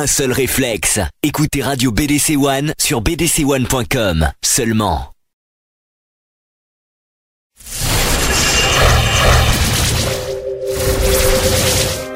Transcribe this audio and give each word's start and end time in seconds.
un 0.00 0.06
seul 0.06 0.32
réflexe. 0.32 0.98
Écoutez 1.22 1.62
Radio 1.62 1.92
BDC 1.92 2.36
One 2.38 2.72
sur 2.80 3.02
bdc1.com 3.02 4.30
seulement. 4.42 5.12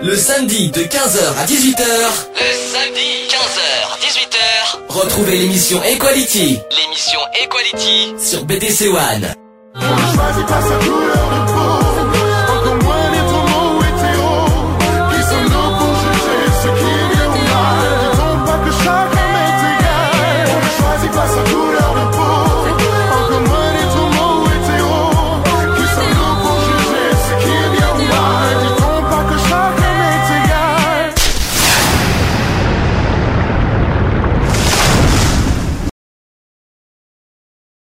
Le 0.02 0.16
samedi 0.16 0.70
de 0.70 0.80
15h 0.80 1.36
à 1.36 1.44
18h. 1.44 1.84
Le 2.36 2.52
samedi 2.72 3.28
15h 3.28 3.68
18h. 4.00 4.38
Retrouvez 4.88 5.36
l'émission 5.36 5.82
Equality. 5.82 6.58
L'émission 6.70 7.20
Equality 7.42 8.14
sur 8.18 8.46
BDC 8.46 8.88
One. 8.88 9.34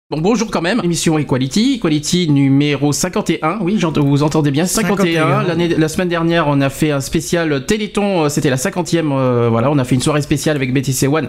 Bon, 0.09 0.21
bonjour 0.21 0.49
quand 0.49 0.61
même, 0.61 0.79
émission 0.85 1.19
Equality, 1.19 1.73
Equality 1.73 2.29
numéro 2.29 2.93
51, 2.93 3.59
oui, 3.59 3.77
vous 3.97 4.23
entendez 4.23 4.51
bien, 4.51 4.65
51. 4.65 5.43
L'année, 5.43 5.67
la 5.67 5.89
semaine 5.89 6.07
dernière, 6.07 6.47
on 6.47 6.61
a 6.61 6.69
fait 6.69 6.91
un 6.91 7.01
spécial 7.01 7.65
Téléthon, 7.65 8.23
euh, 8.23 8.29
c'était 8.29 8.49
la 8.49 8.55
50e, 8.55 9.11
euh, 9.11 9.49
voilà, 9.51 9.69
on 9.69 9.77
a 9.77 9.83
fait 9.83 9.95
une 9.95 10.01
soirée 10.01 10.21
spéciale 10.21 10.55
avec 10.55 10.73
BTC 10.73 11.07
One 11.07 11.27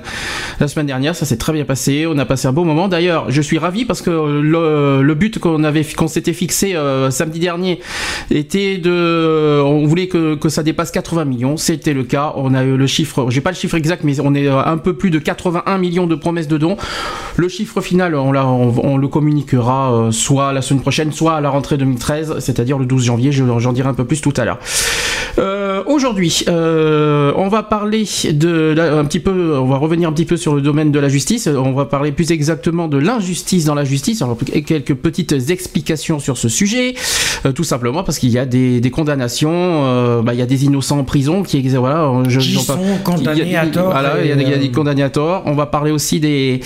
la 0.60 0.68
semaine 0.68 0.86
dernière, 0.86 1.16
ça 1.16 1.26
s'est 1.26 1.38
très 1.38 1.52
bien 1.52 1.64
passé, 1.64 2.06
on 2.08 2.16
a 2.18 2.24
passé 2.24 2.46
un 2.46 2.52
beau 2.52 2.62
moment. 2.62 2.86
D'ailleurs, 2.86 3.32
je 3.32 3.42
suis 3.42 3.58
ravi 3.58 3.84
parce 3.84 4.00
que 4.00 4.10
le, 4.10 5.02
le 5.02 5.14
but 5.16 5.40
qu'on 5.40 5.64
avait, 5.64 5.82
qu'on 5.82 6.06
s'était 6.06 6.32
fixé 6.32 6.76
euh, 6.76 7.10
samedi 7.10 7.40
dernier 7.40 7.80
était 8.30 8.78
de, 8.78 9.60
on 9.60 9.88
voulait 9.88 10.06
que, 10.06 10.36
que 10.36 10.48
ça 10.48 10.62
dépasse 10.62 10.92
80 10.92 11.24
millions, 11.24 11.56
c'était 11.56 11.94
le 11.94 12.04
cas, 12.04 12.32
on 12.36 12.54
a 12.54 12.62
eu 12.62 12.76
le 12.76 12.86
chiffre, 12.86 13.28
j'ai 13.28 13.40
pas 13.40 13.50
le 13.50 13.56
chiffre 13.56 13.74
exact, 13.74 14.04
mais 14.04 14.20
on 14.20 14.36
est 14.36 14.46
un 14.46 14.78
peu 14.78 14.92
plus 14.92 15.10
de 15.10 15.18
81 15.18 15.78
millions 15.78 16.06
de 16.06 16.14
promesses 16.14 16.46
de 16.46 16.58
dons. 16.58 16.76
Le 17.34 17.48
chiffre 17.48 17.80
final, 17.80 18.14
on 18.14 18.30
l'a, 18.30 18.46
on, 18.82 18.96
le 18.96 19.08
communiquera 19.08 19.92
euh, 19.92 20.10
soit 20.10 20.52
la 20.52 20.62
semaine 20.62 20.82
prochaine, 20.82 21.12
soit 21.12 21.34
à 21.34 21.40
la 21.40 21.50
rentrée 21.50 21.76
2013, 21.76 22.38
c'est-à-dire 22.38 22.78
le 22.78 22.86
12 22.86 23.04
janvier. 23.04 23.32
J'en 23.32 23.72
dirai 23.72 23.88
un 23.88 23.94
peu 23.94 24.04
plus 24.04 24.20
tout 24.20 24.34
à 24.36 24.44
l'heure. 24.44 24.58
Euh, 25.38 25.82
aujourd'hui, 25.86 26.44
euh, 26.48 27.32
on 27.36 27.48
va 27.48 27.62
parler 27.62 28.04
de 28.30 28.74
un 28.78 29.04
petit 29.04 29.20
peu, 29.20 29.56
on 29.58 29.66
va 29.66 29.76
revenir 29.76 30.08
un 30.08 30.12
petit 30.12 30.24
peu 30.24 30.36
sur 30.36 30.54
le 30.54 30.60
domaine 30.60 30.92
de 30.92 30.98
la 30.98 31.08
justice. 31.08 31.46
On 31.48 31.72
va 31.72 31.84
parler 31.84 32.12
plus 32.12 32.30
exactement 32.30 32.88
de 32.88 32.98
l'injustice 32.98 33.64
dans 33.64 33.74
la 33.74 33.84
justice. 33.84 34.22
Alors, 34.22 34.36
quelques 34.66 34.94
petites 34.94 35.50
explications 35.50 36.18
sur 36.18 36.38
ce 36.38 36.48
sujet, 36.48 36.94
tout 37.54 37.64
simplement 37.64 38.02
parce 38.02 38.18
qu'il 38.18 38.30
y 38.30 38.38
a 38.38 38.46
des, 38.46 38.90
condamnations, 38.90 40.22
bah, 40.22 40.34
il 40.34 40.38
y 40.38 40.42
a 40.42 40.46
des 40.46 40.64
innocents 40.64 40.98
en 40.98 41.04
prison 41.04 41.42
qui, 41.42 41.60
voilà, 41.68 42.10
je, 42.28 42.40
qui 42.40 42.54
sont 42.54 42.78
condamnés 43.04 43.56
à 43.56 43.66
tort. 43.66 43.90
Voilà, 43.90 44.16
il 44.22 44.28
y, 44.28 44.52
a, 44.52 44.58
des 44.58 44.70
condamnés 44.70 45.02
à 45.02 45.10
tort. 45.10 45.42
On 45.46 45.54
va 45.54 45.66
parler 45.66 45.90
aussi 45.90 46.20
des 46.20 46.60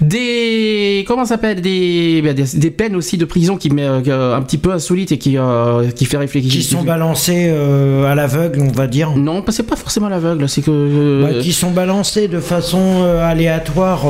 des 0.00 1.04
comment 1.06 1.24
s'appelle 1.24 1.60
des, 1.60 2.20
bah, 2.22 2.32
des, 2.32 2.44
des 2.54 2.70
peines 2.70 2.96
aussi 2.96 3.16
de 3.16 3.24
prison 3.24 3.56
qui 3.56 3.70
met 3.70 3.84
euh, 3.84 4.36
un 4.36 4.42
petit 4.42 4.58
peu 4.58 4.72
insolites 4.72 5.12
et 5.12 5.18
qui 5.18 5.38
euh, 5.38 5.90
qui 5.90 6.04
fait 6.04 6.18
réfléchir 6.18 6.50
qui 6.50 6.62
sont 6.62 6.82
balancées 6.82 7.46
euh, 7.48 8.05
à 8.06 8.14
l'aveugle 8.14 8.60
on 8.60 8.72
va 8.72 8.86
dire. 8.86 9.16
Non 9.16 9.44
c'est 9.48 9.66
pas 9.66 9.76
forcément 9.76 10.06
à 10.06 10.10
l'aveugle 10.10 10.48
c'est 10.48 10.62
que 10.62 11.22
bah, 11.22 11.40
qui 11.40 11.52
sont 11.52 11.70
balancées 11.70 12.28
de 12.28 12.40
façon 12.40 13.04
aléatoire 13.04 14.06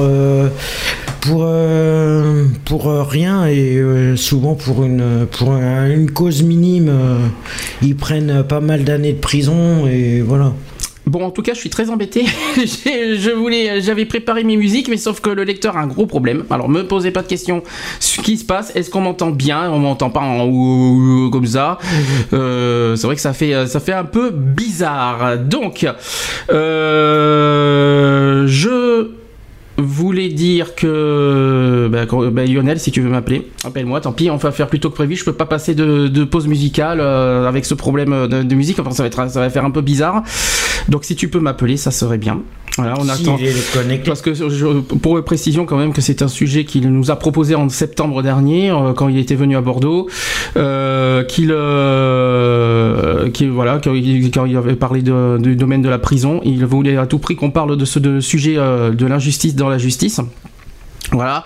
pour 1.20 1.46
pour 2.64 3.08
rien 3.08 3.46
et 3.46 3.82
souvent 4.16 4.54
pour 4.54 4.84
une 4.84 5.26
pour 5.30 5.52
une 5.52 6.10
cause 6.10 6.42
minime 6.42 6.92
ils 7.82 7.96
prennent 7.96 8.44
pas 8.44 8.60
mal 8.60 8.84
d'années 8.84 9.12
de 9.12 9.20
prison 9.20 9.86
et 9.86 10.20
voilà 10.22 10.52
Bon, 11.06 11.24
en 11.24 11.30
tout 11.30 11.42
cas, 11.42 11.54
je 11.54 11.60
suis 11.60 11.70
très 11.70 11.88
embêté. 11.88 12.24
je 12.56 13.30
voulais, 13.30 13.80
j'avais 13.80 14.06
préparé 14.06 14.42
mes 14.42 14.56
musiques, 14.56 14.88
mais 14.88 14.96
sauf 14.96 15.20
que 15.20 15.30
le 15.30 15.44
lecteur 15.44 15.76
a 15.76 15.80
un 15.80 15.86
gros 15.86 16.06
problème. 16.06 16.42
Alors, 16.50 16.68
me 16.68 16.82
posez 16.82 17.12
pas 17.12 17.22
de 17.22 17.28
questions. 17.28 17.62
Ce 18.00 18.20
qui 18.20 18.36
se 18.36 18.44
passe, 18.44 18.74
est-ce 18.74 18.90
qu'on 18.90 19.02
m'entend 19.02 19.30
bien? 19.30 19.70
On 19.70 19.78
m'entend 19.78 20.10
pas 20.10 20.20
en 20.20 21.30
comme 21.30 21.46
ça? 21.46 21.78
Euh, 22.32 22.96
c'est 22.96 23.06
vrai 23.06 23.14
que 23.14 23.22
ça 23.22 23.32
fait, 23.32 23.68
ça 23.68 23.78
fait 23.78 23.92
un 23.92 24.04
peu 24.04 24.30
bizarre. 24.30 25.38
Donc, 25.38 25.86
euh, 26.50 28.44
je 28.48 29.10
voulais 29.78 30.28
dire 30.28 30.74
que 30.74 31.88
bah, 31.90 32.06
bah, 32.32 32.44
Lionel, 32.44 32.78
si 32.78 32.90
tu 32.90 33.00
veux 33.00 33.10
m'appeler, 33.10 33.48
appelle-moi. 33.64 34.00
Tant 34.00 34.12
pis, 34.12 34.30
on 34.30 34.36
va 34.36 34.50
faire 34.50 34.66
plus 34.68 34.80
tôt 34.80 34.90
que 34.90 34.94
prévu. 34.94 35.16
Je 35.16 35.24
peux 35.24 35.32
pas 35.32 35.46
passer 35.46 35.74
de, 35.74 36.24
pause 36.24 36.46
musicale 36.46 36.98
euh, 37.00 37.46
avec 37.46 37.64
ce 37.64 37.74
problème 37.74 38.26
de, 38.26 38.54
musique. 38.54 38.78
Enfin, 38.78 38.90
ça 38.90 39.02
va 39.02 39.06
être, 39.06 39.30
ça 39.30 39.40
va 39.40 39.50
faire 39.50 39.64
un 39.64 39.70
peu 39.70 39.82
bizarre. 39.82 40.22
Donc, 40.88 41.04
si 41.04 41.16
tu 41.16 41.28
peux 41.28 41.40
m'appeler, 41.40 41.76
ça 41.76 41.90
serait 41.90 42.18
bien. 42.18 42.42
Voilà, 42.76 42.94
on 42.98 43.08
attend. 43.08 43.38
Parce 44.04 44.20
que 44.20 44.80
pour 44.80 45.22
précision 45.24 45.64
quand 45.64 45.78
même 45.78 45.92
que 45.92 46.02
c'est 46.02 46.20
un 46.22 46.28
sujet 46.28 46.64
qu'il 46.64 46.90
nous 46.90 47.10
a 47.10 47.16
proposé 47.16 47.54
en 47.54 47.68
septembre 47.68 48.22
dernier 48.22 48.70
euh, 48.70 48.92
quand 48.92 49.08
il 49.08 49.18
était 49.18 49.34
venu 49.34 49.56
à 49.56 49.62
Bordeaux, 49.62 50.08
euh, 50.56 51.24
qu'il, 51.24 51.50
euh, 51.52 53.28
voilà, 53.50 53.80
quand 53.82 53.94
il, 53.94 54.56
avait 54.56 54.76
parlé 54.76 55.02
du 55.02 55.56
domaine 55.56 55.82
de 55.82 55.88
la 55.88 55.98
prison, 55.98 56.40
il 56.44 56.64
voulait 56.66 56.96
à 56.96 57.06
tout 57.06 57.18
prix 57.18 57.34
qu'on 57.34 57.50
parle 57.50 57.76
de 57.76 57.84
ce 57.84 58.20
sujet 58.20 58.56
de 58.56 59.06
l'injustice 59.06 59.54
dans 59.54 59.68
la 59.68 59.78
justice. 59.78 60.20
Voilà. 61.12 61.44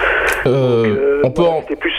Euh, 0.46 1.20
on, 1.24 1.30
peut 1.30 1.42
en, 1.42 1.62
plus... 1.62 1.94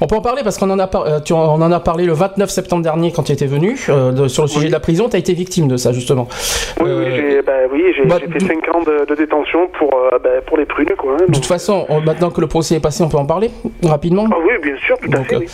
on 0.00 0.06
peut 0.06 0.16
en 0.16 0.20
parler 0.20 0.42
parce 0.42 0.58
qu'on 0.58 0.70
en, 0.70 0.78
a 0.78 0.90
euh, 0.94 1.20
tu, 1.20 1.32
on 1.32 1.38
en 1.38 1.72
a 1.72 1.80
parlé 1.80 2.04
le 2.04 2.12
29 2.12 2.50
septembre 2.50 2.82
dernier 2.82 3.12
quand 3.12 3.22
tu 3.22 3.32
étais 3.32 3.46
venu 3.46 3.76
euh, 3.88 4.28
sur 4.28 4.42
le 4.42 4.48
sujet 4.48 4.66
de 4.66 4.72
la 4.72 4.80
prison. 4.80 5.08
Tu 5.08 5.16
as 5.16 5.18
été 5.18 5.32
victime 5.32 5.68
de 5.68 5.76
ça 5.76 5.92
justement. 5.92 6.28
Oui, 6.80 6.90
oui 6.90 7.04
j'ai 7.14 7.42
bah, 7.42 7.52
oui, 7.70 7.82
bah, 8.06 8.18
fait 8.18 8.40
5 8.40 8.74
ans 8.74 8.82
de, 8.82 9.14
détention 9.14 9.68
pour, 9.78 9.90
bah, 10.22 10.30
pour 10.46 10.58
les 10.58 10.66
prunes. 10.66 10.90
Quoi, 10.98 11.14
hein, 11.14 11.24
de 11.28 11.34
toute 11.34 11.46
façon, 11.46 11.86
maintenant 12.04 12.30
que 12.30 12.40
le 12.40 12.46
procès 12.46 12.76
est 12.76 12.80
passé, 12.80 13.02
on 13.02 13.08
peut 13.08 13.18
en 13.18 13.26
parler 13.26 13.50
rapidement 13.82 14.26
ah, 14.30 14.36
Oui, 14.44 14.52
bien 14.62 14.76
sûr, 14.76 14.96
tout 14.98 15.10
à 15.12 15.24
fait. 15.24 15.46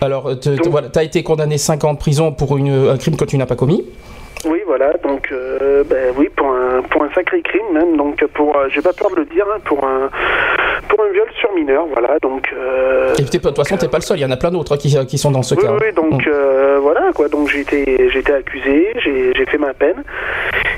Alors, 0.00 0.30
tu 0.40 0.50
as 0.98 1.02
été 1.02 1.22
condamné 1.22 1.58
5 1.58 1.84
ans 1.84 1.94
de 1.94 1.98
prison 2.00 2.32
pour 2.32 2.56
un 2.56 2.96
crime 2.96 3.16
que 3.16 3.24
tu 3.24 3.38
n'as 3.38 3.46
pas 3.46 3.54
commis. 3.54 3.84
Oui, 4.46 4.62
voilà, 4.66 4.92
donc 5.02 5.32
ben, 5.88 6.14
oui, 6.16 6.28
pour 6.34 6.48
un, 6.48 6.82
pour 6.90 7.02
un 7.02 7.12
sacré 7.14 7.42
crime 7.42 7.72
même, 7.72 7.96
donc 7.96 8.24
pour, 8.34 8.56
j'ai 8.72 8.80
pas 8.80 8.92
peur 8.92 9.10
de 9.10 9.16
le 9.16 9.24
dire, 9.26 9.44
hein, 9.54 9.58
pour 9.64 9.84
un, 9.84 10.08
pour 10.88 11.00
un 11.04 11.12
viol 11.12 11.28
sur 11.38 11.52
mineur, 11.52 11.86
voilà. 11.92 12.18
Donc. 12.20 12.52
Et 13.18 13.22
de 13.22 13.28
toute 13.28 13.56
façon, 13.56 13.76
t'es 13.76 13.88
pas 13.88 13.98
le 13.98 14.02
seul. 14.02 14.18
Il 14.18 14.22
y 14.22 14.24
en 14.24 14.30
a 14.30 14.36
plein 14.36 14.50
d'autres 14.50 14.76
qui, 14.76 14.96
qui, 15.06 15.18
sont 15.18 15.30
dans 15.30 15.42
ce 15.42 15.54
cas. 15.54 15.72
Oui, 15.80 15.92
donc 15.94 16.26
mm. 16.26 16.78
voilà 16.80 17.10
quoi. 17.14 17.28
Donc 17.28 17.48
j'ai 17.48 17.60
été, 17.60 18.08
j'ai 18.10 18.18
été 18.20 18.32
accusé, 18.32 18.92
j'ai 19.04 19.46
fait 19.46 19.58
ma 19.58 19.74
peine, 19.74 20.02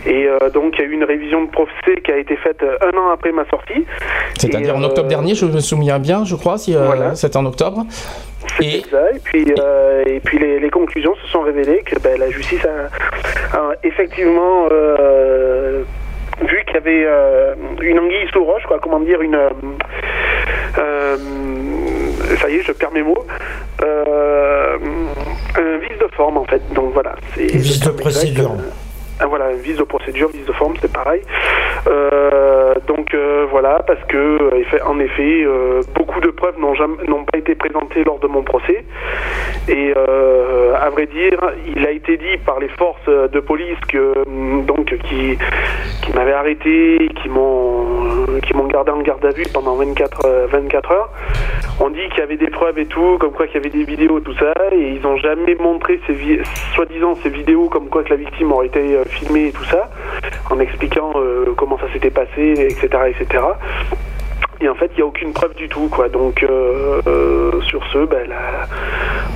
et 0.06 0.28
donc 0.52 0.74
il 0.78 0.82
y 0.82 0.84
a 0.84 0.88
eu 0.88 0.92
une 0.92 1.04
révision 1.04 1.44
de 1.44 1.50
procès 1.50 2.00
qui 2.04 2.10
a 2.10 2.18
été 2.18 2.36
faite 2.36 2.62
un 2.62 2.98
an 2.98 3.10
après 3.12 3.32
ma 3.32 3.44
sortie. 3.48 3.84
C'est-à-dire 4.38 4.76
en 4.76 4.82
octobre 4.82 5.08
dernier, 5.08 5.34
je 5.34 5.46
me 5.46 5.60
souviens 5.60 5.98
bien, 5.98 6.24
je 6.24 6.34
crois, 6.34 6.58
si 6.58 6.74
voilà. 6.74 7.14
c'était 7.14 7.36
en 7.36 7.46
octobre. 7.46 7.86
Et... 8.60 8.82
ça. 8.90 9.10
Et 9.12 9.18
puis, 9.18 9.46
euh, 9.58 10.02
et 10.06 10.20
puis 10.20 10.38
les, 10.38 10.70
conclusions 10.70 11.14
se 11.16 11.30
sont 11.30 11.40
révélées 11.42 11.82
que 11.84 11.98
ben, 11.98 12.18
la 12.18 12.30
justice 12.30 12.64
a, 13.51 13.51
effectivement 13.82 14.68
euh, 14.70 15.82
vu 16.40 16.64
qu'il 16.66 16.74
y 16.74 16.78
avait 16.78 17.04
euh, 17.06 17.54
une 17.80 17.98
anguille 17.98 18.28
sous 18.32 18.44
roche, 18.44 18.62
quoi, 18.64 18.78
comment 18.80 19.00
dire, 19.00 19.20
une. 19.20 19.38
ça 20.74 22.48
y 22.48 22.56
est, 22.56 22.62
je 22.62 22.72
perds 22.72 22.92
mes 22.92 23.02
mots. 23.02 23.26
un 23.80 24.78
vice 25.78 25.98
de 26.00 26.08
forme, 26.16 26.38
en 26.38 26.44
fait. 26.44 26.62
Donc 26.74 26.92
voilà. 26.94 27.14
Vice 27.36 27.80
de 27.80 27.90
procédure. 27.90 28.52
Voilà, 29.28 29.46
un 29.46 29.54
vice 29.54 29.76
de 29.76 29.84
procédure, 29.84 30.28
vice 30.28 30.46
de 30.46 30.52
forme, 30.52 30.74
c'est 30.80 30.92
pareil. 30.92 31.22
Euh, 31.88 32.74
donc 32.86 33.14
euh, 33.14 33.46
voilà, 33.50 33.82
parce 33.86 34.02
que 34.04 34.16
euh, 34.16 34.78
en 34.86 34.98
effet, 35.00 35.46
beaucoup 35.94 36.20
de 36.20 36.30
preuves 36.30 36.58
n'ont 36.58 37.24
pas 37.24 37.38
été 37.38 37.54
présentées 37.54 38.04
lors 38.04 38.18
de 38.18 38.26
mon 38.26 38.42
procès. 38.42 38.84
Et 39.68 39.92
à 39.94 40.90
vrai 40.90 41.06
dire, 41.06 41.38
il 41.74 41.86
a 41.86 41.90
été 41.90 42.16
dit 42.16 42.36
par 42.44 42.58
les 42.58 42.68
forces 42.68 43.06
de 43.06 43.40
police 43.40 43.78
que 43.88 44.14
mm, 44.26 44.64
donc 44.64 44.94
qui, 45.04 45.38
qui 46.02 46.12
m'avaient 46.14 46.32
arrêté, 46.32 47.08
qui 47.22 47.28
m'ont 47.28 47.86
qui 48.42 48.56
m'ont 48.56 48.66
gardé 48.66 48.90
en 48.90 49.00
garde 49.00 49.24
à 49.24 49.30
vue 49.30 49.44
pendant 49.52 49.76
24 49.76 50.48
24 50.50 50.92
heures. 50.92 51.10
On 51.80 51.90
dit 51.90 52.08
qu'il 52.10 52.18
y 52.18 52.22
avait 52.22 52.36
des 52.36 52.50
preuves 52.50 52.78
et 52.78 52.86
tout, 52.86 53.18
comme 53.18 53.32
quoi 53.32 53.46
qu'il 53.46 53.56
y 53.56 53.58
avait 53.58 53.70
des 53.70 53.84
vidéos, 53.84 54.20
tout 54.20 54.34
ça, 54.34 54.52
et 54.72 54.94
ils 54.96 55.00
n'ont 55.02 55.16
jamais 55.16 55.54
montré 55.56 56.00
ces 56.06 56.14
soi-disant 56.74 57.14
ces 57.22 57.30
vidéos 57.30 57.68
comme 57.68 57.88
quoi 57.88 58.02
que 58.02 58.10
la 58.10 58.16
victime 58.16 58.52
aurait 58.52 58.66
été 58.66 58.98
filmé 59.08 59.48
et 59.48 59.52
tout 59.52 59.64
ça, 59.64 59.90
en 60.50 60.58
expliquant 60.60 61.12
euh, 61.16 61.54
comment 61.56 61.78
ça 61.78 61.92
s'était 61.92 62.10
passé, 62.10 62.54
etc., 62.58 62.88
etc. 63.08 63.44
Et 64.60 64.68
en 64.68 64.74
fait, 64.74 64.90
il 64.94 64.98
n'y 64.98 65.02
a 65.02 65.06
aucune 65.06 65.32
preuve 65.32 65.54
du 65.54 65.68
tout, 65.68 65.88
quoi. 65.88 66.08
Donc, 66.08 66.42
euh, 66.44 67.00
euh, 67.08 67.60
sur 67.62 67.84
ce, 67.92 67.98
ben, 68.04 68.28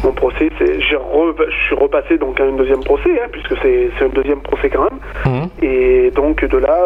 mon 0.05 0.13
procès, 0.13 0.51
c'est, 0.59 0.81
je 0.81 0.87
suis 0.87 1.75
repassé 1.75 2.17
donc 2.17 2.41
à 2.41 2.45
un 2.45 2.53
deuxième 2.53 2.85
procès, 2.85 3.11
hein, 3.21 3.27
puisque 3.33 3.55
c'est, 3.61 3.91
un 4.01 4.09
deuxième 4.09 4.41
procès 4.41 4.71
quand 4.71 4.85
même. 4.85 5.01
Mmh. 5.25 5.65
Et 5.65 6.11
donc 6.13 6.45
de 6.45 6.59
là, 6.59 6.79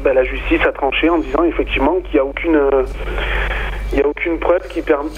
ben, 0.00 0.12
la 0.12 0.24
justice 0.24 0.60
a 0.66 0.72
tranché 0.72 1.08
en 1.08 1.18
disant 1.18 1.44
effectivement 1.44 2.00
qu'il 2.04 2.14
n'y 2.14 2.20
a 2.20 2.24
aucune 2.24 2.58
il 3.92 3.98
n'y 3.98 4.04
a 4.04 4.08
aucune 4.08 4.38
preuve 4.38 4.58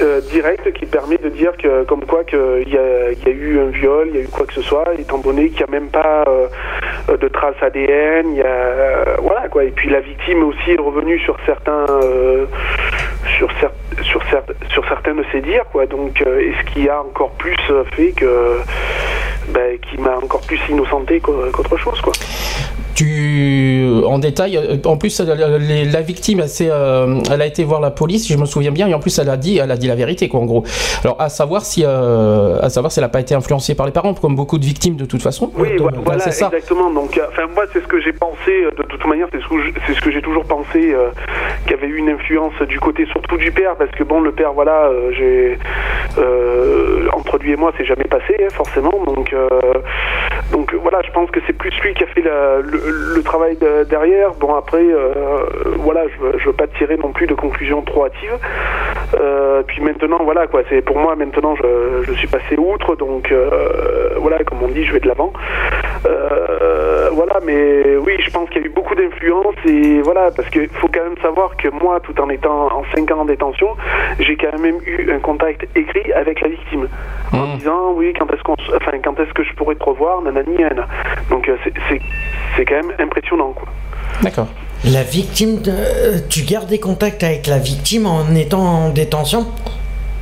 euh, 0.00 0.20
directe 0.20 0.72
qui 0.72 0.86
permet 0.86 1.18
de 1.18 1.28
dire 1.28 1.56
que, 1.56 1.84
comme 1.84 2.04
quoi 2.04 2.24
qu'il 2.24 2.68
y, 2.68 2.76
a 2.76 3.30
eu 3.30 3.58
un 3.58 3.70
viol, 3.70 4.08
il 4.10 4.16
y 4.16 4.18
a 4.18 4.22
eu 4.22 4.28
quoi 4.28 4.46
que 4.46 4.54
ce 4.54 4.62
soit, 4.62 4.94
étant 4.98 5.18
donné 5.18 5.48
qu'il 5.48 5.58
n'y 5.58 5.76
a 5.76 5.80
même 5.80 5.88
pas 5.88 6.24
euh, 6.28 7.16
de 7.16 7.28
traces 7.28 7.60
ADN, 7.62 8.34
y 8.34 8.42
a, 8.42 9.16
voilà 9.20 9.48
quoi. 9.48 9.64
Et 9.64 9.70
puis 9.70 9.90
la 9.90 10.00
victime 10.00 10.44
aussi 10.44 10.72
est 10.72 10.80
revenue 10.80 11.18
sur 11.20 11.36
certains, 11.46 11.86
euh, 11.88 12.46
sur, 13.38 13.50
sur, 14.02 14.22
sur 14.70 14.88
certains 14.88 15.14
de 15.14 15.24
ses 15.32 15.40
dires, 15.40 15.66
quoi. 15.72 15.86
Donc, 15.86 16.20
et 16.20 16.52
ce 16.60 16.72
qui 16.72 16.88
a 16.88 17.00
encore 17.00 17.32
plus 17.32 17.56
fait 17.96 18.12
que, 18.12 18.58
ben, 19.48 19.78
qui 19.78 19.98
m'a 19.98 20.16
encore 20.16 20.42
plus 20.42 20.60
innocenté 20.68 21.20
qu'autre 21.20 21.76
chose, 21.76 22.00
quoi 22.00 22.12
tu 23.00 24.02
en 24.04 24.18
détail 24.18 24.58
en 24.84 24.96
plus 24.98 25.20
la, 25.20 26.00
victime 26.02 26.42
euh, 26.60 27.20
elle, 27.32 27.42
a 27.42 27.46
été 27.46 27.64
voir 27.64 27.80
la 27.80 27.90
police 27.90 28.28
je 28.28 28.36
me 28.36 28.44
souviens 28.44 28.72
bien 28.72 28.88
et 28.88 28.94
en 28.94 29.00
plus 29.00 29.18
elle 29.18 29.30
a 29.30 29.38
dit 29.38 29.56
elle 29.56 29.70
a 29.70 29.76
dit 29.76 29.88
la 29.88 29.94
vérité 29.94 30.28
quoi 30.28 30.40
en 30.40 30.44
gros. 30.44 30.64
Alors 31.02 31.16
à 31.18 31.30
savoir 31.30 31.64
si 31.64 31.82
euh, 31.86 32.60
à 32.60 32.68
savoir 32.68 32.92
si 32.92 32.98
elle 32.98 33.04
n'a 33.04 33.08
pas 33.08 33.20
été 33.20 33.34
influencée 33.34 33.74
par 33.74 33.86
les 33.86 33.92
parents 33.92 34.12
comme 34.12 34.36
beaucoup 34.36 34.58
de 34.58 34.66
victimes 34.66 34.96
de 34.96 35.06
toute 35.06 35.22
façon. 35.22 35.50
Oui 35.56 35.68
voilà 36.04 36.20
c'est 36.20 36.44
exactement. 36.44 36.90
Donc 36.90 37.16
euh, 37.16 37.22
enfin 37.30 37.46
moi 37.54 37.64
c'est 37.72 37.80
ce 37.80 37.86
que 37.86 38.00
j'ai 38.02 38.12
pensé 38.12 38.66
de 38.76 38.82
toute 38.82 39.06
manière 39.06 39.28
c'est 39.32 39.40
ce, 39.40 39.94
ce 39.94 40.00
que 40.00 40.10
j'ai 40.10 40.20
toujours 40.20 40.44
pensé 40.44 40.94
qu'il 41.62 41.70
y 41.70 41.74
avait 41.74 41.86
eu 41.86 41.96
une 41.96 42.10
influence 42.10 42.60
du 42.68 42.78
côté 42.80 43.06
surtout 43.06 43.38
du 43.38 43.50
père 43.50 43.76
parce 43.76 43.90
que 43.92 44.04
bon 44.04 44.20
le 44.20 44.32
père 44.32 44.52
voilà 44.52 44.90
j'ai 45.16 45.58
entre 47.14 47.38
lui 47.38 47.52
et 47.52 47.56
moi 47.56 47.72
c'est 47.78 47.86
jamais 47.86 48.04
passé 48.04 48.36
hein, 48.42 48.48
forcément. 48.50 48.92
Donc 49.06 49.34
donc 50.50 50.74
voilà 50.74 51.00
je 51.02 51.10
pense 51.12 51.30
que 51.30 51.40
c'est 51.46 51.52
plus 51.52 51.72
lui 51.80 51.94
qui 51.94 52.04
a 52.04 52.06
fait 52.08 52.22
le 52.22 52.90
le 53.20 53.22
travail 53.22 53.56
derrière, 53.88 54.32
bon 54.34 54.54
après, 54.54 54.82
euh, 54.82 55.44
voilà, 55.78 56.02
je, 56.08 56.26
ne 56.26 56.44
veux 56.44 56.52
pas 56.52 56.66
tirer 56.66 56.96
non 56.96 57.12
plus 57.12 57.26
de 57.26 57.34
conclusions 57.34 57.82
trop 57.82 58.06
hâtives. 58.06 58.38
Euh, 59.20 59.62
puis 59.66 59.82
maintenant, 59.82 60.18
voilà 60.22 60.46
quoi, 60.46 60.62
c'est 60.68 60.82
pour 60.82 60.98
moi 60.98 61.16
maintenant, 61.16 61.54
je, 61.56 62.12
suis 62.14 62.28
passé 62.28 62.56
outre, 62.56 62.96
donc 62.96 63.30
euh, 63.32 64.10
voilà, 64.16 64.38
comme 64.44 64.62
on 64.62 64.68
dit, 64.68 64.84
je 64.84 64.92
vais 64.92 65.00
de 65.00 65.08
l'avant. 65.08 65.32
Voilà, 67.12 67.40
mais 67.44 67.96
oui, 67.96 68.14
je 68.24 68.30
pense 68.30 68.48
qu'il 68.50 68.62
y 68.62 68.64
a 68.64 68.66
eu 68.66 68.70
beaucoup 68.70 68.94
d'influence 68.94 69.54
et 69.66 70.00
voilà, 70.02 70.30
parce 70.30 70.48
qu'il 70.50 70.68
faut 70.68 70.88
quand 70.88 71.02
même 71.02 71.18
savoir 71.22 71.56
que 71.56 71.68
moi, 71.68 72.00
tout 72.00 72.18
en 72.20 72.28
étant 72.30 72.66
en 72.72 72.84
5 72.94 73.10
ans 73.10 73.20
en 73.20 73.24
détention, 73.24 73.68
j'ai 74.18 74.36
quand 74.36 74.58
même 74.58 74.78
eu 74.86 75.10
un 75.12 75.18
contact 75.18 75.66
écrit 75.76 76.12
avec 76.12 76.40
la 76.40 76.48
victime 76.48 76.88
en 77.32 77.46
mmh. 77.46 77.58
disant 77.58 77.92
oui, 77.94 78.12
quand 78.18 78.30
est-ce 78.32 78.42
qu'on, 78.42 78.56
enfin, 78.74 78.92
quand 79.02 79.18
est-ce 79.20 79.32
que 79.32 79.44
je 79.44 79.52
pourrais 79.54 79.74
te 79.74 79.84
revoir, 79.84 80.22
nanani, 80.22 80.56
Donc 81.30 81.50
c'est 82.56 82.64
quand 82.64 82.76
même 82.76 82.92
impressionnant. 82.98 83.52
Quoi. 83.52 83.68
D'accord. 84.22 84.48
La 84.84 85.02
victime, 85.02 85.60
tu 86.28 86.42
gardes 86.42 86.68
des 86.68 86.80
contacts 86.80 87.22
avec 87.22 87.46
la 87.46 87.58
victime 87.58 88.06
en 88.06 88.34
étant 88.34 88.62
en 88.62 88.88
détention? 88.90 89.46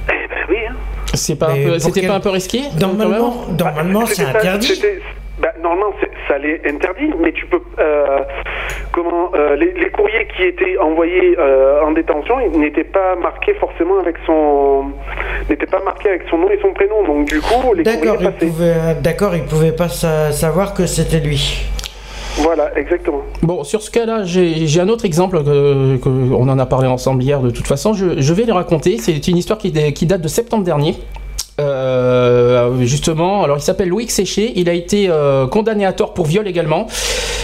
Eh 0.09 0.29
ben 0.29 0.37
oui. 0.49 0.57
Hein. 0.69 0.75
C'est 1.15 1.37
pas 1.37 1.55
c'était 1.79 2.07
pas 2.07 2.15
un 2.15 2.21
peu 2.21 2.31
risqué 2.31 2.63
Normalement, 2.81 3.45
normalement 3.59 4.07
c'est 4.07 4.25
interdit. 4.25 4.83
Bah, 5.41 5.53
normalement, 5.63 5.95
ça 6.27 6.39
l'est 6.39 6.67
interdit, 6.67 7.11
mais 7.21 7.33
tu 7.33 7.47
peux. 7.47 7.61
Euh, 7.79 8.19
comment 8.93 9.31
euh, 9.35 9.55
les, 9.55 9.91
courriers 9.91 10.27
qui 10.37 10.43
étaient 10.43 10.77
envoyés 10.79 11.37
euh, 11.39 11.83
en 11.83 11.93
détention 11.93 12.37
n'étaient 12.57 12.85
pas 12.85 13.15
marqués 13.17 13.55
forcément 13.55 13.99
avec 14.01 14.17
son 14.27 14.87
n'étaient 15.49 15.67
pas 15.67 15.81
marqués 15.85 16.11
avec 16.11 16.23
son 16.29 16.39
nom 16.39 16.51
et 16.51 16.59
son 16.61 16.73
prénom. 16.73 17.05
Donc 17.05 17.29
du 17.29 17.41
coup, 17.41 17.73
les 17.75 17.85
d'accord, 17.85 18.17
il 18.21 18.33
pouvait, 18.33 18.75
d'accord, 19.01 19.35
il 19.37 19.45
pouvait 19.45 19.73
pas 19.73 19.89
savoir 19.89 20.75
que 20.75 20.87
c'était 20.87 21.21
lui. 21.21 21.69
Voilà, 22.39 22.77
exactement. 22.77 23.23
Bon, 23.43 23.65
sur 23.65 23.83
ce 23.83 23.91
cas-là, 23.91 24.25
j'ai 24.25 24.81
un 24.81 24.89
autre 24.89 25.05
exemple 25.05 25.43
que, 25.43 26.09
on 26.09 26.49
en 26.49 26.59
a 26.59 26.67
parlé 26.67 26.89
ensemble 26.89 27.23
hier. 27.23 27.41
De 27.41 27.51
toute 27.51 27.67
façon, 27.67 27.95
je, 27.95 28.21
je 28.21 28.35
vais 28.35 28.45
le 28.45 28.53
raconter. 28.53 28.99
C'est 28.99 29.27
une 29.29 29.37
histoire 29.37 29.59
qui, 29.59 29.73
qui 29.93 30.07
date 30.07 30.21
de 30.21 30.29
septembre 30.29 30.65
dernier. 30.65 30.95
Euh, 31.61 32.85
justement, 32.85 33.43
alors 33.43 33.57
il 33.57 33.63
s'appelle 33.63 33.89
Louis 33.89 34.09
Séché, 34.09 34.53
il 34.57 34.69
a 34.69 34.75
été 34.75 35.09
euh, 35.09 35.49
condamné 35.49 35.85
à 35.85 35.93
tort 35.93 36.15
pour 36.15 36.27
viol 36.27 36.47
également, 36.47 36.87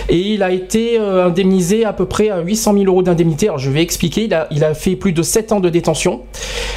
et 0.09 0.19
il 0.19 0.45
a 0.45 0.53
été 0.53 1.01
euh, 1.01 1.27
indemnisé 1.27 1.85
à 1.85 1.93
peu 1.93 2.06
près 2.06 2.29
à 2.29 2.41
800 2.41 2.75
000 2.75 2.85
euros 2.85 3.03
d'indemnité. 3.03 3.47
Alors 3.47 3.59
je 3.59 3.71
vais 3.71 3.83
expliquer, 3.83 4.29
il 4.51 4.65
a, 4.65 4.75
fait 4.75 4.94
plus 4.94 5.13
de 5.13 5.23
7 5.23 5.53
ans 5.53 5.61
de 5.61 5.69
détention, 5.69 6.21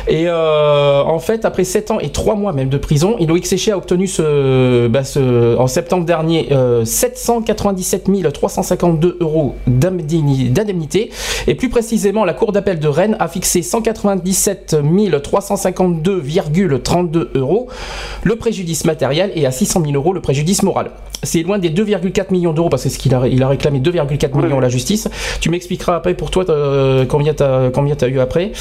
et 0.07 0.29
en 0.29 1.19
fait, 1.19 1.45
après 1.45 1.63
7 1.63 1.91
ans 1.91 1.99
et 1.99 2.09
3 2.09 2.35
mois 2.35 2.53
même 2.53 2.69
de 2.69 2.77
prison, 2.77 3.17
Loïc 3.19 3.45
Séché 3.45 3.71
a 3.71 3.77
obtenu 3.77 4.09
bah, 4.89 5.01
en 5.57 5.67
septembre 5.67 6.05
dernier 6.05 6.49
797 6.83 8.05
352 8.33 9.17
euros 9.19 9.55
d'indemnité, 9.67 11.11
et 11.47 11.55
plus 11.55 11.69
précisément, 11.69 12.25
la 12.25 12.33
Cour 12.33 12.51
d'appel 12.51 12.79
de 12.79 12.87
Rennes 12.87 13.15
a 13.19 13.27
fixé 13.27 13.61
197 13.61 14.75
352,32 14.75 17.26
euros 17.35 17.67
le 18.23 18.35
préjudice 18.35 18.85
matériel 18.85 19.31
et 19.35 19.45
à 19.45 19.51
600 19.51 19.81
000 19.83 19.93
euros 19.93 20.13
le 20.13 20.21
préjudice 20.21 20.63
moral. 20.63 20.91
C'est 21.23 21.41
loin 21.41 21.57
des 21.57 21.71
2,4 21.71 22.31
millions 22.31 22.53
d'euros 22.53 22.69
parce 22.69 22.83
que 22.83 22.89
ce 22.89 22.99
qu'il 22.99 23.15
a, 23.15 23.27
il 23.27 23.41
a 23.41 23.47
réclamé 23.47 23.79
2,4 23.79 24.39
millions 24.39 24.59
à 24.59 24.61
la 24.61 24.69
justice. 24.69 25.09
Tu 25.41 25.49
m'expliqueras 25.49 25.95
après 25.95 26.13
pour 26.13 26.29
toi 26.29 26.45
euh, 26.49 27.05
combien 27.05 27.33
tu 27.33 27.41
as, 27.41 27.71
combien 27.73 27.95
as 27.99 28.07
eu 28.07 28.19
après. 28.19 28.51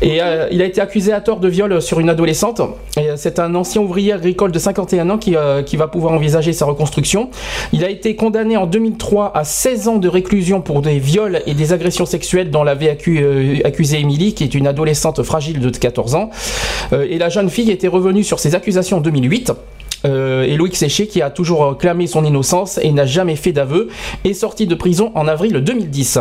Et 0.00 0.22
euh, 0.22 0.48
il 0.50 0.62
a 0.62 0.64
été 0.64 0.80
accusé 0.80 1.12
à 1.12 1.20
tort 1.20 1.40
de 1.40 1.48
viol 1.48 1.82
sur 1.82 2.00
une 2.00 2.08
adolescente. 2.08 2.62
Euh, 2.96 3.14
c'est 3.16 3.38
un 3.38 3.54
ancien 3.54 3.82
ouvrier 3.82 4.14
agricole 4.14 4.50
de 4.50 4.58
51 4.58 5.10
ans 5.10 5.18
qui, 5.18 5.36
qui 5.66 5.76
va 5.76 5.88
pouvoir 5.88 6.14
envisager 6.14 6.54
sa 6.54 6.64
reconstruction. 6.64 7.28
Il 7.74 7.84
a 7.84 7.90
été 7.90 8.16
condamné 8.16 8.56
en 8.56 8.66
2003 8.66 9.32
à 9.34 9.44
16 9.44 9.88
ans 9.88 9.96
de 9.96 10.08
réclusion 10.08 10.62
pour 10.62 10.80
des 10.80 10.98
viols 10.98 11.42
et 11.46 11.52
des 11.52 11.74
agressions 11.74 12.06
sexuelles 12.06 12.50
dont 12.50 12.64
l'avait 12.64 12.88
accusé 12.88 14.00
Émilie, 14.00 14.32
qui 14.32 14.44
est 14.44 14.54
une 14.54 14.66
adolescente 14.66 15.22
fragile 15.22 15.60
de 15.60 15.68
14 15.68 16.14
ans. 16.14 16.30
et 16.92 17.18
la 17.18 17.28
jeune 17.28 17.50
fille 17.50 17.70
était 17.70 17.88
revenu 18.00 18.24
sur 18.24 18.38
ses 18.38 18.54
accusations 18.54 18.98
en 18.98 19.00
2008. 19.00 19.52
Euh, 20.04 20.44
et 20.44 20.56
Loïc 20.56 20.76
Séché, 20.76 21.06
qui 21.06 21.22
a 21.22 21.30
toujours 21.30 21.76
clamé 21.76 22.06
son 22.06 22.24
innocence 22.24 22.78
et 22.82 22.90
n'a 22.92 23.06
jamais 23.06 23.36
fait 23.36 23.52
d'aveu, 23.52 23.88
est 24.24 24.34
sorti 24.34 24.66
de 24.66 24.74
prison 24.74 25.12
en 25.14 25.28
avril 25.28 25.52
2010. 25.52 26.18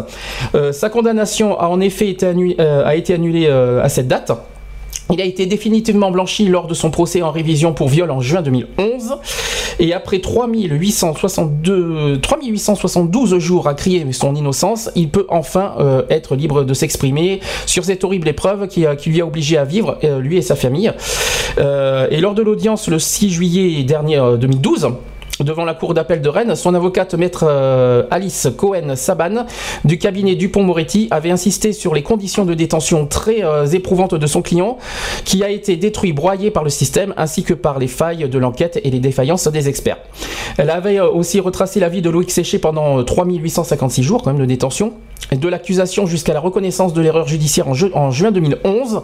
Euh, 0.56 0.72
sa 0.72 0.90
condamnation 0.90 1.58
a 1.58 1.68
en 1.68 1.80
effet 1.80 2.10
été 2.10 2.26
euh, 2.26 2.86
annulée 2.86 3.48
à 3.48 3.90
cette 3.90 4.08
date. 4.08 4.32
Il 5.12 5.22
a 5.22 5.26
été 5.26 5.48
définitivement 5.48 6.12
blanchi 6.12 6.48
lors 6.48 6.68
de 6.68 6.76
son 6.76 6.92
procès 6.92 7.24
en 7.24 7.32
révision 7.32 7.74
pour 7.74 7.88
viol 7.88 8.12
en 8.12 8.22
juin 8.22 8.44
2011. 8.44 9.16
Et 9.80 9.94
après 9.94 10.20
3862, 10.20 12.20
3872 12.22 13.40
jours 13.40 13.68
à 13.68 13.74
crier 13.74 14.06
son 14.12 14.36
innocence, 14.36 14.92
il 14.96 15.10
peut 15.10 15.26
enfin 15.30 15.74
euh, 15.80 16.04
être 16.10 16.36
libre 16.36 16.64
de 16.64 16.74
s'exprimer 16.74 17.40
sur 17.66 17.86
cette 17.86 18.04
horrible 18.04 18.28
épreuve 18.28 18.68
qui, 18.68 18.86
qui, 18.98 19.10
lui 19.10 19.22
a 19.22 19.26
obligé 19.26 19.58
à 19.58 19.64
vivre, 19.64 19.98
euh, 20.04 20.20
lui 20.20 20.38
et 20.38 20.42
sa 20.42 20.56
famille. 20.56 20.92
Euh, 21.58 22.08
et 22.12 22.20
lors 22.20 22.36
de 22.36 22.44
l'audience 22.44 22.88
le 22.88 23.00
6 23.00 23.32
juillet 23.32 23.84
dernier 23.84 24.22
2012, 24.40 24.90
devant 25.44 25.66
la 25.66 25.74
cour 25.74 25.94
d'appel 25.94 26.22
de 26.22 26.30
Rennes, 26.30 26.56
son 26.56 26.74
avocate 26.74 27.14
maître 27.14 27.46
euh, 27.48 28.04
Alice 28.12 28.48
Cohen-Saban 28.56 29.46
du 29.86 29.98
cabinet 29.98 30.36
Dupont-Moretti 30.36 31.08
avait 31.12 31.32
insisté 31.32 31.74
sur 31.74 31.94
les 31.94 32.04
conditions 32.04 32.46
de 32.46 32.54
détention 32.54 33.06
très 33.06 33.44
euh, 33.44 33.66
éprouvantes 33.66 34.16
de 34.16 34.28
son 34.28 34.42
client, 34.42 34.78
qui 35.26 35.44
a 35.44 35.50
été 35.50 35.78
détruit, 35.78 36.14
broyé 36.14 36.52
par 36.52 36.64
le 36.64 36.70
système, 36.70 37.14
ainsi 37.18 37.44
que 37.44 37.54
par 37.54 37.80
les 37.80 37.88
failles 37.88 38.28
de 38.28 38.40
l'enquête 38.40 38.80
et 38.84 38.90
les 38.90 39.00
défaillances 39.00 39.48
des 39.48 39.70
experts. 39.70 39.98
Elle 40.58 40.70
avait 40.70 41.00
euh, 41.00 41.10
aussi 41.10 41.40
retracé 41.40 41.80
la 41.80 41.90
vie 41.90 42.02
de 42.02 42.10
Loïc 42.10 42.32
Séché 42.32 42.60
pendant 42.60 43.04
3856 43.04 44.04
jours 44.04 44.24
quand 44.24 44.32
même 44.32 44.42
de 44.42 44.46
détention, 44.46 44.94
de 45.32 45.48
l'accusation 45.48 46.06
jusqu'à 46.06 46.34
la 46.34 46.40
reconnaissance 46.40 46.94
de 46.94 47.02
l'erreur 47.02 47.28
judiciaire 47.28 47.68
en, 47.68 48.12
juin 48.12 48.32
2011. 48.32 49.02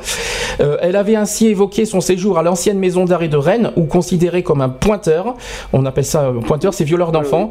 elle 0.60 0.96
avait 0.96 1.16
ainsi 1.16 1.48
évoqué 1.48 1.86
son 1.86 2.02
séjour 2.02 2.38
à 2.38 2.44
l'ancienne 2.44 2.80
maison 2.80 3.06
d'arrêt 3.06 3.28
de 3.28 3.38
Rennes, 3.38 3.72
où 3.76 3.84
considéré 3.84 4.44
comme 4.44 4.62
un 4.62 4.70
pointeur, 4.70 5.36
on 5.74 5.86
appelle 5.86 6.06
ça 6.06 6.32
pointeur, 6.46 6.74
c'est 6.74 6.84
violeur 6.86 7.12
d'enfants. 7.12 7.50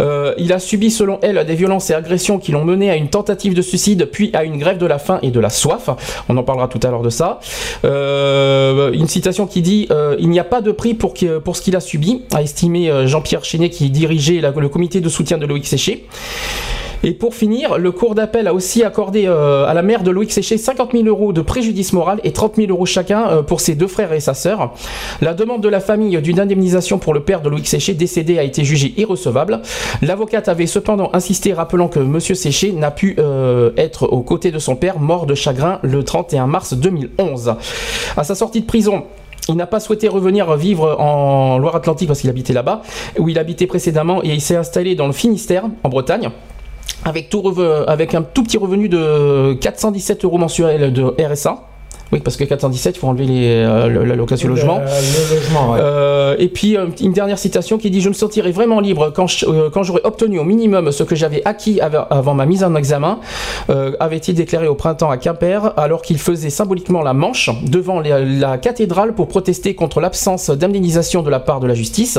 Euh, 0.00 0.34
il 0.38 0.52
a 0.52 0.58
subi, 0.58 0.90
selon 0.90 1.18
elle, 1.22 1.44
des 1.44 1.54
violences 1.54 1.90
et 1.90 1.94
agressions 1.94 2.38
qui 2.38 2.52
l'ont 2.52 2.64
mené 2.64 2.90
à 2.90 2.96
une 2.96 3.08
tentative 3.08 3.54
de 3.54 3.62
suicide, 3.62 4.08
puis 4.10 4.30
à 4.32 4.44
une 4.44 4.58
grève 4.58 4.78
de 4.78 4.86
la 4.86 4.98
faim 4.98 5.18
et 5.22 5.30
de 5.30 5.40
la 5.40 5.50
soif. 5.50 5.90
On 6.28 6.36
en 6.36 6.42
parlera 6.42 6.68
tout 6.68 6.80
à 6.82 6.90
l'heure 6.90 7.02
de 7.02 7.10
ça. 7.10 7.40
Euh, 7.84 8.92
une 8.92 9.08
citation 9.08 9.46
qui 9.46 9.60
dit 9.62 9.86
euh, 9.90 10.16
Il 10.18 10.30
n'y 10.30 10.40
a 10.40 10.44
pas 10.44 10.60
de 10.60 10.72
prix 10.72 10.94
pour, 10.94 11.14
pour 11.44 11.56
ce 11.56 11.62
qu'il 11.62 11.76
a 11.76 11.80
subi, 11.80 12.22
a 12.34 12.42
estimé 12.42 12.90
Jean-Pierre 13.06 13.44
Chenet, 13.44 13.70
qui 13.70 13.90
dirigeait 13.90 14.40
le 14.40 14.68
comité 14.68 15.00
de 15.00 15.08
soutien 15.08 15.38
de 15.38 15.46
Loïc 15.46 15.66
Séché. 15.66 16.06
Et 17.02 17.12
pour 17.12 17.34
finir, 17.34 17.78
le 17.78 17.92
cours 17.92 18.14
d'appel 18.14 18.48
a 18.48 18.54
aussi 18.54 18.82
accordé 18.82 19.26
euh, 19.26 19.66
à 19.66 19.74
la 19.74 19.82
mère 19.82 20.02
de 20.02 20.10
Loïc 20.10 20.32
Séché 20.32 20.58
50 20.58 20.92
000 20.92 21.04
euros 21.04 21.32
de 21.32 21.40
préjudice 21.40 21.92
moral 21.92 22.20
et 22.24 22.32
30 22.32 22.56
000 22.56 22.70
euros 22.70 22.86
chacun 22.86 23.28
euh, 23.28 23.42
pour 23.42 23.60
ses 23.60 23.74
deux 23.74 23.86
frères 23.86 24.12
et 24.12 24.20
sa 24.20 24.34
sœur. 24.34 24.74
La 25.20 25.34
demande 25.34 25.62
de 25.62 25.68
la 25.68 25.80
famille 25.80 26.20
d'une 26.20 26.40
indemnisation 26.40 26.98
pour 26.98 27.14
le 27.14 27.20
père 27.20 27.42
de 27.42 27.48
Loïc 27.48 27.68
Séché 27.68 27.94
décédé 27.94 28.38
a 28.38 28.42
été 28.42 28.64
jugée 28.64 28.94
irrecevable. 28.96 29.60
L'avocate 30.02 30.48
avait 30.48 30.66
cependant 30.66 31.10
insisté 31.12 31.52
rappelant 31.52 31.88
que 31.88 32.00
M. 32.00 32.20
Séché 32.20 32.72
n'a 32.72 32.90
pu 32.90 33.16
euh, 33.18 33.70
être 33.76 34.04
aux 34.12 34.22
côtés 34.22 34.50
de 34.50 34.58
son 34.58 34.76
père 34.76 34.98
mort 34.98 35.26
de 35.26 35.34
chagrin 35.34 35.78
le 35.82 36.02
31 36.02 36.46
mars 36.46 36.74
2011. 36.74 37.54
À 38.16 38.24
sa 38.24 38.34
sortie 38.34 38.62
de 38.62 38.66
prison, 38.66 39.04
il 39.48 39.54
n'a 39.54 39.66
pas 39.66 39.80
souhaité 39.80 40.08
revenir 40.08 40.56
vivre 40.56 40.96
en 40.98 41.58
Loire-Atlantique 41.58 42.08
parce 42.08 42.20
qu'il 42.20 42.30
habitait 42.30 42.52
là-bas, 42.52 42.82
où 43.18 43.28
il 43.28 43.38
habitait 43.38 43.66
précédemment, 43.66 44.24
et 44.24 44.30
il 44.30 44.40
s'est 44.40 44.56
installé 44.56 44.96
dans 44.96 45.06
le 45.06 45.12
Finistère, 45.12 45.64
en 45.84 45.88
Bretagne 45.88 46.30
avec, 47.04 47.34
un 48.14 48.22
tout 48.22 48.42
petit 48.42 48.58
revenu 48.58 48.88
de 48.88 49.54
417 49.54 50.24
euros 50.24 50.38
mensuels 50.38 50.92
de 50.92 51.02
RSA. 51.02 51.62
Oui, 52.12 52.20
parce 52.20 52.36
que 52.36 52.44
417, 52.44 52.96
il 52.96 52.98
faut 53.00 53.08
enlever 53.08 53.24
les, 53.24 53.48
euh, 53.48 54.04
la 54.04 54.14
location 54.14 54.48
logement. 54.48 54.80
Euh, 55.76 56.36
et 56.38 56.48
puis 56.48 56.76
euh, 56.76 56.86
une 57.00 57.12
dernière 57.12 57.38
citation 57.38 57.78
qui 57.78 57.90
dit 57.90 58.00
Je 58.00 58.08
me 58.08 58.14
sentirai 58.14 58.52
vraiment 58.52 58.78
libre 58.78 59.12
quand, 59.14 59.26
quand 59.72 59.82
j'aurai 59.82 60.02
obtenu 60.04 60.38
au 60.38 60.44
minimum 60.44 60.92
ce 60.92 61.02
que 61.02 61.16
j'avais 61.16 61.42
acquis 61.44 61.80
avant 61.80 62.34
ma 62.34 62.46
mise 62.46 62.62
en 62.62 62.74
examen, 62.76 63.18
avait-il 63.98 64.34
déclaré 64.34 64.68
au 64.68 64.74
printemps 64.74 65.10
à 65.10 65.16
Quimper, 65.16 65.72
alors 65.76 66.02
qu'il 66.02 66.18
faisait 66.18 66.50
symboliquement 66.50 67.02
la 67.02 67.12
manche 67.12 67.50
devant 67.62 68.00
la 68.00 68.58
cathédrale 68.58 69.14
pour 69.14 69.28
protester 69.28 69.74
contre 69.74 70.00
l'absence 70.00 70.50
d'indemnisation 70.50 71.22
de 71.22 71.30
la 71.30 71.40
part 71.40 71.60
de 71.60 71.66
la 71.66 71.74
justice. 71.74 72.18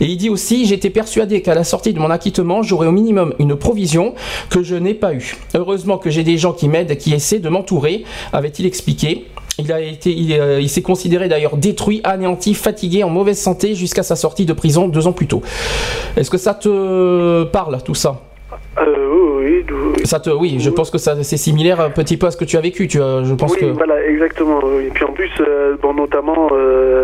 Et 0.00 0.06
il 0.06 0.16
dit 0.16 0.30
aussi 0.30 0.66
J'étais 0.66 0.90
persuadé 0.90 1.42
qu'à 1.42 1.54
la 1.54 1.64
sortie 1.64 1.92
de 1.92 1.98
mon 1.98 2.10
acquittement, 2.10 2.62
j'aurais 2.62 2.86
au 2.86 2.92
minimum 2.92 3.34
une 3.38 3.56
provision 3.56 4.14
que 4.48 4.62
je 4.62 4.74
n'ai 4.74 4.94
pas 4.94 5.12
eue. 5.12 5.36
Heureusement 5.54 5.98
que 5.98 6.10
j'ai 6.10 6.24
des 6.24 6.38
gens 6.38 6.52
qui 6.52 6.68
m'aident, 6.68 6.96
qui 6.96 7.12
essaient 7.12 7.40
de 7.40 7.48
m'entourer, 7.48 8.04
avait-il 8.32 8.64
expliqué. 8.66 9.17
Il 9.60 9.72
a 9.72 9.80
été, 9.80 10.14
euh, 10.38 10.60
il, 10.60 10.68
s'est 10.68 10.82
considéré 10.82 11.26
d'ailleurs 11.26 11.56
détruit, 11.56 12.00
anéanti, 12.04 12.54
fatigué, 12.54 13.02
en 13.02 13.10
mauvaise 13.10 13.38
santé 13.38 13.74
jusqu'à 13.74 14.04
sa 14.04 14.14
sortie 14.14 14.46
de 14.46 14.52
prison 14.52 14.86
deux 14.86 15.08
ans 15.08 15.12
plus 15.12 15.26
tôt. 15.26 15.42
Est-ce 16.16 16.30
que 16.30 16.38
ça 16.38 16.54
te 16.54 17.42
parle 17.44 17.82
tout 17.84 17.94
ça? 17.94 18.20
Euh, 18.78 19.42
oui, 19.42 19.64
ça 20.04 20.20
te, 20.20 20.30
oui, 20.30 20.58
je 20.60 20.70
pense 20.70 20.92
que 20.92 20.98
ça, 20.98 21.20
c'est 21.24 21.36
similaire 21.36 21.80
un 21.80 21.90
petit 21.90 22.16
peu 22.16 22.28
à 22.28 22.30
ce 22.30 22.36
que 22.36 22.44
tu 22.44 22.56
as 22.56 22.60
vécu. 22.60 22.86
Tu 22.86 22.98
je 22.98 23.34
pense 23.34 23.56
oui, 23.60 23.72
voilà, 23.74 24.06
exactement. 24.06 24.60
Et 24.80 24.90
puis 24.94 25.04
en 25.04 25.12
plus, 25.12 25.30
euh, 25.40 25.74
bon, 25.82 25.92
notamment 25.92 26.50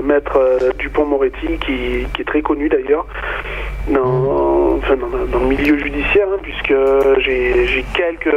maître 0.04 0.38
Dupont-Moretti, 0.78 1.58
qui, 1.66 2.06
qui, 2.14 2.22
est 2.22 2.24
très 2.24 2.42
connu 2.42 2.68
d'ailleurs 2.68 3.06
dans, 3.88 4.76
enfin, 4.76 4.96
dans, 4.96 5.38
le 5.38 5.46
milieu 5.46 5.78
judiciaire, 5.78 6.28
hein, 6.32 6.38
puisque 6.42 6.74
j'ai 7.18 7.84
quelques 7.94 8.34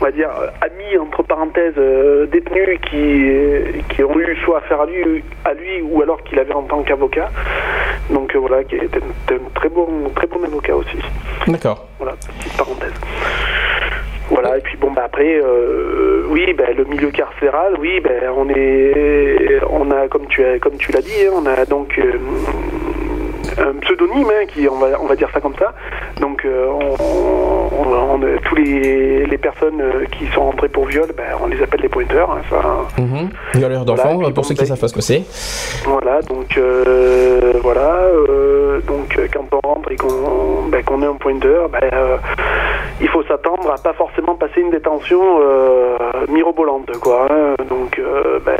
on 0.00 0.04
va 0.04 0.10
dire, 0.10 0.28
amis, 0.60 0.98
entre 0.98 1.22
parenthèses, 1.22 1.74
euh, 1.78 2.26
détenus 2.26 2.78
qui, 2.90 3.84
qui 3.94 4.04
ont 4.04 4.18
eu 4.18 4.36
soit 4.44 4.58
affaire 4.58 4.82
à 4.82 4.86
lui, 4.86 5.24
à 5.44 5.54
lui 5.54 5.82
ou 5.82 6.02
alors 6.02 6.22
qu'il 6.22 6.38
avait 6.38 6.52
en 6.52 6.62
tant 6.62 6.82
qu'avocat. 6.82 7.30
Donc 8.10 8.34
euh, 8.34 8.38
voilà, 8.38 8.62
qui 8.64 8.76
était 8.76 8.98
un 8.98 9.50
très 9.54 9.68
bon, 9.68 9.88
très 10.14 10.26
bon 10.26 10.42
avocat 10.44 10.76
aussi. 10.76 10.98
D'accord. 11.46 11.86
Voilà, 11.98 12.14
petite 12.38 12.56
parenthèse. 12.56 12.92
Voilà, 14.28 14.58
et 14.58 14.60
puis 14.60 14.76
bon, 14.76 14.90
bah 14.90 15.02
après, 15.06 15.40
euh, 15.40 16.24
oui, 16.28 16.52
bah, 16.52 16.64
le 16.76 16.84
milieu 16.84 17.10
carcéral, 17.10 17.74
oui, 17.78 18.00
ben 18.00 18.24
on 18.36 18.48
est, 18.50 19.60
on 19.70 19.90
a, 19.92 20.08
comme 20.08 20.26
tu 20.26 20.44
as, 20.44 20.58
comme 20.58 20.76
tu 20.76 20.90
l'as 20.90 21.00
dit, 21.00 21.26
hein, 21.26 21.32
on 21.32 21.46
a 21.46 21.64
donc 21.64 21.98
un 23.58 23.74
pseudonyme, 23.80 24.28
hein, 24.28 24.46
qui, 24.46 24.68
on, 24.68 24.76
va, 24.76 24.88
on 25.00 25.06
va 25.06 25.16
dire 25.16 25.28
ça 25.32 25.40
comme 25.40 25.54
ça. 25.58 25.72
Donc, 26.20 26.44
euh, 26.44 26.66
on, 26.68 28.20
tous 28.44 28.54
les, 28.56 29.26
les 29.26 29.38
personnes 29.38 29.80
euh, 29.80 30.04
qui 30.12 30.26
sont 30.28 30.42
entrées 30.42 30.68
pour 30.68 30.86
viol, 30.86 31.08
ben, 31.16 31.24
on 31.42 31.46
les 31.46 31.60
appelle 31.62 31.80
les 31.80 31.88
pointeurs. 31.88 32.30
Hein, 32.30 32.40
ça, 32.50 33.02
mhm. 33.02 33.28
Violeurs 33.54 33.84
d'enfants, 33.84 34.18
pour 34.32 34.44
ceux 34.44 34.54
qui 34.54 34.60
ben, 34.60 34.66
savent 34.66 34.80
pas 34.80 34.88
ce 34.88 34.94
que 34.94 35.00
c'est. 35.00 35.22
Voilà, 35.84 36.22
donc, 36.22 36.56
euh, 36.56 37.52
voilà, 37.62 38.06
donc 38.86 39.18
quand 39.32 39.46
on 39.52 39.68
rentre 39.68 39.92
et 39.92 39.96
qu'on 39.96 40.68
ben, 40.68 40.78
est 40.78 41.06
un 41.06 41.14
pointeur, 41.14 41.68
ben, 41.68 41.90
il 43.00 43.08
faut 43.08 43.22
s'attendre 43.24 43.70
à 43.70 43.76
pas 43.76 43.92
forcément 43.92 44.34
passer 44.34 44.60
une 44.60 44.70
détention 44.70 45.20
mirobolante, 46.28 46.98
quoi. 47.00 47.28
Hein. 47.30 47.54
donc, 47.68 48.00
ben, 48.44 48.56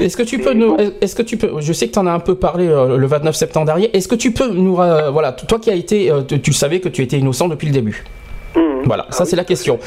est-ce 0.00 0.16
que 0.16 0.22
tu 0.22 0.38
peux 0.38 0.54
nous, 0.54 0.76
est-ce 1.00 1.14
que 1.14 1.22
tu 1.22 1.36
peux, 1.36 1.60
je 1.60 1.72
sais 1.72 1.88
que 1.88 1.92
tu 1.92 1.98
en 1.98 2.06
as 2.06 2.12
un 2.12 2.20
peu 2.20 2.34
parlé 2.34 2.66
le 2.66 3.06
29 3.06 3.34
septembre 3.34 3.66
Est-ce 3.84 4.08
que 4.08 4.14
tu 4.14 4.32
peux 4.32 4.48
nous, 4.48 4.74
voilà, 4.74 5.32
toi 5.32 5.58
qui 5.58 5.70
as 5.70 5.74
été, 5.74 6.10
euh, 6.10 6.22
tu 6.22 6.52
savais 6.52 6.80
que 6.80 6.88
tu 6.88 7.02
étais 7.02 7.18
innocent 7.18 7.48
depuis 7.48 7.66
le 7.66 7.72
début. 7.72 8.04
Mmh. 8.54 8.82
Voilà, 8.84 9.06
ça 9.10 9.24
c'est 9.24 9.36
la 9.36 9.44
question. 9.44 9.78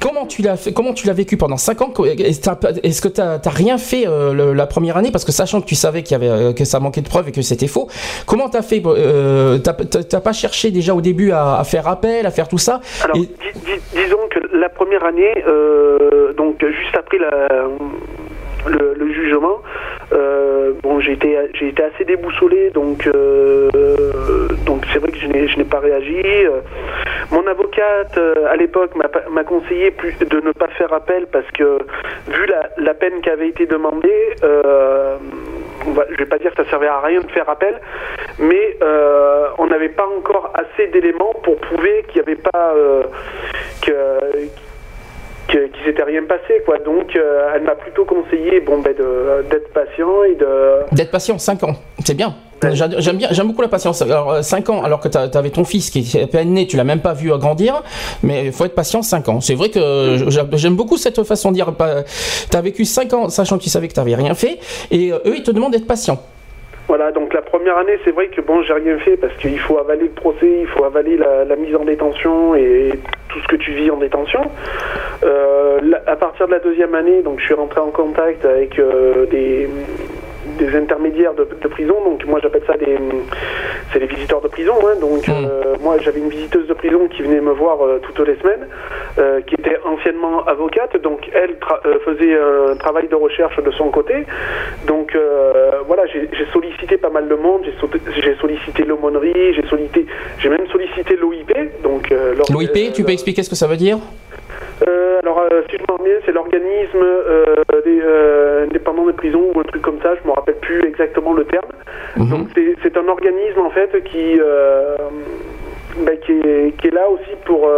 Comment 0.00 0.26
tu 0.26 0.42
l'as 0.42 0.56
fait 0.56 0.72
Comment 0.72 0.92
tu 0.92 1.06
l'as 1.06 1.12
vécu 1.12 1.36
pendant 1.36 1.56
5 1.56 1.82
ans? 1.82 1.92
Est-ce 2.04 3.02
que 3.02 3.08
tu 3.08 3.20
n'as 3.20 3.40
rien 3.46 3.78
fait 3.78 4.06
euh, 4.06 4.54
la 4.54 4.66
première 4.66 4.96
année? 4.96 5.10
Parce 5.10 5.24
que 5.24 5.32
sachant 5.32 5.60
que 5.60 5.66
tu 5.66 5.74
savais 5.74 6.02
qu'il 6.02 6.12
y 6.12 6.14
avait 6.14 6.28
euh, 6.28 6.52
que 6.52 6.64
ça 6.64 6.78
manquait 6.78 7.00
de 7.00 7.08
preuves 7.08 7.28
et 7.28 7.32
que 7.32 7.42
c'était 7.42 7.66
faux, 7.66 7.88
comment 8.26 8.48
t'as 8.48 8.62
fait 8.62 8.80
euh, 8.84 9.58
T'as 9.58 10.20
pas 10.20 10.32
cherché 10.32 10.70
déjà 10.70 10.94
au 10.94 11.00
début 11.00 11.32
à, 11.32 11.62
faire 11.64 11.88
appel, 11.88 12.26
à 12.26 12.30
faire 12.30 12.46
tout 12.46 12.58
ça? 12.58 12.80
Alors, 13.02 13.16
disons 13.16 14.28
que 14.30 14.56
la 14.56 14.68
première 14.68 15.04
année, 15.04 15.34
donc 16.36 16.60
juste 16.60 16.96
après 16.96 17.18
le, 18.68 19.12
jugement, 19.12 19.60
euh, 20.12 20.72
bon, 20.82 21.00
j'ai 21.00 21.12
été, 21.12 21.36
j'ai 21.54 21.68
été 21.68 21.82
assez 21.82 22.04
déboussolé, 22.04 22.70
donc, 22.70 23.06
euh, 23.06 23.68
donc 24.66 24.84
c'est 24.92 24.98
vrai 24.98 25.10
que 25.10 25.18
je 25.18 25.26
n'ai, 25.26 25.48
je 25.48 25.58
n'ai 25.58 25.64
pas 25.64 25.80
réagi. 25.80 26.22
Euh, 26.24 26.60
mon 27.30 27.46
avocate, 27.46 28.18
à 28.48 28.56
l'époque, 28.56 28.92
m'a, 28.94 29.44
conseillé 29.44 29.90
plus, 29.90 30.18
de 30.18 30.40
ne 30.40 30.52
pas 30.52 30.68
faire 30.68 30.92
appel 30.92 31.26
parce 31.32 31.50
que, 31.52 31.78
vu 32.28 32.46
la, 32.76 32.94
peine 32.94 33.20
qui 33.22 33.30
avait 33.30 33.48
été 33.48 33.66
demandée, 33.66 34.34
va, 34.42 36.04
je 36.10 36.16
vais 36.16 36.26
pas 36.26 36.38
dire 36.38 36.54
que 36.54 36.62
ça 36.62 36.70
servait 36.70 36.88
à 36.88 37.00
rien 37.00 37.20
de 37.20 37.30
faire 37.30 37.48
appel, 37.48 37.80
mais 38.38 38.76
on 39.58 39.66
n'avait 39.66 39.88
pas 39.88 40.06
encore 40.06 40.52
assez 40.54 40.88
d'éléments 40.88 41.34
pour 41.42 41.56
prouver 41.58 42.04
qu'il 42.08 42.22
n'y 42.22 42.28
avait 42.28 42.42
pas 42.42 42.74
qu'il 45.48 45.70
s'était 45.84 46.02
rien 46.02 46.22
passé 46.24 46.62
quoi 46.64 46.78
donc 46.78 47.14
euh, 47.16 47.50
elle 47.54 47.62
m'a 47.62 47.74
plutôt 47.74 48.04
conseillé 48.04 48.60
bon 48.60 48.80
ben 48.80 48.94
d'être 49.50 49.72
patient 49.72 50.24
et 50.24 50.34
de 50.34 50.94
d'être 50.94 51.10
patient 51.10 51.38
5 51.38 51.62
ans 51.64 51.74
c'est 52.04 52.16
bien 52.16 52.34
J'aime 52.70 53.16
bien, 53.16 53.28
j'aime 53.32 53.48
beaucoup 53.48 53.62
la 53.62 53.68
patience. 53.68 54.02
Alors 54.02 54.42
5 54.42 54.68
euh, 54.68 54.72
ans, 54.72 54.82
alors 54.82 55.00
que 55.00 55.08
tu 55.08 55.18
avais 55.18 55.50
ton 55.50 55.64
fils 55.64 55.90
qui 55.90 55.98
est 55.98 56.22
à 56.22 56.26
peine 56.26 56.52
né, 56.52 56.66
tu 56.66 56.76
l'as 56.76 56.84
même 56.84 57.00
pas 57.00 57.12
vu 57.12 57.30
grandir, 57.30 57.82
mais 58.22 58.46
il 58.46 58.52
faut 58.52 58.64
être 58.64 58.74
patient 58.74 59.02
5 59.02 59.28
ans. 59.28 59.40
C'est 59.40 59.54
vrai 59.54 59.68
que 59.70 60.16
j'aime 60.54 60.76
beaucoup 60.76 60.96
cette 60.96 61.22
façon 61.24 61.50
de 61.50 61.56
dire. 61.56 61.74
Tu 62.50 62.56
as 62.56 62.60
vécu 62.60 62.84
5 62.84 63.12
ans, 63.14 63.28
sachant 63.28 63.58
que 63.58 63.64
tu 63.64 63.70
savais 63.70 63.88
que 63.88 63.94
tu 63.94 64.00
n'avais 64.00 64.14
rien 64.14 64.34
fait, 64.34 64.58
et 64.90 65.12
euh, 65.12 65.18
eux 65.26 65.36
ils 65.36 65.42
te 65.42 65.50
demandent 65.50 65.72
d'être 65.72 65.86
patient. 65.86 66.22
Voilà, 66.88 67.12
donc 67.12 67.32
la 67.32 67.42
première 67.42 67.78
année, 67.78 67.98
c'est 68.04 68.10
vrai 68.10 68.28
que 68.28 68.40
bon, 68.40 68.62
j'ai 68.62 68.72
rien 68.72 68.98
fait 68.98 69.16
parce 69.16 69.34
qu'il 69.36 69.58
faut 69.58 69.78
avaler 69.78 70.04
le 70.04 70.10
procès, 70.10 70.58
il 70.60 70.66
faut 70.66 70.84
avaler 70.84 71.16
la, 71.16 71.56
mise 71.56 71.74
en 71.74 71.84
détention 71.84 72.54
et 72.54 72.90
tout 73.28 73.40
ce 73.40 73.48
que 73.48 73.56
tu 73.56 73.72
vis 73.72 73.90
en 73.90 73.96
détention. 73.96 74.42
Euh, 75.24 75.80
à 76.06 76.16
partir 76.16 76.46
de 76.46 76.52
la 76.52 76.58
deuxième 76.58 76.94
année, 76.94 77.22
donc 77.22 77.40
je 77.40 77.44
suis 77.44 77.54
rentré 77.54 77.80
en 77.80 77.90
contact 77.90 78.44
avec 78.44 78.80
des 79.30 79.68
des 80.58 80.76
intermédiaires 80.76 81.34
de, 81.34 81.44
prison. 81.68 81.94
Donc 82.04 82.24
moi 82.26 82.40
j'appelle 82.42 82.62
ça 82.66 82.76
des 82.76 82.98
c'est 83.92 83.98
les 83.98 84.06
visiteurs 84.06 84.40
de 84.40 84.48
prison. 84.48 84.74
Hein. 84.84 84.96
donc 85.00 85.26
hmm. 85.28 85.32
euh, 85.32 85.74
moi 85.80 85.96
j'avais 86.00 86.20
une 86.20 86.28
visiteuse 86.28 86.66
de 86.66 86.74
prison 86.74 87.08
qui 87.08 87.22
venait 87.22 87.40
me 87.40 87.52
voir 87.52 87.84
euh, 87.84 88.00
toutes 88.02 88.26
les 88.26 88.36
semaines, 88.36 88.66
euh, 89.18 89.40
qui 89.42 89.54
était 89.54 89.78
anciennement 89.84 90.44
avocate. 90.44 91.00
Donc 91.02 91.30
elle 91.32 91.56
faisait 92.04 92.34
un 92.34 92.76
travail 92.76 93.08
de 93.08 93.14
recherche 93.16 93.56
de 93.62 93.70
son 93.72 93.90
côté. 93.90 94.24
Donc 94.86 95.16
voilà 95.86 96.06
j'ai 96.06 96.46
sollicité 96.52 96.96
pas 96.96 97.10
mal 97.10 97.28
de 97.28 97.34
monde. 97.34 97.62
J'ai 97.64 98.34
sollicité 98.36 98.84
l'aumônerie, 98.84 99.54
j'ai 99.54 99.66
sollicité 99.68 100.06
j'ai 100.38 100.48
même 100.48 100.66
sollicité 100.68 101.16
l'OIP. 101.16 101.82
Donc 101.82 102.10
l'OIP, 102.50 102.92
tu 102.92 103.04
peux 103.04 103.12
expliquer 103.12 103.42
ce 103.42 103.50
que 103.50 103.56
ça 103.56 103.66
veut 103.66 103.76
dire? 103.76 103.98
Euh, 104.88 105.20
alors, 105.22 105.40
euh, 105.40 105.62
si 105.70 105.76
je 105.76 105.82
me 105.82 106.04
bien, 106.04 106.14
c'est 106.24 106.32
l'organisme 106.32 106.98
euh, 107.02 107.44
des, 107.84 108.02
indépendant 108.64 109.06
des 109.06 109.12
prisons 109.12 109.50
ou 109.54 109.60
un 109.60 109.64
truc 109.64 109.82
comme 109.82 110.00
ça, 110.02 110.14
je 110.20 110.26
me 110.26 110.32
rappelle 110.32 110.56
plus 110.56 110.84
exactement 110.86 111.32
le 111.32 111.44
terme. 111.44 111.70
Mhm. 112.16 112.28
Donc, 112.28 112.48
c'est 112.82 112.96
un 112.96 113.08
organisme 113.08 113.60
en 113.60 113.70
fait 113.70 114.02
qui, 114.04 114.40
bah, 115.98 116.16
qui, 116.24 116.32
est, 116.32 116.76
qui, 116.78 116.88
est, 116.88 116.94
là 116.94 117.08
aussi 117.08 117.30
pour 117.44 117.70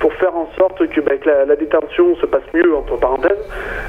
pour 0.00 0.12
faire 0.14 0.34
en 0.36 0.48
sorte 0.58 0.86
que, 0.88 1.00
bah, 1.00 1.12
la, 1.24 1.56
détention 1.56 2.16
se 2.16 2.26
passe 2.26 2.42
mieux, 2.54 2.74
entre 2.74 2.96
parenthèses, 2.96 3.44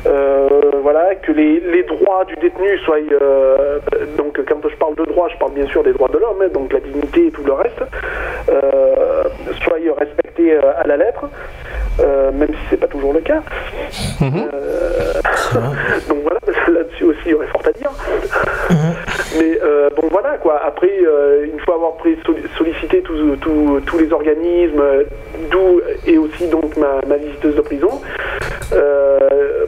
euh, 0.05 0.47
voilà, 0.81 1.15
que 1.15 1.31
les, 1.31 1.59
les, 1.59 1.83
droits 1.83 2.25
du 2.25 2.35
détenu 2.35 2.77
soient, 2.79 2.97
euh, 2.97 3.79
donc 4.17 4.39
quand 4.47 4.67
je 4.67 4.75
parle 4.75 4.95
de 4.95 5.05
droits, 5.05 5.29
je 5.29 5.37
parle 5.37 5.53
bien 5.53 5.67
sûr 5.67 5.83
des 5.83 5.93
droits 5.93 6.09
de 6.09 6.17
l'homme, 6.17 6.41
hein, 6.41 6.49
donc 6.53 6.71
la 6.73 6.79
dignité 6.79 7.27
et 7.27 7.31
tout 7.31 7.43
le 7.43 7.53
reste, 7.53 7.81
euh, 8.49 9.23
soient 9.63 9.77
respectés 9.97 10.57
à 10.57 10.85
la 10.85 10.97
lettre, 10.97 11.29
même 12.33 12.49
si 12.49 12.59
c'est 12.69 12.79
pas 12.79 12.87
toujours 12.87 13.13
le 13.13 13.21
cas. 13.21 13.41
Mhm. 14.21 14.31
donc 16.09 16.17
voilà, 16.23 16.39
là-dessus 16.67 17.05
aussi, 17.05 17.19
il 17.25 17.31
y 17.31 17.33
aurait 17.33 17.47
fort 17.47 17.63
à 17.65 17.71
dire. 17.71 17.91
Mhm. 18.69 18.93
Mais 19.39 19.59
bon, 19.95 20.07
voilà, 20.11 20.37
quoi. 20.37 20.61
Après, 20.65 20.91
une 21.43 21.59
fois 21.59 21.75
avoir 21.75 21.93
sollicité 22.57 23.01
tous 23.01 23.97
les 23.99 24.13
organismes, 24.13 24.83
d'où 25.51 25.81
et 26.05 26.17
aussi 26.17 26.47
donc 26.47 26.75
ma, 26.77 27.17
visiteuse 27.17 27.55
de 27.55 27.61
prison. 27.61 28.01
Euh, 28.73 29.65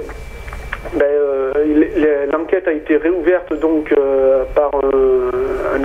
ben, 0.93 1.05
euh, 1.05 2.25
l'enquête 2.31 2.67
a 2.67 2.71
été 2.71 2.98
réouverte 2.98 3.53
donc 3.59 3.91
euh, 3.91 4.43
par 4.55 4.71
un, 4.75 5.79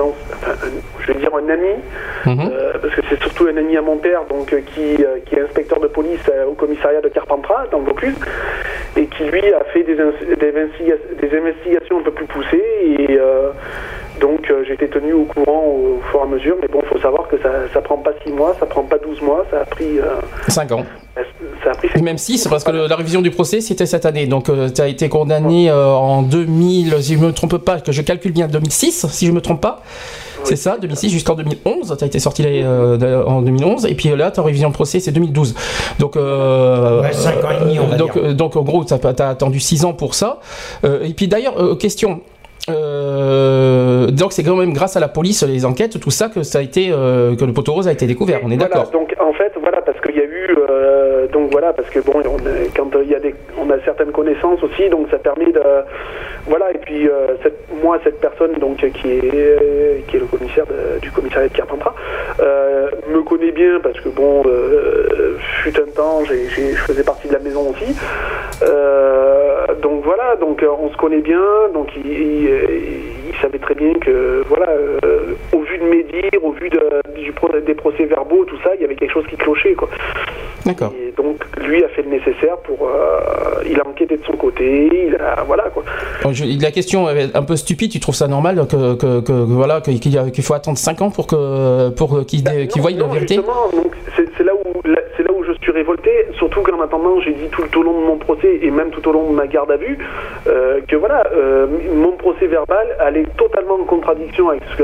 je 1.00 1.12
vais 1.12 1.18
dire 1.18 1.34
un 1.34 1.48
ami, 1.48 1.74
mhm. 2.26 2.50
parce 2.80 2.94
que 2.94 3.00
c'est 3.10 3.20
surtout 3.20 3.46
un 3.46 3.56
ami 3.56 3.76
à 3.76 3.82
mon 3.82 3.96
père, 3.96 4.24
donc 4.24 4.48
qui, 4.48 4.96
qui 5.26 5.34
est 5.34 5.40
inspecteur 5.40 5.80
de 5.80 5.88
police 5.88 6.30
au 6.48 6.54
commissariat 6.54 7.00
de 7.00 7.08
Carpentras 7.08 7.66
dans 7.70 7.80
le 7.80 7.86
Vaucluse, 7.86 8.16
et 8.96 9.06
qui 9.06 9.24
lui 9.24 9.52
a 9.52 9.64
fait 9.72 9.82
des, 9.82 9.96
des, 9.96 11.36
investigations 11.36 11.98
un 11.98 12.02
peu 12.02 12.12
plus 12.12 12.26
poussées 12.26 12.64
et 12.98 13.18
donc 14.20 14.48
euh, 14.50 14.64
j'ai 14.66 14.74
été 14.74 14.88
tenu 14.88 15.12
au 15.12 15.24
courant 15.24 15.64
au, 15.66 16.00
fur 16.10 16.20
et 16.20 16.22
à 16.22 16.26
mesure, 16.26 16.56
mais 16.60 16.68
bon, 16.68 16.80
il 16.82 16.88
faut 16.88 17.00
savoir 17.00 17.26
que 17.28 17.36
ça 17.42 17.48
ne 17.74 17.80
prend 17.80 17.96
pas 17.96 18.12
6 18.24 18.32
mois, 18.32 18.54
ça 18.60 18.66
prend 18.66 18.82
pas 18.82 18.98
12 18.98 19.20
mois, 19.22 19.44
ça 19.50 19.60
a 19.60 19.64
pris... 19.64 19.98
5 20.48 20.70
euh, 20.70 20.74
ans. 20.76 20.84
Ça 21.64 21.70
a 21.70 21.74
pris 21.74 22.02
Même 22.02 22.18
6, 22.18 22.46
parce 22.48 22.62
que 22.62 22.70
la 22.70 22.96
révision 22.96 23.22
du 23.22 23.30
procès, 23.30 23.60
c'était 23.60 23.86
cette 23.86 24.06
année. 24.06 24.26
Donc 24.26 24.48
euh, 24.48 24.68
tu 24.70 24.80
as 24.80 24.88
été 24.88 25.08
condamné 25.08 25.70
en 25.70 26.22
2000, 26.22 27.02
si 27.02 27.14
je 27.14 27.18
ne 27.18 27.26
me 27.26 27.32
trompe 27.32 27.58
pas, 27.58 27.80
que 27.80 27.92
je 27.92 28.02
calcule 28.02 28.32
bien 28.32 28.46
2006, 28.46 29.06
si 29.08 29.26
je 29.26 29.30
ne 29.30 29.36
me 29.36 29.40
trompe 29.40 29.60
pas. 29.60 29.82
C'est 30.44 30.56
ça, 30.56 30.76
2006 30.78 31.08
jusqu'en 31.08 31.36
2011. 31.36 31.96
Tu 31.96 32.04
as 32.04 32.06
été 32.06 32.18
sorti 32.18 32.44
en 32.44 33.40
2011. 33.40 33.86
Et 33.86 33.94
puis 33.94 34.10
là, 34.10 34.30
ta 34.30 34.42
révision 34.42 34.68
de 34.68 34.74
procès, 34.74 35.00
c'est 35.00 35.10
2012. 35.10 35.54
Donc, 35.98 36.16
ouais, 36.16 37.12
5 37.12 37.44
ans 37.44 37.48
et 37.50 37.64
demi, 37.64 37.78
on 37.78 37.86
va 37.86 37.96
donc, 37.96 38.12
dire. 38.12 38.34
donc, 38.34 38.54
en 38.54 38.62
gros, 38.62 38.84
tu 38.84 38.92
as, 38.92 39.28
attendu 39.28 39.58
6 39.58 39.86
ans 39.86 39.94
pour 39.94 40.14
ça. 40.14 40.40
et 40.84 41.14
puis 41.14 41.28
d'ailleurs, 41.28 41.78
question 41.78 42.20
euh, 42.70 44.06
donc 44.10 44.32
c'est 44.32 44.42
quand 44.42 44.56
même 44.56 44.72
grâce 44.72 44.96
à 44.96 45.00
la 45.00 45.08
police, 45.08 45.42
les 45.42 45.64
enquêtes, 45.64 46.00
tout 46.00 46.10
ça 46.10 46.28
que 46.28 46.42
ça 46.42 46.58
a 46.58 46.62
été 46.62 46.88
euh, 46.90 47.36
que 47.36 47.44
le 47.44 47.52
poteau 47.52 47.72
rose 47.72 47.88
a 47.88 47.92
été 47.92 48.06
découvert. 48.06 48.40
On 48.42 48.50
est 48.50 48.56
d'accord. 48.56 48.90
Donc 48.90 49.14
en 49.20 49.32
fait 49.32 49.52
voilà 49.60 49.82
parce 49.82 50.00
qu'il 50.00 50.16
y 50.16 50.20
a 50.20 50.24
eu 50.24 50.53
euh, 50.74 51.26
donc 51.28 51.50
voilà 51.50 51.72
parce 51.72 51.88
que 51.90 52.00
bon 52.00 52.12
on, 52.16 52.36
quand 52.76 52.90
il 53.02 53.10
y 53.10 53.14
a 53.14 53.20
des 53.20 53.34
on 53.58 53.70
a 53.70 53.78
certaines 53.84 54.12
connaissances 54.12 54.62
aussi 54.62 54.88
donc 54.88 55.08
ça 55.10 55.18
permet 55.18 55.52
de 55.52 55.60
voilà 56.46 56.70
et 56.72 56.78
puis 56.78 57.08
cette, 57.42 57.58
moi 57.82 57.98
cette 58.04 58.20
personne 58.20 58.52
donc 58.54 58.76
qui 58.76 59.10
est 59.10 60.04
qui 60.06 60.16
est 60.16 60.20
le 60.20 60.26
commissaire 60.26 60.66
du 61.00 61.10
commissariat 61.10 61.48
de 61.48 61.54
Carpentras 61.54 61.94
me 62.38 63.22
connaît 63.22 63.52
bien 63.52 63.80
parce 63.82 63.98
que 64.00 64.08
bon 64.08 64.42
fut 65.62 65.80
un 65.80 65.90
temps 65.94 66.22
je 66.24 66.34
faisais 66.86 67.04
partie 67.04 67.28
de 67.28 67.32
la 67.32 67.38
maison 67.38 67.70
aussi 67.70 67.96
donc 69.82 70.04
voilà 70.04 70.36
donc 70.36 70.64
on 70.80 70.90
se 70.90 70.96
connaît 70.96 71.22
bien 71.22 71.42
donc 71.72 71.88
il 71.96 72.48
savait 73.44 73.58
très 73.58 73.74
bien 73.74 73.92
que, 73.94 74.42
voilà, 74.48 74.70
euh, 74.70 75.34
au 75.52 75.60
vu 75.60 75.78
de 75.78 75.84
mes 75.84 76.02
dires, 76.04 76.42
au 76.42 76.52
vu 76.52 76.68
de, 76.70 76.80
du, 77.14 77.32
des 77.66 77.74
procès 77.74 78.04
verbaux, 78.04 78.44
tout 78.44 78.58
ça, 78.62 78.70
il 78.74 78.80
y 78.80 78.84
avait 78.84 78.94
quelque 78.94 79.12
chose 79.12 79.26
qui 79.28 79.36
clochait, 79.36 79.74
quoi. 79.74 79.88
D'accord. 80.66 80.92
Et 80.98 81.12
donc, 81.12 81.36
lui 81.66 81.84
a 81.84 81.88
fait 81.88 82.02
le 82.02 82.10
nécessaire 82.10 82.56
pour. 82.58 82.88
Euh, 82.88 83.62
il 83.68 83.78
a 83.80 83.86
enquêté 83.86 84.16
de 84.16 84.24
son 84.24 84.32
côté, 84.32 84.88
il 85.08 85.16
a. 85.16 85.42
Voilà, 85.44 85.64
quoi. 85.64 85.84
la 86.24 86.70
question 86.70 87.08
est 87.10 87.34
un 87.34 87.42
peu 87.42 87.56
stupide, 87.56 87.90
tu 87.90 88.00
trouves 88.00 88.14
ça 88.14 88.28
normal 88.28 88.66
que, 88.68 88.94
que, 88.94 89.20
que 89.20 89.32
voilà, 89.32 89.80
qu'il 89.80 90.42
faut 90.42 90.54
attendre 90.54 90.78
5 90.78 91.02
ans 91.02 91.10
pour 91.10 91.26
que 91.26 91.90
pour 91.90 92.24
qu'il 92.26 92.42
bah, 92.42 92.52
voie 92.76 92.90
la 92.90 93.06
vérité? 93.06 93.40
c'est 94.36 94.44
là 94.44 94.52
où 94.54 94.82
c'est 95.16 95.22
là 95.22 95.32
où 95.32 95.44
je 95.44 95.52
suis 95.60 95.72
révolté, 95.72 96.10
surtout 96.38 96.62
qu'en 96.62 96.80
attendant, 96.80 97.20
j'ai 97.20 97.32
dit 97.32 97.48
tout, 97.50 97.62
tout, 97.70 97.80
au 97.80 97.82
long 97.82 98.00
de 98.00 98.06
mon 98.06 98.16
procès 98.16 98.58
et 98.62 98.70
même 98.70 98.90
tout 98.90 99.06
au 99.08 99.12
long 99.12 99.30
de 99.30 99.34
ma 99.34 99.46
garde 99.46 99.70
à 99.70 99.76
vue 99.76 99.98
euh, 100.46 100.80
que 100.88 100.96
voilà, 100.96 101.24
mon 101.94 102.12
procès 102.12 102.46
verbal 102.46 102.96
allait 102.98 103.26
totalement 103.36 103.74
en 103.74 103.84
contradiction 103.84 104.48
avec 104.48 104.62
ce 104.70 104.82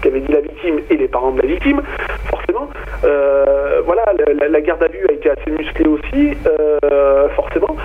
qu'avait 0.00 0.20
dit 0.20 0.32
la 0.32 0.40
victime 0.40 0.80
et 0.90 0.96
les 0.96 1.08
parents 1.08 1.32
de 1.32 1.42
la 1.42 1.48
victime, 1.48 1.82
forcément. 2.30 2.68
Euh, 3.04 3.80
voilà, 3.84 4.04
la, 4.48 4.60
garde 4.60 4.82
à 4.82 4.88
vue 4.88 5.06
a 5.08 5.12
été 5.12 5.30
assez 5.30 5.50
musclée 5.50 5.88
aussi, 5.88 6.36
euh, 6.46 7.28
forcément, 7.30 7.76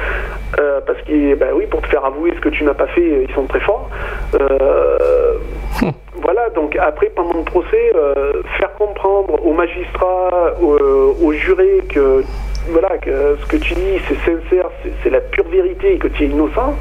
euh, 0.59 0.79
parce 0.85 1.01
que, 1.03 1.35
ben 1.35 1.49
oui, 1.55 1.65
pour 1.67 1.81
te 1.81 1.87
faire 1.87 2.05
avouer 2.05 2.33
ce 2.35 2.41
que 2.41 2.49
tu 2.49 2.63
n'as 2.63 2.73
pas 2.73 2.87
fait, 2.87 3.23
ils 3.27 3.33
sont 3.33 3.45
très 3.45 3.61
forts. 3.61 3.89
Voilà, 6.21 6.49
donc 6.49 6.75
après, 6.81 7.09
pendant 7.09 7.37
le 7.37 7.43
procès, 7.43 7.93
faire 8.57 8.73
comprendre 8.73 9.45
aux 9.45 9.53
magistrats, 9.53 10.55
aux, 10.59 11.31
jurés 11.33 11.83
que 11.87 12.23
voilà, 12.69 12.97
que 12.97 13.37
ce 13.39 13.45
que 13.45 13.57
tu 13.57 13.75
dis, 13.75 13.99
c'est 14.07 14.17
sincère, 14.31 14.69
c'est 15.03 15.11
la 15.11 15.19
pure 15.19 15.47
vérité 15.47 15.93
et 15.93 15.97
que 15.97 16.07
tu 16.07 16.23
es 16.23 16.27
innocent, 16.27 16.75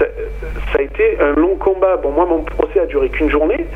ça, 0.00 0.78
a 0.78 0.82
été 0.82 1.18
un 1.20 1.32
long 1.38 1.56
combat. 1.56 1.96
Bon, 1.96 2.10
moi, 2.10 2.26
mon 2.26 2.42
procès 2.42 2.80
a 2.80 2.86
duré 2.86 3.08
qu'une 3.08 3.30
journée, 3.30 3.66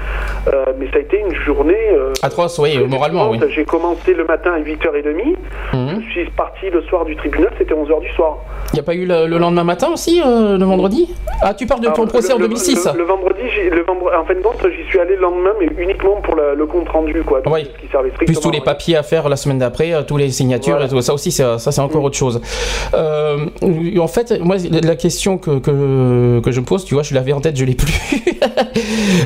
euh, 0.53 0.65
mais 0.79 0.87
ça 0.91 0.97
a 0.97 1.01
été 1.01 1.21
une 1.21 1.35
journée. 1.35 1.91
Euh, 1.93 2.13
Atroce, 2.23 2.59
oui, 2.59 2.79
moralement, 2.89 3.31
oui. 3.31 3.39
J'ai 3.51 3.65
commencé 3.65 4.15
le 4.15 4.25
matin 4.25 4.53
à 4.53 4.61
8h30. 4.61 5.37
Mhm. 5.73 6.03
Je 6.07 6.11
suis 6.11 6.31
parti 6.31 6.71
le 6.71 6.83
soir 6.83 7.05
du 7.05 7.17
tribunal, 7.17 7.51
c'était 7.59 7.75
11h 7.75 8.01
du 8.01 8.11
soir. 8.13 8.39
Il 8.73 8.77
n'y 8.77 8.81
a 8.81 8.83
pas 8.83 8.95
eu 8.95 9.07
le, 9.07 9.39
lendemain 9.39 9.65
matin 9.65 9.89
aussi, 9.93 10.21
euh, 10.25 10.59
le 10.59 10.65
vendredi? 10.65 11.15
Ah, 11.43 11.55
tu 11.55 11.67
parles 11.67 11.81
de 11.81 11.89
ton 11.89 12.07
procès 12.07 12.33
en 12.33 12.39
2006 12.39 12.89
le, 12.97 13.05
vendredi, 13.05 13.43
le 13.71 13.83
vendredi, 13.83 14.17
en 14.17 14.25
fin 14.25 14.35
de 14.35 14.41
compte, 14.41 14.67
j'y 14.77 14.89
suis 14.89 14.99
allé 14.99 15.17
le 15.17 15.23
lendemain, 15.23 15.51
mais 15.61 15.69
uniquement 15.79 16.21
pour 16.23 16.37
le 16.37 16.67
compte 16.67 16.89
rendu, 16.89 17.23
quoi. 17.23 17.41
oui. 17.47 17.69
Plus 18.27 18.41
tous 18.41 18.51
les 18.51 18.61
papiers 18.61 18.97
à 18.97 19.03
faire 19.03 19.29
la 19.29 19.37
semaine 19.37 19.59
d'après, 19.59 19.93
tous 20.07 20.17
les 20.17 20.31
signatures, 20.31 20.83
et 20.83 20.89
tout, 20.89 21.01
ça 21.01 21.15
aussi, 21.15 21.31
ça, 21.31 21.59
c'est 21.59 21.81
encore 21.81 22.01
mhm. 22.01 22.07
autre 22.07 22.17
chose. 22.17 22.41
en 22.95 24.09
fait, 24.09 24.41
moi, 24.41 24.57
la 24.71 24.97
question 24.97 25.39
que, 25.39 25.59
que, 25.59 25.71
je 26.47 26.61
me 26.61 26.65
pose, 26.65 26.85
tu 26.85 26.95
vois, 26.95 27.03
je 27.03 27.15
l'avais 27.15 27.33
en 27.33 27.41
tête, 27.41 27.57
je 27.57 27.65
l'ai 27.65 27.75
plus. 27.75 27.93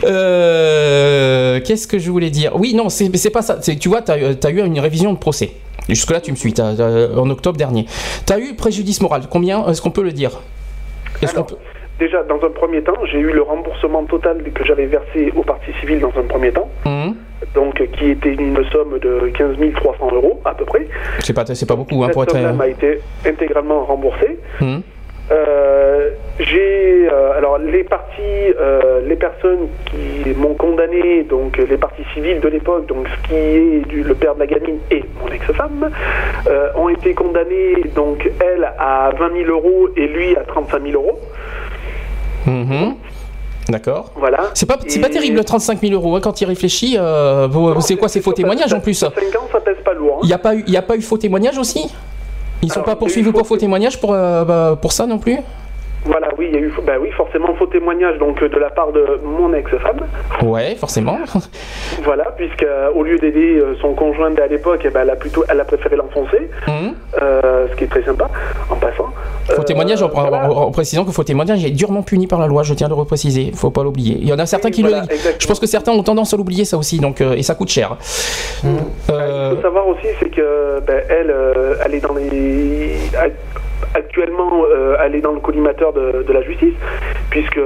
Euh, 0.04 1.60
qu'est-ce 1.64 1.86
que 1.86 1.98
je 1.98 2.10
voulais 2.10 2.30
dire? 2.30 2.52
Oui, 2.54 2.74
non, 2.74 2.88
c'est 2.88 3.30
pas 3.30 3.42
ça. 3.42 3.58
Tu 3.58 3.88
vois, 3.88 4.02
tu 4.02 4.12
as, 4.12 4.50
eu 4.50 4.64
une 4.64 4.78
révision 4.80 5.12
de 5.12 5.18
procès. 5.18 5.52
Jusque-là, 5.88 6.20
tu 6.20 6.30
me 6.30 6.36
suis, 6.36 6.54
en 6.60 7.30
octobre 7.30 7.56
dernier. 7.56 7.86
Tu 8.26 8.32
as 8.32 8.38
eu 8.38 8.54
préjudice 8.54 9.00
moral. 9.00 9.22
Combien 9.30 9.66
est-ce 9.66 9.82
qu'on 9.82 9.90
peut 9.90 10.02
le 10.02 10.12
dire? 10.12 10.40
Déjà, 11.98 12.22
dans 12.22 12.36
un 12.36 12.50
premier 12.50 12.82
temps, 12.82 12.94
j'ai 13.10 13.18
eu 13.18 13.32
le 13.32 13.42
remboursement 13.42 14.04
total 14.04 14.42
que 14.54 14.64
j'avais 14.64 14.86
versé 14.86 15.32
au 15.34 15.42
parti 15.42 15.72
civil 15.80 15.98
dans 15.98 16.12
un 16.16 16.22
premier 16.28 16.52
temps. 16.52 16.68
Mmh. 16.84 17.10
Donc, 17.54 17.82
qui 17.98 18.10
était 18.10 18.34
une 18.34 18.62
somme 18.70 18.98
de 19.00 19.30
15 19.36 19.56
300 19.74 20.10
euros 20.12 20.40
à 20.44 20.54
peu 20.54 20.64
près. 20.64 20.86
C'est 21.20 21.32
pas, 21.32 21.44
pas 21.44 21.76
beaucoup 21.76 22.04
hein, 22.04 22.08
pour 22.12 22.22
être. 22.22 22.32
Cette 22.36 22.56
m'a 22.56 22.68
été 22.68 23.00
intégralement 23.26 23.84
remboursée. 23.84 24.38
Mmh. 24.60 24.78
Euh, 25.30 26.10
j'ai 26.38 27.08
euh, 27.10 27.36
alors 27.36 27.58
les 27.58 27.84
parties, 27.84 28.22
euh, 28.58 29.00
les 29.06 29.16
personnes 29.16 29.68
qui 29.86 30.30
m'ont 30.34 30.54
condamné, 30.54 31.22
donc 31.24 31.58
les 31.58 31.76
parties 31.76 32.04
civiles 32.14 32.40
de 32.40 32.48
l'époque, 32.48 32.86
donc 32.86 33.06
ce 33.08 33.28
qui 33.28 33.34
est 33.34 33.88
du, 33.88 34.02
le 34.02 34.14
père 34.14 34.34
de 34.34 34.40
la 34.40 34.46
gamine 34.46 34.78
et 34.90 35.04
mon 35.20 35.30
ex-femme, 35.30 35.90
ont 36.76 36.88
été 36.88 37.14
condamnées 37.14 37.74
donc 37.94 38.30
elle 38.40 38.72
à 38.78 39.10
20 39.18 39.44
000 39.44 39.50
euros 39.50 39.88
et 39.96 40.06
lui 40.06 40.36
à 40.36 40.40
35 40.40 40.82
000 40.82 40.94
euros. 40.94 41.20
Mm-hmm. 42.46 42.94
D'accord. 43.68 44.12
Voilà. 44.16 44.50
C'est 44.54 44.64
pas, 44.64 44.78
c'est 44.86 45.00
pas 45.00 45.10
terrible, 45.10 45.44
35 45.44 45.80
000 45.80 45.92
euros, 45.92 46.16
hein, 46.16 46.20
quand 46.22 46.40
il 46.40 46.46
réfléchit. 46.46 46.96
c'est 47.80 47.96
quoi, 47.96 48.08
ces 48.08 48.22
faux 48.22 48.32
témoignages 48.32 48.72
en 48.72 48.80
plus? 48.80 48.94
5 48.94 49.10
ans, 49.10 49.48
ça 49.52 49.60
pèse 49.60 49.76
pas 49.84 49.92
lourd. 49.92 50.20
Il 50.22 50.28
n'y 50.28 50.32
a, 50.32 50.38
pas 50.38 50.54
eu, 50.54 50.64
y 50.66 50.76
a 50.76 50.82
pas 50.82 50.96
eu 50.96 51.02
faux 51.02 51.18
témoignages 51.18 51.58
aussi? 51.58 51.92
Ils 52.62 52.72
sont 52.72 52.82
pas 52.82 52.96
poursuivis 52.96 53.30
pour 53.30 53.46
faux 53.46 53.56
témoignage 53.56 54.00
pour, 54.00 54.10
bah, 54.12 54.76
pour 54.80 54.92
ça 54.92 55.06
non 55.06 55.18
plus 55.18 55.38
voilà, 56.04 56.28
oui, 56.38 56.48
il 56.50 56.54
y 56.54 56.58
a 56.58 56.60
eu 56.60 56.72
bah 56.84 56.94
oui, 57.00 57.10
forcément 57.10 57.54
faux 57.54 57.66
témoignage 57.66 58.18
donc 58.18 58.42
de 58.42 58.58
la 58.58 58.70
part 58.70 58.92
de 58.92 59.20
mon 59.24 59.52
ex-femme. 59.52 60.00
Ouais, 60.42 60.74
forcément. 60.76 61.18
voilà, 62.02 62.32
puisque 62.36 62.62
euh, 62.62 62.90
au 62.94 63.02
lieu 63.02 63.18
d'aider 63.18 63.58
euh, 63.58 63.74
son 63.80 63.94
conjoint 63.94 64.34
à 64.36 64.46
l'époque, 64.46 64.80
eh 64.84 64.90
ben, 64.90 65.02
elle 65.02 65.10
a 65.10 65.16
plutôt, 65.16 65.44
elle 65.48 65.60
a 65.60 65.64
préféré 65.64 65.96
l'enfoncer, 65.96 66.50
mmh. 66.66 66.70
euh, 67.20 67.66
ce 67.70 67.76
qui 67.76 67.84
est 67.84 67.88
très 67.88 68.02
sympa 68.04 68.30
en 68.70 68.76
passant. 68.76 69.08
Faux 69.50 69.62
témoignage, 69.64 70.02
en, 70.02 70.70
précisant 70.70 71.04
que 71.04 71.10
faux 71.10 71.24
témoignage 71.24 71.64
est 71.64 71.70
durement 71.70 72.02
puni 72.02 72.26
par 72.26 72.38
la 72.38 72.46
loi. 72.46 72.62
Je 72.62 72.74
tiens 72.74 72.86
à 72.86 72.90
le 72.90 72.94
repréciser. 72.94 73.50
Faut 73.54 73.70
pas 73.70 73.82
l'oublier. 73.82 74.18
Il 74.20 74.28
y 74.28 74.32
en 74.32 74.38
a 74.38 74.46
certains 74.46 74.70
qui 74.70 74.82
le. 74.82 74.92
Je 75.38 75.46
pense 75.46 75.58
que 75.58 75.66
certains 75.66 75.92
ont 75.92 76.02
tendance 76.02 76.34
à 76.34 76.36
l'oublier 76.36 76.64
ça 76.64 76.76
aussi, 76.76 76.98
donc 76.98 77.20
et 77.20 77.42
ça 77.42 77.54
coûte 77.54 77.70
cher. 77.70 77.96
Mmh. 78.62 78.68
Il 79.08 79.56
faut 79.56 79.62
savoir 79.62 79.88
aussi, 79.88 80.06
c'est 80.20 80.30
que 80.30 80.80
ben, 80.86 81.02
elle, 81.08 81.34
elle 81.84 81.94
est 81.94 82.00
dans 82.00 82.14
les 82.14 82.96
actuellement 83.94 84.64
euh, 84.64 84.96
elle 85.02 85.14
est 85.14 85.20
dans 85.20 85.32
le 85.32 85.40
collimateur 85.40 85.92
de, 85.92 86.32
la 86.32 86.42
justice, 86.42 86.74
puisque 87.30 87.60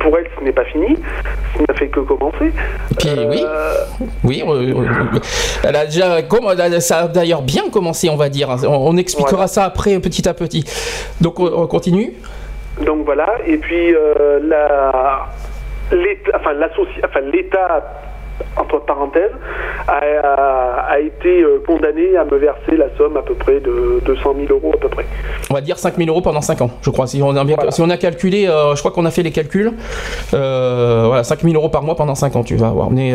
pour 0.00 0.18
elle 0.18 0.26
ce 0.38 0.44
n'est 0.44 0.52
pas 0.52 0.64
fini, 0.64 0.96
ce 1.56 1.62
n'a 1.66 1.74
fait 1.74 1.88
que 1.88 2.00
commencer. 2.00 2.52
Puis 2.98 3.08
oui, 3.28 3.42
euh, 3.44 3.74
oui, 4.24 4.42
elle 5.62 5.76
a 5.76 5.86
déjà, 5.86 6.80
ça 6.80 6.98
a 6.98 7.08
d'ailleurs 7.08 7.42
bien 7.42 7.68
commencé, 7.72 8.08
on 8.08 8.16
va 8.16 8.28
dire. 8.28 8.48
On, 8.68 8.96
expliquera 8.96 9.46
ça 9.46 9.64
après 9.64 9.98
petit 9.98 10.28
à 10.28 10.34
petit. 10.34 10.64
Donc 11.20 11.40
on, 11.40 11.66
continue. 11.66 12.14
Donc 12.84 13.04
voilà, 13.04 13.28
et 13.46 13.56
puis 13.56 13.94
euh, 13.94 14.40
la, 14.42 15.28
l'État, 15.92 16.32
enfin, 16.36 16.52
enfin 17.04 17.20
l'État 17.20 17.84
entre 18.56 18.84
parenthèses, 18.84 19.32
a, 19.88 20.98
été 21.00 21.42
euh, 21.42 21.62
condamné 21.66 22.16
à 22.16 22.24
me 22.24 22.36
verser 22.36 22.76
la 22.76 22.86
somme 22.96 23.16
à 23.16 23.22
peu 23.22 23.34
près 23.34 23.60
de 23.60 24.00
200 24.04 24.34
000 24.48 24.52
euros 24.52 24.72
à 24.74 24.78
peu 24.78 24.88
près. 24.88 25.04
On 25.50 25.54
va 25.54 25.60
dire 25.60 25.78
5 25.78 25.96
000 25.96 26.08
euros 26.08 26.20
pendant 26.20 26.40
5 26.40 26.62
ans, 26.62 26.70
je 26.82 26.90
crois. 26.90 27.06
Si 27.06 27.20
on 27.22 27.36
a, 27.36 27.44
bien, 27.44 27.56
si 27.70 27.82
on 27.82 27.90
a 27.90 27.96
calculé, 27.96 28.48
euh, 28.48 28.74
je 28.74 28.80
crois 28.80 28.92
qu'on 28.92 29.04
a 29.04 29.10
fait 29.10 29.22
les 29.22 29.32
calculs, 29.32 29.72
euh, 30.32 31.04
voilà, 31.06 31.24
5 31.24 31.40
000 31.42 31.54
euros 31.54 31.68
par 31.68 31.82
mois 31.82 31.96
pendant 31.96 32.14
5 32.14 32.36
ans, 32.36 32.44
tu 32.44 32.56
vas 32.56 32.70
voir. 32.70 32.90
Mais, 32.90 33.12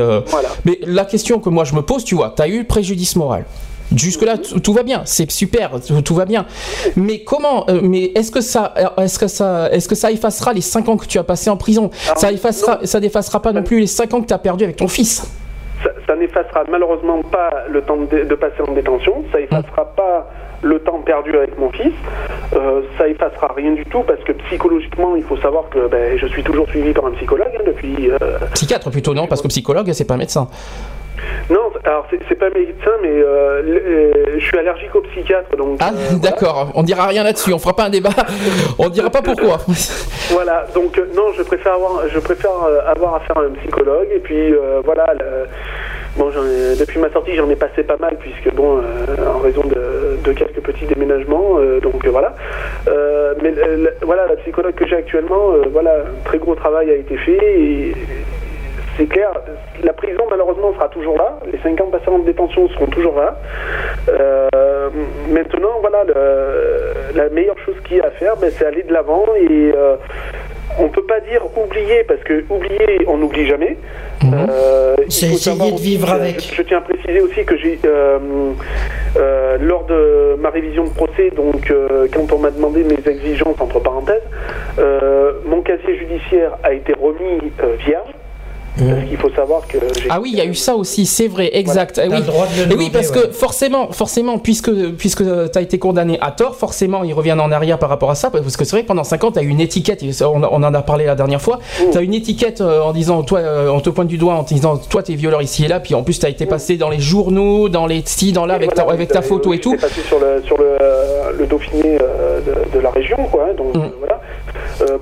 mais 0.65 0.77
la 0.85 1.05
question 1.05 1.39
que 1.39 1.49
moi 1.49 1.63
je 1.63 1.73
me 1.75 1.81
pose, 1.81 2.03
tu 2.03 2.15
vois, 2.15 2.33
tu 2.35 2.41
as 2.41 2.47
eu 2.47 2.65
préjudice 2.65 3.15
moral. 3.15 3.45
Jusque-là, 3.95 4.37
tout 4.37 4.73
va 4.73 4.83
bien, 4.83 5.01
c'est 5.05 5.29
super, 5.31 5.71
tout 6.05 6.15
va 6.15 6.25
bien. 6.25 6.45
Mais 6.95 7.23
comment 7.23 7.65
Mais 7.81 8.11
est-ce 8.15 8.31
que 8.31 8.41
ça, 8.41 8.73
est-ce 8.97 9.17
que 9.17 9.27
ça, 9.27 9.71
est-ce 9.71 9.87
que 9.87 9.95
ça 9.95 10.11
effacera 10.11 10.53
les 10.53 10.61
5 10.61 10.89
ans 10.89 10.97
que 10.97 11.05
tu 11.05 11.17
as 11.17 11.23
passé 11.23 11.49
en 11.49 11.57
prison? 11.57 11.89
Ça 12.15 12.31
effacera, 12.31 12.79
ça 12.83 12.99
n'effacera 12.99 13.41
pas 13.41 13.51
non 13.51 13.63
plus 13.63 13.79
les 13.79 13.87
5 13.87 14.13
ans 14.13 14.21
que 14.21 14.27
tu 14.27 14.33
as 14.33 14.39
perdu 14.39 14.63
avec 14.63 14.75
ton 14.75 14.87
fils? 14.87 15.25
Ça, 16.07 16.15
n'effacera 16.15 16.63
malheureusement 16.69 17.21
pas 17.23 17.49
le 17.69 17.81
temps 17.81 17.97
de, 17.97 18.35
passer 18.35 18.61
en 18.67 18.73
détention. 18.73 19.23
Ça 19.31 19.39
effacera 19.39 19.85
pas 19.95 20.29
le 20.61 20.79
temps 20.79 20.99
perdu 20.99 21.35
avec 21.37 21.57
mon 21.57 21.69
fils. 21.69 21.93
Euh, 22.53 22.81
ça 22.97 23.07
effacera 23.07 23.53
rien 23.55 23.71
du 23.71 23.85
tout 23.85 24.03
parce 24.05 24.21
que 24.23 24.33
psychologiquement, 24.33 25.15
il 25.15 25.23
faut 25.23 25.37
savoir 25.37 25.69
que 25.69 25.87
ben, 25.87 26.17
je 26.17 26.27
suis 26.27 26.43
toujours 26.43 26.67
suivi 26.67 26.91
par 26.91 27.05
un 27.05 27.11
psychologue 27.11 27.51
hein, 27.55 27.63
depuis. 27.65 28.11
Euh, 28.11 28.17
Psychiatre 28.53 28.91
plutôt 28.91 29.13
non, 29.13 29.27
parce 29.27 29.41
que 29.41 29.47
psychologue, 29.47 29.89
c'est 29.93 30.05
pas 30.05 30.17
médecin. 30.17 30.49
Non, 31.49 31.71
alors 31.83 32.05
c'est 32.27 32.35
pas 32.35 32.49
médecin, 32.49 32.91
mais 33.01 33.09
euh, 33.09 33.61
euh, 33.63 34.13
je 34.37 34.45
suis 34.45 34.57
allergique 34.57 34.93
au 34.93 35.01
psychiatre. 35.01 35.55
Donc, 35.57 35.77
ah, 35.79 35.91
euh, 35.93 36.17
d'accord, 36.21 36.71
on 36.75 36.83
dira 36.83 37.07
rien 37.07 37.23
là-dessus, 37.23 37.53
on 37.53 37.57
fera 37.57 37.75
pas 37.75 37.85
un 37.85 37.89
débat, 37.89 38.11
on 38.77 38.89
dira 38.89 39.09
pas 39.09 39.23
pourquoi. 39.23 39.57
voilà, 40.29 40.67
donc 40.75 41.01
non, 41.15 41.31
je 41.35 41.41
préfère 41.41 41.73
avoir, 41.73 42.07
je 42.07 42.19
préfère 42.19 42.51
avoir 42.85 43.15
affaire 43.15 43.37
à 43.37 43.41
un 43.41 43.51
psychologue, 43.61 44.09
et 44.13 44.19
puis 44.19 44.53
voilà. 44.85 45.07
bon, 46.17 46.29
depuis 46.79 46.99
ma 46.99 47.11
sortie, 47.11 47.35
j'en 47.35 47.49
ai 47.49 47.55
passé 47.55 47.81
pas 47.81 47.97
mal, 47.97 48.17
puisque 48.19 48.53
bon, 48.53 48.81
en 49.35 49.39
raison 49.39 49.63
de, 49.63 50.31
quelques 50.33 50.61
petits 50.61 50.85
déménagements, 50.85 51.57
donc 51.81 52.05
voilà. 52.05 52.35
mais 53.41 53.53
voilà, 54.03 54.27
la 54.27 54.35
psychologue 54.35 54.75
que 54.75 54.87
j'ai 54.87 54.97
actuellement, 54.97 55.53
voilà, 55.71 55.95
un 55.95 56.23
très 56.25 56.37
gros 56.37 56.53
travail 56.53 56.91
a 56.91 56.95
été 56.95 57.17
fait. 57.17 57.59
Et, 57.59 57.93
c'est 58.99 59.07
clair, 59.07 59.31
la 59.81 59.93
prison 59.93 60.23
malheureusement 60.29 60.73
sera 60.73 60.89
toujours 60.89 61.17
là, 61.17 61.39
les 61.51 61.57
5 61.59 61.79
ans 61.81 61.89
passés 61.89 62.09
en 62.09 62.19
détention 62.19 62.67
seront 62.69 62.87
toujours 62.87 63.15
là. 63.15 63.37
Euh, 64.09 64.89
maintenant, 65.29 65.79
voilà, 65.79 66.03
la 67.15 67.29
meilleure 67.29 67.57
chose 67.65 67.75
qu'il 67.87 67.97
y 67.97 68.01
a 68.01 68.07
à 68.07 68.11
faire, 68.11 68.35
ben, 68.37 68.51
c'est 68.55 68.65
aller 68.65 68.83
de 68.83 68.91
l'avant 68.91 69.23
et 69.37 69.71
euh, 69.73 69.95
on 70.79 70.83
ne 70.83 70.89
peut 70.89 71.05
pas 71.05 71.21
dire 71.21 71.41
oublier, 71.55 72.03
parce 72.07 72.21
que 72.23 72.43
oublier, 72.49 73.05
on 73.07 73.17
n'oublie 73.17 73.47
jamais. 73.47 73.77
Mhm. 74.21 74.33
Euh, 74.49 74.95
c'est 75.07 75.27
essayer 75.27 75.71
de 75.71 75.79
vivre 75.79 76.11
avec. 76.11 76.41
Je, 76.53 76.61
tiens 76.61 76.79
à 76.79 76.81
préciser 76.81 77.21
aussi 77.21 77.45
que 77.45 77.55
j'ai, 77.57 77.79
lors 79.61 79.85
de 79.85 80.35
ma 80.39 80.49
révision 80.49 80.83
de 80.83 80.89
procès, 80.89 81.29
donc 81.35 81.73
quand 82.13 82.33
on 82.33 82.39
m'a 82.39 82.51
demandé 82.51 82.83
mes 82.83 83.09
exigences, 83.09 83.59
entre 83.61 83.79
parenthèses, 83.79 84.27
mon 85.45 85.61
casier 85.61 85.97
judiciaire 85.97 86.57
a 86.63 86.73
été 86.73 86.93
remis 86.93 87.39
vierge. 87.85 88.09
Parce 88.79 89.07
qu'il 89.07 89.17
faut 89.17 89.31
savoir 89.31 89.67
que. 89.67 89.77
Ah 90.09 90.19
oui, 90.21 90.29
il 90.33 90.37
y 90.37 90.41
a 90.41 90.45
eu 90.45 90.55
ça 90.55 90.75
aussi, 90.75 91.05
c'est 91.05 91.27
vrai, 91.27 91.49
exact. 91.53 92.01
oui. 92.09 92.19
Et 92.69 92.75
oui, 92.75 92.89
parce 92.91 93.11
que 93.11 93.31
forcément, 93.31 93.91
forcément, 93.91 94.37
puisque, 94.37 94.71
puisque 94.97 95.23
tu 95.23 95.57
as 95.57 95.61
été 95.61 95.79
condamné 95.79 96.17
à 96.21 96.31
tort, 96.31 96.55
forcément, 96.55 97.03
ils 97.03 97.13
reviennent 97.13 97.39
en 97.39 97.51
arrière 97.51 97.79
par 97.79 97.89
rapport 97.89 98.11
à 98.11 98.15
ça. 98.15 98.29
Parce 98.29 98.57
que 98.57 98.65
c'est 98.65 98.75
vrai 98.75 98.83
que 98.83 98.87
pendant 98.87 99.03
5 99.03 99.23
ans, 99.23 99.31
tu 99.31 99.39
as 99.39 99.41
une 99.41 99.59
étiquette, 99.59 100.03
on, 100.21 100.43
en 100.43 100.73
a 100.73 100.81
parlé 100.81 101.05
la 101.05 101.15
dernière 101.15 101.41
fois, 101.41 101.59
mm. 101.79 101.91
tu 101.91 101.97
as 101.97 102.01
une 102.01 102.13
étiquette 102.13 102.61
euh, 102.61 102.81
en 102.81 102.93
disant, 102.93 103.23
toi, 103.23 103.39
euh, 103.39 103.69
on 103.69 103.79
te 103.79 103.89
pointe 103.89 104.07
du 104.07 104.17
doigt 104.17 104.33
en 104.33 104.43
te 104.43 104.53
disant, 104.53 104.77
toi, 104.77 105.03
tu 105.03 105.13
es 105.13 105.15
violeur 105.15 105.41
ici 105.41 105.65
et 105.65 105.67
là, 105.67 105.79
puis 105.79 105.95
en 105.95 106.03
plus, 106.03 106.19
tu 106.19 106.25
as 106.25 106.29
été 106.29 106.45
mm. 106.45 106.49
passé 106.49 106.77
dans 106.77 106.89
les 106.89 106.99
journaux, 106.99 107.69
dans 107.69 107.85
les 107.85 108.01
ci, 108.05 108.31
dans 108.31 108.45
là, 108.45 108.55
avec, 108.55 108.73
ta, 108.73 108.83
avec 108.83 109.09
ta 109.09 109.21
photo 109.21 109.53
et 109.53 109.59
tout. 109.59 109.75
passé 109.75 110.01
sur 110.01 110.19
le, 110.19 110.41
sur 110.43 110.57
le, 110.57 110.77
le 111.37 111.45
Dauphiné 111.45 111.97
euh, 112.01 112.39
de, 112.73 112.79
la 112.79 112.91
région, 112.91 113.17
quoi. 113.31 113.47
Hein, 113.49 113.53
donc, 113.57 113.75
mm. 113.75 113.91
voilà. 113.99 114.19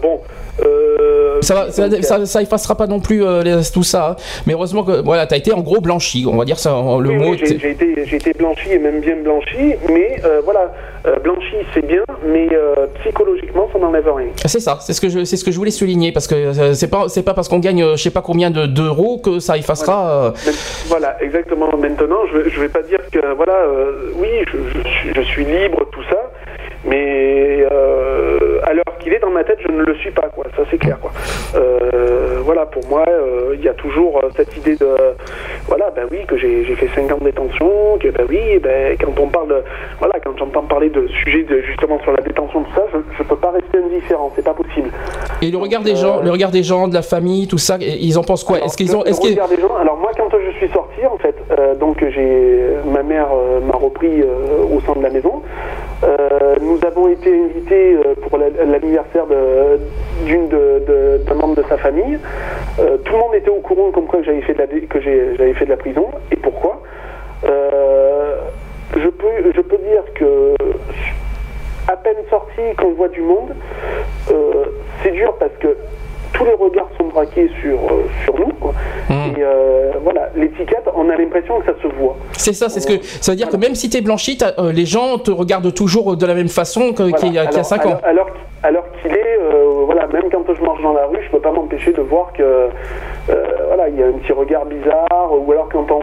bon. 0.01 0.19
Euh, 0.65 1.41
ça, 1.41 1.53
va, 1.53 1.71
ça, 1.71 2.25
ça, 2.25 2.41
effacera 2.41 2.75
pas 2.75 2.87
non 2.87 2.99
plus 2.99 3.23
euh, 3.23 3.61
tout 3.71 3.83
ça, 3.83 4.11
hein. 4.11 4.15
mais 4.45 4.53
heureusement 4.53 4.83
que 4.83 5.03
voilà, 5.03 5.27
tu 5.27 5.35
as 5.35 5.37
été 5.37 5.53
en 5.53 5.61
gros 5.61 5.81
blanchi, 5.81 6.25
on 6.27 6.35
va 6.35 6.45
dire 6.45 6.57
ça. 6.57 6.71
Le 6.99 7.11
mot. 7.11 7.35
j'ai 7.35 7.71
été, 7.71 8.15
été, 8.15 8.33
blanchi 8.33 8.71
et 8.71 8.79
même 8.79 8.99
bien 8.99 9.17
blanchi, 9.17 9.75
mais 9.87 10.19
euh, 10.25 10.41
voilà, 10.43 10.73
blanchi 11.23 11.55
c'est 11.73 11.85
bien, 11.85 12.03
mais 12.25 12.49
psychologiquement 13.01 13.69
ça 13.71 13.79
n'enlève 13.79 14.11
rien. 14.11 14.29
C'est 14.45 14.59
ça, 14.59 14.79
c'est 14.81 14.93
ce 14.93 15.01
que 15.01 15.09
je, 15.09 15.25
c'est 15.25 15.37
ce 15.37 15.45
que 15.45 15.51
je 15.51 15.57
voulais 15.57 15.71
souligner 15.71 16.11
parce 16.11 16.27
que 16.27 16.73
c'est 16.73 16.89
pas, 16.89 17.07
c'est 17.07 17.23
pas 17.23 17.33
parce 17.33 17.47
qu'on 17.47 17.59
gagne 17.59 17.95
je 17.95 18.01
sais 18.01 18.11
pas 18.11 18.21
combien 18.21 18.49
de, 18.49 18.65
d'euros 18.65 19.19
que 19.19 19.39
ça 19.39 19.57
effacera. 19.57 20.33
Voilà. 20.87 21.21
exactement. 21.21 21.69
Maintenant, 21.77 22.25
je, 22.33 22.49
je 22.49 22.59
vais 22.59 22.69
pas 22.69 22.81
dire 22.81 22.99
que 23.11 23.35
voilà, 23.35 23.67
oui, 24.15 24.29
je, 24.47 24.57
je, 24.79 25.13
je 25.13 25.21
suis 25.21 25.45
libre, 25.45 25.85
tout 25.91 26.03
ça. 26.09 26.31
Mais 26.85 27.65
à 28.63 28.73
l'heure 28.73 28.86
qu'il 29.07 29.15
est 29.15 29.19
dans 29.19 29.29
ma 29.29 29.43
tête, 29.45 29.59
je 29.65 29.71
ne 29.71 29.83
le 29.83 29.95
suis 29.95 30.11
pas, 30.11 30.27
quoi. 30.27 30.45
Ça 30.55 30.63
c'est 30.69 30.77
clair, 30.77 30.99
quoi. 30.99 31.11
Euh, 31.55 32.39
voilà, 32.43 32.65
pour 32.65 32.85
moi, 32.89 33.05
euh, 33.07 33.55
il 33.57 33.63
y 33.63 33.69
a 33.69 33.73
toujours 33.73 34.21
cette 34.35 34.55
idée 34.57 34.75
de, 34.75 34.87
voilà, 35.67 35.91
ben 35.95 36.03
oui, 36.11 36.25
que 36.27 36.37
j'ai 36.37 36.63
fait 36.75 36.89
5 36.93 37.11
ans 37.13 37.17
de 37.19 37.25
détention, 37.25 37.97
que 37.99 38.09
ben 38.09 38.25
oui, 38.29 38.59
ben 38.61 38.97
quand 38.99 39.17
on 39.21 39.27
parle, 39.27 39.63
voilà, 39.99 40.15
quand 40.23 40.31
j'entends 40.37 40.63
parler 40.63 40.89
de 40.89 41.07
sujets 41.23 41.43
de, 41.43 41.61
justement 41.61 41.99
sur 42.01 42.11
la 42.11 42.21
détention, 42.21 42.63
tout 42.63 42.75
ça, 42.75 42.83
je, 42.91 42.97
ne 42.97 43.27
peux 43.27 43.35
pas 43.37 43.51
rester 43.51 43.77
indifférent, 43.77 44.31
c'est 44.35 44.43
pas 44.43 44.53
possible. 44.53 44.89
Et 45.41 45.51
le 45.51 45.57
regard 45.57 45.83
des 45.83 45.95
gens, 45.95 46.21
le 46.21 46.31
regard 46.31 46.51
des 46.51 46.63
gens, 46.63 46.89
de 46.89 46.93
la 46.93 47.01
famille, 47.01 47.47
tout 47.47 47.57
ça, 47.57 47.77
ils 47.79 48.17
en 48.17 48.23
pensent 48.23 48.43
quoi? 48.43 48.59
Est-ce 48.59 48.75
qu'ils 48.75 48.95
ont, 48.95 49.05
est-ce 49.05 49.21
des 49.21 49.35
gens. 49.61 49.75
Alors 49.79 49.97
moi, 49.97 50.11
quand 50.17 50.29
je 50.33 50.57
suis 50.57 50.69
sorti, 50.73 51.05
en 51.05 51.17
fait, 51.17 51.35
donc 51.79 52.03
j'ai 52.13 52.59
ma 52.85 53.03
mère 53.03 53.27
m'a 53.65 53.77
repris 53.77 54.21
au 54.21 54.81
sein 54.81 54.99
de 54.99 55.03
la 55.03 55.09
maison. 55.09 55.41
nous 56.61 56.79
avons 56.85 57.07
été 57.07 57.33
invités 57.33 57.77
euh, 57.95 58.15
pour 58.21 58.37
d'une 60.25 60.47
d'un 60.47 61.33
membre 61.35 61.55
de 61.55 61.63
sa 61.69 61.77
famille. 61.77 62.19
Euh, 62.79 62.97
tout 62.97 63.13
le 63.13 63.19
monde 63.19 63.35
était 63.35 63.49
au 63.49 63.59
courant 63.59 63.91
comme 63.91 64.07
quoi 64.07 64.21
j'avais 64.23 64.41
fait 64.41 64.53
de 64.53 64.59
la 64.59 64.67
que 64.67 65.01
j'avais 65.01 65.53
fait 65.53 65.65
de 65.65 65.69
la 65.69 65.77
prison 65.77 66.07
et 66.31 66.35
pourquoi. 66.35 66.81
Euh, 67.45 68.35
je 68.95 69.07
peux 69.09 69.51
je 69.55 69.61
peux 69.61 69.77
dire 69.77 70.03
que 70.15 70.55
à 71.87 71.95
peine 71.97 72.17
sorti 72.29 72.61
qu'on 72.77 72.91
voit 72.91 73.09
du 73.09 73.21
monde, 73.21 73.55
c'est 75.03 75.11
dur 75.11 75.35
parce 75.39 75.53
que 75.59 75.77
tous 76.33 76.45
les 76.45 76.53
regards 76.53 76.89
sont 76.97 77.07
braqués 77.07 77.49
sur, 77.61 77.77
euh, 77.77 78.07
sur 78.23 78.37
nous. 78.39 78.53
Quoi. 78.59 78.73
Hmm. 79.09 79.35
Et 79.35 79.43
euh, 79.43 79.91
voilà, 80.03 80.29
l'étiquette, 80.35 80.83
on 80.95 81.09
a 81.09 81.15
l'impression 81.15 81.59
que 81.59 81.65
ça 81.67 81.73
se 81.81 81.87
voit. 81.87 82.15
C'est 82.33 82.53
ça, 82.53 82.69
c'est 82.69 82.79
ce 82.79 82.87
que 82.87 83.03
ça 83.03 83.31
veut 83.31 83.35
dire 83.35 83.49
que 83.49 83.57
même 83.57 83.75
si 83.75 83.89
tu 83.89 83.97
es 83.97 84.01
blanchi, 84.01 84.37
euh, 84.41 84.71
les 84.71 84.85
gens 84.85 85.17
te 85.17 85.31
regardent 85.31 85.73
toujours 85.73 86.15
de 86.15 86.25
la 86.25 86.33
même 86.33 86.49
façon 86.49 86.93
qu'il 86.93 87.33
y, 87.33 87.39
a 87.39 87.63
5 87.63 87.85
ans. 87.85 87.99
Alors, 88.03 88.27
alors 88.63 88.85
qu'il 89.01 89.11
est, 89.11 89.39
voilà, 89.85 90.07
même 90.07 90.29
quand 90.31 90.43
je 90.53 90.61
marche 90.61 90.81
dans 90.81 90.93
la 90.93 91.05
rue, 91.05 91.19
je 91.23 91.31
peux 91.31 91.39
pas 91.39 91.51
m'empêcher 91.51 91.91
de 91.93 92.01
voir 92.01 92.31
que 92.33 92.69
voilà, 93.67 93.89
il 93.89 93.99
y 93.99 94.03
a 94.03 94.07
un 94.07 94.13
petit 94.13 94.31
regard 94.31 94.65
bizarre, 94.65 95.31
ou 95.31 95.51
alors 95.51 95.69
quand, 95.71 95.89
on, 95.91 96.01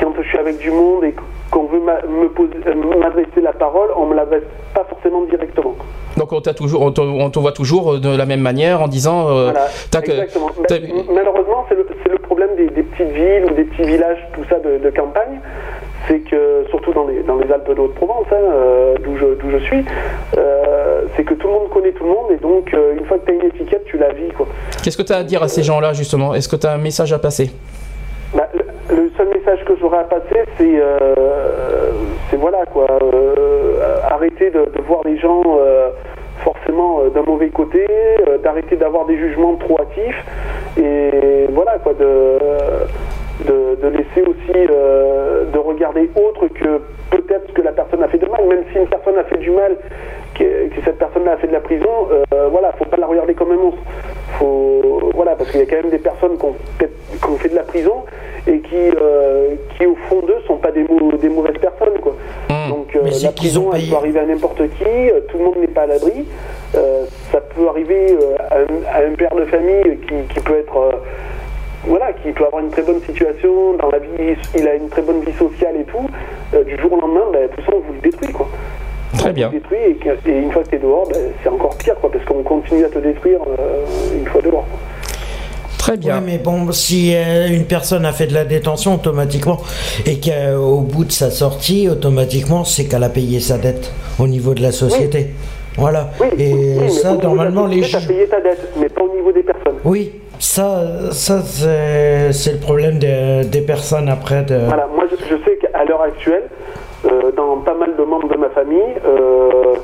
quand 0.00 0.12
je 0.20 0.28
suis 0.28 0.38
avec 0.38 0.58
du 0.58 0.70
monde 0.70 1.04
et 1.04 1.14
qu'on 1.50 1.66
veut 1.66 1.80
m'adresser 1.80 3.40
la 3.42 3.52
parole, 3.52 3.90
on 3.96 4.06
me 4.06 4.14
l'adresse 4.14 4.44
pas 4.74 4.84
forcément 4.84 5.24
directement. 5.24 5.74
Donc 6.16 6.32
on, 6.32 6.40
toujours, 6.40 6.82
on, 6.82 6.90
te, 6.90 7.38
voit 7.38 7.52
toujours 7.52 7.94
euh, 7.94 8.00
de 8.00 8.16
la 8.16 8.26
même 8.26 8.40
manière 8.40 8.82
en 8.82 8.88
disant. 8.88 9.28
Euh, 9.28 9.52
exactement. 9.92 10.50
malheureusement, 11.12 11.64
c'est 11.68 11.76
le, 11.76 12.18
problème 12.18 12.50
des, 12.56 12.82
petites 12.82 13.10
villes 13.10 13.46
ou 13.50 13.54
des 13.54 13.64
petits 13.64 13.84
villages, 13.84 14.18
tout 14.34 14.42
ça 14.50 14.56
de, 14.58 14.90
campagne. 14.90 15.40
c'est 16.06 16.20
que, 16.20 16.64
surtout 16.70 16.92
dans 16.92 17.06
les, 17.06 17.22
dans 17.22 17.36
les 17.36 17.50
Alpes 17.50 17.74
de 17.74 17.80
Haute-Provence, 17.80 18.26
hein, 18.32 18.36
euh, 18.36 18.94
d'où 19.02 19.16
je, 19.16 19.26
je, 19.50 19.64
suis, 19.64 19.84
euh, 20.36 21.02
c'est 21.16 21.24
que 21.24 21.34
tout 21.34 21.46
le 21.46 21.52
monde 21.54 21.70
connaît 21.70 21.92
tout 21.92 22.04
le 22.04 22.10
monde 22.10 22.30
et 22.30 22.36
donc 22.36 22.72
euh, 22.74 22.96
une 22.98 23.06
fois 23.06 23.18
que 23.18 23.26
tu 23.26 23.32
as 23.32 23.34
une 23.34 23.46
étiquette, 23.46 23.84
tu 23.86 23.98
la 23.98 24.12
vis. 24.12 24.28
Qu'est-ce 24.82 24.96
que 24.96 25.02
tu 25.02 25.12
as 25.12 25.18
à 25.18 25.24
dire 25.24 25.42
à 25.42 25.48
ces 25.48 25.62
gens-là 25.62 25.92
justement? 25.92 26.34
Est-ce 26.34 26.48
que 26.48 26.56
tu 26.56 26.66
as 26.66 26.72
un 26.72 26.78
message 26.78 27.12
à 27.12 27.18
passer? 27.18 27.50
Bah, 28.34 28.48
le, 28.90 29.10
seul 29.16 29.28
message 29.28 29.64
que 29.64 29.74
j'aurais 29.80 29.98
à 29.98 30.04
passer, 30.04 30.44
c'est 30.56 30.82
c'est 32.30 32.36
voilà 32.36 32.64
quoi, 32.66 32.86
arrêter 34.10 34.50
de, 34.50 34.66
voir 34.86 35.00
les 35.04 35.18
gens 35.18 35.42
forcément 36.44 37.04
d'un 37.14 37.22
mauvais 37.22 37.48
côté, 37.48 37.86
d'arrêter 38.42 38.76
d'avoir 38.76 39.06
des 39.06 39.16
jugements 39.16 39.56
trop 39.56 39.80
hâtifs 39.80 40.24
et 40.78 41.46
voilà 41.50 41.78
quoi 41.78 41.94
de 41.94 42.38
de, 43.44 43.88
laisser 43.88 44.22
aussi, 44.28 44.66
euh, 44.70 45.44
de 45.46 45.58
regarder 45.58 46.10
autre 46.16 46.48
que 46.48 46.80
peut-être 47.10 47.48
ce 47.48 47.52
que 47.52 47.62
la 47.62 47.72
personne 47.72 48.02
a 48.02 48.08
fait 48.08 48.18
de 48.18 48.26
mal, 48.26 48.44
même 48.46 48.64
si 48.72 48.78
une 48.78 48.88
personne 48.88 49.16
a 49.16 49.24
fait 49.24 49.38
du 49.38 49.50
mal, 49.50 49.76
que, 50.38 50.44
cette 50.84 50.98
personne 50.98 51.26
a 51.28 51.36
fait 51.36 51.48
de 51.48 51.52
la 51.52 51.60
prison, 51.60 52.08
euh, 52.32 52.48
voilà, 52.50 52.72
faut 52.72 52.84
pas 52.84 52.96
la 52.96 53.06
regarder 53.06 53.34
comme 53.34 53.52
un 53.52 53.56
monstre. 53.56 53.80
Faut, 54.38 55.10
voilà, 55.14 55.36
parce 55.36 55.50
qu'il 55.50 55.60
y 55.60 55.62
a 55.62 55.66
quand 55.66 55.82
même 55.82 55.90
des 55.90 55.98
personnes 55.98 56.38
qui 56.38 56.44
ont, 56.44 57.36
fait 57.38 57.48
de 57.48 57.54
la 57.54 57.62
prison 57.62 58.04
et 58.46 58.60
qui, 58.60 58.76
euh, 58.76 59.54
qui 59.76 59.86
au 59.86 59.96
fond 60.08 60.20
d'eux 60.20 60.40
sont 60.46 60.56
pas 60.56 60.70
des, 60.70 60.86
des 61.20 61.28
mauvaises 61.28 61.58
personnes, 61.58 61.98
quoi. 62.00 62.16
Mmh. 62.48 62.70
Donc 62.70 62.94
la 62.94 63.32
prison, 63.32 63.70
elle 63.74 63.88
peut 63.88 63.96
arriver 63.96 64.20
à 64.20 64.26
n'importe 64.26 64.62
qui, 64.76 65.10
tout 65.28 65.38
le 65.38 65.44
monde 65.44 65.56
n'est 65.60 65.66
pas 65.66 65.82
à 65.82 65.86
l'abri. 65.86 66.24
ça 66.72 67.40
peut 67.40 67.68
arriver 67.68 68.16
à 68.50 69.00
un, 69.00 69.14
père 69.14 69.34
de 69.34 69.44
famille 69.44 69.98
qui, 70.06 70.34
qui 70.34 70.40
peut 70.40 70.58
être 70.58 70.92
voilà, 71.84 72.12
qui 72.12 72.32
peut 72.32 72.44
avoir 72.44 72.62
une 72.62 72.70
très 72.70 72.82
bonne 72.82 73.00
situation 73.02 73.74
dans 73.74 73.90
la 73.90 73.98
vie, 73.98 74.36
il 74.56 74.68
a 74.68 74.74
une 74.74 74.88
très 74.88 75.02
bonne 75.02 75.20
vie 75.20 75.32
sociale 75.32 75.76
et 75.76 75.84
tout, 75.84 76.06
euh, 76.54 76.64
du 76.64 76.76
jour 76.76 76.92
au 76.92 77.00
lendemain, 77.00 77.26
ben, 77.32 77.48
tout 77.48 77.62
ça, 77.62 77.72
on 77.74 77.80
vous 77.80 77.94
le 77.94 78.00
détruit, 78.00 78.32
quoi. 78.32 78.48
Très 79.16 79.32
bien. 79.32 79.48
détruit 79.50 79.78
et, 79.78 80.30
une 80.30 80.52
fois 80.52 80.62
que 80.62 80.70
tu 80.70 80.76
es 80.76 80.78
dehors, 80.78 81.08
ben, 81.08 81.18
c'est 81.42 81.48
encore 81.48 81.76
pire, 81.76 81.94
quoi, 82.00 82.10
parce 82.10 82.24
qu'on 82.24 82.42
continue 82.42 82.84
à 82.84 82.88
te 82.88 82.98
détruire 82.98 83.40
euh, 83.58 83.84
une 84.18 84.26
fois 84.26 84.42
dehors. 84.42 84.66
Très 85.78 85.96
bien. 85.96 86.20
mais 86.20 86.36
bon, 86.36 86.70
si 86.70 87.14
euh, 87.14 87.48
une 87.48 87.64
personne 87.64 88.04
a 88.04 88.12
fait 88.12 88.26
de 88.26 88.34
la 88.34 88.44
détention 88.44 88.96
automatiquement 88.96 89.58
et 90.04 90.20
qu'au 90.20 90.80
bout 90.80 91.04
de 91.04 91.12
sa 91.12 91.30
sortie, 91.30 91.88
automatiquement, 91.88 92.64
c'est 92.64 92.84
qu'elle 92.84 93.04
a 93.04 93.08
payé 93.08 93.40
sa 93.40 93.56
dette 93.56 93.90
au 94.18 94.26
niveau 94.26 94.52
de 94.52 94.60
la 94.60 94.72
société. 94.72 95.30
Voilà. 95.78 96.10
et 96.36 96.88
ça, 96.88 97.14
normalement, 97.14 97.66
les. 97.66 97.82
Tu 97.82 98.06
payé 98.06 98.26
ta 98.26 98.40
dette, 98.40 98.72
mais 98.78 98.88
pas 98.88 99.02
au 99.02 99.14
niveau 99.14 99.32
des 99.32 99.42
personnes. 99.42 99.76
Oui, 99.84 100.12
ça, 100.38 101.12
ça 101.12 101.40
c'est 101.42 102.52
le 102.52 102.58
problème 102.58 102.98
des 102.98 103.60
personnes 103.62 104.08
après. 104.08 104.42
De... 104.42 104.56
Voilà, 104.66 104.88
moi 104.94 105.04
je, 105.10 105.16
sais 105.44 105.56
qu'à 105.56 105.84
l'heure 105.84 106.02
actuelle, 106.02 106.44
euh, 107.06 107.30
dans 107.36 107.58
pas 107.58 107.74
mal 107.74 107.94
de 107.96 108.02
membres 108.02 108.28
de 108.28 108.36
ma 108.36 108.50
famille, 108.50 108.78
euh, 109.06 109.74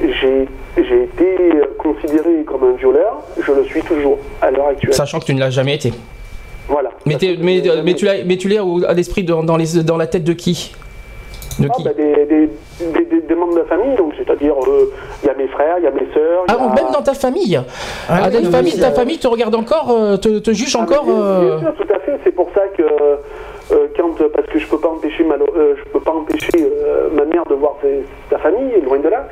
j'ai 0.00 0.42
été 1.02 1.36
considéré 1.78 2.44
comme 2.46 2.64
un 2.64 2.76
violeur, 2.76 3.22
je 3.40 3.52
le 3.52 3.64
suis 3.64 3.82
toujours 3.82 4.18
à 4.40 4.50
l'heure 4.50 4.68
actuelle. 4.68 4.94
Sachant 4.94 5.20
que 5.20 5.24
tu 5.24 5.34
ne 5.34 5.40
l'as 5.40 5.50
jamais 5.50 5.74
été. 5.74 5.92
Voilà. 6.68 6.90
Mais, 7.06 7.16
mais, 7.40 7.62
mais, 7.84 7.94
tu 7.94 8.04
l'as, 8.04 8.24
mais 8.24 8.36
tu 8.36 8.48
l'es 8.48 8.58
à 8.86 8.94
l'esprit 8.94 9.22
dans, 9.22 9.42
dans, 9.42 9.58
dans 9.58 9.96
la 9.96 10.06
tête 10.06 10.24
de 10.24 10.32
qui? 10.32 10.74
De 11.58 11.68
ah, 11.70 11.74
qui? 11.76 11.84
bah, 11.84 11.90
des, 11.94 12.26
des, 12.26 13.04
des, 13.04 13.13
des, 13.28 13.34
membres 13.34 13.54
de 13.54 13.60
la 13.60 13.64
famille, 13.64 13.94
donc 13.96 14.12
c'est-à-dire 14.16 14.54
euh, 14.54 14.92
il 15.22 15.26
y 15.26 15.30
a 15.30 15.34
mes 15.34 15.48
frères, 15.48 15.76
il 15.78 15.84
y 15.84 15.86
a 15.86 15.90
mes 15.90 16.06
sœurs. 16.12 16.44
Ah, 16.48 16.74
même 16.74 16.92
dans 16.92 17.02
ta 17.02 17.14
famille 17.14 17.56
ah, 18.08 18.20
ah 18.24 18.28
oui, 18.32 18.44
famille, 18.50 18.78
Ta 18.78 18.92
famille 18.92 19.18
te 19.18 19.28
regarde 19.28 19.54
encore, 19.54 19.90
euh, 19.90 20.16
te, 20.16 20.38
te 20.38 20.52
juge 20.52 20.76
ah, 20.78 20.82
encore 20.82 21.04
bien, 21.04 21.14
euh... 21.14 21.58
bien, 21.58 21.60
sûr, 21.60 21.74
tout 21.74 21.94
à 21.94 21.98
fait. 22.00 22.18
C'est 22.24 22.32
pour 22.32 22.48
ça 22.54 22.62
que 22.76 22.82
euh, 22.82 23.16
quand, 24.04 24.28
parce 24.28 24.46
que 24.48 24.58
je 24.58 24.66
peux 24.66 24.78
pas 24.78 24.88
empêcher 24.88 25.24
ma, 25.24 25.34
euh, 25.34 25.74
je 25.76 25.90
peux 25.90 26.00
pas 26.00 26.12
empêcher 26.12 26.48
euh, 26.56 27.08
ma 27.14 27.24
mère 27.24 27.44
de 27.48 27.54
voir 27.54 27.76
sa 28.30 28.38
famille, 28.38 28.80
loin 28.84 28.98
de 28.98 29.08
là. 29.08 29.26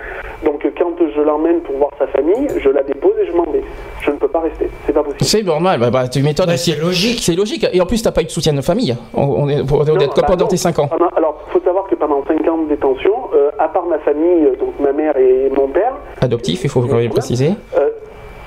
Donc 0.45 0.67
quand 0.79 0.95
je 1.15 1.21
l'emmène 1.21 1.61
pour 1.61 1.77
voir 1.77 1.91
sa 1.99 2.07
famille, 2.09 2.49
je 2.59 2.69
la 2.71 2.83
dépose 2.83 3.13
et 3.23 3.27
je 3.27 3.33
m'en 3.33 3.45
vais. 3.45 3.63
Je 4.03 4.11
ne 4.11 4.17
peux 4.17 4.29
pas 4.29 4.41
rester, 4.41 4.69
c'est 4.87 4.93
pas 4.93 5.03
possible. 5.03 5.25
C'est 5.25 5.43
normal, 5.43 5.81
bah, 5.81 5.91
bah, 5.91 6.09
tu 6.09 6.23
m'étonnes. 6.23 6.57
c'est 6.57 6.81
logique. 6.81 7.21
C'est 7.21 7.35
logique. 7.35 7.67
Et 7.73 7.81
en 7.81 7.87
plus, 7.87 8.03
tu 8.03 8.09
n'as 8.09 8.13
pas 8.13 8.23
eu 8.23 8.27
de 8.27 8.31
soutien 8.31 8.53
de 8.53 8.61
famille. 8.61 8.97
On, 9.15 9.49
est 9.49 9.67
pour, 9.67 9.85
non, 9.85 9.95
bah, 9.95 10.23
pendant 10.27 10.47
tes 10.47 10.57
5 10.57 10.79
ans. 10.79 10.89
alors, 11.17 11.43
faut 11.49 11.61
savoir 11.61 11.87
que 11.87 11.95
pendant 11.95 12.25
5 12.27 12.49
ans 12.49 12.59
de 12.59 12.69
détention, 12.69 13.15
à 13.59 13.69
part 13.69 13.87
ma 13.87 13.99
famille, 14.01 14.49
donc 14.59 14.79
ma 14.81 14.93
mère 14.93 15.17
et 15.17 15.51
mon 15.57 15.69
père. 15.69 15.95
Adoptif, 16.21 16.65
il 16.65 16.71
faut 16.71 16.81
quand 16.83 16.97
même 16.97 17.11
préciser. 17.11 17.53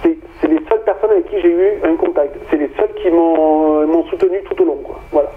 c'est 0.03 0.47
les 0.47 0.59
seules 0.69 0.83
personnes 0.85 1.11
avec 1.11 1.29
qui 1.29 1.41
j'ai 1.41 1.49
eu 1.49 1.79
un 1.83 1.95
contact. 1.95 2.35
C'est 2.49 2.57
les 2.57 2.69
seules 2.77 2.93
qui 3.01 3.09
m'ont 3.09 4.03
soutenu 4.09 4.41
tout 4.43 4.61
au 4.61 4.65
long. 4.65 4.79
Quoi. 4.83 4.99
Voilà. 5.11 5.29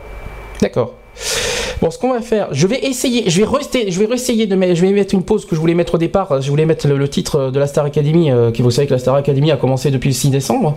D'accord. 0.60 0.97
Bon, 1.80 1.90
ce 1.90 1.98
qu'on 1.98 2.12
va 2.12 2.20
faire, 2.20 2.48
je 2.50 2.66
vais 2.66 2.80
essayer, 2.80 3.30
je 3.30 3.40
vais 3.40 3.46
rester, 3.46 3.90
je 3.90 3.98
vais 4.02 4.12
essayer 4.12 4.46
de 4.46 4.56
mettre, 4.56 4.74
je 4.74 4.82
vais 4.82 4.90
mettre 4.90 5.14
une 5.14 5.22
pause 5.22 5.46
que 5.46 5.54
je 5.54 5.60
voulais 5.60 5.74
mettre 5.74 5.94
au 5.94 5.98
départ. 5.98 6.40
Je 6.42 6.50
voulais 6.50 6.66
mettre 6.66 6.88
le, 6.88 7.08
titre 7.08 7.50
de 7.50 7.58
la 7.58 7.66
Star 7.66 7.84
Academy, 7.84 8.30
euh, 8.30 8.50
qui 8.50 8.62
vous 8.62 8.70
savez 8.70 8.88
que 8.88 8.94
la 8.94 8.98
Star 8.98 9.14
Academy 9.14 9.52
a 9.52 9.56
commencé 9.56 9.90
depuis 9.90 10.08
le 10.08 10.14
6 10.14 10.30
décembre. 10.30 10.76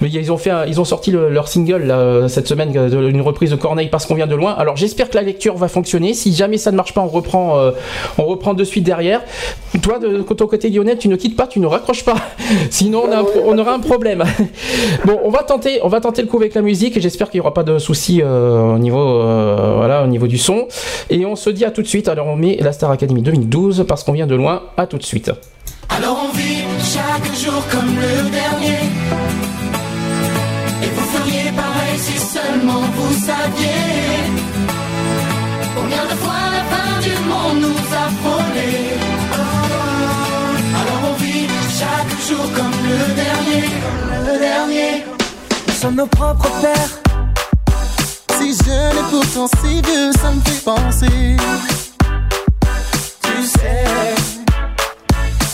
Mais 0.00 0.08
ils 0.08 0.32
ont 0.32 0.36
fait, 0.36 0.50
ils 0.66 0.80
ont 0.80 0.84
sorti 0.84 1.12
leur 1.12 1.48
single 1.48 1.94
cette 2.28 2.48
semaine, 2.48 2.74
une 2.74 3.20
reprise 3.20 3.50
de 3.50 3.56
Corneille 3.56 3.88
parce 3.88 4.06
qu'on 4.06 4.14
vient 4.14 4.26
de 4.26 4.34
loin. 4.34 4.54
Alors 4.54 4.76
j'espère 4.76 5.08
que 5.08 5.14
la 5.14 5.22
lecture 5.22 5.56
va 5.56 5.68
fonctionner. 5.68 6.14
Si 6.14 6.34
jamais 6.34 6.58
ça 6.58 6.70
ne 6.70 6.76
marche 6.76 6.94
pas, 6.94 7.00
on 7.00 7.08
reprend, 7.08 7.58
euh, 7.58 7.70
on 8.18 8.24
reprend 8.24 8.54
de 8.54 8.64
suite 8.64 8.84
derrière. 8.84 9.22
Toi, 9.82 9.98
de, 9.98 10.22
ton 10.22 10.46
côté 10.46 10.68
Lionel, 10.70 10.98
tu 10.98 11.08
ne 11.08 11.16
quittes 11.16 11.36
pas, 11.36 11.46
tu 11.46 11.60
ne 11.60 11.66
raccroches 11.66 12.04
pas. 12.04 12.16
Sinon, 12.70 13.04
on, 13.44 13.58
aura 13.58 13.74
un 13.74 13.78
problème. 13.78 14.24
bon, 15.04 15.18
on 15.24 15.30
va 15.30 15.42
tenter, 15.42 15.80
on 15.82 15.88
va 15.88 16.00
tenter 16.00 16.22
le 16.22 16.28
coup 16.28 16.36
avec 16.36 16.54
la 16.54 16.62
musique 16.62 16.96
et 16.96 17.00
j'espère 17.00 17.30
qu'il 17.30 17.38
n'y 17.38 17.42
aura 17.42 17.54
pas 17.54 17.62
de 17.62 17.78
soucis 17.78 18.20
euh, 18.22 18.74
au 18.74 18.78
niveau, 18.78 18.98
voilà, 19.80 20.04
au 20.04 20.06
niveau 20.06 20.26
du 20.26 20.36
son. 20.36 20.68
Et 21.08 21.24
on 21.24 21.36
se 21.36 21.48
dit 21.48 21.64
à 21.64 21.70
tout 21.70 21.80
de 21.80 21.86
suite. 21.86 22.06
Alors 22.06 22.26
on 22.26 22.36
met 22.36 22.58
la 22.60 22.70
Star 22.70 22.90
Academy 22.90 23.22
2012 23.22 23.86
parce 23.88 24.04
qu'on 24.04 24.12
vient 24.12 24.26
de 24.26 24.34
loin. 24.34 24.64
À 24.76 24.86
tout 24.86 24.98
de 24.98 25.02
suite. 25.02 25.32
Alors 25.88 26.26
on 26.28 26.36
vit 26.36 26.64
chaque 26.84 27.34
jour 27.34 27.62
comme 27.70 27.94
le 27.96 28.30
dernier. 28.30 28.80
Et 30.82 30.90
vous 30.94 31.06
feriez 31.16 31.50
pareil 31.56 31.96
si 31.96 32.18
seulement 32.18 32.82
vous 32.94 33.12
saviez. 33.14 34.10
Combien 35.74 36.04
de 36.04 36.16
fois 36.22 36.42
la 36.56 36.62
fin 36.72 37.00
du 37.00 37.14
monde 37.30 37.62
nous 37.62 37.96
a 38.02 38.06
frôlé. 38.20 38.70
Alors 40.78 41.10
on 41.10 41.14
vit 41.24 41.46
chaque 41.80 42.14
jour 42.28 42.44
comme 42.54 42.76
le 42.90 43.14
dernier. 43.14 43.64
Le 44.30 44.38
dernier. 44.38 45.04
Nous 45.68 45.72
sommes 45.72 45.94
nos 45.94 46.06
propres 46.06 46.50
pères 46.60 47.09
si 48.52 48.64
jeune 48.64 48.96
et 48.96 49.10
pourtant 49.10 49.46
si 49.46 49.80
vieux, 49.82 50.12
ça 50.12 50.30
me 50.30 50.40
fait 50.40 50.64
penser. 50.64 51.36
Tu 53.22 53.46
sais, 53.46 54.14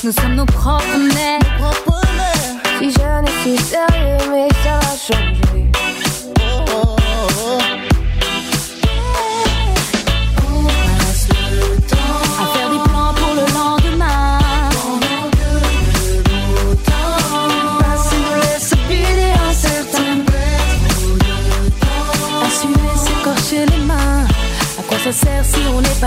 nous 0.04 0.12
sommes 0.12 0.34
nos 0.34 0.46
propres 0.46 0.98
mères. 1.14 1.40
Nos 1.58 1.68
propres 1.68 2.06
mères. 2.16 2.78
Si 2.78 2.90
jeune 2.90 3.26
et 3.26 3.42
si 3.42 3.58
sérieux, 3.58 4.30
mais 4.30 4.48
ça 4.62 4.78
va 4.78 4.96
changer. 4.96 5.45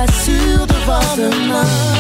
Pas 0.06 0.14
sûr 0.14 0.66
de 0.66 0.74
voir 0.86 1.18
demain 1.18 1.99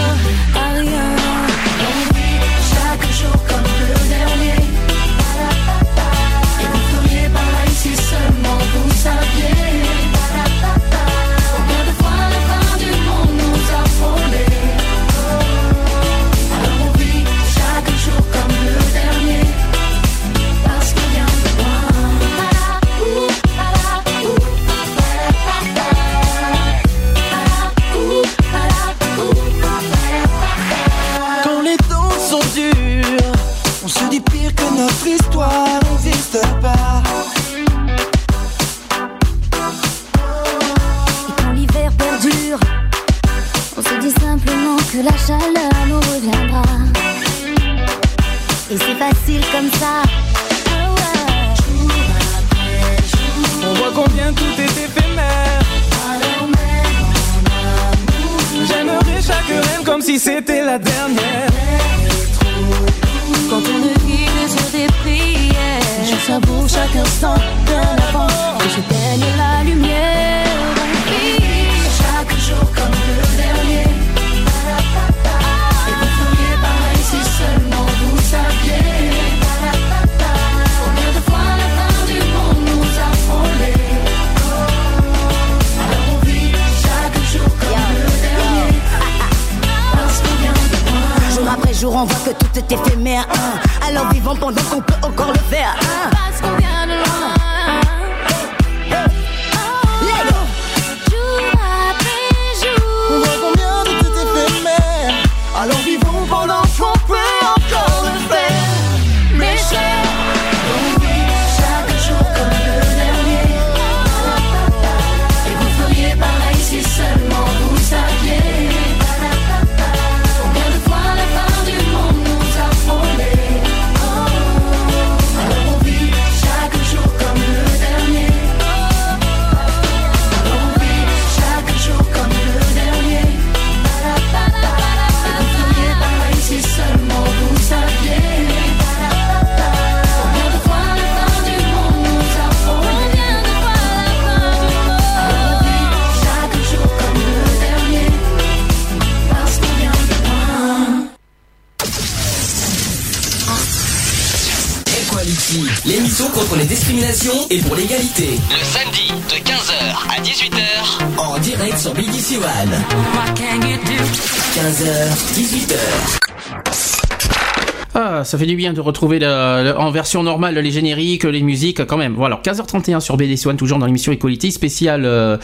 ça 168.29 168.37
fait 168.37 168.45
du 168.45 168.55
bien 168.55 168.73
de 168.73 168.79
retrouver 168.79 169.25
en 169.25 169.89
version 169.89 170.21
normale 170.21 170.57
les 170.59 170.71
génériques, 170.71 171.23
les 171.23 171.41
musiques 171.41 171.83
quand 171.85 171.97
même. 171.97 172.13
Voilà, 172.13 172.39
15h31 172.43 172.99
sur 172.99 173.17
BDC 173.17 173.47
One, 173.47 173.57
toujours 173.57 173.79
dans 173.79 173.87
l'émission 173.87 174.11
Equality, 174.11 174.51
spécial 174.51 175.03
euh, 175.03 175.37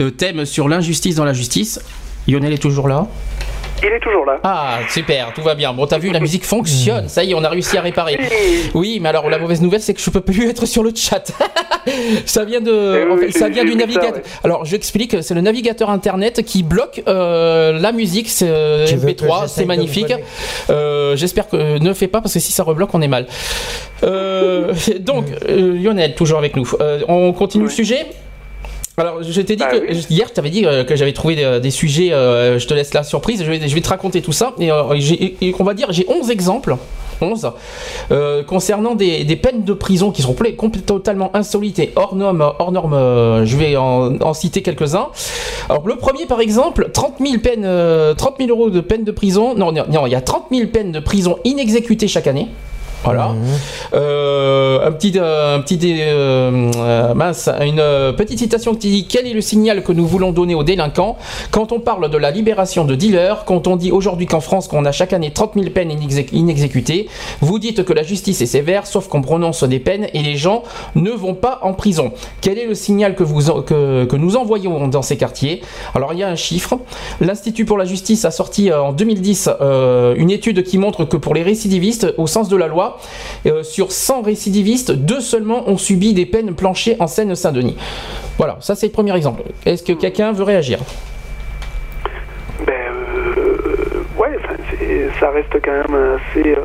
euh, 0.00 0.10
thème 0.10 0.44
sur 0.44 0.68
l'injustice 0.68 1.14
dans 1.14 1.24
la 1.24 1.32
justice. 1.32 1.80
Lionel 2.26 2.52
est 2.52 2.58
toujours 2.58 2.88
là 2.88 3.06
Il 3.84 3.88
est 3.92 4.00
toujours 4.00 4.24
là. 4.24 4.38
Ah, 4.44 4.78
super, 4.88 5.32
tout 5.34 5.42
va 5.42 5.54
bien. 5.54 5.72
Bon, 5.72 5.86
t'as 5.86 5.98
vu, 5.98 6.10
la 6.10 6.20
musique 6.20 6.44
fonctionne. 6.44 7.08
Ça 7.08 7.24
y 7.24 7.32
est, 7.32 7.34
on 7.34 7.42
a 7.42 7.48
réussi 7.48 7.76
à 7.76 7.80
réparer. 7.80 8.18
Oui, 8.74 8.98
mais 9.00 9.08
alors 9.08 9.28
la 9.28 9.38
mauvaise 9.38 9.60
nouvelle, 9.60 9.80
c'est 9.80 9.94
que 9.94 10.00
je 10.00 10.10
peux 10.10 10.20
plus 10.20 10.48
être 10.48 10.66
sur 10.66 10.82
le 10.84 10.92
chat. 10.94 11.32
ça 12.26 12.44
vient 12.44 12.60
de, 12.60 13.00
Eh 13.00 13.04
oui, 13.06 13.12
en 13.12 13.16
fait, 13.16 13.26
oui, 13.26 13.32
ça 13.32 13.48
vient 13.48 13.64
du 13.64 13.72
ça, 13.72 13.78
navigateur. 13.78 14.14
ouais. 14.14 14.22
Alors, 14.44 14.64
j'explique, 14.64 15.22
c'est 15.22 15.34
le 15.34 15.40
navigateur 15.40 15.90
internet 15.90 16.42
qui 16.44 16.62
bloque 16.62 17.02
euh, 17.08 17.78
la 17.78 17.92
musique. 17.92 18.28
C'est 18.28 18.48
euh, 18.48 18.86
Tu 18.86 18.94
veux 18.96 19.12
que 19.12 19.24
MP3, 19.24 19.42
j'essaye 19.42 19.48
c'est 19.48 19.64
magnifique. 19.64 20.14
Euh, 20.70 21.16
J'espère 21.16 21.48
que 21.48 21.78
ne 21.78 21.92
fais 21.92 22.08
pas 22.08 22.20
parce 22.20 22.34
que 22.34 22.40
si 22.40 22.52
ça 22.52 22.62
rebloque, 22.62 22.94
on 22.94 23.02
est 23.02 23.08
mal. 23.08 23.26
Euh, 24.04 24.72
donc, 25.00 25.26
euh, 25.48 25.76
Lionel, 25.76 26.14
toujours 26.14 26.38
avec 26.38 26.56
nous. 26.56 26.68
Euh, 26.80 27.00
on 27.08 27.32
continue 27.32 27.64
le 27.64 27.70
sujet. 27.70 28.06
Alors, 28.98 29.22
je 29.22 29.40
t'ai 29.40 29.56
dit 29.56 29.62
Bah 29.62 29.70
que 29.70 29.90
oui. 29.92 30.06
hier, 30.10 30.32
tu 30.32 30.38
avais 30.38 30.50
dit 30.50 30.66
euh, 30.66 30.84
que 30.84 30.96
j'avais 30.96 31.12
trouvé 31.14 31.34
des, 31.34 31.60
des 31.60 31.70
sujets. 31.70 32.12
euh, 32.12 32.58
je 32.58 32.66
te 32.66 32.74
laisse 32.74 32.92
la 32.92 33.02
surprise. 33.02 33.42
Je 33.42 33.50
vais, 33.50 33.66
je 33.66 33.74
vais 33.74 33.80
te 33.80 33.88
raconter 33.88 34.20
tout 34.20 34.32
ça. 34.32 34.52
Et, 34.58 34.70
euh, 34.70 34.82
et 35.40 35.54
on 35.58 35.64
va 35.64 35.72
dire, 35.74 35.88
j'ai 35.90 36.04
11 36.08 36.30
exemples. 36.30 36.76
11 37.22 37.52
euh, 38.10 38.42
concernant 38.42 38.96
des, 38.96 39.22
des 39.24 39.36
peines 39.36 39.62
de 39.62 39.72
prison 39.74 40.10
qui 40.10 40.22
sont 40.22 40.34
totalement 40.84 41.30
insolites 41.34 41.78
et 41.78 41.92
hors 41.94 42.16
normes. 42.16 42.52
Hors 42.58 42.72
normes 42.72 42.94
euh, 42.94 43.46
je 43.46 43.56
vais 43.56 43.76
en, 43.76 44.20
en 44.20 44.34
citer 44.34 44.60
quelques-uns. 44.60 45.08
Alors 45.68 45.86
le 45.86 45.96
premier 45.96 46.26
par 46.26 46.40
exemple, 46.40 46.90
30 46.92 47.14
000 47.20 47.38
peines, 47.38 47.62
euh, 47.64 48.12
30 48.14 48.34
000 48.40 48.50
euros 48.50 48.70
de 48.70 48.80
peine 48.80 49.04
de 49.04 49.12
prison. 49.12 49.54
Non, 49.54 49.70
non, 49.72 49.84
non, 49.88 50.06
il 50.06 50.10
y 50.12 50.16
a 50.16 50.20
30 50.20 50.46
000 50.50 50.66
peines 50.66 50.90
de 50.90 50.98
prison 51.00 51.38
inexécutées 51.44 52.08
chaque 52.08 52.26
année. 52.26 52.48
Voilà. 53.04 53.34
Euh, 53.94 54.86
un 54.86 54.92
petit, 54.92 55.12
euh, 55.16 55.56
un 55.56 55.60
petit, 55.60 55.78
euh, 56.00 57.14
mince, 57.14 57.48
une 57.60 57.82
petite 58.16 58.38
citation 58.38 58.74
qui 58.74 58.90
dit 58.90 59.06
quel 59.08 59.26
est 59.26 59.32
le 59.32 59.40
signal 59.40 59.82
que 59.82 59.92
nous 59.92 60.06
voulons 60.06 60.32
donner 60.32 60.54
aux 60.54 60.62
délinquants 60.62 61.16
quand 61.50 61.72
on 61.72 61.80
parle 61.80 62.10
de 62.10 62.16
la 62.18 62.30
libération 62.30 62.84
de 62.84 62.94
dealers, 62.94 63.44
quand 63.44 63.66
on 63.66 63.76
dit 63.76 63.90
aujourd'hui 63.90 64.26
qu'en 64.26 64.40
France 64.40 64.68
qu'on 64.68 64.84
a 64.84 64.92
chaque 64.92 65.12
année 65.12 65.30
30 65.32 65.52
000 65.54 65.70
peines 65.70 65.90
inexé- 65.90 66.28
inexécutées, 66.32 67.08
vous 67.40 67.58
dites 67.58 67.84
que 67.84 67.92
la 67.92 68.02
justice 68.02 68.40
est 68.40 68.46
sévère, 68.46 68.86
sauf 68.86 69.08
qu'on 69.08 69.20
prononce 69.22 69.64
des 69.64 69.80
peines 69.80 70.06
et 70.14 70.22
les 70.22 70.36
gens 70.36 70.62
ne 70.94 71.10
vont 71.10 71.34
pas 71.34 71.58
en 71.62 71.72
prison. 71.74 72.12
Quel 72.40 72.58
est 72.58 72.66
le 72.66 72.74
signal 72.74 73.14
que, 73.14 73.24
vous, 73.24 73.62
que, 73.62 74.04
que 74.04 74.16
nous 74.16 74.36
envoyons 74.36 74.88
dans 74.88 75.02
ces 75.02 75.16
quartiers? 75.16 75.62
Alors 75.94 76.12
il 76.12 76.20
y 76.20 76.22
a 76.22 76.28
un 76.28 76.36
chiffre. 76.36 76.78
L'Institut 77.20 77.64
pour 77.64 77.78
la 77.78 77.84
justice 77.84 78.24
a 78.24 78.30
sorti 78.30 78.72
en 78.72 78.92
2010 78.92 79.50
euh, 79.60 80.14
une 80.16 80.30
étude 80.30 80.62
qui 80.62 80.78
montre 80.78 81.04
que 81.04 81.16
pour 81.16 81.34
les 81.34 81.42
récidivistes, 81.42 82.14
au 82.16 82.26
sens 82.26 82.48
de 82.48 82.56
la 82.56 82.68
loi, 82.68 82.91
euh, 83.46 83.62
sur 83.62 83.92
100 83.92 84.22
récidivistes, 84.22 84.92
deux 84.92 85.20
seulement 85.20 85.68
ont 85.68 85.76
subi 85.78 86.14
des 86.14 86.26
peines 86.26 86.54
planchées 86.54 86.96
en 87.00 87.06
Seine-Saint-Denis. 87.06 87.76
Voilà, 88.38 88.56
ça 88.60 88.74
c'est 88.74 88.86
le 88.86 88.92
premier 88.92 89.14
exemple. 89.16 89.42
Est-ce 89.66 89.82
que 89.82 89.92
quelqu'un 89.92 90.32
veut 90.32 90.44
réagir? 90.44 90.78
Ben, 92.66 92.72
euh, 93.36 93.76
ouais, 94.18 94.38
ça 95.20 95.30
reste 95.30 95.52
quand 95.64 95.72
même 95.72 96.18
assez. 96.34 96.52
euh, 96.52 96.60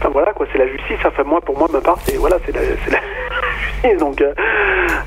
Enfin 0.00 0.10
voilà 0.12 0.32
quoi, 0.32 0.46
c'est 0.52 0.58
la 0.58 0.66
justice. 0.66 0.98
Enfin 1.06 1.22
moi, 1.24 1.40
pour 1.40 1.56
moi, 1.58 1.68
ma 1.72 1.80
part, 1.80 1.98
c'est 2.04 2.16
voilà, 2.16 2.36
c'est 2.44 2.54
la, 2.54 2.60
justice. 3.82 3.98
Donc 4.00 4.22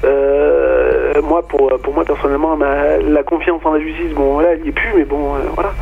euh, 0.04 1.22
moi, 1.22 1.48
pour 1.48 1.72
pour 1.84 1.94
moi 1.94 2.04
personnellement, 2.06 2.56
ma- 2.58 2.98
la 2.98 3.24
confiance 3.24 3.62
en 3.66 3.74
la 3.74 3.80
justice, 3.80 4.12
bon 4.16 4.34
voilà, 4.34 4.54
elle 4.54 4.66
y 4.66 4.70
est 4.70 4.72
plus, 4.72 4.94
mais 4.96 5.04
bon, 5.06 5.34
voilà. 5.54 5.74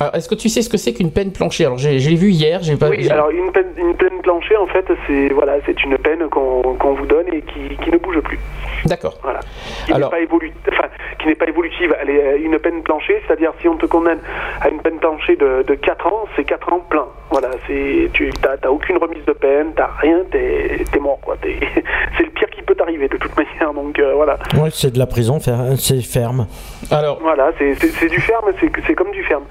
Alors, 0.00 0.14
Est-ce 0.14 0.28
que 0.28 0.34
tu 0.34 0.48
sais 0.48 0.62
ce 0.62 0.68
que 0.68 0.76
c'est 0.76 0.92
qu'une 0.92 1.10
peine 1.12 1.32
planchée? 1.32 1.64
Alors 1.64 1.78
j'ai 1.78 1.98
j'ai 1.98 2.14
vu 2.14 2.30
hier, 2.30 2.60
j'ai 2.62 2.76
pas. 2.76 2.88
Oui, 2.88 2.98
j'ai- 3.02 3.10
alors 3.10 3.30
une 3.30 3.50
peine, 3.52 3.66
une 3.76 3.94
peine 3.94 4.20
planchée, 4.22 4.56
en 4.56 4.66
fait, 4.66 4.86
c'est 5.06 5.28
voilà, 5.30 5.54
c'est 5.66 5.82
une 5.84 5.96
peine 5.98 6.28
qu'on 6.30 6.62
qu'on 6.74 6.94
vous 6.94 7.06
donne 7.06 7.26
et 7.32 7.42
qui, 7.42 7.76
qui 7.82 7.90
ne 7.90 7.98
bouge 7.98 8.20
plus. 8.20 8.38
D'accord. 8.84 9.14
Voilà. 9.22 9.40
Qui 9.86 9.92
n'est 9.92 10.00
pas 10.08 10.20
évolu- 10.20 10.52
enfin, 10.70 10.88
qui 11.18 11.26
n'est 11.26 11.34
pas 11.34 11.46
évolutive. 11.48 11.94
Elle 12.00 12.10
est 12.10 12.22
euh, 12.24 12.38
une 12.44 12.58
peine 12.58 12.82
planchée, 12.82 13.20
c'est-à-dire 13.26 13.52
si 13.60 13.68
on 13.68 13.76
te 13.76 13.86
condamne 13.86 14.20
à 14.60 14.68
une 14.68 14.78
peine 14.80 14.98
planchée 14.98 15.34
de, 15.36 15.64
de 15.66 15.74
4 15.74 16.06
ans, 16.06 16.24
c'est 16.36 16.44
4 16.44 16.72
ans 16.72 16.80
plein. 16.88 17.06
Voilà, 17.30 17.48
c'est 17.66 18.08
tu 18.12 18.30
t'as 18.40 18.56
t'as 18.56 18.68
aucune 18.70 18.98
remise 18.98 19.24
de 19.26 19.32
peine, 19.32 19.72
t'as 19.76 19.90
rien, 20.00 20.20
t'es 20.30 20.84
es 20.94 20.98
mort 21.00 21.18
quoi. 21.20 21.36
T'es- 21.42 21.56
C'est 22.16 22.24
le 22.24 22.30
pire 22.30 22.48
qui 22.50 22.62
peut 22.62 22.74
t'arriver 22.74 23.08
de 23.08 23.16
toute 23.16 23.36
manière. 23.36 23.74
Donc 23.74 23.98
euh, 23.98 24.12
voilà, 24.14 24.38
Ouais, 24.56 24.70
c'est 24.72 24.92
de 24.92 24.98
la 24.98 25.06
prison, 25.06 25.38
fer- 25.40 25.76
c'est 25.76 26.00
ferme. 26.02 26.46
Alors, 26.90 27.18
voilà, 27.20 27.50
c'est 27.58 27.74
c'est- 27.74 27.88
c'est 27.90 28.08
du 28.08 28.20
ferme, 28.20 28.46
c'est 28.60 28.70
c'est 28.86 28.94
comme 28.94 29.10
du 29.10 29.22
ferme. 29.24 29.44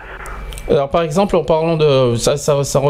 Alors 0.69 0.89
par 0.89 1.01
exemple, 1.01 1.38
en 1.38 1.43
parlant 1.43 1.77
de 1.77 2.15
ça, 2.17 2.36
ça, 2.36 2.63
ça, 2.63 2.82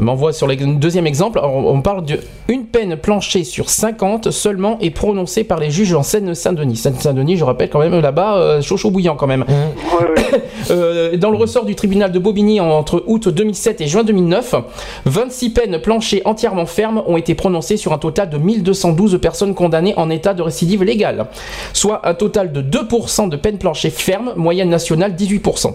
m'envoie 0.00 0.32
sur 0.32 0.46
le 0.46 0.56
deuxième 0.56 1.06
exemple. 1.06 1.38
Alors, 1.38 1.54
on 1.56 1.82
parle 1.82 2.04
d'une 2.48 2.64
peine 2.64 2.96
planchée 2.96 3.44
sur 3.44 3.68
50 3.68 4.30
seulement 4.30 4.78
est 4.80 4.90
prononcée 4.90 5.44
par 5.44 5.58
les 5.58 5.70
juges 5.70 5.92
en 5.92 6.02
Seine-Saint-Denis. 6.02 6.76
Seine-Saint-Denis, 6.76 7.36
je 7.36 7.44
rappelle 7.44 7.68
quand 7.68 7.80
même 7.80 8.00
là-bas, 8.00 8.36
euh, 8.38 8.62
chaud 8.62 8.78
chaud 8.78 8.90
bouillant 8.90 9.14
quand 9.14 9.26
même. 9.26 9.44
Ouais, 9.48 10.06
ouais. 10.08 10.42
Euh, 10.68 11.16
dans 11.16 11.30
le 11.30 11.36
ressort 11.36 11.64
du 11.64 11.76
tribunal 11.76 12.10
de 12.10 12.18
Bobigny 12.18 12.58
en- 12.58 12.70
entre 12.70 13.04
août 13.06 13.28
2007 13.28 13.80
et 13.82 13.86
juin 13.86 14.02
2009, 14.02 14.56
26 15.04 15.50
peines 15.50 15.78
planchées 15.80 16.22
entièrement 16.24 16.66
fermes 16.66 17.04
ont 17.06 17.16
été 17.16 17.36
prononcées 17.36 17.76
sur 17.76 17.92
un 17.92 17.98
total 17.98 18.30
de 18.30 18.36
1212 18.36 19.20
personnes 19.20 19.54
condamnées 19.54 19.94
en 19.96 20.10
état 20.10 20.34
de 20.34 20.42
récidive 20.42 20.82
légale, 20.82 21.26
soit 21.72 22.00
un 22.08 22.14
total 22.14 22.50
de 22.50 22.62
2% 22.62 23.28
de 23.28 23.36
peines 23.36 23.58
planchées 23.58 23.90
fermes, 23.90 24.32
moyenne 24.36 24.68
nationale 24.68 25.14
18%. 25.14 25.74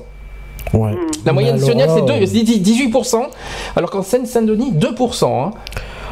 Ouais. 0.74 0.92
La 1.26 1.34
moyenne 1.34 1.58
nationale, 1.58 1.90
c'est 1.94 2.00
là, 2.08 2.20
deux- 2.20 2.26
c'est 2.26 2.44
18%, 2.44 3.28
alors 3.76 3.90
qu'en 3.90 4.02
Seine-Saint-Denis, 4.04 4.72
2%. 4.74 5.44
hein. 5.48 5.52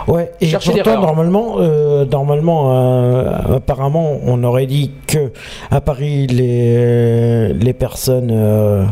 Ouais, 0.07 0.31
et 0.41 0.47
pourtant, 0.51 0.71
l'erreur. 0.73 1.01
normalement, 1.01 1.55
euh, 1.59 2.03
normalement 2.05 2.71
euh, 2.73 3.57
apparemment, 3.57 4.13
on 4.25 4.43
aurait 4.43 4.65
dit 4.65 4.91
que 5.05 5.31
à 5.69 5.81
Paris, 5.81 6.25
les, 6.25 7.53
les 7.53 7.73
personnes 7.73 8.31
euh, 8.31 8.85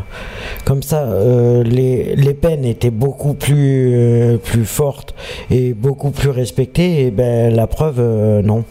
comme 0.64 0.84
ça, 0.84 1.00
euh, 1.04 1.64
les, 1.64 2.16
les 2.16 2.34
peines 2.36 2.66
étaient 2.66 2.92
beaucoup 2.92 3.34
plus, 3.34 3.94
euh, 3.96 4.38
plus 4.38 4.66
fortes 4.66 5.16
et 5.50 5.74
beaucoup 5.74 6.12
plus 6.12 6.30
respectées. 6.30 7.06
Et 7.08 7.12
ben, 7.12 7.56
la 7.56 7.66
preuve, 7.66 7.96
euh, 8.00 8.42
non. 8.44 8.64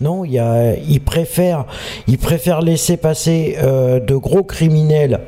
Non, 0.00 0.24
il 0.24 0.32
y 0.32 0.38
a, 0.38 0.74
ils 0.76 1.00
préfèrent, 1.00 1.64
ils 2.06 2.18
préfèrent 2.18 2.60
laisser 2.60 2.96
passer 2.98 3.56
euh, 3.62 3.98
de 4.00 4.14
gros 4.16 4.42
criminels, 4.42 5.20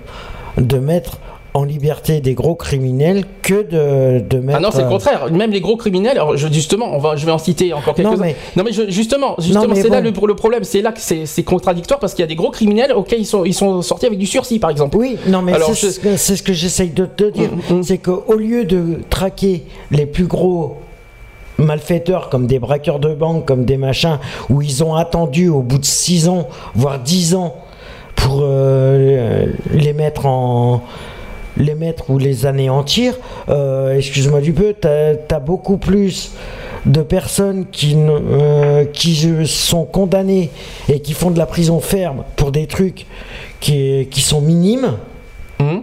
de 0.58 0.78
mettre 0.78 1.18
en 1.52 1.64
liberté 1.64 2.20
des 2.20 2.34
gros 2.34 2.54
criminels 2.54 3.24
que 3.42 3.62
de, 3.62 4.20
de 4.20 4.38
mettre. 4.38 4.58
Ah 4.58 4.62
non, 4.62 4.68
c'est 4.70 4.82
le 4.82 4.84
euh, 4.84 4.88
contraire. 4.88 5.32
Même 5.32 5.50
les 5.50 5.60
gros 5.60 5.76
criminels, 5.76 6.12
alors 6.12 6.36
je, 6.36 6.46
justement, 6.46 6.94
on 6.94 6.98
va, 6.98 7.16
je 7.16 7.26
vais 7.26 7.32
en 7.32 7.38
citer 7.38 7.72
encore 7.72 7.94
quelques-uns. 7.94 8.12
Non, 8.12 8.18
mais- 8.20 8.36
non, 8.54 8.62
mais 8.64 8.70
je- 8.72 8.88
justement, 8.88 9.34
c'est 9.38 9.88
là 9.88 10.00
le, 10.00 10.10
le 10.12 10.34
problème. 10.36 10.62
C'est 10.62 10.80
là 10.80 10.92
que 10.92 11.00
c'est 11.00 11.42
contradictoire 11.42 11.98
parce 11.98 12.14
qu'il 12.14 12.22
y 12.22 12.24
a 12.24 12.28
des 12.28 12.36
gros 12.36 12.50
criminels 12.52 12.92
auxquels 12.92 13.18
ils 13.18 13.26
sont, 13.26 13.44
ils 13.44 13.52
sont 13.54 13.82
sortis 13.82 14.06
avec 14.06 14.20
du 14.20 14.26
sursis, 14.26 14.60
par 14.60 14.70
exemple. 14.70 14.96
Oui, 14.96 15.16
non, 15.26 15.42
mais 15.42 15.54
c'est 15.74 15.74
je- 15.88 15.90
ce 15.92 15.98
que, 15.98 16.16
c'est 16.16 16.36
ce 16.36 16.42
que 16.44 16.52
j'essaye 16.52 16.90
de 16.90 17.04
te 17.06 17.24
dire. 17.24 17.50
Mm, 17.68 17.78
mm. 17.78 17.82
C'est 17.82 17.98
qu'au 17.98 18.36
lieu 18.36 18.64
de 18.64 19.00
traquer 19.10 19.64
les 19.90 20.06
plus 20.06 20.26
gros 20.26 20.76
malfaiteurs 21.58 22.28
comme 22.30 22.46
des 22.46 22.58
braqueurs 22.58 23.00
de 23.00 23.12
banque, 23.12 23.44
comme 23.46 23.64
des 23.64 23.76
machins, 23.76 24.18
où 24.48 24.62
ils 24.62 24.82
ont 24.82 24.94
attendu 24.94 25.48
au 25.48 25.62
bout 25.62 25.78
de 25.78 25.84
6 25.84 26.28
ans, 26.28 26.48
voire 26.74 26.98
10 27.00 27.34
ans, 27.34 27.56
pour 28.20 28.40
euh, 28.42 29.46
les 29.72 29.92
mettre 29.92 30.26
en 30.26 30.82
les 31.56 31.74
mettre 31.74 32.08
ou 32.10 32.18
les 32.18 32.46
anéantir, 32.46 33.18
euh, 33.48 33.96
excuse-moi 33.96 34.40
du 34.40 34.52
peu, 34.52 34.72
t'as 34.72 35.14
as 35.30 35.40
beaucoup 35.40 35.76
plus 35.76 36.32
de 36.86 37.02
personnes 37.02 37.66
qui, 37.70 37.94
euh, 37.98 38.84
qui 38.86 39.28
sont 39.46 39.84
condamnées 39.84 40.50
et 40.88 41.00
qui 41.00 41.12
font 41.12 41.30
de 41.30 41.38
la 41.38 41.46
prison 41.46 41.80
ferme 41.80 42.22
pour 42.36 42.50
des 42.52 42.66
trucs 42.66 43.04
qui, 43.58 44.08
qui 44.10 44.20
sont 44.22 44.40
minimes, 44.40 44.92
Mhm. 45.58 45.82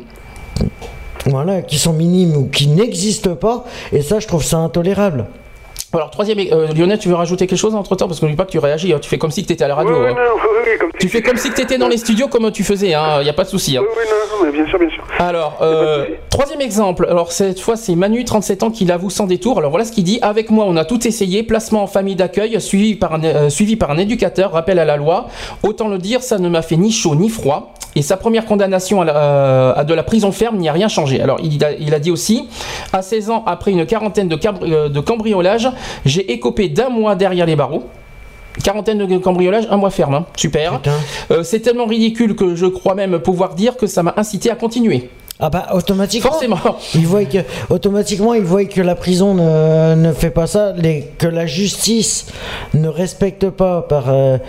voilà, 1.27 1.61
qui 1.61 1.77
sont 1.77 1.93
minimes 1.93 2.35
ou 2.35 2.47
qui 2.47 2.67
n'existent 2.67 3.35
pas, 3.35 3.65
et 3.91 4.01
ça 4.01 4.19
je 4.19 4.25
trouve 4.25 4.43
ça 4.43 4.57
intolérable. 4.57 5.27
Alors, 5.93 6.11
troisième, 6.11 6.37
euh, 6.51 6.67
Lionel, 6.73 6.99
tu 6.99 7.07
veux 7.07 7.15
rajouter 7.15 7.47
quelque 7.47 7.57
chose 7.57 7.73
entre 7.73 7.95
temps? 7.95 8.07
Parce 8.07 8.19
qu'on 8.19 8.25
ne 8.25 8.31
dit 8.31 8.37
pas 8.37 8.43
que 8.45 8.51
tu 8.51 8.59
réagis. 8.59 8.91
hein. 8.93 8.99
Tu 9.01 9.09
fais 9.09 9.17
comme 9.17 9.31
si 9.31 9.45
tu 9.45 9.53
étais 9.53 9.63
à 9.63 9.67
la 9.69 9.75
radio. 9.75 9.93
oui, 9.95 10.01
oui, 10.07 10.11
hein. 10.11 10.15
non, 10.15 10.41
oui, 10.65 10.77
comme 10.79 10.89
Tu 10.99 11.07
fais 11.07 11.21
comme 11.21 11.37
si 11.37 11.49
tu 11.51 11.61
étais 11.61 11.77
dans 11.77 11.87
les 11.87 11.97
studios 11.97 12.27
comme 12.27 12.51
tu 12.51 12.63
faisais. 12.65 12.87
Il 12.87 13.23
n'y 13.23 13.29
a 13.29 13.33
pas 13.33 13.45
de 13.45 13.49
souci. 13.49 13.77
hein. 13.77 13.81
Oui, 13.83 13.87
oui, 13.97 14.03
non, 14.09 14.37
non, 14.37 14.45
mais 14.45 14.51
bien 14.51 14.67
sûr, 14.69 14.77
bien 14.79 14.89
sûr. 14.89 15.03
Alors, 15.17 15.57
euh, 15.61 16.05
troisième 16.29 16.59
exemple. 16.61 17.07
Alors, 17.09 17.31
cette 17.31 17.59
fois, 17.61 17.77
c'est 17.77 17.95
Manu, 17.95 18.25
37 18.25 18.63
ans, 18.63 18.69
qui 18.69 18.83
l'avoue 18.85 19.09
sans 19.09 19.27
détour. 19.27 19.57
Alors, 19.59 19.71
voilà 19.71 19.85
ce 19.85 19.91
qu'il 19.93 20.03
dit. 20.03 20.19
Avec 20.21 20.51
moi, 20.51 20.65
on 20.67 20.75
a 20.75 20.83
tout 20.85 21.07
essayé. 21.07 21.41
Placement 21.43 21.83
en 21.83 21.87
famille 21.87 22.15
d'accueil, 22.17 22.59
suivi 22.59 22.95
par, 22.95 23.13
un, 23.13 23.23
euh, 23.23 23.49
suivi 23.49 23.77
par 23.77 23.89
un 23.89 23.97
éducateur, 23.97 24.51
rappel 24.51 24.79
à 24.79 24.85
la 24.85 24.97
loi. 24.97 25.27
Autant 25.63 25.87
le 25.87 25.97
dire, 25.99 26.21
ça 26.21 26.37
ne 26.37 26.49
m'a 26.49 26.61
fait 26.61 26.75
ni 26.75 26.91
chaud 26.91 27.15
ni 27.15 27.29
froid. 27.29 27.73
Et 27.95 28.03
sa 28.03 28.15
première 28.15 28.45
condamnation 28.45 29.01
à, 29.01 29.05
la- 29.05 29.15
euh, 29.17 29.73
à 29.75 29.83
de 29.83 29.91
la 29.95 30.03
prison 30.03 30.31
ferme 30.31 30.57
n'y 30.57 30.69
a 30.69 30.71
rien 30.71 30.87
changé. 30.87 31.19
Alors, 31.19 31.39
il 31.41 31.63
a, 31.63 31.71
il 31.71 31.95
a 31.95 31.99
dit 31.99 32.11
aussi, 32.11 32.47
à 32.93 33.01
16 33.01 33.31
ans, 33.31 33.43
après 33.47 33.71
une 33.71 33.87
quarantaine 33.87 34.27
de, 34.27 34.37
euh, 34.61 34.87
de 34.89 34.99
cambriolages, 34.99 35.67
j'ai 36.05 36.31
écopé 36.31 36.69
d'un 36.69 36.89
mois 36.89 37.15
derrière 37.15 37.45
les 37.45 37.55
barreaux. 37.55 37.85
Quarantaine 38.63 39.05
de 39.05 39.17
cambriolages, 39.19 39.67
un 39.69 39.77
mois 39.77 39.91
ferme. 39.91 40.15
hein. 40.15 40.25
Super. 40.35 40.77
Putain. 40.77 40.91
Euh, 41.31 41.43
c'est 41.43 41.59
tellement 41.59 41.85
ridicule 41.85 42.35
que 42.35 42.55
je 42.55 42.65
crois 42.65 42.95
même 42.95 43.19
pouvoir 43.19 43.53
dire 43.53 43.77
que 43.77 43.85
ça 43.85 44.01
m'a 44.01 44.15
incité 44.17 44.49
à 44.49 44.55
continuer. 44.55 45.09
Ah 45.39 45.51
bah 45.51 45.67
automatiquement. 45.73 46.31
Forcément. 46.31 46.57
Ils 46.95 47.05
voient 47.05 47.23
que 47.25 47.37
automatiquement 47.69 48.33
que 48.65 48.81
la 48.81 48.95
prison 48.95 49.35
ne, 49.35 49.93
ne 49.93 50.11
fait 50.11 50.31
pas 50.31 50.47
ça, 50.47 50.73
les, 50.75 51.03
que 51.19 51.27
la 51.27 51.45
justice 51.45 52.25
ne 52.73 52.87
respecte 52.87 53.47
pas 53.51 53.83
par. 53.83 54.05
euh, 54.09 54.39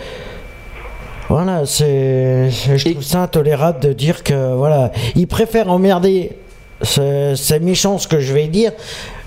voilà, 1.29 1.67
c'est 1.67 2.49
je 2.49 2.87
Et- 2.87 2.93
trouve 2.93 3.03
ça 3.03 3.19
intolérable 3.21 3.79
de 3.81 3.93
dire 3.93 4.23
que 4.23 4.55
voilà, 4.55 4.91
ils 5.15 5.27
préfèrent 5.27 5.69
emmerder. 5.69 6.31
C'est 6.81 7.35
c'est 7.35 7.59
méchant 7.59 7.99
ce 7.99 8.07
que 8.07 8.19
je 8.19 8.33
vais 8.33 8.47
dire, 8.47 8.71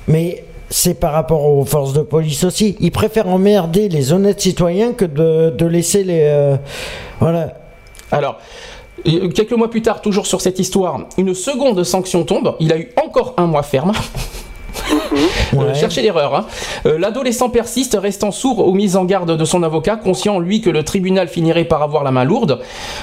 mais 0.08 0.42
c'est 0.72 0.94
par 0.94 1.12
rapport 1.12 1.44
aux 1.44 1.64
forces 1.64 1.92
de 1.92 2.00
police 2.00 2.44
aussi. 2.44 2.76
Ils 2.80 2.90
préfèrent 2.90 3.28
emmerder 3.28 3.88
les 3.88 4.12
honnêtes 4.12 4.40
citoyens 4.40 4.92
que 4.92 5.04
de, 5.04 5.66
laisser 5.66 6.02
les 6.02 6.22
euh, 6.22 6.56
voilà. 7.20 7.54
Alors, 8.10 8.38
euh, 9.06 9.28
quelques 9.28 9.52
mois 9.52 9.70
plus 9.70 9.82
tard, 9.82 10.00
toujours 10.00 10.26
sur 10.26 10.40
cette 10.40 10.58
histoire, 10.58 11.00
une 11.18 11.34
seconde 11.34 11.84
sanction 11.84 12.24
tombe. 12.24 12.56
Il 12.58 12.72
a 12.72 12.78
eu 12.78 12.90
encore 13.04 13.34
un 13.36 13.46
mois 13.46 13.62
ferme. 13.62 13.92
Euh, 15.54 15.56
Ouais. 15.58 15.74
cherchez 15.74 16.00
l'erreur. 16.02 16.34
hein. 16.34 16.46
Euh, 16.86 16.98
L'adolescent 16.98 17.50
persiste, 17.50 17.98
restant 18.00 18.30
sourd 18.30 18.66
aux 18.66 18.72
mises 18.72 18.96
en 18.96 19.04
garde 19.04 19.36
de 19.36 19.44
son 19.44 19.62
avocat, 19.62 19.96
conscient 19.96 20.38
lui 20.38 20.60
que 20.62 20.70
le 20.70 20.82
tribunal 20.82 21.28
finirait 21.28 21.64
par 21.64 21.82
avoir 21.82 22.04
la 22.04 22.10
main 22.10 22.24
lourde. 22.24 22.60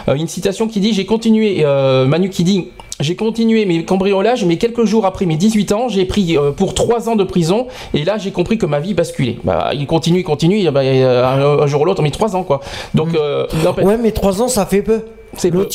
Euh, 0.07 0.15
une 0.15 0.27
citation 0.27 0.67
qui 0.67 0.79
dit 0.79 0.93
J'ai 0.93 1.05
continué, 1.05 1.61
euh, 1.63 2.05
Manu 2.07 2.29
qui 2.29 2.43
dit 2.43 2.69
J'ai 2.99 3.15
continué 3.15 3.65
mes 3.65 3.85
cambriolages, 3.85 4.43
mais 4.45 4.57
quelques 4.57 4.85
jours 4.85 5.05
après 5.05 5.25
mes 5.25 5.35
18 5.37 5.71
ans, 5.71 5.87
j'ai 5.89 6.05
pris 6.05 6.37
euh, 6.37 6.51
pour 6.51 6.73
3 6.73 7.07
ans 7.09 7.15
de 7.15 7.23
prison, 7.23 7.67
et 7.93 8.03
là 8.03 8.17
j'ai 8.17 8.31
compris 8.31 8.57
que 8.57 8.65
ma 8.65 8.79
vie 8.79 8.93
basculait. 8.95 9.37
Bah, 9.43 9.69
il 9.73 9.85
continue, 9.85 10.19
il 10.19 10.23
continue, 10.23 10.69
bah, 10.71 10.81
euh, 10.81 11.61
un, 11.63 11.67
jour 11.67 11.81
ou 11.81 11.85
l'autre, 11.85 12.01
mais 12.01 12.11
3 12.11 12.35
ans 12.35 12.43
quoi. 12.43 12.61
Donc, 12.95 13.09
euh, 13.15 13.45
n'empêche- 13.63 13.85
Ouais, 13.85 13.97
mais 14.01 14.11
trois 14.11 14.41
ans 14.41 14.47
ça 14.47 14.65
fait 14.65 14.81
peu. 14.81 15.01
C'est 15.37 15.51
l'autre, 15.51 15.69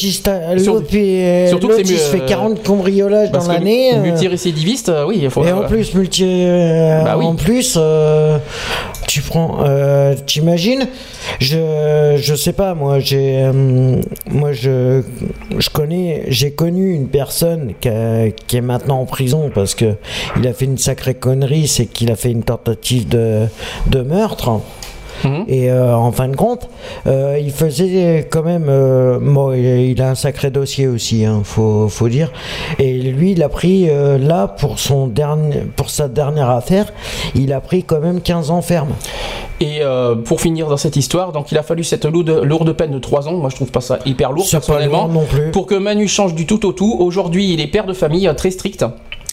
puis, 0.88 1.22
euh, 1.22 1.48
surtout 1.48 1.68
que 1.68 1.76
c'est 1.84 1.84
fait 1.96 2.22
euh, 2.22 2.26
40 2.26 2.62
cambriolages 2.62 3.30
dans 3.30 3.46
l'année. 3.46 3.94
euh, 3.94 4.00
multirécidiviste, 4.02 4.88
euh, 4.88 5.06
oui, 5.06 5.20
il 5.22 5.30
faut. 5.30 5.44
et 5.44 5.52
en 5.52 5.62
plus, 5.62 5.94
multi, 5.94 6.24
euh, 6.26 7.02
Bah 7.04 7.16
oui. 7.18 7.24
en 7.24 7.34
plus, 7.34 7.76
euh, 7.80 8.38
tu 9.06 9.20
prends, 9.22 9.58
euh, 9.64 10.14
t'imagines, 10.26 10.86
je, 11.40 12.16
je 12.20 12.34
sais 12.34 12.52
pas, 12.52 12.74
moi, 12.74 12.98
j'ai, 12.98 13.42
euh, 13.44 14.00
moi, 14.30 14.52
je, 14.52 15.02
je 15.58 15.70
connais, 15.70 16.24
j'ai 16.28 16.50
connu 16.52 16.92
une 16.92 17.08
personne 17.08 17.74
qui, 17.80 17.88
a- 17.88 18.30
qui 18.46 18.56
est 18.56 18.60
maintenant 18.60 19.00
en 19.00 19.06
prison 19.06 19.50
parce 19.54 19.74
que 19.74 19.94
il 20.36 20.46
a 20.48 20.52
fait 20.52 20.64
une 20.64 20.78
sacrée 20.78 21.14
connerie, 21.14 21.68
c'est 21.68 21.86
qu'il 21.86 22.10
a 22.10 22.16
fait 22.16 22.30
une 22.32 22.42
tentative 22.42 23.08
de, 23.08 23.42
de 23.86 24.00
meurtre. 24.02 24.60
Mhm. 25.24 25.44
Et 25.48 25.70
euh, 25.70 25.96
en 25.96 26.12
fin 26.12 26.28
de 26.28 26.36
compte, 26.36 26.68
euh, 27.06 27.38
il 27.40 27.50
faisait 27.50 28.28
quand 28.30 28.42
même. 28.42 28.66
euh, 28.68 29.18
bon, 29.20 29.52
il 29.52 29.64
il 29.94 30.02
a 30.02 30.10
un 30.10 30.14
sacré 30.14 30.50
dossier 30.50 30.86
aussi, 30.86 31.24
hein, 31.24 31.40
faut, 31.44 31.88
faut 31.88 32.08
dire. 32.08 32.32
Et 32.78 32.92
lui, 32.98 33.32
il 33.32 33.42
a 33.42 33.48
pris 33.48 33.88
là 34.18 34.48
pour 34.48 34.78
son 34.78 35.06
dernier, 35.06 35.62
pour 35.76 35.90
sa 35.90 36.08
dernière 36.08 36.50
affaire, 36.50 36.92
il 37.34 37.52
a 37.52 37.60
pris 37.60 37.84
quand 37.84 38.00
même 38.00 38.20
15 38.20 38.50
ans 38.50 38.62
ferme. 38.62 38.90
Et 39.60 39.80
pour 40.24 40.40
finir 40.40 40.68
dans 40.68 40.76
cette 40.76 40.96
histoire, 40.96 41.32
donc 41.32 41.52
il 41.52 41.58
a 41.58 41.62
fallu 41.62 41.84
cette 41.84 42.04
lourde, 42.04 42.40
lourde 42.42 42.72
peine 42.72 42.90
de 42.90 42.98
3 42.98 43.28
ans. 43.28 43.34
Moi, 43.34 43.50
je 43.50 43.56
trouve 43.56 43.70
pas 43.70 43.80
ça 43.80 43.98
hyper 44.04 44.32
lourd 44.32 44.46
personnellement. 44.50 45.08
non 45.08 45.24
plus. 45.24 45.50
Pour 45.50 45.66
que 45.66 45.74
Manu 45.74 46.08
change 46.08 46.34
du 46.34 46.46
tout 46.46 46.66
au 46.66 46.72
tout. 46.72 46.96
Aujourd'hui, 46.98 47.52
il 47.52 47.60
est 47.60 47.66
père 47.66 47.86
de 47.86 47.92
famille 47.92 48.30
très 48.36 48.50
strict. 48.50 48.84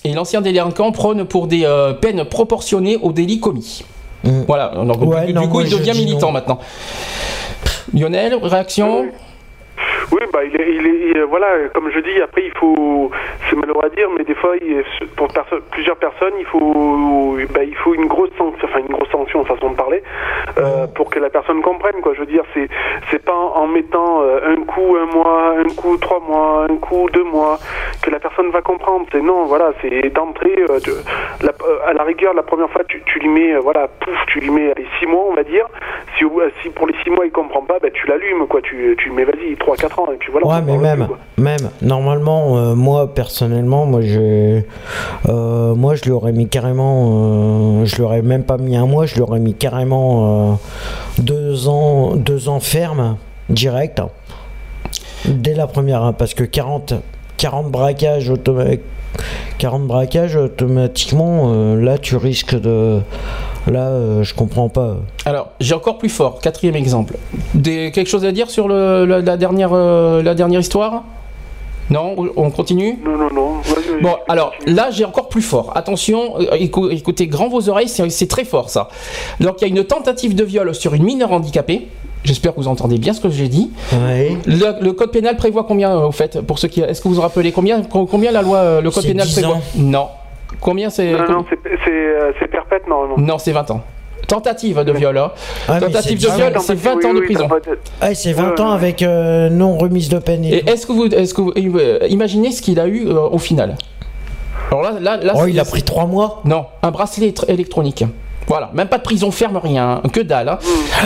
Et 0.03 0.13
l'ancien 0.13 0.41
délinquant 0.41 0.91
prône 0.91 1.25
pour 1.25 1.47
des 1.47 1.63
euh, 1.63 1.93
peines 1.93 2.25
proportionnées 2.25 2.97
aux 3.01 3.11
délits 3.11 3.39
commis. 3.39 3.83
Voilà. 4.23 4.69
Donc, 4.75 5.01
Ouais, 5.01 5.27
du, 5.27 5.33
non, 5.33 5.41
du 5.41 5.49
coup, 5.49 5.61
il 5.61 5.69
devient 5.69 5.93
militant 5.97 6.27
non. 6.27 6.33
maintenant. 6.33 6.59
Lionel, 7.93 8.35
réaction? 8.41 9.05
Oui, 10.11 10.19
bah, 10.33 10.43
il 10.43 10.59
est, 10.59 10.69
il 10.73 10.85
est, 10.87 10.99
il 11.11 11.17
est- 11.17 11.21
voilà, 11.23 11.47
comme 11.73 11.89
je 11.91 11.99
dis, 11.99 12.21
après, 12.21 12.43
il 12.45 12.51
faut, 12.57 13.09
c'est 13.49 13.55
malheureux 13.55 13.85
à 13.85 13.89
dire, 13.89 14.09
mais 14.17 14.23
des 14.25 14.35
fois, 14.35 14.55
il- 14.61 14.83
pour 15.15 15.27
perso- 15.29 15.61
plusieurs 15.71 15.95
personnes, 15.97 16.33
il 16.39 16.45
faut, 16.45 17.37
bah, 17.53 17.63
il 17.63 17.75
faut 17.75 17.93
une 17.93 18.07
grosse 18.07 18.29
sanction, 18.37 18.67
enfin, 18.67 18.79
une 18.79 18.93
grosse 18.93 19.09
sanction, 19.09 19.45
façon 19.45 19.71
de 19.71 19.75
parler, 19.75 20.03
euh, 20.57 20.85
pour 20.95 21.09
que 21.09 21.19
la 21.19 21.29
personne 21.29 21.61
comprenne, 21.61 22.01
quoi. 22.01 22.13
Je 22.13 22.19
veux 22.19 22.25
dire, 22.25 22.43
c'est, 22.53 22.67
c'est 23.09 23.23
pas 23.23 23.33
en, 23.33 23.61
en 23.63 23.67
mettant 23.67 24.21
euh, 24.21 24.53
un 24.57 24.63
coup 24.63 24.97
un 24.97 25.05
mois, 25.05 25.53
un 25.57 25.69
coup 25.75 25.95
trois 25.97 26.19
mois, 26.19 26.65
un 26.69 26.75
coup 26.77 27.09
deux 27.13 27.23
mois, 27.23 27.57
que 28.03 28.09
la 28.11 28.19
personne 28.19 28.49
va 28.51 28.61
comprendre. 28.61 29.05
C'est 29.13 29.21
non, 29.21 29.45
voilà, 29.45 29.71
c'est 29.81 30.09
d'entrée, 30.13 30.55
euh, 30.69 30.79
de- 30.79 31.47
à 31.85 31.93
la 31.93 32.03
rigueur, 32.03 32.33
la 32.33 32.43
première 32.43 32.69
fois, 32.69 32.83
tu, 32.83 33.01
tu 33.05 33.19
lui 33.19 33.29
mets, 33.29 33.55
voilà, 33.57 33.87
pouf, 33.87 34.15
tu 34.27 34.39
lui 34.39 34.49
mets 34.49 34.71
allez, 34.71 34.85
six 34.99 35.05
mois, 35.07 35.23
on 35.29 35.33
va 35.33 35.43
dire. 35.43 35.67
Si, 36.17 36.25
si 36.61 36.69
pour 36.69 36.87
les 36.87 36.95
six 37.03 37.09
mois, 37.09 37.25
il 37.25 37.31
comprend 37.31 37.61
pas, 37.61 37.79
bah, 37.81 37.89
tu 37.91 38.05
l'allumes, 38.07 38.45
quoi. 38.47 38.61
Tu, 38.61 38.95
tu 38.97 39.09
lui 39.09 39.15
mets, 39.15 39.23
vas-y, 39.23 39.55
trois, 39.55 39.75
quatre 39.77 39.99
ans, 39.99 40.00
et 40.13 40.17
puis 40.17 40.31
voilà. 40.31 40.47
Ouais, 40.47 40.61
mais 40.61 40.77
même, 40.77 41.07
plus, 41.07 41.43
même, 41.43 41.69
normalement, 41.81 42.57
euh, 42.57 42.75
moi, 42.75 43.13
personnellement, 43.13 43.85
moi, 43.85 44.01
je, 44.01 44.61
euh, 45.29 45.75
moi, 45.75 45.95
je 45.95 46.03
lui 46.03 46.11
aurais 46.11 46.31
mis 46.31 46.47
carrément, 46.47 47.81
euh, 47.81 47.85
je 47.85 47.95
lui 47.95 48.03
aurais 48.03 48.21
même 48.21 48.43
pas 48.43 48.57
mis 48.57 48.75
un 48.75 48.85
mois, 48.85 49.05
je 49.05 49.15
lui 49.15 49.21
aurais 49.21 49.39
mis 49.39 49.53
carrément 49.53 50.59
deux 51.19 51.67
ans, 51.67 52.15
deux 52.15 52.49
ans 52.49 52.59
ferme, 52.59 53.17
direct, 53.49 54.01
dès 55.25 55.53
la 55.53 55.67
première, 55.67 56.03
hein, 56.03 56.13
parce 56.13 56.33
que 56.33 56.43
40, 56.43 56.93
40 57.37 57.69
braquages 57.69 58.29
automatiques. 58.29 58.81
40 59.57 59.83
braquages 59.87 60.35
automatiquement, 60.35 61.51
euh, 61.53 61.75
là 61.81 61.97
tu 61.97 62.15
risques 62.15 62.59
de. 62.59 62.99
Là, 63.67 63.89
euh, 63.89 64.23
je 64.23 64.33
comprends 64.33 64.69
pas. 64.69 64.97
Alors, 65.25 65.49
j'ai 65.59 65.75
encore 65.75 65.99
plus 65.99 66.09
fort. 66.09 66.39
Quatrième 66.39 66.75
exemple. 66.75 67.15
Des, 67.53 67.91
quelque 67.91 68.07
chose 68.09 68.25
à 68.25 68.31
dire 68.31 68.49
sur 68.49 68.67
le, 68.67 69.05
la, 69.05 69.21
la 69.21 69.37
dernière, 69.37 69.69
euh, 69.73 70.23
la 70.23 70.33
dernière 70.33 70.61
histoire? 70.61 71.03
Non? 71.91 72.15
On 72.37 72.49
continue? 72.49 72.97
Non, 73.05 73.17
non, 73.17 73.27
non. 73.33 73.51
Bon, 74.01 74.15
alors 74.29 74.53
là, 74.65 74.89
j'ai 74.89 75.05
encore 75.05 75.27
plus 75.29 75.41
fort. 75.43 75.73
Attention, 75.75 76.39
écou- 76.53 76.89
écoutez 76.89 77.27
grand 77.27 77.49
vos 77.49 77.69
oreilles, 77.69 77.89
c'est 77.89 78.09
c'est 78.09 78.27
très 78.27 78.45
fort 78.45 78.69
ça. 78.69 78.87
Donc, 79.39 79.57
il 79.61 79.67
y 79.67 79.71
a 79.71 79.79
une 79.79 79.83
tentative 79.85 80.33
de 80.33 80.43
viol 80.43 80.73
sur 80.73 80.93
une 80.95 81.03
mineure 81.03 81.31
handicapée. 81.31 81.87
J'espère 82.23 82.53
que 82.53 82.59
vous 82.59 82.67
entendez 82.67 82.97
bien 82.99 83.13
ce 83.13 83.21
que 83.21 83.29
j'ai 83.29 83.47
dit. 83.47 83.71
Ouais. 83.93 84.37
Le, 84.45 84.83
le 84.83 84.91
code 84.93 85.11
pénal 85.11 85.35
prévoit 85.37 85.63
combien, 85.67 85.91
euh, 85.97 86.07
au 86.07 86.11
fait, 86.11 86.41
pour 86.41 86.59
ceux 86.59 86.67
qui. 86.67 86.81
Est-ce 86.81 87.01
que 87.01 87.07
vous 87.07 87.15
vous 87.15 87.21
rappelez 87.21 87.51
combien, 87.51 87.81
co- 87.81 88.05
combien 88.05 88.31
la 88.31 88.41
loi, 88.43 88.57
euh, 88.57 88.81
le 88.81 88.91
code 88.91 89.05
pénal 89.05 89.25
10 89.27 89.33
prévoit 89.33 89.55
ans. 89.55 89.61
Non. 89.75 90.07
Combien 90.59 90.89
c'est 90.89 91.11
Non, 91.13 91.25
non, 91.29 91.45
c'est 91.49 91.57
c'est, 91.85 91.91
euh, 91.91 92.31
c'est 92.39 92.47
perpète 92.47 92.87
normalement. 92.87 93.15
Non, 93.17 93.37
c'est 93.39 93.51
20 93.51 93.71
ans. 93.71 93.81
Tentative 94.27 94.83
de 94.83 94.91
viol, 94.91 95.17
hein. 95.17 95.31
Ah, 95.67 95.79
Tentative 95.79 96.21
de 96.21 96.27
viol, 96.29 96.53
c'est 96.59 96.75
20 96.75 97.03
ans 97.05 97.13
de 97.13 97.21
prison. 97.21 97.47
Ah, 97.99 98.13
c'est 98.13 98.33
20 98.33 98.51
Ouais, 98.51 98.61
ans 98.61 98.69
avec 98.71 99.01
euh, 99.01 99.49
non 99.49 99.77
remise 99.77 100.09
de 100.09 100.19
peine. 100.19 100.45
Et, 100.45 100.57
Et 100.57 100.69
est-ce 100.69 100.85
que 100.85 100.91
vous, 100.91 101.07
est-ce 101.07 101.33
que 101.33 101.41
vous, 101.41 101.51
euh, 101.55 101.99
imaginez 102.09 102.51
ce 102.51 102.61
qu'il 102.61 102.79
a 102.79 102.85
eu 102.87 103.07
euh, 103.07 103.19
au 103.19 103.39
final? 103.39 103.75
Alors 104.69 104.83
là, 104.83 104.91
là, 105.01 105.17
là 105.17 105.33
oh, 105.35 105.47
il 105.47 105.59
a 105.59 105.65
pris 105.65 105.81
3 105.83 106.05
mois. 106.05 106.41
Non, 106.45 106.65
un 106.83 106.91
bracelet 106.91 107.29
tr- 107.31 107.49
électronique. 107.51 108.05
Voilà, 108.47 108.69
même 108.73 108.87
pas 108.87 108.97
de 108.97 109.03
prison 109.03 109.31
ferme, 109.31 109.57
rien, 109.57 110.01
que 110.11 110.19
dalle. 110.19 110.49
hein. 110.49 110.59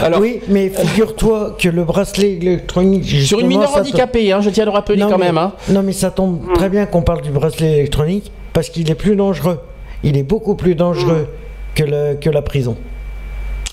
Alors, 0.04 0.20
oui, 0.20 0.40
mais 0.48 0.70
figure-toi 0.70 1.56
que 1.60 1.70
le 1.70 1.84
bracelet 1.84 2.34
électronique. 2.34 3.06
sur 3.26 3.40
une 3.40 3.48
mineure 3.48 3.76
handicapée, 3.76 4.32
hein, 4.32 4.42
je 4.42 4.50
tiens 4.50 4.64
à 4.64 4.66
le 4.66 4.72
rappeler 4.72 4.98
Non, 4.98 5.10
quand 5.10 5.18
mais- 5.18 5.26
même. 5.26 5.38
hein. 5.38 5.54
Non, 5.70 5.84
mais 5.84 5.94
ça 5.94 6.10
tombe 6.12 6.40
très 6.56 6.70
bien 6.70 6.86
qu'on 6.86 7.02
parle 7.04 7.22
du 7.22 7.30
bracelet 7.32 7.74
électronique 7.80 8.32
parce 8.54 8.70
qu'il 8.70 8.90
est 8.90 8.96
plus 8.96 9.16
dangereux. 9.16 9.60
Il 10.04 10.18
est 10.18 10.24
beaucoup 10.24 10.56
plus 10.56 10.76
dangereux 10.76 11.28
que, 11.76 11.84
le, 11.84 12.16
que 12.16 12.30
la 12.30 12.42
prison. 12.42 12.78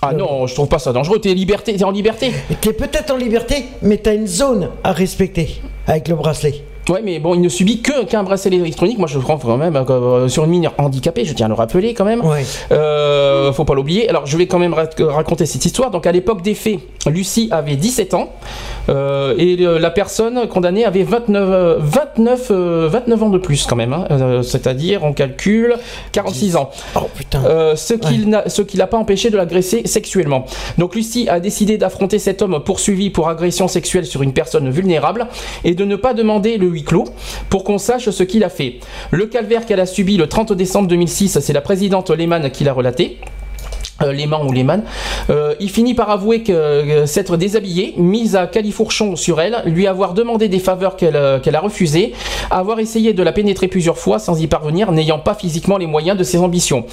Ah 0.02 0.12
non, 0.12 0.46
je 0.48 0.54
trouve 0.54 0.66
pas 0.68 0.80
ça 0.80 0.92
dangereux. 0.92 1.20
T'es 1.20 1.32
liberté, 1.32 1.74
t'es 1.76 1.84
en 1.84 1.92
liberté. 1.92 2.32
Tu 2.60 2.70
es 2.70 2.72
peut-être 2.72 3.12
en 3.12 3.16
liberté, 3.16 3.66
mais 3.82 3.98
tu 3.98 4.08
as 4.10 4.14
une 4.14 4.26
zone 4.26 4.70
à 4.82 4.92
respecter 4.92 5.60
avec 5.86 6.08
le 6.08 6.16
bracelet. 6.16 6.54
Ouais, 6.88 7.00
mais 7.04 7.20
bon, 7.20 7.34
il 7.34 7.40
ne 7.40 7.48
subit 7.48 7.80
que 7.80 8.04
qu'un 8.04 8.24
bracelet 8.24 8.56
électronique. 8.56 8.98
Moi, 8.98 9.06
je 9.06 9.16
le 9.16 9.22
prends 9.22 9.38
quand 9.38 9.56
même 9.56 9.76
euh, 9.76 10.28
sur 10.28 10.44
une 10.44 10.50
mineure 10.50 10.74
handicapée. 10.78 11.24
Je 11.24 11.32
tiens 11.32 11.46
à 11.46 11.48
le 11.48 11.54
rappeler 11.54 11.94
quand 11.94 12.04
même. 12.04 12.24
Ouais. 12.24 12.44
Euh, 12.72 13.52
faut 13.52 13.64
pas 13.64 13.74
l'oublier. 13.74 14.08
Alors, 14.08 14.26
je 14.26 14.36
vais 14.36 14.46
quand 14.48 14.58
même 14.58 14.74
ra- 14.74 14.88
raconter 14.98 15.46
cette 15.46 15.64
histoire. 15.64 15.90
Donc, 15.92 16.06
à 16.06 16.12
l'époque 16.12 16.42
des 16.42 16.54
faits, 16.54 16.80
Lucie 17.06 17.48
avait 17.52 17.76
17 17.76 18.14
ans 18.14 18.30
euh, 18.88 19.34
et 19.38 19.56
le- 19.56 19.78
la 19.78 19.90
personne 19.90 20.46
condamnée 20.48 20.84
avait 20.84 21.02
29, 21.02 21.48
euh, 21.48 21.76
29, 21.80 22.48
euh, 22.50 22.88
29 22.90 23.22
ans 23.22 23.30
de 23.30 23.38
plus 23.38 23.66
quand 23.66 23.76
même. 23.76 23.92
hein. 23.92 24.06
Euh, 24.10 24.42
C'est-à-dire, 24.42 25.04
on 25.04 25.12
calcule 25.12 25.76
46 26.12 26.56
ans. 26.56 26.70
Oh 26.96 27.00
putain. 27.14 27.42
Euh, 27.46 27.76
ce 27.76 27.94
qui 27.94 28.26
qui 28.66 28.76
l'a 28.76 28.86
pas 28.86 28.96
empêché 28.96 29.30
de 29.30 29.36
l'agresser 29.36 29.82
sexuellement. 29.86 30.46
Donc 30.78 30.94
Lucie 30.94 31.28
a 31.28 31.40
décidé 31.40 31.78
d'affronter 31.78 32.18
cet 32.18 32.42
homme 32.42 32.60
poursuivi 32.64 33.10
pour 33.10 33.28
agression 33.28 33.68
sexuelle 33.68 34.06
sur 34.06 34.22
une 34.22 34.32
personne 34.32 34.70
vulnérable 34.70 35.26
et 35.64 35.74
de 35.74 35.84
ne 35.84 35.96
pas 35.96 36.14
demander 36.14 36.58
le 36.58 36.66
huis 36.66 36.84
clos 36.84 37.04
pour 37.48 37.64
qu'on 37.64 37.78
sache 37.78 38.08
ce 38.10 38.22
qu'il 38.22 38.44
a 38.44 38.48
fait. 38.48 38.80
Le 39.10 39.26
calvaire 39.26 39.66
qu'elle 39.66 39.80
a 39.80 39.86
subi 39.86 40.16
le 40.16 40.26
30 40.26 40.52
décembre 40.52 40.88
2006, 40.88 41.38
c'est 41.40 41.52
la 41.52 41.60
présidente 41.60 42.10
Lehmann 42.10 42.50
qui 42.50 42.64
l'a 42.64 42.72
relaté. 42.72 43.18
Euh, 44.02 44.12
Lehmann 44.12 44.42
ou 44.46 44.52
Lehmann, 44.52 44.82
Euh, 45.30 45.54
il 45.60 45.70
finit 45.70 45.94
par 45.94 46.10
avouer 46.10 46.42
que 46.42 46.52
euh, 46.52 47.06
s'être 47.06 47.36
déshabillé, 47.36 47.94
mise 47.96 48.36
à 48.36 48.46
califourchon 48.46 49.16
sur 49.16 49.40
elle, 49.40 49.62
lui 49.66 49.86
avoir 49.86 50.14
demandé 50.14 50.48
des 50.48 50.58
faveurs 50.58 50.96
qu'elle 50.96 51.16
euh, 51.16 51.38
qu'elle 51.38 51.56
a 51.56 51.60
refusées, 51.60 52.12
avoir 52.50 52.80
essayé 52.80 53.12
de 53.12 53.22
la 53.22 53.32
pénétrer 53.32 53.68
plusieurs 53.68 53.98
fois 53.98 54.18
sans 54.18 54.40
y 54.40 54.46
parvenir, 54.46 54.92
n'ayant 54.92 55.18
pas 55.18 55.34
physiquement 55.34 55.78
les 55.78 55.86
moyens 55.86 56.18
de 56.18 56.24
ses 56.24 56.38
ambitions. 56.38 56.84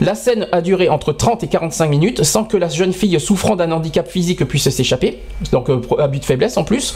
La 0.00 0.14
scène 0.14 0.48
a 0.52 0.60
duré 0.60 0.88
entre 0.88 1.12
30 1.12 1.44
et 1.44 1.48
45 1.48 1.88
minutes 1.88 2.22
sans 2.24 2.44
que 2.44 2.56
la 2.56 2.68
jeune 2.68 2.92
fille 2.92 3.18
souffrant 3.20 3.56
d'un 3.56 3.72
handicap 3.72 4.08
physique 4.08 4.44
puisse 4.44 4.68
s'échapper, 4.68 5.18
donc 5.52 5.68
abus 5.98 6.18
de 6.18 6.24
faiblesse 6.24 6.56
en 6.56 6.64
plus. 6.64 6.94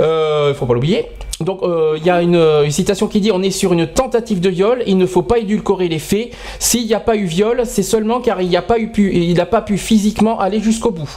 Euh, 0.00 0.54
faut 0.54 0.66
pas 0.66 0.74
l'oublier. 0.74 1.06
Donc 1.40 1.62
euh, 1.62 1.96
il 1.98 2.04
y 2.04 2.10
a 2.10 2.20
une, 2.20 2.36
une 2.36 2.70
citation 2.70 3.06
qui 3.06 3.20
dit 3.20 3.30
on 3.30 3.42
est 3.42 3.50
sur 3.50 3.72
une 3.72 3.86
tentative 3.86 4.40
de 4.40 4.48
viol, 4.48 4.82
il 4.86 4.98
ne 4.98 5.06
faut 5.06 5.22
pas 5.22 5.38
édulcorer 5.38 5.88
les 5.88 5.98
faits. 5.98 6.30
S'il 6.58 6.86
n'y 6.86 6.94
a 6.94 7.00
pas 7.00 7.16
eu 7.16 7.26
viol, 7.26 7.62
c'est 7.64 7.82
seulement 7.82 8.20
car 8.20 8.42
il 8.42 8.50
n'a 8.50 8.62
pas 8.62 8.76
pu, 8.92 9.34
pas 9.50 9.62
pu 9.62 9.78
physiquement 9.78 10.40
aller 10.40 10.60
jusqu'au 10.60 10.90
bout. 10.90 11.10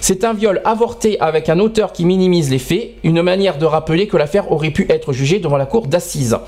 C'est 0.00 0.24
un 0.24 0.32
viol 0.32 0.62
avorté 0.64 1.20
avec 1.20 1.48
un 1.48 1.58
auteur 1.58 1.92
qui 1.92 2.04
minimise 2.04 2.50
les 2.50 2.58
faits, 2.58 2.92
une 3.04 3.22
manière 3.22 3.58
de 3.58 3.66
rappeler 3.66 4.06
que 4.06 4.16
l'affaire 4.16 4.50
aurait 4.50 4.70
pu 4.70 4.86
être 4.88 5.12
jugée 5.12 5.40
devant 5.40 5.56
la 5.56 5.66
cour 5.66 5.86
d'assises. 5.86 6.38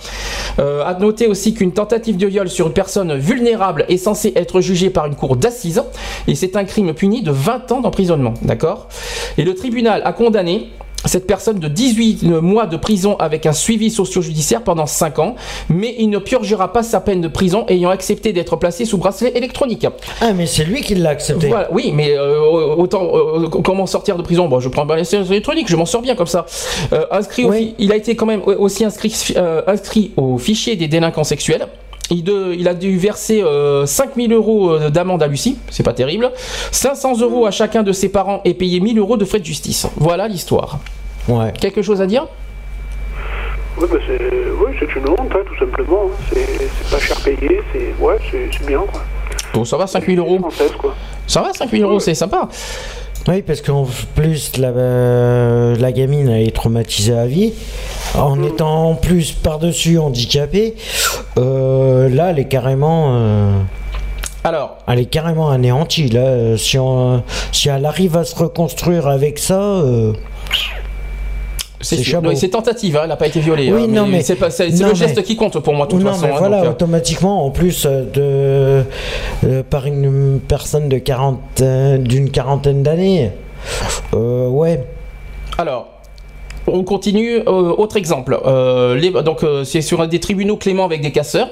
Euh, 0.59 0.85
à 0.85 0.95
noter 0.95 1.27
aussi 1.27 1.55
qu'une 1.55 1.73
tentative 1.73 2.17
de 2.17 2.27
viol 2.27 2.49
sur 2.49 2.67
une 2.67 2.73
personne 2.73 3.17
vulnérable 3.17 3.85
est 3.89 3.97
censée 3.99 4.33
être 4.37 4.61
jugée 4.61 4.91
par 4.91 5.07
une 5.07 5.15
cour 5.15 5.37
d'assises 5.37 5.83
et 6.27 6.35
c'est 6.35 6.57
un 6.57 6.65
crime 6.65 6.95
puni 6.95 7.23
de 7.23 7.31
20 7.31 7.73
ans 7.73 7.81
d'emprisonnement, 7.81 8.35
d'accord? 8.43 8.89
Et 9.37 9.45
le 9.45 9.55
tribunal 9.55 10.03
a 10.05 10.13
condamné 10.13 10.69
cette 11.05 11.27
personne 11.27 11.59
de 11.59 11.69
18 11.69 12.25
mois 12.43 12.67
de 12.67 12.77
prison 12.77 13.17
avec 13.19 13.47
un 13.47 13.53
suivi 13.53 13.91
socio-judiciaire 13.91 14.63
pendant 14.63 14.87
5 14.87 15.19
ans, 15.19 15.37
mais 15.69 15.95
il 15.99 16.11
ne 16.11 16.19
purgera 16.19 16.73
pas 16.73 16.83
sa 16.83 17.01
peine 17.01 17.21
de 17.21 17.29
prison 17.29 17.65
ayant 17.69 17.91
accepté 17.91 18.33
d'être 18.33 18.57
placé 18.57 18.85
sous 18.85 18.99
bracelet 18.99 19.33
électronique. 19.37 19.87
Ah, 20.21 20.33
mais 20.33 20.47
c'est 20.47 20.65
lui 20.65 20.81
qui 20.81 20.95
l'a 20.95 21.11
accepté. 21.11 21.49
Voilà, 21.49 21.69
oui, 21.73 21.93
mais 21.95 22.17
euh, 22.17 22.75
autant 22.77 23.11
euh, 23.15 23.49
comment 23.49 23.87
sortir 23.87 24.17
de 24.17 24.23
prison? 24.23 24.49
Bon, 24.49 24.61
je 24.61 24.69
prends 24.69 24.83
un 24.83 24.87
bracelet 24.87 25.25
électronique, 25.27 25.69
je 25.69 25.77
m'en 25.77 25.87
sors 25.87 26.03
bien 26.03 26.15
comme 26.17 26.27
ça. 26.27 26.47
Euh, 26.93 27.05
inscrit 27.11 27.45
Oui. 27.45 27.75
il 27.79 27.93
a 27.93 27.97
été 27.97 28.17
quand 28.17 28.27
même 28.27 28.43
aussi 28.45 28.85
inscrit, 28.85 29.35
inscrit 29.67 30.13
au 30.17 30.39
fichier 30.39 30.77
des 30.77 30.89
délinquants 30.89 31.25
sexuels. 31.25 31.67
Il, 32.11 32.25
de- 32.25 32.55
il 32.59 32.67
a 32.69 32.75
dû 32.75 32.97
verser 32.97 33.43
euh, 33.43 33.85
5000 33.85 34.33
euros 34.33 34.71
euh, 34.71 34.89
d'amende 34.91 35.23
à 35.23 35.27
Lucie, 35.27 35.59
c'est 35.71 35.83
pas 35.83 35.93
terrible. 35.93 36.31
500 36.73 37.21
euros 37.21 37.45
à 37.47 37.51
chacun 37.51 37.83
de 37.83 37.93
ses 37.93 38.09
parents 38.09 38.41
et 38.45 38.55
payer 38.55 38.81
1000 38.81 38.99
euros 38.99 39.17
de 39.17 39.25
frais 39.27 39.41
de 39.41 39.45
justice. 39.45 39.87
Voilà 39.97 40.27
l'histoire. 40.29 40.79
Ouais. 41.29 41.53
Quelque 41.61 41.83
chose 41.83 42.01
à 42.01 42.07
dire? 42.07 42.27
Oui, 43.81 43.87
bah 43.93 43.99
c'est 44.07 44.19
ouais, 44.21 44.75
c'est 44.81 44.97
une 44.97 45.09
honte, 45.09 45.21
hein, 45.33 45.39
tout 45.47 45.59
simplement. 45.59 46.11
C'est 46.33 46.91
pas 46.91 46.99
cher 46.99 47.17
payé, 47.21 47.61
c'est 47.73 47.95
ouais, 48.03 48.17
bien, 48.67 48.81
quoi. 48.91 49.03
Bon, 49.55 49.65
ça 49.65 49.77
va, 49.77 49.87
5000 49.87 50.19
euros. 50.19 50.39
Quoi. 50.79 50.95
Ça 51.27 51.43
va, 51.43 51.53
5000 51.53 51.83
euros, 51.83 52.01
c'est 52.01 52.15
sympa. 52.15 52.49
Oui, 53.29 53.43
parce 53.43 53.61
qu'en 53.61 53.87
plus, 54.15 54.57
la, 54.57 54.69
euh, 54.69 55.77
la 55.77 55.93
gamine, 55.93 56.29
elle 56.31 56.49
est 56.49 56.55
traumatisée 56.57 57.13
à 57.17 57.27
vie. 57.27 57.53
En 58.15 58.43
étant 58.43 58.91
en 58.91 58.95
plus 58.95 59.33
par-dessus 59.33 59.99
handicapée, 59.99 60.75
euh, 61.37 62.09
là, 62.09 62.31
elle 62.31 62.39
est 62.39 62.49
carrément. 62.49 63.09
euh, 63.17 63.53
Alors, 64.45 64.79
elle 64.89 65.01
est 65.01 65.05
carrément 65.07 65.51
anéantie. 65.51 66.09
Là, 66.09 66.57
si, 66.57 66.79
on- 66.79 67.23
si 67.53 67.69
elle 67.69 67.85
arrive 67.85 68.17
à 68.17 68.25
se 68.25 68.35
reconstruire 68.35 69.07
avec 69.07 69.39
ça. 69.39 69.61
C'est 71.81 72.49
tentative, 72.51 72.97
hein, 72.97 73.01
elle 73.05 73.09
n'a 73.09 73.17
pas 73.17 73.27
été 73.27 73.41
violée. 73.41 73.73
Oui, 73.73 73.85
hein, 73.85 73.87
non, 73.89 74.07
mais- 74.07 74.23
c'est 74.23 74.35
pas- 74.37 74.51
c'est 74.51 74.69
le 74.69 74.95
geste 74.95 75.17
mais- 75.17 75.23
qui 75.23 75.37
compte 75.37 75.59
pour 75.61 75.75
moi, 75.75 75.87
de 75.87 75.93
toute 75.93 76.03
non, 76.03 76.13
façon. 76.13 76.27
mais 76.27 76.33
hein, 76.33 76.37
voilà, 76.39 76.57
donc, 76.59 76.67
euh, 76.67 76.71
automatiquement, 76.71 77.45
en 77.47 77.51
plus 77.51 77.87
euh, 77.87 78.05
de, 78.13 79.49
euh, 79.49 79.63
par 79.69 79.87
une 79.87 80.41
personne 80.47 80.89
de 80.89 80.99
40, 80.99 81.41
euh, 81.61 81.99
d'une 81.99 82.31
quarantaine 82.31 82.83
d'années. 82.83 83.31
Euh, 84.15 84.49
ouais. 84.49 84.85
Alors, 85.57 85.89
on 86.69 86.85
continue. 86.85 87.39
euh, 87.39 87.75
autre 87.77 87.97
exemple. 87.97 88.39
Euh, 88.45 89.01
euh, 89.43 89.65
c'est 89.65 89.83
sur 89.83 90.07
des 90.07 90.21
tribunaux 90.21 90.57
clément 90.57 90.85
avec 90.85 91.01
des 91.01 91.13
casseurs. 91.13 91.51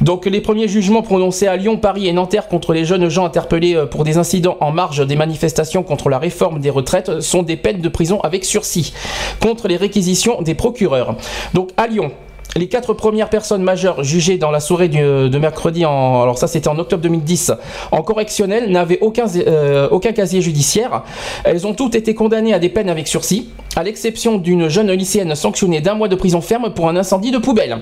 Donc, 0.00 0.26
les 0.26 0.40
premiers 0.40 0.68
jugements 0.68 1.02
prononcés 1.02 1.46
à 1.46 1.56
Lyon, 1.56 1.76
Paris 1.76 2.08
et 2.08 2.12
Nanterre 2.12 2.48
contre 2.48 2.72
les 2.72 2.84
jeunes 2.84 3.08
gens 3.08 3.24
interpellés 3.24 3.76
pour 3.90 4.04
des 4.04 4.18
incidents 4.18 4.56
en 4.60 4.72
marge 4.72 5.06
des 5.06 5.16
manifestations 5.16 5.82
contre 5.82 6.08
la 6.08 6.18
réforme 6.18 6.60
des 6.60 6.70
retraites 6.70 7.20
sont 7.20 7.42
des 7.42 7.56
peines 7.56 7.80
de 7.80 7.88
prison 7.88 8.20
avec 8.22 8.44
sursis 8.44 8.92
contre 9.40 9.68
les 9.68 9.76
réquisitions 9.76 10.42
des 10.42 10.54
procureurs. 10.54 11.16
Donc, 11.54 11.70
à 11.76 11.86
Lyon. 11.86 12.10
Les 12.54 12.68
quatre 12.68 12.92
premières 12.92 13.30
personnes 13.30 13.62
majeures 13.62 14.04
jugées 14.04 14.36
dans 14.36 14.50
la 14.50 14.60
soirée 14.60 14.88
du- 14.88 14.98
de 15.00 15.38
mercredi, 15.38 15.84
alors 15.84 16.36
ça 16.36 16.46
c'était 16.46 16.68
en 16.68 16.78
octobre 16.78 17.02
2010, 17.02 17.50
en 17.92 18.02
correctionnel, 18.02 18.70
n'avaient 18.70 18.98
aucun, 19.00 19.24
euh, 19.46 19.88
aucun 19.90 20.12
casier 20.12 20.42
judiciaire. 20.42 21.02
Elles 21.44 21.66
ont 21.66 21.72
toutes 21.72 21.94
été 21.94 22.14
condamnées 22.14 22.52
à 22.52 22.58
des 22.58 22.68
peines 22.68 22.90
avec 22.90 23.08
sursis, 23.08 23.48
à 23.74 23.82
l'exception 23.82 24.36
d'une 24.36 24.68
jeune 24.68 24.92
lycéenne 24.92 25.34
sanctionnée 25.34 25.80
d'un 25.80 25.94
mois 25.94 26.08
de 26.08 26.14
prison 26.14 26.42
ferme 26.42 26.74
pour 26.74 26.90
un 26.90 26.96
incendie 26.96 27.30
de 27.30 27.38
poubelle. 27.38 27.78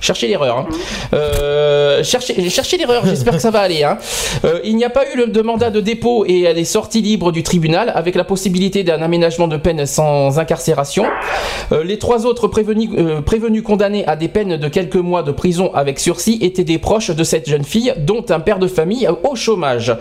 Cherchez 0.00 0.26
l'erreur. 0.26 0.56
hein. 0.60 0.66
Euh, 1.12 2.02
cherchez, 2.02 2.76
l'erreur, 2.78 3.04
j'espère 3.04 3.34
que 3.34 3.42
ça 3.42 3.50
va 3.50 3.60
aller. 3.60 3.84
hein. 3.84 3.98
Euh, 4.46 4.60
il 4.64 4.74
n'y 4.76 4.84
a 4.84 4.90
pas 4.90 5.02
eu 5.14 5.26
de 5.30 5.42
mandat 5.42 5.68
de 5.68 5.80
dépôt 5.80 6.24
et 6.26 6.42
elle 6.44 6.56
est 6.58 6.64
sortie 6.64 7.02
libre 7.02 7.30
du 7.30 7.42
tribunal 7.42 7.92
avec 7.94 8.14
la 8.14 8.24
possibilité 8.24 8.84
d'un 8.84 9.02
aménagement 9.02 9.48
de 9.48 9.58
peine 9.58 9.84
sans 9.84 10.38
incarcération. 10.38 11.04
Euh, 11.72 11.84
les 11.84 11.98
trois 11.98 12.24
autres 12.24 12.46
euh, 12.46 13.20
prévenus 13.20 13.62
condamnés 13.62 14.06
à 14.06 14.13
des 14.16 14.28
peines 14.28 14.56
de 14.56 14.68
quelques 14.68 14.96
mois 14.96 15.22
de 15.22 15.32
prison 15.32 15.72
avec 15.74 15.98
sursis 15.98 16.38
étaient 16.40 16.64
des 16.64 16.78
proches 16.78 17.10
de 17.10 17.24
cette 17.24 17.48
jeune 17.48 17.64
fille, 17.64 17.94
dont 17.98 18.24
un 18.30 18.40
père 18.40 18.58
de 18.58 18.66
famille 18.66 19.08
au 19.22 19.34
chômage. 19.34 19.96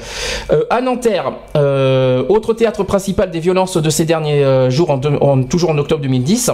Euh, 0.52 0.64
à 0.70 0.82
Nanterre, 0.82 1.34
euh, 1.56 2.24
autre 2.30 2.54
théâtre 2.54 2.84
principal 2.84 3.32
des 3.32 3.40
violences 3.40 3.78
de 3.78 3.90
ces 3.90 4.06
derniers 4.06 4.44
euh, 4.44 4.70
jours, 4.70 5.00
toujours 5.50 5.72
en 5.72 5.78
octobre 5.78 6.02
2010, 6.02 6.52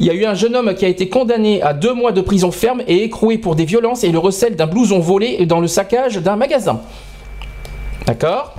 il 0.00 0.06
y 0.06 0.10
a 0.10 0.14
eu 0.14 0.24
un 0.24 0.34
jeune 0.34 0.56
homme 0.56 0.74
qui 0.74 0.84
a 0.84 0.88
été 0.88 1.08
condamné 1.08 1.62
à 1.62 1.74
deux 1.74 1.94
mois 1.94 2.12
de 2.12 2.20
prison 2.20 2.50
ferme 2.50 2.82
et 2.86 3.04
écroué 3.04 3.38
pour 3.38 3.54
des 3.54 3.64
violences 3.64 4.04
et 4.04 4.10
le 4.10 4.18
recel 4.18 4.56
d'un 4.56 4.66
blouson 4.66 4.98
volé 4.98 5.46
dans 5.46 5.60
le 5.60 5.68
saccage 5.68 6.16
d'un 6.16 6.36
magasin. 6.36 6.80
D'accord. 8.10 8.54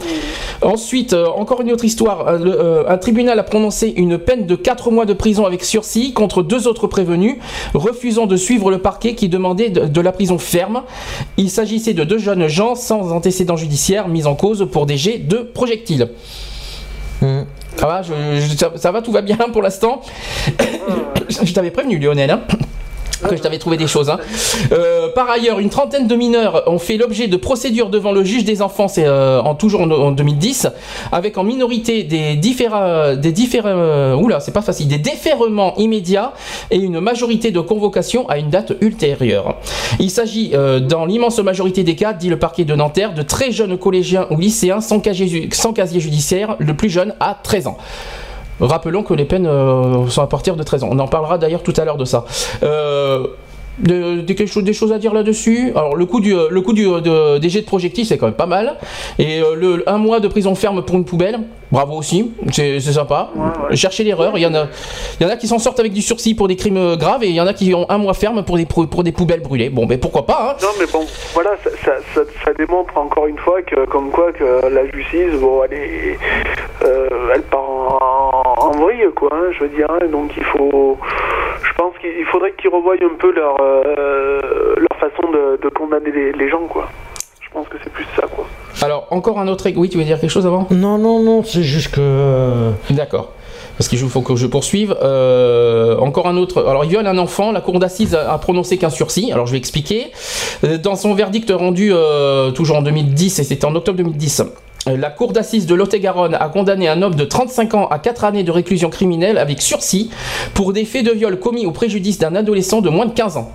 Ensuite, 0.62 1.12
euh, 1.12 1.26
encore 1.28 1.60
une 1.60 1.74
autre 1.74 1.84
histoire. 1.84 2.26
Euh, 2.26 2.38
le- 2.38 2.58
euh, 2.62 2.84
un 2.88 2.98
tribunal 2.98 3.38
a 3.38 3.44
prononcé 3.44 3.94
une 3.98 4.18
peine 4.18 4.46
de 4.46 4.56
4 4.56 4.92
mois 4.92 5.06
de 5.06 5.12
prison 5.12 5.46
avec 5.46 5.66
sursis 5.66 6.14
contre 6.14 6.42
deux 6.42 6.68
autres 6.70 6.88
prévenus, 6.88 7.36
refusant 7.74 8.28
de 8.28 8.38
suivre 8.38 8.72
le 8.72 8.78
parquet 8.78 9.14
qui 9.14 9.28
demandait 9.28 9.70
de, 9.70 9.88
de 9.88 10.02
la 10.02 10.14
prison 10.14 10.38
ferme. 10.38 10.84
Il 11.36 11.50
s'agissait 11.50 11.94
de 11.94 12.06
deux 12.06 12.18
jeunes 12.18 12.48
gens 12.48 12.76
sans 12.76 13.12
antécédents 13.12 13.58
judiciaires 13.58 14.08
mis 14.08 14.26
en 14.26 14.36
cause 14.36 14.66
pour 14.72 14.86
des 14.86 14.96
jets 14.98 15.18
de 15.18 15.38
projectiles. 15.40 16.08
Hmm. 17.22 17.42
Ça 17.76 17.88
va, 17.88 18.02
je- 18.04 18.14
je- 18.40 18.58
ça, 18.58 18.72
ça 18.78 18.92
va, 18.94 19.02
tout 19.02 19.12
va 19.12 19.22
bien 19.22 19.38
pour 19.52 19.62
l'instant. 19.62 20.02
je 21.44 21.52
t'avais 21.54 21.72
prévenu, 21.72 22.00
Lionel. 22.00 22.30
hein, 22.32 22.42
que 23.28 23.36
je 23.36 23.42
t'avais 23.42 23.58
trouvé 23.58 23.78
des 23.78 23.88
choses. 23.88 24.10
hein. 24.10 24.20
Euh, 24.72 25.10
par 25.14 25.30
ailleurs, 25.30 25.60
une 25.60 25.70
trentaine 25.70 26.08
de 26.08 26.16
mineurs 26.16 26.64
ont 26.68 26.80
fait 26.80 26.98
l'objet 26.98 27.28
de 27.28 27.38
procédures 27.38 27.90
devant 27.90 28.12
le 28.12 28.24
juge 28.24 28.44
des 28.44 28.62
enfants, 28.62 28.88
c'est 28.88 29.06
euh, 29.06 29.42
en 29.42 29.56
toujours 29.56 29.82
en, 29.82 29.92
en 29.92 30.12
2010, 30.12 30.68
avec 31.12 31.38
en 31.38 31.44
minorité 31.44 32.04
des 32.04 32.36
différents, 32.36 33.16
des 33.16 33.32
différents, 33.32 33.70
euh, 33.70 34.16
oula, 34.16 34.40
c'est 34.40 34.52
pas 34.54 34.62
facile, 34.62 34.88
des 34.88 35.02
immédiats 35.78 36.34
et 36.70 36.78
une 36.78 37.00
majorité 37.00 37.52
de 37.52 37.60
convocations 37.60 38.28
à 38.30 38.38
une 38.38 38.50
date 38.50 38.74
ultérieure. 38.82 39.58
Il 40.00 40.10
s'agit, 40.10 40.54
dans 40.82 41.06
l'immense 41.06 41.40
majorité 41.40 41.84
des 41.84 41.96
cas, 41.96 42.14
dit 42.14 42.30
le 42.30 42.40
parquet 42.40 42.66
de 42.66 42.76
Nanterre, 42.76 43.14
de 43.14 43.22
très 43.22 43.52
jeunes 43.52 43.78
collégiens 43.78 44.28
ou 44.30 44.38
lycéens 44.38 44.82
sans 44.82 45.00
casier 45.00 46.00
judiciaire, 46.00 46.56
le 46.60 46.74
plus 46.76 46.90
jeune 46.90 47.14
à 47.20 47.38
13 47.42 47.68
ans. 47.68 47.78
Rappelons 48.62 49.04
que 49.04 49.14
les 49.14 49.26
peines 49.26 49.48
euh, 49.48 50.08
sont 50.08 50.22
à 50.22 50.28
partir 50.28 50.56
de 50.56 50.64
13 50.64 50.84
ans. 50.84 50.90
On 50.92 51.00
en 51.00 51.08
parlera 51.08 51.38
d'ailleurs 51.38 51.64
tout 51.64 51.74
à 51.78 51.84
l'heure 51.86 51.98
de 51.98 52.06
ça. 52.06 52.26
Euh, 52.64 53.28
des 54.64 54.74
choses 54.74 54.92
à 54.92 55.00
dire 55.00 55.14
là-dessus? 55.14 55.72
Alors 55.76 55.96
le 55.96 56.06
coût 56.06 56.20
du 56.20 56.36
euh, 56.36 56.48
le 56.50 56.62
de- 57.02 57.38
des 57.40 57.50
jets 57.50 57.62
de 57.62 57.66
projectiles 57.66 58.06
c'est 58.06 58.18
quand 58.18 58.28
même 58.28 58.36
pas 58.36 58.46
mal 58.46 58.78
et 59.18 59.40
le 59.40 59.84
un 59.90 59.98
mois 59.98 60.20
de 60.20 60.28
prison 60.28 60.56
ferme 60.56 60.84
pour 60.84 60.96
une 60.98 61.06
poubelle? 61.06 61.40
Bravo 61.72 61.96
aussi 61.96 62.34
c'est 62.52 62.80
sympa 62.82 63.30
cherchez 63.74 64.04
l'erreur 64.04 64.34
il 64.36 64.42
y 64.42 64.46
en 64.46 64.54
a 64.54 64.68
il 65.20 65.24
y 65.26 65.30
en 65.30 65.32
a 65.32 65.38
qui 65.38 65.48
s'en 65.48 65.60
sortent 65.60 65.80
avec 65.80 65.94
du 65.94 66.02
sursis 66.02 66.36
pour 66.36 66.48
des 66.48 66.56
crimes 66.56 66.78
euh, 66.78 66.96
graves 66.96 67.24
et 67.24 67.28
il 67.28 67.36
y 67.36 67.42
en 67.42 67.48
a 67.48 67.54
qui 67.54 67.74
ont 67.74 67.86
un 67.90 67.98
mois 67.98 68.14
ferme 68.14 68.44
pour 68.44 68.58
des 68.58 68.66
pour, 68.66 68.88
pour 68.90 69.04
des 69.04 69.12
poubelles 69.12 69.42
brûlées 69.42 69.70
bon 69.70 69.86
mais 69.88 69.98
pourquoi 69.98 70.26
pas 70.26 70.52
hein 70.52 70.56
Non, 70.62 70.70
mais 70.80 70.86
bon, 70.92 71.06
voilà, 71.34 71.52
ça, 71.64 71.70
ça, 71.84 71.94
ça, 72.14 72.22
ça 72.46 72.54
démontre 72.54 72.98
encore 72.98 73.28
une 73.28 73.38
fois 73.38 73.62
que, 73.62 73.86
comme 73.86 74.10
quoi, 74.12 74.32
que 74.34 74.68
la 74.68 74.86
justice, 74.92 75.34
bon, 75.40 75.64
elle 75.64 75.74
est, 75.78 76.18
euh, 76.84 77.10
elle 77.34 77.42
part 77.44 77.70
en, 77.70 78.42
en 78.58 78.72
vrille, 78.72 79.06
quoi, 79.16 79.30
hein, 79.34 79.52
je 79.54 79.64
veux 79.64 79.70
dire. 79.70 79.88
hein, 79.90 80.06
donc 80.12 80.32
il 80.38 80.44
faut, 80.44 80.98
je 81.64 81.74
pense 81.78 81.94
qu'il 82.00 82.10
il 82.20 82.26
faudrait 82.26 82.54
qu'ils 82.54 82.70
revoient 82.70 82.96
un 82.96 83.16
peu 83.20 83.32
leur, 83.34 83.56
euh, 83.62 84.40
leur 84.78 85.00
façon 85.00 85.32
de, 85.32 85.60
de 85.62 85.70
condamner 85.70 86.12
les, 86.12 86.32
les 86.34 86.50
gens, 86.50 86.66
quoi. 86.68 86.88
Je 87.54 87.58
pense 87.60 87.68
que 87.68 87.78
c'est 87.84 87.90
plus 87.92 88.06
ça, 88.16 88.24
quoi. 88.34 88.48
alors 88.82 89.08
encore 89.12 89.38
un 89.38 89.48
autre 89.50 89.70
oui 89.76 89.90
tu 89.90 89.98
veux 89.98 90.06
dire 90.06 90.20
quelque 90.20 90.30
chose 90.30 90.46
avant? 90.48 90.68
Non, 90.72 90.98
non, 90.98 91.22
non, 91.22 91.44
c'est 91.44 91.64
juste 91.64 91.92
que. 91.92 92.00
euh, 92.00 92.72
D'accord. 92.92 93.32
Parce 93.78 93.90
qu'il 93.90 94.00
faut 94.00 94.22
que 94.22 94.36
je 94.36 94.48
poursuive. 94.48 94.96
Euh, 95.02 95.98
encore 95.98 96.28
un 96.28 96.38
autre. 96.38 96.64
Alors, 96.66 96.86
il 96.86 96.90
viole 96.90 97.08
un 97.08 97.18
enfant. 97.18 97.52
La 97.52 97.62
cour 97.62 97.80
d'assises 97.80 98.16
a, 98.16 98.32
a 98.32 98.38
prononcé 98.38 98.78
qu'un 98.78 98.90
sursis. 98.90 99.32
Alors, 99.32 99.48
je 99.48 99.52
vais 99.54 99.58
expliquer. 99.58 100.12
Euh, 100.64 100.78
Dans 100.78 100.96
son 100.96 101.14
verdict 101.14 101.52
rendu 101.52 101.92
euh, 101.94 102.52
toujours 102.52 102.78
en 102.78 102.82
2010, 102.84 103.40
et 103.40 103.44
c'était 103.44 103.66
en 103.66 103.74
octobre 103.76 103.98
2010. 103.98 104.44
euh, 104.88 104.98
La 104.98 105.10
cour 105.10 105.32
d'assises 105.34 105.66
de 105.66 105.74
Lot-et-Garonne 105.76 106.36
a 106.36 106.48
condamné 106.50 106.88
un 106.90 107.02
homme 107.02 107.16
de 107.16 107.26
35 107.26 107.74
ans 107.74 107.88
à 107.88 107.98
4 108.00 108.24
années 108.26 108.44
de 108.44 108.52
réclusion 108.52 108.90
criminelle 108.90 109.38
avec 109.38 109.62
sursis 109.62 110.10
pour 110.54 110.74
des 110.74 110.86
faits 110.86 111.06
de 111.06 111.12
viol 111.12 111.38
commis 111.40 111.66
au 111.66 111.72
préjudice 111.72 112.20
d'un 112.20 112.36
adolescent 112.36 112.82
de 112.82 112.90
moins 112.90 113.08
de 113.08 113.14
15 113.14 113.38
ans. 113.38 113.52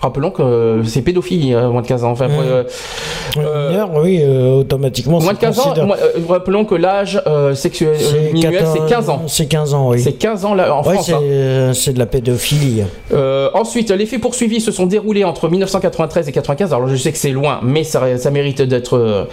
Rappelons 0.00 0.30
que 0.30 0.42
euh, 0.42 0.84
c'est 0.84 1.02
pédophilie, 1.02 1.54
euh, 1.54 1.70
moins 1.70 1.82
de 1.82 1.86
15 1.86 2.04
ans. 2.04 2.10
Enfin, 2.12 2.28
euh, 2.30 2.62
mineur, 3.70 3.90
oui, 3.96 4.20
euh, 4.22 4.60
automatiquement. 4.60 5.20
moins 5.20 5.32
de 5.32 5.38
15 5.38 5.58
ans, 5.58 5.74
moi, 5.84 5.96
euh, 6.00 6.20
rappelons 6.28 6.64
que 6.64 6.74
l'âge 6.76 7.20
euh, 7.26 7.54
sexuel 7.54 7.90
euh, 7.94 7.98
C'est 7.98 8.32
minimum, 8.32 8.52
14 8.54 8.72
c'est 8.78 8.88
15 8.94 9.10
ans. 9.10 9.22
C'est 9.26 9.46
15 9.46 9.74
ans, 9.74 9.88
oui. 9.90 10.00
C'est 10.00 10.12
15 10.12 10.44
ans 10.44 10.54
là, 10.54 10.74
en 10.74 10.84
Ouais, 10.86 10.94
France. 10.94 11.06
c'est 11.06 11.12
hein. 11.14 11.20
euh, 11.22 11.72
c'est 11.72 11.92
de 11.92 11.98
la 11.98 12.06
pédophilie. 12.06 12.84
Euh, 13.12 13.50
ensuite, 13.54 13.90
les 13.90 14.06
faits 14.06 14.20
poursuivis 14.20 14.60
se 14.60 14.70
sont 14.70 14.86
déroulés 14.86 15.24
entre 15.24 15.48
1993 15.48 16.28
et 16.28 16.32
95. 16.32 16.72
Alors 16.72 16.86
je 16.88 16.96
sais 16.96 17.10
que 17.10 17.18
c'est 17.18 17.30
loin, 17.30 17.58
mais 17.62 17.82
ça, 17.82 18.18
ça 18.18 18.30
mérite 18.30 18.62
d'être 18.62 18.96
euh, 18.96 19.24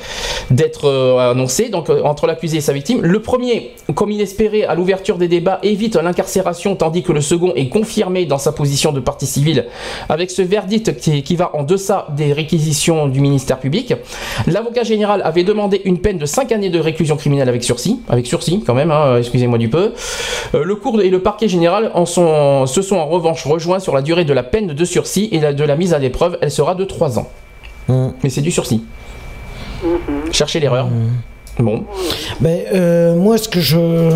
d'être 0.50 0.86
euh, 0.90 1.32
annoncé. 1.32 1.70
Donc 1.70 1.90
euh, 1.90 2.02
entre 2.04 2.26
l'accusé 2.28 2.58
et 2.58 2.62
sa 2.62 2.74
victime, 2.74 3.02
le 3.04 3.22
premier, 3.22 3.74
comme 3.94 4.12
il 4.12 4.20
espérait 4.22 4.64
à 4.64 4.74
l'ouverture 4.74 5.18
des 5.18 5.28
débats, 5.28 5.60
évite 5.64 5.96
l'incarcération, 5.96 6.76
tandis 6.76 7.04
que 7.04 7.12
le 7.12 7.22
second 7.22 7.54
est 7.56 7.70
confirmé 7.70 8.26
dans 8.26 8.38
sa 8.40 8.52
position 8.52 8.92
de 8.92 9.00
partie 9.00 9.28
civile, 9.28 9.66
avec 10.10 10.32
ce 10.32 10.42
verdict 10.60 10.96
qui, 10.98 11.22
qui 11.22 11.36
va 11.36 11.48
en 11.54 11.64
deçà 11.64 12.08
des 12.16 12.32
réquisitions 12.32 13.08
du 13.08 13.20
ministère 13.20 13.60
public. 13.60 13.94
L'avocat 14.48 14.84
général 14.84 15.22
avait 15.26 15.44
demandé 15.44 15.82
une 15.84 16.00
peine 16.00 16.18
de 16.18 16.26
5 16.26 16.52
années 16.54 16.70
de 16.70 16.80
réclusion 16.80 17.18
criminelle 17.18 17.50
avec 17.50 17.64
sursis, 17.64 18.00
avec 18.08 18.26
sursis 18.26 18.64
quand 18.66 18.74
même. 18.74 18.90
hein, 18.92 19.18
excusez-moi 19.18 19.58
du 19.58 19.68
peu. 19.70 19.92
Euh, 20.54 20.64
le 20.64 20.76
cours 20.76 21.02
et 21.02 21.10
le 21.10 21.20
parquet 21.20 21.50
général 21.50 21.92
en 21.94 22.06
sont, 22.06 22.66
se 22.68 22.82
sont 22.82 22.96
en 22.96 23.08
revanche 23.08 23.46
rejoints 23.46 23.80
sur 23.80 23.94
la 23.94 24.02
durée 24.02 24.24
de 24.24 24.34
la 24.34 24.44
peine 24.44 24.68
de 24.68 24.86
sursis 24.86 25.28
et 25.34 25.40
la- 25.42 25.52
de 25.54 25.64
la 25.66 25.76
mise 25.76 25.94
à 25.94 26.00
l'épreuve. 26.00 26.38
Elle 26.42 26.52
sera 26.52 26.74
de 26.74 26.86
3 26.86 27.20
ans. 27.20 27.28
Hum. 27.90 28.14
Mais 28.24 28.30
c'est 28.30 28.42
du 28.42 28.52
sursis. 28.52 28.82
Cherchez 30.32 30.60
l'erreur. 30.62 30.88
Bon. 31.58 31.86
Ben, 32.42 32.60
euh, 32.74 33.16
moi, 33.16 33.38
ce 33.38 33.48
que 33.48 33.62
je, 33.62 34.12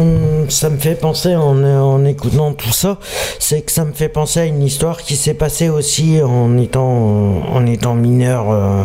ça 0.50 0.70
me 0.70 0.78
fait 0.78 0.96
penser 0.96 1.36
en, 1.36 1.64
en 1.64 2.04
écoutant 2.04 2.52
tout 2.52 2.74
ça, 2.74 2.98
c'est 3.40 3.62
que 3.62 3.72
ça 3.72 3.86
me 3.86 3.94
fait 3.94 4.10
penser 4.10 4.42
à 4.42 4.46
une 4.46 4.62
histoire 4.62 4.98
qui 5.02 5.16
s'est 5.16 5.34
passée 5.34 5.70
aussi 5.70 6.22
en 6.22 6.58
étant, 6.58 7.42
en 7.50 7.66
étant 7.66 7.96
mineur, 7.96 8.52
euh, 8.52 8.84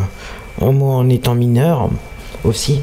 moi 0.70 0.94
en 0.94 1.08
étant 1.08 1.34
mineur 1.34 1.90
aussi. 2.44 2.80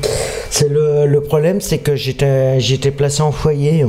C'est 0.50 0.68
le, 0.68 1.06
le 1.06 1.22
problème, 1.22 1.62
c'est 1.62 1.78
que 1.78 1.96
j'étais, 1.96 2.60
j'étais 2.60 2.92
placé 2.92 3.22
en 3.22 3.32
foyer. 3.32 3.86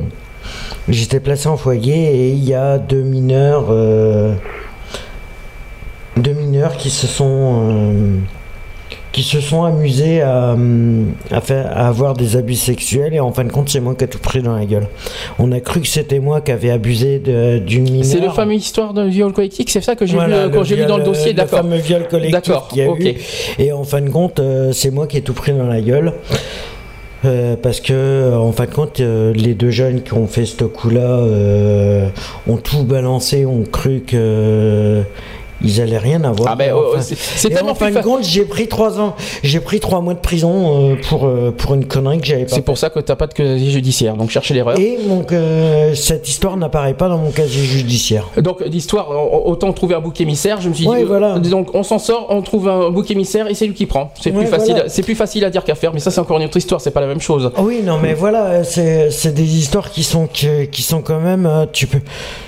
J'étais 0.89 1.21
placé 1.21 1.49
en 1.49 1.57
foyer 1.57 2.15
et 2.15 2.29
il 2.31 2.45
y 2.45 2.55
a 2.55 2.79
deux 2.79 3.03
mineurs, 3.03 3.67
euh, 3.71 4.35
deux 6.17 6.33
mineurs 6.33 6.77
qui 6.77 6.91
se 6.91 7.07
sont 7.07 7.71
euh, 7.71 8.19
qui 9.13 9.23
se 9.23 9.41
sont 9.41 9.63
amusés 9.65 10.23
à, 10.23 10.53
hum, 10.55 11.13
à, 11.31 11.41
faire, 11.41 11.67
à 11.67 11.89
avoir 11.89 12.15
des 12.15 12.37
abus 12.37 12.55
sexuels 12.55 13.13
et 13.15 13.21
en 13.21 13.31
fin 13.33 13.45
de 13.45 13.53
compte 13.53 13.69
c'est 13.69 13.81
moi 13.81 13.95
qui 13.95 14.05
ai 14.05 14.09
tout 14.09 14.19
pris 14.19 14.41
dans 14.43 14.55
la 14.57 14.65
gueule. 14.65 14.87
On 15.39 15.53
a 15.53 15.61
cru 15.61 15.81
que 15.83 15.87
c'était 15.89 16.19
moi 16.19 16.41
qui 16.41 16.51
avais 16.51 16.71
abusé 16.71 17.19
de- 17.19 17.59
d'une 17.59 17.85
mineure. 17.85 18.05
C'est 18.05 18.21
le 18.21 18.31
fameux 18.31 18.55
histoire 18.55 18.95
d'un 18.95 19.07
viol 19.09 19.33
collectif, 19.33 19.67
c'est 19.69 19.83
ça 19.83 19.95
que 19.97 20.07
j'ai 20.07 20.15
Voilà, 20.15 20.47
vu, 20.49 20.53
euh, 20.55 20.57
quand 20.57 20.65
j'ai 20.65 20.77
lu 20.77 20.87
dans 20.87 20.97
le 20.99 21.05
dossier, 21.05 21.33
d'accord. 21.35 21.59
Le 21.63 21.69
fameux 21.69 21.81
viol 21.83 22.09
collectif 22.09 22.33
D'accord, 22.33 22.69
qu'il 22.69 22.79
y 22.79 22.83
a 22.83 22.87
eu. 22.87 23.15
Et 23.59 23.73
en 23.73 23.85
fin 23.85 24.01
de 24.01 24.09
compte, 24.09 24.41
euh, 24.41 24.73
c'est 24.73 24.91
moi 24.91 25.07
qui 25.07 25.19
ai 25.19 25.23
tout 25.23 25.35
pris 25.35 25.53
dans 25.53 25.67
la 25.67 25.81
gueule. 25.81 26.13
Euh, 27.25 27.55
parce 27.55 27.81
que 27.81 27.93
euh, 27.93 28.37
en 28.37 28.51
fin 28.51 28.65
de 28.65 28.73
compte, 28.75 28.99
euh, 28.99 29.33
les 29.35 29.55
deux 29.55 29.71
jeunes 29.71 30.03
qui 30.03 30.13
ont 30.15 30.27
fait 30.27 30.45
ce 30.45 30.65
coup-là 30.65 31.03
euh, 31.03 32.09
ont 32.49 32.57
tout 32.57 32.83
balancé, 32.83 33.47
ont 33.47 33.63
cru 33.63 34.01
que 34.05 34.17
euh, 34.19 35.03
ils 35.65 35.81
allaient 35.81 35.99
rien 35.99 36.23
avoir. 36.25 36.53
Ah 36.53 36.57
ben, 36.57 36.73
oh, 36.75 36.93
enfin- 36.95 37.03
c'est- 37.03 37.49
tellement 37.51 37.73
en 37.73 37.75
fin 37.75 37.91
de 37.91 38.01
compte, 38.01 38.25
j'ai 38.25 38.45
pris 38.45 38.69
trois 38.69 39.01
ans, 39.01 39.15
j'ai 39.43 39.61
pris 39.61 39.81
trois 39.81 40.01
mois 40.01 40.15
de 40.15 40.19
prison 40.21 40.93
euh, 40.93 40.97
pour 41.09 41.27
euh, 41.27 41.51
pour 41.57 41.75
une 41.75 41.85
connerie 41.87 42.19
que 42.21 42.27
j'avais 42.27 42.45
pas. 42.45 42.55
C'est 42.55 42.63
pour 42.63 42.79
ça 42.79 42.91
que 42.91 43.01
t'as 43.01 43.17
pas 43.17 43.27
de 43.27 43.35
casier 43.35 43.71
judiciaire, 43.71 44.17
donc 44.17 44.31
cherchez 44.31 44.55
l'erreur. 44.55 44.79
Et 44.79 44.99
mon, 45.07 45.25
euh, 45.33 45.95
cette 45.95 46.29
histoire 46.29 46.57
n'apparaît 46.57 46.95
pas 46.95 47.09
dans 47.09 47.19
mon 47.19 47.31
casier 47.31 47.63
judiciaire. 47.65 48.29
Donc 48.39 48.61
l'histoire, 48.67 49.11
au- 49.11 49.51
autant 49.51 49.73
trouver 49.73 49.95
un 49.95 50.01
bouc 50.01 50.21
émissaire. 50.21 50.61
Je 50.61 50.69
me 50.69 50.75
suis 50.75 50.87
Ouais, 50.87 50.99
dit, 51.01 51.05
voilà. 51.05 51.39
donc 51.39 51.75
on 51.75 51.83
s'en 51.83 51.99
sort, 51.99 52.27
on 52.31 52.43
trouve 52.43 52.69
un 52.69 52.91
bouc 52.91 53.11
émissaire 53.11 53.49
et 53.49 53.55
c'est 53.55 53.67
lui 53.67 53.75
qui 53.75 53.87
prend. 53.87 54.13
C'est 54.21 54.31
Ouais, 54.33 54.39
plus 54.43 54.47
facile, 54.47 54.75
voilà. 54.75 54.89
c'est 54.89 55.03
plus 55.03 55.15
facile 55.15 55.45
à 55.45 55.51
dire 55.51 55.65
qu'à 55.65 55.75
faire. 55.75 55.93
Mais 55.93 56.01
ça 56.01 56.11
c'est 56.11 56.21
encore 56.21 56.39
une 56.39 56.45
autre 56.45 56.57
histoire, 56.57 56.81
c'est 56.81 56.91
pas 56.91 57.01
la 57.01 57.07
même 57.07 57.21
chose. 57.21 57.51
Ah 57.57 57.63
Oui, 57.63 57.81
non, 57.85 57.99
mais 58.03 58.15
voilà, 58.15 58.65
c'est 58.65 59.33
des 59.35 59.57
histoires 59.59 59.91
qui 59.91 60.03
sont 60.03 60.27
qui, 60.27 60.47
qui 60.71 60.83
sont 60.83 61.03
quand 61.03 61.21
même, 61.21 61.49
tu 61.73 61.87
peux, 61.87 62.01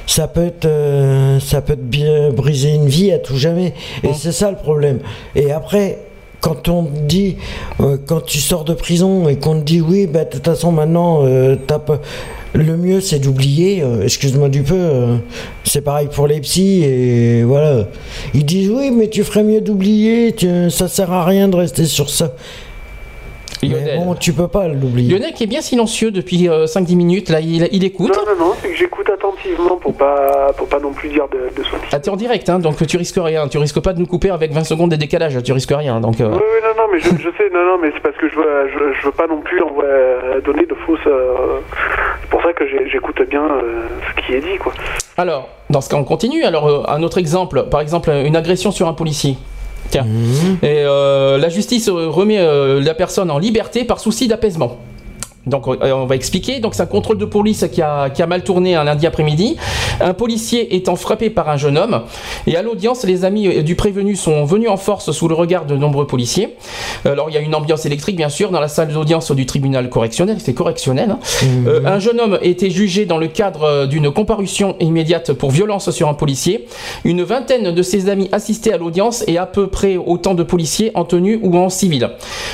ça 0.06 0.28
peut 0.28 0.50
te, 0.58 0.66
euh, 0.68 1.40
ça 1.40 1.60
peut 1.60 1.76
te 1.76 2.30
briser 2.30 2.70
une 2.74 2.86
vie 2.88 3.12
à 3.12 3.18
tout 3.18 3.36
jamais. 3.36 3.74
Et 4.02 4.12
c'est 4.14 4.32
ça 4.32 4.50
le 4.50 4.56
problème. 4.56 4.98
Et 5.34 5.52
après. 5.52 5.98
Quand 6.40 6.68
on 6.68 6.84
te 6.84 6.98
dit, 7.00 7.36
euh, 7.80 7.96
quand 8.06 8.20
tu 8.22 8.36
sors 8.36 8.64
de 8.64 8.74
prison 8.74 9.30
et 9.30 9.36
qu'on 9.36 9.60
te 9.60 9.64
dit 9.64 9.80
oui, 9.80 10.06
bah 10.06 10.24
de 10.26 10.28
toute 10.28 10.44
façon 10.44 10.72
maintenant, 10.72 11.20
euh, 11.24 11.56
pas- 11.56 12.02
le 12.52 12.76
mieux 12.76 13.00
c'est 13.00 13.18
d'oublier. 13.18 13.80
euh, 13.82 14.02
Excuse-moi 14.04 14.50
du 14.50 14.62
peu, 14.62 15.16
c'est 15.64 15.80
pareil 15.80 16.08
pour 16.14 16.26
les 16.26 16.40
psys 16.42 16.84
et 16.84 17.44
voilà. 17.44 17.86
Ils 18.34 18.44
disent 18.44 18.68
oui, 18.68 18.90
mais 18.90 19.08
tu 19.08 19.24
ferais 19.24 19.42
mieux 19.42 19.62
d'oublier. 19.62 20.36
Ça 20.68 20.86
sert 20.86 21.10
à 21.12 21.24
rien 21.24 21.48
de 21.48 21.56
rester 21.56 21.86
sur 21.86 22.10
ça. 22.10 22.34
Mais 23.62 23.68
Lionel. 23.68 23.98
bon, 23.98 24.14
tu 24.14 24.32
peux 24.32 24.48
pas 24.48 24.68
l'oublier. 24.68 25.16
Lionel 25.16 25.32
qui 25.32 25.44
est 25.44 25.46
bien 25.48 25.60
silencieux 25.62 26.10
depuis 26.10 26.48
5-10 26.48 26.96
minutes, 26.96 27.28
là 27.30 27.40
il, 27.40 27.68
il 27.72 27.84
écoute. 27.84 28.14
Non, 28.16 28.32
non, 28.38 28.46
non, 28.48 28.52
c'est 28.60 28.68
que 28.70 28.76
j'écoute 28.76 29.08
attentivement 29.10 29.76
pour 29.76 29.94
pas, 29.94 30.52
pour 30.56 30.68
pas 30.68 30.78
non 30.80 30.92
plus 30.92 31.08
dire 31.08 31.26
de, 31.28 31.38
de. 31.56 31.66
Ah, 31.92 31.98
t'es 32.00 32.10
en 32.10 32.16
direct, 32.16 32.48
hein, 32.48 32.58
donc 32.58 32.84
tu 32.86 32.96
risques 32.96 33.18
rien. 33.18 33.48
Tu 33.48 33.58
risques 33.58 33.80
pas 33.80 33.92
de 33.92 34.00
nous 34.00 34.06
couper 34.06 34.30
avec 34.30 34.52
20 34.52 34.64
secondes 34.64 34.90
de 34.90 34.96
décalage, 34.96 35.42
tu 35.42 35.52
risques 35.52 35.72
rien. 35.74 36.00
Donc, 36.00 36.20
euh, 36.20 36.28
Oui, 36.30 36.36
oui, 36.38 36.60
non, 36.62 36.82
non, 36.82 36.88
mais 36.92 36.98
je, 37.00 37.08
je 37.10 37.30
sais, 37.36 37.50
non, 37.52 37.64
non, 37.64 37.78
mais 37.80 37.90
c'est 37.94 38.00
parce 38.02 38.16
que 38.16 38.28
je 38.28 38.34
veux, 38.36 38.68
je, 38.72 39.00
je 39.00 39.06
veux 39.06 39.12
pas 39.12 39.26
non 39.26 39.40
plus 39.40 39.60
envoyer, 39.62 39.88
euh, 39.90 40.40
donner 40.40 40.66
de 40.66 40.74
fausses. 40.86 40.98
euh, 41.06 41.60
c'est 42.22 42.30
pour 42.30 42.42
ça 42.42 42.52
que 42.52 42.64
j'écoute 42.90 43.20
bien 43.30 43.42
euh, 43.44 43.82
ce 44.20 44.26
qui 44.26 44.32
est 44.34 44.40
dit, 44.40 44.58
quoi. 44.58 44.72
Alors, 45.16 45.48
dans 45.70 45.80
ce 45.80 45.88
cas, 45.88 45.96
on 45.96 46.04
continue. 46.04 46.42
Alors, 46.44 46.66
euh, 46.68 46.82
un 46.88 47.02
autre 47.02 47.18
exemple, 47.18 47.64
par 47.70 47.80
exemple, 47.80 48.10
une 48.10 48.36
agression 48.36 48.70
sur 48.70 48.88
un 48.88 48.94
policier. 48.94 49.36
Tiens. 49.94 50.06
Et 50.60 50.82
euh, 50.82 51.38
la 51.38 51.48
justice 51.48 51.88
remet 51.88 52.40
euh, 52.40 52.80
la 52.80 52.94
personne 52.94 53.30
en 53.30 53.38
liberté 53.38 53.84
par 53.84 54.00
souci 54.00 54.26
d'apaisement. 54.26 54.80
Donc 55.46 55.68
euh, 55.68 55.92
on 55.92 56.06
va 56.06 56.14
expliquer. 56.16 56.60
Donc 56.60 56.74
c'est 56.74 56.82
un 56.82 56.86
contrôle 56.86 57.18
de 57.18 57.24
police 57.24 57.66
qui 57.72 57.82
a, 57.82 58.10
qui 58.10 58.22
a 58.22 58.26
mal 58.26 58.42
tourné 58.44 58.74
un 58.76 58.84
lundi 58.84 59.06
après-midi. 59.06 59.56
Un 60.00 60.14
policier 60.14 60.74
étant 60.76 60.96
frappé 60.96 61.30
par 61.30 61.48
un 61.48 61.56
jeune 61.56 61.76
homme. 61.78 62.02
Et 62.46 62.56
à 62.56 62.62
l'audience, 62.62 63.04
les 63.04 63.24
amis 63.24 63.46
euh, 63.48 63.62
du 63.62 63.74
prévenu 63.76 64.16
sont 64.16 64.44
venus 64.44 64.68
en 64.68 64.76
force 64.76 65.10
sous 65.12 65.28
le 65.28 65.34
regard 65.34 65.64
de 65.66 65.76
nombreux 65.76 66.06
policiers. 66.06 66.56
Alors 67.04 67.28
il 67.30 67.34
y 67.34 67.36
a 67.36 67.40
une 67.40 67.54
ambiance 67.54 67.84
électrique 67.86 68.16
bien 68.16 68.28
sûr 68.28 68.50
dans 68.50 68.60
la 68.60 68.68
salle 68.68 68.88
d'audience 68.92 69.30
du 69.32 69.46
tribunal 69.46 69.88
correctionnel. 69.90 70.38
C'est 70.40 70.54
correctionnel. 70.54 71.10
hein. 71.10 71.18
Euh, 71.66 71.80
un 71.84 71.98
jeune 71.98 72.20
homme 72.20 72.38
était 72.42 72.70
jugé 72.70 73.06
dans 73.06 73.18
le 73.18 73.28
cadre 73.28 73.62
euh, 73.64 73.86
d'une 73.86 74.10
comparution 74.10 74.76
immédiate 74.80 75.32
pour 75.32 75.50
violence 75.50 75.90
sur 75.90 76.08
un 76.08 76.14
policier. 76.14 76.66
Une 77.04 77.22
vingtaine 77.22 77.72
de 77.74 77.82
ses 77.82 78.08
amis 78.08 78.28
assistaient 78.32 78.72
à 78.72 78.78
l'audience 78.78 79.24
et 79.26 79.38
à 79.38 79.46
peu 79.46 79.66
près 79.66 79.96
autant 79.96 80.34
de 80.34 80.42
policiers 80.42 80.90
en 80.94 81.04
tenue 81.04 81.38
ou 81.42 81.56
en 81.56 81.68
civil. 81.68 82.10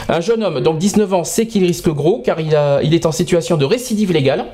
Un 0.08 0.20
jeune 0.20 0.42
homme, 0.42 0.60
donc 0.60 0.78
19 0.78 1.14
ans, 1.14 1.24
sait 1.24 1.46
qu'il 1.46 1.64
risque 1.64 1.88
gros 1.90 2.22
car 2.24 2.40
il, 2.40 2.54
a- 2.56 2.79
il 2.82 2.94
est 2.94 3.06
en 3.06 3.12
situation 3.12 3.56
de 3.56 3.64
récidive 3.64 4.12
légale. 4.12 4.46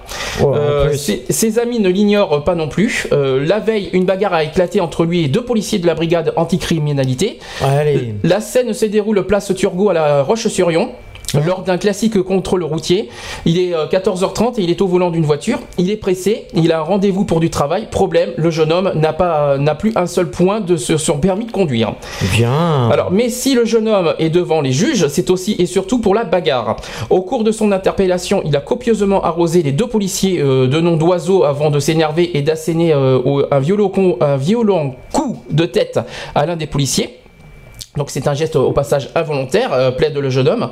Euh, 0.43 0.93
ses, 0.93 1.25
ses 1.31 1.59
amis 1.59 1.81
ne 1.81 1.89
l'ignorent 1.89 2.45
pas 2.45 2.55
non 2.55 2.69
plus. 2.69 3.07
Euh, 3.13 3.45
la 3.45 3.59
veille, 3.59 3.91
une 3.93 4.05
bagarre 4.05 4.35
a 4.35 4.45
éclaté 4.45 4.81
entre 4.81 5.05
lui 5.05 5.25
et 5.25 5.29
deux 5.29 5.45
policiers 5.45 5.79
de 5.79 5.87
la 5.87 5.95
brigade 5.95 6.33
anticriminalité. 6.37 7.39
Allez. 7.63 8.15
La 8.23 8.41
scène 8.41 8.73
se 8.73 8.87
déroule 8.87 9.27
place 9.27 9.53
Turgot 9.55 9.91
à 9.91 9.95
la 9.95 10.23
Roche-sur-Yon. 10.23 10.91
Lors 11.35 11.63
d'un 11.63 11.77
classique 11.77 12.23
contrôle 12.23 12.63
routier, 12.63 13.09
il 13.45 13.59
est 13.59 13.75
euh, 13.75 13.87
14h30 13.87 14.61
et 14.61 14.63
il 14.63 14.71
est 14.71 14.81
au 14.81 14.87
volant 14.87 15.11
d'une 15.11 15.25
voiture. 15.25 15.59
Il 15.77 15.91
est 15.91 15.97
pressé, 15.97 16.47
il 16.55 16.73
a 16.73 16.79
un 16.79 16.83
rendez-vous 16.83 17.25
pour 17.25 17.41
du 17.41 17.51
travail. 17.51 17.89
Problème, 17.91 18.31
le 18.37 18.51
jeune 18.51 18.73
homme 18.73 18.93
n'a 18.95 19.13
pas, 19.13 19.59
n'a 19.59 19.75
plus 19.75 19.93
un 19.97 20.07
seul 20.07 20.31
point 20.31 20.61
de 20.61 20.77
son 20.77 21.19
permis 21.19 21.47
de 21.47 21.53
conduire. 21.53 21.95
Bien. 22.33 22.89
Alors, 22.91 23.11
mais 23.11 23.29
si 23.29 23.55
le 23.55 23.65
jeune 23.65 23.89
homme 23.89 24.15
est 24.19 24.31
devant 24.31 24.61
les 24.61 24.73
juges, 24.73 25.09
c'est 25.09 25.31
aussi 25.31 25.57
et 25.59 25.67
surtout 25.67 25.99
pour 25.99 26.15
la 26.15 26.25
bagarre. 26.25 26.77
Au 27.11 27.23
cours 27.23 27.45
de 27.45 27.51
son 27.51 27.73
interpellation, 27.73 28.43
il 28.45 28.55
a 28.57 28.61
copieusement 28.61 29.23
arrosé 29.23 29.63
les 29.63 29.73
deux 29.73 29.89
policiers 29.89 30.41
euh, 30.41 30.67
de 30.67 30.81
nom 30.81 30.97
d'oiseau 30.97 31.45
avant 31.45 31.71
de 31.71 31.81
s'énerver 31.81 32.37
et 32.37 32.43
d'asséner 32.43 32.93
euh, 32.93 33.21
violent 33.61 33.91
un 34.21 34.37
violent 34.37 34.95
coup 35.13 35.39
de 35.51 35.67
tête 35.67 36.01
à 36.35 36.47
l'un 36.47 36.57
des 36.57 36.67
policiers. 36.67 37.19
Donc 37.97 38.11
c'est 38.11 38.29
un 38.29 38.35
geste 38.35 38.57
au 38.57 38.73
passage 38.73 39.11
involontaire, 39.15 39.73
euh, 39.73 39.91
plaide 39.91 40.17
le 40.17 40.31
jeune 40.31 40.49
homme. 40.49 40.71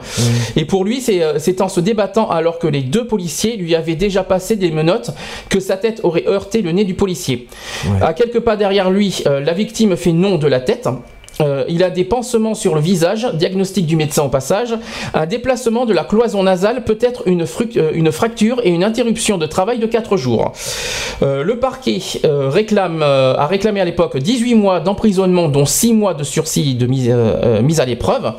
Et 0.57 0.65
pour 0.65 0.85
lui, 0.85 1.01
c'est 1.01 1.23
euh, 1.23 1.39
c'est 1.39 1.61
en 1.61 1.69
se 1.69 1.81
débattant 1.81 2.29
alors 2.31 2.59
que 2.59 2.67
les 2.67 2.83
deux 2.83 3.07
policiers 3.07 3.57
lui 3.57 3.75
avaient 3.75 3.95
déjà 3.95 4.25
passé 4.25 4.57
des 4.57 4.71
menottes 4.71 5.11
que 5.49 5.61
sa 5.61 5.77
tête 5.77 6.01
aurait 6.03 6.27
heurté 6.27 6.63
le 6.63 6.73
nez 6.73 6.85
du 6.85 6.95
policier. 6.95 7.49
À 8.01 8.13
quelques 8.13 8.41
pas 8.41 8.57
derrière 8.57 8.91
lui, 8.91 9.23
euh, 9.27 9.41
la 9.41 9.53
victime 9.53 9.97
fait 9.97 10.13
non 10.13 10.37
de 10.37 10.47
la 10.47 10.61
tête. 10.61 10.89
Euh, 11.41 11.65
il 11.69 11.83
a 11.83 11.91
des 11.91 12.05
pansements 12.05 12.55
sur 12.55 12.75
le 12.75 12.81
visage, 12.81 13.27
diagnostic 13.35 13.87
du 13.87 13.97
médecin 13.97 14.23
au 14.23 14.29
passage, 14.29 14.75
un 15.15 15.27
déplacement 15.27 15.87
de 15.87 15.93
la 15.93 16.05
cloison 16.05 16.43
nasale, 16.43 16.85
peut-être 16.85 17.27
une, 17.27 17.43
euh, 17.43 17.91
une 17.93 18.13
fracture 18.13 18.61
et 18.65 18.71
une 18.71 18.85
interruption 18.85 19.39
de 19.39 19.47
travail 19.47 19.79
de 19.79 19.87
4 19.87 20.17
jours. 20.17 20.53
Euh, 21.23 21.43
le 21.43 21.59
parquet 21.59 21.99
euh, 22.25 22.49
réclame, 22.49 23.03
a 23.03 23.47
réclamé 23.47 23.81
à 23.81 23.85
l'époque 23.85 24.17
18 24.17 24.55
mois 24.55 24.81
d'emprisonnement, 24.81 25.49
dont 25.49 25.65
6 25.65 25.93
mois 25.93 26.15
de 26.15 26.25
sursis 26.25 26.75
de 26.75 26.87
mise, 26.87 27.13
mise 27.63 27.81
à 27.81 27.85
l'épreuve. 27.85 28.33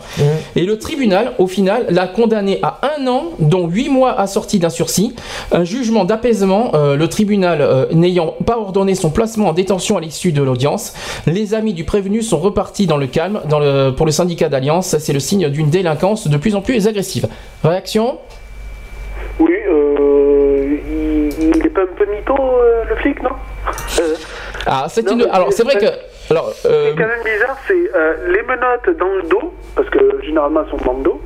Et 0.55 0.63
le 0.63 0.77
tribunal, 0.77 1.33
au 1.37 1.47
final, 1.47 1.85
l'a 1.89 2.07
condamné 2.07 2.59
à 2.61 2.79
un 2.97 3.07
an, 3.07 3.25
dont 3.39 3.67
8 3.67 3.89
mois 3.89 4.19
assortis 4.19 4.59
d'un 4.59 4.69
sursis. 4.69 5.15
Un 5.51 5.63
jugement 5.63 6.05
d'apaisement, 6.05 6.71
le 6.73 7.07
tribunal 7.07 7.87
n'ayant 7.91 8.35
pas 8.45 8.57
ordonné 8.57 8.95
son 8.95 9.09
placement 9.09 9.49
en 9.49 9.53
détention 9.53 9.97
à 9.97 10.01
l'issue 10.01 10.31
de 10.31 10.41
l'audience. 10.41 10.93
Les 11.27 11.53
amis 11.53 11.73
du 11.73 11.83
prévenu 11.83 12.21
sont 12.21 12.39
repartis 12.39 12.84
dans 12.87 12.97
le 12.97 13.07
calme. 13.07 13.41
Dans 13.49 13.59
le, 13.59 13.91
pour 13.91 14.05
le 14.05 14.11
syndicat 14.11 14.49
d'Alliance, 14.49 14.97
c'est 14.97 15.13
le 15.13 15.19
signe 15.19 15.49
d'une 15.49 15.69
délinquance 15.69 16.27
de 16.27 16.37
plus 16.37 16.55
en 16.55 16.61
plus 16.61 16.87
agressive. 16.87 17.27
Réaction? 17.63 18.19
Oui, 19.39 19.53
euh, 19.69 20.77
il, 20.87 21.55
il 21.55 21.65
est 21.65 21.69
pas 21.69 21.81
un 21.81 21.95
peu 21.97 22.05
mytho, 22.05 22.33
euh, 22.35 22.83
le 22.89 22.95
flic, 22.97 23.21
non? 23.21 23.29
Euh, 23.99 24.13
Ah, 24.65 24.85
c'est 24.89 25.09
une. 25.09 25.23
Alors, 25.31 25.51
c'est 25.51 25.63
vrai 25.63 25.77
que. 25.77 25.85
Alors, 26.31 26.51
Ce 26.53 26.67
qui 26.67 26.73
euh, 26.73 26.91
est 26.91 26.95
quand 26.95 27.07
même 27.07 27.23
bizarre, 27.23 27.57
c'est 27.67 27.91
euh, 27.95 28.13
les 28.33 28.41
menottes 28.41 28.97
dans 28.97 29.13
le 29.15 29.21
dos, 29.29 29.53
parce 29.75 29.87
que 29.89 29.99
généralement 30.25 30.61
elles 30.63 30.71
sont 30.71 30.83
dans 30.83 30.97
le 30.97 31.03
dos. 31.03 31.21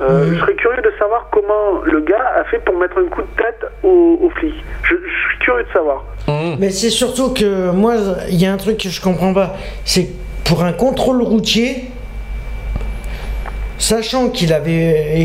Euh, 0.00 0.32
Je 0.32 0.40
serais 0.40 0.54
curieux 0.54 0.80
de 0.80 0.90
savoir 0.98 1.28
comment 1.30 1.82
le 1.84 2.00
gars 2.00 2.32
a 2.36 2.44
fait 2.44 2.58
pour 2.64 2.78
mettre 2.78 2.96
un 2.96 3.08
coup 3.14 3.20
de 3.20 3.36
tête 3.36 3.60
au, 3.82 4.18
au 4.22 4.30
flic. 4.30 4.54
Je, 4.84 4.94
je 4.94 5.28
suis 5.30 5.38
curieux 5.40 5.64
de 5.64 5.72
savoir. 5.72 6.04
hum. 6.28 6.56
Mais 6.58 6.70
c'est 6.70 6.88
surtout 6.88 7.34
que 7.34 7.70
moi, 7.72 7.94
il 8.30 8.40
y 8.40 8.46
a 8.46 8.52
un 8.52 8.56
truc 8.56 8.78
que 8.78 8.88
je 8.88 9.02
comprends 9.02 9.34
pas. 9.34 9.54
C'est 9.84 10.06
que 10.06 10.12
pour 10.44 10.64
un 10.64 10.72
contrôle 10.72 11.22
routier, 11.22 11.84
sachant 13.78 14.28
qu'il 14.28 14.52
avait, 14.52 15.16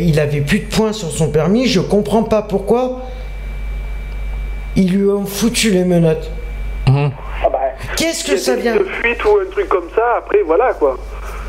il 0.00 0.18
avait 0.20 0.40
plus 0.40 0.60
de 0.60 0.66
points 0.66 0.92
sur 0.92 1.10
son 1.10 1.30
permis, 1.30 1.66
je 1.66 1.80
comprends 1.80 2.22
pas 2.22 2.42
pourquoi 2.42 3.02
ils 4.76 4.92
lui 4.92 5.08
ont 5.08 5.26
foutu 5.26 5.70
les 5.70 5.84
menottes. 5.84 6.30
Ah 6.86 7.10
bah, 7.50 7.58
Qu'est-ce 7.96 8.24
y 8.24 8.30
que 8.30 8.36
a 8.36 8.38
ça 8.38 8.56
vient 8.56 8.76
de 8.76 8.84
fuite 8.84 9.24
ou 9.24 9.38
un 9.42 9.50
truc 9.50 9.68
comme 9.68 9.88
ça, 9.94 10.16
après 10.18 10.42
voilà 10.44 10.72
quoi. 10.74 10.98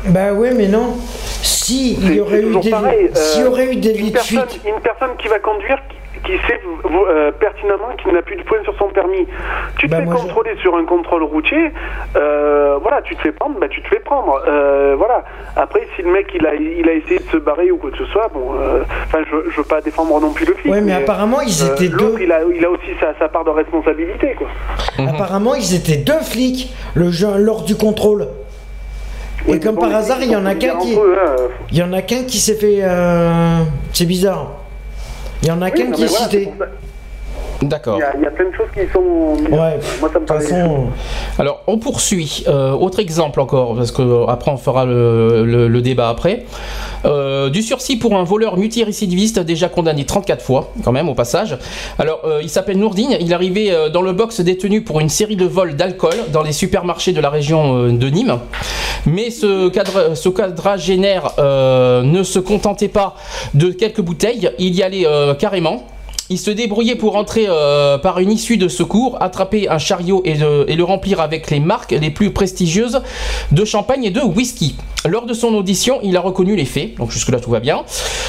Bah 0.06 0.32
ouais, 0.32 0.52
mais 0.52 0.68
non. 0.68 0.96
Si 1.42 1.94
il 1.94 2.14
y 2.14 2.20
aurait 2.20 2.42
eu 2.42 2.56
des, 2.60 2.70
pareil, 2.70 3.10
s'il 3.14 3.42
y 3.42 3.44
euh, 3.44 3.48
aurait 3.48 3.72
eu 3.72 3.76
des 3.76 3.90
Une 3.90 3.96
lits 3.96 4.10
de 4.10 4.12
personne, 4.12 4.48
fuite, 4.48 4.60
une 4.66 4.80
personne 4.80 5.16
qui 5.18 5.28
va 5.28 5.38
conduire, 5.38 5.78
qui, 5.88 5.96
qui 6.24 6.32
sait 6.46 6.60
euh, 6.84 7.32
pertinemment 7.32 7.88
qu'il 8.02 8.12
n'a 8.12 8.22
plus 8.22 8.36
de 8.36 8.42
points 8.42 8.62
sur 8.64 8.76
son 8.78 8.88
permis. 8.88 9.26
Tu 9.78 9.86
te 9.86 9.90
Bah, 9.90 9.98
fais 9.98 10.06
je- 10.06 10.10
contrôler 10.10 10.56
sur 10.60 10.76
un 10.76 10.84
contrôle 10.84 11.22
routier, 11.24 11.72
euh, 12.16 12.78
voilà, 12.80 13.02
tu 13.02 13.16
te 13.16 13.22
fais 13.22 13.32
prendre, 13.32 13.58
bah 13.58 13.66
tu 13.68 13.82
te 13.82 13.88
fais 13.88 14.00
prendre. 14.00 14.40
Euh, 14.46 14.94
voilà. 14.96 15.24
Après, 15.56 15.86
si 15.96 16.02
le 16.02 16.12
mec 16.12 16.28
il 16.34 16.46
a, 16.46 16.54
il 16.54 16.88
a 16.88 16.92
essayé 16.92 17.18
de 17.18 17.28
se 17.30 17.36
barrer 17.38 17.70
ou 17.70 17.76
quoi 17.76 17.90
que 17.90 17.98
ce 17.98 18.04
soit, 18.06 18.28
bon, 18.32 18.52
enfin, 19.06 19.18
je, 19.30 19.50
je 19.50 19.56
veux 19.56 19.64
pas 19.64 19.80
défendre 19.80 20.20
non 20.20 20.32
plus 20.32 20.46
le 20.46 20.54
flic. 20.54 20.72
ouais, 20.72 20.80
mais 20.80 20.92
apparemment 20.92 21.40
ils 21.40 21.64
étaient 21.66 21.88
deux. 21.88 22.14
il 22.20 22.30
a, 22.32 22.40
il 22.54 22.64
a 22.64 22.70
aussi 22.70 22.90
sa, 23.00 23.14
sa 23.18 23.28
part 23.28 23.44
de 23.44 23.50
responsabilité, 23.50 24.34
quoi. 24.38 24.48
Apparemment 25.08 25.54
ils 25.54 25.74
étaient 25.74 25.96
deux 25.98 26.20
flics 26.22 26.72
le 26.94 27.10
jeu, 27.10 27.28
lors 27.38 27.62
du 27.64 27.76
contrôle. 27.76 28.26
Et 29.48 29.58
comme 29.58 29.76
par 29.76 29.92
hasard, 29.92 30.18
il 30.22 30.30
y 30.30 30.36
en 30.36 30.46
a 30.46 30.54
qu'un 30.54 30.76
qui, 30.78 30.94
hein. 30.94 31.36
il 31.72 31.78
y 31.78 31.82
en 31.82 31.92
a 31.92 32.00
qu'un 32.02 32.22
qui 32.22 32.38
s'est 32.38 32.54
fait. 32.54 32.80
C'est 33.92 34.06
bizarre. 34.06 34.52
Il 35.42 35.48
y 35.48 35.50
en 35.50 35.60
a 35.60 35.66
Oui, 35.66 35.72
qu'un 35.72 35.90
qui 35.90 36.04
est 36.04 36.06
voilà, 36.06 36.24
cité. 36.24 36.48
D'accord. 37.62 37.96
Il 37.96 38.00
y, 38.00 38.02
a, 38.02 38.12
il 38.16 38.22
y 38.22 38.26
a 38.26 38.30
plein 38.30 38.50
de 38.50 38.54
choses 38.54 38.66
qui 38.74 38.80
sont. 38.92 39.36
Ouais. 39.54 39.78
Moi, 40.00 40.10
ça 40.12 40.18
me 40.18 40.26
paraît. 40.26 40.40
façon, 40.44 40.86
Alors, 41.38 41.62
on 41.66 41.78
poursuit. 41.78 42.44
Euh, 42.48 42.72
autre 42.72 42.98
exemple 42.98 43.40
encore, 43.40 43.76
parce 43.76 43.92
que 43.92 44.02
euh, 44.02 44.26
après 44.26 44.50
on 44.50 44.56
fera 44.56 44.84
le, 44.84 45.44
le- 45.44 45.68
le 45.68 45.80
débat 45.82 46.08
après. 46.08 46.44
Euh, 47.04 47.50
du 47.50 47.62
sursis 47.62 47.96
pour 47.96 48.16
un 48.16 48.24
voleur 48.24 48.56
multirécidiviste 48.56 49.38
déjà 49.40 49.68
condamné 49.68 50.04
34 50.04 50.42
fois, 50.44 50.70
quand 50.84 50.92
même, 50.92 51.08
au 51.08 51.14
passage. 51.14 51.56
Alors, 51.98 52.20
euh, 52.24 52.40
il 52.42 52.48
s'appelle 52.50 52.78
Nourdine. 52.78 53.16
Il 53.20 53.32
arrivait 53.32 53.72
dans 53.92 54.02
le 54.02 54.12
box 54.12 54.40
détenu 54.40 54.82
pour 54.82 55.00
une 55.00 55.08
série 55.08 55.36
de 55.36 55.44
vols 55.46 55.76
d'alcool 55.76 56.14
dans 56.32 56.42
les 56.42 56.52
supermarchés 56.52 57.12
de 57.12 57.20
la 57.20 57.30
région 57.30 57.88
de 57.88 58.08
Nîmes. 58.08 58.38
Mais 59.06 59.30
ce, 59.30 59.68
cadre, 59.68 60.14
ce 60.14 60.28
quadragénaire 60.28 61.32
ne 61.38 62.22
se 62.22 62.38
contentait 62.38 62.88
pas 62.88 63.14
de 63.54 63.70
quelques 63.70 64.00
bouteilles. 64.00 64.50
Il 64.58 64.74
y 64.74 64.82
allait 64.82 65.06
carrément. 65.38 65.86
Il 66.32 66.38
se 66.38 66.50
débrouillait 66.50 66.94
pour 66.94 67.16
entrer 67.16 67.44
euh, 67.46 67.98
par 67.98 68.18
une 68.18 68.32
issue 68.32 68.56
de 68.56 68.66
secours, 68.66 69.18
attraper 69.20 69.68
un 69.68 69.76
chariot 69.76 70.22
et 70.24 70.32
le, 70.32 70.64
et 70.66 70.76
le 70.76 70.82
remplir 70.82 71.20
avec 71.20 71.50
les 71.50 71.60
marques 71.60 71.90
les 71.90 72.10
plus 72.10 72.30
prestigieuses 72.30 73.02
de 73.50 73.64
champagne 73.66 74.04
et 74.04 74.10
de 74.10 74.22
whisky. 74.22 74.74
Lors 75.06 75.26
de 75.26 75.34
son 75.34 75.48
audition, 75.48 75.98
il 76.04 76.16
a 76.16 76.20
reconnu 76.20 76.54
les 76.54 76.64
faits, 76.64 76.94
donc 76.96 77.10
jusque-là 77.10 77.40
tout 77.40 77.50
va 77.50 77.58
bien. 77.58 77.82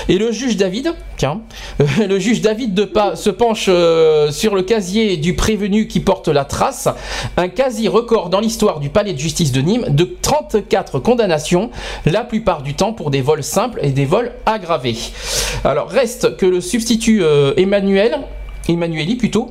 Et 0.09 0.17
le 0.17 0.31
juge 0.31 0.57
David, 0.57 0.95
tiens, 1.17 1.41
le 1.99 2.19
juge 2.19 2.41
David 2.41 2.73
de 2.73 2.83
pas 2.83 3.15
se 3.15 3.29
penche 3.29 3.67
euh, 3.69 4.31
sur 4.31 4.55
le 4.55 4.63
casier 4.63 5.17
du 5.17 5.35
prévenu 5.35 5.87
qui 5.87 5.99
porte 5.99 6.27
la 6.29 6.45
trace, 6.45 6.89
un 7.37 7.47
quasi 7.47 7.87
record 7.87 8.29
dans 8.29 8.39
l'histoire 8.39 8.79
du 8.79 8.89
palais 8.89 9.13
de 9.13 9.19
justice 9.19 9.51
de 9.51 9.61
Nîmes 9.61 9.85
de 9.89 10.03
34 10.21 10.97
condamnations, 10.97 11.69
la 12.05 12.23
plupart 12.23 12.63
du 12.63 12.73
temps 12.73 12.91
pour 12.91 13.11
des 13.11 13.21
vols 13.21 13.43
simples 13.43 13.79
et 13.83 13.91
des 13.91 14.05
vols 14.05 14.31
aggravés. 14.47 14.97
Alors 15.63 15.89
reste 15.89 16.37
que 16.37 16.47
le 16.47 16.59
substitut 16.59 17.23
euh, 17.23 17.53
Emmanuel 17.93 18.19
Emmanueli 18.69 19.15
plutôt. 19.15 19.49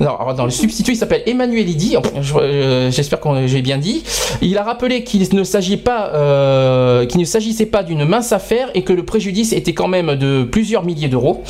Non, 0.00 0.14
alors, 0.20 0.34
dans 0.34 0.44
le 0.44 0.50
substitut, 0.50 0.92
il 0.92 0.96
s'appelle 0.96 1.22
Emmanuelidi. 1.24 1.96
Euh, 2.36 2.90
J'espère 2.90 3.18
que 3.18 3.46
j'ai 3.46 3.62
bien 3.62 3.78
dit. 3.78 4.04
Il 4.42 4.58
a 4.58 4.62
rappelé 4.64 4.96
euh, 4.96 5.00
qu'il 5.00 5.20
ne 7.20 7.24
s'agissait 7.24 7.66
pas 7.66 7.82
d'une 7.82 8.04
mince 8.04 8.32
affaire 8.32 8.68
et 8.74 8.82
que 8.84 8.92
le 8.92 9.02
préjudice 9.02 9.54
était 9.54 9.72
quand 9.72 9.88
même 9.88 10.14
de 10.16 10.44
plusieurs 10.44 10.84
milliers 10.84 11.08
d'euros. 11.08 11.42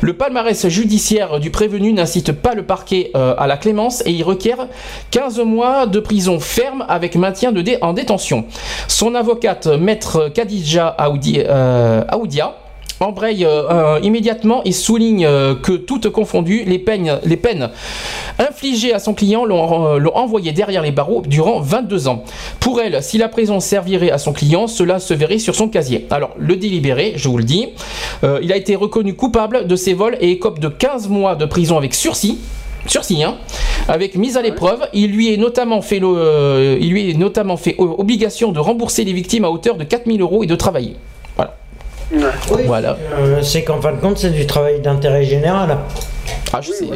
Le 0.00 0.14
palmarès 0.14 0.66
judiciaire 0.66 1.38
du 1.38 1.50
prévenu 1.52 1.92
n'incite 1.92 2.32
pas 2.32 2.54
le 2.54 2.64
parquet 2.64 3.12
euh, 3.14 3.36
à 3.38 3.46
la 3.46 3.56
clémence 3.56 4.02
et 4.04 4.10
il 4.10 4.24
requiert 4.24 4.66
15 5.12 5.38
mois 5.40 5.86
de 5.86 6.00
prison 6.00 6.40
ferme 6.40 6.84
avec 6.88 7.14
maintien 7.14 7.52
de 7.52 7.62
dé- 7.62 7.78
en 7.80 7.92
détention. 7.92 8.44
Son 8.88 9.14
avocate, 9.14 9.68
maître 9.68 10.30
Khadija 10.34 10.96
Aoudi- 10.98 11.44
Aoudia, 11.46 12.56
embraye 13.00 13.44
euh, 13.44 13.98
immédiatement 14.02 14.62
et 14.64 14.72
souligne 14.72 15.26
euh, 15.26 15.54
que 15.54 15.72
toutes 15.72 16.08
confondues, 16.10 16.64
les 16.66 16.78
peines, 16.78 17.18
les 17.24 17.36
peines 17.36 17.70
infligées 18.38 18.92
à 18.94 18.98
son 18.98 19.14
client 19.14 19.44
l'ont 19.44 19.86
euh, 19.98 20.00
envoyé 20.14 20.52
derrière 20.52 20.82
les 20.82 20.92
barreaux 20.92 21.22
durant 21.26 21.60
22 21.60 22.08
ans. 22.08 22.24
Pour 22.60 22.80
elle, 22.80 23.02
si 23.02 23.18
la 23.18 23.28
prison 23.28 23.60
servirait 23.60 24.10
à 24.10 24.18
son 24.18 24.32
client, 24.32 24.66
cela 24.66 24.98
se 24.98 25.14
verrait 25.14 25.38
sur 25.38 25.54
son 25.54 25.68
casier. 25.68 26.06
Alors, 26.10 26.30
le 26.38 26.56
délibéré, 26.56 27.12
je 27.16 27.28
vous 27.28 27.38
le 27.38 27.44
dis, 27.44 27.68
il 28.42 28.52
a 28.52 28.56
été 28.56 28.76
reconnu 28.76 29.14
coupable 29.14 29.66
de 29.66 29.76
ces 29.76 29.92
vols 29.94 30.16
et 30.20 30.30
écope 30.30 30.58
de 30.58 30.68
15 30.68 31.08
mois 31.08 31.34
de 31.36 31.44
prison 31.44 31.76
avec 31.76 31.94
sursis. 31.94 32.38
Sursis, 32.86 33.24
hein, 33.24 33.36
avec 33.88 34.14
mise 34.14 34.36
à 34.36 34.42
l'épreuve, 34.42 34.86
il 34.92 35.10
lui 35.10 35.32
est 35.32 35.36
notamment 35.36 35.82
fait, 35.82 35.98
le- 35.98 36.06
euh, 36.16 36.78
il 36.80 36.90
lui 36.90 37.10
est 37.10 37.14
notamment 37.14 37.56
fait 37.56 37.74
obligation 37.78 38.52
de 38.52 38.60
rembourser 38.60 39.04
les 39.04 39.12
victimes 39.12 39.44
à 39.44 39.50
hauteur 39.50 39.76
de 39.76 39.82
4000 39.84 40.20
euros 40.20 40.44
et 40.44 40.46
de 40.46 40.54
travailler. 40.54 40.94
Voilà. 42.12 42.32
Oui, 42.52 42.62
Voilà. 42.66 42.96
euh, 43.18 43.42
c'est 43.42 43.64
qu'en 43.64 43.80
fin 43.80 43.92
de 43.92 44.00
compte, 44.00 44.18
c'est 44.18 44.30
du 44.30 44.46
travail 44.46 44.80
d'intérêt 44.80 45.24
général. 45.24 45.76
Ah, 46.52 46.60
je 46.60 46.70
sais. 46.72 46.86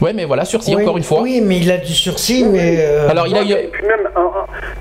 Ouais, 0.00 0.12
mais 0.12 0.24
voilà, 0.24 0.44
sursis 0.44 0.74
Oui, 0.74 0.82
encore 0.82 0.96
une 0.96 1.02
fois. 1.04 1.20
Oui, 1.22 1.40
mais 1.44 1.58
il 1.58 1.70
a 1.70 1.76
du 1.78 1.92
sursis, 1.92 2.44
mais. 2.44 2.76
euh, 2.80 3.08
Alors, 3.08 3.26
il 3.26 3.36
a 3.36 3.42
eu. 3.42 3.50
Et 3.52 3.68
puis 3.72 3.86
même, 3.86 4.08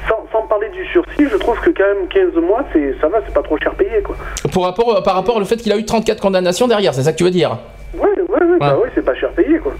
sans, 0.07 0.25
sans 0.31 0.41
parler 0.47 0.69
du 0.69 0.85
sursis, 0.87 1.27
je 1.31 1.37
trouve 1.37 1.59
que 1.59 1.69
quand 1.69 1.83
même 1.95 2.07
15 2.07 2.41
mois, 2.43 2.63
c'est 2.73 2.95
ça 3.01 3.07
va, 3.07 3.19
c'est 3.25 3.33
pas 3.33 3.43
trop 3.43 3.57
cher 3.57 3.73
payé, 3.75 4.01
quoi. 4.03 4.15
Pour 4.51 4.63
rapport, 4.65 5.01
par 5.03 5.15
rapport 5.15 5.35
au 5.37 5.45
fait 5.45 5.57
qu'il 5.57 5.71
a 5.71 5.77
eu 5.77 5.85
34 5.85 6.19
condamnations 6.19 6.67
derrière, 6.67 6.93
c'est 6.93 7.03
ça 7.03 7.11
que 7.11 7.17
tu 7.17 7.23
veux 7.23 7.29
dire? 7.31 7.57
Ouais, 7.93 8.01
ouais, 8.01 8.23
ouais, 8.29 8.57
bah 8.59 8.77
ouais, 8.81 8.89
c'est 8.95 9.05
pas 9.05 9.15
cher 9.15 9.29
payé, 9.31 9.57
quoi. 9.59 9.73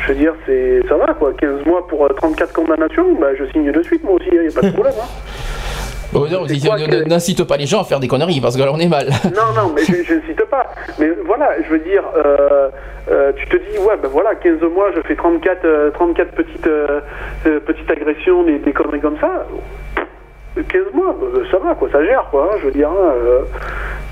Je 0.00 0.12
veux 0.12 0.18
dire, 0.18 0.32
c'est 0.46 0.80
ça 0.88 0.96
va, 0.96 1.14
quoi. 1.14 1.32
15 1.38 1.64
mois 1.66 1.86
pour 1.86 2.04
euh, 2.04 2.08
34 2.08 2.52
condamnations, 2.52 3.14
bah 3.20 3.28
je 3.38 3.44
signe 3.52 3.70
de 3.70 3.82
suite, 3.82 4.02
moi 4.02 4.14
aussi, 4.14 4.28
y 4.34 4.48
a 4.48 4.60
pas 4.60 4.66
de 4.66 4.72
problème, 4.74 4.94
hein. 5.00 5.06
Oh, 6.14 6.26
non, 6.30 6.44
que- 6.46 7.08
N'incite 7.08 7.44
pas 7.44 7.56
les 7.56 7.66
gens 7.66 7.80
à 7.80 7.84
faire 7.84 8.00
des 8.00 8.08
conneries 8.08 8.40
parce 8.40 8.56
que 8.56 8.62
là 8.62 8.70
on 8.72 8.78
est 8.78 8.88
mal. 8.88 9.08
Non, 9.24 9.52
non, 9.62 9.72
mais 9.74 9.82
je, 9.84 10.02
je 10.04 10.14
ne 10.14 10.20
cite 10.22 10.44
pas. 10.44 10.66
Mais 10.98 11.08
voilà, 11.26 11.50
je 11.64 11.70
veux 11.70 11.78
dire, 11.80 12.02
euh, 12.16 12.68
euh, 13.10 13.32
tu 13.36 13.46
te 13.46 13.56
dis, 13.56 13.78
ouais, 13.78 13.96
ben 14.02 14.08
voilà, 14.08 14.34
15 14.36 14.60
mois, 14.74 14.90
je 14.94 15.00
fais 15.02 15.16
34, 15.16 15.64
euh, 15.64 15.90
34 15.90 16.30
petites, 16.32 16.66
euh, 16.66 17.00
euh, 17.46 17.60
petites 17.60 17.90
agressions, 17.90 18.44
des, 18.44 18.58
des 18.58 18.72
conneries 18.72 19.00
comme 19.00 19.18
ça. 19.20 19.46
15 20.56 20.82
mois, 20.94 21.16
bah, 21.20 21.40
ça 21.50 21.58
va, 21.58 21.74
quoi, 21.74 21.88
ça 21.90 22.04
gère, 22.04 22.28
quoi. 22.30 22.50
hein, 22.52 22.56
je 22.60 22.66
veux 22.66 22.72
dire, 22.72 22.88
hein, 22.88 23.12
euh, 23.16 23.40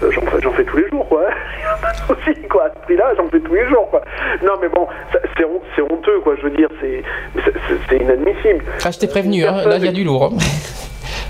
euh, 0.03 0.11
j'en 0.11 0.23
fais, 0.23 0.41
fais 0.57 0.65
tous 0.65 0.77
les 0.79 0.89
jours, 0.91 1.09
quoi. 1.09 1.23
Pas 1.81 1.93
de 1.93 2.21
souci, 2.25 2.43
quoi. 2.49 2.65
À 2.65 2.71
ce 2.75 2.81
prix-là, 2.85 3.13
j'en 3.17 3.29
fais 3.29 3.39
tous 3.41 3.55
les 3.55 3.69
jours, 3.69 3.89
quoi. 3.91 4.03
Non, 4.45 4.55
mais 4.61 4.69
bon, 4.69 4.89
c'est 5.37 5.45
hon- 5.45 5.61
c'est 5.77 5.83
honteux, 5.83 6.19
quoi. 6.25 6.35
Je 6.37 6.43
veux 6.43 6.51
dire, 6.57 6.69
c'est 6.81 7.97
inadmissible. 7.97 8.65
Ah, 8.85 8.91
je 8.91 8.99
t'ai 8.99 9.07
prévenu, 9.07 9.45
hein, 9.45 9.63
là 9.65 9.77
il 9.77 9.85
y 9.85 9.89
a 9.89 9.93
du 9.93 10.03
lourd. 10.03 10.33
hein. 10.35 10.39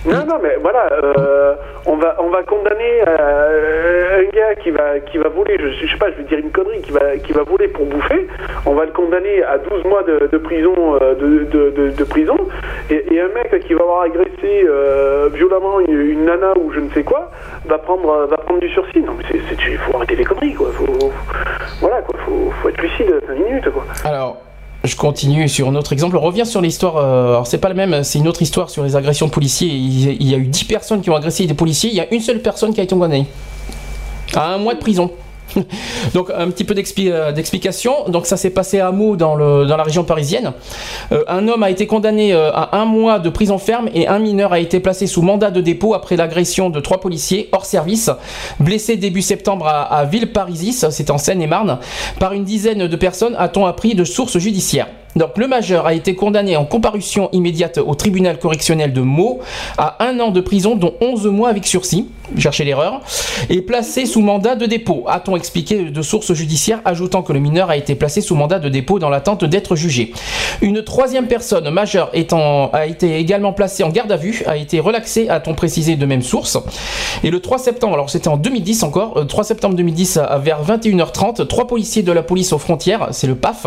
Non, 0.05 0.25
non, 0.27 0.39
mais 0.43 0.57
voilà, 0.61 0.89
euh, 0.93 1.55
on 1.87 1.95
va, 1.97 2.17
on 2.19 2.29
va 2.29 2.43
condamner 2.43 3.03
euh, 3.07 4.19
un 4.21 4.25
gars 4.37 4.55
qui 4.57 4.71
va, 4.73 4.99
qui 4.99 5.17
va 5.19 5.29
voler, 5.29 5.57
je, 5.59 5.87
sais 5.87 5.97
pas, 5.97 6.11
je 6.11 6.17
vais 6.17 6.25
dire 6.25 6.39
une 6.39 6.51
connerie, 6.51 6.81
qui 6.83 6.91
va, 6.91 7.17
qui 7.19 7.33
va 7.33 7.45
voler 7.45 7.69
pour 7.69 7.87
bouffer. 7.87 8.27
On 8.67 8.73
va 8.75 8.85
le 8.85 8.91
condamner 8.91 9.45
à 9.45 9.59
12 9.59 9.85
mois 9.85 10.03
de, 10.03 10.29
de 10.31 10.39
prison, 10.39 10.75
euh, 11.01 11.15
de, 11.15 11.45
de, 11.45 11.91
de, 11.91 12.05
prison. 12.05 12.37
Et, 12.91 13.15
et 13.15 13.21
un 13.21 13.29
mec 13.29 13.57
qui 13.65 13.75
va 13.75 13.83
avoir 13.83 14.03
agressé 14.03 14.65
euh, 14.67 15.29
violemment 15.33 15.79
une, 15.81 16.25
nana 16.25 16.53
ou 16.59 16.73
je 16.73 16.81
ne 16.81 16.91
sais 16.91 17.05
quoi, 17.05 17.31
va 17.67 17.79
prendre, 17.79 18.27
va 18.27 18.37
prendre 18.39 18.59
du 18.61 18.69
sursis. 18.71 19.01
Non, 19.01 19.13
mais 19.17 19.25
c'est, 19.31 19.77
faut 19.77 19.97
arrêter 19.97 20.17
les 20.17 20.25
conneries, 20.25 20.55
quoi. 20.55 20.71
Faut, 20.73 20.85
faut- 20.87 21.13
voilà, 21.81 22.03
quoi. 22.03 22.19
Faut, 22.27 22.51
faut 22.61 22.69
être 22.69 22.83
lucide 22.83 23.15
5 23.29 23.35
minutes, 23.39 23.71
quoi. 23.71 23.85
Alors, 24.05 24.39
je 24.85 24.97
continue 24.97 25.49
sur 25.49 25.69
un 25.69 25.75
autre 25.75 25.93
exemple. 25.93 26.17
On 26.17 26.21
revient 26.21 26.47
sur 26.47 26.61
l'histoire. 26.61 26.97
euh, 26.97 27.29
alors, 27.29 27.47
c'est 27.47 27.59
pas 27.59 27.69
le 27.69 27.75
même, 27.75 28.03
c'est 28.03 28.19
une 28.19 28.29
autre 28.29 28.43
histoire 28.43 28.71
sur 28.71 28.83
les 28.83 28.97
agressions 28.97 29.27
de 29.27 29.33
policiers. 29.33 29.69
Il, 29.69 30.21
il 30.21 30.29
y 30.29 30.35
a 30.35 30.39
eu 30.39 30.47
10 30.47 30.65
personnes 30.65 31.01
qui 31.01 31.11
ont 31.11 31.17
agressé 31.17 31.47
des 31.47 31.55
policiers. 31.55 31.91
Il 31.91 31.97
y 31.97 32.01
a 32.01 32.13
une 32.13 32.21
seule 32.21 32.41
personne 32.41 32.75
qui 32.75 32.81
a 32.81 32.83
été 32.83 32.95
condamnée 32.95 33.27
à 34.35 34.55
un 34.55 34.59
mois 34.59 34.75
de 34.75 34.81
prison. 34.81 35.11
Donc 36.15 36.31
un 36.35 36.51
petit 36.51 36.65
peu 36.65 36.75
euh, 36.99 37.33
d'explication. 37.33 38.09
Donc 38.09 38.27
ça 38.27 38.37
s'est 38.37 38.51
passé 38.51 38.81
à 38.81 38.93
Meaux 38.93 39.17
dans 39.17 39.37
la 39.37 39.83
région 39.83 40.05
parisienne. 40.05 40.53
Euh, 41.13 41.25
un 41.29 41.49
homme 41.49 41.63
a 41.63 41.71
été 41.71 41.87
condamné 41.87 42.33
euh, 42.33 42.51
à 42.53 42.79
un 42.79 42.85
mois 42.85 43.19
de 43.19 43.31
prison 43.31 43.59
ferme 43.59 43.89
et 43.95 44.09
un 44.09 44.19
mineur 44.19 44.53
a 44.53 44.61
été 44.61 44.81
placé 44.81 45.07
sous 45.07 45.23
mandat 45.23 45.51
de 45.51 45.61
dépôt 45.61 45.95
après 45.95 46.17
l'agression 46.17 46.71
de 46.71 46.81
trois 46.81 47.01
policiers 47.01 47.49
hors 47.53 47.65
service, 47.65 48.11
blessés 48.61 48.97
début 48.97 49.23
septembre 49.23 49.67
à, 49.67 49.83
à 49.83 50.05
Villeparisis, 50.05 50.89
c'est 50.91 51.11
en 51.11 51.19
Seine-et-Marne, 51.19 51.79
par 52.19 52.33
une 52.33 52.45
dizaine 52.45 52.87
de 52.87 52.97
personnes, 52.97 53.37
a-t-on 53.39 53.67
appris 53.67 53.95
de 53.95 54.05
sources 54.05 54.39
judiciaires. 54.39 54.89
Donc 55.17 55.37
le 55.37 55.47
majeur 55.47 55.87
a 55.87 55.95
été 55.95 56.15
condamné 56.15 56.57
en 56.57 56.65
comparution 56.65 57.29
immédiate 57.33 57.79
au 57.79 57.95
tribunal 57.95 58.39
correctionnel 58.39 58.93
de 58.93 59.01
Meaux 59.03 59.41
à 59.77 60.03
un 60.05 60.19
an 60.21 60.31
de 60.31 60.41
prison 60.41 60.75
dont 60.75 60.95
11 61.01 61.27
mois 61.27 61.51
avec 61.51 61.67
sursis, 61.67 62.09
cherchez 62.39 62.65
l'erreur, 62.65 63.01
et 63.51 63.61
placé 63.61 64.07
sous 64.07 64.21
mandat 64.23 64.55
de 64.57 64.65
dépôt, 64.67 65.05
a-t-on 65.07 65.37
expliqué 65.37 65.91
de 65.91 66.03
sources 66.03 66.33
judiciaires, 66.33 66.81
ajoutant 66.85 67.23
que 67.23 67.33
le 67.33 67.41
mineur 67.41 67.69
a 67.69 67.77
été 67.77 67.95
placé 67.95 68.21
sous 68.23 68.35
mandat 68.35 68.59
de 68.59 68.69
dépôt 68.71 68.99
dans 68.99 69.11
l'attente 69.11 69.45
d'être 69.45 69.77
jugé. 69.77 70.13
Une 70.63 70.83
troisième 70.83 71.27
personne 71.27 71.69
majeure 71.71 72.11
a 72.73 72.87
été 72.87 73.17
également 73.19 73.53
placée 73.53 73.85
en 73.85 73.91
garde 73.91 74.13
à 74.13 74.17
vue, 74.17 74.43
a 74.47 74.57
été 74.57 74.81
relaxée, 74.81 75.29
a-t-on 75.29 75.55
précisé 75.55 75.97
de 75.97 76.07
même 76.07 76.23
source. 76.23 76.59
Et 77.23 77.31
le 77.31 77.41
3 77.41 77.59
septembre, 77.59 77.95
alors 77.95 78.09
c'était 78.11 78.29
en 78.29 78.37
2010 78.39 78.83
encore, 78.83 79.19
euh, 79.19 79.25
3 79.25 79.45
septembre 79.45 79.75
2010 79.75 80.17
à- 80.17 80.39
vers 80.39 80.63
21h30, 80.63 81.47
trois 81.47 81.67
policiers 81.67 82.03
de 82.03 82.13
la 82.13 82.23
police 82.23 82.53
aux 82.53 82.59
frontières, 82.59 83.09
c'est 83.11 83.27
le 83.27 83.35
PAF, 83.35 83.67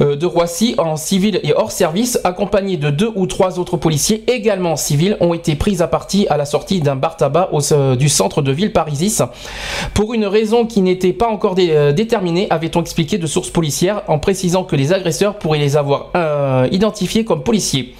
euh, 0.00 0.14
de 0.16 0.26
Roissy 0.26 0.67
en 0.78 0.96
civil 0.96 1.40
et 1.42 1.52
hors 1.54 1.72
service, 1.72 2.18
accompagnés 2.24 2.76
de 2.76 2.90
deux 2.90 3.10
ou 3.14 3.26
trois 3.26 3.58
autres 3.58 3.76
policiers 3.76 4.24
également 4.26 4.76
civils, 4.76 5.16
ont 5.20 5.32
été 5.34 5.54
pris 5.54 5.80
à 5.82 5.86
partie 5.86 6.26
à 6.28 6.36
la 6.36 6.44
sortie 6.44 6.80
d'un 6.80 6.96
bar 6.96 7.16
tabac 7.16 7.48
au- 7.52 7.60
euh, 7.72 7.96
du 7.96 8.08
centre 8.08 8.42
de 8.42 8.52
ville 8.52 8.72
Parisis. 8.72 9.22
Pour 9.94 10.14
une 10.14 10.26
raison 10.26 10.66
qui 10.66 10.80
n'était 10.80 11.12
pas 11.12 11.28
encore 11.28 11.54
dé- 11.54 11.70
euh, 11.70 11.92
déterminée, 11.92 12.46
avait-on 12.50 12.80
expliqué 12.82 13.18
de 13.18 13.26
sources 13.26 13.50
policières 13.50 14.02
en 14.08 14.18
précisant 14.18 14.64
que 14.64 14.76
les 14.76 14.92
agresseurs 14.92 15.38
pourraient 15.38 15.58
les 15.58 15.76
avoir 15.76 16.10
euh, 16.16 16.68
identifiés 16.72 17.24
comme 17.24 17.42
policiers. 17.42 17.94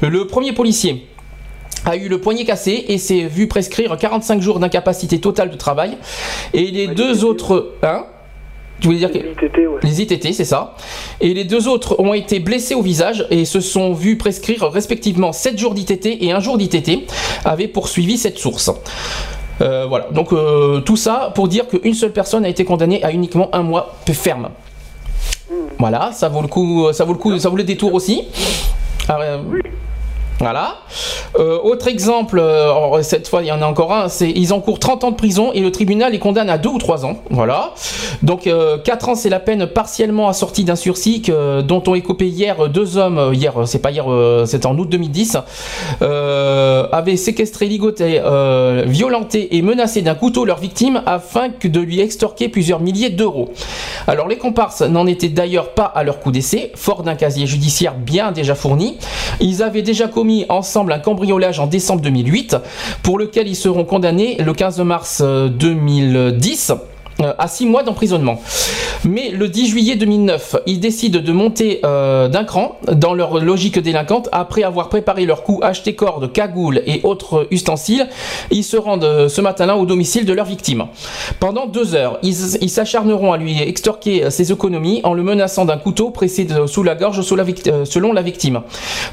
Le 0.00 0.26
premier 0.26 0.52
policier 0.52 1.06
a 1.84 1.96
eu 1.96 2.08
le 2.08 2.20
poignet 2.20 2.44
cassé 2.44 2.84
et 2.88 2.98
s'est 2.98 3.26
vu 3.26 3.46
prescrire 3.46 3.96
45 3.96 4.40
jours 4.42 4.58
d'incapacité 4.58 5.20
totale 5.20 5.50
de 5.50 5.56
travail. 5.56 5.96
Et 6.52 6.70
les 6.70 6.88
deux 6.88 7.24
autres... 7.24 7.74
Hein 7.82 8.04
tu 8.80 8.88
voulais 8.88 8.98
dire 8.98 9.10
que... 9.10 9.18
ITT, 9.18 9.56
ouais. 9.56 9.80
Les 9.82 10.02
ITT, 10.02 10.32
c'est 10.32 10.44
ça. 10.44 10.74
Et 11.20 11.32
les 11.32 11.44
deux 11.44 11.68
autres 11.68 11.98
ont 11.98 12.12
été 12.12 12.40
blessés 12.40 12.74
au 12.74 12.82
visage 12.82 13.26
et 13.30 13.44
se 13.44 13.60
sont 13.60 13.92
vus 13.92 14.16
prescrire 14.16 14.70
respectivement 14.70 15.32
7 15.32 15.58
jours 15.58 15.74
d'ITT 15.74 16.06
et 16.20 16.32
1 16.32 16.40
jour 16.40 16.58
d'ITT, 16.58 17.10
avait 17.44 17.68
poursuivi 17.68 18.18
cette 18.18 18.38
source. 18.38 18.70
Euh, 19.62 19.86
voilà, 19.88 20.08
donc 20.10 20.32
euh, 20.32 20.80
tout 20.80 20.96
ça 20.96 21.32
pour 21.34 21.48
dire 21.48 21.66
qu'une 21.66 21.94
seule 21.94 22.12
personne 22.12 22.44
a 22.44 22.48
été 22.48 22.64
condamnée 22.64 23.02
à 23.02 23.10
uniquement 23.10 23.48
un 23.54 23.62
mois 23.62 23.94
ferme. 24.12 24.50
Voilà, 25.78 26.12
ça 26.12 26.28
vaut 26.28 26.42
le 26.42 26.48
coup, 26.48 26.92
ça 26.92 27.04
vaut 27.04 27.12
le 27.12 27.18
coup, 27.18 27.38
ça 27.38 27.48
vaut 27.48 27.56
le 27.56 27.64
détour 27.64 27.94
aussi. 27.94 28.24
Ah, 29.08 29.18
euh, 29.20 29.38
voilà. 30.38 30.76
Euh, 31.38 31.58
autre 31.62 31.88
exemple, 31.88 32.38
euh, 32.38 33.02
cette 33.02 33.26
fois 33.28 33.42
il 33.42 33.46
y 33.46 33.52
en 33.52 33.62
a 33.62 33.66
encore 33.66 33.92
un, 33.92 34.08
c'est 34.08 34.30
ils 34.30 34.52
encourent 34.52 34.78
30 34.78 35.04
ans 35.04 35.10
de 35.10 35.16
prison 35.16 35.50
et 35.54 35.60
le 35.60 35.72
tribunal 35.72 36.12
les 36.12 36.18
condamne 36.18 36.50
à 36.50 36.58
2 36.58 36.68
ou 36.68 36.78
3 36.78 37.04
ans. 37.06 37.16
Voilà. 37.30 37.72
Donc 38.22 38.46
euh, 38.46 38.76
4 38.78 39.08
ans 39.10 39.14
c'est 39.14 39.28
la 39.30 39.40
peine 39.40 39.66
partiellement 39.66 40.28
assortie 40.28 40.64
d'un 40.64 40.76
sursis 40.76 41.22
que- 41.22 41.62
dont 41.62 41.82
ont 41.86 41.94
écopé 41.94 42.26
hier 42.28 42.68
deux 42.68 42.96
hommes, 42.98 43.18
euh, 43.18 43.34
hier 43.34 43.62
euh, 43.62 43.64
c'est 43.66 43.78
pas 43.78 43.90
hier, 43.90 44.10
euh, 44.10 44.44
c'était 44.46 44.66
en 44.66 44.76
août 44.78 44.88
2010, 44.88 45.38
euh, 46.02 46.86
avaient 46.92 47.16
séquestré, 47.16 47.66
ligoté, 47.66 48.20
euh, 48.24 48.84
violenté 48.86 49.56
et 49.56 49.62
menacé 49.62 50.02
d'un 50.02 50.14
couteau 50.14 50.44
leur 50.44 50.58
victime 50.58 51.02
afin 51.06 51.48
que 51.48 51.68
de 51.68 51.80
lui 51.80 52.00
extorquer 52.00 52.48
plusieurs 52.48 52.80
milliers 52.80 53.10
d'euros. 53.10 53.50
Alors 54.06 54.28
les 54.28 54.36
comparses 54.36 54.82
n'en 54.82 55.06
étaient 55.06 55.28
d'ailleurs 55.28 55.70
pas 55.70 55.84
à 55.84 56.02
leur 56.04 56.20
coup 56.20 56.30
d'essai, 56.30 56.72
fort 56.74 57.02
d'un 57.02 57.14
casier 57.14 57.46
judiciaire 57.46 57.94
bien 57.94 58.32
déjà 58.32 58.54
fourni. 58.54 58.98
Ils 59.40 59.62
avaient 59.62 59.82
déjà 59.82 60.08
commis 60.08 60.25
ensemble 60.48 60.92
un 60.92 60.98
cambriolage 60.98 61.60
en 61.60 61.66
décembre 61.66 62.02
2008 62.02 62.56
pour 63.02 63.18
lequel 63.18 63.48
ils 63.48 63.56
seront 63.56 63.84
condamnés 63.84 64.36
le 64.36 64.52
15 64.52 64.80
mars 64.80 65.22
euh, 65.24 65.48
2010 65.48 66.70
euh, 66.70 66.74
à 67.20 67.48
6 67.48 67.66
mois 67.66 67.82
d'emprisonnement. 67.82 68.40
Mais 69.04 69.30
le 69.30 69.48
10 69.48 69.68
juillet 69.68 69.96
2009, 69.96 70.56
ils 70.66 70.80
décident 70.80 71.20
de 71.20 71.32
monter 71.32 71.80
euh, 71.84 72.28
d'un 72.28 72.44
cran 72.44 72.78
dans 72.92 73.14
leur 73.14 73.38
logique 73.38 73.78
délinquante. 73.78 74.28
Après 74.32 74.62
avoir 74.62 74.88
préparé 74.88 75.26
leur 75.26 75.42
coup, 75.42 75.60
acheté 75.62 75.94
cordes, 75.94 76.32
cagoules 76.32 76.82
et 76.86 77.00
autres 77.04 77.46
ustensiles, 77.50 78.08
ils 78.50 78.64
se 78.64 78.76
rendent 78.76 79.04
euh, 79.04 79.28
ce 79.28 79.40
matin-là 79.40 79.76
au 79.76 79.86
domicile 79.86 80.24
de 80.24 80.32
leur 80.32 80.46
victime. 80.46 80.86
Pendant 81.40 81.66
deux 81.66 81.94
heures, 81.94 82.18
ils 82.22 82.70
s'acharneront 82.70 83.32
à 83.32 83.36
lui 83.36 83.60
extorquer 83.60 84.30
ses 84.30 84.52
économies 84.52 85.00
en 85.04 85.14
le 85.14 85.22
menaçant 85.22 85.64
d'un 85.64 85.76
couteau 85.76 86.10
pressé 86.10 86.46
sous 86.66 86.82
la 86.82 86.94
gorge 86.94 87.20
euh, 87.20 87.84
selon 87.84 88.12
la 88.12 88.22
victime. 88.22 88.62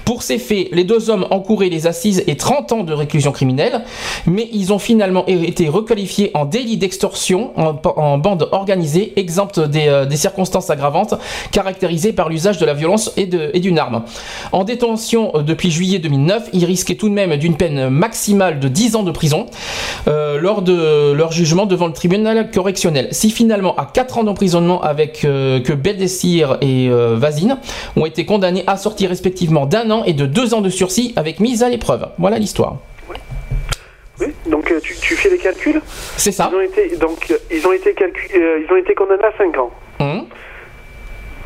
Pour 0.05 0.23
ces 0.23 0.39
faits, 0.39 0.69
les 0.71 0.83
deux 0.83 1.09
hommes 1.09 1.27
encouraient 1.29 1.69
les 1.69 1.87
assises 1.87 2.23
et 2.27 2.35
30 2.35 2.71
ans 2.71 2.83
de 2.83 2.93
réclusion 2.93 3.31
criminelle, 3.31 3.83
mais 4.25 4.49
ils 4.51 4.73
ont 4.73 4.79
finalement 4.79 5.25
été 5.27 5.69
requalifiés 5.69 6.31
en 6.33 6.45
délit 6.45 6.77
d'extorsion 6.77 7.51
en, 7.57 7.73
en 7.97 8.17
bande 8.17 8.47
organisée, 8.51 9.13
exempte 9.15 9.57
euh, 9.57 10.05
des 10.05 10.17
circonstances 10.17 10.69
aggravantes 10.69 11.15
caractérisées 11.51 12.13
par 12.13 12.29
l'usage 12.29 12.57
de 12.57 12.65
la 12.65 12.73
violence 12.73 13.11
et 13.17 13.25
d'une 13.25 13.79
arme. 13.79 14.03
En 14.51 14.63
détention 14.63 15.31
euh, 15.35 15.41
depuis 15.41 15.71
juillet 15.71 15.99
2009, 15.99 16.49
ils 16.53 16.65
risquaient 16.65 16.95
tout 16.95 17.09
de 17.09 17.13
même 17.13 17.35
d'une 17.37 17.55
peine 17.55 17.89
maximale 17.89 18.59
de 18.59 18.67
10 18.67 18.95
ans 18.95 19.03
de 19.03 19.11
prison 19.11 19.47
euh, 20.07 20.39
lors 20.39 20.61
de 20.61 21.11
leur 21.11 21.31
jugement 21.31 21.65
devant 21.65 21.87
le 21.87 21.93
tribunal 21.93 22.51
correctionnel. 22.51 23.07
Si 23.11 23.29
finalement 23.29 23.75
à 23.75 23.85
4 23.85 24.19
ans 24.19 24.23
d'emprisonnement 24.23 24.81
avec 24.81 25.21
que 25.21 25.73
Beldessir 25.73 26.57
et 26.61 26.87
euh, 26.89 27.19
ont 27.95 28.05
été 28.05 28.25
condamnés 28.25 28.63
à 28.67 28.77
sortir 28.77 29.09
respectivement 29.09 29.65
d'un 29.65 29.89
an 29.91 30.03
et 30.03 30.13
de 30.13 30.25
deux 30.25 30.53
ans 30.53 30.61
de 30.61 30.69
sursis 30.69 31.13
avec 31.15 31.39
mise 31.39 31.63
à 31.63 31.69
l'épreuve. 31.69 32.07
Voilà 32.17 32.37
l'histoire. 32.39 32.77
Oui, 34.27 34.33
donc 34.47 34.71
euh, 34.71 34.79
tu, 34.81 34.95
tu 34.95 35.15
fais 35.15 35.29
les 35.29 35.37
calculs 35.37 35.81
C'est 36.17 36.31
ça. 36.31 36.49
Ils 36.51 36.55
ont 36.57 36.61
été, 36.61 36.95
donc, 36.97 37.27
euh, 37.31 37.37
ils 37.51 37.67
ont 37.67 37.73
été, 37.73 37.93
calcu- 37.93 38.35
euh, 38.35 38.61
ils 38.65 38.71
ont 38.73 38.77
été 38.77 38.93
condamnés 38.95 39.23
à 39.23 39.31
5 39.37 39.57
ans. 39.57 39.71
Hum. 39.99 40.25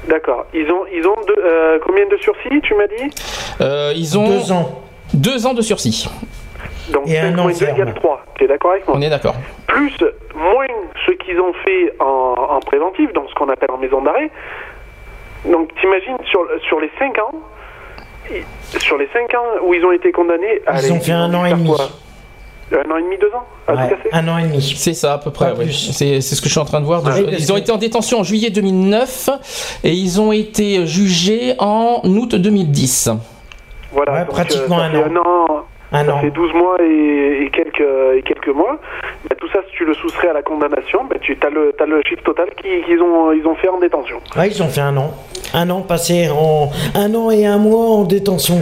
D'accord. 0.07 0.45
Ils 0.53 0.69
ont, 0.71 0.86
ils 0.93 1.05
ont 1.05 1.15
deux- 1.28 1.36
euh, 1.43 1.80
combien 1.86 2.05
de 2.07 2.17
sursis, 2.17 2.61
tu 2.63 2.73
m'as 2.75 2.88
dit 2.88 3.09
Euh, 3.61 3.93
ils 3.95 4.17
ont 4.17 4.28
Deux 4.28 4.51
ans. 4.51 4.82
deux 5.13 5.45
ans 5.45 5.53
de 5.53 5.61
sursis. 5.61 6.09
Donc 6.91 7.07
Et 7.09 7.17
un 7.19 7.32
5 7.32 7.39
an 7.39 7.43
moins 7.43 7.51
2 7.51 7.57
ferme. 7.57 7.75
égale 7.82 7.93
3. 7.95 8.25
Tu 8.38 8.43
es 8.45 8.47
d'accord 8.47 8.71
avec 8.71 8.88
moi 8.88 8.95
On 8.97 9.01
est 9.01 9.09
d'accord. 9.09 9.36
Plus, 9.67 9.91
moins 10.36 10.65
ce 11.05 11.11
qu'ils 11.11 11.39
ont 11.41 11.51
fait 11.65 11.93
en, 11.99 12.36
en 12.49 12.59
préventif, 12.61 13.11
donc 13.13 13.30
ce 13.30 13.36
qu'on 13.36 13.49
appelle 13.49 13.71
en 13.71 13.78
maison 13.78 14.01
d'arrêt. 14.01 14.30
Donc 15.45 15.69
t'imagines, 15.80 16.17
sur, 16.32 16.47
sur 16.67 16.80
les 16.80 16.89
5 16.99 17.17
ans, 17.19 17.32
sur 18.80 18.97
les 18.97 19.07
5 19.13 19.34
ans 19.34 19.45
où 19.65 19.73
ils 19.73 19.84
ont 19.86 19.91
été 19.91 20.11
condamnés... 20.11 20.61
Ils 20.65 20.69
allez, 20.69 20.91
ont 20.91 20.99
fait 21.01 21.11
un 21.11 21.34
an 21.34 21.45
et 21.45 21.51
demi. 21.51 21.67
quoi 21.67 21.88
Un 22.72 22.91
an 22.91 22.97
et 22.97 23.01
demi, 23.03 23.18
deux 23.18 23.28
ans 23.34 23.45
à 23.68 23.74
Ouais, 23.76 23.97
un 24.11 24.28
an 24.28 24.38
et 24.38 24.43
demi. 24.43 24.76
C'est 24.78 24.93
ça 24.93 25.13
à 25.13 25.18
peu 25.18 25.32
près. 25.32 25.51
Ouais. 25.53 25.68
C'est 25.72 26.20
ce 26.22 26.41
que 26.41 26.47
je 26.47 26.51
suis 26.51 26.59
en 26.59 26.65
train 26.65 26.82
de 26.82 26.86
voir. 26.86 27.03
Ouais, 27.03 27.26
ils 27.38 27.51
ont 27.53 27.57
été 27.57 27.72
en 27.72 27.78
détention 27.78 28.20
en 28.20 28.24
juillet 28.24 28.49
2009 28.49 29.30
et 29.86 29.91
ils 29.93 30.20
ont 30.20 30.32
été 30.34 30.86
jugés 30.86 31.55
en 31.59 32.01
août 32.03 32.36
2010. 32.36 33.09
Voilà, 33.93 34.11
Ouais, 34.13 34.20
donc, 34.20 34.30
pratiquement 34.30 34.80
ça 34.80 34.84
un 34.86 34.91
fait 34.91 34.97
an. 34.97 35.22
an. 35.26 35.47
Un 35.93 36.05
ça 36.05 36.15
an. 36.15 36.20
fait 36.20 36.32
12 36.32 36.53
mois 36.53 36.76
et, 36.84 37.43
et 37.45 37.49
quelques, 37.51 37.80
et 38.18 38.22
quelques 38.24 38.53
mois. 38.53 38.78
Bah, 39.30 39.36
tout 39.39 39.47
ça, 39.53 39.59
si 39.70 39.76
tu 39.78 39.86
le 39.86 39.93
soustrais 39.93 40.28
à 40.28 40.34
la 40.34 40.41
condamnation, 40.41 41.05
bah, 41.09 41.15
tu 41.22 41.38
as 41.41 41.49
le, 41.49 41.74
t'as 41.78 41.86
le 41.86 42.01
chiffre 42.05 42.24
total 42.24 42.47
qu'ils 42.61 42.84
qu'ils 42.86 43.01
ont, 43.01 43.32
ils 43.32 43.47
ont 43.47 43.55
fait 43.55 43.70
en 43.70 43.80
détention. 43.80 44.18
Ouais, 44.38 44.49
ils 44.49 44.61
ont 44.61 44.68
fait 44.68 44.82
un 44.82 44.97
an. 44.97 45.13
Un 45.53 45.70
an 45.70 45.82
passé 45.82 46.30
en. 46.30 46.70
Un 46.95 47.15
an 47.15 47.32
et 47.32 47.45
un 47.45 47.57
mois 47.57 47.86
en 47.86 48.03
détention. 48.03 48.61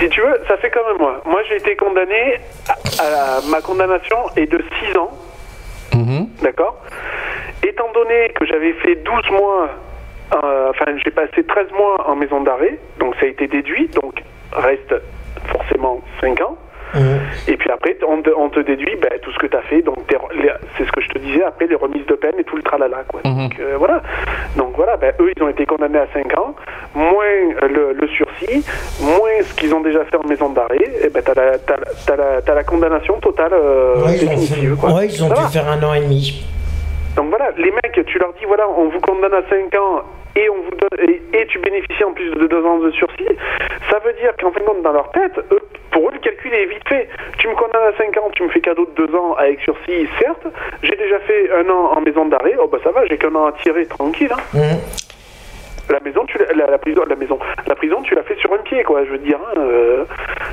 Si 0.00 0.08
tu 0.08 0.20
veux, 0.20 0.40
ça 0.48 0.56
fait 0.56 0.70
comme 0.70 0.98
moi. 0.98 1.20
Moi, 1.24 1.40
j'ai 1.48 1.56
été 1.56 1.76
condamné, 1.76 2.34
à, 2.68 3.02
à- 3.02 3.40
ma 3.48 3.60
condamnation 3.60 4.16
est 4.36 4.46
de 4.46 4.62
6 4.80 4.96
ans, 4.98 5.10
Mhm. 5.94 6.28
d'accord? 6.42 6.82
Étant 7.62 7.90
donné 7.92 8.30
que 8.34 8.44
j'avais 8.46 8.72
fait 8.74 8.96
12 8.96 9.30
mois, 9.30 9.68
euh, 10.34 10.70
enfin, 10.70 10.86
j'ai 11.04 11.10
passé 11.10 11.44
13 11.44 11.70
mois 11.72 12.08
en 12.08 12.16
maison 12.16 12.40
d'arrêt, 12.42 12.78
donc 12.98 13.14
ça 13.16 13.26
a 13.26 13.28
été 13.28 13.46
déduit, 13.46 13.88
donc 13.88 14.14
reste 14.52 14.94
forcément 15.52 16.00
5 16.20 16.40
ans. 16.40 16.56
Mhm. 16.94 17.20
Et 17.48 17.56
puis 17.56 17.70
après, 17.70 17.96
on 18.08 18.22
te, 18.22 18.30
on 18.36 18.48
te 18.50 18.60
déduit 18.60 18.96
ben, 19.00 19.10
tout 19.22 19.30
ce 19.32 19.38
que 19.38 19.46
tu 19.46 19.56
as 19.56 19.62
fait. 19.62 19.82
Donc, 19.82 19.96
c'est 20.78 20.84
ce 20.86 20.92
que 20.92 21.00
je 21.00 21.08
te 21.08 21.18
disais, 21.18 21.42
après 21.44 21.66
les 21.66 21.74
remises 21.74 22.06
de 22.06 22.14
peine 22.14 22.34
et 22.38 22.44
tout 22.44 22.56
le 22.56 22.62
tralala. 22.62 23.02
Quoi. 23.08 23.20
Mhm. 23.24 23.36
Donc, 23.48 23.60
euh, 23.60 23.74
voilà. 23.78 24.02
Donc, 24.56 24.72
voilà, 24.76 24.96
ben, 24.96 25.12
eux, 25.20 25.30
ils 25.36 25.42
ont 25.42 25.48
été 25.48 25.66
condamnés 25.66 25.98
à 25.98 26.06
5 26.12 26.38
ans, 26.38 26.54
moins 26.94 27.14
euh, 27.62 27.68
le, 27.68 27.92
le 28.00 28.08
sursis, 28.08 28.64
moins 29.00 29.42
ce 29.42 29.54
qu'ils 29.54 29.74
ont 29.74 29.80
déjà 29.80 30.04
fait 30.04 30.16
en 30.16 30.26
maison 30.28 30.50
d'arrêt. 30.50 30.78
Et 31.04 31.08
ben, 31.10 31.22
tu 31.24 31.30
as, 31.30 31.34
la- 31.34 31.58
t'as 31.58 31.76
la- 31.76 32.16
la, 32.16 32.42
t'as 32.42 32.54
la 32.54 32.64
condamnation 32.64 33.18
totale 33.20 33.52
euh, 33.54 33.94
Ouais, 34.04 34.16
ils 34.16 34.26
ont, 34.26 34.30
définitive. 34.30 34.74
fait... 34.74 34.80
quoi. 34.80 34.92
ouais, 34.94 35.06
ils 35.06 35.24
ont 35.24 35.28
dû 35.28 35.42
faire 35.52 35.68
un 35.68 35.82
an 35.82 35.94
et 35.94 36.00
demi. 36.00 36.44
Donc 37.16 37.28
voilà, 37.30 37.50
les 37.56 37.70
mecs, 37.70 38.04
tu 38.06 38.18
leur 38.18 38.32
dis 38.34 38.44
voilà, 38.46 38.68
on 38.68 38.88
vous 38.88 39.00
condamne 39.00 39.34
à 39.34 39.42
5 39.48 39.74
ans 39.76 40.02
et 40.36 40.48
on 40.50 40.56
vous 40.62 40.70
donne 40.76 41.08
et, 41.08 41.22
et 41.32 41.46
tu 41.46 41.58
bénéficies 41.60 42.02
en 42.04 42.12
plus 42.12 42.30
de 42.30 42.46
2 42.46 42.64
ans 42.64 42.78
de 42.78 42.90
sursis. 42.92 43.28
Ça 43.90 43.98
veut 44.04 44.12
dire 44.14 44.32
qu'en 44.40 44.50
fin 44.50 44.60
de 44.60 44.64
compte, 44.66 44.82
dans 44.82 44.92
leur 44.92 45.10
tête, 45.12 45.32
eux, 45.52 45.60
pour 45.92 46.08
eux, 46.08 46.12
le 46.12 46.18
calcul 46.18 46.52
est 46.52 46.66
vite 46.66 46.88
fait. 46.88 47.08
Tu 47.38 47.46
me 47.48 47.54
condamnes 47.54 47.92
à 47.94 47.96
5 47.96 48.16
ans, 48.18 48.30
tu 48.32 48.42
me 48.42 48.48
fais 48.48 48.60
cadeau 48.60 48.86
de 48.96 49.06
2 49.06 49.14
ans 49.16 49.34
avec 49.34 49.60
sursis, 49.60 50.08
certes. 50.18 50.46
J'ai 50.82 50.96
déjà 50.96 51.20
fait 51.20 51.50
un 51.52 51.68
an 51.70 51.92
en 51.96 52.00
maison 52.00 52.26
d'arrêt. 52.26 52.54
Oh 52.60 52.66
bah 52.66 52.78
ça 52.82 52.90
va, 52.90 53.06
j'ai 53.06 53.16
qu'un 53.16 53.34
an 53.34 53.46
à 53.46 53.52
tirer, 53.52 53.86
tranquille. 53.86 54.32
hein. 54.32 54.40
Mhm. 54.54 54.78
La 55.90 56.00
maison, 56.00 56.24
tu 56.26 56.38
la, 56.56 56.66
la 56.66 56.78
prison, 56.78 57.02
la 57.06 57.14
maison, 57.14 57.38
la 57.66 57.74
prison, 57.74 58.00
tu 58.02 58.14
l'as 58.14 58.22
fait 58.22 58.36
sur 58.38 58.50
un 58.54 58.58
pied, 58.58 58.82
quoi. 58.84 59.04
Je 59.04 59.10
veux 59.10 59.18
dire, 59.18 59.38
hein, 59.38 59.58
euh, 59.58 60.04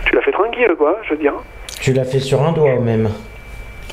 tu 0.05 0.13
l'as 0.13 0.21
fait 0.21 0.33
tranquille, 0.33 0.75
quoi. 0.77 0.97
Je 1.03 1.11
veux 1.11 1.17
dire. 1.19 1.33
hein. 1.37 1.43
Tu 1.81 1.93
l'as 1.93 2.03
fait 2.03 2.19
sur 2.19 2.41
un 2.41 2.51
doigt 2.51 2.75
même. 2.81 3.09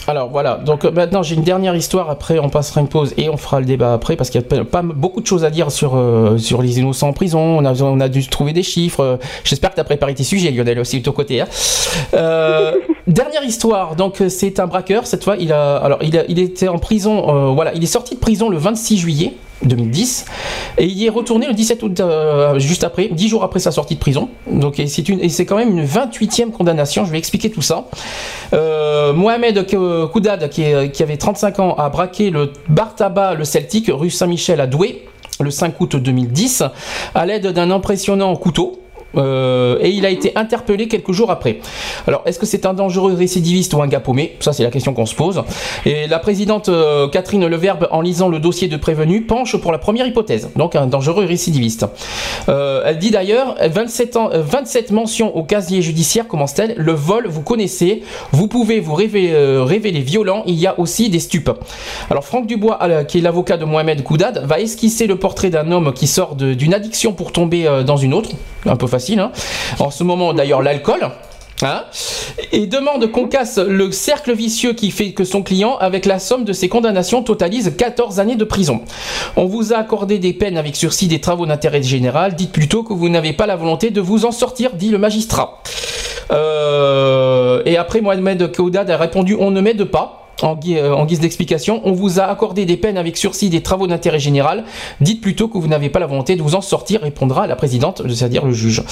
Alors 0.09 0.31
voilà, 0.31 0.55
donc 0.57 0.87
euh, 0.87 0.91
maintenant 0.91 1.23
j'ai 1.23 1.35
une 1.35 1.43
dernière 1.43 1.77
histoire, 1.77 2.09
après 2.09 2.39
on 2.39 2.49
passera 2.49 2.81
une 2.81 2.89
pause 2.89 3.13
et 3.19 3.29
on 3.29 3.37
fera 3.37 3.61
le 3.61 3.67
débat 3.67 3.93
après 3.93 4.17
parce 4.17 4.31
qu'il 4.31 4.41
y 4.41 4.45
a 4.45 4.65
pas, 4.65 4.81
beaucoup 4.83 5.21
de 5.21 5.27
choses 5.27 5.45
à 5.45 5.51
dire 5.51 5.71
sur, 5.71 5.97
euh, 5.97 6.39
sur 6.39 6.63
les 6.63 6.79
innocents 6.79 7.09
en 7.09 7.13
prison, 7.13 7.39
on 7.41 7.65
a, 7.67 7.79
on 7.83 8.01
a 8.01 8.09
dû 8.09 8.27
trouver 8.27 8.55
des 8.55 8.63
chiffres, 8.63 9.01
euh, 9.01 9.17
j'espère 9.45 9.69
que 9.69 9.75
tu 9.75 9.81
as 9.83 9.85
préparé 9.85 10.15
tes 10.15 10.25
sujets 10.25 10.51
Lionel 10.51 10.79
aussi 10.79 11.01
de 11.01 11.05
ton 11.05 11.13
côté. 11.13 11.43
hein. 11.43 11.47
Euh, 12.15 12.73
dernière 13.07 13.45
histoire, 13.45 13.97
donc 13.97 14.23
c'est 14.29 14.59
un 14.61 14.67
braqueur 14.67 15.07
cette 15.07 15.25
fois, 15.25 15.37
il, 15.39 15.53
a, 15.53 15.77
alors, 15.77 15.99
il, 16.03 16.17
a- 16.17 16.25
il 16.29 16.39
était 16.39 16.69
en 16.69 16.79
prison, 16.79 17.29
euh, 17.29 17.53
voilà, 17.53 17.75
il 17.75 17.83
est 17.85 17.87
sorti 17.87 18.15
de 18.15 18.21
prison 18.21 18.49
le 18.49 18.57
26 18.57 18.97
juillet 18.97 19.35
2010 19.63 20.25
et 20.79 20.85
il 20.87 21.05
est 21.05 21.09
retourné 21.09 21.47
le 21.47 21.55
17 21.55 21.83
août 21.83 22.01
euh, 22.01 22.59
juste 22.59 22.85
après, 22.85 23.09
10 23.11 23.29
jours 23.29 23.43
après 23.45 23.59
sa 23.61 23.71
sortie 23.73 23.95
de 23.95 24.01
prison. 24.01 24.29
Donc 24.51 24.81
c'est 24.87 25.09
une 25.09 25.21
et 25.21 25.29
c'est 25.29 25.47
quand 25.47 25.57
même 25.57 25.77
une 25.77 25.85
28e 25.85 26.51
condamnation, 26.51 27.05
je 27.05 27.11
vais 27.13 27.19
expliquer 27.19 27.51
tout 27.51 27.63
ça. 27.63 27.87
Euh, 28.55 29.13
Mohamed 29.13 29.59
K- 29.67 30.11
Koudad 30.11 30.49
qui, 30.49 30.65
qui 30.93 31.03
avait 31.03 31.17
35 31.17 31.59
ans 31.61 31.75
a 31.75 31.89
braqué 31.89 32.31
le 32.31 32.53
bar 32.69 32.95
tabac 32.95 33.35
le 33.35 33.45
Celtic 33.45 33.91
rue 33.93 34.11
Saint-Michel 34.11 34.61
à 34.61 34.67
Douai 34.67 35.05
le 35.41 35.51
5 35.51 35.81
août 35.81 35.97
2010 35.97 36.65
à 37.15 37.27
l'aide 37.27 37.47
d'un 37.49 37.71
impressionnant 37.71 38.35
couteau. 38.37 38.81
Euh, 39.17 39.79
et 39.81 39.91
il 39.91 40.05
a 40.05 40.11
été 40.11 40.33
interpellé 40.37 40.89
quelques 40.89 41.13
jours 41.13 41.31
après. 41.31 41.61
Alors, 42.07 42.23
est-ce 42.27 42.39
que 42.39 42.47
c'est 42.47 42.67
un 42.67 42.75
dangereux 42.75 43.15
récidiviste 43.15 43.73
ou 43.75 43.83
un 43.83 43.87
gars 43.87 44.01
paumé? 44.01 44.37
Ça, 44.41 44.53
c'est 44.53 44.63
la 44.63 44.71
question 44.71 44.95
qu'on 44.95 45.07
se 45.07 45.15
pose. 45.15 45.43
Et 45.87 46.07
la 46.07 46.19
présidente 46.19 46.69
euh, 46.69 47.09
Catherine 47.09 47.47
Leverbe, 47.47 47.89
en 47.91 48.01
lisant 48.01 48.29
le 48.29 48.39
dossier 48.39 48.69
de 48.69 48.77
prévenu, 48.77 49.23
penche 49.23 49.57
pour 49.57 49.73
la 49.73 49.79
première 49.79 50.07
hypothèse, 50.07 50.51
donc 50.57 50.77
un 50.77 50.87
dangereux 50.87 51.25
récidiviste. 51.25 51.87
Euh, 52.49 52.83
elle 52.85 52.99
dit 52.99 53.11
d'ailleurs 53.11 53.57
27, 53.61 54.17
ans, 54.17 54.31
euh, 54.33 54.43
27 54.43 54.91
mentions 54.91 55.35
au 55.37 55.43
casier 55.43 55.83
judiciaire 55.83 56.29
commence-t-elle? 56.29 56.75
Le 56.77 56.93
vol, 56.93 57.27
vous 57.29 57.43
connaissez, 57.43 58.03
vous 58.33 58.49
pouvez 58.49 58.81
vous 58.81 58.95
révéler, 58.95 59.59
révéler 59.63 60.01
violent, 60.01 60.43
il 60.47 60.55
y 60.55 60.67
a 60.67 60.79
aussi 60.79 61.09
des 61.09 61.21
stupes. 61.21 61.51
Alors, 62.11 62.25
Franck 62.25 62.47
Dubois, 62.47 62.79
qui 63.07 63.19
est 63.19 63.21
l'avocat 63.21 63.57
de 63.57 63.65
Mohamed 63.65 64.03
Koudad, 64.03 64.45
va 64.45 64.61
esquisser 64.61 65.07
le 65.07 65.17
portrait 65.17 65.51
d'un 65.51 65.71
homme 65.73 65.93
qui 65.93 66.07
sort 66.07 66.35
d'une 66.35 66.75
addiction 66.75 67.13
pour 67.13 67.33
tomber 67.33 67.69
dans 67.85 67.97
une 67.97 68.15
autre, 68.15 68.31
un 68.67 68.77
peu 68.77 68.87
facile. 68.87 69.21
Hein. 69.21 69.33
En 69.79 69.91
ce 69.91 70.05
moment, 70.05 70.35
d'ailleurs, 70.35 70.63
l'alcool. 70.63 71.09
Hein 71.63 71.85
et 72.53 72.67
demande 72.67 73.11
qu'on 73.11 73.27
casse 73.27 73.59
le 73.59 73.91
cercle 73.91 74.33
vicieux 74.33 74.75
qui 74.75 74.91
fait 74.91 75.13
que 75.13 75.25
son 75.25 75.43
client, 75.43 75.77
avec 75.79 76.07
la 76.07 76.19
somme 76.19 76.45
de 76.45 76.53
ses 76.53 76.69
condamnations, 76.69 77.23
totalise 77.23 77.75
14 77.77 78.21
années 78.21 78.37
de 78.37 78.45
prison. 78.45 78.83
On 79.37 79.47
vous 79.47 79.73
a 79.73 79.79
accordé 79.79 80.19
des 80.19 80.33
peines 80.33 80.57
avec 80.57 80.77
sursis 80.77 81.09
des 81.09 81.21
travaux 81.21 81.47
d'intérêt 81.47 81.83
général. 81.83 82.35
Dites 82.35 82.53
plutôt 82.53 82.85
que 82.85 82.93
vous 82.93 83.09
n'avez 83.09 83.33
pas 83.33 83.47
la 83.47 83.57
volonté 83.57 83.91
de 83.91 84.01
vous 84.01 84.25
en 84.25 84.33
sortir, 84.33 84.75
dit 84.75 84.91
le 84.91 84.99
magistrat. 84.99 85.63
Euh, 86.31 87.63
et 87.65 87.77
après, 87.77 88.01
Mohamed 88.01 88.55
Koudad 88.55 88.89
a 88.91 88.97
répondu 88.97 89.37
on 89.39 89.51
ne 89.51 89.61
m'aide 89.61 89.85
pas. 89.85 90.28
Euh, 90.43 90.93
en 90.93 91.05
guise 91.05 91.21
d'explication, 91.21 91.81
on 91.85 91.93
vous 91.93 92.21
a 92.21 92.25
accordé 92.25 92.65
des 92.65 92.77
peines 92.77 92.97
avec 92.97 93.17
sursis 93.17 93.51
des 93.51 93.63
travaux 93.63 93.87
d'intérêt 93.87 94.19
général. 94.19 94.65
Dites 95.01 95.21
plutôt 95.21 95.49
que 95.49 95.59
vous 95.59 95.69
n'avez 95.69 95.89
pas 95.89 95.99
la 95.99 96.07
volonté 96.07 96.37
de 96.37 96.43
vous 96.43 96.55
en 96.55 96.61
sortir, 96.61 97.01
répondra 97.03 97.47
la 97.47 97.57
présidente, 97.57 98.03
c'est-à-dire 98.09 98.45
le 98.45 98.53
juge. 98.53 98.83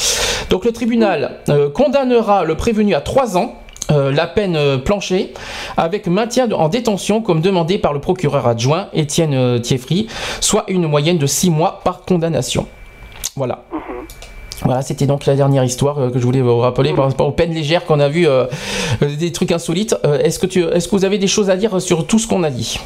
Donc 0.50 0.64
le 0.64 0.72
tribunal 0.72 1.40
euh, 1.48 1.70
condamnera 1.70 2.44
le 2.44 2.56
prévenu 2.56 2.94
à 2.94 3.00
3 3.00 3.36
ans. 3.36 3.54
euh, 3.92 4.10
la 4.10 4.26
peine 4.26 4.58
planchée 4.82 5.32
avec 5.76 6.08
maintien 6.08 6.50
en 6.50 6.68
détention 6.68 7.22
comme 7.22 7.40
demandé 7.40 7.78
par 7.78 7.92
le 7.92 8.00
procureur 8.00 8.48
adjoint 8.48 8.88
Étienne 8.92 9.60
Thieffry, 9.60 10.08
soit 10.40 10.64
une 10.66 10.88
moyenne 10.88 11.18
de 11.18 11.26
6 11.26 11.50
mois 11.50 11.80
par 11.84 12.00
condamnation. 12.04 12.66
Voilà. 13.36 13.62
Voilà, 14.64 14.82
c'était 14.82 15.06
donc 15.06 15.26
la 15.26 15.34
dernière 15.34 15.64
histoire 15.64 15.98
euh, 15.98 16.10
que 16.10 16.18
je 16.18 16.24
voulais 16.24 16.40
vous 16.40 16.58
rappeler 16.58 16.92
par 16.94 17.04
rapport 17.06 17.28
aux 17.28 17.32
peines 17.32 17.52
légères 17.52 17.84
qu'on 17.84 18.00
a 18.00 18.08
vu, 18.08 18.26
euh, 18.26 18.46
euh, 19.02 19.16
des 19.16 19.30
trucs 19.32 19.52
insolites. 19.52 19.94
Est-ce 20.22 20.38
que 20.38 20.46
tu, 20.46 20.62
est-ce 20.64 20.88
que 20.88 20.96
vous 20.96 21.04
avez 21.04 21.18
des 21.18 21.26
choses 21.26 21.50
à 21.50 21.56
dire 21.56 21.80
sur 21.80 22.06
tout 22.06 22.18
ce 22.18 22.26
qu'on 22.26 22.42
a 22.42 22.50
dit? 22.50 22.80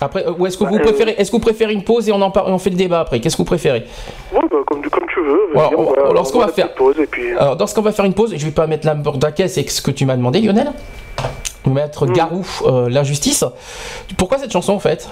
Après, 0.00 0.24
ou 0.26 0.44
est-ce 0.46 0.58
que 0.58 0.64
vous 0.64 0.76
Bah, 0.76 0.82
préférez, 0.84 1.14
est-ce 1.16 1.30
que 1.30 1.36
vous 1.36 1.40
préférez 1.40 1.72
une 1.72 1.84
pause 1.84 2.08
et 2.08 2.12
on 2.12 2.20
en 2.20 2.30
parle, 2.30 2.52
on 2.52 2.58
fait 2.58 2.70
le 2.70 2.76
débat 2.76 3.00
après? 3.00 3.20
Qu'est-ce 3.20 3.36
que 3.36 3.42
vous 3.42 3.46
préférez? 3.46 3.84
Ouais, 4.32 4.40
bah, 4.50 4.56
comme, 4.66 4.82
tu- 4.82 4.90
comme 4.90 5.06
tu 5.12 5.20
veux. 5.20 5.38
on- 5.54 5.58
va- 5.84 6.10
alors, 6.10 6.26
ce 6.26 6.32
qu'on 6.32 6.40
va 6.40 6.48
faire- 6.48 6.74
Pause 6.74 6.96
et 7.00 7.06
puis... 7.06 7.30
Alors, 7.38 7.56
dans 7.56 7.66
ce 7.66 7.74
qu'on 7.74 7.80
va 7.82 7.92
faire 7.92 8.04
une 8.04 8.12
pause, 8.12 8.34
je 8.36 8.44
vais 8.44 8.50
pas 8.50 8.66
mettre 8.66 8.86
la 8.86 8.96
à 9.26 9.32
caisse 9.32 9.56
et 9.56 9.66
ce 9.66 9.80
que 9.80 9.90
tu 9.92 10.04
m'as 10.04 10.16
demandé, 10.16 10.40
Lionel. 10.40 10.72
Mettre 11.66 12.06
Garou, 12.06 12.44
euh, 12.66 12.90
l'injustice. 12.90 13.44
Pourquoi 14.18 14.36
cette 14.38 14.52
chanson 14.52 14.74
en 14.74 14.78
fait 14.80 15.08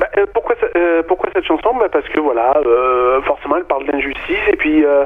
Bah, 0.00 0.06
euh, 0.16 0.24
pourquoi, 0.32 0.54
ça- 0.60 0.66
euh, 0.84 1.02
pourquoi 1.06 1.30
cette 1.34 1.44
chanson 1.44 1.74
bah, 1.78 1.88
Parce 1.90 2.08
que 2.08 2.20
voilà, 2.20 2.54
euh, 2.66 3.20
forcément, 3.22 3.56
elle 3.56 3.64
parle 3.64 3.84
d'injustice 3.86 4.38
et 4.52 4.56
puis 4.56 4.84
euh, 4.84 5.04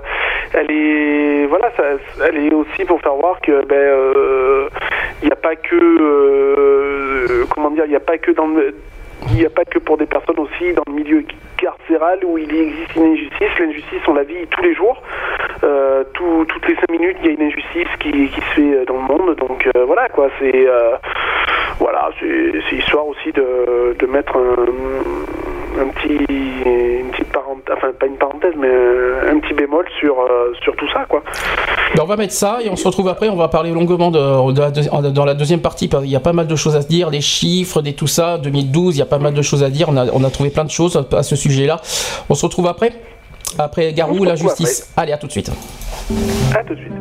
elle 0.54 0.70
est 0.70 1.46
voilà, 1.46 1.70
ça, 1.76 1.84
elle 2.26 2.38
est 2.46 2.52
aussi 2.54 2.84
pour 2.84 3.00
faire 3.00 3.14
voir 3.14 3.40
que 3.40 3.64
ben 3.64 4.68
il 5.22 5.26
n'y 5.26 5.32
a 5.32 5.36
pas 5.36 5.56
que 5.56 7.44
comment 7.54 7.70
dire, 7.70 7.84
il 7.88 7.96
a 7.96 8.00
pas 8.00 8.18
que 8.18 8.30
dans 8.32 8.48
il 9.34 9.44
a 9.44 9.50
pas 9.50 9.64
que 9.64 9.78
pour 9.78 9.96
des 9.98 10.06
personnes 10.06 10.38
aussi 10.38 10.72
dans 10.74 10.82
le 10.86 10.92
milieu 10.92 11.24
carcéral 11.56 12.20
où 12.24 12.38
il 12.38 12.54
existe 12.54 12.94
une 12.96 13.12
injustice. 13.12 13.58
L'injustice, 13.58 14.00
on 14.06 14.14
la 14.14 14.22
vit 14.22 14.46
tous 14.50 14.62
les 14.62 14.74
jours. 14.74 15.02
Tout- 16.14 16.44
toutes 16.48 16.68
les 16.68 16.74
cinq 16.76 16.90
minutes, 16.90 17.16
il 17.22 17.26
y 17.26 17.30
a 17.30 17.32
une 17.32 17.42
injustice 17.42 17.88
qui, 18.00 18.28
se 18.28 18.40
fait 18.54 18.84
dans 18.86 18.94
le 18.94 19.00
monde. 19.00 19.34
Donc 19.36 19.68
voilà, 19.86 20.08
quoi. 20.08 20.28
C'est 20.38 20.68
euh, 20.68 20.96
voilà, 21.78 22.10
c'est 22.20 22.76
histoire 22.76 23.06
aussi 23.06 23.32
de, 23.32 23.94
de 23.98 24.06
mettre 24.06 24.36
un, 24.36 24.54
un 25.80 25.88
petit, 25.88 26.24
une 26.28 27.10
petite 27.10 27.32
parenthèse, 27.32 27.74
enfin 27.76 27.88
pas 27.98 28.06
une 28.06 28.16
parenthèse, 28.16 28.54
mais 28.58 28.68
un 28.68 29.38
petit 29.40 29.54
bémol 29.54 29.84
sur 30.00 30.20
euh, 30.20 30.52
sur 30.62 30.74
tout 30.76 30.88
ça, 30.92 31.04
quoi. 31.08 31.22
Ben, 31.94 32.02
on 32.02 32.06
va 32.06 32.16
mettre 32.16 32.32
ça 32.34 32.58
et 32.62 32.68
on 32.70 32.76
se 32.76 32.86
retrouve 32.86 33.08
après. 33.08 33.28
On 33.28 33.36
va 33.36 33.48
parler 33.48 33.70
longuement 33.72 34.10
de, 34.10 34.52
de 34.52 34.60
la 34.60 34.70
deuxi- 34.70 34.90
en- 34.90 35.02
dans 35.02 35.24
la 35.24 35.34
deuxième 35.34 35.60
partie. 35.60 35.88
qu'il 35.88 36.06
y 36.06 36.16
a 36.16 36.20
pas 36.20 36.32
mal 36.32 36.46
de 36.46 36.56
choses 36.56 36.76
à 36.76 36.82
se 36.82 36.88
dire, 36.88 37.10
les 37.10 37.20
chiffres, 37.20 37.82
des 37.82 37.94
tout 37.94 38.06
ça. 38.06 38.38
2012, 38.38 38.96
il 38.96 38.98
y 38.98 39.02
a 39.02 39.06
pas 39.06 39.18
mal 39.18 39.34
de 39.34 39.42
choses 39.42 39.62
à 39.64 39.70
dire. 39.70 39.88
On 39.88 39.96
a, 39.96 40.06
on 40.12 40.22
a 40.24 40.30
trouvé 40.30 40.50
plein 40.50 40.64
de 40.64 40.70
choses 40.70 41.02
à 41.12 41.22
ce 41.22 41.36
sujet-là. 41.36 41.80
On 42.28 42.34
se 42.34 42.44
retrouve 42.46 42.66
après. 42.66 42.92
Après 43.58 43.92
Garou, 43.92 44.24
la 44.24 44.34
justice. 44.36 44.92
Allez, 44.96 45.12
à 45.12 45.16
tout 45.18 45.26
de 45.26 45.32
suite. 45.32 45.50
À 46.54 46.62
tout 46.64 46.74
de 46.74 46.80
suite. 46.80 46.92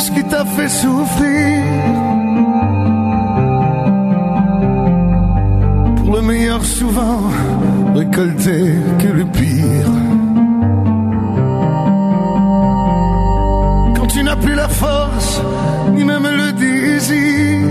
Ce 0.00 0.10
qui 0.10 0.24
t'a 0.24 0.44
fait 0.44 0.68
souffrir. 0.68 1.62
Pour 5.96 6.16
le 6.16 6.22
meilleur 6.22 6.64
souvent, 6.64 7.22
récolter 7.94 8.74
que 8.98 9.08
le 9.08 9.24
pire. 9.24 9.92
Quand 13.96 14.06
tu 14.06 14.22
n'as 14.22 14.36
plus 14.36 14.54
la 14.54 14.68
force, 14.68 15.40
ni 15.94 16.04
même 16.04 16.26
le 16.42 16.52
désir. 16.52 17.68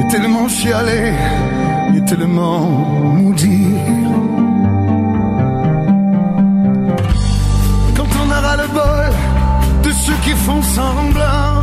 Et 0.00 0.08
tellement 0.08 0.48
chialé, 0.48 1.12
et 1.96 2.04
tellement 2.04 2.60
maudit. 3.18 3.65
De 9.82 9.90
ceux 9.90 10.16
qui 10.24 10.30
font 10.30 10.62
semblant. 10.62 11.62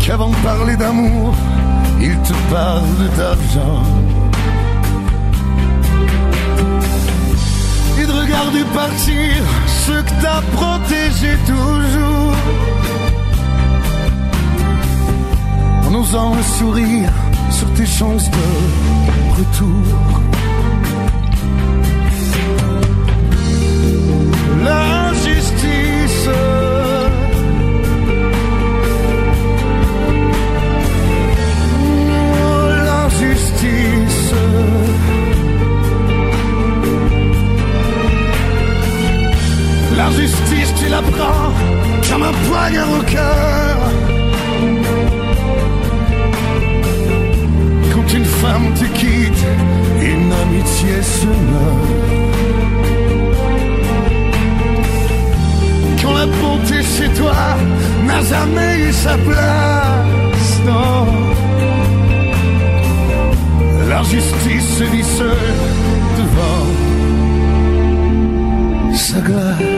Qu'avant 0.00 0.30
de 0.30 0.36
parler 0.36 0.76
d'amour, 0.76 1.34
ils 2.00 2.18
te 2.28 2.32
parlent 2.50 3.10
d'argent. 3.16 3.82
Et 8.00 8.06
de 8.06 8.12
regarder 8.12 8.64
partir 8.74 9.34
ceux 9.66 10.02
que 10.02 10.22
t'as 10.22 10.42
protégés 10.56 11.38
toujours. 11.46 12.34
En 15.86 15.94
osant 15.94 16.34
un 16.34 16.42
sourire 16.42 17.10
sur 17.50 17.72
tes 17.74 17.86
chances 17.86 18.30
de 18.30 19.38
retour. 19.38 20.27
Oh, 31.70 32.68
L'injustice. 32.86 34.34
L'injustice, 39.96 40.74
tu 40.80 40.88
la 40.88 41.02
prends 41.02 41.52
comme 42.10 42.22
un 42.22 42.32
poignard 42.48 42.88
au 42.98 43.02
cœur. 43.02 43.76
Quand 47.92 48.14
une 48.14 48.24
femme 48.24 48.74
te 48.74 48.84
quitte, 48.98 49.44
une 50.00 50.32
amitié 50.32 51.02
se 51.02 51.26
meurt. 51.26 52.27
La 56.18 56.26
bonté 56.26 56.82
chez 56.82 57.08
toi 57.20 57.34
n'a 58.06 58.20
jamais 58.22 58.88
eu 58.88 58.92
sa 58.92 59.16
place. 59.26 60.52
Non. 60.66 61.06
La 63.88 64.02
justice 64.02 64.68
se 64.78 64.84
dit 64.94 65.08
seule 65.18 65.54
devant 66.18 66.66
sa 68.94 69.20
glace. 69.20 69.77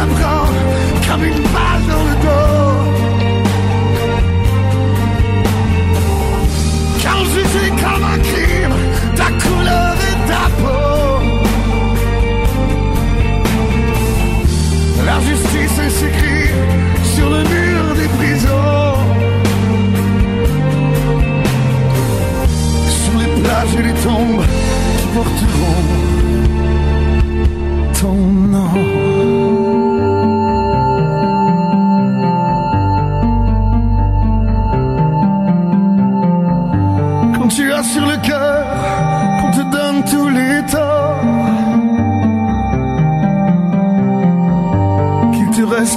L'injustice, 0.00 0.06
tu 0.06 0.06
la 0.06 0.06
prends 0.06 0.46
comme 1.08 1.24
une 1.24 1.42
balle 1.42 2.49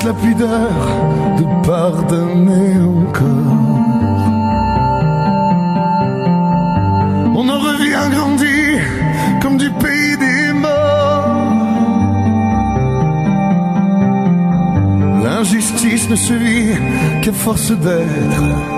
la 0.06 0.14
pudeur 0.14 0.72
de 1.38 1.46
pardonner 1.66 2.76
encore. 3.00 3.64
On 7.36 7.48
en 7.48 7.60
revient 7.60 8.10
grandi 8.12 8.80
comme 9.42 9.58
du 9.58 9.70
pays 9.72 10.18
des 10.18 10.54
morts. 10.54 11.44
L'injustice 15.24 16.10
ne 16.10 16.16
se 16.16 16.34
vit 16.34 16.74
qu'à 17.22 17.32
force 17.32 17.72
d'être 17.72 18.73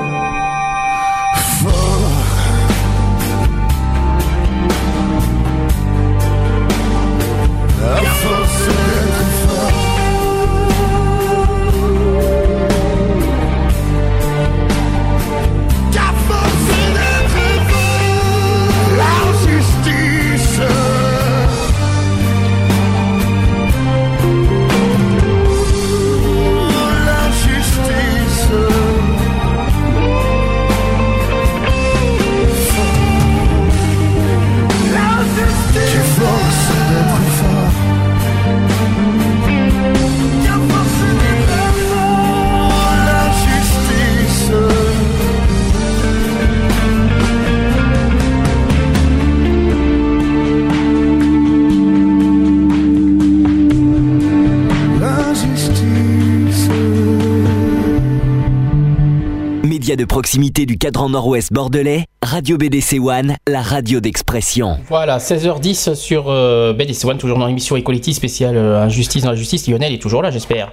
de 59.95 60.05
proximité 60.05 60.65
du 60.65 60.77
cadran 60.77 61.09
nord-ouest 61.09 61.51
bordelais, 61.53 62.05
Radio 62.21 62.57
BDC 62.57 62.97
One, 62.99 63.35
la 63.47 63.61
radio 63.61 63.99
d'expression. 63.99 64.77
Voilà, 64.87 65.17
16h10 65.19 65.95
sur 65.95 66.25
euh, 66.27 66.73
BDC 66.73 67.05
One, 67.05 67.17
toujours 67.17 67.37
dans 67.37 67.47
l'émission 67.47 67.75
Equality 67.75 68.13
spéciale 68.13 68.57
euh, 68.57 68.81
Injustice 68.83 69.23
dans 69.23 69.31
la 69.31 69.35
justice. 69.35 69.67
Lionel 69.67 69.93
est 69.93 70.01
toujours 70.01 70.21
là, 70.21 70.31
j'espère. 70.31 70.71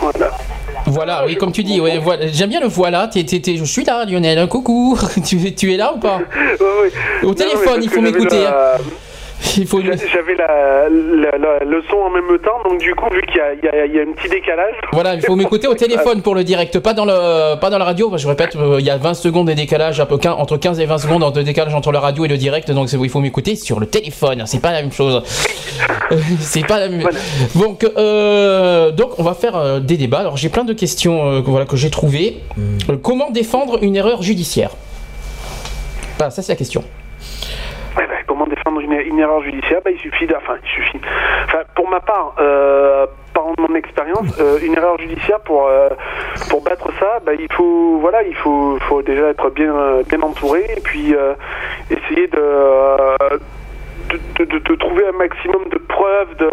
Voilà. 0.00 0.30
Voilà, 0.86 1.24
oui, 1.26 1.36
comme 1.36 1.52
tu 1.52 1.62
dis, 1.62 1.80
ouais, 1.80 1.98
voilà. 1.98 2.26
j'aime 2.26 2.50
bien 2.50 2.60
le 2.60 2.66
voilà. 2.66 3.06
t'es- 3.08 3.24
t'es- 3.24 3.40
t'es- 3.40 3.56
je 3.56 3.64
suis 3.64 3.84
là, 3.84 4.04
Lionel. 4.04 4.38
hein, 4.38 4.46
coucou. 4.46 4.98
tu, 5.24 5.54
tu 5.54 5.72
es 5.72 5.76
là 5.76 5.92
ou 5.94 5.98
pas? 5.98 6.20
Au 7.22 7.34
téléphone, 7.34 7.80
il 7.82 7.88
faut 7.88 8.00
m'écouter. 8.00 8.46
hein. 8.46 8.52
Il 9.56 9.66
faut. 9.66 9.80
J'avais 9.82 10.34
la, 10.34 10.88
la- 10.88 11.38
la- 11.38 11.64
le 11.64 11.82
son 11.90 11.96
en 11.96 12.10
même 12.10 12.38
temps, 12.38 12.62
donc 12.68 12.78
du 12.80 12.94
coup, 12.94 13.06
vu 13.12 13.20
qu'il 13.22 13.36
y 13.36 13.40
a, 13.40 13.52
il 13.54 13.64
y 13.64 13.68
a- 13.68 13.86
il 13.86 13.94
y 13.94 13.98
a 13.98 14.02
un 14.02 14.12
petit 14.12 14.28
décalage. 14.28 14.74
Voilà, 14.92 15.14
il 15.14 15.22
faut 15.22 15.36
m'écouter 15.36 15.66
au 15.68 15.74
téléphone 15.74 16.22
pour 16.22 16.34
le 16.34 16.44
direct, 16.44 16.78
pas 16.78 16.94
dans 16.94 17.04
le, 17.04 17.58
pas 17.58 17.68
dans 17.70 17.78
la 17.78 17.84
radio. 17.84 18.12
Je 18.16 18.26
répète, 18.28 18.56
euh, 18.56 18.76
il 18.78 18.86
y 18.86 18.90
a 18.90 18.96
20 18.96 19.14
secondes 19.14 19.48
de 19.48 19.52
décalage, 19.52 20.00
un 20.00 20.06
peu 20.06 20.16
quin- 20.16 20.32
entre 20.32 20.56
15 20.56 20.80
et 20.80 20.86
20 20.86 20.98
secondes 20.98 21.32
de 21.34 21.42
décalage 21.42 21.74
entre 21.74 21.92
la 21.92 22.00
radio 22.00 22.24
et 22.24 22.28
le 22.28 22.36
direct, 22.36 22.70
donc 22.70 22.88
c'est- 22.88 22.96
il 22.98 23.08
faut 23.10 23.20
m'écouter 23.20 23.56
sur 23.56 23.80
le 23.80 23.86
téléphone. 23.86 24.42
C'est 24.46 24.60
pas 24.62 24.72
la 24.72 24.80
même 24.82 24.92
chose. 24.92 25.22
C'est 26.40 26.66
pas 26.66 26.78
la 26.78 26.88
même. 26.88 27.08
Donc, 27.54 27.84
euh, 27.96 28.90
donc, 28.90 29.18
on 29.18 29.22
va 29.22 29.34
faire 29.34 29.56
euh, 29.56 29.80
des 29.80 29.96
débats. 29.96 30.20
Alors, 30.20 30.36
j'ai 30.36 30.48
plein 30.50 30.64
de 30.64 30.72
questions, 30.72 31.26
euh, 31.26 31.40
que, 31.42 31.50
voilà, 31.50 31.66
que 31.66 31.76
j'ai 31.76 31.90
trouvées. 31.90 32.38
Euh, 32.90 32.96
comment 33.02 33.30
défendre 33.30 33.78
une 33.82 33.96
erreur 33.96 34.22
judiciaire? 34.22 34.70
Voilà, 36.18 36.30
ça 36.30 36.42
c'est 36.42 36.52
la 36.52 36.56
question. 36.56 36.82
Ouais, 37.96 38.06
bah, 38.06 38.14
comment 38.26 38.46
défendre 38.46 38.71
une, 38.82 39.18
erreur 39.18 39.42
judiciaire 39.42 39.80
bah, 39.84 39.90
Il 39.90 39.98
suffit 39.98 40.26
de. 40.26 40.34
Enfin, 40.34 40.56
il 40.62 40.68
suffit. 40.68 41.00
Pour 41.74 41.88
ma 41.88 42.00
part, 42.00 42.34
euh, 42.38 43.06
par 43.34 43.44
mon 43.58 43.74
expérience, 43.74 44.38
euh, 44.40 44.58
une 44.62 44.74
erreur 44.76 44.98
judiciaire, 44.98 45.40
pour, 45.40 45.66
euh, 45.66 45.88
pour 46.50 46.62
battre 46.62 46.90
ça, 46.98 47.20
bah, 47.24 47.32
il 47.38 47.50
faut, 47.52 47.98
voilà, 48.00 48.22
il 48.22 48.34
faut, 48.34 48.78
faut 48.88 49.02
déjà 49.02 49.28
être 49.28 49.50
bien, 49.50 49.74
bien 50.08 50.22
entouré 50.22 50.64
et 50.76 50.80
puis 50.80 51.14
essayer 51.90 52.26
de. 52.28 52.38
De, 54.38 54.44
de- 54.44 54.74
trouver 54.76 55.04
un 55.06 55.16
maximum 55.16 55.62
de 55.70 55.78
preuves 55.78 56.36
de, 56.38 56.50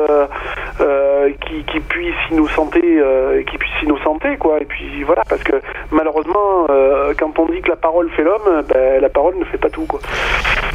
euh, 0.82 1.30
qui, 1.48 1.64
qui 1.72 1.80
puissent 1.80 2.14
innocenter 2.32 2.82
euh, 2.84 3.42
qui 3.44 3.58
puissent 3.58 3.84
innocenter 3.84 4.38
quoi 4.38 4.60
et 4.60 4.66
puis 4.66 5.04
voilà 5.04 5.24
parce 5.28 5.44
que 5.44 5.62
malheureusement 5.92 6.68
euh, 6.70 7.14
quand 7.18 7.38
on 7.40 7.46
dit 7.48 7.62
que 7.62 7.70
la 7.70 7.76
parole 7.76 8.10
fait 8.12 8.24
l'homme 8.24 8.64
ben, 8.68 9.02
la 9.02 9.10
parole 9.10 9.38
ne 9.38 9.46
fait 9.46 9.58
pas 9.58 9.70
tout 9.70 9.86
quoi 9.86 10.00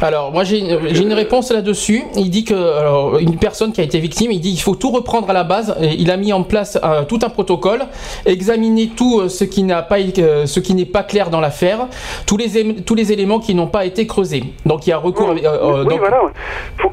Alors, 0.01 0.31
moi 0.31 0.43
j'ai 0.43 0.59
une, 0.59 1.13
réponse 1.13 1.51
là-dessus. 1.51 2.03
Il 2.15 2.29
dit 2.29 2.43
que 2.43 2.53
alors, 2.53 3.17
une 3.19 3.37
personne 3.37 3.71
qui 3.71 3.79
a 3.79 3.83
été 3.83 3.99
victime, 3.99 4.31
il 4.31 4.41
dit 4.41 4.51
qu'il 4.51 4.61
faut 4.61 4.75
tout 4.75 4.91
reprendre 4.91 5.29
à 5.29 5.33
la 5.33 5.43
base. 5.43 5.75
Et 5.81 5.93
il 5.93 6.11
a 6.11 6.17
mis 6.17 6.33
en 6.33 6.43
place 6.43 6.77
euh, 6.83 7.03
tout 7.05 7.19
un 7.23 7.29
protocole, 7.29 7.81
examiner 8.25 8.89
tout 8.95 9.29
ce 9.29 9.43
qui 9.45 9.63
n'a 9.63 9.81
pas, 9.81 9.97
ce 9.99 10.59
qui 10.59 10.75
n'est 10.75 10.85
pas 10.85 11.03
clair 11.03 11.29
dans 11.29 11.39
l'affaire, 11.39 11.87
tous 12.27 12.37
les 12.37 12.75
tous 12.83 12.95
les 12.95 13.11
éléments 13.11 13.39
qui 13.39 13.55
n'ont 13.55 13.67
pas 13.67 13.85
été 13.85 14.05
creusés. 14.05 14.43
Donc 14.65 14.85
il 14.85 14.89
y 14.89 14.93
a 14.93 14.97
recours. 14.97 15.29
oui, 15.29 15.41
voilà. 15.97 16.21
Faut, 16.77 16.91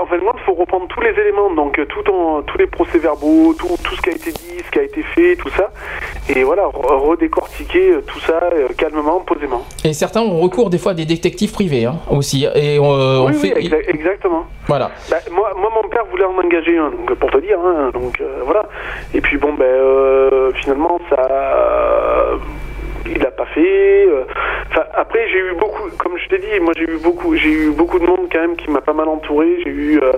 en 0.00 0.06
fait, 0.06 0.16
il 0.16 0.40
faut 0.44 0.54
reprendre 0.54 0.86
tous 0.88 1.00
les 1.00 1.10
éléments, 1.10 1.50
donc 1.54 1.78
euh, 1.78 1.84
tout 1.86 2.08
en- 2.10 2.42
tous 2.42 2.56
les 2.58 2.66
procès-verbaux, 2.66 3.54
tout, 3.58 3.68
tout 3.82 3.94
ce 3.94 4.00
qui 4.00 4.10
a 4.10 4.12
été 4.12 4.30
dit, 4.32 4.54
ce 4.64 4.70
qui 4.70 4.78
a 4.78 4.82
été 4.82 5.02
fait, 5.02 5.36
tout 5.36 5.50
ça, 5.50 5.70
et 6.34 6.42
voilà, 6.44 6.62
re- 6.64 6.96
redécortiquer 7.08 7.90
euh, 7.92 8.00
tout 8.06 8.18
ça 8.20 8.40
euh, 8.52 8.68
calmement, 8.76 9.20
posément. 9.20 9.64
Et 9.84 9.92
certains 9.92 10.22
ont 10.22 10.40
recours 10.40 10.70
des 10.70 10.78
fois 10.78 10.92
à 10.92 10.94
des 10.94 11.04
détectives 11.04 11.52
privés 11.52 11.84
hein, 11.84 11.96
aussi. 12.10 12.46
Et 12.54 12.78
on, 12.78 12.92
euh, 12.94 13.18
on 13.18 13.26
oui, 13.26 13.32
oui, 13.42 13.48
fait. 13.50 13.60
exa- 13.60 13.88
exactement. 13.94 14.44
Voilà. 14.66 14.90
Bah, 15.10 15.16
moi, 15.30 15.52
moi, 15.58 15.70
mon 15.82 15.88
père 15.88 16.04
voulait 16.10 16.24
en 16.24 16.36
engager 16.38 16.76
un, 16.78 16.90
donc, 16.90 17.12
pour 17.14 17.30
te 17.30 17.38
dire, 17.38 17.58
hein, 17.60 17.90
donc 17.92 18.20
euh, 18.20 18.40
voilà. 18.44 18.64
Et 19.14 19.20
puis 19.20 19.36
bon, 19.36 19.52
ben 19.54 20.52
finalement, 20.54 20.98
ça. 21.10 21.28
Il 23.10 23.22
l'a 23.22 23.30
pas 23.30 23.46
fait. 23.46 24.06
euh, 24.08 24.24
après, 24.94 25.28
j'ai 25.28 25.38
eu 25.38 25.54
beaucoup, 25.58 25.88
comme 25.98 26.18
je 26.18 26.28
t'ai 26.28 26.38
dit, 26.38 26.60
moi 26.60 26.72
j'ai 26.76 26.84
eu 26.84 26.98
beaucoup, 26.98 27.34
j'ai 27.36 27.50
eu 27.50 27.70
beaucoup 27.70 27.98
de 27.98 28.06
monde 28.06 28.28
quand 28.30 28.40
même 28.40 28.56
qui 28.56 28.70
m'a 28.70 28.80
pas 28.80 28.92
mal 28.92 29.08
entouré. 29.08 29.60
J'ai 29.64 29.70
eu, 29.70 30.00
euh, 30.02 30.12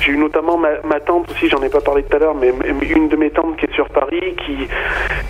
j'ai 0.00 0.12
eu 0.12 0.16
notamment 0.16 0.58
ma, 0.58 1.00
tante 1.00 1.30
aussi, 1.30 1.48
j'en 1.48 1.62
ai 1.62 1.68
pas 1.68 1.80
parlé 1.80 2.02
tout 2.02 2.16
à 2.16 2.18
l'heure, 2.18 2.34
mais 2.34 2.52
une 2.82 3.08
de 3.08 3.16
mes 3.16 3.30
tantes 3.30 3.56
qui 3.56 3.66
est 3.66 3.74
sur 3.74 3.88
Paris, 3.88 4.34
qui, 4.44 4.68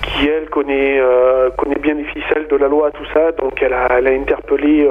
qui 0.02 0.28
elle 0.28 0.48
connaît, 0.48 0.98
euh, 0.98 1.50
connaît 1.50 1.78
bien 1.78 1.94
les 1.94 2.04
ficelles 2.04 2.46
de 2.48 2.56
la 2.56 2.68
loi, 2.68 2.90
tout 2.92 3.06
ça. 3.12 3.32
Donc 3.32 3.62
elle 3.62 3.72
a, 3.72 3.88
elle 3.98 4.06
a 4.06 4.10
interpellé 4.10 4.88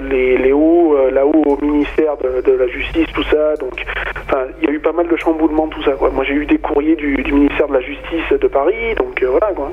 les, 0.00 0.36
les 0.36 0.52
hauts, 0.52 0.96
là-haut 1.10 1.42
au 1.46 1.64
ministère 1.64 2.16
de, 2.18 2.52
la 2.52 2.66
justice, 2.68 3.06
tout 3.14 3.24
ça. 3.24 3.56
Donc, 3.56 3.84
il 4.60 4.68
y 4.68 4.70
a 4.70 4.72
eu 4.72 4.80
pas 4.80 4.92
mal 4.92 5.08
de 5.08 5.16
chamboulements, 5.16 5.68
tout 5.68 5.82
ça. 5.82 5.92
Quoi. 5.92 6.10
Moi, 6.10 6.24
j'ai 6.24 6.34
eu 6.34 6.46
des 6.46 6.58
courriers 6.58 6.96
du, 6.96 7.16
du 7.16 7.32
ministère 7.32 7.68
de 7.68 7.74
la 7.74 7.80
justice 7.80 8.30
de 8.30 8.48
Paris, 8.48 8.94
donc 8.96 9.22
voilà 9.22 9.52
quoi. 9.54 9.70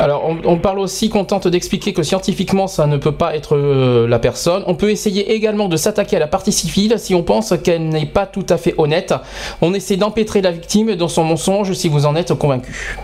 Alors, 0.00 0.24
on, 0.26 0.38
on 0.44 0.56
parle 0.58 0.78
aussi 0.78 1.10
qu'on 1.10 1.24
tente 1.26 1.46
d'expliquer 1.46 1.92
que 1.92 2.02
scientifiquement, 2.02 2.66
ça 2.68 2.86
ne 2.86 2.96
peut 2.96 3.12
pas 3.12 3.36
être 3.36 3.54
euh, 3.54 4.08
la 4.08 4.18
personne. 4.18 4.62
On 4.66 4.74
peut 4.74 4.90
essayer 4.90 5.32
également 5.32 5.68
de 5.68 5.76
s'attaquer 5.76 6.16
à 6.16 6.18
la 6.18 6.26
partie 6.26 6.52
civile 6.52 6.94
si 6.98 7.14
on 7.14 7.22
pense 7.22 7.52
qu'elle 7.62 7.86
n'est 7.88 8.06
pas 8.06 8.24
tout 8.26 8.46
à 8.48 8.56
fait 8.56 8.74
honnête. 8.78 9.12
On 9.60 9.74
essaie 9.74 9.96
d'empêtrer 9.98 10.40
la 10.40 10.52
victime 10.52 10.94
dans 10.96 11.08
son 11.08 11.22
mensonge 11.24 11.74
si 11.74 11.88
vous 11.90 12.06
en 12.06 12.16
êtes 12.16 12.32
convaincu. 12.32 12.96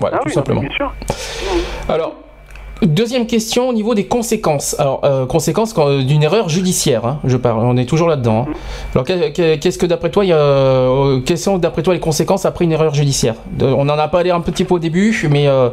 Voilà, 0.00 0.16
Ah 0.16 0.22
tout 0.22 0.28
oui, 0.30 0.34
simplement. 0.34 0.60
bien 0.62 0.70
sûr. 0.70 0.92
Alors, 1.88 2.14
deuxième 2.82 3.26
question 3.26 3.68
au 3.68 3.72
niveau 3.72 3.94
des 3.94 4.06
conséquences. 4.06 4.74
Alors, 4.78 5.00
euh, 5.04 5.26
conséquences 5.26 5.72
quand- 5.72 5.98
d'une 5.98 6.22
erreur 6.22 6.48
judiciaire, 6.48 7.04
hein, 7.04 7.18
je 7.24 7.36
parle, 7.36 7.60
on 7.64 7.76
est 7.76 7.84
toujours 7.88 8.08
là-dedans. 8.08 8.46
hein. 8.48 8.52
Alors, 8.94 9.04
que- 9.06 9.30
que- 9.32 9.56
qu'est-ce 9.56 9.78
que 9.78 9.86
d'après 9.86 10.10
toi, 10.10 10.24
euh, 10.24 11.20
quelles 11.24 11.38
sont 11.38 11.58
d'après 11.58 11.82
toi 11.82 11.94
les 11.94 12.00
conséquences 12.00 12.44
après 12.46 12.64
une 12.64 12.72
erreur 12.72 12.94
judiciaire? 12.94 13.34
On 13.60 13.88
en 13.88 13.98
a 13.98 14.08
parlé 14.08 14.30
un 14.30 14.40
petit 14.40 14.64
peu 14.64 14.74
au 14.74 14.78
début, 14.78 15.14
mais 15.30 15.46
euh, 15.46 15.68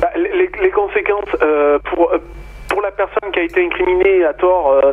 Bah, 0.00 0.08
les, 0.16 0.50
les 0.62 0.70
conséquences 0.70 1.28
euh, 1.42 1.78
pour 1.94 2.10
euh, 2.12 2.18
personne 2.96 3.30
qui 3.32 3.40
a 3.40 3.42
été 3.44 3.64
incriminée 3.64 4.24
à 4.24 4.32
tort, 4.34 4.72
euh, 4.72 4.92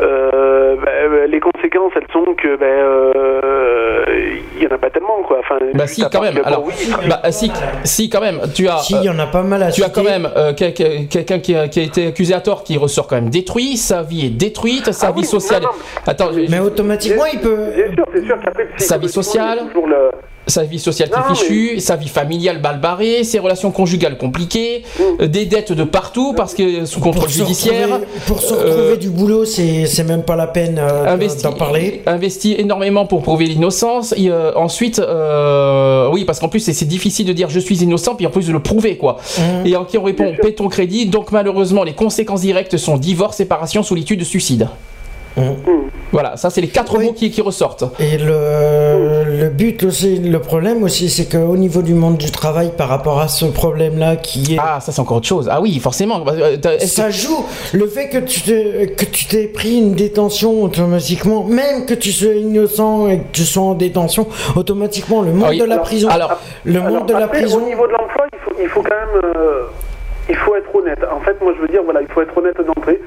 euh, 0.00 0.76
bah, 0.76 0.90
euh, 0.94 1.26
les 1.26 1.40
conséquences, 1.40 1.92
elles 1.96 2.06
sont 2.12 2.34
que 2.34 2.56
euh, 2.60 4.04
il 4.56 4.62
y 4.62 4.66
en 4.66 4.74
a 4.74 4.78
pas 4.78 4.90
tellement 4.90 5.22
quoi. 5.26 5.38
Enfin, 5.40 5.58
Bah 5.74 5.86
si 5.86 6.02
quand 6.10 6.20
même. 6.20 6.40
Alors 6.44 6.64
oui, 6.64 6.74
bah 7.08 7.20
si 7.30 7.50
si 7.84 8.08
quand 8.10 8.20
même. 8.20 8.40
Tu 8.54 8.68
as. 8.68 8.78
Si, 8.78 8.94
il 8.94 9.04
y 9.04 9.10
en 9.10 9.18
a 9.18 9.26
pas 9.26 9.42
mal 9.42 9.62
à 9.62 9.70
Tu 9.70 9.82
as 9.82 9.88
quand 9.90 10.02
même 10.04 10.28
euh, 10.36 10.52
quel- 10.56 10.74
quel- 10.74 11.08
quelqu'un 11.08 11.38
qui, 11.38 11.54
a- 11.54 11.68
qui 11.68 11.80
a 11.80 11.82
été 11.82 12.06
accusé 12.08 12.34
à 12.34 12.40
tort 12.40 12.64
qui 12.64 12.76
ressort 12.76 13.06
quand 13.06 13.16
même 13.16 13.30
détruit, 13.30 13.76
sa 13.76 14.02
vie 14.02 14.26
est 14.26 14.30
détruite, 14.30 14.92
sa 14.92 15.10
vie 15.12 15.24
sociale. 15.24 15.62
Attends, 16.06 16.30
je- 16.32 16.50
Mais 16.50 16.58
automatiquement, 16.60 17.24
il 17.32 17.40
peut. 17.40 17.56
Bien 17.74 17.94
sûr, 17.94 18.04
c'est 18.12 18.24
sûr 18.24 18.36
qu'après 18.44 18.68
sa 18.78 18.98
vie 18.98 19.08
sociale, 19.08 19.58
toujours 19.68 19.88
le- 19.88 20.10
sa 20.48 20.64
vie 20.64 20.78
sociale 20.78 21.10
Non, 21.10 21.18
qui 21.22 21.32
est 21.32 21.44
fichue, 21.44 21.80
sa 21.80 21.96
vie 21.96 22.08
familiale 22.08 22.60
mal 22.60 22.80
barrée, 22.80 23.22
ses 23.24 23.38
relations 23.38 23.70
conjugales 23.70 24.18
compliquées, 24.18 24.82
Mm. 24.98 25.02
euh, 25.22 25.26
des 25.28 25.44
dettes 25.46 25.72
de 25.72 25.84
partout 25.84 26.32
parce 26.36 26.54
que 26.54 26.84
sous 26.86 27.00
contrôle 27.00 27.24
Pour 27.24 27.28
judiciaire. 27.32 28.00
pour 28.26 28.40
se 28.40 28.54
Euh, 28.54 28.56
retrouver 28.64 28.96
du 28.96 29.10
boulot, 29.10 29.44
c'est 29.44 29.86
c'est 29.86 30.04
même 30.04 30.22
pas 30.22 30.36
la 30.36 30.46
peine 30.46 30.78
euh, 30.78 31.06
investi, 31.06 31.42
d'en 31.44 31.52
parler. 31.52 32.02
investi 32.06 32.54
énormément 32.58 33.06
pour 33.06 33.22
prouver 33.22 33.46
l'innocence. 33.46 34.12
Et, 34.16 34.30
euh, 34.30 34.52
ensuite, 34.56 34.98
euh, 34.98 36.08
oui, 36.12 36.24
parce 36.24 36.40
qu'en 36.40 36.48
plus, 36.48 36.60
c'est 36.60 36.72
c'est 36.72 36.86
difficile 36.86 37.26
de 37.26 37.32
dire 37.32 37.50
je 37.50 37.60
suis 37.60 37.76
innocent, 37.82 38.14
puis 38.14 38.26
en 38.26 38.30
plus 38.30 38.46
de 38.46 38.52
le 38.52 38.60
prouver, 38.60 38.96
quoi. 38.96 39.18
Mmh. 39.38 39.66
Et 39.66 39.76
en 39.76 39.84
qui 39.84 39.98
on 39.98 40.02
répond 40.04 40.32
paie 40.40 40.52
ton 40.52 40.68
crédit. 40.68 41.06
Donc 41.06 41.30
malheureusement, 41.32 41.84
les 41.84 41.92
conséquences 41.94 42.40
directes 42.42 42.76
sont 42.76 42.96
divorce, 42.96 43.36
séparation, 43.36 43.82
solitude, 43.82 44.22
suicide. 44.24 44.68
Mmh. 45.36 45.42
Voilà, 46.10 46.36
ça 46.36 46.50
c'est 46.50 46.60
les 46.60 46.68
quatre 46.68 46.98
mots 46.98 47.12
qui, 47.12 47.30
qui 47.30 47.40
ressortent. 47.42 47.84
Et 48.00 48.16
le, 48.18 49.24
le 49.40 49.48
but 49.50 49.82
aussi, 49.84 50.18
le 50.18 50.40
problème 50.40 50.82
aussi, 50.82 51.10
c'est 51.10 51.26
qu'au 51.26 51.56
niveau 51.56 51.82
du 51.82 51.94
monde 51.94 52.16
du 52.16 52.30
travail, 52.30 52.72
par 52.76 52.88
rapport 52.88 53.20
à 53.20 53.28
ce 53.28 53.44
problème-là 53.44 54.16
qui 54.16 54.54
est. 54.54 54.58
Ah, 54.60 54.80
ça 54.80 54.90
c'est 54.90 55.00
encore 55.00 55.18
autre 55.18 55.26
chose. 55.28 55.48
Ah 55.50 55.60
oui, 55.60 55.78
forcément. 55.78 56.24
Euh, 56.28 56.56
Ça 56.80 57.10
joue 57.10 57.44
le 57.72 57.86
fait 57.86 58.08
que 58.08 58.18
tu 58.18 58.40
que 58.96 59.04
tu 59.04 59.26
t'es 59.26 59.46
pris 59.46 59.76
une 59.78 59.94
détention 59.94 60.62
automatiquement, 60.62 61.44
même 61.44 61.84
que 61.86 61.94
tu 61.94 62.10
sois 62.10 62.32
innocent 62.32 63.08
et 63.08 63.18
que 63.18 63.32
tu 63.32 63.42
sois 63.44 63.62
en 63.62 63.74
détention, 63.74 64.26
automatiquement 64.56 65.22
le 65.22 65.32
monde 65.32 65.44
Ah 65.46 65.50
oui. 65.50 65.58
de 65.58 65.64
la 65.64 65.78
prison, 65.78 66.08
Alors- 66.08 66.38
le 66.64 66.80
Alors, 66.80 66.90
monde 67.00 67.08
de 67.08 67.12
la 67.12 67.24
après, 67.24 67.42
prison. 67.42 67.58
Au 67.58 67.66
niveau 67.68 67.86
de 67.86 67.92
l'emploi, 67.92 68.26
il 68.32 68.38
faut, 68.40 68.52
il 68.62 68.68
faut 68.68 68.82
quand 68.82 68.90
même. 68.90 69.22
euh, 69.36 69.62
il 70.28 70.36
faut 70.36 70.54
être 70.56 70.74
honnête. 70.74 70.98
En 71.10 71.20
fait, 71.20 71.36
moi, 71.42 71.52
je 71.56 71.62
veux 71.62 71.68
dire, 71.68 71.82
voilà, 71.84 72.00
il 72.02 72.08
faut 72.08 72.20
être 72.22 72.36
honnête 72.36 72.56
d'entrée. 72.60 73.00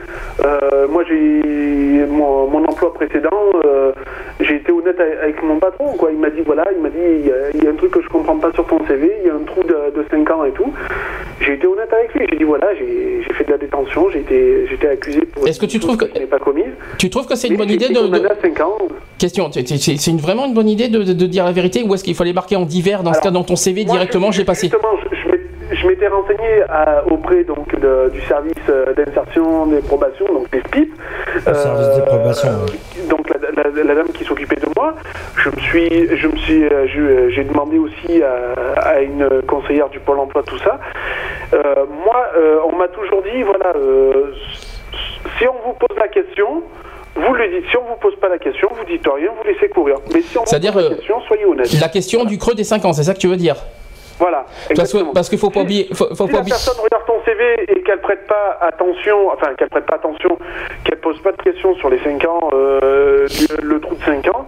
Euh, 0.44 0.88
moi, 0.90 1.04
j'ai 1.08 2.06
mon, 2.10 2.48
mon 2.48 2.64
emploi 2.66 2.94
précédent, 2.94 3.30
euh, 3.66 3.92
j'ai 4.40 4.56
été 4.56 4.72
honnête 4.72 5.00
avec, 5.00 5.42
mon 5.44 5.60
patron. 5.60 5.94
Quoi. 5.98 6.12
Il 6.12 6.20
m'a 6.20 6.30
dit, 6.30 6.42
voilà, 6.46 6.66
il 6.76 6.82
m'a 6.82 6.90
dit, 6.90 6.98
il 7.20 7.26
y, 7.28 7.32
a, 7.32 7.36
il 7.54 7.64
y 7.64 7.68
a 7.68 7.70
un 7.70 7.76
truc 7.76 7.92
que 7.92 8.02
je 8.02 8.08
comprends 8.10 8.38
pas 8.38 8.52
sur 8.54 8.66
ton 8.68 8.80
CV, 8.88 9.12
il 9.22 9.28
y 9.28 9.30
a 9.30 9.36
un 9.36 9.44
trou 9.46 9.62
de, 9.64 9.96
de 9.96 10.06
5 10.10 10.30
ans 10.32 10.44
et 10.46 10.52
tout. 10.52 10.72
J'ai 11.42 11.54
été 11.54 11.66
honnête 11.68 11.92
avec 11.92 12.14
lui. 12.14 12.26
J'ai 12.30 12.38
dit, 12.38 12.44
voilà, 12.44 12.68
j'ai 12.76 13.22
fait 13.34 13.44
de 13.46 13.52
la 13.52 13.58
détention, 13.58 14.10
j'ai 14.12 14.20
été, 14.20 14.88
accusé 14.88 15.22
pour. 15.22 15.48
Est-ce 15.48 15.60
que 15.60 15.66
tu 15.66 15.80
trouves 15.80 15.98
que- 15.98 16.06
je 16.14 16.20
n'ai 16.20 16.26
pas 16.28 16.40
commise 16.40 16.66
Tu 16.98 17.10
trouves 17.10 17.28
que 17.28 17.36
c'est 17.36 17.48
une 17.48 17.58
bonne 17.58 17.70
idée 17.70 17.90
de, 17.90 17.94
de- 17.94 18.00
condamné 18.00 18.26
à 18.30 18.36
5 18.42 18.60
ans. 18.62 18.78
Question, 19.18 19.52
c'est- 19.52 20.08
une, 20.08 20.18
vraiment 20.18 20.46
une 20.48 20.54
bonne 20.54 20.70
idée 20.70 20.88
de, 20.88 21.04
de- 21.04 21.14
de 21.14 21.26
dire 21.28 21.46
la 21.46 21.52
vérité 21.52 21.84
ou 21.84 21.94
est-ce 21.94 22.04
qu'il 22.04 22.16
fallait 22.16 22.34
marquer 22.34 22.56
en 22.56 22.64
divers 22.66 23.04
dans 23.04 23.14
ce 23.14 23.22
cas 23.22 23.30
dans 23.32 23.44
ton 23.44 23.56
CV 23.56 23.86
Moi, 23.86 23.94
directement 23.94 24.32
je- 24.32 24.38
j'ai 24.38 24.46
passé 24.46 24.68
Justement, 24.70 24.94
je, 25.11 25.11
je 25.82 25.88
m'étais- 25.88 26.08
renseigné 26.08 26.62
à- 26.70 27.04
auprès 27.10 27.44
donc 27.44 27.68
de- 27.80 28.10
du 28.10 28.22
service 28.22 28.54
euh, 28.70 28.94
d'insertion 28.94 29.66
des 29.68 29.80
probations, 29.82 30.26
donc 30.28 30.50
des 30.52 30.60
SPIP. 30.60 30.92
Le 31.48 31.54
service 31.54 31.96
des 31.96 32.02
probations, 32.06 32.50
euh, 32.50 33.08
Donc 33.10 33.30
la, 33.30 33.64
la- 33.64 33.84
la 33.84 33.96
dame 33.96 34.10
qui 34.10 34.24
s'occupait 34.24 34.56
de 34.58 34.68
moi, 34.76 34.94
je 35.38 35.50
me 35.50 35.56
suis, 35.62 36.18
je 36.18 36.28
me 36.28 36.38
suis, 36.38 36.64
euh, 36.66 37.30
j'ai 37.30 37.44
demandé 37.44 37.78
aussi 37.78 38.22
à, 38.24 38.80
à 38.80 39.00
une 39.02 39.28
conseillère 39.48 39.90
du 39.90 40.00
pôle 40.00 40.20
emploi 40.20 40.44
tout 40.44 40.58
ça. 40.60 40.80
Euh, 41.54 41.86
moi, 42.06 42.28
euh, 42.38 42.60
on 42.72 42.76
m'a 42.78 42.88
toujours 42.90 43.22
dit, 43.24 43.42
voilà, 43.44 43.74
euh, 43.76 44.34
si 45.38 45.48
on 45.48 45.56
vous 45.66 45.74
pose 45.74 45.98
la 45.98 46.08
question, 46.08 46.64
vous 47.16 47.34
le 47.34 47.48
dites. 47.50 47.70
Si 47.70 47.78
on 47.78 47.82
vous 47.84 48.00
pose 48.00 48.16
pas 48.18 48.30
la 48.30 48.38
question, 48.38 48.70
vous 48.78 48.86
dites 48.86 49.06
rien, 49.08 49.30
vous 49.38 49.48
laissez 49.48 49.68
courir. 49.70 49.98
Mais 50.14 50.22
si 50.22 50.38
on 50.38 50.42
vous 50.42 50.48
C'est-à-dire, 50.48 50.74
pose 50.74 50.84
la 50.84 50.92
euh, 50.92 50.96
question, 50.96 51.22
soyez 51.22 51.46
honnête. 51.46 51.80
La 51.82 51.90
question 51.90 52.24
du 52.26 52.38
creux 52.38 52.56
des 52.56 52.64
5 52.64 52.86
ans, 52.86 52.94
c'est 52.94 53.04
ça 53.04 53.14
que 53.14 53.20
tu 53.20 53.28
veux 53.28 53.38
dire? 53.38 53.56
Voilà. 54.22 54.46
Parce 54.46 54.68
que 54.68 54.72
exactement. 54.74 55.14
parce 55.14 55.30
qu'il 55.30 55.40
faut 55.40 55.50
pas 55.50 55.62
oublier. 55.62 55.90
Faut, 55.94 56.06
faut 56.16 56.26
si 56.28 56.32
pas 56.32 56.38
la 56.38 56.40
oublier. 56.42 56.52
personne 56.54 56.78
regarde 56.82 57.06
ton 57.08 57.24
CV 57.26 57.42
et 57.68 57.82
qu'elle 57.82 58.00
prête 58.02 58.28
pas 58.28 58.58
attention, 58.62 59.30
enfin 59.34 59.56
qu'elle 59.56 59.70
prête 59.70 59.88
pas 59.88 59.96
attention, 59.96 60.38
qu'elle 60.86 61.00
pose 61.00 61.20
pas 61.24 61.32
de 61.32 61.42
questions 61.42 61.74
sur 61.78 61.90
les 61.90 61.98
5 62.04 62.24
ans, 62.26 62.50
euh, 62.54 63.28
le, 63.60 63.68
le 63.68 63.80
trou 63.82 63.96
de 63.96 64.04
5 64.04 64.28
ans, 64.28 64.46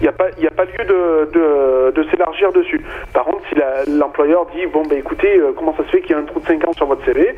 il 0.00 0.02
n'y 0.02 0.08
a, 0.08 0.12
pas- 0.12 0.28
y 0.38 0.46
a 0.46 0.50
pas 0.50 0.64
lieu 0.64 0.84
de, 0.84 1.30
de, 1.32 1.90
de 2.02 2.10
s'élargir 2.10 2.52
dessus. 2.52 2.84
Par 3.14 3.24
contre, 3.24 3.40
si 3.48 3.54
la- 3.54 3.84
l'employeur 3.86 4.46
dit, 4.54 4.66
bon, 4.72 4.82
ben 4.88 4.98
écoutez, 4.98 5.38
euh, 5.38 5.52
comment 5.56 5.74
ça 5.76 5.84
se 5.84 5.88
fait 5.90 6.00
qu'il 6.02 6.10
y 6.10 6.14
a 6.14 6.18
un 6.18 6.24
trou 6.24 6.38
de 6.40 6.46
5 6.46 6.68
ans 6.68 6.72
sur 6.74 6.86
votre 6.86 7.04
CV, 7.04 7.34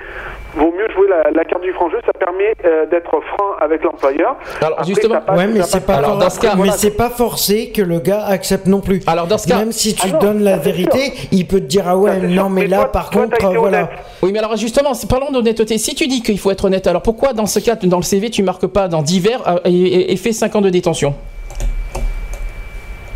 vaut 0.56 0.72
mieux 0.76 0.88
jouer 0.94 1.06
la, 1.08 1.30
la 1.30 1.44
carte 1.44 1.62
du 1.62 1.72
franc 1.72 1.88
jeu, 1.90 1.98
ça 2.04 2.12
permet 2.18 2.54
euh, 2.64 2.86
d'être 2.86 3.10
franc 3.10 3.52
avec 3.60 3.84
l'employeur. 3.84 4.36
Alors, 4.60 4.78
Après, 4.80 4.86
justement- 4.88 5.20
Ouais, 5.36 5.46
mais 5.46 5.62
c'est 5.62 5.86
pas, 5.86 6.02
for- 6.02 6.30
ce 6.32 6.40
cas, 6.40 6.50
mais 6.50 6.56
voilà. 6.56 6.72
c'est 6.72 6.96
pas 6.96 7.10
forcé 7.10 7.70
que 7.70 7.82
le 7.82 8.00
gars 8.00 8.24
accepte 8.26 8.66
non 8.66 8.80
plus. 8.80 9.00
Alors, 9.06 9.26
dans 9.28 9.38
ce 9.38 9.46
cas- 9.48 9.58
même 9.58 9.72
si 9.72 9.94
tu 9.94 10.08
Ah 10.08 10.12
non, 10.14 10.18
donnes 10.18 10.42
la 10.42 10.56
vérité, 10.56 11.12
il 11.30 11.46
peut 11.46 11.60
te 11.60 11.66
dire 11.66 11.84
ah 11.86 11.96
ouais, 11.96 12.16
non 12.18 12.28
sûr. 12.32 12.50
mais 12.50 12.62
Mais 12.62 12.66
là 12.66 12.78
toi- 12.78 12.92
par 12.92 13.10
toi, 13.10 13.22
contre 13.24 13.54
voilà. 13.54 13.78
honnête. 13.78 13.90
Oui, 14.22 14.30
mais 14.32 14.38
alors 14.40 14.56
justement, 14.56 14.94
c'est 14.94 15.08
parlons 15.08 15.30
d'honnêteté. 15.30 15.78
Si 15.78 15.94
tu 15.94 16.06
dis 16.08 16.22
qu'il 16.22 16.38
faut 16.38 16.50
être 16.50 16.64
honnête, 16.64 16.86
alors 16.88 17.02
pourquoi 17.02 17.32
dans 17.34 17.46
ce 17.46 17.60
cas, 17.60 17.76
dans 17.76 17.98
le 17.98 18.02
CV, 18.02 18.30
tu 18.30 18.42
marques 18.42 18.66
pas 18.66 18.88
dans 18.88 19.02
divers 19.02 19.46
euh, 19.46 19.58
et, 19.64 19.70
et- 19.72 20.12
et 20.12 20.16
fait 20.16 20.32
5 20.32 20.56
ans 20.56 20.60
de 20.60 20.70
détention? 20.70 21.14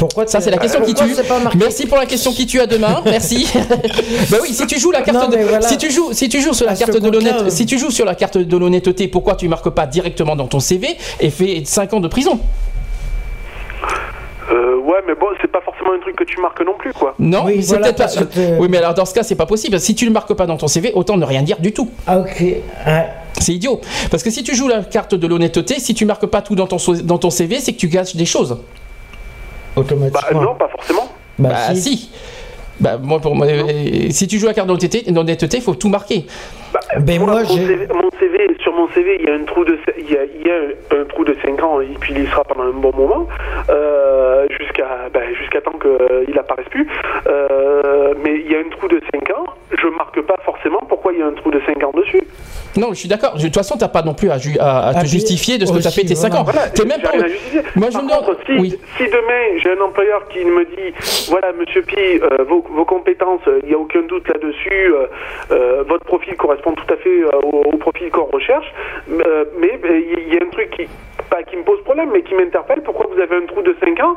Pourquoi 0.02 0.26
Ça, 0.26 0.40
c'est 0.40 0.50
la 0.50 0.58
question 0.58 0.80
qui 0.82 0.94
tue. 0.94 1.14
Merci 1.56 1.86
pour 1.86 1.96
la 1.96 2.06
question 2.06 2.32
qui 2.32 2.44
tue 2.44 2.58
à 2.58 2.66
demain. 2.66 3.02
Merci. 3.04 3.46
bah 4.30 4.38
oui, 4.42 4.52
si 4.52 4.66
tu 4.66 4.76
joues 4.80 4.90
la 4.90 5.02
carte 5.02 5.16
Non, 5.16 5.28
de, 5.28 5.36
mais 5.36 5.44
voilà. 5.44 5.62
si 5.68 5.78
tu 5.78 5.92
joues, 5.92 6.12
si 6.12 6.28
tu 6.28 6.40
joues 6.40 6.54
sur 6.54 6.66
la 6.66 6.72
À 6.72 6.74
carte 6.74 6.96
de 6.98 7.08
l'honnêteté, 7.08 7.50
si 7.50 7.66
tu 7.66 7.78
joues 7.78 7.92
sur 7.92 8.04
la 8.04 8.16
carte 8.16 8.36
de 8.36 8.56
l'honnêteté, 8.56 9.06
pourquoi 9.06 9.36
tu 9.36 9.46
marques 9.46 9.70
pas 9.70 9.86
directement 9.86 10.34
dans 10.34 10.48
ton 10.48 10.58
CV 10.58 10.96
et 11.20 11.30
fais 11.30 11.62
5 11.64 11.94
ans 11.94 12.00
de 12.00 12.08
prison? 12.08 12.40
Euh, 14.50 14.76
ouais, 14.78 14.98
mais 15.06 15.14
bon, 15.14 15.26
c'est 15.40 15.52
pas 15.52 15.60
forcément 15.60 15.92
un 15.96 16.00
truc 16.00 16.16
que 16.16 16.24
tu 16.24 16.40
marques 16.40 16.66
non 16.66 16.74
plus, 16.76 16.92
quoi. 16.92 17.14
Non, 17.20 17.44
Oui, 17.44 17.52
mais 17.58 17.62
c'est 17.62 17.68
voilà, 17.68 17.92
peut-être 17.92 17.98
pas. 17.98 18.04
parce 18.04 18.16
que 18.16 18.58
Oui, 18.58 18.66
mais 18.68 18.78
alors 18.78 18.94
dans 18.94 19.04
ce 19.04 19.14
cas, 19.14 19.22
c'est 19.22 19.36
pas 19.36 19.46
possible. 19.46 19.78
Si 19.78 19.94
tu 19.94 20.04
le 20.04 20.10
marques 20.10 20.34
pas 20.34 20.46
dans 20.46 20.56
ton 20.56 20.66
CV, 20.66 20.90
autant 20.94 21.16
ne 21.16 21.24
rien 21.24 21.42
dire 21.42 21.60
du 21.60 21.72
tout. 21.72 21.88
Ah 22.08 22.18
ok. 22.18 22.40
Ouais. 22.40 23.06
C'est 23.38 23.52
idiot. 23.54 23.80
Parce 24.10 24.24
que 24.24 24.30
si 24.30 24.42
tu 24.42 24.56
joues 24.56 24.66
la 24.66 24.82
carte 24.82 25.14
de 25.14 25.26
l'honnêteté, 25.28 25.78
si 25.78 25.94
tu 25.94 26.04
marques 26.06 26.26
pas 26.26 26.42
tout 26.42 26.56
dans 26.56 26.66
ton, 26.66 26.78
dans 27.04 27.18
ton 27.18 27.30
CV, 27.30 27.60
c'est 27.60 27.72
que 27.72 27.78
tu 27.78 27.86
gâches 27.86 28.16
des 28.16 28.26
choses. 28.26 28.56
Bah 29.74 29.80
Automatiquement. 29.82 30.42
non, 30.42 30.54
pas 30.54 30.68
forcément. 30.68 31.08
Bah, 31.38 31.48
Bah, 31.50 31.74
si. 31.74 31.82
si. 31.96 32.10
Bah, 32.80 32.98
moi, 32.98 33.20
pour 33.20 33.34
moi, 33.34 33.46
euh, 33.46 34.08
si 34.10 34.26
tu 34.26 34.38
joues 34.38 34.46
la 34.46 34.54
carte 34.54 34.68
d'honnêteté, 34.68 35.56
il 35.56 35.62
faut 35.62 35.74
tout 35.74 35.88
marquer. 35.88 36.26
Bah, 36.72 36.80
Ben 37.00 37.18
moi, 37.20 37.32
moi, 37.32 37.42
mon, 37.42 37.48
CV, 37.48 37.86
mon 37.92 38.10
CV, 38.18 38.56
sur 38.60 38.72
mon 38.72 38.88
CV, 38.88 39.18
il 39.20 39.28
y 39.28 39.30
a 39.30 39.34
un 39.34 39.44
trou 39.44 39.64
de, 39.64 39.78
il 39.98 40.10
y 40.10 40.16
a, 40.16 40.24
il 40.24 40.46
y 40.46 40.50
a 40.50 40.98
un 41.00 41.04
trou 41.04 41.24
de 41.24 41.36
5 41.44 41.62
ans 41.62 41.80
et 41.80 41.86
puis 42.00 42.14
il 42.16 42.24
y 42.24 42.26
sera 42.28 42.44
pendant 42.44 42.64
un 42.64 42.70
bon 42.72 42.92
moment, 42.96 43.26
euh, 43.68 44.46
jusqu'à, 44.58 45.08
ben, 45.12 45.34
jusqu'à 45.34 45.60
temps 45.60 45.78
qu'il 45.78 46.38
apparaisse 46.38 46.68
plus. 46.70 46.86
Euh, 47.28 48.14
mais 48.24 48.40
il 48.44 48.50
y 48.50 48.54
a 48.56 48.60
un 48.60 48.68
trou 48.70 48.88
de 48.88 49.00
5 49.12 49.30
ans, 49.36 49.44
je 49.78 49.86
marque 49.88 50.20
pas 50.22 50.36
forcément 50.44 50.80
pourquoi 50.88 51.12
il 51.12 51.18
y 51.18 51.22
a 51.22 51.26
un 51.26 51.32
trou 51.32 51.50
de 51.50 51.60
5 51.66 51.82
ans 51.84 51.92
dessus. 51.94 52.22
Non, 52.76 52.88
je 52.94 53.00
suis 53.00 53.08
d'accord. 53.08 53.34
De 53.36 53.42
toute 53.42 53.54
façon, 53.54 53.76
t'as 53.76 53.88
pas 53.88 54.00
non 54.02 54.14
plus 54.14 54.30
à, 54.30 54.38
ju- 54.38 54.56
à- 54.58 54.88
à 54.88 54.94
te 55.02 55.06
justifier 55.06 55.58
de 55.58 55.66
ce 55.66 55.72
que 55.74 55.78
tu 55.78 55.86
as 55.86 55.90
fait 55.90 56.04
tes 56.04 56.14
5 56.14 56.28
voilà. 56.28 56.40
ans. 56.40 56.44
Voilà, 56.44 56.68
T'es 56.70 56.86
même 56.86 57.02
pas. 57.02 57.10
rien 57.10 57.22
à 57.24 57.28
justifier. 57.28 57.60
Moi, 57.76 57.88
je 57.90 57.94
Par 57.98 58.02
me 58.04 58.08
contre, 58.08 58.24
demande. 58.30 58.38
si, 58.46 58.52
Oui. 58.58 58.78
si 58.96 59.04
demain 59.04 59.58
j'ai 59.62 59.72
un 59.72 59.80
employeur 59.84 60.26
qui 60.28 60.42
me 60.44 60.64
dit, 60.64 60.94
voilà, 61.28 61.52
monsieur 61.52 61.82
Pi, 61.82 61.96
euh, 61.98 62.44
vos, 62.48 62.64
vos 62.70 62.86
compétences, 62.86 63.42
euh, 63.46 63.60
il 63.62 63.68
n'y 63.68 63.74
a 63.74 63.78
aucun 63.78 64.00
doute 64.02 64.26
là-dessus, 64.28 64.70
euh, 64.94 65.06
euh, 65.50 65.84
votre 65.86 66.04
profil 66.06 66.34
correspond 66.36 66.61
tout 66.70 66.94
à 66.94 66.96
fait 66.96 67.22
euh, 67.22 67.30
au, 67.42 67.62
au 67.72 67.76
profil 67.76 68.10
qu'on 68.10 68.24
recherche, 68.24 68.72
euh, 69.10 69.44
mais 69.58 69.78
euh, 69.84 69.98
il 69.98 70.32
y 70.32 70.38
a 70.38 70.44
un 70.44 70.50
truc 70.50 70.70
qui, 70.70 70.88
pas 71.32 71.42
qui 71.48 71.56
me 71.56 71.64
pose 71.64 71.80
problème, 71.84 72.10
mais 72.12 72.22
qui 72.22 72.34
m'interpelle, 72.34 72.82
pourquoi 72.84 73.06
vous 73.12 73.20
avez 73.20 73.36
un 73.42 73.46
trou 73.46 73.62
de 73.62 73.74
5 73.80 73.98
ans? 74.04 74.16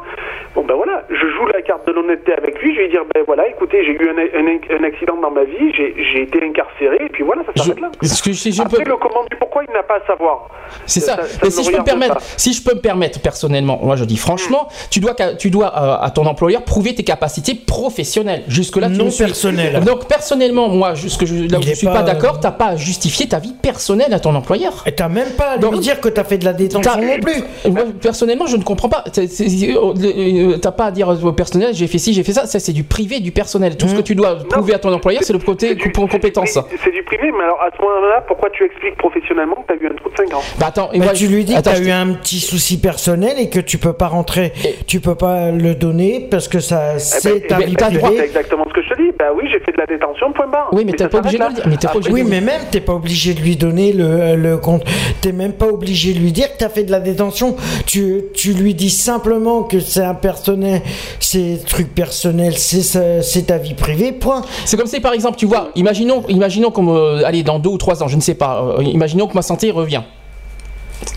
Bon 0.54 0.64
ben 0.68 0.76
voilà, 0.76 1.04
je 1.10 1.26
joue 1.36 1.46
la 1.54 1.62
carte 1.62 1.88
de 1.88 1.94
l'honnêteté 1.94 2.34
avec 2.34 2.62
lui, 2.62 2.74
je 2.74 2.78
vais 2.80 2.86
lui 2.88 2.92
dire, 2.92 3.04
ben 3.14 3.24
voilà, 3.26 3.48
écoutez, 3.48 3.84
j'ai 3.86 3.92
eu 3.94 4.10
un, 4.10 4.18
un- 4.20 4.78
un 4.80 4.84
accident 4.84 5.18
dans 5.22 5.32
ma 5.32 5.44
vie, 5.46 5.72
j'ai 5.78 5.96
j'ai 6.12 6.22
été 6.24 6.44
incarcéré, 6.44 6.98
et 7.06 7.10
puis 7.10 7.24
voilà, 7.24 7.44
ça 7.46 7.52
Je- 7.56 7.62
s'arrête 7.64 7.80
là. 7.82 7.90
ce 8.04 8.22
que 8.24 8.34
si 8.34 8.52
je 8.52 8.62
Après, 8.62 8.84
peux- 8.84 8.90
le 8.90 8.98
comment 8.98 9.24
du 9.30 9.36
pourquoi, 9.38 9.64
il 9.68 9.74
n'a 9.74 9.84
pas 9.84 9.98
à 10.04 10.06
savoir. 10.08 10.50
C'est 10.86 11.00
ça. 11.00 11.16
ça 11.18 11.22
Mais 11.44 11.50
si 11.52 11.64
je 11.64 11.72
peux 11.72 11.78
me 11.80 11.84
permettre, 11.84 12.18
si 12.38 12.52
je 12.54 12.64
peux 12.64 12.76
me 12.76 12.82
permettre 12.82 13.20
personnellement, 13.22 13.80
moi 13.82 13.96
je 13.96 14.04
dis 14.06 14.18
franchement, 14.18 14.68
tu 14.92 15.00
dois, 15.00 15.14
tu 15.40 15.50
dois 15.50 15.68
euh, 15.68 16.06
à 16.06 16.10
ton 16.12 16.26
employeur 16.26 16.64
prouver 16.64 16.94
tes 16.96 17.04
capacités 17.04 17.54
professionnelles. 17.56 18.44
Jusque 18.48 18.78
là, 18.78 18.88
tu 18.90 18.96
Non 18.98 19.10
personnelles. 19.18 19.80
Donc 19.84 20.08
personnellement, 20.08 20.68
moi, 20.70 20.94
jusque 20.96 21.26
je, 21.26 21.48
là 21.52 21.60
où 21.60 21.62
je 21.62 21.70
est 21.70 21.76
suis 21.76 21.88
pas, 21.88 21.94
pas, 21.94 22.00
euh, 22.02 22.04
d'accord, 22.04 22.40
t'as 22.40 22.52
pas 22.52 22.68
à 22.68 22.76
justifier 22.76 23.28
ta 23.28 23.40
vie 23.40 23.54
personnelle 23.54 24.14
à 24.14 24.20
ton 24.20 24.34
employeur. 24.36 24.84
Et 24.86 24.94
t'as 24.94 25.08
même 25.10 25.32
pas 25.38 25.52
à 25.52 25.58
Donc- 25.58 25.74
lui 25.74 25.80
dire 25.80 26.02
que 26.02 26.10
t'as 26.10 26.24
fait 26.24 26.38
de 26.38 26.46
la 26.46 26.54
détention 26.54 26.92
non 27.06 27.20
plus. 27.20 27.72
Moi, 27.72 27.84
personnellement, 28.02 28.46
je 28.48 28.58
ne 28.58 28.64
comprends 28.64 28.90
pas. 28.90 29.04
C'est- 29.12 29.28
euh, 29.76 30.58
T'as 30.62 30.72
pas 30.72 30.86
à 30.86 30.92
dire 30.92 31.08
au 31.10 31.32
personnel, 31.34 31.70
j'ai 31.74 31.88
fait 31.88 31.98
ci, 31.98 32.14
j'ai 32.14 32.24
fait 32.24 32.34
ça. 32.34 32.46
Ça, 32.46 32.60
c'est 32.60 32.74
du 32.74 32.84
privé, 32.84 33.20
du 33.20 33.32
personnel. 33.32 33.78
Tout 33.78 33.88
ce 33.88 33.96
que 33.96 34.02
tu 34.02 34.16
dois 34.16 34.36
prouver 34.50 34.74
à 34.74 34.80
ton 34.80 34.92
employeur, 34.94 35.24
c'est 35.24 35.34
le 35.34 35.40
côté 35.40 35.76
du- 35.76 35.92
pour 35.92 36.04
c'est 36.04 36.08
du 36.08 36.12
compétence. 36.14 36.52
privé- 36.54 36.78
C'est 36.84 36.92
du 36.92 37.04
privé, 37.04 37.32
mais 37.38 37.44
alors 37.44 37.62
à 37.62 37.70
ce 37.76 37.82
moment-là, 37.82 38.24
pourquoi 38.28 38.50
tu 38.52 38.64
expliques 38.66 38.98
professionnellement 38.98 39.56
que 39.68 39.74
tu 39.74 39.80
as 39.80 39.84
eu 39.84 39.92
un 39.92 39.96
trou 39.96 40.10
de 40.10 40.18
5 40.18 40.34
ans? 40.34 40.42
Bah 40.60 40.68
attends, 40.68 40.90
et 40.94 41.00
Bah, 41.00 41.06
moi, 41.06 41.14
tu 41.14 41.28
lui 41.28 41.44
dis 41.46 41.56
que 41.56 41.62
t'as 41.62 41.80
eu 41.80 41.90
un 41.92 42.14
petit 42.14 42.40
souci 42.40 42.80
personnel 42.80 43.34
et 43.40 43.50
que 43.50 43.60
tu 43.60 43.78
peux 43.78 43.94
pas 43.94 44.08
rentrer, 44.08 44.54
tu 44.88 45.00
peux 45.00 45.16
pas 45.16 45.52
le 45.52 45.76
donner 45.76 46.28
parce 46.30 46.48
que 46.48 46.60
ça 46.60 46.94
Eh 46.96 47.00
c'est 47.00 47.40
ben, 47.42 47.48
ta 47.48 47.56
eh 47.58 47.60
ben, 47.64 47.68
vie 47.70 47.76
t'as. 47.76 47.90
C'est 47.92 48.26
exactement 48.26 48.66
ce 48.70 48.74
que 48.74 48.82
je 48.82 48.90
te 48.90 49.02
dis. 49.02 49.12
Bah 49.26 49.32
oui, 49.36 49.46
j'ai 49.52 49.60
fait 49.60 49.72
de 49.72 49.78
la 49.78 49.88
détention, 49.88 50.32
point 50.34 50.46
barre. 50.48 50.70
Oui, 50.72 50.84
mais 50.86 50.92
t'es 50.94 51.08
pas 51.08 51.18
obligé 51.18 51.40
de 51.40 51.44
le 51.46 51.54
dire. 51.54 51.64
Mais 51.68 51.78
t'es 51.78 51.88
pas 51.88 51.94
Après, 51.94 51.98
obligé 51.98 52.14
Oui, 52.14 52.24
de- 52.24 52.30
mais 52.30 52.42
même 52.42 52.62
t'es 52.70 52.80
pas 52.80 52.94
obligé 52.94 53.34
de 53.34 53.40
lui 53.40 53.56
donner 53.56 53.92
le, 53.92 54.36
le 54.36 54.58
compte. 54.58 54.84
T'es 55.22 55.32
même 55.32 55.54
pas 55.54 55.66
obligé 55.66 56.14
de 56.14 56.20
lui 56.20 56.32
dire 56.32 56.52
que 56.54 56.58
t'as 56.60 56.70
fait 56.70 56.84
de 56.84 56.92
la 56.92 57.00
détention. 57.00 57.56
Tu, 57.88 58.26
tu 58.36 58.54
lui 58.54 58.76
dis 58.76 58.92
simplement 58.92 59.64
que 59.64 59.80
c'est 59.80 60.04
un 60.04 60.14
personnel, 60.14 60.82
c'est 61.20 61.60
truc 61.66 61.96
personnel, 61.96 62.54
c'est 62.58 63.48
ta 63.48 63.58
vie 63.58 63.74
privée. 63.74 64.12
Point. 64.12 64.44
C'est 64.66 64.78
comme 64.78 64.86
si, 64.86 65.00
par 65.00 65.14
exemple, 65.14 65.38
tu 65.38 65.48
vois, 65.48 65.70
imaginons, 65.76 66.24
imaginons 66.28 66.70
comme, 66.70 66.90
euh, 66.90 67.24
allez, 67.26 67.42
dans 67.42 67.58
deux 67.58 67.70
ou 67.72 67.78
trois 67.80 68.04
ans, 68.04 68.08
je 68.08 68.18
ne 68.18 68.22
sais 68.22 68.36
pas, 68.36 68.62
euh, 68.78 68.84
imaginons 68.84 69.26
que 69.26 69.34
ma 69.34 69.42
santé 69.42 69.72
revient. 69.72 70.04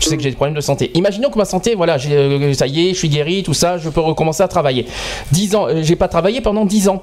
Tu 0.01 0.09
sais 0.09 0.17
que 0.17 0.23
j'ai 0.23 0.29
des 0.31 0.35
problèmes 0.35 0.55
de 0.55 0.61
santé. 0.61 0.91
Imaginons 0.95 1.29
que 1.29 1.37
ma 1.37 1.45
santé, 1.45 1.73
voilà, 1.75 1.97
j'ai, 1.97 2.15
euh, 2.15 2.53
ça 2.53 2.65
y 2.67 2.89
est, 2.89 2.93
je 2.93 2.97
suis 2.99 3.09
guéri, 3.09 3.43
tout 3.43 3.53
ça, 3.53 3.77
je 3.77 3.89
peux 3.89 4.01
recommencer 4.01 4.43
à 4.43 4.47
travailler. 4.47 4.85
10 5.31 5.55
ans, 5.55 5.67
euh, 5.67 5.81
j'ai 5.83 5.95
pas 5.95 6.07
travaillé 6.07 6.41
pendant 6.41 6.65
10 6.65 6.89
ans. 6.89 7.01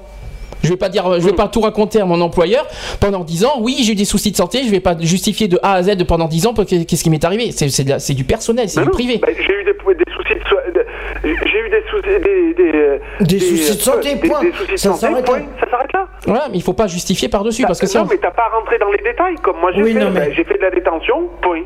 Je 0.63 0.69
vais 0.69 0.77
pas 0.77 0.89
dire, 0.89 1.19
je 1.19 1.25
vais 1.25 1.33
pas 1.33 1.47
tout 1.47 1.61
raconter 1.61 2.01
à 2.01 2.05
mon 2.05 2.19
employeur. 2.21 2.65
Pendant 2.99 3.23
10 3.23 3.45
ans, 3.45 3.53
oui, 3.61 3.77
j'ai 3.81 3.93
eu 3.93 3.95
des 3.95 4.05
soucis 4.05 4.31
de 4.31 4.35
santé, 4.37 4.63
je 4.65 4.71
vais 4.71 4.79
pas 4.79 4.95
justifier 4.99 5.47
de 5.47 5.59
A 5.63 5.73
à 5.73 5.83
Z 5.83 5.95
de 5.95 6.03
pendant 6.03 6.27
10 6.27 6.47
ans 6.47 6.53
que- 6.53 6.63
qu'est-ce 6.83 7.03
qui 7.03 7.09
m'est 7.09 7.23
arrivé. 7.23 7.51
C'est, 7.51 7.69
c'est, 7.69 7.83
de 7.83 7.89
la- 7.89 7.99
c'est 7.99 8.13
du 8.13 8.23
personnel, 8.23 8.67
c'est 8.69 8.79
Non, 8.79 8.85
du 8.87 8.91
privé. 8.91 9.17
bah, 9.21 9.27
j'ai 9.37 9.53
eu 9.53 9.63
des, 9.63 9.71
des 9.73 10.11
soucis 10.13 10.33
de 10.33 10.71
de- 10.73 10.85
j'ai 11.23 11.59
eu 11.59 11.69
des 11.69 11.83
soucis 11.89 12.19
des, 12.23 12.53
des, 12.53 13.25
Des 13.25 13.39
soucis 13.39 13.75
de 13.77 13.81
santé, 13.81 14.15
des- 14.15 14.27
point. 14.27 14.41
des 14.41 14.51
soucis 14.51 14.71
de 14.71 14.77
Ça 14.77 14.89
santé, 14.93 14.99
s'arrête 15.01 15.25
point. 15.25 15.39
là. 15.39 15.45
Ça 15.63 15.69
s'arrête 15.71 15.93
là. 15.93 16.07
Voilà, 16.25 16.47
mais 16.51 16.57
il 16.57 16.63
faut 16.63 16.73
pas 16.73 16.87
justifier 16.87 17.29
par-dessus 17.29 17.63
parce 17.63 17.79
que 17.79 17.85
si 17.87 17.95
non, 17.97 18.03
on, 18.03 18.07
mais 18.07 18.17
t'as 18.17 18.31
pas 18.31 18.47
à 18.51 18.57
rentrer 18.57 18.77
dans 18.79 18.91
les 18.91 18.97
détails 19.03 19.35
comme 19.41 19.59
moi 19.59 19.71
j'ai 19.73 19.81
Oui, 19.83 19.93
fait. 19.93 19.99
non, 19.99 20.11
mais- 20.11 20.19
Bah, 20.27 20.31
j'ai 20.35 20.43
fait 20.43 20.57
de 20.57 20.61
la 20.63 20.71
détention, 20.71 21.27
point. 21.41 21.61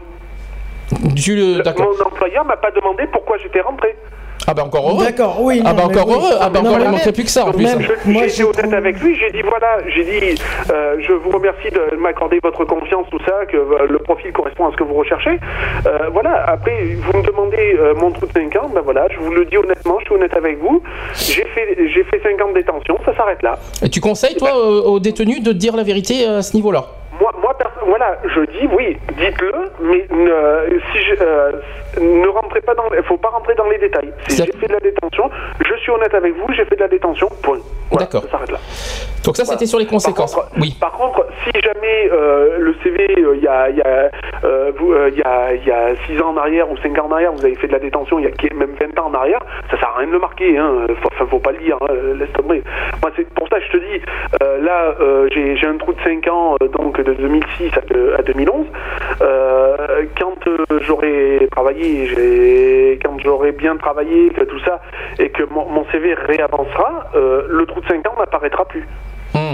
le. 0.92 1.64
Mon 1.80 2.06
employeur 2.06 2.46
m'a 2.46 2.58
pas 2.58 2.72
demandé 2.72 3.04
pourquoi 3.12 3.38
j'étais 3.38 3.62
rentré. 3.62 3.96
Ah 4.48 4.54
bah 4.54 4.64
encore 4.64 4.90
heureux. 4.90 5.06
D'accord, 5.06 5.38
oui. 5.42 5.62
Ah 5.66 5.74
bah 5.74 5.84
encore 5.86 6.08
oui. 6.08 6.14
heureux. 6.16 6.36
Ah 6.42 6.50
bah 6.50 6.62
Non, 6.62 6.70
encore, 6.72 6.80
il 6.82 6.86
manquerait 6.90 7.06
même- 7.06 7.14
plus 7.14 7.24
que 7.24 7.30
ça 7.30 7.46
en 7.46 7.52
plus. 7.52 7.64
même- 7.64 7.82
Je- 7.82 8.10
Moi, 8.12 8.24
j'ai 8.28 8.44
été 8.44 8.44
honnête 8.60 8.74
avec 8.74 9.00
lui, 9.00 9.16
j'ai 9.16 9.32
dit 9.32 9.42
voilà, 9.44 9.78
j'ai 9.88 10.04
dit 10.04 10.42
euh, 10.72 10.96
je 11.00 11.14
vous 11.14 11.30
remercie 11.30 11.70
de 11.70 11.96
m'accorder 11.98 12.40
votre 12.44 12.66
confiance, 12.66 13.06
tout 13.12 13.20
ça, 13.26 13.46
que 13.48 13.58
euh, 13.58 13.88
le 13.90 14.00
profil 14.00 14.32
correspond 14.32 14.68
à 14.68 14.72
ce 14.72 14.78
que 14.78 14.84
vous 14.84 14.96
recherchez. 14.96 15.40
Euh, 15.86 16.10
voilà, 16.12 16.44
après 16.48 16.96
vous 16.96 17.18
me 17.20 17.24
demandez 17.26 17.76
euh, 17.80 17.94
mon 17.96 18.12
trou 18.12 18.26
de 18.26 18.32
5 18.34 18.56
ans, 18.58 18.70
ben 18.74 18.82
voilà, 18.82 19.08
je 19.12 19.20
vous 19.20 19.32
le 19.32 19.46
dis 19.46 19.58
honnêtement, 19.58 19.98
je 20.00 20.06
suis 20.06 20.16
honnête 20.16 20.36
avec 20.36 20.60
vous. 20.60 20.82
J'ai 21.16 21.46
fait 21.46 21.78
j'ai 21.94 22.04
fait 22.06 22.22
5 22.24 22.42
ans 22.44 22.50
de 22.50 22.56
détention, 22.56 22.98
ça 23.06 23.16
s'arrête 23.16 23.42
là. 23.44 23.58
Et 23.84 23.90
tu 23.90 24.02
conseilles, 24.02 24.36
toi, 24.38 24.56
aux 24.56 25.00
détenus 25.00 25.44
de 25.44 25.52
dire 25.54 25.76
la 25.76 25.84
vérité 25.84 26.26
à 26.26 26.42
ce 26.42 26.56
niveau-là? 26.56 26.86
Moi, 27.20 27.32
moi 27.42 27.56
voilà, 27.86 28.18
je 28.34 28.42
dis 28.58 28.68
oui, 28.76 28.98
dites-le, 29.20 29.52
mais 29.82 30.06
si 30.92 31.00
je, 31.04 31.16
euh, 31.22 31.52
ne 32.00 32.28
rentrez 32.28 32.62
pas 32.62 32.76
dans, 32.76 32.86
il 32.96 33.04
faut 33.04 33.18
pas 33.18 33.30
rentrer 33.30 33.56
dans 33.56 33.68
les 33.70 33.78
détails. 33.78 34.14
J'ai 34.28 34.46
fait 34.46 34.68
de 34.68 34.74
la 34.74 34.80
détention, 34.80 35.30
je 35.60 35.76
suis 35.76 35.92
honnête 35.92 36.14
avec 36.14 36.34
vous, 36.36 36.54
j'ai 36.54 36.66
fait 36.66 36.76
de 36.76 36.82
la 36.82 36.88
détention, 36.88 37.28
point. 37.42 37.60
Voilà, 37.90 38.06
D'accord. 38.06 38.24
Ça 38.24 38.32
s'arrête 38.32 38.52
là. 38.52 38.60
Donc 39.24 39.38
ça, 39.38 39.46
c'était 39.46 39.66
sur 39.66 39.78
les 39.78 39.86
conséquences. 39.86 40.34
Par 40.34 40.46
contre, 40.46 40.60
oui. 40.60 40.78
Par 40.80 40.92
contre, 40.94 41.28
si 41.44 41.52
jamais 41.62 42.10
euh, 42.12 42.58
le 42.58 42.74
CV, 42.82 43.08
euh, 43.20 43.36
il 43.36 43.44
y 43.44 43.48
a, 43.48 43.70
il 43.70 43.78
y 43.78 43.82
a, 43.82 44.10
euh, 44.44 44.72
vous, 44.78 44.94
euh, 44.94 45.12
y 45.16 45.22
a, 45.22 45.54
il 45.54 45.64
y 45.64 45.72
a 45.72 45.96
6 46.08 46.20
ans 46.22 46.30
en 46.30 46.38
arrière 46.38 46.72
ou 46.72 46.78
5 46.78 46.98
ans 46.98 47.08
en 47.08 47.12
arrière, 47.12 47.32
vous 47.32 47.46
avez 47.46 47.56
fait 47.56 47.68
de 47.68 47.74
la 47.74 47.80
détention, 47.80 48.18
il 48.18 48.26
y 48.26 48.28
a 48.28 48.56
même 48.56 48.74
20 48.80 49.00
ans 49.00 49.10
en 49.10 49.14
arrière, 49.14 49.40
ça 49.70 49.78
sert 49.78 49.90
à 49.90 50.00
rien 50.00 50.08
de 50.08 50.14
le 50.14 50.20
marquer. 50.20 50.58
Hein. 50.58 50.88
Enfin, 51.06 51.26
faut 51.30 51.40
pas 51.40 51.52
le 51.52 51.60
dire. 51.60 51.78
Hein. 51.82 51.94
Laisse 52.18 52.34
tomber. 52.34 52.64
Moi, 53.02 53.12
c'est 53.16 53.30
pour 53.34 53.48
ça 53.50 53.60
que 53.60 53.66
je 53.66 53.72
te 53.72 53.78
dis. 53.78 54.02
là, 54.64 54.96
j'ai 55.32 55.68
un 55.68 55.78
trou 55.78 55.94
de 55.94 56.02
5 56.02 56.28
ans, 56.28 56.56
donc 56.74 57.00
de 57.02 57.14
2006 57.14 57.72
à, 57.76 58.20
à 58.20 58.22
2011. 58.24 58.66
Euh, 59.22 60.06
quand 60.20 60.38
j'aurai 60.82 61.48
travaillé, 61.52 61.81
j'ai- 62.08 63.00
quand 63.04 63.18
j'aurai 63.24 63.52
bien 63.52 63.76
travaillé, 63.78 64.30
que 64.30 64.44
tout 64.44 64.60
ça, 64.66 64.82
et 65.20 65.30
que 65.30 65.44
mon, 65.52 65.66
mon 65.70 65.86
CV 65.92 66.14
réavancera, 66.14 67.10
euh, 67.16 67.44
le 67.50 67.66
trou 67.66 67.82
de 67.82 67.88
5 67.88 68.08
ans 68.08 68.16
n'apparaîtra 68.20 68.66
plus. 68.66 68.88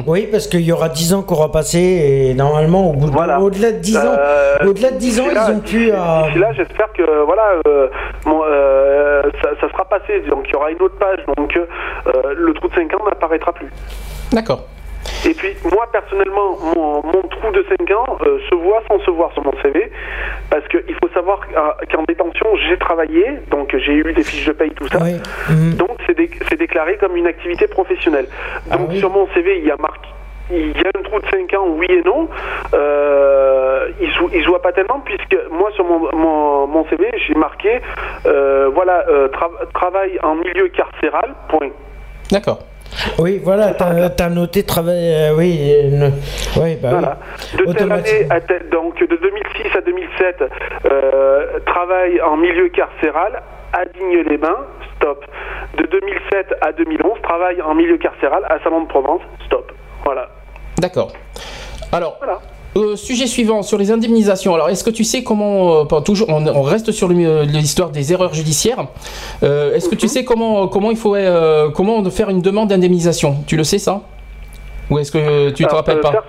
Oui, 0.08 0.28
parce 0.32 0.48
qu'il 0.48 0.62
y 0.62 0.72
aura 0.72 0.90
10 0.90 1.14
ans 1.14 1.22
qu'on 1.22 1.36
aura 1.36 1.52
passé 1.52 1.80
et 1.80 2.34
normalement, 2.34 2.90
au 2.92 2.94
bout 2.94 3.08
de- 3.08 3.12
Voilà. 3.12 3.40
au-delà 3.40 3.72
de 3.72 3.78
10 3.80 3.98
ans, 3.98 4.02
Euh, 4.18 4.56
au-delà 4.68 4.92
de 4.92 4.98
10 4.98 5.20
ans, 5.20 5.26
ils 5.32 5.52
ont 5.56 5.60
pu. 5.60 5.92
euh, 5.92 5.96
D'ici 6.28 6.40
là, 6.40 6.52
j'espère 6.54 6.92
que 6.94 7.24
voilà, 7.26 7.44
euh, 7.68 7.88
euh, 8.28 9.22
ça, 9.42 9.50
ça 9.62 9.70
sera 9.72 9.86
passé. 9.86 10.22
Donc 10.30 10.46
il 10.48 10.54
y 10.54 10.56
aura 10.56 10.72
une 10.72 10.82
autre 10.82 10.98
page. 11.00 11.20
Donc 11.38 11.56
euh, 11.58 12.34
le 12.36 12.54
trou 12.54 12.68
de 12.70 12.74
5 12.74 12.94
ans 12.96 13.06
n'apparaîtra 13.06 13.52
plus. 13.54 13.72
D'accord. 14.32 14.62
Et 15.26 15.34
puis 15.34 15.56
moi 15.72 15.88
personnellement, 15.92 16.58
mon, 16.76 17.02
mon 17.04 17.22
trou 17.24 17.52
de 17.52 17.66
5 17.80 17.92
ans 17.92 18.18
euh, 18.26 18.40
se 18.50 18.56
voit 18.56 18.82
sans 18.88 19.00
se 19.00 19.12
voir 19.12 19.32
sur 19.34 19.44
mon 19.44 19.54
CV, 19.62 19.92
parce 20.50 20.68
qu'il 20.68 20.96
faut 21.02 21.10
savoir 21.14 21.40
qu'à- 21.48 21.78
qu'en 21.92 22.04
détention 22.04 22.48
j'ai 22.68 22.78
travaillé, 22.78 23.26
donc 23.52 23.76
j'ai 23.78 23.94
eu 23.94 24.14
des 24.14 24.24
fiches 24.24 24.46
de 24.46 24.54
paye 24.54 24.72
tout 24.72 24.88
ça, 24.88 25.00
donc 25.76 25.98
c'est 26.06 26.16
dé- 26.18 26.30
c'est 26.50 26.58
déclaré 26.58 26.98
comme 26.98 27.16
une 27.18 27.28
activité 27.28 27.68
professionnelle. 27.68 28.28
Donc 28.78 28.90
sur 29.00 29.10
mon 29.10 29.28
CV 29.34 29.58
il 29.60 29.66
y 29.66 29.72
a 29.72 29.78
marqué 29.78 30.10
il 30.50 30.70
y 30.78 30.86
a 30.86 30.92
un 30.98 31.02
trou 31.04 31.20
de 31.20 31.26
5 31.30 31.54
ans, 31.56 31.68
oui 31.76 31.88
et 31.90 32.02
non. 32.04 32.30
Euh, 32.74 33.90
il 34.00 34.10
se, 34.12 34.20
il 34.36 34.44
se 34.44 34.48
voit 34.48 34.62
pas 34.62 34.72
tellement 34.72 35.02
puisque 35.04 35.38
moi 35.52 35.70
sur 35.76 35.84
mon, 35.84 36.00
mon, 36.16 36.68
mon 36.68 36.86
CV 36.88 37.10
j'ai 37.28 37.34
marqué 37.34 37.82
euh, 38.26 38.70
voilà 38.74 39.04
euh, 39.10 39.28
tra- 39.30 39.72
travail 39.74 40.18
en 40.24 40.36
milieu 40.36 40.68
carcéral. 40.70 41.34
Point. 41.50 41.70
D'accord. 42.32 42.60
Oui, 43.20 43.40
voilà, 43.44 43.74
t'as 43.74 44.26
as 44.26 44.30
noté 44.30 44.64
travail. 44.64 44.96
euh, 45.14 45.36
oui, 45.36 45.72
euh, 45.74 45.90
ne- 45.92 46.62
oui, 46.62 46.76
bah 46.82 46.90
Voilà. 46.92 47.18
oui. 47.60 47.66
De 47.68 47.74
telle 47.74 47.92
année 47.92 48.28
à 48.30 48.42
telle- 48.42 48.70
donc 48.70 49.00
de 49.00 49.16
2006 49.16 49.76
à 49.78 49.82
2007, 49.82 50.44
euh, 50.92 51.60
travail 51.66 52.22
en 52.22 52.38
milieu 52.38 52.70
carcéral 52.70 53.42
à 53.74 53.86
Digne-les-Bains, 53.86 54.66
stop. 54.96 55.26
De 55.78 55.86
2007 55.86 56.56
à 56.62 56.72
2011, 56.72 57.22
travail 57.22 57.62
en 57.62 57.76
milieu 57.76 57.98
carcéral 57.98 58.44
à 58.50 58.60
Salon 58.64 58.82
de 58.82 58.88
Provence, 58.88 59.22
stop. 59.46 59.72
Voilà. 60.04 60.30
D'accord. 60.80 61.12
Alors, 61.92 62.18
euh, 62.76 62.96
sujet 62.96 63.26
suivant 63.28 63.64
sur 63.64 63.78
les 63.78 63.92
indemnisations. 63.92 64.54
Alors, 64.54 64.70
est-ce 64.70 64.84
que 64.84 64.90
tu 64.90 65.04
sais 65.04 65.24
comment, 65.24 65.82
euh, 65.82 65.86
pas 65.86 66.02
toujours, 66.02 66.30
on, 66.30 66.46
on 66.48 66.62
reste 66.62 66.92
sur 66.92 67.08
le- 67.08 67.44
l'histoire 67.44 67.90
des 67.90 68.12
erreurs 68.14 68.34
judiciaires. 68.34 68.86
Euh, 69.44 69.74
est-ce 69.76 69.90
que 69.90 69.96
tu 69.96 70.08
sais 70.08 70.24
comment, 70.24 70.68
comment 70.68 70.92
il 70.92 70.98
faut, 70.98 71.16
euh, 71.16 71.70
comment 71.72 72.04
faire 72.10 72.30
une 72.30 72.42
demande 72.42 72.70
d'indemnisation? 72.70 73.38
Tu 73.48 73.56
le 73.58 73.64
sais 73.64 73.80
ça? 73.80 74.02
Ou 74.90 75.00
est-ce 75.00 75.12
que 75.12 75.50
tu 75.52 75.66
te 75.66 75.74
rappelles 75.74 75.98
euh, 75.98 76.02
pas? 76.02 76.12
faire- 76.12 76.24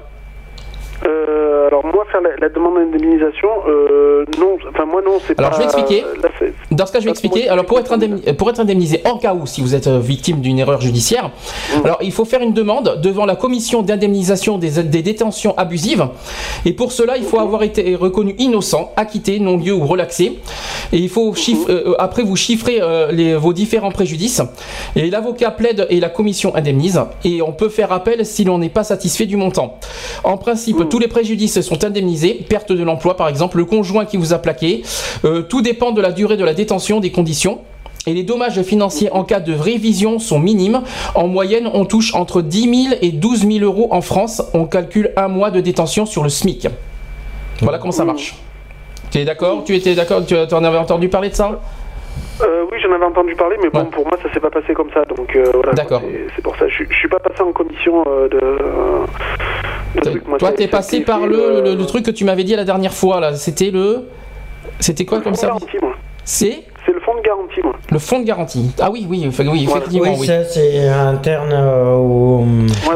Euh, 1.06 1.68
alors 1.68 1.84
moi 1.84 2.04
faire 2.10 2.20
la, 2.20 2.30
la 2.40 2.48
demande 2.48 2.74
d'indemnisation, 2.76 3.48
euh, 3.68 4.24
non, 4.38 4.56
enfin 4.68 4.84
moi 4.84 5.00
non, 5.04 5.18
c'est 5.24 5.34
pas. 5.34 5.44
Alors, 5.44 5.52
je 5.54 5.58
vais 5.58 5.64
expliquer. 5.64 6.02
là, 6.22 6.28
Dans 6.70 6.86
ce 6.86 6.92
cas, 6.92 7.00
je 7.00 7.04
vais 7.04 7.10
expliquer. 7.10 7.48
Alors, 7.48 7.64
pour 7.66 7.78
être, 7.78 7.92
indemni- 7.96 8.32
pour 8.34 8.50
être 8.50 8.60
indemnisé 8.60 9.00
en 9.04 9.18
cas 9.18 9.34
où, 9.34 9.46
si 9.46 9.60
vous 9.60 9.74
êtes 9.74 9.86
euh, 9.86 9.98
victime 10.00 10.40
d'une 10.40 10.58
erreur 10.58 10.80
judiciaire, 10.80 11.30
alors 11.84 11.98
il 12.00 12.10
faut 12.12 12.24
faire 12.24 12.40
une 12.40 12.52
demande 12.52 13.00
devant 13.02 13.26
la 13.26 13.36
commission 13.36 13.82
d'indemnisation 13.82 14.58
des, 14.58 14.82
des 14.82 15.02
détentions 15.02 15.54
abusives. 15.56 16.06
Et 16.64 16.72
pour 16.72 16.90
cela, 16.92 17.16
il 17.16 17.24
faut 17.24 17.38
avoir 17.38 17.62
été 17.62 17.94
reconnu 17.94 18.34
innocent, 18.38 18.92
acquitté, 18.96 19.38
non 19.38 19.56
lieu 19.56 19.72
ou 19.74 19.86
relaxé. 19.86 20.38
Et 20.92 20.98
il 20.98 21.08
faut 21.08 21.34
chiffre- 21.34 21.70
euh, 21.70 21.94
après 21.98 22.22
vous 22.22 22.36
chiffrer 22.36 22.80
les, 23.12 23.36
vos 23.36 23.52
différents 23.52 23.92
préjudices. 23.92 24.42
Et 24.96 25.10
l'avocat 25.10 25.50
plaide 25.50 25.86
et 25.90 26.00
la 26.00 26.08
commission 26.08 26.54
indemnise. 26.56 27.00
Et 27.24 27.42
on 27.42 27.52
peut 27.52 27.68
faire 27.68 27.92
appel 27.92 28.24
si 28.26 28.44
l'on 28.44 28.58
n'est 28.58 28.68
pas 28.68 28.84
satisfait 28.84 29.26
du 29.26 29.36
montant. 29.36 29.78
En 30.24 30.36
principe, 30.38 30.87
tous 30.88 30.98
les 30.98 31.08
préjudices 31.08 31.60
sont 31.60 31.84
indemnisés. 31.84 32.34
Perte 32.48 32.72
de 32.72 32.82
l'emploi, 32.82 33.16
par 33.16 33.28
exemple, 33.28 33.56
le 33.58 33.64
conjoint 33.64 34.04
qui 34.04 34.16
vous 34.16 34.32
a 34.32 34.38
plaqué. 34.38 34.82
Euh, 35.24 35.42
tout 35.42 35.62
dépend 35.62 35.92
de 35.92 36.00
la 36.00 36.12
durée 36.12 36.36
de 36.36 36.44
la 36.44 36.54
détention, 36.54 37.00
des 37.00 37.10
conditions. 37.10 37.60
Et 38.06 38.14
les 38.14 38.22
dommages 38.22 38.62
financiers 38.62 39.10
en 39.12 39.22
cas 39.24 39.40
de 39.40 39.52
révision 39.52 40.18
sont 40.18 40.38
minimes. 40.38 40.80
En 41.14 41.26
moyenne, 41.26 41.68
on 41.74 41.84
touche 41.84 42.14
entre 42.14 42.40
10 42.40 42.84
000 42.90 42.96
et 43.02 43.10
12 43.12 43.46
000 43.46 43.64
euros 43.64 43.88
en 43.90 44.00
France. 44.00 44.42
On 44.54 44.64
calcule 44.64 45.12
un 45.16 45.28
mois 45.28 45.50
de 45.50 45.60
détention 45.60 46.06
sur 46.06 46.22
le 46.22 46.28
SMIC. 46.30 46.68
Voilà 47.60 47.78
comment 47.78 47.92
ça 47.92 48.04
marche. 48.04 48.36
Tu 49.10 49.18
es 49.18 49.24
d'accord? 49.24 49.64
Tu 49.64 49.74
étais 49.74 49.94
d'accord? 49.94 50.24
Tu 50.26 50.34
en 50.36 50.64
avais 50.64 50.78
entendu 50.78 51.08
parler 51.08 51.28
de 51.30 51.34
ça 51.34 51.60
Euh, 52.40 52.64
oui, 52.70 52.78
j'en 52.82 52.92
avais 52.94 53.04
entendu 53.04 53.34
parler, 53.34 53.56
mais 53.62 53.68
bon, 53.68 53.84
pour 53.86 54.06
moi, 54.06 54.16
ça 54.22 54.32
s'est 54.32 54.40
pas 54.40 54.50
passé 54.50 54.72
comme 54.74 54.90
ça, 54.94 55.02
donc 55.04 55.34
euh, 55.34 55.50
voilà. 55.52 55.72
D'accord. 55.72 56.00
C'est- 56.04 56.26
C'est 56.36 56.42
pour 56.42 56.56
ça, 56.56 56.66
je, 56.68 56.84
je 56.88 56.94
suis 56.94 57.08
pas 57.08 57.18
passé 57.18 57.42
en 57.42 57.52
commission 57.52 58.04
euh, 58.06 58.28
de. 58.28 58.38
Toi, 60.38 60.52
t'es 60.52 60.68
passé 60.68 61.00
par 61.00 61.26
le, 61.26 61.62
le- 61.64 61.74
le 61.74 61.86
truc 61.86 62.04
que 62.04 62.10
tu 62.10 62.24
m'avais 62.24 62.44
dit 62.44 62.54
la 62.54 62.64
dernière 62.64 62.94
fois 62.94 63.20
là. 63.20 63.34
C'était 63.34 63.70
le. 63.70 64.08
C'était 64.80 65.04
quoi 65.04 65.20
comme 65.20 65.34
service 65.34 65.64
C'est 66.24 66.64
fonds 67.08 67.16
de 67.16 67.22
garantie, 67.22 67.60
moi. 67.62 67.72
le 67.90 67.98
fonds 67.98 68.20
de 68.20 68.24
garantie. 68.24 68.70
Ah 68.80 68.90
oui, 68.92 69.06
oui, 69.08 69.20
oui, 69.22 69.26
effectivement, 69.66 70.08
Oui, 70.12 70.16
oui. 70.20 70.26
ça 70.26 70.44
c'est 70.44 70.88
interne 70.88 71.52
euh, 71.52 71.94
au. 71.96 72.44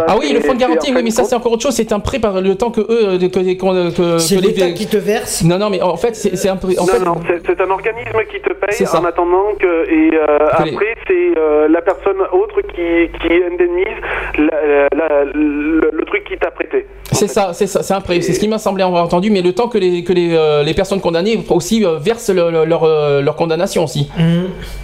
Ah 0.07 0.17
oui, 0.19 0.33
le 0.35 0.41
fonds 0.41 0.55
de 0.55 0.59
garantie, 0.61 0.93
oui, 0.95 1.01
mais 1.03 1.11
ça 1.11 1.25
c'est 1.25 1.35
encore 1.35 1.53
autre 1.53 1.63
chose. 1.63 1.75
C'est 1.75 1.93
un 1.93 2.01
prêt 2.01 2.19
par 2.19 2.41
le 2.41 2.55
temps 2.57 2.71
que 2.71 2.81
eux, 2.83 2.87
euh, 3.15 3.19
que, 3.19 3.27
que, 3.27 3.91
que- 3.97 4.19
C'est 4.19 4.37
que 4.37 4.41
les- 4.43 4.49
l'État 4.49 4.71
qui 4.73 4.87
te 4.87 4.97
verse 4.97 5.43
Non, 5.45 5.59
non, 5.59 5.71
mais 5.71 5.81
en 5.83 5.97
fait, 5.97 6.15
c'est 6.15 6.49
un 6.49 6.57
prêt. 6.57 6.79
En 6.79 6.83
non, 6.87 6.93
fait, 6.93 7.05
non, 7.05 7.15
c'est- 7.47 7.61
un 7.61 7.71
organisme 7.71 8.19
qui 8.31 8.41
te 8.41 8.53
paye 8.53 8.87
en 8.89 9.05
attendant 9.05 9.55
que. 9.59 9.89
Et 9.91 10.11
euh, 10.17 10.39
Que 10.59 10.63
les- 10.65 10.71
après, 10.73 10.95
c'est 11.07 11.39
euh, 11.39 11.69
la 11.69 11.81
personne 11.83 12.21
autre 12.33 12.61
qui, 12.63 13.11
qui 13.21 13.33
indemnise 13.51 13.99
la- 14.39 14.89
la- 14.97 15.25
le, 15.25 15.91
le 15.93 16.05
truc 16.05 16.25
qui 16.25 16.37
t'a 16.37 16.51
prêté. 16.51 16.87
C'est 17.13 17.29
ça, 17.29 17.51
c'est 17.53 17.67
ça, 17.67 17.83
c'est 17.83 17.95
un 17.95 18.01
prêt. 18.01 18.21
C'est 18.21 18.33
ce 18.33 18.41
qui 18.41 18.49
m'a 18.49 18.59
semblé 18.59 18.83
avoir 18.83 19.05
entendu, 19.05 19.31
mais 19.31 19.43
le 19.43 19.53
temps 19.53 19.69
que 19.69 19.79
les 19.79 20.03
que 20.05 20.13
les, 20.13 20.35
euh, 20.35 20.63
les 20.63 20.75
personnes 20.75 21.01
condamnées 21.01 21.39
aussi 21.51 21.85
euh, 21.85 21.99
versent 21.99 22.31
le- 22.31 22.51
le- 22.51 22.65
leur 22.65 22.85
euh, 22.85 23.21
leur 23.21 23.37
condamnation 23.37 23.85
aussi, 23.85 24.02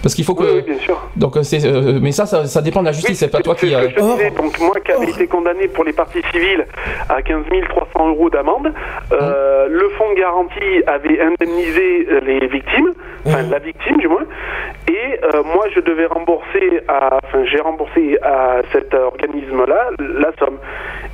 parce 0.01 0.15
qu'il 0.15 0.25
faut 0.25 0.35
que. 0.35 0.43
Oui, 0.43 0.63
oui, 0.65 0.73
bien 0.73 0.79
sûr. 0.79 0.99
Donc 1.15 1.37
euh, 1.37 1.43
c'est, 1.43 1.65
euh, 1.65 1.99
mais 2.01 2.11
ça, 2.11 2.25
ça, 2.25 2.45
ça 2.45 2.61
dépend 2.61 2.81
de 2.81 2.85
la 2.85 2.91
justice. 2.91 3.19
c'est 3.19 3.29
pas 3.29 3.41
toi 3.41 3.55
qui. 3.55 3.73
Euh, 3.73 3.87
que 3.87 3.89
je 3.89 3.95
te 3.95 4.01
disais. 4.01 4.31
Donc 4.31 4.59
moi 4.59 4.75
qui 4.83 4.91
avais 4.91 5.09
été 5.09 5.27
condamné 5.27 5.67
pour 5.67 5.83
les 5.83 5.93
parties 5.93 6.21
civiles 6.31 6.65
à 7.09 7.21
15 7.21 7.43
300 7.69 8.09
euros 8.09 8.29
d'amende, 8.29 8.73
euh, 9.11 9.67
le 9.69 9.89
fonds 9.97 10.09
de 10.11 10.19
garantie 10.19 10.83
avait 10.87 11.19
indemnisé 11.21 12.07
les 12.25 12.47
victimes, 12.47 12.93
enfin 13.25 13.43
la 13.49 13.59
victime 13.59 13.97
du 13.97 14.07
moins, 14.07 14.25
et 14.87 15.19
euh, 15.23 15.43
moi 15.43 15.65
je 15.73 15.79
devais 15.81 16.05
rembourser, 16.05 16.81
à, 16.87 17.19
enfin 17.23 17.43
j'ai 17.45 17.59
remboursé 17.59 18.17
à 18.21 18.61
cet 18.71 18.93
organisme-là 18.93 19.89
la 19.99 20.31
somme. 20.39 20.57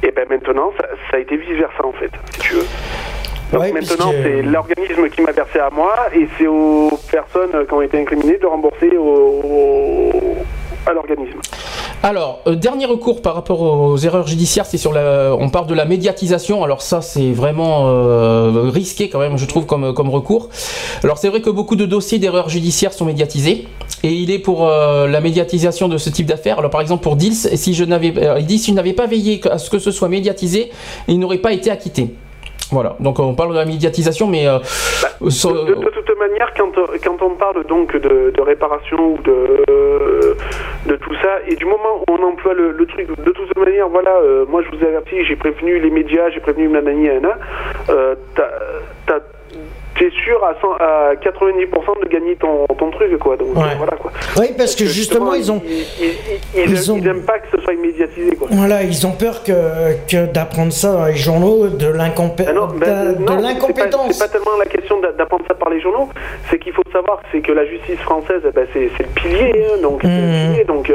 Et 0.04 0.12
ben 0.12 0.26
maintenant 0.30 0.72
ça, 0.80 0.88
ça 1.10 1.18
a 1.18 1.20
été 1.20 1.38
vice 1.38 1.58
versa 1.58 1.86
en 1.86 1.94
fait, 1.94 2.12
si 2.32 2.40
tu 2.40 2.54
veux. 2.56 2.66
Donc 3.52 3.62
Ouais, 3.62 3.72
maintenant 3.72 4.10
puisque- 4.10 4.24
c'est 4.24 4.42
l'organisme 4.42 5.10
qui 5.10 5.22
m'a 5.22 5.32
versé 5.32 5.60
à 5.60 5.70
moi 5.70 5.94
et 6.16 6.28
c'est 6.38 6.48
aux 6.48 6.90
personnes 7.12 7.66
qui 7.68 7.74
ont 7.74 7.82
été 7.82 8.00
incriminées 8.00 8.38
de 8.42 8.46
rembourser 8.48 8.90
au- 8.98 10.12
à 10.88 10.94
l'organisme. 10.94 11.40
Alors, 12.04 12.42
euh, 12.46 12.54
dernier 12.56 12.86
recours 12.86 13.22
par 13.24 13.34
rapport 13.34 13.62
aux 13.62 13.98
erreurs 13.98 14.28
judiciaires, 14.28 14.66
c'est 14.68 14.78
sur 14.78 14.94
la. 14.94 15.36
On 15.40 15.50
parle 15.50 15.66
de 15.66 15.74
la 15.74 15.86
médiatisation. 15.86 16.64
Alors 16.64 16.82
ça, 16.84 17.02
c'est 17.02 17.32
vraiment 17.32 17.88
euh, 17.88 18.70
risqué 18.72 19.10
quand 19.10 19.18
même, 19.20 19.38
je 19.38 19.46
trouve, 19.46 19.66
comme, 19.66 19.94
comme 19.96 20.10
recours. 20.10 20.50
Alors 21.04 21.18
c'est 21.18 21.30
vrai 21.30 21.42
que 21.42 21.50
beaucoup 21.50 21.76
de 21.76 21.86
dossiers 21.86 22.20
d'erreurs 22.20 22.50
judiciaires 22.50 22.94
sont 22.94 23.06
médiatisés, 23.06 23.68
et 24.04 24.10
il 24.12 24.30
est 24.30 24.38
pour 24.40 24.68
euh, 24.68 25.08
la 25.08 25.22
médiatisation 25.22 25.88
de 25.88 25.98
ce 25.98 26.10
type 26.12 26.28
d'affaires. 26.28 26.60
Alors 26.60 26.70
par 26.70 26.82
exemple 26.82 27.02
pour 27.04 27.16
Dils, 27.16 27.34
si 27.58 27.74
je 27.74 27.84
n'avais, 27.84 28.14
il 28.40 28.46
dit 28.46 28.60
si 28.60 28.72
je 28.72 28.76
n'avais 28.76 28.94
pas 28.94 29.08
veillé 29.08 29.42
à 29.50 29.58
ce 29.58 29.70
que 29.72 29.80
ce 29.80 29.90
soit 29.90 30.10
médiatisé, 30.10 30.70
il 31.08 31.18
n'aurait 31.20 31.40
pas 31.40 31.54
été 31.54 31.72
acquitté. 31.72 32.14
Voilà. 32.72 32.96
Donc 33.00 33.20
on 33.20 33.34
parle 33.36 33.52
de 33.52 33.56
la 33.58 33.66
médiatisation, 33.66 34.28
mais 34.28 34.48
euh, 34.48 34.60
sur- 35.30 35.54
De, 35.66 35.74
de 35.76 35.90
toute 35.90 36.20
manière, 36.20 36.52
quand, 36.58 36.72
quand 37.04 37.22
on 37.22 37.32
parle 37.36 37.64
donc 37.68 37.96
de, 37.96 38.32
de 38.36 38.42
réparation 38.42 38.98
ou 39.14 39.18
de, 39.24 40.36
de 40.88 40.96
tout 40.96 41.14
ça, 41.22 41.40
et 41.48 41.56
du 41.56 41.66
moment 41.66 42.00
où 42.08 42.14
on 42.14 42.24
emploie 42.24 42.54
le, 42.54 42.72
le 42.72 42.86
truc, 42.88 43.08
de 43.24 43.32
toute 43.32 43.56
manière, 43.58 43.88
voilà, 43.90 44.16
euh, 44.18 44.46
moi 44.50 44.62
je 44.64 44.76
vous 44.76 44.84
avertis, 44.84 45.24
j'ai 45.26 45.36
prévenu 45.36 45.80
les 45.80 45.90
médias, 45.92 46.30
j'ai 46.32 46.40
prévenu 46.40 46.68
Nanani 46.70 47.06
et 47.06 47.12
Anna, 47.12 47.38
euh, 47.90 48.16
t'as- 48.36 49.20
t'es 49.98 50.10
sûr 50.24 50.44
à, 50.44 50.56
100 50.62 50.72
à 50.80 51.16
90% 51.16 52.04
de 52.04 52.10
gagner 52.10 52.36
ton, 52.36 52.66
ton 52.78 52.92
truc, 52.92 53.18
quoi. 53.20 53.38
Donc 53.38 53.56
Ouais. 53.56 53.64
euh, 53.64 53.76
voilà, 53.78 53.94
quoi. 53.94 54.12
Oui, 54.38 54.48
parce 54.58 54.76
que 54.76 54.86
justement, 54.86 55.34
ils 55.34 55.52
ont. 55.52 55.62
Ils, 55.66 55.72
ils, 56.02 56.14
ils- 56.56 56.72
Ils 56.72 56.92
ont- 56.92 56.98
ils 56.98 57.08
aiment 57.08 57.24
pas 57.26 57.40
que 57.40 57.48
ce 57.56 57.62
soit 57.64 57.74
médiatisé, 57.76 58.36
quoi. 58.36 58.48
Voilà, 58.52 58.84
ils 58.84 59.06
ont 59.08 59.12
peur 59.12 59.44
que, 59.44 59.54
que 60.10 60.26
d'apprendre 60.32 60.72
ça 60.74 60.92
dans 60.94 61.06
les 61.06 61.16
journaux, 61.16 61.68
de 61.68 61.86
Ah 61.98 62.54
non, 62.54 62.68
ben, 62.78 63.14
de- 63.14 63.22
non, 63.24 63.38
l'incompétence. 63.38 64.08
C'est 64.12 64.20
pas, 64.20 64.26
c'est 64.26 64.32
pas 64.32 64.40
tellement 64.40 64.58
la 64.60 64.66
question 64.66 65.00
d'a- 65.00 65.12
d'apprendre 65.14 65.46
ça 65.48 65.54
par 65.54 65.70
les 65.70 65.80
journaux, 65.82 66.10
c'est 66.50 66.60
qu'il 66.60 66.74
faut 66.74 66.84
savoir 66.92 67.22
c'est 67.32 67.42
que 67.42 67.52
la 67.52 67.66
justice 67.66 68.00
française, 68.00 68.42
eh 68.48 68.52
ben, 68.52 68.68
c'est 68.74 68.90
le 69.00 69.06
pilier. 69.16 69.66
hein, 69.74 69.82
donc, 69.82 70.00
c'est 70.02 70.08
le 70.08 70.50
pilier, 70.52 70.64
donc 70.66 70.94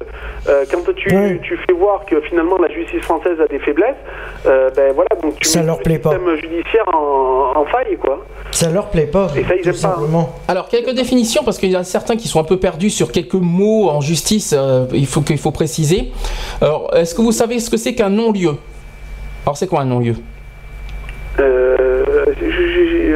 euh, 0.49 0.65
quand 0.71 0.93
tu, 0.95 1.41
tu 1.43 1.57
fais 1.67 1.73
voir 1.73 2.05
que 2.07 2.21
finalement 2.23 2.59
la 2.59 2.69
justice 2.69 3.03
française 3.03 3.41
a 3.41 3.47
des 3.47 3.59
faiblesses, 3.59 3.95
euh, 4.47 4.71
ben 4.77 4.93
voilà, 4.95 5.09
donc 5.23 5.39
tu 5.41 5.49
Ça 5.49 5.63
leur 5.63 5.79
le 5.79 5.83
plaît 5.83 5.99
pas. 5.99 6.11
système 6.11 6.37
judiciaire 6.37 6.85
en, 6.95 7.53
en 7.57 7.65
faille, 7.67 7.97
quoi. 7.99 8.25
Ça 8.53 8.69
leur 8.71 8.89
plaît 8.91 9.07
pas. 9.07 9.29
Et 9.37 9.45
ça, 9.45 9.55
ils 9.57 9.63
tout 9.63 9.69
aiment 9.69 9.75
pas. 9.75 9.89
hein. 9.89 9.93
simplement. 9.95 10.35
Alors 10.49 10.69
quelques 10.69 10.95
définitions 10.95 11.43
parce 11.45 11.59
qu'il 11.59 11.71
y 11.71 11.77
a 11.77 11.85
certains 11.85 12.17
qui 12.17 12.29
sont 12.29 12.41
un 12.41 12.45
peu 12.45 12.57
perdus 12.59 12.91
sur 12.91 13.13
quelques 13.13 13.35
mots 13.35 13.89
en 13.91 14.01
justice. 14.01 14.55
euh, 14.57 14.87
il 14.93 15.07
faut 15.07 15.21
qu'il 15.21 15.39
faut 15.39 15.53
préciser. 15.53 16.11
Alors 16.61 16.91
est-ce 16.97 17.15
que 17.15 17.23
vous 17.23 17.33
savez 17.33 17.59
ce 17.61 17.71
que 17.71 17.77
c'est 17.77 17.95
qu'un 17.95 18.11
non-lieu? 18.11 18.57
Alors 19.47 19.57
c'est 19.57 19.67
quoi 19.67 19.81
un 19.81 19.85
non-lieu? 19.87 20.17
Euh, 21.39 22.05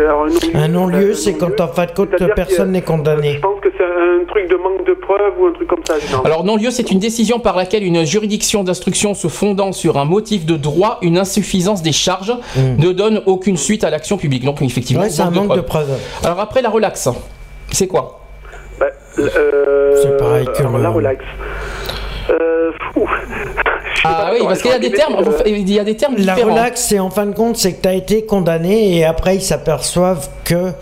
alors, 0.06 0.24
un 0.24 0.28
non-lieu, 0.28 0.50
Un 0.54 0.68
non-lieu, 0.68 1.14
c'est 1.14 1.34
quand 1.34 1.60
en 1.60 1.68
fin 1.68 1.86
de 1.86 1.90
compte 1.92 2.10
personne 2.34 2.70
n'est 2.72 2.82
condamné. 2.82 3.34
Je 3.34 3.40
pense 3.40 3.60
un 3.84 4.24
truc 4.26 4.48
de 4.50 4.56
manque 4.56 4.86
de 4.86 4.94
preuves 4.94 5.34
ou 5.40 5.46
un 5.46 5.52
truc 5.52 5.68
comme 5.68 5.84
ça. 5.86 5.94
Alors 6.24 6.44
non-lieu, 6.44 6.70
c'est 6.70 6.90
une 6.90 6.98
décision 6.98 7.38
par 7.40 7.56
laquelle 7.56 7.84
une 7.84 8.04
juridiction 8.04 8.64
d'instruction 8.64 9.14
se 9.14 9.28
fondant 9.28 9.72
sur 9.72 9.98
un 9.98 10.04
motif 10.04 10.46
de 10.46 10.56
droit, 10.56 10.98
une 11.02 11.18
insuffisance 11.18 11.82
des 11.82 11.92
charges, 11.92 12.34
ne 12.56 12.92
donne 12.92 13.22
aucune 13.26 13.56
suite 13.56 13.84
à 13.84 13.90
l'action 13.90 14.16
publique. 14.16 14.44
Donc 14.44 14.60
effectivement, 14.62 15.02
Ouais, 15.04 15.10
c'est 15.10 15.22
un 15.22 15.30
manque 15.30 15.54
de 15.56 15.60
preuves. 15.60 15.98
Alors 16.24 16.40
après 16.40 16.62
la 16.62 16.70
relaxe, 16.70 17.08
c'est 17.70 17.86
quoi? 17.86 18.20
Bah, 18.80 18.86
euh, 19.18 19.92
C'est 20.02 20.16
pareil 20.16 20.46
que 20.46 20.58
alors, 20.60 20.76
le- 20.76 20.82
la 20.82 20.90
relax. 20.90 21.24
Euh, 22.30 22.70
fou. 22.92 23.06
Ah 24.06 24.30
oui, 24.34 24.40
parce 24.46 24.60
qu'il 24.60 24.70
y 24.70 24.74
a 24.74 24.78
des 24.78 24.90
termes, 24.92 25.14
euh, 25.14 25.42
il 25.46 25.70
y 25.70 25.78
a 25.78 25.84
des 25.84 25.96
termes 25.96 26.16
La 26.18 26.34
différents. 26.34 26.52
relax, 26.52 26.82
c'est 26.82 26.98
en 26.98 27.08
fin 27.08 27.24
de 27.24 27.32
compte, 27.34 27.56
c'est 27.56 27.72
que 27.72 27.80
tu 27.82 27.88
as 27.88 27.94
été 27.94 28.26
condamné 28.26 28.98
et 28.98 29.04
après 29.04 29.36
ils 29.36 29.40
s'aperçoivent 29.42 30.28
que 30.44 30.72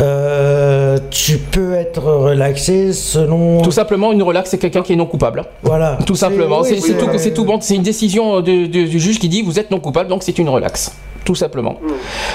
euh, 0.00 0.98
tu 1.10 1.38
peux 1.38 1.74
être 1.74 2.02
relaxé 2.02 2.92
selon. 2.92 3.62
Tout 3.62 3.70
simplement, 3.70 4.12
une 4.12 4.22
relaxe, 4.22 4.50
c'est 4.50 4.58
quelqu'un 4.58 4.82
qui 4.82 4.92
est 4.92 4.96
non 4.96 5.06
coupable. 5.06 5.44
Voilà. 5.62 5.98
Tout 6.06 6.14
simplement, 6.14 6.62
c'est 6.62 6.74
oui, 6.74 6.80
c'est 6.82 6.92
oui, 6.92 6.98
tout, 6.98 7.18
c'est 7.18 7.32
tout 7.32 7.44
bon. 7.44 7.58
C'est 7.60 7.74
une 7.76 7.82
décision 7.82 8.40
de- 8.40 8.66
de- 8.66 8.84
du 8.86 9.00
juge 9.00 9.18
qui 9.18 9.28
dit 9.30 9.40
vous 9.42 9.58
êtes 9.58 9.70
non 9.70 9.80
coupable, 9.80 10.10
donc 10.10 10.22
c'est 10.22 10.38
une 10.38 10.48
relaxe. 10.48 10.94
Tout 11.24 11.34
simplement. 11.34 11.76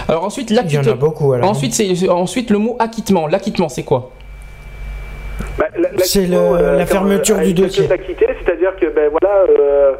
Alors 0.08 0.24
ensuite, 0.26 0.50
Il 0.50 0.56
y 0.56 0.60
en 0.60 0.62
a 0.62 0.64
l'acquittement. 0.64 0.96
beaucoup 0.96 1.34
alors. 1.34 1.50
Ensuite, 1.50 1.80
ensuite 2.10 2.50
le 2.50 2.58
mot 2.58 2.76
acquittement. 2.80 3.28
L'acquittement, 3.28 3.70
c'est 3.70 3.84
quoi? 3.84 4.12
Bah, 5.58 5.66
C'est 6.00 6.26
le- 6.26 6.36
euh, 6.38 6.78
la 6.78 6.86
fermeture 6.86 7.38
euh, 7.38 7.44
du 7.44 7.54
dossier. 7.54 7.88
c'est-à-dire 7.88 8.76
que 8.80 8.88
ben 8.88 9.10
voilà, 9.12 9.36
euh, 9.50 9.92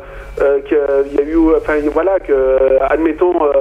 euh, 0.42 0.60
qu'il 0.62 1.16
y 1.16 1.20
a 1.20 1.24
eu, 1.24 1.38
enfin 1.56 1.76
voilà, 1.94 2.20
que 2.20 2.32
euh, 2.34 2.80
admettons 2.90 3.36
euh, 3.46 3.52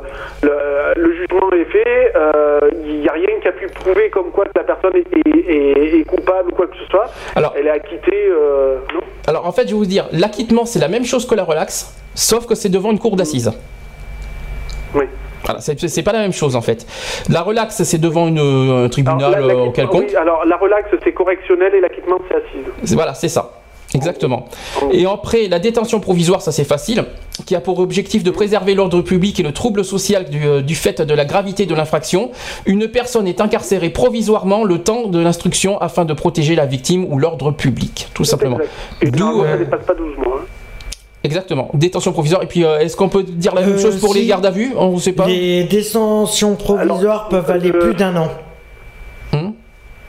le, 0.42 1.00
le 1.02 1.12
jugement 1.14 1.50
est 1.52 1.64
fait, 1.70 2.12
euh, 2.16 2.60
il 2.86 3.00
n'y 3.00 3.08
a 3.08 3.12
rien 3.12 3.38
qui 3.42 3.48
a 3.48 3.52
pu 3.52 3.66
prouver 3.68 4.08
comme 4.10 4.30
quoi 4.30 4.44
que 4.46 4.52
la 4.56 4.64
personne 4.64 4.92
est, 4.96 5.28
est- 5.28 5.54
est- 5.54 6.00
est 6.00 6.04
coupable 6.04 6.52
ou 6.52 6.54
quoi 6.54 6.66
que 6.66 6.76
ce 6.82 6.86
soit. 6.90 7.10
Alors- 7.36 7.54
elle 7.58 7.66
est 7.66 7.70
acquittée, 7.70 8.26
euh, 8.30 8.76
non? 8.94 9.00
Alors 9.26 9.46
en 9.46 9.52
fait, 9.52 9.62
je 9.62 9.68
vais 9.68 9.78
vous 9.78 9.86
dire, 9.86 10.08
l'acquittement, 10.12 10.64
c'est 10.64 10.78
la 10.80 10.88
même 10.88 11.04
chose 11.04 11.26
que 11.26 11.34
la 11.34 11.44
relaxe, 11.44 11.94
sauf 12.14 12.46
que 12.46 12.54
c'est 12.54 12.70
devant 12.70 12.90
une 12.90 12.98
cour 12.98 13.16
d'assises. 13.16 13.52
Oui. 14.94 15.04
Voilà, 15.44 15.60
c'est 15.60 16.02
pas 16.02 16.12
la 16.12 16.20
même 16.20 16.32
chose 16.32 16.54
en 16.56 16.60
fait. 16.60 16.86
La 17.28 17.42
relaxe, 17.42 17.82
c'est 17.82 17.98
devant 17.98 18.28
une, 18.28 18.38
un 18.38 18.88
tribunal 18.88 19.34
Alors, 19.34 19.46
la- 19.48 19.54
euh, 19.54 19.70
quelconque. 19.70 20.04
oui, 20.08 20.16
alors 20.16 20.44
la 20.46 20.56
relaxe 20.56 20.88
c'est 21.02 21.12
correctionnel 21.12 21.74
et 21.74 21.80
l'acquittement 21.80 22.18
c'est 22.28 22.36
assise. 22.36 22.94
Voilà, 22.94 23.14
c'est 23.14 23.28
ça. 23.28 23.52
Exactement. 23.94 24.46
Et 24.90 25.04
après, 25.04 25.48
la 25.48 25.58
détention 25.58 26.00
provisoire, 26.00 26.40
ça 26.40 26.50
c'est 26.50 26.64
facile, 26.64 27.04
qui 27.44 27.54
a 27.54 27.60
pour 27.60 27.78
objectif 27.78 28.22
de 28.24 28.30
préserver 28.30 28.74
l'ordre 28.74 29.02
public 29.02 29.38
et 29.38 29.42
le 29.42 29.52
trouble 29.52 29.84
social 29.84 30.30
du, 30.30 30.46
euh, 30.46 30.62
du 30.62 30.74
fait 30.74 31.02
de 31.02 31.12
la 31.12 31.26
gravité 31.26 31.66
de 31.66 31.74
l'infraction. 31.74 32.30
Une 32.64 32.88
personne 32.88 33.26
est 33.28 33.42
incarcérée 33.42 33.90
provisoirement 33.90 34.64
le 34.64 34.78
temps 34.78 35.08
de 35.08 35.18
l'instruction 35.18 35.78
afin 35.78 36.06
de 36.06 36.14
protéger 36.14 36.54
la 36.54 36.64
victime 36.64 37.04
ou 37.12 37.18
l'ordre 37.18 37.50
public, 37.50 38.08
tout 38.14 38.24
simplement. 38.24 38.56
D'où, 39.02 39.10
normalement, 39.18 39.42
ça 39.44 39.50
euh, 39.50 39.58
dépasse 39.58 39.84
pas 39.84 39.94
12 39.94 40.16
mois. 40.16 40.40
hein. 40.40 40.46
Exactement. 41.24 41.70
Détention 41.74 42.12
provisoire. 42.12 42.42
Et 42.42 42.46
puis, 42.46 42.64
euh, 42.64 42.78
est-ce 42.80 42.96
qu'on 42.96 43.08
peut 43.08 43.22
dire 43.22 43.54
la 43.54 43.60
même 43.60 43.74
Euh, 43.74 43.78
chose 43.78 44.00
pour 44.00 44.12
les 44.14 44.26
gardes 44.26 44.44
à 44.46 44.50
vue? 44.50 44.72
On 44.76 44.92
ne 44.94 44.98
sait 44.98 45.12
pas. 45.12 45.26
Les 45.26 45.64
détentions 45.64 46.56
provisoires 46.56 47.00
Alors, 47.00 47.28
peuvent 47.28 47.50
aller 47.50 47.70
euh, 47.70 47.78
plus 47.78 47.94
d'un 47.94 48.16
an. 48.16 48.28
Hmm? 49.32 49.50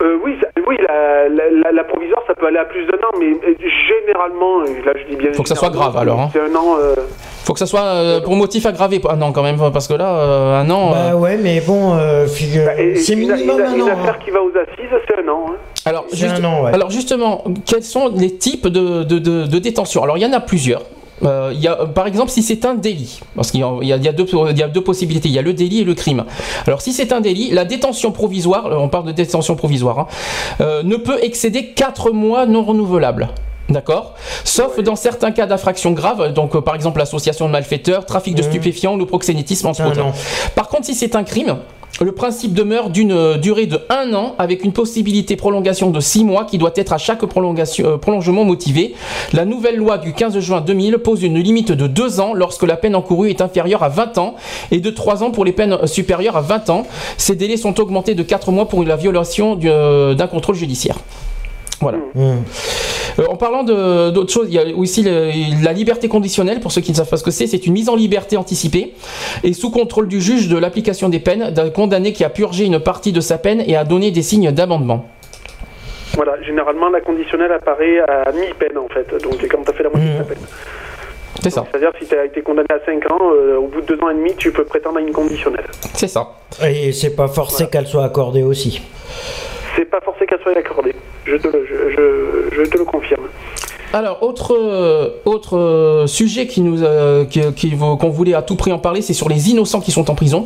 Euh, 0.02 0.18
oui, 0.26 0.34
ça- 0.42 0.48
oui 0.68 0.76
la, 0.86 1.30
la, 1.30 1.44
la- 1.64 1.72
la 1.72 1.84
provisoire, 1.86 2.22
ça 2.28 2.34
peut 2.34 2.48
aller 2.48 2.58
à 2.58 2.66
plus 2.66 2.86
d'un 2.88 2.98
an, 2.98 3.12
mais 3.20 3.28
généralement, 3.88 4.62
là 4.86 4.92
je 5.02 5.10
dis 5.10 5.16
bien. 5.16 5.32
Faut 5.34 5.44
que 5.44 5.50
ça 5.50 5.56
soit 5.56 5.70
grave, 5.70 5.96
alors, 5.96 6.20
hein. 6.20 6.30
C'est 6.34 6.42
un 6.42 6.56
an. 6.56 6.76
euh, 6.82 6.96
Faut 7.46 7.54
que 7.54 7.60
ça 7.60 7.66
soit 7.68 7.82
euh, 7.84 8.20
pour 8.22 8.36
motif 8.36 8.66
aggravé. 8.66 9.00
Un 9.10 9.22
an 9.22 9.32
quand 9.32 9.44
même, 9.44 9.58
parce 9.72 9.88
que 9.88 9.94
là, 9.94 10.14
euh, 10.16 10.62
un 10.62 10.70
an. 10.72 10.94
euh, 10.96 11.12
Bah 11.12 11.16
ouais, 11.18 11.38
mais 11.38 11.62
bon, 11.62 11.94
euh, 11.96 12.26
figure- 12.28 12.66
bah, 12.66 12.82
et- 12.82 12.96
c'est 12.96 13.14
une, 13.14 13.20
minimum 13.20 13.60
une- 13.60 13.66
un 13.66 13.76
une 13.76 13.82
an. 13.84 13.88
affaire 13.88 14.16
hein. 14.16 14.24
qui 14.26 14.32
va 14.32 14.42
aux 14.42 14.50
assises, 14.50 14.90
c'est 15.08 15.16
un 15.24 15.28
an. 15.30 15.46
hein. 15.50 15.56
Alors, 15.86 16.06
C'est 16.10 16.18
juste- 16.18 16.36
un 16.40 16.44
an, 16.46 16.64
ouais. 16.64 16.74
alors 16.74 16.90
justement, 16.90 17.44
quels 17.66 17.84
sont 17.84 18.12
les 18.16 18.36
types 18.38 18.68
de, 18.68 19.04
de, 19.04 19.20
de- 19.20 19.46
de 19.46 19.60
détention? 19.60 20.02
Alors 20.04 20.18
il 20.18 20.22
y 20.22 20.26
en 20.26 20.34
a 20.34 20.40
plusieurs. 20.40 20.82
Euh, 21.24 21.86
par 21.94 22.08
exemple, 22.08 22.32
si 22.32 22.42
c'est 22.44 22.66
un 22.66 22.76
délit, 22.76 23.20
parce 23.36 23.52
qu'il 23.52 23.62
y 23.62 23.64
a 23.64 24.68
deux 24.68 24.84
possibilités, 24.84 25.30
il 25.30 25.36
y 25.36 25.40
a 25.40 25.42
le 25.42 25.54
délit 25.54 25.82
et 25.82 25.84
le 25.84 25.94
crime. 25.94 26.26
Alors 26.66 26.82
si 26.82 26.94
c'est 26.94 27.12
un 27.12 27.22
délit, 27.22 27.52
la 27.52 27.66
détention 27.66 28.12
provisoire, 28.12 28.66
euh, 28.68 28.76
on 28.78 28.90
parle 28.90 29.06
de 29.06 29.12
détention 29.12 29.56
provisoire, 29.56 30.00
hein, 30.00 30.08
euh, 30.62 30.84
ne 30.84 30.96
peut 30.96 31.20
excéder 31.22 31.68
4 31.68 32.12
mois 32.12 32.46
non 32.46 32.64
renouvelables. 32.64 33.30
D'accord 33.74 34.14
Sauf 34.44 34.80
dans 34.80 34.96
certains 34.96 35.32
cas 35.32 35.48
d'infraction 35.48 35.92
grave, 35.92 36.32
donc 36.34 36.56
euh, 36.56 36.62
par 36.62 36.76
exemple 36.76 37.00
l'association 37.00 37.48
de 37.48 37.52
malfaiteurs, 37.52 38.06
trafic 38.06 38.36
de 38.36 38.44
Mmh. 38.44 38.46
stupéfiants, 38.46 38.96
le 38.98 39.06
proxénétisme, 39.06 39.68
entre 39.68 39.82
Un 39.82 39.88
autres. 39.88 40.06
an. 40.06 40.14
Par 40.56 40.68
contre, 40.70 40.86
si 40.86 40.94
c'est 40.96 41.16
un 41.16 41.24
crime, 41.24 41.58
le 42.02 42.12
principe 42.12 42.54
demeure 42.54 42.90
d'une 42.90 43.12
euh, 43.12 43.38
durée 43.38 43.66
de 43.66 43.80
un 43.90 44.14
an 44.14 44.36
avec 44.38 44.64
une 44.64 44.74
possibilité 44.74 45.36
prolongation 45.36 45.90
de 45.92 46.00
six 46.00 46.24
mois 46.24 46.46
qui 46.46 46.58
doit 46.58 46.72
être 46.76 46.92
à 46.94 46.98
chaque 46.98 47.26
prolongation, 47.26 47.86
euh, 47.88 47.98
prolongement 47.98 48.44
motivé. 48.46 48.94
La 49.32 49.46
nouvelle 49.46 49.78
loi 49.78 49.98
du 49.98 50.14
15 50.14 50.38
juin 50.40 50.62
2000 50.62 50.98
pose 51.00 51.24
une 51.24 51.40
limite 51.40 51.72
de 51.72 51.88
deux 51.88 52.20
ans 52.20 52.34
lorsque 52.34 52.64
la 52.64 52.76
peine 52.78 52.96
encourue 52.96 53.30
est 53.30 53.42
inférieure 53.42 53.82
à 53.84 53.90
20 53.90 54.18
ans 54.18 54.36
et 54.72 54.80
de 54.80 54.90
trois 54.90 55.24
ans 55.24 55.32
pour 55.32 55.46
les 55.46 55.52
peines 55.54 55.88
supérieures 55.88 56.38
à 56.38 56.42
20 56.42 56.70
ans. 56.70 56.86
Ces 57.18 57.36
délais 57.36 57.58
sont 57.58 57.80
augmentés 57.80 58.14
de 58.16 58.24
quatre 58.24 58.52
mois 58.52 58.68
pour 58.68 58.84
la 58.84 58.96
violation 58.96 59.56
du, 59.56 59.68
d'un 59.70 60.28
contrôle 60.28 60.56
judiciaire. 60.56 60.98
Voilà. 61.84 62.00
Hum. 62.16 62.44
Euh, 63.20 63.26
en 63.30 63.36
parlant 63.36 63.64
d'autres 63.64 64.32
choses, 64.34 64.48
il 64.50 64.56
y 64.56 64.60
a 64.60 64.64
aussi 64.76 65.04
le- 65.04 65.30
la 65.64 65.72
liberté 65.72 66.08
conditionnelle, 66.08 66.60
pour 66.60 66.72
ceux 66.72 66.82
qui 66.82 66.90
ne 66.92 66.96
savent 66.96 67.08
pas 67.10 67.18
ce 67.18 67.24
que 67.24 67.30
c'est, 67.30 67.46
c'est 67.46 67.68
une 67.68 67.74
mise 67.74 67.88
en 67.90 67.96
liberté 67.96 68.38
anticipée 68.38 68.94
et 69.44 69.54
sous 69.54 69.70
contrôle 69.70 70.08
du 70.08 70.20
juge 70.20 70.48
de 70.50 70.58
l'application 70.58 71.10
des 71.10 71.20
peines 71.20 71.52
d'un 71.52 71.70
condamné 71.70 72.12
qui 72.12 72.24
a 72.24 72.30
purgé 72.30 72.66
une 72.66 72.80
partie 72.80 73.12
de 73.12 73.22
sa 73.22 73.38
peine 73.38 73.62
et 73.68 73.76
a 73.76 73.84
donné 73.84 74.10
des 74.10 74.24
signes 74.24 74.52
d'amendement. 74.52 75.06
Voilà, 76.16 76.42
généralement, 76.44 76.90
la 76.90 77.02
conditionnelle 77.02 77.52
apparaît 77.52 78.00
à 78.00 78.32
mi-peine 78.32 78.78
en 78.78 78.88
fait. 78.88 79.08
Donc, 79.24 79.34
c'est 79.40 79.48
quand 79.48 79.64
tu 79.64 79.70
as 79.70 79.74
fait 79.74 79.84
la 79.84 79.90
moitié 79.90 80.10
de 80.12 80.18
ta 80.18 80.24
peine. 80.24 80.38
C'est 81.42 81.50
ça, 81.50 81.66
C'est-à-dire, 81.72 81.92
si 82.00 82.08
tu 82.08 82.16
as 82.16 82.26
été 82.26 82.42
condamné 82.42 82.68
à 82.72 82.80
5 82.86 83.12
ans, 83.12 83.20
euh, 83.34 83.58
au 83.58 83.68
bout 83.68 83.82
de 83.82 83.88
2 83.96 84.00
ans 84.04 84.10
et 84.12 84.14
demi, 84.16 84.32
tu 84.38 84.52
peux 84.52 84.64
prétendre 84.64 84.98
à 84.98 85.02
une 85.02 85.12
conditionnelle. 85.12 85.66
c'est 85.94 86.08
ça. 86.08 86.28
Et 86.66 86.92
c'est 86.94 87.16
pas 87.16 87.28
forcé 87.28 87.68
qu'elle 87.68 87.88
soit 87.88 88.06
accordée 88.06 88.44
aussi. 88.44 88.82
C'est 89.76 89.86
pas 89.86 90.02
forcé 90.02 90.26
qu'elle 90.26 90.40
soit 90.42 90.58
accordée. 90.58 90.94
Je 91.26 91.36
te 91.36 91.48
le, 91.48 91.66
je, 91.66 92.64
te 92.70 92.78
le 92.78 92.86
confirme. 92.86 93.28
Alors, 93.92 94.24
autre, 94.24 94.56
euh, 94.56 95.10
autre 95.26 95.58
euh, 95.58 96.08
sujet 96.08 96.48
qui 96.48 96.62
nous, 96.62 96.84
euh, 96.84 97.26
qu'on 97.26 98.10
voulait 98.10 98.34
à 98.34 98.42
tout 98.42 98.56
prix 98.56 98.72
en 98.72 98.80
parler, 98.80 99.02
c'est 99.02 99.14
sur 99.14 99.30
les 99.30 99.50
innocents 99.50 99.82
qui 99.82 99.92
sont 99.92 100.10
en 100.10 100.16
prison. 100.16 100.46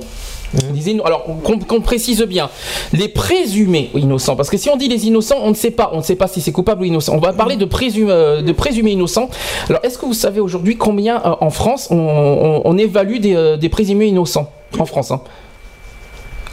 Alors, 1.03 1.25
qu'on 1.43 1.81
précise 1.81 2.21
bien, 2.23 2.49
les 2.93 3.09
présumés 3.09 3.89
innocents, 3.95 4.37
parce 4.37 4.49
que 4.49 4.55
si 4.55 4.69
on 4.69 4.77
dit 4.77 4.87
les 4.87 5.05
innocents, 5.05 5.39
on 5.41 5.49
ne 5.49 5.55
sait 5.55 5.71
pas, 5.71 5.89
on 5.91 5.97
ne 5.97 6.01
sait 6.03 6.15
pas 6.15 6.27
si 6.27 6.39
c'est 6.39 6.53
coupable 6.53 6.83
ou 6.83 6.85
innocent. 6.85 7.13
On 7.13 7.19
va 7.19 7.33
parler 7.33 7.57
de, 7.57 7.65
de 7.65 8.51
présumés 8.53 8.91
innocents. 8.91 9.29
Alors, 9.69 9.81
est-ce 9.83 9.97
que 9.97 10.05
vous 10.05 10.13
savez 10.13 10.39
aujourd'hui 10.39 10.77
combien 10.77 11.21
en 11.21 11.49
France 11.49 11.89
on, 11.91 12.77
évalue 12.77 13.17
des, 13.17 13.57
des 13.57 13.69
présumés 13.69 14.07
innocents? 14.07 14.49
En 14.79 14.85
France 14.85 15.11
hein 15.11 15.21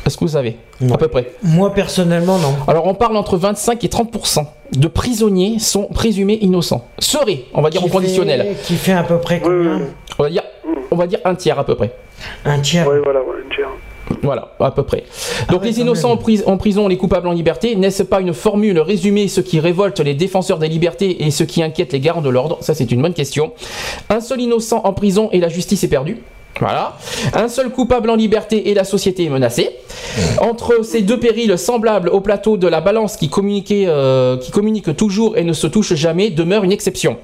Est-ce 0.07 0.17
que 0.17 0.25
vous 0.25 0.29
savez 0.33 0.57
Non. 0.81 0.95
À 0.95 0.99
peu 0.99 1.09
près. 1.09 1.33
Moi 1.43 1.73
personnellement, 1.73 2.39
non. 2.39 2.55
Alors, 2.69 2.87
on 2.87 2.95
parle 2.95 3.17
entre 3.17 3.37
25 3.37 3.83
et 3.85 3.89
30% 3.89 4.45
de 4.77 4.89
prisonniers 4.89 5.59
sont 5.59 5.85
présumés 5.85 6.39
innocents. 6.43 6.87
Seraient, 6.99 7.45
on 7.55 7.63
va 7.63 7.71
dire 7.71 7.81
Qui 7.81 7.87
au 7.89 7.91
conditionnel. 7.91 8.55
fait- 8.57 8.63
Qui 8.67 8.75
fait 8.77 8.93
à 8.93 9.03
peu 9.03 9.19
près 9.19 9.41
combien 9.41 9.77
oui, 9.77 9.83
On 10.19 10.23
va 10.25 10.31
dire, 10.31 10.43
on 10.91 10.97
va 10.97 11.07
dire 11.07 11.21
un 11.25 11.35
tiers 11.35 11.59
à 11.59 11.65
peu 11.65 11.75
près. 11.75 11.93
Un 12.45 12.59
tiers. 12.61 12.87
oui. 12.89 12.99
Voilà, 13.03 13.21
ouais, 13.21 13.27
une 13.47 13.53
chair. 13.53 13.69
Voilà, 14.23 14.53
à 14.61 14.71
peu 14.71 14.83
près. 14.83 15.05
Donc 15.51 15.63
ouais, 15.63 15.69
les 15.69 15.81
innocents 15.81 16.13
en, 16.13 16.17
pris- 16.19 16.43
en 16.47 16.57
prison, 16.59 16.87
les 16.89 16.97
coupables 16.99 17.27
en 17.27 17.33
liberté, 17.33 17.75
n'est-ce 17.75 18.03
pas 18.03 18.21
une 18.21 18.35
formule 18.35 18.79
résumée 18.79 19.29
ce 19.29 19.41
qui 19.41 19.61
révolte 19.61 20.01
les 20.01 20.15
défenseurs 20.15 20.59
des 20.59 20.69
libertés 20.69 21.25
et 21.25 21.31
ce 21.31 21.43
qui 21.45 21.63
inquiète 21.63 21.93
les 21.95 22.01
garants 22.01 22.21
de 22.23 22.29
l'ordre? 22.29 22.59
Ça 22.61 22.75
c'est 22.75 22.91
une 22.93 23.01
bonne 23.01 23.15
question. 23.15 23.53
Un 24.11 24.21
seul 24.21 24.41
innocent 24.43 24.83
en 24.85 24.93
prison 24.93 25.31
et 25.33 25.41
la 25.41 25.49
justice 25.49 25.83
est 25.85 25.89
perdue? 25.89 26.19
Voilà. 26.61 26.97
Un 27.33 27.49
seul 27.49 27.71
coupable 27.71 28.11
en 28.11 28.15
liberté 28.15 28.71
et 28.71 28.75
la 28.75 28.85
société 28.85 29.25
est 29.25 29.29
menacée. 29.29 29.71
Entre 30.41 30.85
ces 30.85 31.03
deux 31.03 31.19
périls 31.19 31.59
semblables 31.59 32.09
au 32.09 32.21
plateau 32.21 32.57
de 32.57 32.69
la 32.69 32.81
balance 32.81 33.17
qui, 33.17 33.31
euh, 33.87 34.37
qui 34.37 34.51
communique 34.53 34.97
toujours 34.97 35.37
et 35.37 35.43
ne 35.43 35.53
se 35.53 35.67
touche 35.67 35.95
jamais 35.95 36.31
demeure 36.31 36.63
une 36.63 36.71
exception. 36.73 37.17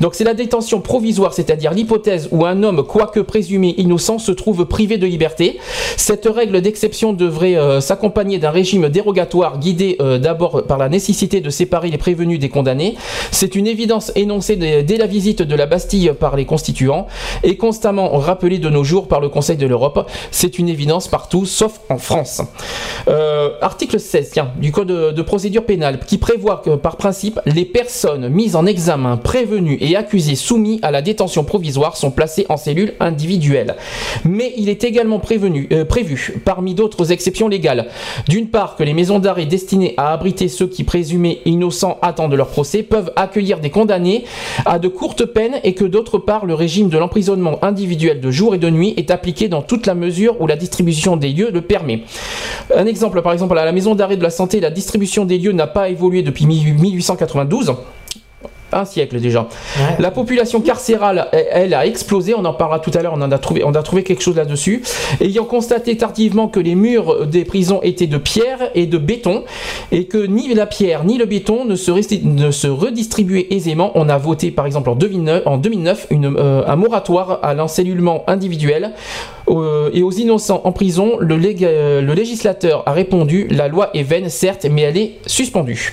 Donc 0.00 0.14
c'est 0.14 0.24
la 0.24 0.34
détention 0.34 0.80
provisoire, 0.80 1.34
c'est-à-dire 1.34 1.72
l'hypothèse 1.72 2.28
où 2.30 2.46
un 2.46 2.62
homme, 2.62 2.84
quoique 2.84 3.20
présumé 3.20 3.74
innocent, 3.78 4.18
se 4.18 4.30
trouve 4.30 4.64
privé 4.66 4.98
de 4.98 5.06
liberté. 5.06 5.58
Cette 5.96 6.26
règle 6.26 6.60
d'exception 6.60 7.12
devrait 7.12 7.56
euh, 7.56 7.80
s'accompagner 7.80 8.38
d'un 8.38 8.50
régime 8.50 8.88
dérogatoire 8.88 9.58
guidé 9.58 9.96
euh, 10.00 10.18
d'abord 10.18 10.64
par 10.66 10.78
la 10.78 10.88
nécessité 10.88 11.40
de 11.40 11.50
séparer 11.50 11.90
les 11.90 11.98
prévenus 11.98 12.38
des 12.38 12.48
condamnés. 12.48 12.96
C'est 13.32 13.56
une 13.56 13.66
évidence 13.66 14.12
énoncée 14.14 14.54
dès, 14.54 14.84
dès 14.84 14.96
la 14.96 15.06
visite 15.06 15.42
de 15.42 15.56
la 15.56 15.66
Bastille 15.66 16.12
par 16.18 16.36
les 16.36 16.44
constituants 16.44 17.06
et 17.42 17.56
constamment 17.56 18.16
rappelée 18.18 18.58
de 18.58 18.68
nos 18.68 18.75
nos 18.76 18.84
jours 18.84 19.08
par 19.08 19.20
le 19.20 19.30
Conseil 19.30 19.56
de 19.56 19.66
l'Europe. 19.66 20.08
C'est 20.30 20.58
une 20.58 20.68
évidence 20.68 21.08
partout, 21.08 21.46
sauf 21.46 21.80
en 21.88 21.96
France. 21.96 22.42
Euh, 23.08 23.50
article 23.62 23.98
16 23.98 24.30
tiens, 24.32 24.50
du 24.60 24.70
Code 24.70 24.88
de, 24.88 25.22
procédure 25.22 25.64
pénale 25.64 26.00
qui 26.06 26.18
prévoit 26.18 26.62
que 26.64 26.76
par 26.76 26.96
principe, 26.96 27.40
les 27.46 27.64
personnes 27.64 28.28
mises 28.28 28.54
en 28.54 28.66
examen, 28.66 29.16
prévenues 29.16 29.78
et 29.80 29.96
accusées 29.96 30.34
soumises 30.34 30.78
à 30.82 30.90
la 30.90 31.00
détention 31.00 31.42
provisoire 31.42 31.96
sont 31.96 32.10
placées 32.10 32.44
en 32.50 32.58
cellule 32.58 32.94
individuelle. 33.00 33.76
Mais 34.24 34.52
il 34.58 34.68
est 34.68 34.84
également 34.84 35.20
euh, 35.72 35.84
prévu, 35.84 36.34
parmi 36.44 36.74
d'autres 36.74 37.12
exceptions 37.12 37.48
légales, 37.48 37.88
d'une 38.28 38.48
part 38.48 38.76
que 38.76 38.82
les 38.82 38.92
maisons 38.92 39.18
d'arrêt 39.18 39.46
destinées 39.46 39.94
à 39.96 40.12
abriter 40.12 40.48
ceux 40.48 40.66
qui 40.66 40.84
présumés 40.84 41.40
innocents 41.46 41.98
attendent 42.02 42.34
leur 42.34 42.48
procès 42.48 42.82
peuvent 42.82 43.12
accueillir 43.16 43.60
des 43.60 43.70
condamnés 43.70 44.24
à 44.66 44.78
de 44.78 44.88
courtes 44.88 45.24
peines 45.24 45.60
et 45.64 45.72
que 45.74 45.84
d'autre 45.84 46.18
part 46.18 46.44
le 46.44 46.54
régime 46.54 46.90
de 46.90 46.98
l'emprisonnement 46.98 47.58
individuel 47.64 48.20
de 48.20 48.30
jour 48.30 48.54
et 48.54 48.58
de 48.58 48.65
nuit 48.70 48.94
est 48.96 49.10
appliqué 49.10 49.48
dans 49.48 49.62
toute 49.62 49.86
la 49.86 49.94
mesure 49.94 50.40
où 50.40 50.46
la 50.46 50.56
distribution 50.56 51.16
des 51.16 51.32
lieux 51.32 51.50
le 51.52 51.60
permet. 51.60 52.02
Un 52.74 52.86
exemple, 52.86 53.22
par 53.22 53.32
exemple, 53.32 53.58
à 53.58 53.64
la 53.64 53.72
maison 53.72 53.94
d'arrêt 53.94 54.16
de 54.16 54.22
la 54.22 54.30
santé, 54.30 54.60
la 54.60 54.70
distribution 54.70 55.24
des 55.24 55.38
lieux 55.38 55.52
n'a 55.52 55.66
pas 55.66 55.88
évolué 55.88 56.22
depuis 56.22 56.46
1892 56.46 57.74
un 58.72 58.84
siècle 58.84 59.20
déjà. 59.20 59.46
La 59.98 60.10
population 60.10 60.60
carcérale, 60.60 61.28
elle, 61.32 61.46
elle, 61.50 61.74
a 61.74 61.86
explosé. 61.86 62.34
On 62.34 62.44
en 62.44 62.52
parlera 62.54 62.80
tout 62.80 62.90
à 62.94 63.02
l'heure. 63.02 63.12
On 63.16 63.22
en 63.22 63.30
a 63.32 63.38
trouvé, 63.38 63.62
on 63.64 63.72
a 63.74 63.82
trouvé 63.82 64.02
quelque 64.02 64.22
chose 64.22 64.36
là-dessus. 64.36 64.82
Ayant 65.20 65.44
constaté 65.44 65.96
tardivement 65.96 66.48
que 66.48 66.60
les 66.60 66.74
murs 66.74 67.26
des 67.26 67.44
prisons 67.44 67.80
étaient 67.82 68.06
de 68.06 68.18
pierre 68.18 68.70
et 68.74 68.86
de 68.86 68.98
béton, 68.98 69.44
et 69.92 70.06
que 70.06 70.18
ni 70.18 70.52
la 70.54 70.66
pierre 70.66 71.04
ni 71.04 71.16
le 71.18 71.26
béton 71.26 71.64
ne 71.64 71.76
se, 71.76 71.90
resti- 71.90 72.24
ne 72.24 72.50
se 72.50 72.66
redistribuaient 72.66 73.46
aisément, 73.50 73.92
on 73.94 74.08
a 74.08 74.18
voté, 74.18 74.50
par 74.50 74.66
exemple, 74.66 74.90
en 74.90 74.94
2009, 74.96 75.42
en 75.46 75.58
2009 75.58 76.06
une, 76.10 76.36
euh, 76.36 76.62
un 76.66 76.76
moratoire 76.76 77.40
à 77.42 77.54
l'encellulement 77.54 78.24
individuel 78.26 78.92
euh, 79.48 79.90
et 79.92 80.02
aux 80.02 80.10
innocents 80.12 80.60
en 80.64 80.72
prison. 80.72 81.16
Le, 81.20 81.36
lég- 81.38 81.64
euh, 81.64 82.00
le 82.02 82.12
législateur 82.14 82.82
a 82.86 82.92
répondu 82.92 83.46
la 83.50 83.68
loi 83.68 83.90
est 83.94 84.02
vaine, 84.02 84.28
certes, 84.28 84.66
mais 84.70 84.82
elle 84.82 84.96
est 84.96 85.12
suspendue. 85.26 85.92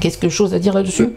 Qu'est-ce 0.00 0.18
que 0.18 0.28
chose 0.28 0.52
à 0.54 0.58
dire 0.58 0.74
là-dessus? 0.74 1.10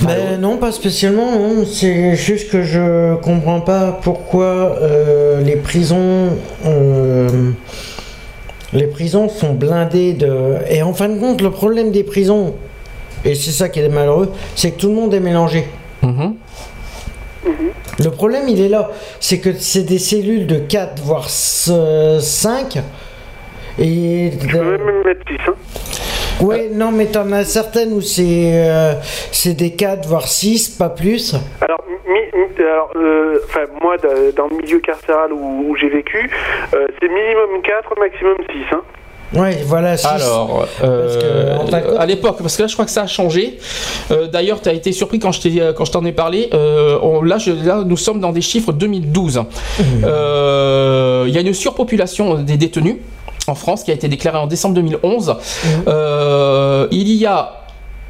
Ben 0.00 0.40
non, 0.40 0.58
pas 0.58 0.72
spécialement. 0.72 1.32
non. 1.32 1.64
C'est 1.64 2.14
juste 2.14 2.50
que 2.50 2.62
je 2.62 3.16
comprends 3.16 3.60
pas 3.60 3.98
pourquoi 4.02 4.44
euh, 4.80 5.40
les 5.40 5.56
prisons, 5.56 6.30
euh, 6.66 7.50
les 8.72 8.86
prisons 8.86 9.28
sont 9.28 9.54
blindées 9.54 10.12
de. 10.12 10.56
Et 10.70 10.82
en 10.82 10.94
fin 10.94 11.08
de 11.08 11.18
compte, 11.18 11.40
le 11.40 11.50
problème 11.50 11.90
des 11.90 12.04
prisons, 12.04 12.54
et 13.24 13.34
c'est 13.34 13.50
ça 13.50 13.68
qui 13.68 13.80
est 13.80 13.88
malheureux, 13.88 14.32
c'est 14.54 14.72
que 14.72 14.80
tout 14.80 14.88
le 14.88 14.94
monde 14.94 15.12
est 15.14 15.20
mélangé. 15.20 15.66
Mhm. 16.02 16.34
Le 18.00 18.10
problème, 18.10 18.48
il 18.48 18.60
est 18.60 18.68
là, 18.68 18.90
c'est 19.18 19.38
que 19.38 19.52
c'est 19.54 19.82
des 19.82 19.98
cellules 19.98 20.46
de 20.46 20.58
4 20.58 21.02
voire 21.02 21.28
5 21.28 22.78
et 23.80 24.30
Je 24.40 24.46
peux 24.46 24.64
même 24.64 25.02
mettre 25.04 25.20
6. 25.26 25.36
Hein. 25.48 25.54
Ouais, 26.40 26.68
non, 26.72 26.92
mais 26.92 27.06
t'en 27.06 27.30
as 27.32 27.44
certaines 27.44 27.92
où 27.92 28.00
c'est 28.00 28.52
euh, 28.54 28.94
c'est 29.32 29.54
des 29.54 29.72
4 29.72 30.06
voire 30.06 30.26
6, 30.28 30.68
pas 30.70 30.88
plus. 30.88 31.34
Alors, 31.60 31.82
mi- 32.06 32.38
mi- 32.38 32.64
alors, 32.64 32.90
euh, 32.96 33.38
enfin, 33.44 33.60
moi, 33.82 33.96
da- 33.98 34.08
dans 34.36 34.46
le 34.48 34.56
milieu 34.56 34.78
carcéral 34.78 35.32
où, 35.32 35.64
où 35.70 35.76
j'ai 35.76 35.88
vécu, 35.88 36.30
euh, 36.74 36.86
c'est 37.00 37.08
minimum 37.08 37.60
4, 37.62 37.98
maximum 37.98 38.36
6. 38.50 38.74
Hein. 38.74 38.80
Ouais, 39.34 39.58
voilà, 39.66 39.96
6. 39.98 40.06
Alors, 40.06 40.66
euh, 40.84 41.58
à 41.98 42.06
l'époque, 42.06 42.38
parce 42.40 42.56
que 42.56 42.62
là, 42.62 42.68
je 42.68 42.72
crois 42.72 42.86
que 42.86 42.90
ça 42.90 43.02
a 43.02 43.06
changé. 43.06 43.58
Euh, 44.10 44.26
D'ailleurs, 44.26 44.62
tu 44.62 44.68
as 44.70 44.72
été 44.72 44.90
surpris 44.92 45.18
quand 45.18 45.32
je 45.32 45.40
t'ai- 45.42 45.72
quand 45.76 45.84
je 45.84 45.92
t'en 45.92 46.04
ai 46.06 46.12
parlé. 46.12 46.48
Euh, 46.54 46.98
on- 47.02 47.20
là, 47.22 47.36
je- 47.38 47.50
là, 47.50 47.82
nous 47.84 47.96
sommes 47.98 48.20
dans 48.20 48.32
des 48.32 48.40
chiffres 48.40 48.72
2012. 48.72 49.42
Euh, 50.04 51.24
Il 51.28 51.34
y 51.34 51.38
a 51.38 51.40
une 51.42 51.52
surpopulation 51.52 52.36
des 52.36 52.56
détenus 52.56 52.96
en 53.48 53.54
France 53.54 53.84
qui 53.84 53.90
a 53.90 53.94
été 53.94 54.08
déclarée 54.08 54.38
en 54.38 54.46
décembre 54.46 54.74
2011. 54.74 55.36
Euh, 55.86 56.88
il 56.90 57.08
y 57.12 57.26
a 57.26 57.52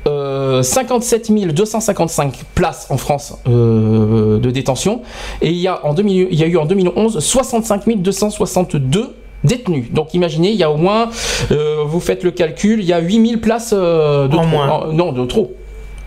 euh, 0.07 0.63
57 0.63 1.31
255 1.53 2.33
places 2.55 2.87
en 2.91 2.97
France 2.97 3.35
euh, 3.49 4.39
de 4.39 4.51
détention 4.51 5.03
et 5.43 5.51
il 5.51 5.57
y 5.59 5.69
a 5.69 5.85
en 5.85 5.93
2000 5.93 6.29
il 6.31 6.39
y 6.39 6.45
a 6.45 6.47
eu 6.47 6.57
en 6.57 6.65
2011 6.65 7.19
65 7.19 7.83
262 7.97 9.15
détenus. 9.45 9.87
Donc 9.93 10.15
imaginez, 10.15 10.51
il 10.51 10.57
y 10.57 10.63
a 10.63 10.71
au 10.71 10.77
moins, 10.77 11.11
euh, 11.51 11.83
vous 11.87 12.01
faites 12.01 12.25
le 12.25 12.31
calcul, 12.31 12.81
il 12.81 12.87
y 12.87 12.93
a 12.93 12.99
8000 12.99 13.41
places 13.41 13.73
euh, 13.73 14.29
de 14.29 14.37
En 14.37 14.41
trop. 14.43 14.49
moins. 14.49 14.69
En- 14.71 14.93
non, 14.93 15.13
de 15.13 15.25
trop. 15.27 15.53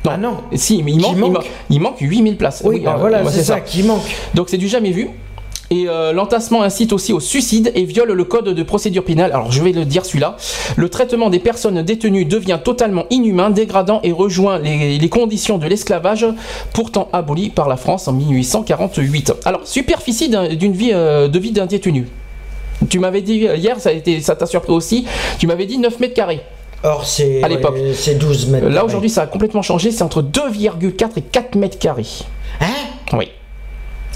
Non. 0.03 0.11
Ah 0.13 0.17
non. 0.17 0.37
Si, 0.55 0.81
mais 0.83 0.91
il 0.93 0.99
manque, 0.99 1.11
il 1.15 1.19
manque 1.19 1.33
manque, 1.33 1.49
il 1.69 1.79
manque 1.81 1.99
8000 1.99 2.37
places. 2.37 2.61
Oui, 2.65 2.79
bah 2.79 2.93
euh, 2.95 2.99
voilà, 2.99 3.23
c'est 3.29 3.43
ça 3.43 3.59
qui 3.61 3.83
manque. 3.83 4.15
Donc 4.33 4.49
c'est 4.49 4.57
du 4.57 4.67
jamais 4.67 4.91
vu. 4.91 5.09
Et 5.73 5.87
euh, 5.87 6.11
l'entassement 6.11 6.61
incite 6.63 6.91
aussi 6.91 7.13
au 7.13 7.21
suicide 7.21 7.71
et 7.75 7.85
viole 7.85 8.11
le 8.11 8.23
code 8.25 8.49
de 8.49 8.63
procédure 8.63 9.05
pénale. 9.05 9.31
Alors 9.31 9.51
je 9.53 9.63
vais 9.63 9.71
le 9.71 9.85
dire 9.85 10.05
celui-là. 10.05 10.35
Le 10.75 10.89
traitement 10.89 11.29
des 11.29 11.39
personnes 11.39 11.81
détenues 11.81 12.25
devient 12.25 12.59
totalement 12.63 13.05
inhumain, 13.09 13.49
dégradant 13.49 14.01
et 14.03 14.11
rejoint 14.11 14.59
les, 14.59 14.97
les 14.99 15.09
conditions 15.09 15.57
de 15.57 15.65
l'esclavage 15.67 16.25
pourtant 16.73 17.07
aboli 17.13 17.49
par 17.49 17.69
la 17.69 17.77
France 17.77 18.09
en 18.09 18.13
1848. 18.13 19.33
Alors 19.45 19.61
superficie 19.65 20.27
d'un- 20.29 20.53
d'une 20.53 20.73
vie 20.73 20.91
euh, 20.93 21.29
de 21.29 21.39
vie 21.39 21.51
d'un 21.51 21.65
détenu. 21.67 22.07
Tu 22.89 22.99
m'avais 22.99 23.21
dit 23.21 23.47
euh, 23.47 23.55
hier, 23.55 23.79
ça 23.79 23.89
a 23.89 23.93
été, 23.93 24.19
ça 24.19 24.35
t'a 24.35 24.45
surpris 24.47 24.73
aussi. 24.73 25.05
Tu 25.39 25.47
m'avais 25.47 25.65
dit 25.65 25.77
9 25.77 25.99
mètres 26.01 26.15
carrés. 26.15 26.41
Or, 26.83 27.05
c'est 27.05 27.41
À 27.43 27.47
l'époque. 27.47 27.75
ouais, 27.75 27.93
c'est 27.95 28.15
12 28.15 28.47
mètres. 28.47 28.67
Là 28.67 28.83
aujourd'hui, 28.83 29.09
ça 29.09 29.21
a 29.21 29.27
complètement 29.27 29.61
changé. 29.61 29.91
C'est 29.91 30.03
entre 30.03 30.21
2,4 30.21 31.09
et 31.17 31.21
4 31.21 31.55
mètres 31.55 31.77
carrés. 31.79 32.07
Hein? 32.59 32.65
Oui. 33.13 33.29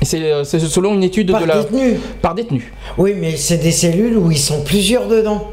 C'est 0.01 0.21
euh, 0.21 0.43
c'est 0.43 0.59
selon 0.59 0.93
une 0.93 1.03
étude 1.03 1.31
Par 1.31 1.41
de 1.41 1.45
la 1.45 1.63
détenu. 1.63 1.99
par 2.21 2.35
détenu. 2.35 2.73
Oui, 2.97 3.13
mais 3.17 3.35
c'est 3.37 3.57
des 3.57 3.71
cellules 3.71 4.17
où 4.17 4.31
ils 4.31 4.37
sont 4.37 4.61
plusieurs 4.63 5.07
dedans. 5.07 5.49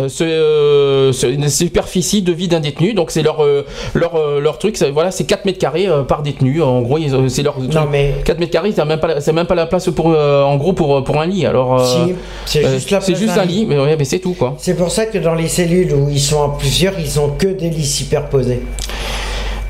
Euh, 0.00 0.08
c'est 0.08 0.24
euh, 0.26 1.10
c'est 1.12 1.32
une 1.34 1.48
superficie 1.48 2.22
de 2.22 2.32
vie 2.32 2.46
d'un 2.46 2.60
détenu, 2.60 2.94
donc 2.94 3.10
c'est 3.10 3.20
leur, 3.22 3.42
euh, 3.44 3.66
leur, 3.94 4.38
leur 4.40 4.58
truc, 4.58 4.76
c'est- 4.76 4.92
voilà, 4.92 5.10
c'est 5.10 5.24
4 5.24 5.44
mètres 5.44 5.58
carrés 5.58 5.88
par 6.06 6.22
détenu. 6.22 6.62
En 6.62 6.82
gros, 6.82 6.98
c'est 7.28 7.42
leur 7.42 7.54
truc. 7.56 7.74
Non, 7.74 7.86
mais 7.90 8.14
4 8.24 8.38
mètres 8.38 8.52
carrés, 8.52 8.70
c'est 8.74 8.84
même 8.84 9.00
pas, 9.00 9.08
la- 9.08 9.20
c'est 9.20 9.32
même 9.32 9.46
pas 9.48 9.56
la 9.56 9.66
place 9.66 9.90
pour, 9.90 10.06
en 10.06 10.56
gros 10.56 10.72
pour, 10.72 11.02
pour 11.02 11.20
un 11.20 11.26
lit. 11.26 11.44
Alors, 11.46 11.84
si, 11.84 12.14
c'est 12.46 12.60
juste 12.62 12.90
la 12.92 13.00
c'est 13.00 13.12
place 13.12 13.20
juste 13.20 13.34
d'un 13.34 13.42
un 13.42 13.44
lit, 13.44 13.66
mais, 13.66 13.76
ouais, 13.76 13.96
mais 13.98 14.04
c'est 14.04 14.20
tout 14.20 14.34
quoi. 14.34 14.54
C'est 14.58 14.76
pour 14.76 14.92
ça 14.92 15.06
que 15.06 15.18
dans 15.18 15.34
les 15.34 15.48
cellules 15.48 15.92
où 15.92 16.08
ils 16.08 16.20
sont 16.20 16.38
en 16.38 16.50
plusieurs, 16.50 16.94
ils 17.00 17.18
ont 17.18 17.30
que 17.30 17.48
des 17.48 17.68
lits 17.68 17.84
superposés. 17.84 18.60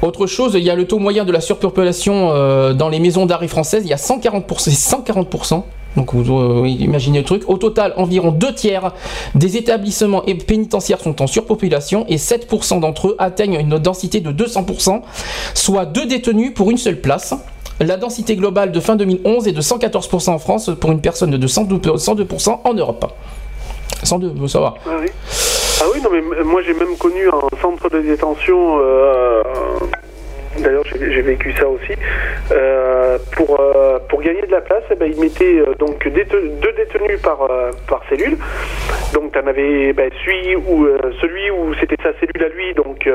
Autre 0.01 0.27
chose, 0.27 0.55
il 0.55 0.63
y 0.63 0.71
a 0.71 0.77
le 0.77 0.87
taux 0.87 0.99
moyen 0.99 1.25
de 1.25 1.33
la 1.33 1.41
surpopulation 1.41 2.31
euh, 2.33 2.73
dans 2.73 2.89
les 2.89 3.01
maisons 3.01 3.27
d'arrêt 3.27 3.49
françaises, 3.49 3.83
il 3.85 3.91
y 3.91 3.93
a 3.93 3.97
140%, 3.97 4.59
c'est 4.59 4.71
140%. 4.71 5.63
Donc 5.97 6.15
vous 6.15 6.39
euh, 6.39 6.69
imaginez 6.69 7.19
le 7.19 7.25
truc. 7.25 7.43
Au 7.49 7.57
total, 7.57 7.95
environ 7.97 8.31
deux 8.31 8.55
tiers 8.55 8.93
des 9.35 9.57
établissements 9.57 10.23
pénitentiaires 10.47 11.01
sont 11.01 11.21
en 11.21 11.27
surpopulation 11.27 12.05
et 12.09 12.17
7% 12.17 12.79
d'entre 12.79 13.09
eux 13.09 13.17
atteignent 13.19 13.59
une 13.59 13.79
densité 13.79 14.21
de 14.21 14.31
200%, 14.31 15.01
soit 15.55 15.87
deux 15.87 16.07
détenus 16.07 16.55
pour 16.55 16.71
une 16.71 16.79
seule 16.79 17.01
place. 17.01 17.35
La 17.81 17.97
densité 17.97 18.37
globale 18.37 18.71
de 18.71 18.81
fin 18.81 18.95
2011 18.95 19.49
est 19.49 19.53
de 19.53 19.61
114% 19.61 20.31
en 20.31 20.39
France 20.39 20.71
pour 20.81 20.93
une 20.93 21.01
personne 21.01 21.31
de 21.31 21.49
102%, 21.49 21.97
102% 21.97 22.59
en 22.63 22.75
Europe. 22.75 23.13
102, 24.05 24.47
ça 24.47 24.61
va. 24.61 24.75
Oui. 24.87 25.09
Ah 25.81 25.85
oui, 25.93 26.01
non, 26.03 26.11
mais 26.11 26.21
moi 26.45 26.61
j'ai 26.63 26.75
même 26.75 26.97
connu 26.99 27.29
un 27.29 27.57
centre 27.61 27.89
de 27.89 28.01
détention. 28.01 28.79
euh, 28.81 29.43
D'ailleurs, 30.59 30.83
j'ai 30.87 31.23
vécu 31.23 31.53
ça 31.53 31.69
aussi. 31.69 31.93
Euh, 32.51 33.17
pour, 33.37 33.61
euh, 33.61 34.01
pour 34.09 34.21
gagner 34.23 34.41
de 34.43 34.51
la 34.51 34.61
place, 34.61 34.83
eh 34.91 34.97
ben, 34.97 35.09
ils 35.13 35.21
mettaient 35.21 35.63
donc 35.79 36.03
deux 36.09 36.73
détenus 36.73 37.21
par, 37.23 37.47
par 37.87 38.03
cellule. 38.09 38.37
Donc, 39.15 39.33
tu 39.33 39.39
en 39.39 39.47
avais 39.47 39.93
ben, 39.93 40.11
celui, 40.25 40.57
où, 40.57 40.87
euh, 40.87 40.99
celui 41.21 41.49
où 41.53 41.73
c'était 41.79 42.03
sa 42.03 42.13
cellule 42.19 42.45
à 42.45 42.49
lui, 42.49 42.75
donc 42.75 43.09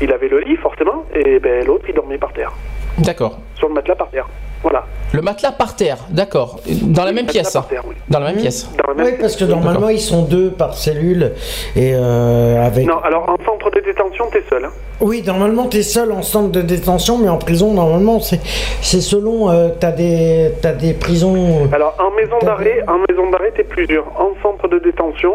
il 0.00 0.12
avait 0.12 0.28
le 0.28 0.38
lit 0.40 0.56
forcément, 0.56 1.04
et 1.14 1.38
ben, 1.40 1.66
l'autre 1.66 1.84
il 1.88 1.94
dormait 1.94 2.16
par 2.16 2.32
terre, 2.32 2.52
D'accord. 2.98 3.38
sur 3.56 3.68
le 3.68 3.74
matelas 3.74 3.96
par 3.96 4.08
terre. 4.08 4.26
Voilà. 4.62 4.84
Le 5.12 5.22
matelas 5.22 5.52
par 5.52 5.76
terre, 5.76 5.98
d'accord. 6.10 6.58
Dans 6.82 7.04
la 7.04 7.10
Oui, 7.10 7.14
même 7.16 7.26
matelas 7.26 7.42
pièce. 7.42 7.52
par 7.52 7.62
hein. 7.62 7.66
terre, 7.70 7.82
oui. 7.88 7.94
Dans 8.08 8.18
la 8.18 8.26
même 8.32 8.36
pièce. 8.40 8.68
Dans 8.76 8.92
la 8.92 8.94
même 8.94 9.12
Oui, 9.14 9.18
parce 9.20 9.36
que 9.36 9.44
normalement, 9.44 9.88
ils 9.88 10.00
sont 10.00 10.22
deux 10.22 10.50
par 10.50 10.74
cellule. 10.74 11.32
Et 11.76 11.92
euh, 11.94 12.66
avec. 12.66 12.86
Non, 12.86 12.98
alors 12.98 13.28
en 13.28 13.36
centre 13.44 13.70
de 13.70 13.80
détention, 13.80 14.24
t'es 14.32 14.42
seul. 14.50 14.64
Hein. 14.64 14.70
Oui, 15.00 15.22
normalement, 15.24 15.66
t'es 15.66 15.82
seul 15.82 16.10
en 16.10 16.22
centre 16.22 16.50
de 16.50 16.62
détention, 16.62 17.18
mais 17.18 17.28
en 17.28 17.38
prison, 17.38 17.72
normalement, 17.74 18.18
c'est 18.20 18.40
c'est 18.80 19.00
selon. 19.00 19.50
euh, 19.50 19.68
t'as 19.78 19.92
des, 19.92 20.52
t'as 20.62 20.72
des 20.72 20.94
prisons. 20.94 21.68
Alors 21.72 21.94
en 22.00 22.10
maison 22.16 22.38
d'arrêt, 22.42 22.82
en 22.88 22.98
maison 23.08 23.30
d'arrêt, 23.30 23.52
t'es 23.54 23.64
plusieurs. 23.64 24.06
En 24.20 24.30
centre 24.42 24.66
de 24.68 24.78
détention, 24.78 25.34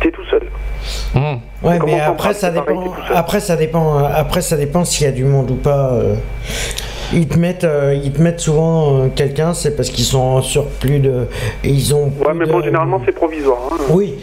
t'es 0.00 0.10
tout 0.10 0.24
seul. 0.30 0.42
Mmh. 1.14 1.66
Ouais, 1.66 1.78
mais 1.84 2.00
après 2.00 2.34
ça 2.34 2.50
pareil, 2.50 2.76
dépend. 2.78 2.94
Après 3.14 3.40
ça 3.40 3.56
dépend. 3.56 3.98
Après 4.04 4.40
ça 4.42 4.56
dépend 4.56 4.84
s'il 4.84 5.06
y 5.06 5.08
a 5.08 5.12
du 5.12 5.24
monde 5.24 5.50
ou 5.50 5.56
pas. 5.56 5.90
euh. 5.92 6.14
Ils 7.12 7.26
te 7.26 7.38
mettent, 7.38 7.64
euh, 7.64 7.94
ils 7.94 8.12
te 8.12 8.20
mettent 8.20 8.40
souvent 8.40 8.96
euh, 9.04 9.08
quelqu'un, 9.08 9.54
c'est 9.54 9.74
parce 9.74 9.88
qu'ils 9.88 10.04
sont 10.04 10.18
en 10.20 10.42
surplus 10.42 10.98
de. 10.98 11.26
Ils 11.64 11.94
ont. 11.94 12.12
Ouais, 12.24 12.34
mais 12.34 12.44
bon, 12.44 12.58
de- 12.58 12.64
généralement 12.64 13.00
c'est 13.04 13.12
provisoire. 13.12 13.58
hein. 13.72 13.76
Oui. 13.90 14.14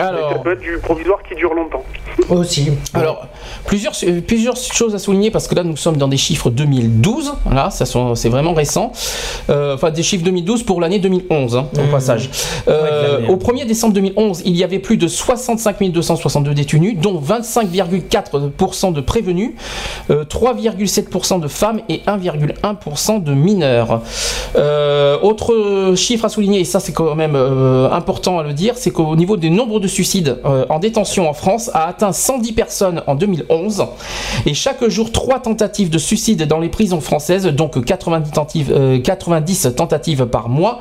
Alors. 0.00 0.32
Ça 0.32 0.38
peut 0.38 0.52
être 0.52 0.60
du 0.60 0.78
provisoire 0.78 1.22
qui 1.22 1.34
dure 1.34 1.54
longtemps. 1.54 1.84
Aussi. 2.28 2.70
Alors, 2.94 3.26
plusieurs, 3.66 3.92
euh, 4.04 4.20
plusieurs 4.20 4.56
choses 4.56 4.94
à 4.94 4.98
souligner 4.98 5.30
parce 5.30 5.46
que 5.48 5.54
là 5.54 5.62
nous 5.62 5.76
sommes 5.76 5.96
dans 5.96 6.08
des 6.08 6.16
chiffres 6.16 6.50
2012, 6.50 7.34
là, 7.52 7.70
ça 7.70 7.84
c'est 7.86 8.28
vraiment 8.28 8.54
récent. 8.54 8.92
Euh, 9.48 9.74
enfin, 9.74 9.90
des 9.90 10.02
chiffres 10.02 10.24
2012 10.24 10.62
pour 10.62 10.80
l'année 10.80 10.98
2011, 10.98 11.56
hein, 11.56 11.68
au 11.74 11.90
passage. 11.90 12.30
Euh, 12.68 13.18
l'année. 13.18 13.28
au 13.28 13.36
1er 13.36 13.66
décembre 13.66 13.94
2011, 13.94 14.42
il 14.44 14.56
y 14.56 14.64
avait 14.64 14.78
plus 14.78 14.96
de 14.96 15.08
65 15.08 15.78
262 15.88 16.54
détenus, 16.54 16.96
dont 16.98 17.20
25,4% 17.20 18.92
de 18.92 19.00
prévenus, 19.00 19.52
euh, 20.10 20.24
3,7% 20.24 21.40
de 21.40 21.48
femmes 21.48 21.80
et 21.88 22.02
1,1% 22.06 23.22
de 23.22 23.34
mineurs. 23.34 24.02
Euh, 24.56 25.18
autre 25.20 25.94
chiffre 25.96 26.24
à 26.24 26.28
souligner, 26.28 26.60
et 26.60 26.64
ça 26.64 26.80
c'est 26.80 26.92
quand 26.92 27.14
même 27.14 27.34
euh, 27.36 27.90
important 27.90 28.38
à 28.38 28.42
le 28.42 28.52
dire, 28.52 28.74
c'est 28.76 28.90
qu'au 28.90 29.16
niveau 29.16 29.36
des 29.36 29.50
nombres 29.50 29.80
de 29.80 29.88
suicides 29.90 30.38
euh, 30.44 30.64
en 30.70 30.78
détention 30.78 31.28
en 31.28 31.34
France 31.34 31.70
a 31.74 31.86
atteint 31.86 32.12
110 32.12 32.52
personnes 32.52 33.02
en 33.06 33.14
2011 33.14 33.86
et 34.46 34.54
chaque 34.54 34.82
jour 34.88 35.12
3 35.12 35.40
tentatives 35.40 35.90
de 35.90 35.98
suicide 35.98 36.46
dans 36.46 36.58
les 36.58 36.70
prisons 36.70 37.00
françaises, 37.00 37.46
donc 37.46 37.84
90 37.84 38.30
tentatives, 38.30 38.72
euh, 38.74 38.98
90 38.98 39.74
tentatives 39.76 40.26
par 40.26 40.48
mois 40.48 40.80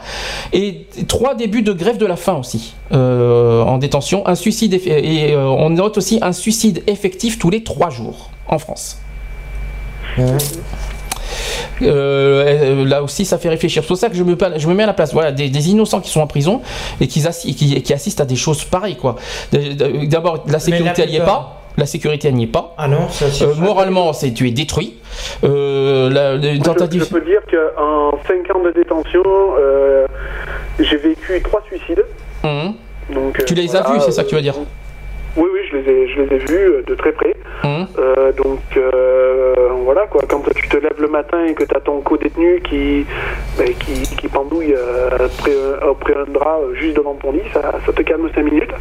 et 0.53 0.88
3 1.07 1.36
débuts 1.36 1.61
de 1.61 1.73
grève 1.73 1.98
de 1.98 2.06
la 2.06 2.15
faim 2.15 2.38
aussi 2.38 2.76
euh, 2.94 3.61
en 3.64 3.77
détention. 3.77 4.23
Suicide 4.36 4.73
et 4.73 5.36
on 5.36 5.72
note 5.72 5.98
aussi 5.98 6.19
un 6.22 6.31
suicide 6.31 6.84
effectif 6.88 7.40
tous 7.40 7.49
les 7.49 7.64
3 7.64 7.90
jours 7.90 8.30
en 8.48 8.60
France. 8.60 8.99
Euh, 11.81 12.85
là 12.85 13.03
aussi, 13.03 13.26
ça 13.26 13.38
fait 13.38 13.49
réfléchir. 13.49 13.84
C'est 13.84 13.88
pour 13.88 13.97
ça 13.97 14.09
que 14.09 14.15
je 14.15 14.23
me, 14.23 14.35
pa- 14.35 14.57
je 14.57 14.67
me 14.67 14.73
mets 14.73 14.84
à 14.84 14.88
la 14.88 14.93
place 14.93 15.13
voilà, 15.13 15.31
des, 15.31 15.49
des 15.49 15.69
innocents 15.69 16.01
qui 16.01 16.09
sont 16.09 16.21
en 16.21 16.27
prison 16.27 16.61
et 16.99 17.07
qui, 17.07 17.19
assi- 17.21 17.55
qui, 17.55 17.81
qui 17.81 17.93
assistent 17.93 18.21
à 18.21 18.26
des 18.26 18.35
choses 18.35 18.63
pareilles. 18.65 18.95
quoi. 18.97 19.15
D'abord, 19.51 20.43
la 20.47 20.59
sécurité, 20.59 21.03
elle 21.03 21.09
n'y 21.09 21.17
est 21.17 21.26
pas. 21.26 21.55
La 21.77 21.85
sécurité, 21.85 22.27
elle 22.27 22.34
n'y 22.34 22.43
est 22.43 22.47
pas. 22.47 22.73
Ah 22.77 22.88
non, 22.89 23.07
ça. 23.09 23.26
Euh, 23.45 23.53
moralement, 23.55 24.11
c'est 24.11 24.34
tu 24.34 24.47
es 24.47 24.51
détruit. 24.51 24.95
Euh, 25.45 26.09
la, 26.09 26.34
la 26.34 26.38
Moi, 26.38 26.51
je, 26.55 26.61
tentative. 26.61 27.05
je 27.05 27.09
peux 27.09 27.21
dire 27.21 27.39
qu'en 27.49 28.11
5 28.27 28.55
ans 28.55 28.63
de 28.65 28.71
détention, 28.71 29.23
euh, 29.57 30.05
j'ai 30.80 30.97
vécu 30.97 31.41
3 31.41 31.63
suicides. 31.67 32.03
Donc, 32.43 33.39
euh, 33.39 33.43
Tu 33.45 33.53
les 33.53 33.76
as 33.76 33.81
vus, 33.91 33.99
c'est 34.01 34.11
ça 34.11 34.23
que 34.23 34.30
tu 34.30 34.35
veux 34.35 34.41
dire 34.41 34.55
Oui, 35.40 35.48
oui, 35.53 35.61
je 35.72 35.78
les 35.78 35.90
ai, 35.90 36.07
je 36.10 36.22
les 36.22 36.36
ai 36.36 36.38
vus 36.40 36.68
euh, 36.70 36.82
de 36.86 36.95
très 36.95 37.14
près. 37.14 37.34
Hum. 37.64 37.88
Euh, 37.98 38.34
donc 38.34 38.60
euh, 38.76 39.53
voilà 39.86 40.06
quoi, 40.07 40.22
quand 40.28 40.44
tu 40.53 40.68
te 40.68 40.76
lèves 40.76 40.99
le 40.99 41.07
matin 41.07 41.45
et 41.45 41.53
que 41.53 41.64
tu 41.64 41.74
as 41.74 41.80
ton 41.80 42.02
co-détenu 42.02 42.61
qui, 42.61 43.06
ben, 43.57 43.74
qui, 43.80 44.02
qui 44.18 44.28
pendouille 44.28 44.76
après, 45.14 45.56
après 45.82 46.16
un 46.16 46.30
drap 46.30 46.60
juste 46.74 46.98
devant 46.98 47.16
ton 47.16 47.32
lit, 47.32 47.41
ça, 47.53 47.61
ça 47.86 47.94
te 47.94 48.02
calme 48.02 48.30
5 48.36 48.44
minutes. 48.44 48.74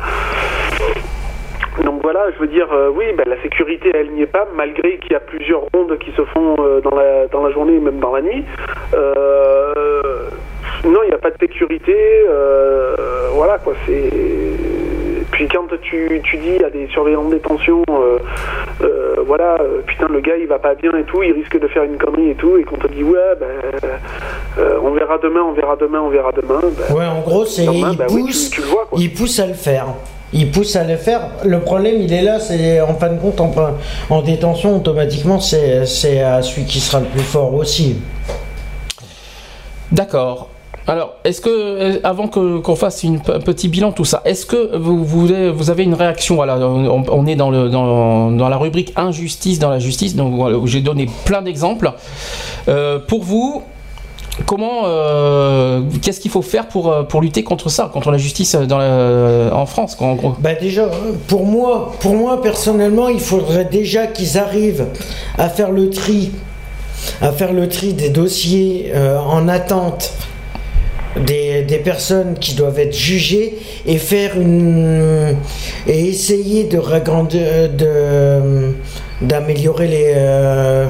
Donc 1.84 2.02
voilà, 2.02 2.26
je 2.34 2.40
veux 2.40 2.48
dire, 2.48 2.66
euh, 2.72 2.90
oui, 2.92 3.12
ben, 3.16 3.28
la 3.28 3.40
sécurité 3.40 3.92
elle 3.94 4.10
n'y 4.10 4.22
est 4.22 4.26
pas, 4.26 4.48
malgré 4.56 4.98
qu'il 4.98 5.12
y 5.12 5.14
a 5.14 5.20
plusieurs 5.20 5.62
rondes 5.72 5.96
qui 5.98 6.10
se 6.10 6.24
font 6.24 6.56
euh, 6.58 6.80
dans, 6.80 6.96
la, 6.96 7.28
dans 7.28 7.46
la 7.46 7.52
journée 7.52 7.76
et 7.76 7.80
même 7.80 8.00
dans 8.00 8.12
la 8.12 8.22
nuit. 8.22 8.44
Euh, 8.94 9.72
non, 10.84 11.00
il 11.04 11.08
n'y 11.08 11.14
a 11.14 11.18
pas 11.18 11.30
de 11.30 11.38
sécurité, 11.38 11.94
voilà 13.32 13.58
quoi, 13.58 13.74
c'est. 13.86 14.10
Puis 15.30 15.46
quand 15.48 15.66
tu, 15.82 16.20
tu 16.24 16.36
dis 16.38 16.64
à 16.64 16.70
des 16.70 16.88
surveillants 16.88 17.24
de 17.24 17.34
détention, 17.34 17.82
euh, 17.90 18.18
euh, 18.82 19.16
voilà, 19.26 19.56
euh, 19.60 19.82
putain, 19.86 20.06
le 20.08 20.20
gars 20.20 20.36
il 20.40 20.46
va 20.46 20.58
pas 20.58 20.74
bien 20.74 20.90
et 20.96 21.04
tout, 21.04 21.22
il 21.22 21.32
risque 21.32 21.58
de 21.60 21.68
faire 21.68 21.84
une 21.84 21.98
connerie 21.98 22.30
et 22.30 22.34
tout, 22.34 22.56
et 22.56 22.64
qu'on 22.64 22.76
te 22.76 22.86
dit, 22.88 23.02
ouais, 23.04 23.18
ben, 23.38 23.46
euh, 24.58 24.78
on 24.82 24.90
verra 24.92 25.18
demain, 25.18 25.42
on 25.42 25.52
verra 25.52 25.76
demain, 25.76 26.00
on 26.00 26.08
verra 26.08 26.32
demain. 26.32 26.60
ben, 26.62 26.96
Ouais, 26.96 27.06
en 27.06 27.20
gros, 27.20 27.44
c'est 27.44 27.64
il 27.66 27.96
ben 27.96 28.06
oui, 28.10 28.22
pousse, 28.24 28.50
tu, 28.50 28.56
tu 28.56 28.60
le 28.62 28.66
vois 28.68 28.86
quoi. 28.86 28.98
il 29.00 29.12
pousse 29.12 29.38
à 29.38 29.46
le 29.46 29.54
faire. 29.54 29.86
Il 30.32 30.50
pousse 30.50 30.76
à 30.76 30.84
le 30.84 30.96
faire. 30.96 31.22
Le 31.44 31.60
problème, 31.60 31.96
il 32.00 32.12
est 32.12 32.20
là, 32.22 32.38
c'est 32.38 32.80
en 32.82 32.94
fin 32.94 33.08
de 33.08 33.18
compte, 33.18 33.40
en, 33.40 33.50
en 34.10 34.22
détention, 34.22 34.76
automatiquement, 34.76 35.40
c'est 35.40 35.86
c'est 35.86 36.20
à 36.20 36.42
celui 36.42 36.66
qui 36.66 36.80
sera 36.80 37.00
le 37.00 37.06
plus 37.06 37.22
fort 37.22 37.54
aussi. 37.54 37.96
D'accord. 39.90 40.50
Alors, 40.88 41.16
est-ce 41.22 41.42
que, 41.42 41.50
euh, 41.50 42.00
avant 42.02 42.28
qu'on 42.28 42.74
fasse 42.74 43.04
un 43.04 43.18
petit 43.18 43.68
bilan 43.68 43.92
tout 43.92 44.06
ça, 44.06 44.22
est-ce 44.24 44.46
que 44.46 44.74
vous, 44.74 45.04
vous 45.04 45.70
avez 45.70 45.84
une 45.84 45.92
réaction 45.92 46.40
on, 46.40 47.26
est 47.26 47.36
dans, 47.36 47.50
la 47.50 48.56
rubrique 48.56 48.94
injustice 48.96 49.58
dans 49.58 49.68
la 49.68 49.80
justice, 49.80 50.16
donc 50.16 50.66
j'ai 50.66 50.80
donné 50.80 51.06
plein 51.26 51.42
d'exemples. 51.42 51.92
Euh, 52.68 52.98
pour 53.06 53.22
vous, 53.22 53.62
comment, 54.46 54.84
euh, 54.86 55.82
qu'est-ce 56.00 56.20
qu'il 56.20 56.30
faut 56.30 56.40
faire 56.40 56.68
pour, 56.68 57.06
pour 57.06 57.20
lutter 57.20 57.42
contre 57.44 57.68
ça, 57.68 57.90
contre 57.92 58.10
la 58.10 58.16
justice 58.18 58.54
en 58.56 59.66
France, 59.66 59.98
Bah 60.38 60.54
déjà, 60.54 60.88
pour 61.26 61.44
moi, 61.44 61.92
pour 62.00 62.14
moi 62.14 62.40
personnellement, 62.40 63.08
il 63.08 63.20
faudrait 63.20 63.66
déjà 63.66 64.06
qu'ils 64.06 64.38
arrivent 64.38 64.86
à 65.36 65.50
faire 65.50 65.70
le 65.70 65.90
tri, 65.90 66.30
à 67.20 67.30
faire 67.30 67.52
le 67.52 67.68
tri 67.68 67.92
des 67.92 68.08
dossiers 68.08 68.90
en 68.94 69.48
attente 69.48 70.14
des, 71.26 71.80
personnes 71.84 72.34
qui 72.38 72.54
doivent 72.54 72.78
être 72.78 72.94
jugées 72.96 73.54
et 73.86 73.98
faire 73.98 74.38
une 74.40 75.36
et 75.86 76.08
essayer 76.08 76.64
de 76.64 76.78
ragrandir- 76.78 77.74
de 77.74 78.72
d'améliorer 79.20 79.88
les 79.88 80.12
euh, 80.14 80.86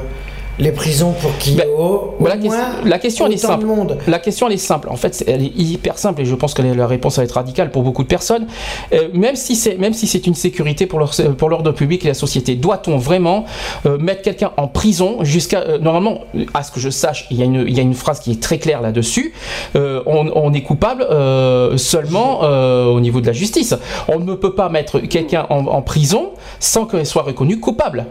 les 0.58 0.72
prisons 0.72 1.12
pour 1.12 1.30
ait 1.30 1.54
Ben, 1.56 1.66
au, 1.78 2.14
Voilà, 2.18 2.34
la, 2.36 2.40
moins 2.42 2.56
question- 2.56 2.84
la 2.84 2.98
question 2.98 3.26
elle 3.26 3.32
est 3.34 3.36
simple. 3.36 3.66
monde. 3.66 3.98
La 4.06 4.18
question 4.18 4.46
elle 4.48 4.54
est 4.54 4.56
simple. 4.56 4.88
En 4.90 4.96
fait, 4.96 5.22
elle 5.26 5.42
est 5.42 5.52
hyper 5.56 5.98
simple 5.98 6.22
et 6.22 6.24
je 6.24 6.34
pense 6.34 6.54
que 6.54 6.62
la 6.62 6.86
réponse 6.86 7.16
va 7.18 7.24
être 7.24 7.32
radicale 7.32 7.70
pour 7.70 7.82
beaucoup 7.82 8.02
de 8.02 8.08
personnes. 8.08 8.46
Euh, 8.92 9.08
même 9.12 9.36
si 9.36 9.54
c'est 9.56 9.76
même 9.76 9.92
si 9.92 10.06
c'est 10.06 10.26
une 10.26 10.34
sécurité 10.34 10.86
pour 10.86 10.98
leur 10.98 11.12
pour 11.36 11.48
l'ordre 11.48 11.72
public 11.72 12.04
et 12.04 12.08
la 12.08 12.14
société, 12.14 12.56
doit-on 12.56 12.96
vraiment 12.98 13.44
euh, 13.86 13.98
mettre 13.98 14.22
quelqu'un 14.22 14.50
en 14.56 14.66
prison 14.68 15.18
jusqu'à 15.22 15.60
euh, 15.60 15.78
normalement 15.78 16.20
à 16.54 16.62
ce 16.62 16.72
que 16.72 16.80
je 16.80 16.90
sache, 16.90 17.26
il 17.30 17.36
y 17.38 17.42
a 17.42 17.44
une 17.44 17.64
il 17.68 17.76
y 17.76 17.78
a 17.80 17.82
une 17.82 17.94
phrase 17.94 18.20
qui 18.20 18.32
est 18.32 18.42
très 18.42 18.58
claire 18.58 18.80
là-dessus. 18.80 19.32
Euh, 19.76 20.02
on, 20.06 20.30
on 20.34 20.52
est 20.52 20.62
coupable 20.62 21.02
euh, 21.10 21.76
seulement 21.76 22.40
euh, 22.42 22.86
au 22.86 23.00
niveau 23.00 23.20
de 23.20 23.26
la 23.26 23.32
justice. 23.32 23.74
On 24.08 24.18
ne 24.18 24.34
peut 24.34 24.54
pas 24.54 24.68
mettre 24.68 24.98
quelqu'un 25.00 25.46
en, 25.50 25.66
en 25.66 25.82
prison 25.82 26.30
sans 26.60 26.86
qu'il 26.86 27.06
soit 27.06 27.22
reconnu 27.22 27.60
coupable 27.60 28.06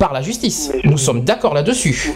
par 0.00 0.12
la 0.14 0.22
justice. 0.22 0.72
Nous 0.82 0.96
sommes 0.98 1.20
d'accord 1.20 1.54
là-dessus. 1.54 2.12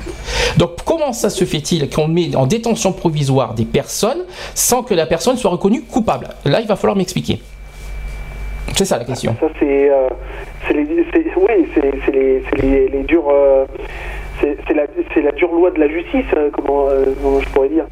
Donc 0.57 0.71
comment 0.85 1.13
ça 1.13 1.29
se 1.31 1.45
fait-il 1.45 1.89
qu'on 1.91 2.09
met 2.09 2.35
en 2.35 2.47
détention 2.47 2.93
provisoire 2.93 3.55
des 3.55 3.67
personnes 3.67 4.25
sans 4.55 4.83
que 4.83 4.95
la 4.95 5.07
personne 5.07 5.37
soit 5.37 5.51
reconnue 5.51 5.83
coupable? 5.83 6.29
Là, 6.47 6.61
il 6.63 6.67
va 6.67 6.77
falloir 6.77 6.97
m'expliquer. 6.97 7.41
C'est 8.75 8.87
ça 8.87 8.99
la 8.99 9.05
question. 9.05 9.37
Ça, 9.39 9.47
c'est. 9.61 9.91
euh, 9.91 10.09
c'est 10.67 10.73
les, 10.75 10.87
c'est- 11.13 11.27
oui, 11.37 11.69
c'est 11.75 11.83
les, 11.83 12.43
c'est 12.49 12.63
les, 12.63 12.89
les 12.89 13.03
durs. 13.05 13.29
euh, 13.31 13.67
c'est 14.41 15.23
la, 15.23 15.33
dure 15.33 15.53
loi 15.53 15.71
de 15.71 15.79
la 15.79 15.89
justice, 15.89 16.27
comment, 16.53 16.89
euh, 16.89 17.05
comment 17.23 17.41
je 17.41 17.49
pourrais 17.51 17.69
dire. 17.69 17.85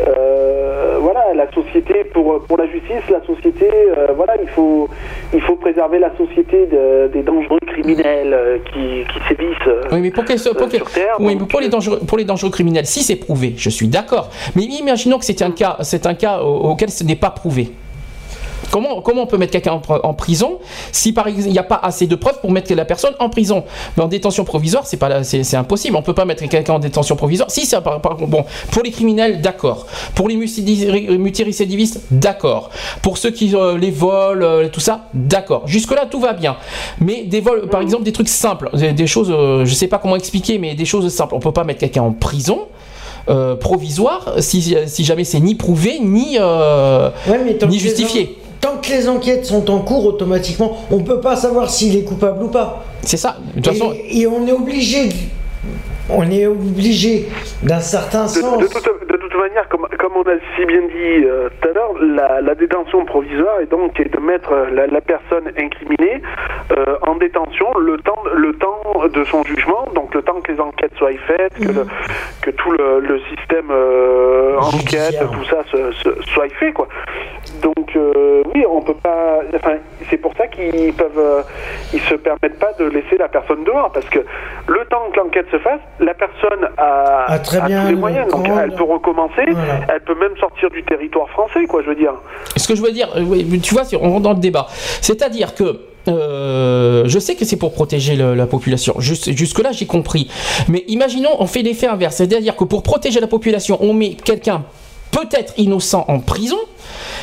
Euh, 0.00 0.96
voilà, 1.00 1.34
la 1.34 1.50
société, 1.52 2.04
pour, 2.12 2.42
pour 2.44 2.56
la 2.56 2.66
justice, 2.66 3.08
la 3.10 3.22
société, 3.26 3.68
euh, 3.70 4.08
voilà, 4.16 4.34
il 4.42 4.48
faut, 4.48 4.88
il 5.34 5.40
faut 5.42 5.56
préserver 5.56 5.98
la 5.98 6.10
société 6.16 6.66
de- 6.66 7.08
des 7.12 7.22
dangereux 7.22 7.58
criminels 7.66 8.32
euh, 8.32 8.58
qui, 8.72 9.04
qui 9.12 9.28
sévissent 9.28 9.56
euh, 9.68 9.82
Oui, 9.92 10.00
mais 10.00 10.10
pour, 10.10 10.24
sur 10.38 10.54
Terre. 10.56 11.16
oui, 11.20 11.36
mais 11.38 11.46
pour 11.46 11.60
les 11.60 11.68
dangereux, 11.68 12.00
pour 12.06 12.18
les 12.18 12.24
dangereux 12.24 12.50
criminels, 12.50 12.86
si 12.86 13.02
c'est 13.02 13.16
prouvé, 13.16 13.54
je 13.56 13.70
suis 13.70 13.88
d'accord. 13.88 14.30
Mais 14.56 14.62
imaginons 14.64 15.18
que 15.18 15.24
c'est 15.24 15.42
un 15.42 15.50
cas, 15.50 15.76
c'est 15.82 16.06
un 16.06 16.14
cas 16.14 16.40
au- 16.40 16.70
auquel 16.70 16.90
ce 16.90 17.04
n'est 17.04 17.16
pas 17.16 17.30
prouvé. 17.30 17.70
Comment, 18.72 19.02
comment 19.02 19.22
on 19.22 19.26
peut 19.26 19.36
mettre 19.38 19.52
quelqu'un 19.52 19.72
en, 19.74 19.78
pr- 19.80 20.00
en 20.02 20.14
prison 20.14 20.58
si 20.90 21.12
par 21.12 21.28
exemple 21.28 21.46
il 21.48 21.52
n'y 21.52 21.58
a 21.58 21.62
pas 21.62 21.78
assez 21.82 22.06
de 22.06 22.16
preuves 22.16 22.40
pour 22.40 22.50
mettre 22.50 22.72
la 22.74 22.84
personne 22.86 23.12
en 23.20 23.28
prison? 23.28 23.62
Mais 23.96 24.02
en 24.02 24.08
détention 24.08 24.44
provisoire, 24.44 24.86
c'est 24.86 24.96
pas 24.96 25.22
c'est 25.22 25.54
impossible. 25.56 25.94
On 25.96 26.02
peut 26.02 26.14
pas 26.14 26.24
mettre 26.24 26.42
quelqu'un 26.48 26.72
en 26.74 26.78
détention 26.78 27.14
provisoire. 27.14 27.50
Si 27.50 27.66
c'est 27.66 27.80
par, 27.82 28.00
par- 28.00 28.16
bon 28.16 28.44
pour 28.70 28.82
les 28.82 28.90
criminels, 28.90 29.40
d'accord. 29.42 29.86
Pour 30.14 30.28
les 30.28 30.36
multirécidivistes, 31.18 32.00
d'accord. 32.10 32.70
Pour 33.02 33.18
ceux 33.18 33.30
qui 33.30 33.54
euh, 33.54 33.76
les 33.78 33.90
volent, 33.90 34.42
euh, 34.44 34.68
tout 34.68 34.80
ça, 34.80 35.06
d'accord. 35.14 35.62
Jusque 35.66 35.92
là 35.94 36.06
tout 36.10 36.20
va 36.20 36.32
bien. 36.32 36.56
Mais 37.00 37.24
des 37.24 37.40
vols, 37.40 37.68
par 37.68 37.80
exemple, 37.82 38.04
des 38.04 38.12
trucs 38.12 38.28
simples, 38.28 38.70
des, 38.74 38.92
des 38.92 39.06
choses, 39.06 39.30
euh, 39.30 39.64
je 39.64 39.74
sais 39.74 39.86
pas 39.88 39.98
comment 39.98 40.16
expliquer, 40.16 40.58
mais 40.58 40.74
des 40.74 40.84
choses 40.86 41.08
simples. 41.12 41.34
On 41.34 41.40
peut 41.40 41.52
pas 41.52 41.64
mettre 41.64 41.80
quelqu'un 41.80 42.02
en 42.02 42.12
prison. 42.12 42.60
euh, 43.28 43.54
provisoire 43.54 44.32
si, 44.40 44.74
si 44.86 45.04
jamais 45.04 45.22
c'est 45.22 45.38
ni 45.38 45.54
prouvé 45.54 46.00
ni 46.00 46.38
euh, 46.40 47.08
Ouais, 47.28 47.40
mais 47.44 47.54
tant 47.54 47.68
ni 47.68 47.78
justifié. 47.78 48.36
Tant 48.62 48.78
que 48.80 48.88
les 48.90 49.08
enquêtes 49.08 49.44
sont 49.44 49.68
en 49.70 49.80
cours, 49.80 50.06
automatiquement, 50.06 50.78
on 50.90 51.00
peut 51.00 51.20
pas 51.20 51.36
savoir 51.36 51.68
s'il 51.68 51.96
est 51.96 52.04
coupable 52.04 52.44
ou 52.44 52.48
pas. 52.48 52.84
C'est 53.02 53.16
ça. 53.18 53.36
De 53.56 53.60
toute 53.60 53.72
façon, 53.76 53.92
Et, 53.92 54.20
et 54.20 54.26
on 54.26 54.46
est 54.46 54.52
obligé, 54.52 55.10
on 56.08 56.30
est 56.30 56.46
obligé 56.46 57.28
d'un 57.62 57.80
certain 57.80 58.24
De, 58.24 58.30
sens. 58.30 58.62
de 58.62 58.66
toute, 58.68 58.84
de 58.84 59.21
toute 59.32 59.40
manière, 59.40 59.68
comme, 59.68 59.86
comme 59.98 60.12
on 60.16 60.22
a 60.22 60.34
si 60.56 60.64
bien 60.66 60.82
dit 60.82 61.24
euh, 61.24 61.48
tout 61.60 61.68
à 61.68 61.72
l'heure, 61.72 61.94
la, 62.00 62.40
la 62.40 62.54
détention 62.54 63.04
provisoire 63.04 63.60
est 63.60 63.70
donc 63.70 63.94
de 64.00 64.20
mettre 64.20 64.52
euh, 64.52 64.66
la, 64.72 64.86
la 64.86 65.00
personne 65.00 65.48
incriminée 65.58 66.22
euh, 66.76 66.96
en 67.06 67.14
détention 67.16 67.66
le 67.78 67.96
temps, 67.98 68.22
le 68.34 68.52
temps 68.54 68.80
de 69.12 69.24
son 69.24 69.42
jugement, 69.44 69.86
donc 69.94 70.14
le 70.14 70.22
temps 70.22 70.40
que 70.40 70.52
les 70.52 70.60
enquêtes 70.60 70.94
soient 70.96 71.10
faites, 71.26 71.54
que, 71.54 71.72
le- 71.72 71.86
que 72.42 72.50
tout 72.50 72.70
le, 72.72 73.00
le 73.00 73.18
système 73.30 73.70
euh, 73.70 74.58
enquête, 74.58 75.18
tout 75.32 75.44
ça 75.44 75.62
se, 75.70 75.92
se- 75.92 76.22
soit 76.32 76.48
fait, 76.58 76.72
quoi. 76.72 76.88
Donc 77.62 77.96
oui, 78.54 78.64
on 78.68 78.80
peut 78.82 78.94
pas. 78.94 79.40
Enfin, 79.54 79.74
c'est 80.08 80.16
pour 80.16 80.32
ça 80.36 80.46
qu'ils 80.46 80.92
peuvent, 80.94 81.44
ils 81.92 82.00
se 82.00 82.14
permettent 82.14 82.58
pas 82.58 82.72
de 82.78 82.84
laisser 82.86 83.16
la 83.18 83.28
personne 83.28 83.64
dehors, 83.64 83.90
parce 83.92 84.08
que 84.08 84.20
le 84.68 84.84
temps 84.86 85.02
que 85.12 85.18
l'enquête 85.20 85.46
se 85.50 85.58
fasse, 85.58 85.80
la 86.00 86.14
personne 86.14 86.68
a, 86.78 87.24
Ah, 87.28 87.38
très 87.38 87.58
a 87.58 87.66
bien, 87.66 87.80
tous 87.82 87.86
les 87.88 87.92
le 87.94 87.98
moyens, 87.98 88.28
donc 88.28 88.46
elle 88.48 88.74
peut 88.74 88.82
Voilà. 89.52 89.80
elle 89.94 90.00
peut 90.02 90.14
même 90.18 90.36
sortir 90.38 90.70
du 90.70 90.82
territoire 90.84 91.28
français, 91.30 91.64
quoi. 91.66 91.82
Je 91.82 91.88
veux 91.88 91.94
dire. 91.96 92.12
Ce 92.56 92.66
que 92.68 92.74
je 92.74 92.82
veux 92.82 92.92
dire, 92.92 93.08
euh, 93.16 93.22
oui, 93.26 93.60
tu 93.60 93.74
vois, 93.74 93.82
on 94.00 94.10
rentre 94.10 94.22
dans 94.22 94.32
le 94.32 94.40
débat. 94.40 94.66
C'est-à-dire 95.00 95.54
que 95.54 95.80
euh, 96.08 97.04
je 97.06 97.18
sais 97.18 97.34
que 97.36 97.44
c'est 97.44 97.56
pour 97.56 97.72
protéger 97.72 98.16
le- 98.16 98.34
la 98.34 98.46
population. 98.46 98.94
Jusque-là, 98.98 99.72
j'ai 99.72 99.86
compris. 99.86 100.28
Mais 100.68 100.84
imaginons, 100.88 101.30
on 101.38 101.46
fait 101.46 101.62
l'effet 101.62 101.86
inverse. 101.86 102.16
C'est-à-dire 102.16 102.56
que 102.56 102.64
pour 102.64 102.82
protéger 102.82 103.20
la 103.20 103.26
population, 103.28 103.78
on 103.80 103.92
met 103.94 104.14
quelqu'un 104.14 104.64
peut-être 105.12 105.54
innocent 105.58 106.04
en 106.08 106.18
prison. 106.18 106.58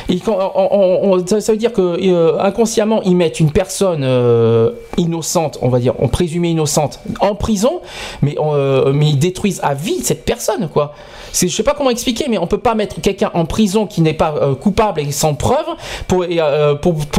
Ça, 0.08 1.52
veut 1.52 1.58
dire 1.58 1.72
que 1.72 1.80
euh, 1.80 2.40
inconsciemment 2.40 3.02
ils 3.02 3.14
mettent 3.14 3.38
une 3.38 3.52
personne 3.52 4.02
euh, 4.02 4.70
innocente, 4.96 5.58
on 5.62 5.68
va 5.68 5.78
dire, 5.78 5.94
on 5.98 6.08
présumée 6.08 6.50
innocente, 6.50 7.00
en 7.20 7.34
prison, 7.34 7.80
mais, 8.22 8.34
euh, 8.38 8.92
mais 8.92 9.10
ils 9.10 9.18
détruisent 9.18 9.60
à 9.62 9.74
vie 9.74 10.00
cette 10.02 10.24
personne, 10.24 10.68
quoi. 10.72 10.94
Je 11.32 11.46
sais 11.46 11.62
pas 11.62 11.74
comment 11.74 11.90
expliquer, 11.90 12.26
mais 12.28 12.38
on 12.38 12.48
peut 12.48 12.58
pas 12.58 12.74
mettre 12.74 13.00
quelqu'un 13.00 13.30
en 13.34 13.44
prison 13.44 13.86
qui 13.86 14.00
n'est 14.00 14.14
pas 14.14 14.56
coupable 14.60 15.00
et 15.00 15.12
sans 15.12 15.34
preuve 15.34 15.64
pour, 16.08 16.26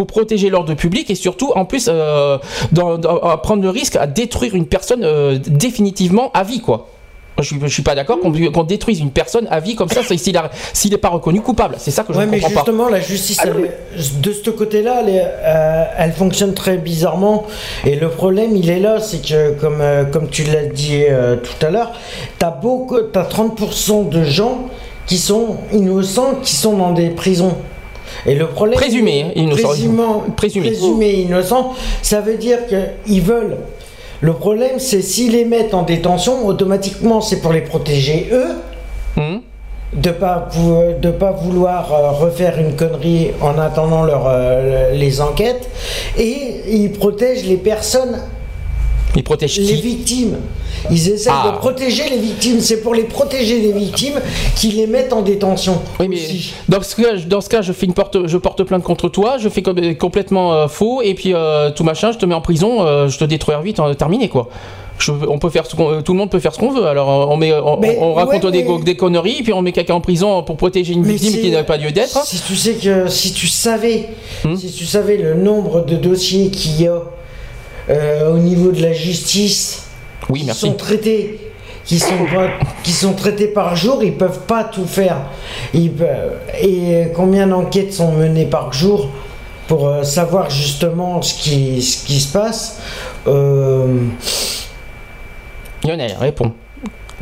protéger 0.06 0.50
l'ordre 0.50 0.74
public 0.74 1.10
et 1.10 1.16
surtout 1.16 1.54
en 1.56 1.64
plus 1.64 1.90
prendre 2.74 3.62
le 3.64 3.70
risque 3.70 3.96
à 3.96 4.08
détruire 4.08 4.54
une 4.56 4.66
personne 4.66 5.38
définitivement 5.38 6.30
à 6.34 6.44
vie, 6.44 6.60
quoi. 6.60 6.88
Je 7.40 7.44
suis, 7.48 7.60
je 7.62 7.68
suis 7.68 7.82
pas 7.82 7.96
d'accord 7.96 8.20
qu'on, 8.20 8.32
qu'on 8.52 8.64
détruise 8.64 9.00
une 9.00 9.10
personne 9.10 9.48
à 9.50 9.60
vie 9.60 9.76
comme 9.76 9.88
ça 9.90 10.02
s'il 10.04 10.92
n'est 10.92 10.98
pas 10.98 11.10
reconnu 11.10 11.42
coupable. 11.42 11.76
C'est 11.80 11.90
ça 11.90 12.04
que 12.04 12.14
je 12.14 12.18
Ouais, 12.20 12.26
ne 12.26 12.32
mais 12.32 12.40
comprends 12.40 12.54
pas. 12.54 12.60
justement, 12.72 12.90
la 12.90 13.00
justice, 13.00 13.40
elle 13.44 13.66
est- 13.66 14.22
de 14.22 14.32
ce 14.34 14.50
côté-là, 14.52 15.02
elle, 15.08 15.32
euh, 15.44 15.84
elle 15.98 16.12
fonctionne 16.12 16.54
très 16.54 16.78
bizarrement. 16.78 17.46
Et 17.86 17.96
le 17.96 18.10
problème, 18.10 18.56
il 18.56 18.70
est 18.70 18.80
là, 18.80 19.00
c'est 19.00 19.26
que, 19.26 19.54
comme, 19.60 19.82
euh, 19.82 20.04
comme 20.06 20.30
tu 20.30 20.44
l'as 20.44 20.66
dit 20.66 21.04
euh, 21.10 21.38
tout 21.38 21.66
à 21.66 21.70
l'heure, 21.72 21.94
t'as 22.38 22.52
beaucoup, 22.52 23.00
t'as 23.02 23.24
30% 23.24 24.04
de 24.10 24.24
gens 24.24 24.68
qui 25.08 25.18
sont 25.18 25.58
innocents, 25.74 26.36
qui 26.44 26.54
sont 26.56 26.78
dans 26.78 26.92
des 26.92 27.10
prisons. 27.10 27.56
Et 28.26 28.36
le 28.36 28.46
problème, 28.48 28.76
Présumés, 28.78 29.34
hein, 29.36 29.56
Présumés. 30.36 30.70
présumés 30.70 31.14
innocents, 31.14 31.74
ça 32.04 32.22
veut 32.22 32.36
dire 32.38 32.60
qu'ils 32.68 33.22
veulent. 33.22 33.58
Le 34.22 34.34
problème, 34.34 34.78
c'est 34.80 35.02
s'ils 35.02 35.32
les 35.32 35.46
mettent 35.46 35.74
en 35.74 35.82
détention, 35.82 36.46
automatiquement, 36.46 37.22
c'est 37.22 37.42
pour 37.42 37.52
les 37.54 37.62
protéger 37.62 38.30
eux 38.32 38.50
Hum. 39.18 39.42
de 39.94 40.10
pas 40.12 40.48
de 41.02 41.12
pas 41.12 41.32
vouloir 41.32 41.92
euh, 41.94 42.12
refaire 42.12 42.58
une 42.58 42.78
connerie 42.78 43.32
en 43.42 43.60
attendant 43.60 44.04
leur, 44.04 44.24
euh, 44.26 44.92
les 44.94 45.20
enquêtes 45.20 45.68
et 46.18 46.62
ils 46.70 46.94
protègent 46.94 47.44
les 47.46 47.58
personnes 47.58 48.22
Ils 49.16 49.24
protègent 49.24 49.58
les 49.60 49.76
victimes 49.76 50.38
ils 50.90 51.10
essaient 51.10 51.30
Ah. 51.32 51.52
de 51.52 51.58
protéger 51.58 52.10
les 52.10 52.18
victimes 52.18 52.60
c'est 52.62 52.82
pour 52.82 52.96
les 52.96 53.04
protéger 53.04 53.60
les 53.60 53.72
victimes 53.74 54.20
qu'ils 54.56 54.76
les 54.78 54.88
mettent 54.88 55.14
en 55.14 55.22
détention 55.22 55.80
Oui, 56.00 56.08
mais 56.08 56.16
aussi. 56.16 56.54
dans 56.70 56.82
ce 56.82 56.96
cas, 56.96 57.16
dans 57.28 57.42
ce 57.42 57.50
cas 57.50 57.62
je, 57.62 57.74
fais 57.74 57.86
une 57.86 57.94
porte, 57.94 58.26
je 58.26 58.38
porte 58.38 58.64
plainte 58.64 58.82
contre 58.84 59.10
toi, 59.10 59.38
je 59.38 59.50
fais 59.50 59.62
com- 59.62 59.96
complètement 59.96 60.54
euh, 60.54 60.68
faux, 60.68 61.02
et 61.02 61.14
puis 61.14 61.34
euh, 61.34 61.72
tout 61.72 61.84
machin, 61.84 62.12
je 62.14 62.18
te 62.18 62.26
mets 62.26 62.34
en 62.36 62.42
prison, 62.42 62.82
euh, 62.86 63.10
je 63.10 63.18
te 63.20 63.26
détruis 63.26 63.54
vite, 63.64 63.80
euh, 63.80 63.94
terminé 63.94 64.30
quoi. 64.30 64.48
Je- 64.98 65.12
on 65.28 65.40
peut 65.40 65.50
faire 65.50 65.66
ce 65.66 65.76
tout 66.02 66.14
le 66.14 66.18
monde 66.18 66.30
peut 66.30 66.40
faire 66.40 66.54
ce 66.54 66.60
qu'on 66.60 66.72
veut. 66.72 66.86
Alors 66.86 67.30
on, 67.30 67.36
met, 67.38 67.54
on, 67.54 67.78
Mais, 67.80 67.98
on 68.00 68.14
raconte 68.14 68.44
ouais, 68.46 68.52
des, 68.52 68.64
mais- 68.64 68.84
des 68.84 68.96
conneries, 68.96 69.42
puis 69.44 69.52
on 69.52 69.62
met 69.62 69.72
quelqu'un 69.72 69.96
en 69.96 70.02
prison 70.02 70.42
pour 70.44 70.58
protéger 70.58 70.94
une 70.94 71.02
Mais 71.04 71.14
victime 71.14 71.42
qui 71.42 71.52
n'a 71.52 71.64
pas 71.64 71.78
lieu 71.78 71.92
d'être. 71.92 72.18
hein. 72.18 72.22
si 72.24 72.40
tu 72.42 72.56
sais 72.56 72.74
que 72.76 73.08
si 73.10 73.34
tu 73.34 73.48
savais 73.48 74.10
Hmm. 74.46 74.56
si 74.56 74.72
tu 74.72 74.86
savais 74.86 75.18
le 75.18 75.34
nombre 75.36 75.84
de 75.86 75.96
dossiers 75.96 76.50
qu'il 76.50 76.82
y 76.82 76.88
a 76.88 77.02
euh, 77.90 78.32
au 78.34 78.38
niveau 78.38 78.72
de 78.72 78.82
la 78.82 78.94
justice 78.94 79.84
Oui, 80.30 80.42
qui 80.42 80.46
merci. 80.46 80.62
sont 80.62 80.74
traités 80.74 81.40
qui 81.84 81.98
sont 81.98 82.14
qui 82.84 82.92
sont 82.92 83.14
traités 83.14 83.48
par 83.48 83.76
jour 83.76 84.04
ils 84.04 84.14
peuvent 84.14 84.42
pas 84.42 84.64
tout 84.64 84.86
faire 84.86 85.18
Ils 85.74 85.92
et 86.62 87.08
combien 87.16 87.48
d'enquêtes 87.48 87.92
sont 87.94 88.12
menées 88.12 88.46
par 88.46 88.72
jour 88.72 89.10
pour 89.68 89.88
euh, 89.88 90.04
savoir 90.04 90.50
justement 90.52 91.22
ce 91.24 91.34
qui 91.42 91.82
ce 91.82 92.06
qui 92.06 92.20
se 92.20 92.32
passe 92.32 92.80
Euh, 93.28 93.88
Lionel, 95.84 96.16
réponds. 96.20 96.54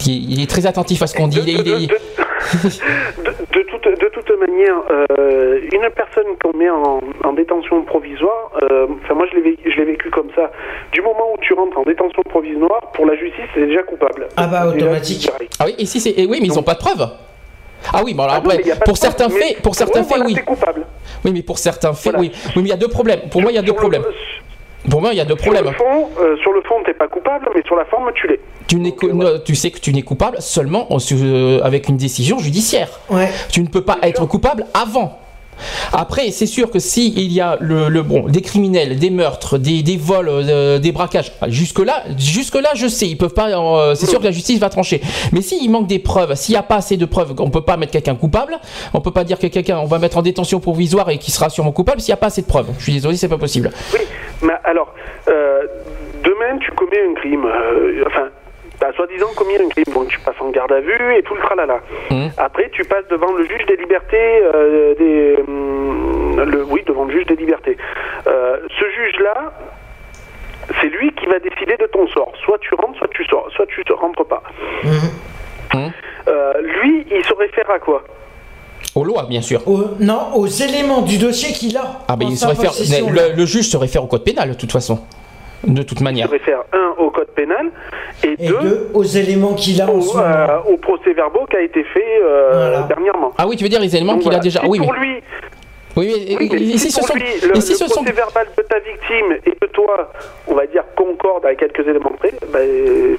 Il, 0.05 0.31
il 0.33 0.41
est 0.41 0.49
très 0.49 0.65
attentif 0.65 1.01
à 1.01 1.07
ce 1.07 1.13
qu'on 1.15 1.27
dit. 1.27 1.39
Il 1.41 1.49
est- 1.49 1.53
il 1.53 1.67
est- 1.83 1.87
de, 1.87 2.63
de- 2.63 3.29
de 3.29 3.45
toute, 3.51 3.68
de 3.95 4.07
toute 4.09 4.29
manière, 4.39 4.75
euh, 4.91 5.59
une 5.71 5.89
personne 5.95 6.35
qu'on 6.41 6.57
met 6.57 6.69
en, 6.69 6.99
en 7.23 7.33
détention 7.33 7.83
provisoire, 7.83 8.51
euh, 8.63 8.87
enfin 9.03 9.13
moi 9.15 9.25
je 9.31 9.35
l'ai 9.37 9.85
vécu, 9.85 10.09
comme 10.11 10.29
ça. 10.35 10.51
Du 10.91 11.01
moment 11.01 11.33
où 11.33 11.37
tu 11.41 11.53
rentres 11.53 11.77
en 11.77 11.83
détention 11.83 12.21
provisoire, 12.23 12.79
pour 12.93 13.05
la 13.05 13.15
justice, 13.15 13.45
c'est 13.53 13.65
déjà 13.65 13.83
coupable. 13.83 14.27
Ah 14.37 14.47
bah, 14.47 14.67
automatique. 14.67 15.29
Ah 15.59 15.63
oui, 15.65 15.75
ici 15.77 15.99
c'est. 15.99 16.11
et 16.11 16.25
oui, 16.25 16.39
mais 16.41 16.47
ils 16.47 16.55
n'ont 16.55 16.63
pas 16.63 16.73
de 16.75 16.79
preuves. 16.79 17.07
Ah 17.93 18.01
oui, 18.03 18.13
bon 18.13 18.23
alors 18.23 18.35
Ah 18.37 18.41
non, 18.43 18.49
après, 18.51 18.73
pour 18.85 18.97
certains 18.97 19.29
faits, 19.29 19.61
pour 19.61 19.73
certains 19.75 19.99
faits, 20.03 20.09
voilà, 20.09 20.25
oui. 20.25 20.33
c'est 20.35 20.43
coupable. 20.43 20.85
Oui, 21.23 21.31
mais 21.33 21.41
pour 21.43 21.57
certains 21.57 21.93
faits, 21.93 22.13
Voilà. 22.13 22.19
oui. 22.19 22.31
Oui, 22.47 22.51
mais 22.57 22.63
il 22.63 22.67
y 22.69 22.73
a 22.73 22.77
deux 22.77 22.89
problèmes. 22.89 23.21
Pour 23.31 23.41
moi, 23.41 23.51
il 23.51 23.55
y 23.55 23.57
a 23.57 23.61
deux 23.61 23.73
problèmes. 23.73 24.03
Pour 24.89 25.01
moi, 25.01 25.09
il 25.11 25.17
y 25.17 25.21
a 25.21 25.25
deux 25.25 25.35
Sur 25.35 25.51
problèmes. 25.51 25.65
le 25.65 25.71
fond, 25.71 26.09
euh, 26.19 26.37
sur 26.37 26.53
le 26.53 26.61
fond, 26.61 26.75
t'es 26.85 26.93
pas 26.93 27.07
coupable, 27.07 27.49
mais 27.53 27.61
sur 27.65 27.75
la 27.75 27.85
forme, 27.85 28.09
tu 28.15 28.27
l'es. 28.27 28.39
Tu, 28.67 28.75
n'es 28.77 28.91
Donc, 28.91 29.03
euh, 29.03 29.13
ne- 29.13 29.37
tu 29.39 29.55
sais 29.55 29.71
que 29.71 29.79
tu 29.79 29.91
n'es 29.93 30.03
coupable 30.03 30.37
seulement 30.41 30.91
en- 30.93 30.97
euh, 31.11 31.59
avec 31.63 31.89
une 31.89 31.97
décision 31.97 32.39
judiciaire. 32.39 32.89
ouais 33.09 33.29
Tu 33.51 33.61
ne 33.61 33.67
peux 33.67 33.81
pas 33.83 33.97
être 34.03 34.25
coupable 34.25 34.65
avant. 34.73 35.19
Après, 35.93 36.31
c'est 36.31 36.45
sûr 36.45 36.69
que 36.71 36.79
si 36.79 37.13
il 37.15 37.31
y 37.31 37.41
a 37.41 37.57
le, 37.59 37.89
le- 37.89 38.03
bon, 38.03 38.27
des 38.27 38.41
criminels, 38.41 38.97
des 38.99 39.09
meurtres, 39.09 39.57
des, 39.57 39.83
des 39.83 39.97
vols, 39.97 40.29
euh, 40.29 40.79
des 40.79 40.91
braquages, 40.91 41.31
jusque 41.47 41.79
là, 41.79 42.03
jusque 42.17 42.55
là, 42.55 42.69
je 42.75 42.87
sais, 42.87 43.07
ils 43.07 43.17
peuvent 43.17 43.33
pas. 43.33 43.49
euh, 43.49 43.95
c'est 43.95 44.05
sûr 44.05 44.19
que 44.19 44.25
la 44.25 44.31
justice 44.31 44.59
va 44.59 44.69
trancher. 44.69 45.01
Mais 45.31 45.41
s'il 45.41 45.69
manque 45.71 45.87
des 45.87 45.99
preuves, 45.99 46.35
s'il 46.35 46.53
n'y 46.53 46.57
a 46.59 46.63
pas 46.63 46.75
assez 46.75 46.97
de 46.97 47.05
preuves, 47.05 47.33
on 47.39 47.49
peut 47.49 47.61
pas 47.61 47.77
mettre 47.77 47.91
quelqu'un 47.91 48.15
coupable. 48.15 48.57
On 48.93 49.01
peut 49.01 49.11
pas 49.11 49.23
dire 49.23 49.39
que 49.39 49.47
quelqu'un, 49.47 49.79
on 49.79 49.85
va 49.85 49.99
mettre 49.99 50.17
en 50.17 50.21
détention 50.21 50.59
provisoire 50.59 51.09
et 51.09 51.17
qui 51.17 51.31
sera 51.31 51.49
sûrement 51.49 51.71
coupable 51.71 52.01
s'il 52.01 52.11
n'y 52.11 52.17
a 52.17 52.17
pas 52.17 52.27
assez 52.27 52.41
de 52.41 52.47
preuves. 52.47 52.67
Je 52.77 52.83
suis 52.83 52.93
désolé, 52.93 53.17
c'est 53.17 53.27
pas 53.27 53.37
possible. 53.37 53.71
Oui, 53.93 53.99
mais 54.41 54.53
alors, 54.63 54.93
euh, 55.27 55.61
demain, 56.23 56.57
tu 56.61 56.71
commets 56.71 57.01
un 57.09 57.13
crime. 57.15 57.45
enfin, 58.07 58.27
t'as 58.79 58.93
soi-disant 58.93 59.27
commis 59.35 59.55
un 59.55 59.69
crime. 59.69 59.93
Bon, 59.93 60.05
tu 60.05 60.19
passes 60.19 60.39
en 60.39 60.49
garde 60.49 60.71
à 60.71 60.79
vue 60.79 61.15
et 61.17 61.23
tout 61.23 61.35
le 61.35 61.41
tralala. 61.41 61.79
Mhm. 62.11 62.31
Après, 62.37 62.69
tu 62.71 62.83
passes 62.85 63.07
devant 63.09 63.31
le 63.33 63.43
juge 63.45 63.65
des 63.67 63.75
libertés. 63.77 64.41
euh, 64.43 64.95
des, 64.95 65.35
hum, 65.47 66.41
le, 66.43 66.63
oui, 66.63 66.83
devant 66.87 67.05
le 67.05 67.11
juge 67.11 67.25
des 67.25 67.35
libertés. 67.35 67.77
Euh, 68.27 68.57
ce 68.79 68.85
juge-là, 68.85 69.51
c'est 70.81 70.87
lui 70.87 71.11
qui 71.13 71.25
va 71.25 71.39
décider 71.39 71.75
de 71.77 71.87
ton 71.87 72.07
sort. 72.07 72.31
Soit 72.45 72.57
tu 72.59 72.73
rentres, 72.75 72.97
soit 72.97 73.09
tu 73.09 73.25
sors, 73.25 73.47
soit 73.55 73.65
tu 73.67 73.81
ne 73.87 73.93
rentres 73.93 74.25
pas. 74.25 74.43
Mhm. 74.83 75.91
Euh, 76.27 76.53
lui, 76.81 77.05
il 77.11 77.23
se 77.25 77.33
réfère 77.33 77.69
à 77.69 77.79
quoi? 77.79 78.03
Aux 78.95 79.03
lois, 79.03 79.25
bien 79.29 79.41
sûr. 79.41 79.61
Non 79.99 80.33
aux 80.35 80.47
éléments 80.47 81.01
du 81.01 81.17
dossier 81.17 81.53
qu'il 81.53 81.75
a 81.77 82.01
Ah 82.07 82.15
ben 82.15 82.27
en 82.27 82.29
il 82.29 82.37
se 82.37 82.47
réfère. 82.47 82.71
Le, 83.11 83.35
le 83.35 83.45
juge 83.45 83.67
se 83.69 83.77
réfère 83.77 84.03
au 84.03 84.07
code 84.07 84.23
pénal 84.23 84.49
de 84.49 84.53
toute 84.55 84.71
façon. 84.71 84.99
De 85.65 85.83
toute 85.83 85.99
manière. 86.01 86.27
se 86.27 86.31
réfère, 86.31 86.59
un, 86.73 86.93
au 87.01 87.09
code 87.11 87.27
pénal, 87.35 87.67
et, 88.23 88.33
et 88.39 88.47
deux, 88.47 88.57
deux 88.61 88.89
aux 88.93 89.03
éléments 89.03 89.53
qu'il 89.53 89.81
a 89.81 89.87
en 89.89 89.95
au, 89.97 90.01
ce 90.01 90.15
moment 90.15 90.29
euh, 90.29 90.59
au 90.73 90.77
procès-verbaux 90.77 91.45
qui 91.49 91.57
a 91.57 91.61
été 91.61 91.83
fait 91.83 92.21
euh, 92.23 92.49
Voilà. 92.51 92.81
dernièrement. 92.87 93.31
Ah 93.37 93.45
oui, 93.47 93.55
tu 93.57 93.63
veux 93.63 93.69
dire 93.69 93.81
les 93.81 93.95
éléments 93.95 94.17
qu'il 94.17 94.33
a 94.33 94.39
déjà. 94.39 94.61
Si 94.61 94.67
Oui, 94.67 94.79
mais. 94.79 94.85
pour 94.85 94.95
lui, 94.95 95.21
Oui, 95.99 96.25
mais, 96.29 96.37
oui, 96.37 96.49
mais 96.51 96.59
ici, 96.61 96.79
si 96.79 96.91
ce 96.91 97.01
sont. 97.01 97.13
lui, 97.13 97.23
le, 97.43 97.57
ici, 97.57 97.71
le 97.71 97.77
ce 97.77 97.87
sont. 97.87 97.95
procès 98.01 98.11
verbal 98.11 98.47
de 98.57 98.63
ta 98.63 98.75
victime 98.79 99.37
et 99.45 99.51
que 99.59 99.65
toi, 99.71 100.11
on 100.47 100.55
va 100.55 100.65
dire, 100.67 100.83
concorde 100.95 101.45
avec 101.45 101.59
quelques 101.59 101.87
éléments 101.87 102.11
près, 102.19 102.33
ben, 102.53 102.67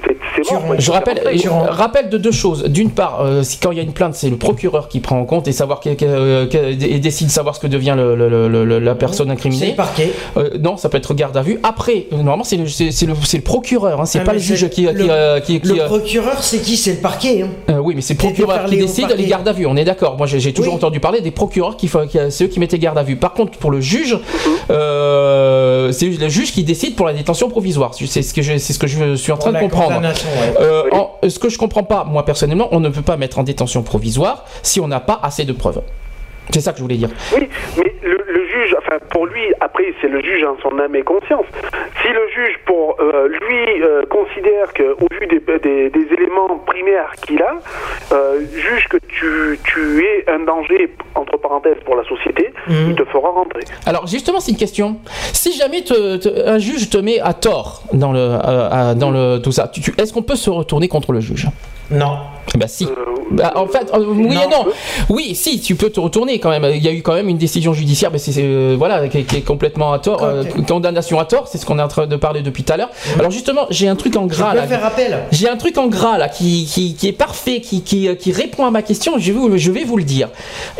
c'est 0.07 0.17
c'est 0.37 0.43
quoi. 0.43 0.59
rentres. 0.59 0.81
Je 0.81 0.91
rappelle, 0.91 1.21
je 1.39 1.49
rentres. 1.49 1.73
rappelle 1.73 2.09
de 2.09 2.19
deux 2.19 2.33
choses. 2.33 2.65
D'une 2.65 2.91
part, 2.91 3.21
euh, 3.25 3.43
si 3.43 3.59
quand 3.59 3.71
il 3.73 3.77
y 3.79 3.81
a 3.81 3.85
une 3.85 3.93
plainte, 3.93 4.15
c'est 4.15 4.31
le 4.31 4.37
procureur 4.37 4.89
qui 4.89 5.01
prend 5.01 5.19
en 5.19 5.25
compte 5.25 5.49
et 5.49 5.53
savoir 5.53 5.81
que- 5.81 5.95
que- 5.95 6.47
que- 6.47 6.57
et 6.85 6.99
décide 6.99 7.27
de 7.29 7.33
savoir 7.33 7.55
ce 7.55 7.61
que 7.61 7.67
devient 7.67 7.95
le- 7.97 8.15
le- 8.15 8.29
le- 8.49 8.65
le- 8.65 8.79
la 8.79 8.95
personne 8.95 9.27
c'est 9.29 9.33
incriminée. 9.33 9.71
le 9.71 9.77
parquet 9.77 10.11
Euh, 10.37 10.51
non, 10.61 10.77
ça 10.77 10.89
peut 10.89 10.99
être 10.99 11.15
garde 11.15 11.37
à 11.37 11.43
vue. 11.43 11.59
Après, 11.63 12.07
euh, 12.13 12.17
normalement, 12.17 12.45
c'est 12.45 12.57
le, 12.57 12.67
c'est- 12.67 12.91
c'est 12.93 13.07
le, 13.07 13.15
c'est 13.25 13.39
le 13.39 13.43
procureur, 13.43 14.01
hein, 14.01 14.05
c'est 14.07 14.21
Ah, 14.21 14.25
pas 14.25 14.33
le 14.33 14.39
juge 14.39 14.61
c'est 14.61 14.71
qui, 14.71 14.87
qui, 14.87 14.93
le- 14.93 15.07
euh, 15.11 15.41
qui- 15.41 15.61
qui, 15.61 15.69
le 15.75 15.83
euh, 15.83 15.87
procureur 15.87 16.43
c'est 16.43 16.59
qui? 16.63 16.77
C'est 16.77 16.93
le 16.95 17.01
parquet 17.01 17.43
hein. 17.43 17.49
euh, 17.71 17.79
oui, 17.79 17.95
mais 17.95 18.01
c'est 18.01 18.15
le 18.15 18.19
procureur 18.19 18.65
qui 18.67 18.77
décide 18.77 19.09
les 19.17 19.27
gardes 19.27 19.47
à 19.49 19.53
vue. 19.53 19.67
On 19.67 19.77
est 19.77 19.85
d'accord. 19.85 20.17
Moi, 20.17 20.27
j'ai 20.27 20.53
toujours 20.53 20.73
Oui. 20.73 20.77
entendu 20.79 21.01
parler 21.01 21.21
des 21.21 21.31
procureurs 21.31 21.77
qui, 21.77 21.89
font- 21.89 22.07
qui 22.07 22.19
c'est 22.31 22.45
eux 22.45 22.49
qui 22.49 22.61
garde 22.77 22.99
à 22.99 23.03
vue. 23.03 23.17
Par 23.17 23.33
contre, 23.33 23.59
pour 23.59 23.71
le 23.71 23.81
juge, 23.81 24.17
euh, 24.71 25.93
c'est 25.93 26.07
le 26.09 26.29
juge 26.29 26.53
qui 26.53 26.65
décide 26.65 26.97
pour 26.97 27.07
la 27.07 27.13
détention 27.13 27.49
provisoire. 27.49 27.93
C'est 27.95 28.23
ce 28.23 28.35
que 28.35 28.43
je, 28.43 28.59
c'est 28.59 28.73
ce 28.73 28.79
que 28.79 28.87
je 28.87 29.15
suis 29.17 29.33
en 29.33 29.37
train 29.37 29.53
Pour 29.53 29.61
de 29.61 29.65
comprendre. 29.73 30.01
Euh, 30.61 30.83
en- 30.93 31.11
ce 31.29 31.39
que 31.39 31.49
je 31.49 31.59
comprends 31.59 31.83
pas, 31.83 32.05
moi 32.05 32.25
personnellement, 32.25 32.69
on 32.73 32.81
ne 32.81 32.89
peut 32.89 33.03
pas 33.03 33.17
mettre 33.17 33.39
en 33.39 33.43
détention 33.43 33.83
provisoire 33.83 34.45
si 34.63 34.81
on 34.81 34.89
n'a 34.89 35.01
pas 35.01 35.19
assez 35.23 35.45
de 35.45 35.53
preuves. 35.53 35.81
C'est 36.53 36.61
ça 36.61 36.73
que 36.73 36.79
je 36.79 36.83
voulais 36.83 36.97
dire. 36.97 37.11
Oui, 37.37 37.47
mais 37.79 37.93
le 38.03 38.19
juge, 38.63 38.75
enfin 38.79 38.99
pour 39.11 39.27
lui, 39.27 39.41
après 39.61 39.85
c'est 40.01 40.09
le 40.09 40.21
juge 40.23 40.45
en 40.45 40.57
son 40.63 40.79
âme 40.79 40.95
et 40.95 41.03
conscience. 41.03 41.47
Si 42.03 42.09
le 42.09 42.29
juge 42.35 42.59
pour 42.67 42.97
euh, 43.01 43.29
lui 43.29 43.83
euh, 43.83 44.03
considère 44.07 44.73
que 44.75 44.93
au 45.03 45.07
vu 45.19 45.27
des, 45.27 45.41
des- 45.59 45.91
des 45.91 46.15
éléments 46.15 46.59
primaires 46.67 47.13
qu'il 47.27 47.43
a, 47.43 47.55
euh, 48.13 48.41
juge 48.55 48.87
que 48.89 48.97
tu, 49.09 49.59
tu 49.65 50.05
es 50.05 50.31
un 50.31 50.41
danger 50.41 50.91
entre 51.15 51.37
parenthèses 51.39 51.77
pour 51.85 51.97
la 51.97 52.05
société, 52.05 52.53
il 52.69 52.95
te 52.95 53.05
fera 53.05 53.31
rentrer. 53.31 53.63
Alors 53.87 54.07
justement, 54.07 54.41
c'est 54.41 54.53
une 54.53 54.59
question. 54.59 54.97
Si 55.33 55.53
jamais 55.57 55.83
te- 55.83 56.17
te- 56.17 56.49
un 56.49 56.59
juge 56.59 56.91
te 56.91 56.99
met 56.99 57.21
à 57.21 57.35
tort 57.35 57.83
dans 57.93 58.13
le, 58.13 58.21
à- 58.43 58.95
dans 58.95 59.11
le 59.11 59.39
tout 59.43 59.53
ça, 59.53 59.71
est-ce 59.99 60.13
qu'on 60.13 60.23
peut 60.23 60.37
se 60.37 60.51
retourner 60.51 60.89
contre 60.89 61.13
le 61.13 61.21
juge? 61.21 61.47
Non. 61.91 62.19
Bah 62.57 62.67
si. 62.67 62.89
Bah, 63.31 63.53
en 63.55 63.67
fait, 63.69 63.89
euh, 63.95 64.05
oui 64.09 64.35
et 64.45 64.49
non. 64.49 64.67
Oui, 65.09 65.37
si, 65.37 65.61
tu 65.61 65.77
peux 65.77 65.89
te 65.91 66.01
retourner 66.01 66.41
quand 66.41 66.51
même. 66.51 66.65
Il 66.75 66.83
y 66.83 66.89
a 66.89 66.93
eu 66.93 67.01
quand 67.01 67.13
même 67.15 67.29
une 67.29 67.39
décision 67.39 67.73
judiciaire, 67.73 68.11
mais 68.11 68.19
c'est 68.19 68.33
euh, 68.39 68.75
voilà 68.77 69.07
qui, 69.09 69.19
est- 69.19 69.23
qui 69.23 69.37
est 69.37 69.41
complètement 69.43 69.93
à 69.93 70.01
tort, 70.01 70.25
euh, 70.25 70.43
condamnation 70.67 71.21
à 71.21 71.25
tort. 71.27 71.47
C'est 71.47 71.59
ce 71.59 71.65
qu'on 71.65 71.79
est 71.79 71.83
en 71.83 71.87
train 71.89 72.09
de 72.09 72.17
parler 72.17 72.43
depuis 72.43 72.65
tout 72.65 72.73
à 72.73 72.77
l'heure. 72.77 72.91
Alors 73.21 73.31
justement, 73.31 73.67
j'ai 73.71 73.87
un 73.87 73.95
truc 73.95 74.17
en 74.17 74.27
gras 74.27 74.51
peux 74.51 74.57
là. 74.57 74.67
faire 74.67 74.85
appel. 74.85 75.19
J'ai 75.31 75.49
un 75.49 75.57
truc 75.57 75.79
en 75.79 75.87
gras 75.87 76.19
là 76.19 76.29
qui, 76.29 76.67
qui, 76.67 76.95
qui 76.97 77.07
est 77.07 77.13
parfait, 77.13 77.61
qui, 77.61 77.83
qui, 77.83 78.09
euh, 78.09 78.17
qui 78.17 78.33
répond 78.33 78.67
à 78.67 78.73
ma 78.73 78.83
question. 78.83 79.13
Je 79.19 79.31
vais 79.33 79.39
vous, 79.39 79.57
je 79.57 79.71
vais 79.71 79.85
vous 79.85 79.97
le 79.97 80.03
dire. 80.05 80.29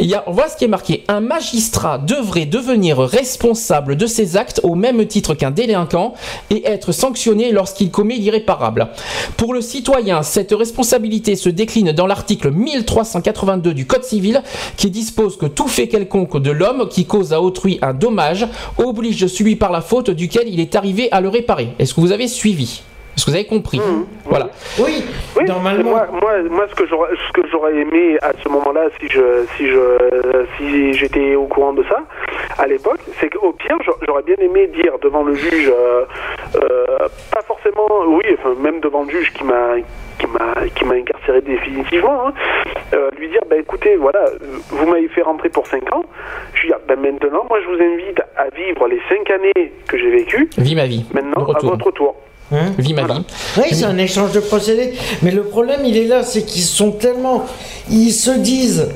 Il 0.01 0.07
y 0.07 0.15
a, 0.15 0.25
on 0.27 0.33
voit 0.33 0.49
ce 0.49 0.57
qui 0.57 0.65
est 0.65 0.69
marqué. 0.69 1.05
Un 1.07 1.21
magistrat 1.21 1.99
devrait 1.99 2.47
devenir 2.47 2.99
responsable 2.99 3.95
de 3.97 4.07
ses 4.07 4.37
actes 4.37 4.61
au 4.65 4.75
même 4.75 5.07
titre 5.07 5.35
qu'un 5.35 5.53
délinquant 5.53 6.15
et 6.51 6.67
être 6.67 6.91
sanctionné 6.91 7.53
lorsqu'il 7.53 7.93
commet 7.93 8.17
l'irréparable. 8.17 8.89
Pour 9.37 9.55
le 9.55 9.61
citoyen, 9.61 10.25
cette 10.25 10.51
responsabilité 10.51 11.00
se 11.05 11.49
décline 11.49 11.93
dans 11.93 12.07
l'article 12.07 12.51
1382 12.51 13.73
du 13.75 13.87
Code 13.87 14.05
civil 14.05 14.43
qui 14.77 14.91
dispose 14.91 15.37
que 15.37 15.47
tout 15.47 15.69
fait 15.69 15.89
quelconque 15.89 16.39
de 16.39 16.51
l'homme 16.51 16.89
qui 16.89 17.07
cause 17.07 17.33
à 17.33 17.41
autrui 17.41 17.79
un 17.83 17.95
dommage 17.95 18.47
oblige 18.79 19.27
celui 19.27 19.57
par 19.57 19.73
la 19.73 19.81
faute 19.81 20.11
duquel 20.11 20.49
il 20.49 20.61
est 20.61 20.77
arrivé 20.77 21.09
à 21.13 21.21
le 21.21 21.29
réparer. 21.29 21.69
Est-ce 21.79 21.95
que 21.95 22.01
vous 22.01 22.13
avez 22.13 22.29
suivi? 22.29 22.83
Est-ce 23.17 23.27
que 23.27 23.31
vous 23.33 23.37
avez 23.37 23.47
compris? 23.47 23.81
Voilà. 24.27 24.51
Oui, 24.79 25.03
Oui, 25.37 25.45
Moi, 25.83 26.07
moi, 26.13 26.33
moi, 26.49 26.67
ce 26.71 26.75
que 26.75 26.87
j'aurais, 26.87 27.11
ce 27.29 27.33
que 27.33 27.47
j'aurais 27.51 27.75
aimé 27.77 28.17
à 28.23 28.33
ce 28.43 28.49
moment-là, 28.49 28.83
si 29.01 29.09
je, 29.09 29.45
si 29.57 29.67
je, 29.69 30.47
si 30.57 30.93
j'étais 30.95 31.35
au 31.35 31.47
courant 31.47 31.73
de 31.73 31.83
ça, 31.89 32.05
à 32.57 32.67
l'époque, 32.67 33.01
c'est 33.21 33.29
qu'au 33.29 33.53
pire, 33.53 33.77
j'a- 33.85 33.93
j'aurais 34.07 34.23
bien 34.23 34.37
aimé 34.39 34.69
dire 34.69 34.93
devant 35.03 35.23
le 35.25 35.35
juge, 35.35 35.69
euh, 35.69 36.05
euh, 36.55 37.09
pas 37.33 37.43
forcément, 37.47 37.89
oui, 38.07 38.23
enfin, 38.39 38.55
même 38.63 38.81
devant 38.81 39.03
le 39.03 39.11
juge 39.11 39.33
qui 39.33 39.45
m'a, 39.45 39.75
qui 40.21 40.27
m'a, 40.27 40.69
qui 40.75 40.85
m'a 40.85 40.95
incarcéré 40.95 41.41
définitivement, 41.41 42.29
hein, 42.29 42.33
euh, 42.95 43.11
lui 43.19 43.29
dire, 43.29 43.41
bah 43.49 43.57
écoutez, 43.57 43.97
voilà, 43.97 44.21
euh, 44.21 44.39
vous 44.69 44.87
m'avez 44.87 45.09
fait 45.09 45.23
rentrer 45.23 45.49
pour 45.49 45.67
5 45.67 45.93
ans, 45.93 46.05
je 46.55 46.63
lui 46.63 46.69
dis, 46.69 46.75
ben 46.87 47.01
maintenant, 47.01 47.45
moi, 47.49 47.59
je 47.63 47.67
vous 47.67 47.83
invite 47.83 48.21
à 48.37 48.49
vivre 48.55 48.87
les 48.89 49.01
5 49.09 49.31
années 49.31 49.73
que 49.89 49.99
j'ai 49.99 50.11
vécues, 50.11 50.51
Vis 50.59 50.75
ma 50.75 50.87
vie. 50.87 51.05
maintenant, 51.13 51.47
à 51.47 51.59
votre 51.61 51.91
tour. 51.91 52.15
Vis 52.79 52.95
ma 52.95 53.05
vie. 53.05 53.25
Oui, 53.59 53.65
c'est 53.73 53.85
un 53.85 53.97
échange 53.99 54.33
de 54.33 54.41
procédés. 54.41 54.95
Mais 55.23 55.31
le 55.31 55.45
problème, 55.45 55.81
il 55.85 55.97
est 55.97 56.07
là, 56.07 56.25
c'est 56.25 56.43
qu'ils 56.45 56.63
sont 56.63 56.91
tellement. 56.91 57.47
Ils 57.89 58.11
se 58.11 58.33
disent. 58.33 58.89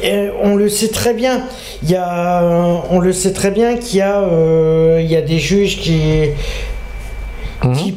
et 0.00 0.28
on 0.40 0.54
le 0.54 0.68
sait 0.68 0.90
très 0.90 1.14
bien. 1.14 1.42
Il 1.82 1.90
y 1.90 1.96
a, 1.96 2.82
on 2.90 3.00
le 3.00 3.12
sait 3.12 3.32
très 3.32 3.50
bien 3.50 3.76
qu'il 3.76 3.98
y 3.98 4.02
a, 4.02 4.20
euh, 4.20 5.00
il 5.00 5.10
y 5.10 5.16
a 5.16 5.20
des 5.20 5.38
juges 5.38 5.80
qui, 5.80 6.30
qui, 7.74 7.96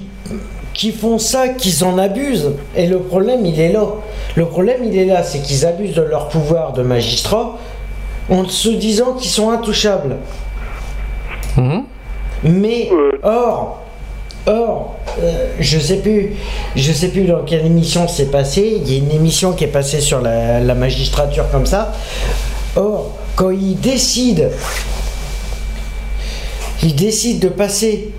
qui 0.78 0.91
font 0.91 1.18
ça, 1.18 1.49
qui 1.49 1.84
en 1.84 1.98
abusent. 1.98 2.52
Et 2.76 2.86
le 2.86 2.99
problème, 2.99 3.45
il 3.45 3.60
est 3.60 3.74
là. 3.74 3.86
Le 4.36 4.45
problème, 4.45 4.84
il 4.86 4.95
est 4.95 5.06
là, 5.06 5.24
c'est 5.24 5.40
qu'ils 5.40 5.66
abusent 5.66 5.95
de 5.95 6.04
leur 6.04 6.30
pouvoir 6.30 6.72
de 6.72 6.84
magistrat 6.84 7.58
en 8.30 8.48
se 8.48 8.70
disant 8.70 9.14
qu'ils 9.14 9.32
sont 9.32 9.49
intouchables. 9.49 10.18
Mais 12.44 12.90
or, 13.24 13.82
or, 14.45 14.95
euh, 15.20 15.48
je 15.60 15.80
sais 15.80 15.98
plus, 15.98 16.34
je 16.76 16.91
sais 16.91 17.08
plus 17.08 17.24
dans 17.24 17.41
quelle 17.41 17.66
émission 17.66 18.08
c'est 18.08 18.30
passé. 18.30 18.80
Il 18.80 18.91
y 18.91 18.95
a 18.95 18.99
une 18.99 19.12
émission 19.12 19.54
qui 19.54 19.64
est 19.64 19.68
passée 19.68 19.99
sur 19.99 20.22
la, 20.22 20.60
la 20.60 20.76
magistrature 20.76 21.49
comme 21.52 21.66
ça. 21.66 21.91
Or, 22.76 23.18
quand 23.36 23.49
ils 23.49 23.80
décident, 23.80 24.49
ils 26.84 26.94
décident 26.94 27.40
de 27.40 27.49
passer 27.49 28.12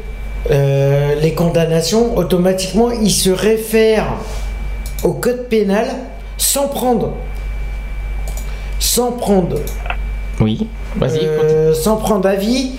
euh, 0.51 1.15
les 1.21 1.35
condamnations, 1.35 2.17
automatiquement 2.17 2.91
ils 2.91 3.11
se 3.11 3.31
réfèrent 3.31 4.15
au 5.05 5.13
code 5.13 5.49
pénal 5.49 5.87
sans 6.37 6.69
prendre, 6.69 7.13
sans 8.79 9.13
prendre 9.13 9.59
Oui. 10.41 10.67
Vas-y. 10.97 11.21
euh, 11.23 11.75
sans 11.75 11.97
prendre 11.97 12.29
avis. 12.29 12.73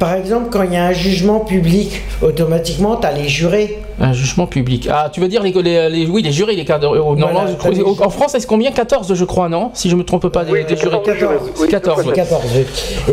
Par 0.00 0.14
exemple, 0.14 0.48
quand 0.50 0.62
il 0.62 0.72
y 0.72 0.76
a 0.76 0.84
un 0.86 0.92
jugement 0.94 1.40
public, 1.40 2.00
automatiquement, 2.22 2.96
tu 2.96 3.06
as 3.06 3.12
les 3.12 3.28
jurés. 3.28 3.78
Un 4.00 4.14
jugement 4.14 4.46
public. 4.46 4.88
Ah, 4.90 5.10
tu 5.12 5.20
veux 5.20 5.28
dire 5.28 5.42
les, 5.42 5.52
les, 5.52 5.90
les- 5.90 6.06
oui, 6.06 6.22
les 6.22 6.32
jurés, 6.32 6.56
les 6.56 6.64
cadres. 6.64 6.96
euh, 6.96 7.00
Voilà, 7.00 7.52
crois- 7.58 7.70
t'as 7.70 7.76
les- 7.76 7.82
en 7.84 8.08
France, 8.08 8.34
est-ce 8.34 8.46
combien? 8.46 8.72
14, 8.72 9.12
je 9.14 9.24
crois, 9.26 9.50
non? 9.50 9.70
Si 9.74 9.90
je 9.90 9.96
me 9.96 10.02
trompe 10.02 10.26
pas, 10.30 10.42
des, 10.42 10.64
des 10.64 10.74
jurés. 10.76 11.02
14. 11.04 11.66
14. 11.68 12.02
C'est 12.06 12.12
14. 12.14 12.42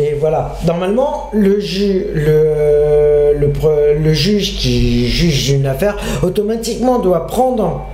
Et 0.00 0.14
voilà. 0.18 0.56
Normalement, 0.66 1.28
le, 1.34 1.60
ju- 1.60 2.06
le, 2.14 3.34
le, 3.38 3.48
pre- 3.48 3.92
le 4.02 4.12
juge 4.14 4.56
qui 4.56 5.08
juge 5.10 5.50
une 5.50 5.66
affaire, 5.66 5.98
automatiquement 6.22 6.98
doit 7.00 7.26
prendre 7.26 7.84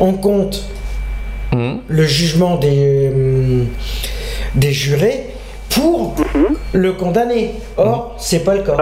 en 0.00 0.12
compte 0.14 0.64
Hum. 1.52 1.78
le 1.86 2.04
jugement 2.06 2.56
des, 2.56 3.12
des 4.56 4.72
jurés 4.72 5.26
pour 5.74 6.14
le 6.74 6.92
condamner. 6.92 7.52
Or, 7.76 8.14
c'est 8.18 8.44
pas 8.44 8.54
le 8.54 8.62
cas. 8.62 8.76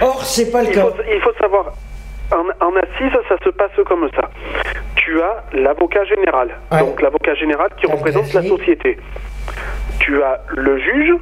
Or, 0.00 0.24
c'est 0.24 0.50
pas 0.50 0.62
le 0.62 0.68
il 0.68 0.74
cas. 0.74 0.82
faut, 0.82 0.94
il 1.12 1.20
faut 1.20 1.32
savoir, 1.40 1.72
en, 2.32 2.66
en 2.66 2.76
assise, 2.76 3.12
ça 3.28 3.36
se 3.42 3.50
passe 3.50 3.70
comme 3.86 4.08
ça. 4.14 4.30
Tu 4.96 5.20
as 5.20 5.44
l'avocat 5.52 6.04
général, 6.04 6.50
donc 6.72 7.00
l'avocat 7.00 7.34
général 7.34 7.68
qui 7.80 7.86
représente 7.86 8.32
la 8.32 8.42
société. 8.42 8.98
Tu 10.00 10.22
as 10.22 10.40
le 10.54 10.78
juge, 10.78 11.14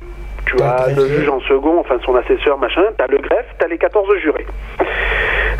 tu 0.46 0.60
as 0.62 0.88
le 0.88 1.06
juge 1.06 1.28
en 1.28 1.40
second, 1.40 1.78
enfin 1.80 1.98
son 2.04 2.14
assesseur, 2.16 2.58
machin, 2.58 2.82
tu 2.96 3.04
as 3.04 3.06
le 3.06 3.18
greffe, 3.18 3.46
tu 3.58 3.64
as 3.64 3.68
les 3.68 3.78
14 3.78 4.08
jurés. 4.22 4.46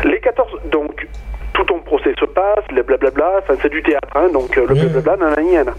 Les 0.03 0.19
14, 0.19 0.59
donc 0.71 1.07
tout 1.53 1.63
ton 1.63 1.79
procès 1.79 2.13
se 2.19 2.25
passe, 2.25 2.65
le 2.71 2.83
blablabla, 2.83 3.39
enfin 3.43 3.53
c'est 3.61 3.69
du 3.69 3.81
théâtre, 3.83 4.09
hein, 4.15 4.27
donc 4.33 4.57
euh, 4.57 4.65
le 4.67 4.73
blablabla, 4.75 5.17
nanani, 5.17 5.51
nanana. 5.53 5.73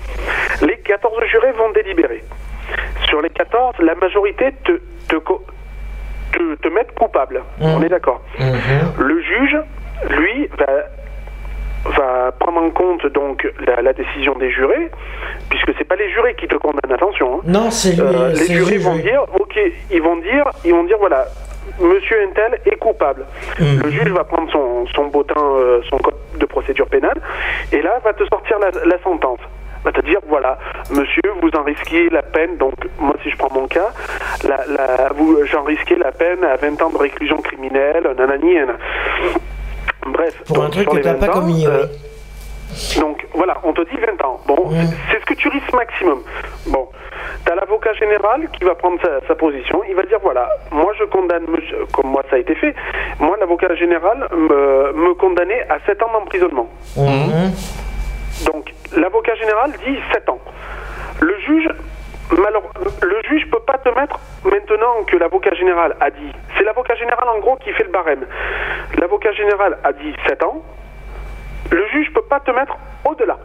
Les 0.63 0.79
14 0.79 1.13
jurés 1.31 1.53
vont 1.53 1.71
délibérer. 1.73 2.23
Sur 3.09 3.21
les 3.23 3.31
14, 3.31 3.75
la 3.81 3.95
majorité 3.95 4.53
te, 4.65 4.73
te, 5.09 5.17
te, 5.17 6.55
te 6.57 6.69
mettent 6.69 6.95
coupable. 6.99 7.43
On 7.61 7.83
est 7.83 7.89
d'accord. 7.89 8.21
Le 8.99 9.21
juge, 9.21 9.57
lui, 10.11 10.49
va, 10.59 11.91
va 11.97 12.33
prendre 12.33 12.61
en 12.63 12.71
compte 12.71 13.07
donc 13.07 13.47
la, 13.67 13.81
la 13.83 13.93
décision 13.93 14.35
des 14.37 14.51
jurés, 14.51 14.91
puisque 15.49 15.73
c'est 15.79 15.85
pas 15.85 15.97
les 15.97 16.11
jurés 16.11 16.35
qui 16.35 16.49
te 16.49 16.57
condamnent, 16.57 16.93
attention. 16.93 17.37
hein. 17.39 17.41
Non, 17.45 17.71
c'est. 17.71 17.99
Euh, 18.01 18.29
les 18.31 18.35
c'est 18.37 18.53
le 18.53 18.59
jurés 18.61 18.73
juge, 18.75 18.83
vont 18.85 18.97
dire, 18.97 19.23
ok, 19.39 19.59
ils 19.91 20.03
vont 20.03 20.17
dire, 20.17 20.45
ils 20.65 20.73
vont 20.75 20.85
dire 20.85 20.97
voilà, 20.99 21.27
Monsieur 21.81 22.17
Intel 22.29 22.59
est 22.67 22.77
coupable. 22.77 23.25
Mhm. 23.61 23.83
Le 23.85 23.91
juge 23.91 24.09
va 24.13 24.25
prendre 24.25 24.51
son, 24.51 24.87
son 24.95 25.07
bottin, 25.07 25.35
euh, 25.41 25.81
son 25.91 25.99
code 25.99 26.15
de 26.39 26.47
procédure 26.47 26.87
pénale, 26.89 27.21
et 27.73 27.81
là 27.83 27.99
va 28.05 28.13
te 28.13 28.25
sortir 28.25 28.59
la, 28.59 28.71
la 28.85 28.99
sentence. 29.03 29.41
Va 29.87 29.93
te 29.93 30.01
dire 30.01 30.19
voilà, 30.29 30.59
monsieur, 30.91 31.23
vous 31.41 31.51
en 31.57 31.63
risquez 31.63 32.11
la 32.11 32.23
peine. 32.23 32.57
Donc 32.57 32.75
moi, 32.99 33.15
si 33.23 33.31
je 33.31 33.37
prends 33.37 33.53
mon 33.55 33.69
cas, 33.69 33.91
la, 34.43 34.59
la, 34.67 35.11
vous, 35.15 35.39
j'en 35.47 35.63
risquais 35.63 35.95
la 35.95 36.11
peine 36.11 36.43
à 36.45 36.57
20 36.57 36.83
ans 36.83 36.91
de 36.91 36.99
réclusion 36.99 37.37
criminelle, 37.41 38.03
nanani, 38.19 38.55
nanana. 38.57 38.79
Bref, 40.07 40.43
Pour 40.49 40.57
donc, 40.57 40.67
un 40.67 40.71
truc 40.71 40.83
sur 40.83 40.93
que 40.95 40.99
t'as 41.05 41.13
20 41.15 41.19
pas 41.27 41.33
commis, 41.33 41.67
euh, 41.69 41.85
oui. 41.85 43.01
donc 43.01 43.25
voilà, 43.35 43.59
on 43.63 43.73
te 43.73 43.83
dit 43.83 43.97
20 43.97 44.25
ans. 44.25 44.41
Bon, 44.49 44.71
c'est 45.11 45.21
ce 45.21 45.25
que 45.25 45.35
tu 45.35 45.49
risques 45.49 45.73
maximum. 45.73 46.21
Bon, 46.67 46.89
tu 47.45 47.53
as 47.53 47.55
l'avocat 47.55 47.93
général 47.95 48.49
qui 48.59 48.65
va 48.65 48.75
prendre 48.75 49.01
sa, 49.03 49.25
sa 49.29 49.37
position. 49.37 49.83
Il 49.89 49.95
va 49.95 50.03
dire 50.03 50.19
voilà, 50.21 50.49
moi 50.73 50.93
je 50.99 51.05
condamne, 51.05 51.45
monsieur- 51.49 51.87
comme 51.93 52.09
moi 52.11 52.25
ça 52.29 52.37
a 52.37 52.39
été 52.41 52.57
fait, 52.57 52.75
moi 53.21 53.37
l'avocat 53.39 53.73
général 53.77 54.27
me, 54.33 54.93
me 54.95 55.15
condamnait 55.15 55.65
à 55.69 55.79
7 55.87 56.03
ans 56.03 56.11
d'emprisonnement. 56.13 56.69
Mhm. 56.97 57.53
Donc 58.45 58.73
l'avocat 58.97 59.35
général 59.37 59.73
dit 59.85 59.99
7 60.13 60.29
ans. 60.29 60.39
Le 61.21 61.39
juge, 61.41 61.69
malheure- 62.37 62.63
le 63.03 63.21
juge 63.29 63.49
peut 63.51 63.61
pas 63.67 63.79
te 63.79 63.89
mettre 63.91 64.19
maintenant 64.45 65.05
que 65.07 65.17
l'avocat 65.17 65.55
général 65.55 65.97
a 66.01 66.11
dit. 66.11 66.33
C'est 66.57 66.65
l'avocat 66.65 66.95
général 66.97 67.29
en 67.29 67.39
gros 67.39 67.57
qui 67.57 67.73
fait 67.73 67.85
le 67.85 67.91
barème. 67.91 68.27
L'avocat 69.01 69.33
général 69.33 69.79
a 69.85 69.93
dit 69.93 70.15
7 70.27 70.43
ans. 70.43 70.63
Le 71.71 71.87
juge 71.89 72.13
peut 72.13 72.23
pas 72.23 72.41
te 72.41 72.51
mettre 72.51 72.77
au-delà. 73.05 73.39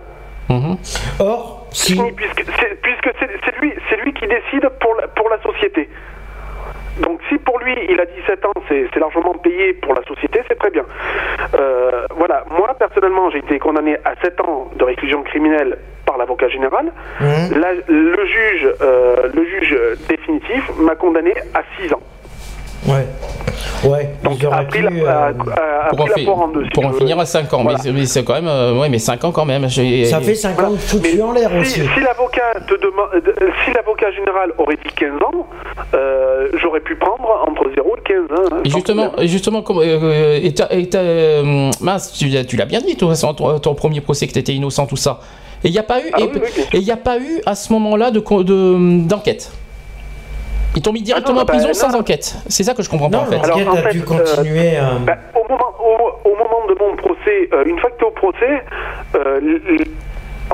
Or, 1.19 1.67
si. 1.71 1.95
Puisque 2.15 2.43
c'est 2.59 2.81
puisque 2.81 3.09
c'est- 3.19 3.29
c'est 3.45 3.57
lui, 3.61 3.73
c'est 3.89 3.95
lui 3.97 4.13
qui 4.13 4.27
décide 4.27 4.67
pour 4.81 4.95
la, 4.95 5.07
pour 5.07 5.29
la 5.29 5.41
société. 5.41 5.89
Donc 6.99 7.19
si 7.29 7.37
pour 7.37 7.59
lui 7.59 7.75
il 7.89 7.99
a 7.99 8.05
17 8.05 8.45
ans, 8.45 8.53
c'est 8.67 8.95
largement 8.99 9.33
payé 9.35 9.73
pour 9.73 9.93
la 9.93 10.03
société, 10.03 10.41
c'est 10.47 10.57
très 10.57 10.69
bien. 10.69 10.83
Euh, 11.55 12.05
voilà, 12.15 12.43
moi 12.49 12.75
personnellement 12.77 13.29
j'ai 13.29 13.39
été 13.39 13.59
condamné 13.59 13.97
à 14.03 14.13
7 14.21 14.41
ans 14.41 14.69
de 14.75 14.83
réclusion 14.83 15.23
criminelle 15.23 15.77
par 16.05 16.17
l'avocat 16.17 16.49
général. 16.49 16.91
Mhm. 17.19 17.61
Le 17.87 18.25
juge, 18.25 18.67
euh, 18.81 19.29
le 19.33 19.45
juge 19.45 19.77
définitif 20.09 20.71
m'a 20.77 20.95
condamné 20.95 21.33
à 21.53 21.61
6 21.79 21.93
ans. 21.93 22.01
Ouais. 22.87 23.05
Ouais. 23.83 24.09
Donc 24.23 24.43
a 24.43 24.63
pris 24.63 24.79
pu, 24.81 24.83
la, 25.01 25.11
a- 25.25 25.29
euh, 25.29 25.33
a- 25.55 25.85
a 25.87 25.89
Pour 25.89 26.01
en, 26.01 26.03
pris 26.03 26.09
la 26.09 26.15
fi- 26.15 26.25
poire 26.25 26.39
en 26.39 26.47
deux. 26.49 26.63
si 26.65 26.69
pour 26.69 26.85
en 26.85 26.89
veux. 26.89 26.97
finir 26.99 27.19
à 27.19 27.25
5 27.25 27.51
ans, 27.53 27.63
Voilà. 27.63 27.79
mais, 27.83 27.91
mais 27.91 28.05
c'est 28.05 28.23
quand 28.23 28.33
même, 28.33 28.47
euh, 28.47 28.79
ouais, 28.79 28.89
mais 28.89 28.99
5 28.99 29.23
ans 29.23 29.31
quand 29.31 29.45
même. 29.45 29.67
Ça 29.69 30.21
fait 30.21 30.35
5 30.35 30.61
ans 30.61 30.71
de 30.71 30.77
foutu 30.77 31.21
en 31.21 31.31
l'air 31.31 31.49
Si, 31.49 31.57
aussi. 31.59 31.89
si 31.93 31.99
l'avocat 32.01 32.53
te 32.67 32.73
demande, 32.75 33.09
euh, 33.15 33.49
si 33.65 33.73
l'avocat 33.73 34.11
général 34.11 34.51
aurait 34.57 34.75
dit 34.77 34.93
15 34.95 35.21
ans, 35.23 35.47
euh, 35.95 36.49
j'aurais 36.61 36.81
pu 36.81 36.95
prendre 36.95 37.27
entre 37.47 37.69
0 37.75 37.95
et 37.97 38.01
15 38.03 38.39
ans. 38.39 38.55
hein, 38.55 38.61
Et 38.63 38.69
justement, 38.69 39.11
justement, 39.23 39.61
comme, 39.63 39.79
euh, 39.79 40.39
et 40.41 40.53
t'as- 40.53 40.71
et 40.71 40.87
t'as, 40.87 40.99
euh, 40.99 41.71
mince, 41.81 42.13
tu, 42.13 42.27
l'as- 42.27 42.45
tu 42.45 42.57
l'as 42.57 42.65
bien 42.65 42.81
dit, 42.81 42.95
toi, 42.95 43.13
ton, 43.35 43.59
ton 43.59 43.73
premier 43.75 44.01
procès 44.01 44.27
que 44.27 44.33
tu 44.33 44.39
étais 44.39 44.53
innocent, 44.53 44.85
tout 44.85 44.95
ça. 44.97 45.19
Et 45.63 45.67
il 45.67 45.71
n'y 45.71 45.79
a 45.79 45.83
pas 45.83 45.99
eu, 45.99 46.09
Ah 46.13 46.19
et 46.19 46.23
oui, 46.23 46.29
oui, 46.73 46.91
a 46.91 46.97
pas 46.97 47.17
eu 47.19 47.39
à 47.45 47.53
ce 47.55 47.71
moment-là 47.73 48.09
de 48.11 48.19
co- 48.19 48.43
de- 48.43 49.05
d'enquête. 49.07 49.51
Ils 50.75 50.81
t'ont 50.81 50.93
mis 50.93 51.01
directement 51.01 51.35
non, 51.37 51.41
en 51.41 51.45
prison 51.45 51.67
bah, 51.67 51.73
sans 51.73 51.91
non. 51.91 51.99
enquête. 51.99 52.35
C'est 52.47 52.63
ça 52.63 52.73
que 52.73 52.81
je 52.81 52.89
comprends 52.89 53.09
pas 53.09 53.17
Non, 53.17 53.23
en 53.23 53.25
fait. 53.25 53.47
L'enquête 53.47 53.67
en 53.67 53.73
a 53.73 53.77
fait, 53.81 53.91
dû 53.91 53.99
euh, 54.01 54.03
continuer. 54.03 54.77
euh, 54.77 54.81
Bah, 55.05 55.17
au, 55.35 55.51
moment, 55.51 55.73
au, 55.79 56.29
au 56.29 56.35
moment 56.35 56.65
de 56.69 56.75
mon 56.79 56.95
procès, 56.95 57.49
euh, 57.53 57.63
une 57.65 57.77
fois 57.79 57.89
que 57.91 57.97
tu 57.97 58.03
es 58.05 58.07
au 58.07 58.11
procès, 58.11 58.63
euh, 59.15 59.37
l- 59.39 59.61
l- 59.79 59.85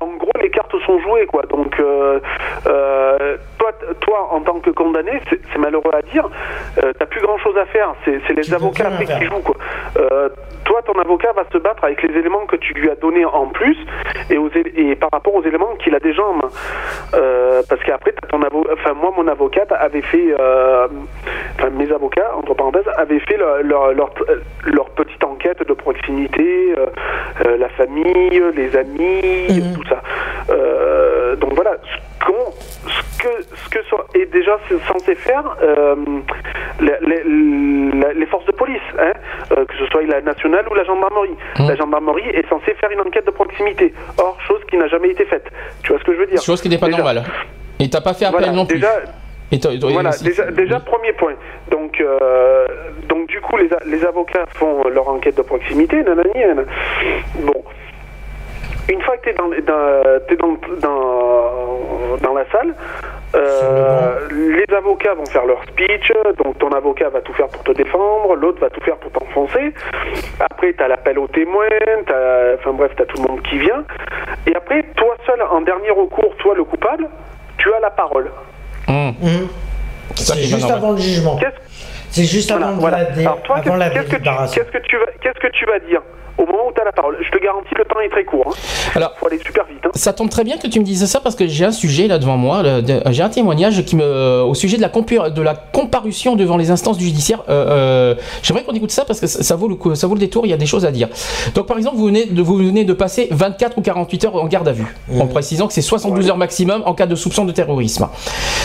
en 0.02 0.08
gros, 0.18 0.32
les 0.42 0.50
cartes 0.50 0.76
sont 0.86 1.00
jouées, 1.00 1.26
quoi. 1.26 1.44
Donc, 1.50 1.80
euh, 1.80 2.20
euh, 2.68 3.38
toi, 3.58 3.72
toi, 4.02 4.28
en 4.32 4.42
tant 4.42 4.60
que 4.60 4.70
condamné, 4.70 5.20
c'est 5.30 5.58
malheureux 5.58 5.92
à 5.94 6.02
dire, 6.02 6.28
euh, 6.84 6.94
t'as 6.98 7.06
plus 7.06 7.22
grand 7.22 7.38
chose 7.40 7.58
à 7.58 7.66
faire. 7.66 7.94
C'est 8.06 8.34
les 8.36 8.54
avocats 8.54 8.88
après 8.88 9.06
qui 9.06 9.26
jouent, 9.26 9.42
quoi. 9.44 9.56
Euh, 9.98 10.30
toi, 10.66 10.82
ton 10.82 10.94
avocat 11.00 11.32
va 11.34 11.44
se 11.52 11.58
battre 11.58 11.84
avec 11.86 12.04
les 12.04 12.18
éléments 12.20 12.46
que 12.46 12.58
tu 12.58 12.74
lui 12.74 12.90
as 12.90 12.96
donnés 12.96 13.24
en 13.26 13.48
plus 13.48 13.78
et, 14.30 14.38
aux 14.38 14.50
é- 14.50 14.74
et 14.76 14.96
par 14.96 15.10
rapport 15.12 15.34
aux 15.34 15.44
éléments 15.44 15.76
qu'il 15.82 15.96
a 15.96 16.00
déjà 16.00 16.22
en 16.24 16.34
main. 16.34 16.50
Parce 17.70 17.82
qu'après, 17.84 18.14
ton 18.30 18.40
avo- 18.42 18.68
enfin 18.74 18.94
moi, 18.94 19.12
mon 19.16 19.28
avocate 19.28 19.72
avait 19.72 20.02
fait, 20.02 20.34
enfin 20.34 21.70
mes 21.72 21.92
avocats 21.92 22.32
entre 22.38 22.54
parenthèses 22.54 22.88
avaient 22.98 23.20
fait 23.20 23.38
leur 23.38 23.64
leur, 23.64 23.94
leur, 23.94 24.10
leur 24.66 24.90
petite 24.90 25.24
enquête 25.24 25.66
de 25.68 25.74
proximité, 25.74 26.76
la 27.46 27.70
famille, 27.70 28.44
les 28.56 28.76
amis, 28.76 29.48
Mhm. 29.50 29.74
tout 29.82 29.87
ça. 29.90 30.02
Euh, 30.50 31.36
donc 31.36 31.54
voilà, 31.54 31.72
ce, 31.86 33.22
que 33.22 33.30
ce 33.56 33.70
que 33.70 33.80
so- 33.90 34.04
est 34.16 34.26
déjà 34.28 34.58
censé 34.92 35.16
faire 35.16 35.44
euh, 35.62 35.96
les, 36.80 36.94
les- 37.02 38.00
la- 38.00 38.14
les 38.14 38.26
forces 38.28 38.46
de 38.46 38.52
police, 38.52 38.82
hein, 39.00 39.12
euh, 39.52 39.66
que 39.66 39.74
ce 39.78 39.86
soit 39.88 40.04
la 40.04 40.22
nationale 40.22 40.66
ou 40.70 40.74
la 40.76 40.84
gendarmerie. 40.84 41.36
Mhm. 41.60 41.68
La 41.70 41.76
gendarmerie 41.76 42.30
est 42.30 42.48
censée 42.50 42.74
faire 42.76 42.92
une 42.92 43.02
enquête 43.02 43.26
de 43.26 43.32
proximité. 43.32 43.94
Or, 44.18 44.38
chose 44.48 44.62
qui 44.70 44.78
n'a 44.78 44.88
jamais 44.88 45.10
été 45.10 45.26
faite. 45.26 45.46
Tu 45.84 45.90
vois 45.92 46.00
ce 46.00 46.04
que 46.06 46.14
je 46.14 46.20
veux 46.20 46.28
dire? 46.28 46.42
Chose 46.42 46.62
qui 46.62 46.70
n'est 46.70 46.78
pas 46.78 46.88
Déjà. 46.88 46.98
normale. 46.98 47.24
Et 47.80 47.90
t'as 47.90 48.02
pas 48.02 48.14
fait 48.14 48.26
appel 48.26 48.40
Voilà, 48.40 48.54
non 48.54 48.66
plus. 48.66 48.76
déjà, 48.80 48.94
Et 49.52 49.56
et 49.56 49.80
voilà, 49.94 50.12
déjà, 50.24 50.46
déjà 50.52 50.80
premier 50.80 51.14
point. 51.14 51.34
Donc, 51.72 52.02
euh, 52.02 52.66
donc 53.08 53.28
du 53.28 53.40
coup, 53.42 53.56
les, 53.58 53.70
les 53.86 54.06
avocats 54.06 54.46
font 54.56 54.88
leur 54.90 55.08
enquête 55.08 55.38
de 55.38 55.42
proximité, 55.42 56.02
nanani, 56.04 56.32
nanana. 56.36 56.64
Bon. 57.44 57.64
Une 58.90 59.02
fois 59.02 59.18
que 59.18 59.24
tu 59.24 59.30
es, 59.30 59.34
dans, 59.34 59.50
dans, 59.50 60.20
t'es 60.28 60.36
dans, 60.38 60.58
dans, 60.82 62.18
dans 62.22 62.34
la 62.34 62.46
salle, 62.52 62.74
euh, 63.36 64.28
les 64.32 64.74
avocats 64.76 65.14
vont 65.14 65.26
faire 65.26 65.46
leur 65.46 65.62
speech, 65.64 66.12
donc 66.44 66.58
ton 66.60 66.70
avocat 66.72 67.10
va 67.10 67.20
tout 67.22 67.34
faire 67.34 67.48
pour 67.50 67.64
te 67.64 67.72
défendre, 67.74 68.36
l'autre 68.36 68.60
va 68.62 68.70
tout 68.70 68.82
faire 68.82 68.96
pour 68.98 69.12
t'enfoncer. 69.12 69.74
Après, 70.40 70.74
tu 70.74 70.82
as 70.84 70.88
l'appel 70.88 71.20
aux 71.20 71.28
témoins, 71.28 71.68
t'as- 72.06 72.56
enfin 72.56 72.72
bref, 72.74 72.92
tu 72.96 73.02
as 73.04 73.06
tout 73.06 73.22
le 73.22 73.28
monde 73.28 73.42
qui 73.44 73.58
vient. 73.60 73.84
Et 74.46 74.56
après, 74.56 74.84
toi 74.96 75.16
seul, 75.26 75.42
en 75.42 75.62
dernier 75.62 75.90
recours, 75.92 76.34
toi 76.38 76.56
le 76.56 76.64
coupable, 76.64 77.08
tu 77.58 77.74
as 77.74 77.80
la 77.82 77.90
parole. 77.92 78.32
Mhm. 78.88 79.48
ça 80.16 80.34
C'est 80.36 80.44
juste 80.44 80.72
avant 80.72 80.92
le 80.92 80.98
jugement. 80.98 81.38
C'est 82.10 82.24
juste 82.24 82.50
Voilà, 82.52 82.68
avant, 82.68 82.78
voilà. 82.78 82.98
la, 83.00 83.04
dé- 83.12 83.22
Alors 83.26 83.42
toi, 83.42 83.58
avant 83.58 83.76
la 83.76 83.90
qu'est-ce 83.90 84.04
que 84.06 84.08
tu, 84.16 84.22
délibération. 84.22 84.62
qu'est-ce 84.64 84.72
que 84.78 84.88
tu 84.88 84.98
vas, 84.98 85.06
qu'est-ce 85.22 85.40
que 85.40 85.52
tu 85.52 85.66
vas 85.66 85.80
dire 85.80 86.02
au 86.38 86.46
moment 86.46 86.68
où 86.70 86.72
tu 86.74 86.82
as 86.82 86.86
la 86.86 86.92
parole 86.92 87.18
Je 87.22 87.32
te 87.38 87.44
garantis, 87.44 87.74
le 87.78 87.86
temps 87.86 88.00
est 88.00 88.10
très 88.10 88.24
court. 88.26 88.46
Hein. 88.56 88.92
Alors, 88.96 89.14
Faut 89.20 89.28
aller 89.28 89.40
super 89.46 89.66
vite. 89.66 89.80
Hein. 89.86 89.90
Ça 89.96 90.14
tombe 90.14 90.30
très 90.30 90.44
bien 90.44 90.58
que 90.58 90.68
tu 90.68 90.80
me 90.80 90.86
dises 90.86 91.06
ça 91.06 91.20
parce 91.20 91.36
que 91.36 91.48
j'ai 91.48 91.66
un 91.66 91.72
sujet 91.72 92.08
là 92.08 92.18
devant 92.20 92.38
moi, 92.38 92.64
de- 92.64 93.02
j'ai 93.12 93.24
un 93.24 93.30
témoignage 93.30 93.84
qui 93.86 93.96
me, 93.96 94.42
au 94.44 94.54
sujet 94.54 94.78
de 94.78 94.82
la, 94.82 94.90
compu- 94.90 95.32
de 95.32 95.42
la 95.42 95.56
comparution 95.56 96.36
devant 96.36 96.58
les 96.58 96.72
instances 96.72 97.00
judiciaires. 97.00 97.44
Euh, 97.50 98.14
euh, 98.14 98.16
J'aimerais 98.44 98.64
qu'on 98.64 98.74
écoute 98.74 98.92
ça 98.92 99.06
parce 99.06 99.20
que 99.20 99.28
ça, 99.28 99.44
ça 99.44 99.56
vaut 99.56 99.68
le 99.68 99.76
coup- 99.76 99.96
ça 99.96 100.08
vaut 100.08 100.14
le 100.14 100.20
détour. 100.20 100.46
Il 100.46 100.50
y 100.50 100.54
a 100.54 100.58
des 100.58 100.66
choses 100.66 100.86
à 100.86 100.92
dire. 100.92 101.10
Donc 101.56 101.66
par 101.66 101.78
exemple, 101.78 101.98
vous 101.98 102.06
venez 102.06 102.26
de, 102.26 102.42
vous 102.42 102.56
venez 102.58 102.84
de 102.86 102.94
passer 102.94 103.28
24 103.32 103.78
ou 103.78 103.82
48 103.82 104.26
heures 104.26 104.36
en 104.36 104.46
garde 104.48 104.68
à 104.68 104.72
vue, 104.74 104.96
en 105.20 105.28
précisant 105.28 105.68
que 105.68 105.74
c'est 105.74 105.82
72 105.82 106.30
heures 106.30 106.38
maximum 106.38 106.84
en 106.86 106.94
cas 106.94 107.06
de 107.08 107.16
soupçon 107.16 107.46
de 107.46 107.52
terrorisme. 107.52 108.08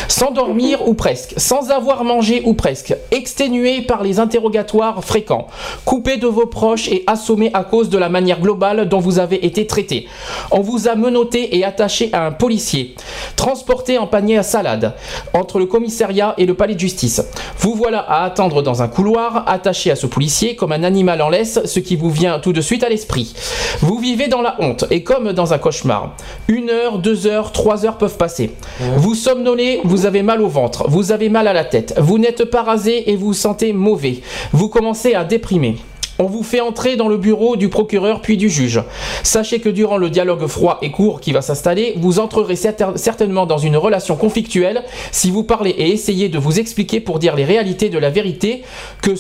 Sans 0.09 0.31
dormir 0.31 0.87
ou 0.89 0.95
presque, 0.95 1.35
sans 1.37 1.71
avoir 1.71 2.05
mangé 2.05 2.43
ou 2.45 2.55
presque, 2.55 2.95
exténué 3.11 3.83
par 3.83 4.03
les 4.03 4.19
interrogatoires 4.21 5.03
fréquents, 5.05 5.47
coupé 5.85 6.17
de 6.17 6.27
vos 6.27 6.47
proches 6.47 6.89
et 6.89 7.05
assommé 7.07 7.51
à 7.55 7.62
cause 7.63 7.89
de 7.89 7.99
la 7.99 8.09
manière 8.09 8.41
globale 8.41 8.89
dont 8.89 9.01
vous 9.01 9.19
avez 9.19 9.45
été 9.45 9.67
traité. 9.67 10.07
On 10.51 10.61
vous 10.61 10.89
a 10.89 10.95
menotté 10.95 11.57
et 11.57 11.65
attaché 11.65 12.11
à 12.13 12.27
un 12.27 12.31
policier, 12.31 12.95
transporté 13.37 13.99
en 13.99 14.07
panier 14.07 14.39
à 14.39 14.43
salade, 14.43 14.95
entre 15.33 15.59
le 15.59 15.67
commissariat 15.67 16.35
et 16.39 16.47
le 16.47 16.55
palais 16.55 16.75
de 16.75 16.81
justice. 16.81 17.23
Vous 17.59 17.75
voilà 17.75 18.01
à 18.01 18.25
attendre 18.25 18.63
dans 18.63 18.83
un 18.83 18.89
couloir, 18.89 19.45
attaché 19.49 19.91
à 19.91 19.97
ce 19.97 20.07
policier 20.07 20.55
comme 20.55 20.73
un 20.73 20.85
animal 20.85 21.21
en 21.23 21.29
laisse, 21.29 21.59
ce 21.65 21.81
qui 21.81 21.97
vous 21.97 22.11
vient 22.11 22.39
tout 22.39 22.53
de 22.53 22.61
suite 22.61 22.85
à 22.85 22.89
l'esprit. 22.89 23.35
Vous 23.81 23.99
vivez 23.99 24.29
dans 24.29 24.43
la 24.43 24.57
honte 24.61 24.85
et 24.91 25.03
comme 25.03 25.33
dans 25.33 25.53
un 25.53 25.59
cauchemar. 25.59 26.15
Une 26.49 26.71
heure, 26.71 26.99
deux 26.99 27.27
heures, 27.27 27.51
trois 27.53 27.85
heures 27.85 27.99
peuvent 27.99 28.17
passer. 28.17 28.53
Vous 28.97 29.15
somnolez, 29.15 29.81
vous 29.85 30.07
avez 30.07 30.23
mal 30.23 30.41
au 30.43 30.49
ventre, 30.49 30.89
vous 30.89 31.11
avez 31.11 31.29
mal 31.29 31.49
à 31.49 31.53
la 31.53 31.65
tête, 31.65 31.95
vous 31.99 32.19
n'êtes 32.19 32.45
pas 32.45 32.63
rasé 32.63 33.11
et 33.11 33.17
vous 33.17 33.33
vous 33.33 33.39
sentez 33.39 33.73
mauvais. 33.73 34.21
Vous 34.53 34.69
commencez 34.69 35.15
à 35.15 35.25
déprimer. 35.25 35.77
On 36.23 36.27
vous 36.27 36.45
fait 36.45 36.61
entrer 36.61 36.95
dans 36.95 37.09
le 37.09 37.17
bureau 37.17 37.57
du 37.57 37.69
procureur 37.69 38.21
puis 38.21 38.37
du 38.37 38.49
juge. 38.49 38.81
Sachez 39.25 39.59
que 39.59 39.69
durant 39.69 39.97
le 39.97 40.09
dialogue 40.09 40.47
froid 40.47 40.79
et 40.81 40.93
court 40.93 41.21
qui 41.21 41.33
va 41.33 41.43
s'installer, 41.43 41.95
vous 41.97 42.21
entrerez 42.21 42.55
certain- 42.55 42.93
certainement 42.97 43.45
dans 43.45 43.59
une 43.59 43.77
relation 43.77 44.15
conflictuelle 44.15 44.85
si 45.11 45.33
vous 45.33 45.43
parlez 45.43 45.71
et 45.71 45.91
essayez 45.91 46.29
de 46.29 46.39
vous 46.39 46.61
expliquer 46.61 47.01
pour 47.01 47.19
dire 47.19 47.35
les 47.35 47.45
réalités 47.45 47.89
de 47.89 47.99
la 47.99 48.09
vérité 48.09 48.63
que, 49.03 49.11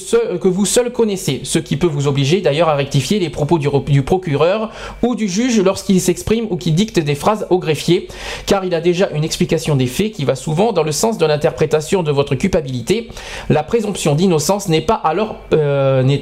vous 0.47 0.65
seul 0.65 0.93
connaissez, 0.93 1.41
ce 1.43 1.59
qui 1.59 1.77
peut 1.77 1.89
vous 1.89 2.07
obliger 2.07 2.41
d'ailleurs 2.41 2.69
à 2.69 2.77
rectifier 2.77 3.19
les 3.19 3.31
propos 3.31 3.59
du, 3.59 3.67
re- 3.69 3.83
du 3.83 4.03
procureur 4.03 4.71
ou 5.03 5.17
du 5.17 5.29
juge 5.29 5.61
lorsqu'il 5.61 6.01
s'exprime 6.01 6.47
ou 6.51 6.57
qu'il 6.57 6.77
dicte 6.77 7.01
des 7.01 7.17
phrases 7.17 7.49
au 7.51 7.59
greffier, 7.59 8.07
car 8.47 8.65
il 8.65 8.77
a 8.77 8.81
déjà 8.81 9.09
une 9.13 9.25
explication 9.25 9.75
des 9.75 9.89
faits 9.89 10.13
qui 10.13 10.25
va 10.25 10.37
souvent 10.37 10.73
dans 10.73 10.85
le 10.85 10.93
sens 10.93 11.19
de 11.19 11.27
l'interprétation 11.27 12.05
de 12.05 12.13
votre 12.13 12.37
culpabilité. 12.37 13.09
La 13.51 13.65
présomption 13.65 14.15
d'innocence 14.15 14.69
n'est 14.69 14.87
alors 15.03 15.37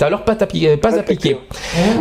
alors 0.00 0.22
pas, 0.22 0.34
tapli- 0.34 0.69
pas 0.76 0.98
appliquée. 0.98 1.36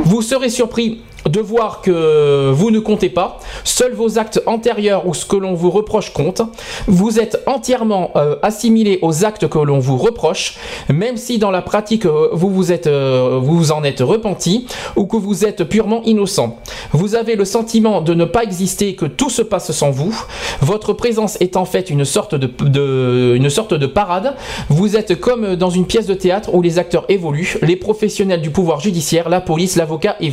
Vous 0.03 0.21
serez 0.21 0.49
surpris 0.49 1.01
de 1.25 1.39
voir 1.39 1.81
que 1.81 2.51
vous 2.51 2.71
ne 2.71 2.79
comptez 2.79 3.09
pas, 3.09 3.39
seuls 3.63 3.93
vos 3.93 4.19
actes 4.19 4.41
antérieurs 4.45 5.07
ou 5.07 5.13
ce 5.13 5.25
que 5.25 5.35
l'on 5.35 5.53
vous 5.53 5.69
reproche 5.69 6.13
comptent. 6.13 6.41
Vous 6.87 7.19
êtes 7.19 7.41
entièrement 7.45 8.11
euh, 8.15 8.35
assimilé 8.41 8.99
aux 9.01 9.25
actes 9.25 9.47
que 9.47 9.59
l'on 9.59 9.79
vous 9.79 9.97
reproche, 9.97 10.57
même 10.89 11.17
si 11.17 11.37
dans 11.37 11.51
la 11.51 11.61
pratique 11.61 12.05
euh, 12.05 12.29
vous 12.33 12.49
vous 12.49 12.71
êtes 12.71 12.87
euh, 12.87 13.39
vous 13.41 13.71
en 13.71 13.83
êtes 13.83 14.01
repenti 14.01 14.67
ou 14.95 15.05
que 15.05 15.17
vous 15.17 15.45
êtes 15.45 15.63
purement 15.63 16.01
innocent. 16.03 16.57
Vous 16.91 17.15
avez 17.15 17.35
le 17.35 17.45
sentiment 17.45 18.01
de 18.01 18.13
ne 18.13 18.25
pas 18.25 18.43
exister, 18.43 18.95
que 18.95 19.05
tout 19.05 19.29
se 19.29 19.41
passe 19.41 19.71
sans 19.71 19.91
vous. 19.91 20.15
Votre 20.61 20.93
présence 20.93 21.37
est 21.41 21.57
en 21.57 21.65
fait 21.65 21.89
une 21.89 22.05
sorte 22.05 22.35
de, 22.35 23.35
une 23.35 23.49
sorte 23.49 23.73
de 23.73 23.87
parade. 23.87 24.35
Vous 24.69 24.95
êtes 24.95 25.19
comme 25.19 25.55
dans 25.55 25.69
une 25.69 25.85
pièce 25.85 26.05
de 26.05 26.13
théâtre 26.13 26.53
où 26.53 26.61
les 26.61 26.79
acteurs 26.79 27.05
évoluent, 27.09 27.57
les 27.61 27.75
professionnels 27.75 28.41
du 28.41 28.51
pouvoir 28.51 28.79
judiciaire, 28.79 29.29
la 29.29 29.41
police, 29.41 29.75
l'avocat 29.75 30.15
et. 30.19 30.29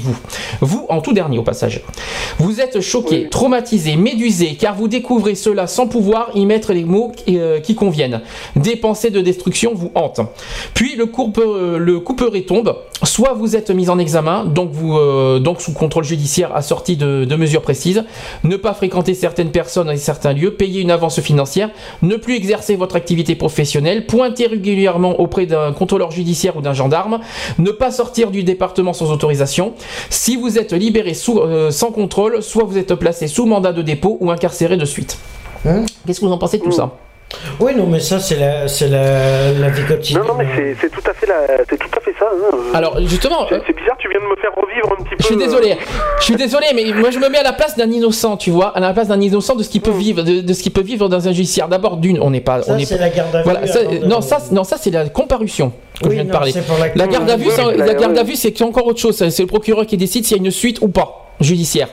Vous 0.61 0.76
en 0.89 1.01
tout 1.01 1.13
dernier 1.13 1.39
au 1.39 1.43
passage. 1.43 1.83
Vous 2.39 2.61
êtes 2.61 2.81
choqué, 2.81 3.29
traumatisé, 3.29 3.97
médusé, 3.97 4.57
car 4.59 4.75
vous 4.75 4.89
découvrez 4.89 5.35
cela 5.35 5.67
sans 5.67 5.87
pouvoir 5.87 6.31
y 6.35 6.47
mettre 6.47 6.73
les 6.73 6.85
mots 6.85 7.13
qui, 7.15 7.39
euh, 7.39 7.61
conviennent. 7.77 8.23
Des 8.55 8.77
pensées 8.77 9.11
de 9.11 9.21
destruction 9.21 9.73
vous 9.75 9.91
hantent. 9.95 10.21
Puis 10.73 10.97
le, 10.97 11.07
courpe, 11.07 11.39
euh, 11.39 11.79
le 11.79 12.01
couperet 12.01 12.43
tombe. 12.43 12.77
Soit 13.03 13.35
vous 13.35 13.57
êtes 13.57 13.71
mis 13.71 13.91
en 13.91 13.99
examen, 13.99 14.45
donc, 14.45 14.71
vous, 14.73 14.97
euh, 14.97 15.39
donc 15.39 15.61
sous 15.61 15.73
contrôle 15.73 16.05
judiciaire 16.05 16.57
assorti 16.57 16.97
de, 16.97 17.25
de 17.25 17.37
mesures 17.37 17.61
précises, 17.61 18.05
ne 18.45 18.57
pas 18.57 18.73
fréquenter 18.73 19.15
certaines 19.15 19.51
personnes 19.51 19.91
et 19.91 19.97
certains 19.99 20.33
lieux, 20.33 20.55
payer 20.55 20.81
une 20.81 20.91
avance 20.91 21.21
financière, 21.21 21.71
ne 22.03 22.17
plus 22.17 22.37
exercer 22.37 22.77
votre 22.77 22.97
activité 22.97 23.35
professionnelle, 23.35 24.07
pointer 24.07 24.47
régulièrement 24.47 25.21
auprès 25.21 25.47
d'un 25.47 25.73
contrôleur 25.73 26.11
judiciaire 26.11 26.57
ou 26.57 26.63
d'un 26.63 26.73
gendarme, 26.73 27.21
ne 27.59 27.71
pas 27.71 27.91
sortir 27.91 28.31
du 28.31 28.43
département 28.43 28.93
sans 28.93 29.13
autorisation. 29.13 29.75
Si 30.11 30.37
vous 30.37 30.59
êtes 30.59 30.66
libéré 30.73 31.15
sous, 31.15 31.39
euh, 31.39 31.71
sans 31.71 31.91
contrôle, 31.93 32.43
soit 32.43 32.65
vous 32.65 32.79
êtes 32.79 32.95
placé 32.95 33.27
sous 33.29 33.47
mandat 33.47 33.73
de 33.73 33.83
dépôt 33.83 34.17
ou 34.21 34.31
incarcéré 34.31 34.77
de 34.77 34.85
suite. 34.85 35.19
Hein 35.67 35.85
Qu'est-ce 36.07 36.21
que 36.21 36.27
vous 36.27 36.33
en 36.33 36.39
pensez 36.39 36.59
de 36.59 36.63
tout 36.65 36.73
ça 36.73 36.91
Oui, 37.61 37.75
non, 37.75 37.87
mais 37.87 37.99
ça, 38.01 38.21
c'est 38.21 38.37
la, 38.37 38.69
c'est 38.69 38.89
la, 38.89 39.53
la 39.53 39.69
vie 39.69 39.83
quotidienne. 39.85 40.23
Non, 40.23 40.35
non, 40.35 40.39
mais 40.39 40.75
c'est- 40.81 40.89
tout 40.91 41.03
à 41.11 41.13
fait 41.13 41.27
la, 41.27 41.35
c'est 41.69 41.77
tout 41.79 41.89
à 41.97 42.01
fait 42.01 42.15
ça. 42.19 42.27
hein. 42.31 42.57
Alors 42.75 43.01
justement, 43.01 43.47
C'est 43.49 43.61
c'est 43.67 43.73
bizarre, 43.77 43.97
tu 43.99 44.09
viens 44.09 44.21
de 44.21 44.25
me 44.27 44.37
faire 44.37 44.53
revivre 44.55 44.93
un 44.93 45.03
petit 45.03 45.11
peu. 45.11 45.17
Je 45.19 45.25
suis 45.27 45.35
euh, 45.35 45.39
désolé, 45.39 45.77
je 46.21 46.25
suis 46.25 46.37
désolé, 46.37 46.67
mais 46.75 46.85
moi 46.93 47.11
je 47.11 47.19
me 47.19 47.29
mets 47.29 47.39
à 47.39 47.43
la 47.43 47.53
place 47.53 47.77
d'un 47.77 47.91
innocent, 47.91 48.37
tu 48.37 48.51
vois, 48.51 48.69
à 48.77 48.81
la 48.81 48.93
place 48.93 49.09
d'un 49.09 49.21
innocent 49.21 49.57
de 49.57 49.63
ce 49.65 49.69
qu'il 49.69 49.81
peut 49.83 49.91
vivre, 49.91 50.23
de, 50.23 50.41
de 50.41 50.53
ce 50.55 50.63
qu'il 50.63 50.73
peut 50.73 50.83
vivre 50.83 51.09
dans 51.09 51.27
un 51.29 51.33
judiciaire. 51.33 51.69
D'abord, 51.69 51.97
d'une, 51.97 52.21
on 52.21 52.31
n'est 52.31 52.41
pas, 52.41 52.63
Ça, 52.63 52.73
on 52.75 52.79
est 52.79 52.85
c'est 52.85 52.99
la 52.99 53.09
garde 53.11 53.35
à 53.35 53.39
vue 53.39 53.45
Voilà, 53.45 53.67
ça- 53.67 53.81
non, 54.05 54.21
ça, 54.21 54.39
non, 54.53 54.63
ça 54.65 54.77
c'est 54.79 54.91
la 54.91 55.09
comparution 55.09 55.73
que 56.01 56.05
Oui, 56.09 56.11
je 56.11 56.15
viens 56.17 56.25
de 56.25 56.29
non, 56.29 56.33
parler. 56.35 56.53
c'est 56.53 56.67
pour 56.67 56.79
la- 56.79 56.95
La 56.95 57.07
garde 57.07 57.29
à 57.31 57.37
vue, 57.37 57.47
Oui, 57.47 57.53
c'est- 57.55 57.65
oui, 57.65 57.77
la 57.77 57.87
la- 57.87 57.95
garde 57.95 58.17
à 58.19 58.23
vue, 58.23 58.37
c'est 58.37 58.61
encore 58.63 58.87
autre 58.87 59.01
chose. 59.01 59.17
C'est 59.29 59.43
le 59.43 59.47
procureur 59.47 59.87
qui 59.87 59.97
décide 59.97 60.25
s'il 60.25 60.37
y 60.37 60.41
a 60.41 60.43
une 60.45 60.51
suite 60.51 60.81
ou 60.81 60.89
pas 60.89 61.23
judiciaire. 61.41 61.89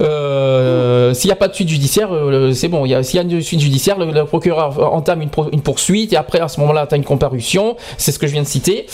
Euh, 0.00 1.14
S'il 1.14 1.28
n'y 1.28 1.32
a 1.32 1.36
pas 1.36 1.48
de 1.48 1.54
suite 1.54 1.68
judiciaire, 1.68 2.08
euh, 2.12 2.52
c'est 2.52 2.68
bon. 2.68 2.84
S'il 3.02 3.16
y 3.16 3.18
a 3.18 3.22
une 3.22 3.40
suite 3.42 3.60
judiciaire, 3.60 3.98
le, 3.98 4.06
le 4.12 4.24
procureur 4.24 4.92
entame 4.94 5.22
une, 5.22 5.28
pro- 5.30 5.48
une 5.52 5.60
poursuite 5.62 6.12
et 6.12 6.16
après 6.16 6.40
à 6.40 6.48
ce 6.48 6.60
moment-là, 6.60 6.86
tu 6.86 6.94
as 6.94 6.98
une 6.98 7.04
comparution. 7.04 7.76
C'est 7.98 8.12
ce 8.12 8.18
que 8.18 8.26
je 8.26 8.32
viens 8.32 8.42
de 8.42 8.46
citer. 8.46 8.86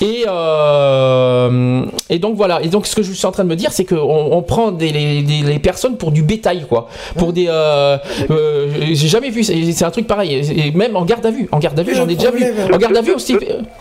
Et, 0.00 0.24
euh, 0.28 1.82
et 2.10 2.18
donc 2.18 2.36
voilà. 2.36 2.62
Et 2.62 2.68
donc 2.68 2.86
ce 2.86 2.94
que 2.96 3.02
je 3.02 3.12
suis 3.12 3.26
en 3.26 3.32
train 3.32 3.44
de 3.44 3.48
me 3.48 3.56
dire, 3.56 3.72
c'est 3.72 3.84
qu'on 3.84 3.96
on 4.32 4.42
prend 4.42 4.70
des, 4.70 4.90
les, 4.90 5.22
des- 5.22 5.42
les 5.42 5.58
personnes 5.58 5.96
pour 5.96 6.10
du 6.12 6.22
bétail, 6.22 6.66
quoi. 6.68 6.88
Pour 7.16 7.32
des. 7.32 7.46
euh, 7.48 7.96
J'ai 8.92 9.08
jamais 9.08 9.30
vu. 9.30 9.44
C'est 9.44 9.84
un 9.84 9.90
truc 9.90 10.06
pareil. 10.06 10.34
Et 10.34 10.70
même 10.72 10.96
en 10.96 11.04
garde 11.04 11.24
à 11.26 11.30
vue. 11.30 11.48
En 11.52 11.58
garde 11.58 11.78
à 11.78 11.82
vue, 11.82 11.94
j'en 11.94 12.08
ai 12.08 12.14
déjà 12.14 12.30
vu. 12.30 12.44
En 12.72 12.76
garde 12.78 12.96
à 12.96 13.02
vue 13.02 13.12
aussi, 13.12 13.36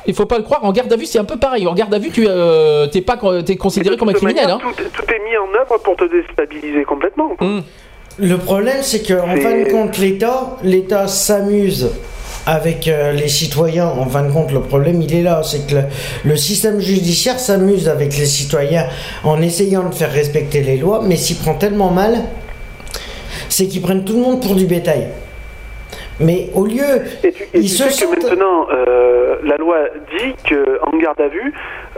il 0.05 0.13
faut 0.13 0.25
pas 0.25 0.37
le 0.37 0.43
croire. 0.43 0.63
En 0.63 0.71
garde 0.71 0.91
à 0.91 0.95
vue, 0.95 1.05
c'est 1.05 1.19
un 1.19 1.23
peu 1.25 1.37
pareil. 1.37 1.67
En 1.67 1.73
garde 1.73 1.93
à 1.93 1.99
vue, 1.99 2.11
tu 2.11 2.27
t'es 2.91 3.01
pas 3.01 3.17
t'es 3.45 3.55
considéré 3.55 3.97
comme 3.97 4.09
un 4.09 4.13
criminel. 4.13 4.43
manière, 4.47 4.57
Hein. 4.57 4.59
tout, 4.61 4.83
tout 4.83 5.11
est 5.13 5.19
mis 5.23 5.37
en 5.37 5.47
œuvre 5.59 5.62
pour 5.83 5.95
te 5.95 6.05
déstabiliser 6.05 6.83
complètement. 6.83 7.31
Hum. 7.41 7.63
Le 8.19 8.37
problème, 8.37 8.81
c'est 8.81 9.01
qu'en 9.01 9.35
C'est- 9.35 9.41
fin 9.41 9.57
de 9.63 9.71
compte, 9.71 9.97
l'État, 9.97 10.57
l'État 10.63 11.07
s'amuse 11.07 11.91
avec 12.45 12.87
euh, 12.87 13.11
les 13.13 13.27
citoyens. 13.27 13.87
En 13.87 14.05
fin 14.05 14.23
de 14.23 14.31
compte, 14.31 14.51
le 14.51 14.59
problème, 14.61 15.01
il 15.01 15.15
est 15.15 15.23
là. 15.23 15.41
C'est 15.43 15.65
que 15.67 15.75
le, 15.75 15.81
le 16.25 16.35
système 16.35 16.79
judiciaire 16.79 17.39
s'amuse 17.39 17.89
avec 17.89 18.15
les 18.17 18.25
citoyens 18.25 18.85
en 19.23 19.41
essayant 19.41 19.89
de 19.89 19.95
faire 19.95 20.11
respecter 20.11 20.61
les 20.61 20.77
lois, 20.77 21.01
mais 21.03 21.15
s'y 21.15 21.35
prend 21.35 21.55
tellement 21.55 21.89
mal, 21.89 22.19
c'est 23.49 23.67
qu'ils 23.67 23.81
prennent 23.81 24.03
tout 24.05 24.13
le 24.13 24.21
monde 24.21 24.41
pour 24.41 24.55
du 24.55 24.65
bétail. 24.65 25.07
Mais 26.19 26.49
au 26.53 26.65
lieu, 26.65 27.01
Et 27.23 27.31
tu, 27.31 27.43
et 27.43 27.47
ils 27.55 27.61
tu 27.63 27.67
se 27.69 27.89
sais 27.89 28.05
que 28.05 28.11
maintenant, 28.11 28.67
euh, 28.71 29.37
la 29.43 29.57
loi 29.57 29.77
dit 30.17 30.33
qu'en 30.47 30.95
garde 30.97 31.19
à 31.19 31.27
vue, 31.27 31.51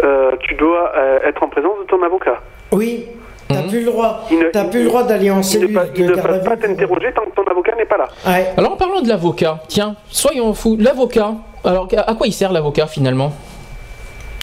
euh, 0.04 0.32
tu 0.40 0.56
dois 0.56 0.92
euh, 0.96 1.20
être 1.28 1.44
en 1.44 1.50
présence 1.50 1.78
de 1.82 1.86
ton 1.88 2.02
avocat. 2.02 2.40
Oui, 2.72 3.06
t'as 3.48 3.62
Mhm. 3.62 3.68
plus 3.70 3.80
le 3.82 3.86
droit. 3.92 4.28
T'as 4.54 4.66
plus 4.66 4.84
le 4.84 4.88
droit 4.90 5.04
d'aller 5.04 5.30
en 5.32 5.36
Il 5.36 5.38
ne, 5.38 5.44
cellule 5.44 5.74
pa- 5.74 5.86
il 5.96 6.02
de 6.06 6.10
ne 6.10 6.16
vue. 6.16 6.22
pas 6.44 6.58
t'interroger 6.58 7.08
tant 7.16 7.24
que 7.26 7.36
ton 7.36 7.44
avocat 7.50 7.76
n'est 7.78 7.86
pas 7.86 7.98
là. 7.98 8.08
Ouais. 8.26 8.48
Alors 8.58 8.74
en 8.74 8.76
parlant 8.78 9.02
de 9.02 9.08
l'avocat, 9.10 9.60
tiens, 9.68 9.96
soyons 10.10 10.54
fous. 10.54 10.78
L'avocat. 10.80 11.34
Alors 11.64 11.88
à 11.96 12.14
quoi 12.16 12.28
il 12.28 12.34
sert 12.34 12.52
l'avocat 12.52 12.88
finalement? 12.88 13.32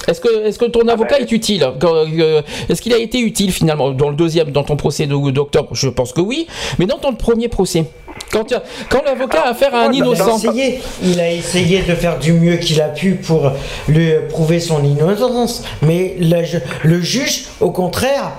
Est-ce 0.08 0.20
que, 0.20 0.46
est-ce 0.46 0.58
que 0.58 0.64
ton 0.64 0.88
avocat 0.88 1.16
ben. 1.18 1.22
est 1.22 1.30
utile? 1.32 1.62
Euh, 1.84 2.42
Est-ce 2.68 2.82
qu'il 2.82 2.92
a 2.92 2.98
été 2.98 3.20
utile 3.20 3.52
finalement 3.52 3.90
dans 3.92 4.08
le 4.10 4.16
deuxième, 4.16 4.50
dans 4.50 4.64
ton 4.64 4.74
procès 4.74 5.06
d'octobre 5.06 5.68
Je 5.72 5.88
pense 5.88 6.12
que 6.12 6.20
oui. 6.20 6.48
Mais 6.80 6.86
dans 6.86 6.98
ton 6.98 7.12
premier 7.14 7.46
procès, 7.46 7.84
quand, 8.32 8.52
quand 8.90 9.04
l'avocat 9.04 9.42
a 9.42 9.50
affaire 9.50 9.72
à 9.76 9.82
un 9.82 9.84
moi, 9.84 9.92
Il 9.94 10.02
a, 10.02 10.06
innocent, 10.06 10.38
essayé, 10.38 10.80
il 11.04 11.20
a 11.20 11.30
essayé 11.30 11.82
de 11.82 11.94
faire 11.94 12.18
du 12.18 12.32
mieux 12.32 12.56
qu'il 12.56 12.80
a 12.80 12.88
pu 12.88 13.14
pour 13.14 13.52
lui 13.86 14.10
prouver 14.28 14.58
son 14.58 14.82
innocence, 14.82 15.62
mais 15.82 16.16
le 16.18 17.00
juge, 17.00 17.44
au 17.60 17.70
contraire, 17.70 18.32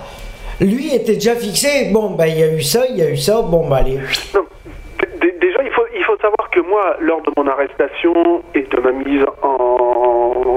lui 0.60 0.94
était 0.94 1.16
déjà 1.16 1.36
fixé. 1.36 1.90
Bon, 1.92 2.12
bah 2.12 2.28
il 2.28 2.40
y 2.40 2.44
a 2.44 2.54
eu 2.54 2.62
ça, 2.62 2.86
il 2.90 2.98
y 2.98 3.02
a 3.02 3.10
eu 3.10 3.18
ça, 3.18 3.42
bon, 3.42 3.68
bah 3.68 3.78
allez. 3.78 4.00
Non. 4.34 4.46
Déjà, 5.42 5.62
il 5.64 5.72
faut, 5.72 5.86
il 5.96 6.04
faut 6.04 6.18
savoir 6.18 6.50
que 6.52 6.62
moi, 6.62 6.96
lors 7.02 7.22
de 7.22 7.32
mon 7.36 7.48
arrestation 7.48 8.44
et 8.56 8.62
de 8.62 8.80
ma 8.80 8.92
mise 8.92 9.26
en 9.42 9.83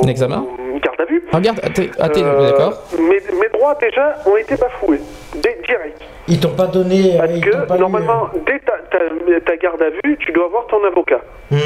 En 0.03 0.07
examen 0.09 0.45
garde 0.83 1.01
à 1.01 1.05
vue, 1.07 1.23
regarde, 1.33 1.61
ah, 1.63 1.71
t'es- 1.71 1.91
ah, 1.99 2.09
t'es- 2.11 2.23
euh, 2.23 2.51
d'accord 2.51 2.83
mes, 2.99 3.15
mes 3.41 3.49
droits 3.53 3.77
déjà 3.81 4.17
ont 4.27 4.37
été 4.37 4.57
bafoués, 4.57 5.01
dès- 5.43 5.59
direct. 5.67 6.01
Ils 6.29 6.39
t'ont 6.41 6.51
pas 6.51 6.67
donné. 6.67 7.15
euh, 7.15 7.19
Parce 7.19 7.31
ils 7.35 7.41
t'ont 7.41 7.51
que 7.61 7.67
pas 7.67 7.79
normalement, 7.79 8.29
dès 8.47 8.59
ta, 8.59 8.73
ta, 8.91 8.99
ta 9.45 9.57
garde 9.57 9.81
à 9.81 9.91
vue, 10.05 10.17
tu 10.19 10.33
dois 10.33 10.49
voir 10.49 10.67
ton 10.67 10.85
avocat. 10.85 11.21
Hmm. 11.51 11.57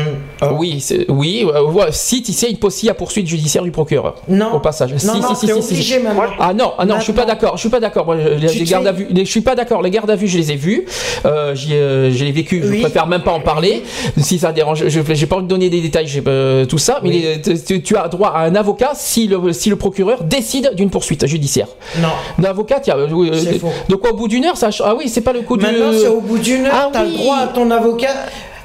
Ah. 0.43 0.53
Oui, 0.53 0.85
oui, 1.09 1.47
euh, 1.51 1.87
si 1.91 2.23
tu 2.23 2.33
sais, 2.33 2.49
il 2.51 2.59
possible 2.59 2.91
à 2.91 2.95
poursuite 2.95 3.27
judiciaire 3.27 3.63
du 3.63 3.71
procureur. 3.71 4.17
Non. 4.29 4.53
Au 4.53 4.61
passage. 4.61 4.93
Non, 4.93 4.99
si, 4.99 5.07
non, 5.21 5.35
si, 5.35 5.47
si, 5.47 5.53
obligé. 5.53 5.99
Moi, 6.01 6.27
Ah 6.39 6.53
non, 6.53 6.73
ah 6.77 6.85
non, 6.85 6.97
je 6.99 7.05
suis 7.05 7.15
pas 7.15 7.25
d'accord. 7.25 7.57
Je 7.57 7.61
suis 7.61 7.71
pas 7.71 7.81
d'accord. 7.81 8.15
Je- 8.19 8.47
les, 8.47 8.65
gardes 8.65 8.87
à 8.87 8.93
vue, 8.93 9.07
les- 9.09 9.25
je 9.25 9.31
suis 9.31 9.41
pas 9.41 9.55
d'accord. 9.55 9.81
Les 9.81 9.89
gardes 9.91 10.11
à 10.11 10.17
vue, 10.17 10.27
je 10.29 10.37
les 10.37 10.53
ai 10.53 10.57
vus. 10.57 10.85
Euh, 11.25 11.55
euh, 11.71 12.11
je 12.13 12.25
l'ai 12.25 12.33
vécu. 12.33 12.61
Je 12.63 12.71
Oui. 12.71 12.81
préfère 12.83 13.07
même 13.07 13.23
pas 13.23 13.33
en 13.33 13.41
parler. 13.41 13.83
Si 14.19 14.39
ça 14.39 14.53
dérange, 14.53 14.87
je 14.87 15.01
j'ai 15.15 15.27
pas 15.27 15.37
envie 15.37 15.45
de 15.45 15.49
donner 15.49 15.71
des 15.71 15.81
détails. 15.81 16.07
J'ai 16.07 16.23
euh, 16.27 16.67
tout 16.67 16.77
ça. 16.77 17.01
Mais 17.03 17.09
Oui. 17.09 17.23
les- 17.23 17.41
tu- 17.41 17.59
tu, 17.65 17.83
tu 17.83 17.97
as 18.01 18.09
droit 18.09 18.31
à 18.35 18.41
un 18.41 18.55
avocat 18.55 18.91
si 18.95 19.27
le 19.29 19.53
si 19.53 19.71
le 19.71 19.77
procureur 19.77 20.23
décide 20.25 20.73
d'une 20.75 20.91
poursuite 20.91 21.27
judiciaire. 21.27 21.69
Non. 22.01 22.09
Un 22.39 22.45
avocat, 22.45 22.81
tiens, 22.81 22.97
euh, 22.97 23.07
euh, 23.11 23.97
quoi 23.97 24.11
au 24.13 24.17
bout 24.17 24.29
d'une 24.29 24.45
heure, 24.45 24.57
ça 24.57 24.71
Ah 24.85 24.95
oui, 24.97 25.09
c'est 25.09 25.21
pas 25.21 25.33
le 25.33 25.43
coup 25.43 25.57
de. 25.57 25.63
Maintenant, 25.63 25.93
c'est 25.93 26.09
au 26.09 26.21
bout 26.21 26.39
d'une 26.39 26.67
heure, 26.67 26.73
Ah 26.75 26.89
t'as 26.93 27.05
oui. 27.05 27.13
le 27.13 27.19
droit 27.19 27.37
à 27.37 27.47
ton 27.49 27.71
avocat 27.71 28.11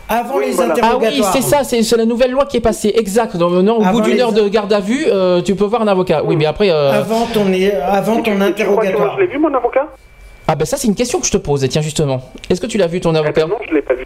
avant 0.07 0.37
Oui, 0.37 0.45
les 0.47 0.51
voilà. 0.51 0.73
Ah 0.81 0.85
interrogatoires. 0.85 1.31
oui, 1.33 1.41
c'est 1.41 1.47
ça, 1.49 1.63
c'est 1.63 1.81
c'est 1.83 1.97
la 1.97 2.05
nouvelle 2.05 2.31
loi 2.31 2.45
qui 2.45 2.57
est 2.57 2.61
passée, 2.61 2.93
exact. 2.95 3.35
Donc, 3.37 3.51
non, 3.63 3.77
au 3.79 3.81
Avant 3.83 3.91
bout 3.93 4.01
d'une 4.01 4.19
heure 4.21 4.33
de 4.33 4.47
garde 4.47 4.71
à 4.71 4.79
vue, 4.79 5.05
euh, 5.07 5.41
tu 5.41 5.55
peux 5.55 5.65
voir 5.65 5.81
un 5.81 5.87
avocat. 5.87 6.21
Oui, 6.23 6.35
mais 6.35 6.45
après. 6.45 6.69
euh, 6.69 6.91
Avant 6.91 7.25
ton, 7.33 7.45
avant 7.87 8.21
ton 8.21 8.21
et 8.21 8.23
tu 8.23 8.23
crois 8.23 8.23
que 8.23 8.37
moi, 8.37 8.45
interrogatoire. 8.47 9.15
je 9.17 9.21
l'ai 9.23 9.27
vu, 9.31 9.39
mon 9.39 9.53
avocat? 9.53 9.87
Ah, 10.47 10.53
ben 10.55 10.63
ça, 10.65 10.77
c'est 10.77 10.87
une 10.87 10.93
question 10.93 11.19
que 11.19 11.25
je 11.25 11.31
te 11.31 11.37
pose, 11.37 11.67
tiens, 11.69 11.81
justement. 11.81 12.21
Est-ce 12.51 12.61
que 12.61 12.67
tu 12.67 12.77
l'as 12.77 12.85
vu 12.85 13.01
ton 13.01 13.13
Eh 13.15 13.17
avocat? 13.17 13.45
ben 13.45 13.47
Non, 13.49 13.55
je 13.67 13.73
l'ai 13.73 13.81
pas 13.81 13.95
vu. 13.95 14.03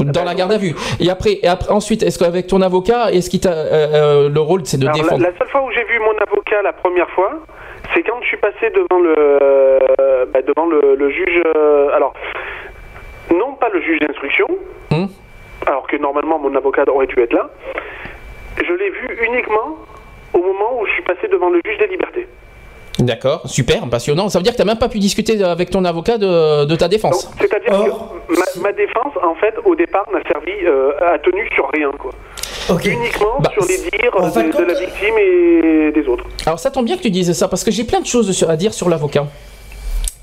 Dans 0.00 0.24
la 0.24 0.34
garde 0.34 0.52
à 0.52 0.58
vue. 0.58 0.74
Et 1.00 1.08
après, 1.10 1.38
et 1.42 1.48
après 1.48 1.72
ensuite, 1.72 2.02
est-ce 2.02 2.18
qu'avec 2.18 2.46
ton 2.46 2.60
avocat, 2.62 3.10
est-ce 3.12 3.30
qu'il 3.30 3.40
t'a. 3.40 3.52
euh, 3.52 3.86
euh, 3.94 4.28
le 4.28 4.40
rôle, 4.40 4.60
c'est 4.64 4.76
de 4.78 4.84
Alors, 4.86 4.96
la, 4.96 5.02
défendre? 5.02 5.22
la 5.22 5.38
seule 5.38 5.48
fois 5.48 5.62
où 5.62 5.70
j'ai 5.70 5.84
vu 5.84 5.98
mon 6.00 6.16
avocat 6.18 6.60
la 6.62 6.72
première 6.72 7.08
fois, 7.10 7.32
c'est 7.94 8.02
quand 8.02 8.18
je 8.22 8.26
suis 8.26 8.36
passé 8.36 8.70
devant 8.74 9.00
le, 9.00 9.14
euh, 9.18 10.26
bah, 10.32 10.40
devant 10.42 10.66
le, 10.66 10.96
le 10.96 11.10
juge. 11.10 11.42
euh, 11.56 11.88
alors, 11.94 12.12
non 13.34 13.54
pas 13.54 13.68
le 13.70 13.80
juge 13.82 14.00
d'instruction, 14.00 14.46
Hum 14.92 15.08
alors 15.66 15.86
que 15.88 15.96
normalement 15.96 16.38
mon 16.38 16.54
avocat 16.54 16.84
aurait 16.88 17.08
dû 17.08 17.20
être 17.20 17.32
là. 17.32 17.50
Je 18.58 18.72
l'ai 18.72 18.90
vu 18.90 19.18
uniquement 19.26 19.76
au 20.32 20.38
moment 20.38 20.78
où 20.80 20.86
je 20.86 20.92
suis 20.92 21.02
passé 21.02 21.26
devant 21.28 21.50
le 21.50 21.60
juge 21.64 21.76
des 21.78 21.88
libertés. 21.88 22.28
D'accord, 22.98 23.42
super, 23.44 23.86
passionnant. 23.88 24.28
Ça 24.28 24.38
veut 24.38 24.42
dire 24.42 24.52
que 24.52 24.58
t'as 24.58 24.64
même 24.64 24.78
pas 24.78 24.88
pu 24.88 24.98
discuter 24.98 25.42
avec 25.42 25.70
ton 25.70 25.84
avocat 25.84 26.16
de, 26.18 26.64
de 26.64 26.76
ta 26.76 26.88
défense. 26.88 27.30
C'est-à-dire 27.38 27.72
Or, 27.72 28.16
que 28.28 28.34
ma, 28.34 28.68
ma 28.68 28.72
défense, 28.72 29.12
en 29.22 29.34
fait, 29.34 29.54
au 29.64 29.74
départ, 29.74 30.04
n'a 30.12 30.20
servi 30.30 30.52
euh, 30.64 30.92
à 31.14 31.18
tenue 31.18 31.48
sur 31.54 31.68
rien, 31.74 31.90
quoi. 31.98 32.12
Ok. 32.70 32.86
Uniquement 32.86 33.38
Bah, 33.40 33.50
sur 33.52 33.64
les 33.66 33.76
dires 33.76 34.12
en 34.16 34.28
de, 34.28 34.64
la 34.64 34.80
victime 34.80 35.14
et 35.18 35.92
des 35.92 36.08
autres. 36.08 36.24
Alors 36.46 36.58
ça 36.58 36.70
tombe 36.70 36.86
bien 36.86 36.96
que 36.96 37.02
tu 37.02 37.10
dises 37.10 37.32
ça, 37.32 37.48
parce 37.48 37.62
que 37.64 37.70
j'ai 37.70 37.84
plein 37.84 38.00
de 38.00 38.06
choses 38.06 38.44
à 38.48 38.56
dire 38.56 38.72
sur 38.72 38.88
l'avocat. 38.88 39.26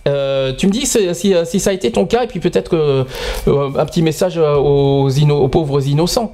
Euh, 0.05 0.51
tu 0.53 0.67
me 0.67 0.71
dis 0.71 0.85
si, 0.85 1.15
si- 1.15 1.33
si 1.45 1.59
ça 1.59 1.69
a 1.69 1.73
été 1.73 1.91
ton 1.91 2.05
cas, 2.05 2.23
et 2.23 2.27
puis 2.27 2.39
peut-être 2.41 2.75
euh, 2.75 3.05
un 3.47 3.85
petit 3.85 4.01
message 4.01 4.37
euh, 4.37 4.55
aux, 4.55 5.09
inno- 5.09 5.39
aux 5.41 5.47
pauvres 5.47 5.87
innocents. 5.87 6.33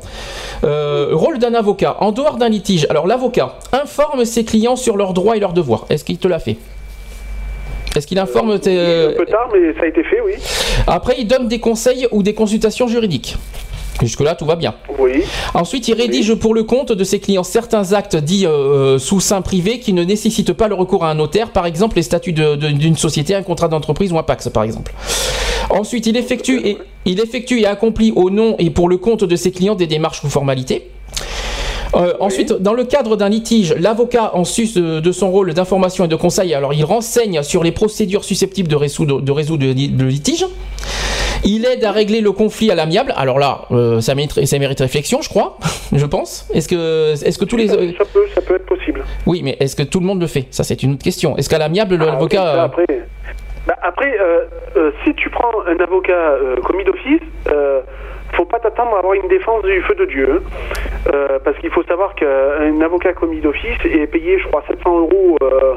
Euh, 0.64 1.10
rôle 1.14 1.38
d'un 1.38 1.54
avocat. 1.54 1.98
En 2.00 2.12
dehors 2.12 2.38
d'un 2.38 2.50
litige, 2.50 2.88
alors 2.90 3.06
l'avocat 3.06 3.56
informe 3.72 4.26
ses 4.26 4.44
clients 4.44 4.76
sur 4.76 4.98
leurs 4.98 5.14
droits 5.14 5.38
et 5.38 5.40
leurs 5.40 5.54
devoirs. 5.54 5.86
Est-ce 5.90 6.04
qu'il 6.04 6.18
te 6.18 6.28
l'a 6.28 6.40
fait? 6.40 6.58
Est-ce 7.96 8.06
qu'il 8.08 8.20
informe 8.20 8.60
tes... 8.60 8.78
Un 8.78 9.14
peu 9.18 9.26
tard, 9.26 9.50
mais 9.54 9.74
ça 9.74 9.82
a 9.84 9.88
été 9.88 10.04
fait, 10.04 10.22
oui. 10.22 10.34
Après, 10.86 11.16
il 11.18 11.28
donne 11.28 11.48
des 11.48 11.60
conseils 11.60 12.08
ou 12.12 12.22
des 12.24 12.34
consultations 12.36 12.88
juridiques. 12.88 13.36
Jusque-là, 14.02 14.36
tout 14.36 14.46
va 14.46 14.56
bien. 14.56 14.76
Oui. 14.98 15.24
Ensuite, 15.54 15.88
il 15.88 15.94
rédige 15.94 16.34
pour 16.36 16.54
le 16.54 16.64
compte 16.64 16.92
de 16.92 17.04
ses 17.04 17.20
clients 17.20 17.44
certains 17.44 17.94
actes 17.94 18.16
dits 18.16 18.46
euh, 18.46 18.98
sous 18.98 19.20
seing 19.20 19.42
privé 19.42 19.80
qui 19.80 19.94
ne 19.94 20.04
nécessitent 20.04 20.54
pas 20.54 20.68
le 20.68 20.76
recours 20.76 21.04
à 21.04 21.12
un 21.12 21.16
notaire, 21.16 21.52
par 21.52 21.66
exemple 21.66 21.98
les 21.98 22.04
statuts 22.04 22.34
d'une 22.34 22.98
société, 22.98 23.36
un 23.36 23.44
contrat 23.44 23.68
d'entreprise 23.68 24.12
ou 24.12 24.18
un 24.18 24.24
PAX, 24.24 24.50
par 24.50 24.64
exemple. 24.64 24.94
Ensuite, 25.70 26.08
il 26.08 26.18
effectue, 26.18 26.62
et, 26.66 26.78
il 27.06 27.20
effectue 27.20 27.60
et 27.60 27.66
accomplit 27.66 28.12
au 28.16 28.30
nom 28.30 28.56
et 28.58 28.70
pour 28.70 28.90
le 28.90 28.98
compte 28.98 29.24
de 29.24 29.36
ses 29.36 29.52
clients 29.52 29.76
des 29.76 29.88
démarches 29.88 30.24
ou 30.24 30.30
formalités. 30.30 30.90
Euh, 31.96 32.14
Ensuite, 32.20 32.54
dans 32.54 32.74
le 32.74 32.84
cadre 32.84 33.16
d'un 33.16 33.30
litige, 33.30 33.74
l'avocat, 33.78 34.32
en 34.36 34.44
sus 34.44 34.74
de, 34.76 35.00
de 35.00 35.12
son 35.12 35.32
rôle 35.32 35.54
d'information 35.54 36.06
et 36.06 36.08
de 36.08 36.16
conseil, 36.16 36.54
alors 36.54 36.74
il 36.74 36.86
renseigne 36.86 37.42
sur 37.44 37.64
les 37.64 37.72
procédures 37.72 38.24
susceptibles 38.24 38.70
de 38.70 38.76
résoudre, 38.76 39.22
de 39.22 39.32
résoudre 39.32 39.66
le, 39.66 39.74
le 39.74 40.08
litige. 40.08 40.46
Il 41.46 41.66
aide 41.66 41.84
à 41.84 41.92
régler 41.92 42.22
le 42.22 42.32
conflit 42.32 42.72
à 42.72 42.76
l'amiable. 42.76 43.14
Alors 43.16 43.40
là, 43.40 43.62
euh, 43.72 44.02
ça, 44.02 44.16
mérite, 44.16 44.46
ça 44.46 44.60
mérite 44.60 44.80
réflexion, 44.80 45.22
je 45.22 45.30
crois, 45.30 45.58
je 45.94 46.06
pense. 46.06 46.50
Est-ce 46.54 46.68
que, 46.68 47.14
est-ce 47.14 47.38
que 47.40 47.46
tous 47.46 47.58
les, 47.58 47.68
Ça, 47.68 47.76
ça 47.76 48.06
peut, 48.14 48.26
ça 48.36 48.42
peut 48.42 48.56
être 48.56 48.66
possible. 48.66 49.04
oui, 49.26 49.42
mais 49.44 49.58
est-ce 49.60 49.76
que 49.76 49.84
tout 49.84 50.00
le 50.00 50.06
monde 50.06 50.22
le 50.22 50.28
fait? 50.28 50.48
Ça, 50.52 50.64
c'est 50.64 50.84
une 50.84 50.94
autre 50.94 51.04
question. 51.04 51.38
Est-ce 51.38 51.50
qu'à 51.50 51.58
l'amiable, 51.58 51.98
Ah, 52.02 52.06
l'avocat, 52.06 52.48
euh, 52.56 52.66
après, 52.66 52.86
bah, 53.68 53.76
après 53.82 54.18
euh, 54.20 54.46
euh, 54.78 54.92
si 55.06 55.14
tu 55.16 55.30
prends 55.30 55.52
un 55.68 55.78
avocat 55.84 56.34
commis 56.66 56.84
d'office, 56.84 57.22
faut 58.34 58.46
pas 58.46 58.60
t'attendre 58.60 58.96
à 58.96 59.00
avoir 59.00 59.14
une 59.16 59.28
défense 59.28 59.64
du 59.64 59.82
feu 59.82 59.96
de 59.96 60.06
Dieu. 60.06 60.30
hein. 60.46 61.10
Euh, 61.14 61.40
parce 61.44 61.58
qu'il 61.58 61.72
faut 61.72 61.84
savoir 61.84 62.14
qu'un 62.16 62.80
avocat 62.82 63.14
commis 63.14 63.40
d'office 63.42 63.78
est 63.86 64.06
payé, 64.08 64.38
je 64.40 64.48
crois, 64.48 64.64
700 64.68 65.00
euros 65.00 65.38
euh, 65.42 65.74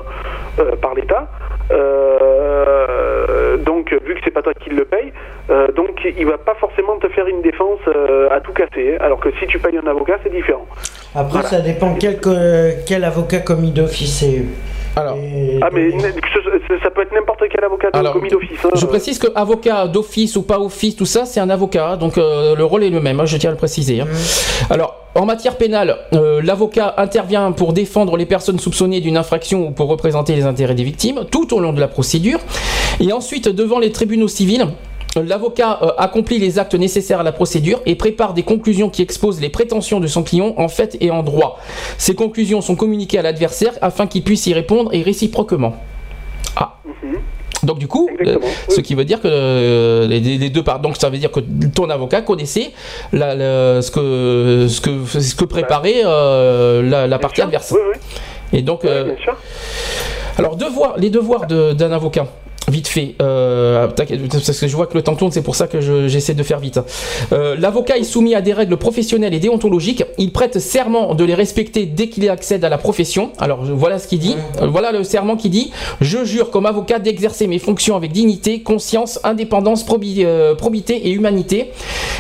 euh, 0.59 0.77
par 0.77 0.95
l'État. 0.95 1.29
Euh, 1.73 3.57
donc 3.59 3.93
vu 4.07 4.15
que 4.15 4.21
c'est 4.25 4.31
pas 4.31 4.43
toi 4.43 4.55
qui 4.55 4.71
le 4.71 4.85
paye, 4.85 5.13
euh, 5.51 5.69
donc 5.73 6.01
il 6.05 6.27
va 6.27 6.39
pas 6.39 6.55
forcément 6.55 6.97
te 6.99 7.09
faire 7.09 7.27
une 7.27 7.43
défense 7.43 7.81
euh, 7.89 8.29
à 8.31 8.41
tout 8.41 8.53
casser. 8.53 8.95
hein. 8.95 8.99
Alors 9.01 9.21
que 9.21 9.31
si 9.39 9.47
tu 9.47 9.59
payes 9.59 9.79
un 9.79 9.87
avocat, 9.87 10.19
c'est 10.23 10.33
différent. 10.33 10.67
Après, 11.15 11.43
ça 11.43 11.61
dépend 11.61 11.95
quel, 12.01 12.19
quel 12.87 13.05
avocat 13.05 13.41
commis 13.41 13.71
d'office 13.73 14.21
c'est. 14.21 14.43
Alors. 14.97 15.17
Ah 15.63 15.69
mais 15.73 15.91
ça 16.83 16.91
peut 16.91 17.03
être 17.03 17.13
n'importe 17.15 17.41
quel 17.51 17.65
avocat 17.65 17.91
de 17.91 17.97
Alors, 17.97 18.13
commis 18.15 18.29
d'office. 18.29 18.59
hein. 18.65 18.71
Je 18.75 18.87
précise 18.87 19.19
que 19.19 19.29
avocat 19.35 19.87
d'office 19.89 20.37
ou 20.37 20.43
pas 20.43 20.59
office, 20.59 20.97
tout 20.97 21.07
ça, 21.07 21.25
c'est 21.25 21.41
un 21.41 21.49
avocat, 21.51 21.97
donc 21.97 22.19
euh, 22.19 22.55
le 22.55 22.65
rôle 22.65 22.85
est 22.85 22.91
le 22.91 23.01
même, 23.01 23.19
hein, 23.21 23.25
je 23.25 23.37
tiens 23.37 23.51
à 23.51 23.53
le 23.53 23.59
préciser. 23.59 24.01
hein. 24.01 24.07
Alors, 24.71 24.97
en 25.15 25.25
matière 25.27 25.57
pénale, 25.57 25.97
euh, 26.15 26.41
l'avocat 26.43 26.95
intervient 26.99 27.53
pour 27.53 27.73
défendre 27.73 28.17
les 28.17 28.27
personnes 28.27 28.59
soupçonnées 28.59 29.01
d'une 29.01 29.17
infraction 29.17 29.69
ou 29.69 29.71
pour 29.71 29.89
représenter 29.89 30.35
les 30.35 30.45
intérêts 30.45 30.75
des 30.75 30.85
victimes 30.85 31.25
tout 31.31 31.55
au 31.55 31.61
long 31.61 31.73
de 31.73 31.81
la 31.81 31.89
procédure. 31.89 32.39
Et 33.01 33.13
ensuite, 33.13 33.49
devant 33.49 33.79
les 33.79 33.93
tribunaux 33.93 34.29
civils, 34.29 34.67
L'avocat 35.17 35.79
euh, 35.83 35.91
accomplit 35.99 36.39
les 36.39 36.59
actes 36.59 36.75
nécessaires 36.75 37.21
à 37.21 37.23
la 37.23 37.33
procédure 37.33 37.83
et 37.85 37.97
prépare 37.97 38.33
des 38.33 38.43
conclusions 38.45 38.89
qui 38.89 39.03
exposent 39.03 39.41
les 39.41 39.51
prétentions 39.51 40.01
de 40.01 40.07
son 40.07 40.23
client 40.23 40.55
en 40.57 40.69
fait 40.69 40.97
et 41.01 41.11
en 41.11 41.23
droit. 41.23 41.59
Ces 41.99 42.15
conclusions 42.15 42.61
sont 42.63 42.77
communiquées 42.77 43.19
à 43.19 43.23
l'adversaire 43.23 43.75
afin 43.83 44.07
qu'il 44.07 44.23
puisse 44.25 44.47
y 44.47 44.55
répondre 44.55 44.89
et 44.95 45.03
réciproquement. 45.03 45.77
Ah. 46.57 46.79
Donc 47.63 47.79
du 47.79 47.87
coup, 47.89 48.09
euh, 48.27 48.39
ce 48.71 48.81
qui 48.81 48.95
veut 48.95 49.05
dire 49.05 49.21
que 49.21 49.29
euh, 49.29 50.07
les, 50.09 50.19
les 50.21 50.51
deux 50.51 50.65
parts, 50.65 50.81
donc 50.81 50.97
ça 50.97 51.11
veut 51.11 51.19
dire 51.19 51.31
que 51.31 51.41
ton 51.75 51.91
avocat 51.91 52.23
connaissait 52.23 52.73
la- 53.13 53.35
la- 53.37 53.83
ce 53.83 53.91
que 53.91 54.67
ce 54.69 54.81
que 54.81 55.05
ce 55.21 55.35
que 55.35 55.45
préparait 55.45 56.03
la, 56.03 57.07
la 57.07 57.19
partie 57.19 57.43
adverse. 57.43 57.75
Et 58.53 58.63
donc, 58.63 58.85
euh, 58.85 59.15
alors 60.39 60.57
devoir, 60.57 60.95
les 60.99 61.09
devoirs 61.11 61.47
de- 61.47 61.73
d'un 61.73 61.93
avocat. 61.93 62.27
Vite 62.69 62.87
fait, 62.87 63.17
euh, 63.21 63.89
parce 63.89 64.61
que 64.61 64.69
je 64.69 64.77
vois 64.77 64.87
que 64.87 64.95
le 64.97 65.03
temps 65.03 65.17
tourne, 65.17 65.33
c'est 65.33 65.43
pour 65.43 65.57
ça 65.57 65.67
que 65.67 65.81
je- 65.81 66.07
j'essaie 66.07 66.35
de 66.35 66.43
faire 66.45 66.61
vite. 66.61 66.79
Euh, 67.33 67.57
L'avocat 67.59 67.99
est 67.99 68.05
soumis 68.05 68.37
à 68.37 68.41
des 68.41 68.53
règles 68.53 68.77
professionnelles 68.77 69.35
et 69.35 69.41
déontologiques. 69.41 70.05
Il 70.17 70.31
prête 70.31 70.59
serment 70.61 71.15
de 71.15 71.25
les 71.25 71.35
respecter 71.35 71.87
dès 71.87 72.09
qu'il 72.09 72.29
accède 72.31 72.65
à 72.65 72.69
la 72.69 72.79
profession. 72.79 73.31
Alors 73.39 73.65
voilà 73.65 73.99
ce 73.99 74.07
qu'il 74.07 74.21
dit. 74.21 74.37
Euh, 74.61 74.69
Voilà 74.69 74.93
le 74.93 75.03
serment 75.03 75.37
qui 75.37 75.51
dit 75.51 75.73
Je 76.01 76.25
jure 76.25 76.51
comme 76.51 76.65
avocat 76.67 77.01
d'exercer 77.01 77.49
mes 77.49 77.59
fonctions 77.59 77.97
avec 77.97 78.13
dignité, 78.13 78.61
conscience, 78.63 79.19
indépendance, 79.25 79.85
probi- 79.85 80.25
probité 80.57 81.09
et 81.09 81.11
humanité. 81.11 81.73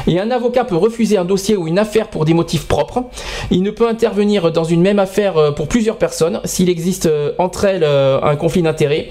Et 0.08 0.18
un 0.18 0.30
avocat 0.32 0.64
peut 0.64 0.76
refuser 0.76 1.16
un 1.18 1.24
dossier 1.24 1.56
ou 1.56 1.68
une 1.68 1.78
affaire 1.78 2.08
pour 2.08 2.24
des 2.24 2.34
motifs 2.34 2.66
propres. 2.66 3.04
Il 3.52 3.62
ne 3.62 3.70
peut 3.70 3.86
intervenir 3.88 4.50
dans 4.50 4.64
une 4.64 4.82
même 4.82 4.98
affaire 4.98 5.54
pour 5.54 5.68
plusieurs 5.68 5.98
personnes 5.98 6.40
s'il 6.44 6.68
existe 6.68 7.08
entre 7.38 7.64
elles 7.64 7.84
un 7.84 8.34
conflit 8.36 8.62
d'intérêts. 8.62 9.08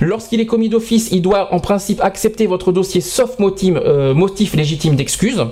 Lorsqu'il 0.00 0.40
est 0.40 0.46
commis 0.46 0.68
d'office, 0.74 1.08
il 1.12 1.22
doit 1.22 1.54
en 1.54 1.60
principe 1.60 2.00
accepter 2.02 2.46
votre 2.46 2.72
dossier 2.72 3.00
sauf 3.00 3.38
motif, 3.38 3.74
euh, 3.76 4.12
motif 4.12 4.54
légitime 4.54 4.96
d'excuse. 4.96 5.44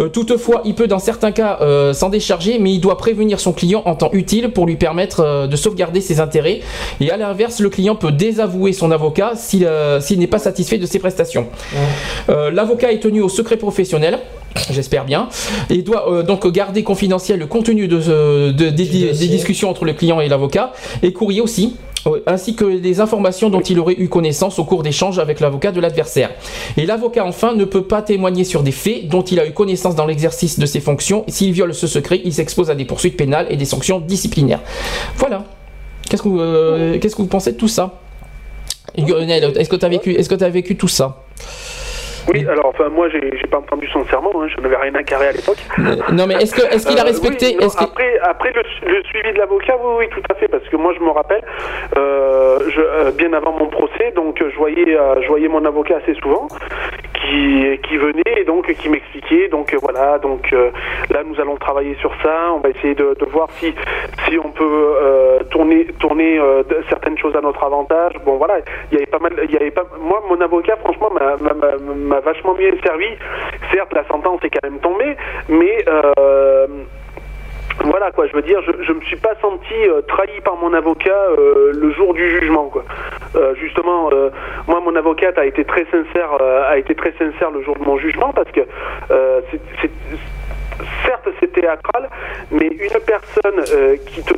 Euh, 0.00 0.08
toutefois, 0.08 0.62
il 0.64 0.74
peut 0.74 0.86
dans 0.86 0.98
certains 0.98 1.32
cas 1.32 1.58
euh, 1.60 1.92
s'en 1.92 2.08
décharger, 2.08 2.58
mais 2.58 2.72
il 2.72 2.80
doit 2.80 2.96
prévenir 2.96 3.38
son 3.38 3.52
client 3.52 3.82
en 3.84 3.94
temps 3.94 4.10
utile 4.12 4.50
pour 4.50 4.66
lui 4.66 4.76
permettre 4.76 5.46
de 5.46 5.56
sauvegarder 5.56 6.00
ses 6.00 6.20
intérêts. 6.20 6.60
Et 7.00 7.10
à 7.10 7.16
l'inverse, 7.16 7.60
le 7.60 7.68
client 7.68 7.94
peut 7.94 8.12
désavouer 8.12 8.72
son 8.72 8.90
avocat 8.90 9.32
s'il 9.36 10.18
n'est 10.18 10.26
pas 10.26 10.38
satisfait 10.38 10.78
de 10.78 10.86
ses 10.86 10.98
prestations. 10.98 11.46
L'avocat 12.28 12.92
est 12.92 13.00
tenu 13.00 13.20
au 13.20 13.28
secret 13.28 13.56
professionnel. 13.56 14.18
J'espère 14.70 15.04
bien. 15.04 15.28
Et 15.68 15.74
il 15.74 15.84
doit 15.84 16.10
euh, 16.12 16.22
donc 16.22 16.46
garder 16.50 16.82
confidentiel 16.82 17.38
le 17.38 17.46
contenu 17.46 17.86
de, 17.88 17.98
de- 18.52 18.70
des, 18.70 18.70
des 18.70 19.28
discussions 19.28 19.70
entre 19.70 19.84
le 19.84 19.92
client 19.92 20.20
et 20.20 20.28
l'avocat, 20.28 20.72
et 21.02 21.12
courrier 21.12 21.40
aussi, 21.40 21.76
euh, 22.06 22.18
ainsi 22.26 22.56
que 22.56 22.64
les 22.64 23.00
informations 23.00 23.48
dont 23.48 23.60
il 23.60 23.78
aurait 23.78 23.94
eu 23.96 24.08
connaissance 24.08 24.58
au 24.58 24.64
cours 24.64 24.82
d'échanges 24.82 25.18
avec 25.20 25.38
l'avocat 25.38 25.70
de 25.70 25.80
l'adversaire. 25.80 26.30
Et 26.76 26.84
l'avocat, 26.84 27.24
enfin, 27.24 27.54
ne 27.54 27.64
peut 27.64 27.84
pas 27.84 28.02
témoigner 28.02 28.42
sur 28.44 28.62
des 28.62 28.72
faits 28.72 29.06
dont 29.08 29.22
il 29.22 29.38
a 29.38 29.46
eu 29.46 29.52
connaissance 29.52 29.94
dans 29.94 30.06
l'exercice 30.06 30.58
de 30.58 30.66
ses 30.66 30.80
fonctions. 30.80 31.24
S'il 31.28 31.52
viole 31.52 31.72
ce 31.74 31.86
secret, 31.86 32.20
il 32.24 32.32
s'expose 32.34 32.70
à 32.70 32.74
des 32.74 32.84
poursuites 32.84 33.16
pénales 33.16 33.46
et 33.50 33.56
des 33.56 33.64
sanctions 33.66 34.00
disciplinaires. 34.00 34.60
Voilà. 35.16 35.44
Qu'est-ce 36.08 36.22
que 36.22 36.28
vous, 36.28 36.40
euh, 36.40 36.98
qu'est-ce 36.98 37.14
que 37.14 37.22
vous 37.22 37.28
pensez 37.28 37.52
de 37.52 37.56
tout 37.56 37.68
ça? 37.68 38.00
Lionel, 38.98 39.52
est-ce 39.56 39.68
que 39.68 39.76
tu 39.76 39.84
as 39.84 39.88
vécu, 39.88 40.12
est-ce 40.14 40.28
que 40.28 40.34
tu 40.34 40.42
as 40.42 40.48
vécu 40.48 40.76
tout 40.76 40.88
ça? 40.88 41.22
Oui, 42.28 42.46
alors 42.48 42.66
enfin 42.66 42.88
moi 42.88 43.08
j'ai 43.08 43.46
pas 43.50 43.58
entendu 43.58 43.86
son 43.88 44.04
serment, 44.06 44.30
hein, 44.36 44.46
je 44.54 44.60
n'avais 44.60 44.76
rien 44.76 44.94
à 44.94 45.02
carrer 45.02 45.28
à 45.28 45.32
l'époque. 45.32 45.58
Euh, 45.78 45.96
Non, 46.12 46.26
mais 46.26 46.34
est-ce 46.34 46.54
que, 46.54 46.62
est-ce 46.74 46.86
qu'il 46.86 46.98
a 46.98 47.02
Euh, 47.02 47.06
respecté, 47.06 47.46
oui, 47.46 47.56
non, 47.60 47.66
est-ce 47.66 47.76
qu'il- 47.76 47.86
après, 47.86 48.18
après 48.22 48.52
le, 48.52 48.62
le 48.92 49.02
suivi 49.04 49.32
de 49.32 49.38
l'avocat, 49.38 49.76
oui, 49.82 49.94
oui, 50.00 50.06
tout 50.10 50.22
à 50.30 50.34
fait, 50.34 50.48
parce 50.48 50.66
que 50.68 50.76
moi 50.76 50.92
je 50.98 51.02
me 51.04 51.10
rappelle, 51.10 51.42
euh, 51.96 52.58
je, 52.68 53.10
bien 53.12 53.32
avant 53.32 53.52
mon 53.52 53.66
procès, 53.68 54.12
donc 54.14 54.38
je 54.38 54.56
voyais, 54.56 54.96
je 55.22 55.26
voyais 55.28 55.48
mon 55.48 55.64
avocat 55.64 55.96
assez 56.02 56.14
souvent, 56.20 56.48
qui, 57.14 57.96
venait 57.96 58.22
et 58.40 58.44
donc 58.44 58.72
qui 58.74 58.88
m'expliquait, 58.88 59.48
donc 59.48 59.74
euh, 59.74 59.78
voilà, 59.82 60.18
donc 60.18 60.52
euh, 60.52 60.70
là 61.10 61.22
nous 61.24 61.40
allons 61.40 61.56
travailler 61.56 61.94
sur 61.96 62.12
ça, 62.22 62.52
on 62.54 62.58
va 62.58 62.70
essayer 62.70 62.94
de, 62.94 63.16
voir 63.30 63.48
si, 63.52 63.74
si 64.26 64.38
on 64.38 64.50
peut 64.50 64.64
euh, 65.02 65.38
tourner, 65.50 65.86
tourner 65.98 66.40
certaines 66.88 67.18
choses 67.18 67.36
à 67.36 67.40
notre 67.40 67.62
avantage. 67.62 68.12
Bon 68.24 68.36
voilà, 68.36 68.58
il 68.90 68.94
y 68.94 68.96
avait 68.96 69.06
pas 69.06 69.18
mal, 69.18 69.32
il 69.44 69.50
y 69.50 69.56
avait 69.56 69.70
pas, 69.70 69.84
moi 70.00 70.22
mon 70.28 70.40
avocat 70.40 70.76
franchement 70.76 71.10
m'a- 71.10 72.20
vachement 72.20 72.54
bien 72.54 72.70
servi. 72.84 73.08
Certes 73.72 73.92
la 73.92 74.04
sentence 74.04 74.40
est 74.44 74.50
quand 74.50 74.68
même 74.68 74.80
tombée, 74.80 75.16
mais 75.48 75.84
voilà 77.84 78.10
quoi, 78.12 78.26
je 78.26 78.32
veux 78.34 78.42
dire, 78.42 78.60
je, 78.66 78.72
je 78.84 78.92
me 78.92 79.00
suis 79.02 79.16
pas 79.16 79.34
senti 79.40 79.74
euh, 79.88 80.02
trahi 80.02 80.40
par 80.44 80.56
mon 80.56 80.72
avocat 80.74 81.10
euh, 81.30 81.72
le 81.74 81.90
jour 81.92 82.12
du 82.14 82.30
jugement 82.30 82.66
quoi. 82.68 82.84
Euh, 83.36 83.54
justement, 83.54 84.10
euh, 84.12 84.30
moi 84.66 84.80
mon 84.84 84.94
avocate 84.96 85.38
a 85.38 85.46
été 85.46 85.64
très 85.64 85.84
sincère, 85.86 86.30
euh, 86.40 86.68
a 86.68 86.78
été 86.78 86.94
très 86.94 87.12
sincère 87.12 87.50
le 87.50 87.62
jour 87.62 87.76
de 87.76 87.84
mon 87.84 87.96
jugement 87.98 88.32
parce 88.32 88.50
que 88.50 88.60
euh, 89.10 89.40
c'est- 89.50 89.90
certes 91.06 91.28
c'est 91.40 91.52
théâtral, 91.52 92.08
mais 92.50 92.66
une 92.66 93.00
personne 93.00 93.64
qui 94.06 94.22
te 94.22 94.34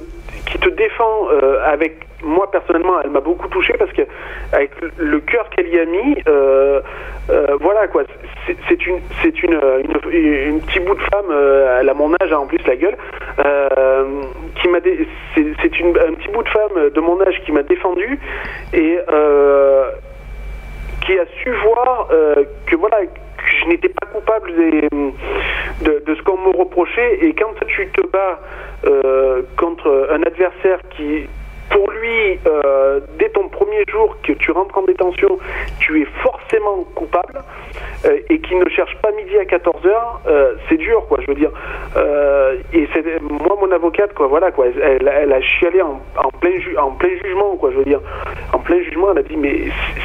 qui 0.46 0.58
te 0.58 0.68
défend 0.68 1.28
euh, 1.30 1.58
avec 1.64 2.06
moi 2.22 2.50
personnellement, 2.50 3.00
elle 3.02 3.10
m'a 3.10 3.20
beaucoup 3.20 3.48
touché 3.48 3.74
parce 3.78 3.90
que 3.92 4.02
avec 4.52 4.70
le- 4.96 5.20
cœur 5.20 5.48
qu'elle 5.50 5.68
y 5.68 5.78
a 5.78 5.84
mis, 5.84 6.16
euh, 6.28 6.80
euh, 7.30 7.56
voilà 7.60 7.88
quoi, 7.88 8.02
c'est 8.68 8.86
une 8.86 9.00
c'est 9.22 9.42
une, 9.42 9.54
une 9.54 10.12
une 10.12 10.60
petite 10.60 10.84
bout 10.84 10.94
de 10.94 11.00
femme, 11.00 11.30
elle 11.80 11.88
a 11.88 11.94
mon 11.94 12.12
âge 12.20 12.32
hein, 12.32 12.38
en 12.38 12.46
plus 12.46 12.64
la 12.66 12.76
gueule, 12.76 12.96
qui 14.56 14.68
m'a 14.68 14.78
c'est 15.34 15.80
une 15.80 15.88
un 15.98 16.14
petit 16.14 16.28
bout 16.28 16.42
de 16.44 16.48
femme 16.48 16.90
de 16.94 17.00
mon 17.00 17.20
âge 17.22 17.40
qui 17.44 17.50
m'a 17.52 17.62
défendu 17.64 18.18
et 18.72 18.98
qui 21.04 21.18
a 21.18 21.24
su 21.42 21.50
voir 21.64 22.08
que 22.66 22.76
voilà 22.76 22.98
je 23.60 23.68
n'étais 23.68 23.88
pas 23.88 24.06
coupable 24.06 24.52
de 24.54 26.14
ce 26.14 26.22
qu'on 26.22 26.38
me 26.38 26.56
reprochait. 26.56 27.24
Et 27.24 27.34
quand 27.34 27.54
tu 27.66 27.88
te 27.88 28.06
bats 28.08 28.40
euh, 28.86 29.42
contre 29.56 30.08
un 30.10 30.22
adversaire 30.22 30.80
qui 30.96 31.26
pour 31.70 31.90
lui, 31.90 32.38
euh, 32.46 33.00
dès 33.18 33.30
ton 33.30 33.48
premier 33.48 33.84
jour 33.88 34.16
que 34.22 34.32
tu 34.32 34.50
rentres 34.50 34.76
en 34.76 34.82
détention, 34.82 35.38
tu 35.80 36.02
es 36.02 36.06
forcément 36.22 36.84
coupable 36.94 37.40
euh, 38.04 38.18
et 38.28 38.38
qu'il 38.40 38.58
ne 38.58 38.68
cherche 38.68 38.94
pas 39.02 39.10
midi 39.12 39.36
à 39.38 39.44
14h, 39.44 39.90
euh, 40.26 40.54
c'est 40.68 40.76
dur, 40.76 41.06
quoi, 41.08 41.18
je 41.22 41.26
veux 41.28 41.34
dire. 41.34 41.50
Et 42.72 42.88
c'est 42.94 43.20
moi, 43.22 43.56
mon 43.60 43.70
avocate, 43.70 44.12
quoi, 44.14 44.26
voilà, 44.26 44.50
quoi, 44.50 44.66
elle, 44.82 45.08
elle 45.14 45.32
a 45.32 45.40
chialé 45.40 45.80
en, 45.82 46.00
plein 46.40 46.58
ju- 46.58 46.76
en 46.78 46.90
plein 46.92 47.10
jugement, 47.22 47.56
quoi, 47.56 47.70
je 47.70 47.76
veux 47.78 47.84
dire. 47.84 48.00
En 48.52 48.58
plein 48.58 48.80
jugement, 48.82 49.12
elle 49.12 49.18
a 49.18 49.22
dit, 49.22 49.36
mais 49.36 49.60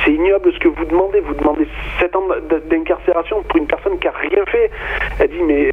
c'est 0.05 0.11
ignoble 0.11 0.51
ce 0.53 0.59
que 0.59 0.67
vous 0.69 0.85
demandez, 0.85 1.19
vous 1.21 1.33
demandez 1.33 1.67
7 1.99 2.15
ans 2.15 2.27
d'incarcération 2.69 3.41
pour 3.43 3.57
une 3.57 3.67
personne 3.67 3.97
qui 3.99 4.07
a 4.07 4.11
rien 4.11 4.45
fait. 4.45 4.69
Elle 5.19 5.29
dit, 5.29 5.43
mais 5.43 5.71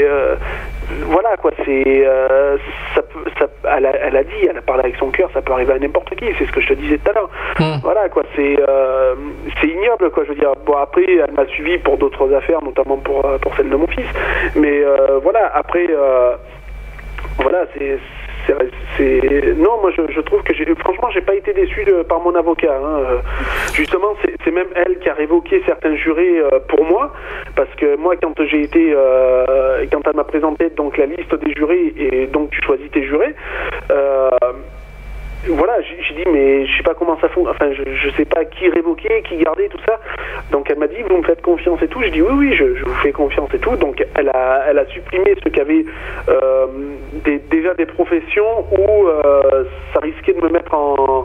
voilà, 1.07 1.37
quoi, 1.37 1.51
c'est. 1.65 1.85
euh, 2.07 2.57
ça 2.95 3.03
peut- 3.03 3.31
ça- 3.39 3.49
elle, 3.77 3.87
a, 3.87 3.97
elle 3.97 4.17
a 4.17 4.25
dit, 4.25 4.47
elle 4.49 4.59
a 4.59 4.63
parlé 4.63 4.85
avec 4.85 4.97
son 4.97 5.11
cœur, 5.11 5.31
ça 5.35 5.43
peut 5.43 5.53
arriver 5.53 5.73
à 5.73 5.79
n'importe 5.79 6.15
qui, 6.17 6.27
c'est 6.39 6.47
ce 6.47 6.53
que 6.53 6.61
je 6.61 6.69
te 6.69 6.75
disais 6.75 6.99
tout 6.99 7.11
à 7.11 7.15
l'heure. 7.15 7.31
Voilà, 7.83 8.09
quoi, 8.09 8.23
c'est 8.37 8.57
euh, 8.69 9.15
c'est 9.61 9.69
ignoble, 9.69 10.11
quoi, 10.11 10.25
je 10.25 10.31
veux 10.31 10.35
dire. 10.39 10.53
Bon, 10.67 10.75
après, 10.77 11.05
elle 11.07 11.33
m'a 11.35 11.47
suivi 11.47 11.79
pour 11.79 11.97
d'autres 11.99 12.33
affaires, 12.35 12.63
notamment 12.63 12.99
pour, 12.99 13.25
euh, 13.25 13.39
pour 13.39 13.55
celle 13.57 13.71
de 13.71 13.77
mon 13.77 13.87
fils. 13.87 14.07
Mais 14.57 14.83
euh, 14.85 15.19
voilà, 15.23 15.51
après, 15.55 15.89
voilà, 17.39 17.65
c'est. 17.77 17.99
Non 19.57 19.81
moi 19.81 19.91
je, 19.91 20.21
trouve 20.21 20.43
que 20.43 20.53
franchement 20.79 21.11
j'ai 21.11 21.21
pas 21.21 21.35
été 21.35 21.53
déçu 21.53 21.87
par 22.09 22.21
mon 22.21 22.35
avocat 22.35 22.77
hein. 22.77 23.21
Justement 23.75 24.15
c'est 24.23 24.35
c'est 24.45 24.51
même 24.51 24.69
elle 24.75 24.99
qui 24.99 25.09
a 25.09 25.15
révoqué 25.15 25.63
certains 25.67 25.97
jurés 25.97 26.39
euh, 26.39 26.61
pour 26.69 26.85
moi 26.85 27.13
parce 27.57 27.73
que 27.77 27.97
moi 27.97 28.15
quand 28.17 28.35
j'ai 28.45 28.63
été 28.63 28.93
euh, 28.95 29.87
quand 29.91 30.07
elle 30.07 30.17
m'a 30.17 30.25
présenté 30.25 30.71
donc 30.71 30.97
la 30.99 31.07
liste 31.07 31.35
des 31.35 31.53
jurés 31.55 31.95
et 31.97 32.27
donc 32.27 32.51
tu 32.51 32.61
choisis 32.63 32.91
tes 32.91 33.05
jurés 33.05 33.35
euh, 33.91 34.29
voilà, 35.49 35.75
j'ai 35.83 36.15
dit 36.15 36.25
mais 36.33 36.67
je 36.67 36.77
sais 36.77 36.83
pas 36.83 36.95
comment 36.95 37.19
ça 37.21 37.29
fonctionne, 37.29 37.55
enfin 37.55 37.73
je, 37.73 37.83
je 37.95 38.11
sais 38.17 38.25
pas 38.25 38.45
qui 38.45 38.69
révoquer, 38.69 39.23
qui 39.23 39.37
garder, 39.37 39.69
tout 39.69 39.81
ça. 39.87 40.01
Donc 40.51 40.71
elle 40.71 40.79
m'a 40.79 40.87
dit 40.87 41.03
vous 41.09 41.17
me 41.19 41.23
faites 41.23 41.43
confiance 41.43 41.81
et 41.83 41.89
tout. 41.89 42.03
Je 42.03 42.09
dis 42.09 42.23
oui 42.23 42.33
oui 42.33 42.55
je, 42.55 42.65
vous 42.85 42.95
fais 43.03 43.13
confiance 43.13 43.53
et 43.55 43.59
tout. 43.59 43.77
Donc 43.77 44.05
elle 44.15 44.29
a 44.31 44.65
elle 44.69 44.79
a 44.79 44.87
supprimé 44.87 45.35
ce 45.43 45.49
qu'avait 45.49 45.85
euh, 46.29 46.67
déjà 47.51 47.75
des 47.75 47.87
professions 47.87 48.67
où 48.73 49.07
euh, 49.07 49.65
ça 49.93 50.01
risquait 50.01 50.33
de 50.33 50.41
me 50.41 50.49
mettre 50.49 50.75
en, 50.75 51.25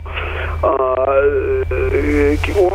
euh, 0.64 1.64
où, 2.58 2.70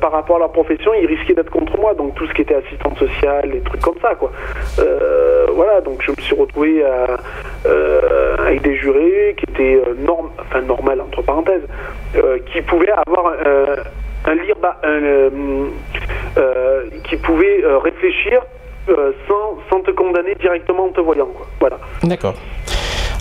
par 0.00 0.12
rapport 0.12 0.36
à 0.36 0.38
leur 0.40 0.52
profession, 0.52 0.92
ils 0.94 1.06
risquaient 1.06 1.34
d'être 1.34 1.50
contre 1.50 1.78
moi. 1.78 1.94
Donc 1.94 2.14
tout 2.14 2.26
ce 2.26 2.34
qui 2.34 2.42
était 2.42 2.56
assistante 2.56 2.98
sociale, 2.98 3.50
des 3.50 3.60
trucs 3.60 3.80
comme 3.80 3.98
ça, 4.00 4.14
quoi. 4.14 4.32
Voilà, 5.54 5.80
donc 5.82 6.02
je 6.02 6.10
me 6.10 6.16
suis 6.16 6.34
retrouvé 6.34 6.82
avec 8.38 8.62
des 8.62 8.76
jurés 8.76 9.36
qui 9.36 9.44
étaient 9.50 9.80
norm, 9.98 10.30
enfin 10.40 10.62
normal 10.74 10.98
entre 11.06 11.20
parenthèses, 11.22 11.66
euh, 12.16 12.38
qui 12.52 12.60
pouvaient 12.70 12.94
avoir 13.06 13.24
euh, 13.46 13.76
un 14.30 14.34
lire, 14.42 14.56
ba- 14.64 14.78
un, 14.84 15.02
euh, 15.02 15.30
euh, 16.38 16.82
qui 17.06 17.16
pouvaient 17.16 17.60
euh, 17.64 17.78
réfléchir 17.78 18.38
sans, 19.28 19.46
sans 19.70 19.80
te 19.86 19.92
condamner 19.92 20.34
directement 20.44 20.84
en 20.86 20.92
te 20.98 21.00
voyant, 21.00 21.28
quoi. 21.36 21.46
Voilà. 21.60 21.78
D'accord. 22.02 22.34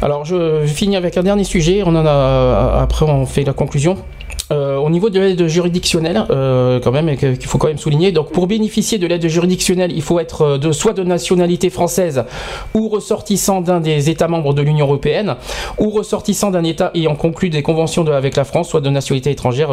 Alors, 0.01 0.25
je 0.25 0.65
finis 0.65 0.97
avec 0.97 1.13
un 1.17 1.23
dernier 1.29 1.43
sujet. 1.43 1.83
On 1.85 1.95
en 1.95 2.05
a 2.05 2.79
après, 2.81 3.05
on 3.05 3.25
fait 3.27 3.43
la 3.43 3.53
conclusion. 3.53 3.95
Euh, 4.51 4.77
au 4.77 4.89
niveau 4.89 5.09
de 5.09 5.19
l'aide 5.19 5.47
juridictionnelle, 5.47 6.25
euh, 6.29 6.79
quand 6.81 6.91
même, 6.91 7.15
qu'il 7.15 7.45
faut 7.45 7.57
quand 7.57 7.67
même 7.67 7.77
souligner. 7.77 8.11
Donc, 8.11 8.31
pour 8.31 8.47
bénéficier 8.47 8.97
de 8.97 9.07
l'aide 9.07 9.25
juridictionnelle, 9.27 9.91
il 9.93 10.01
faut 10.01 10.19
être 10.19 10.43
euh, 10.43 10.71
soit 10.73 10.93
de 10.93 11.03
nationalité 11.03 11.69
française 11.69 12.25
ou 12.73 12.89
ressortissant 12.89 13.61
d'un 13.61 13.79
des 13.79 14.09
États 14.09 14.27
membres 14.27 14.53
de 14.53 14.61
l'Union 14.61 14.85
européenne, 14.85 15.35
ou 15.77 15.89
ressortissant 15.89 16.51
d'un 16.51 16.63
État 16.63 16.91
ayant 16.95 17.15
conclu 17.15 17.49
des 17.49 17.61
conventions 17.61 18.05
avec 18.07 18.35
la 18.35 18.43
France, 18.43 18.69
soit 18.69 18.81
de 18.81 18.89
nationalité 18.89 19.31
étrangère 19.31 19.69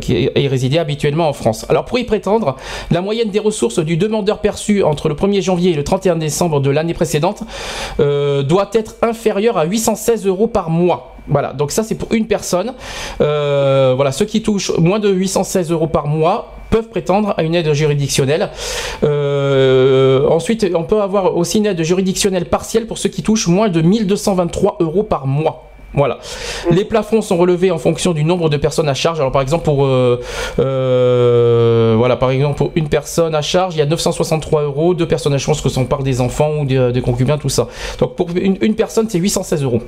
qui 0.00 0.16
est, 0.16 0.32
est 0.36 0.78
habituellement 0.78 1.28
en 1.28 1.32
France. 1.32 1.66
Alors, 1.68 1.84
pour 1.84 1.98
y 1.98 2.04
prétendre, 2.04 2.56
la 2.90 3.00
moyenne 3.00 3.30
des 3.30 3.38
ressources 3.38 3.78
du 3.78 3.96
demandeur 3.96 4.40
perçu 4.40 4.82
entre 4.82 5.08
le 5.08 5.14
1er 5.14 5.42
janvier 5.42 5.72
et 5.72 5.74
le 5.74 5.84
31 5.84 6.16
décembre 6.16 6.60
de 6.60 6.70
l'année 6.70 6.94
précédente 6.94 7.42
doit 7.98 8.70
être 8.72 8.96
inférieure 9.02 9.58
à 9.58 9.64
816 9.64 10.26
euros 10.26 10.46
par 10.46 10.70
mois. 10.70 11.14
Voilà, 11.30 11.52
donc 11.52 11.70
ça 11.70 11.82
c'est 11.82 11.94
pour 11.94 12.12
une 12.12 12.26
personne. 12.26 12.74
Euh, 13.20 13.94
voilà, 13.94 14.12
ceux 14.12 14.24
qui 14.24 14.42
touchent 14.42 14.72
moins 14.78 14.98
de 14.98 15.08
816 15.08 15.70
euros 15.70 15.86
par 15.86 16.06
mois 16.08 16.54
peuvent 16.70 16.88
prétendre 16.88 17.34
à 17.36 17.42
une 17.42 17.54
aide 17.54 17.72
juridictionnelle. 17.72 18.50
Euh, 19.04 20.28
ensuite, 20.28 20.66
on 20.74 20.84
peut 20.84 21.00
avoir 21.00 21.36
aussi 21.36 21.58
une 21.58 21.66
aide 21.66 21.82
juridictionnelle 21.82 22.46
partielle 22.46 22.86
pour 22.86 22.98
ceux 22.98 23.08
qui 23.08 23.22
touchent 23.22 23.48
moins 23.48 23.68
de 23.68 23.80
1223 23.80 24.78
euros 24.80 25.02
par 25.02 25.26
mois. 25.26 25.66
Voilà. 25.92 26.18
Les 26.70 26.84
plafonds 26.84 27.20
sont 27.20 27.36
relevés 27.36 27.72
en 27.72 27.78
fonction 27.78 28.12
du 28.12 28.22
nombre 28.22 28.48
de 28.48 28.56
personnes 28.56 28.88
à 28.88 28.94
charge. 28.94 29.18
Alors 29.18 29.32
par 29.32 29.42
exemple 29.42 29.64
pour 29.64 29.84
euh, 29.84 30.20
euh, 30.60 31.94
voilà 31.98 32.16
par 32.16 32.30
exemple 32.30 32.58
pour 32.58 32.70
une 32.76 32.88
personne 32.88 33.34
à 33.34 33.42
charge, 33.42 33.74
il 33.74 33.78
y 33.78 33.82
a 33.82 33.86
963 33.86 34.62
euros. 34.62 34.94
Deux 34.94 35.08
personnes 35.08 35.34
à 35.34 35.38
charge, 35.38 35.62
que 35.62 35.68
sont 35.68 35.86
par 35.86 36.04
des 36.04 36.20
enfants 36.20 36.58
ou 36.60 36.64
des, 36.64 36.92
des 36.92 37.00
concubins, 37.00 37.38
tout 37.38 37.48
ça. 37.48 37.66
Donc 37.98 38.14
pour 38.14 38.28
une, 38.36 38.56
une 38.60 38.74
personne, 38.76 39.08
c'est 39.08 39.18
816 39.18 39.64
euros. 39.64 39.80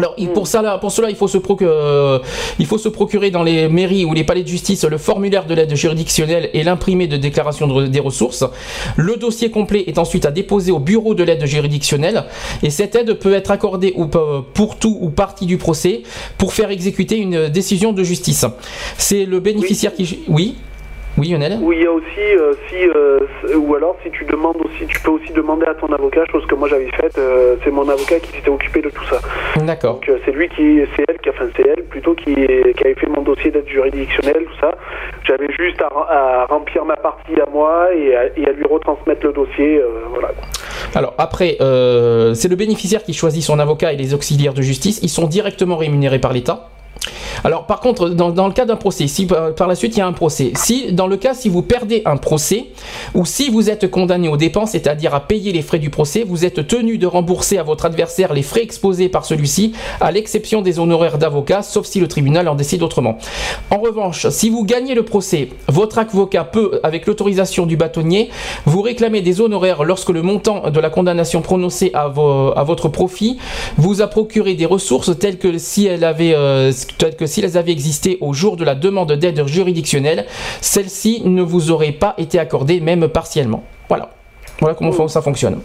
Alors 0.00 0.14
il- 0.16 0.28
pour, 0.30 0.46
ça, 0.46 0.62
là, 0.62 0.78
pour 0.78 0.90
cela, 0.92 1.10
il 1.10 1.16
faut, 1.16 1.28
se 1.28 1.36
proc- 1.38 1.62
il 2.58 2.66
faut 2.66 2.78
se 2.78 2.88
procurer 2.88 3.30
dans 3.30 3.42
les 3.42 3.68
mairies 3.68 4.04
ou 4.06 4.14
les 4.14 4.24
palais 4.24 4.42
de 4.42 4.48
justice 4.48 4.84
le 4.84 4.96
formulaire 4.96 5.44
de 5.46 5.54
l'aide 5.54 5.74
juridictionnelle 5.74 6.48
et 6.54 6.62
l'imprimé 6.62 7.06
de 7.06 7.18
déclaration 7.18 7.66
de- 7.66 7.86
des 7.86 8.00
ressources. 8.00 8.44
Le 8.96 9.16
dossier 9.16 9.50
complet 9.50 9.84
est 9.86 9.98
ensuite 9.98 10.24
à 10.24 10.30
déposer 10.30 10.72
au 10.72 10.78
bureau 10.78 11.14
de 11.14 11.22
l'aide 11.22 11.44
juridictionnelle 11.44 12.24
et 12.62 12.70
cette 12.70 12.94
aide 12.94 13.12
peut 13.14 13.34
être 13.34 13.50
accordée 13.50 13.92
ou 13.94 14.06
pour 14.06 14.76
tout 14.78 14.96
ou 15.00 15.10
partie 15.10 15.44
du 15.44 15.58
procès 15.58 16.02
pour 16.38 16.54
faire 16.54 16.70
exécuter 16.70 17.18
une 17.18 17.48
décision 17.48 17.92
de 17.92 18.02
justice. 18.02 18.46
C'est 18.96 19.26
le 19.26 19.38
bénéficiaire 19.40 19.92
qui... 19.94 20.20
Oui? 20.28 20.56
Oui 21.18 21.28
Lionel 21.28 21.58
Ou 21.60 21.72
il 21.72 21.82
y 21.82 21.86
a 21.86 21.92
aussi, 21.92 22.04
euh, 22.18 22.54
si, 22.68 22.76
euh, 22.76 23.20
ou 23.56 23.74
alors 23.74 23.96
si 24.04 24.10
tu 24.10 24.24
demandes 24.24 24.56
aussi, 24.64 24.86
tu 24.86 24.98
peux 25.00 25.10
aussi 25.10 25.32
demander 25.32 25.66
à 25.66 25.74
ton 25.74 25.88
avocat, 25.92 26.24
chose 26.30 26.46
que 26.46 26.54
moi 26.54 26.68
j'avais 26.68 26.90
faite, 26.92 27.18
euh, 27.18 27.56
c'est 27.62 27.70
mon 27.70 27.88
avocat 27.88 28.20
qui 28.20 28.32
s'était 28.32 28.48
occupé 28.48 28.80
de 28.80 28.88
tout 28.90 29.04
ça. 29.04 29.20
D'accord. 29.60 29.94
Donc 29.94 30.10
c'est 30.24 30.30
lui 30.32 30.48
qui, 30.48 30.80
c'est 30.96 31.04
elle, 31.08 31.18
qui, 31.18 31.28
enfin 31.30 31.46
c'est 31.56 31.66
elle 31.66 31.84
plutôt 31.84 32.14
qui, 32.14 32.34
qui 32.34 32.84
avait 32.84 32.94
fait 32.94 33.08
mon 33.08 33.22
dossier 33.22 33.50
d'aide 33.50 33.68
juridictionnelle, 33.68 34.44
tout 34.44 34.60
ça. 34.60 34.74
J'avais 35.26 35.48
juste 35.58 35.82
à, 35.82 35.88
rem- 35.88 36.06
à 36.08 36.46
remplir 36.46 36.84
ma 36.84 36.96
partie 36.96 37.38
à 37.40 37.50
moi 37.50 37.88
et 37.94 38.16
à, 38.16 38.24
et 38.36 38.46
à 38.46 38.52
lui 38.52 38.64
retransmettre 38.64 39.26
le 39.26 39.32
dossier, 39.32 39.82
voilà. 40.10 40.30
Alors 40.94 41.14
après, 41.18 41.56
c'est 41.58 42.48
le 42.48 42.56
bénéficiaire 42.56 43.02
qui 43.02 43.12
choisit 43.12 43.42
son 43.42 43.58
avocat 43.58 43.92
et 43.92 43.96
les 43.96 44.14
auxiliaires 44.14 44.54
de 44.54 44.62
justice. 44.62 45.00
Ils 45.02 45.08
sont 45.08 45.26
directement 45.26 45.76
rémunérés 45.76 46.18
par 46.20 46.32
l'État. 46.32 46.69
Alors 47.44 47.66
par 47.66 47.80
contre, 47.80 48.08
dans, 48.10 48.46
le 48.46 48.52
cas 48.52 48.64
d'un 48.64 48.76
procès, 48.76 49.06
si 49.06 49.26
par, 49.26 49.68
la 49.68 49.74
suite 49.74 49.96
il 49.96 49.98
y 49.98 50.02
a 50.02 50.06
un 50.06 50.12
procès, 50.12 50.52
si 50.56 50.92
dans 50.92 51.06
le 51.06 51.16
cas 51.16 51.34
si 51.34 51.48
vous 51.48 51.62
perdez 51.62 52.02
un 52.04 52.16
procès 52.16 52.66
ou 53.14 53.24
si 53.24 53.50
vous 53.50 53.70
êtes 53.70 53.90
condamné 53.90 54.28
aux 54.28 54.36
dépenses, 54.36 54.70
c'est-à-dire 54.72 55.14
à 55.14 55.20
payer 55.20 55.52
les 55.52 55.62
frais 55.62 55.78
du 55.78 55.90
procès, 55.90 56.24
vous 56.26 56.44
êtes 56.44 56.66
tenu 56.66 56.98
de 56.98 57.06
rembourser 57.06 57.58
à 57.58 57.62
votre 57.62 57.84
adversaire 57.84 58.32
les 58.32 58.42
frais 58.42 58.62
exposés 58.62 59.08
par 59.08 59.24
celui-ci, 59.24 59.72
à 60.00 60.10
l'exception 60.12 60.62
des 60.62 60.78
honoraires 60.78 61.18
d'avocat, 61.18 61.62
sauf 61.62 61.86
si 61.86 62.00
le 62.00 62.08
tribunal 62.08 62.48
en 62.48 62.54
décide 62.54 62.82
autrement. 62.82 63.18
En 63.70 63.78
revanche, 63.78 64.28
si 64.28 64.50
vous 64.50 64.64
gagnez 64.64 64.94
le 64.94 65.04
procès, 65.04 65.48
votre 65.68 65.98
avocat 65.98 66.44
peut, 66.44 66.80
avec 66.82 67.06
l'autorisation 67.06 67.66
du 67.66 67.76
bâtonnier, 67.76 68.30
vous 68.66 68.82
réclamer 68.82 69.20
des 69.22 69.40
honoraires 69.40 69.84
lorsque 69.84 70.10
le 70.10 70.22
montant 70.22 70.70
de 70.70 70.80
la 70.80 70.90
condamnation 70.90 71.42
prononcée 71.42 71.90
à, 71.94 72.08
vo- 72.08 72.52
à 72.56 72.64
votre 72.64 72.88
profit 72.88 73.38
vous 73.76 74.02
a 74.02 74.06
procuré 74.06 74.54
des 74.54 74.66
ressources 74.66 75.16
telles 75.18 75.38
que 75.38 75.58
si 75.58 75.86
elles 75.86 76.04
avaient, 76.04 76.34
euh, 76.34 76.72
si 77.30 77.40
elles 77.40 77.56
avaient 77.56 77.72
existé 77.72 78.18
au 78.20 78.32
jour 78.34 78.56
de 78.56 78.64
la 78.64 78.74
demande 78.74 79.12
d'aide 79.12 79.46
juridictionnelle, 79.46 80.26
celle-ci 80.60 81.22
ne 81.24 81.42
vous 81.42 81.70
aurait 81.70 81.92
pas 81.92 82.14
été 82.18 82.38
accordée 82.38 82.80
même 82.80 83.08
partiellement. 83.08 83.64
Voilà. 83.88 84.10
Voilà 84.60 84.74
comment 84.74 85.08
ça 85.08 85.22
fonctionne. 85.22 85.60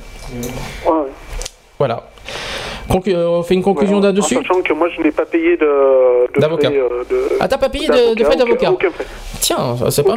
Voilà. 1.77 2.03
Conclu- 2.89 3.15
euh, 3.15 3.27
on 3.27 3.43
fait 3.43 3.55
une 3.55 3.63
conclusion 3.63 3.97
Voilà. 3.99 4.13
là-dessus 4.13 4.37
En 4.37 4.41
sachant 4.41 4.61
que 4.61 4.73
moi 4.73 4.87
je 4.95 5.01
n'ai 5.01 5.11
pas 5.11 5.25
payé 5.25 5.57
de, 5.57 6.39
D'avocat. 6.39 6.69
frais, 6.69 6.79
euh, 6.79 7.27
Ah, 7.39 7.47
t'as 7.47 7.57
pas 7.57 7.69
payé 7.69 7.87
de, 7.87 8.23
frais 8.23 8.35
d'avocat. 8.35 8.73
Tiens, 9.39 9.75
c'est 9.89 10.03
pas 10.03 10.15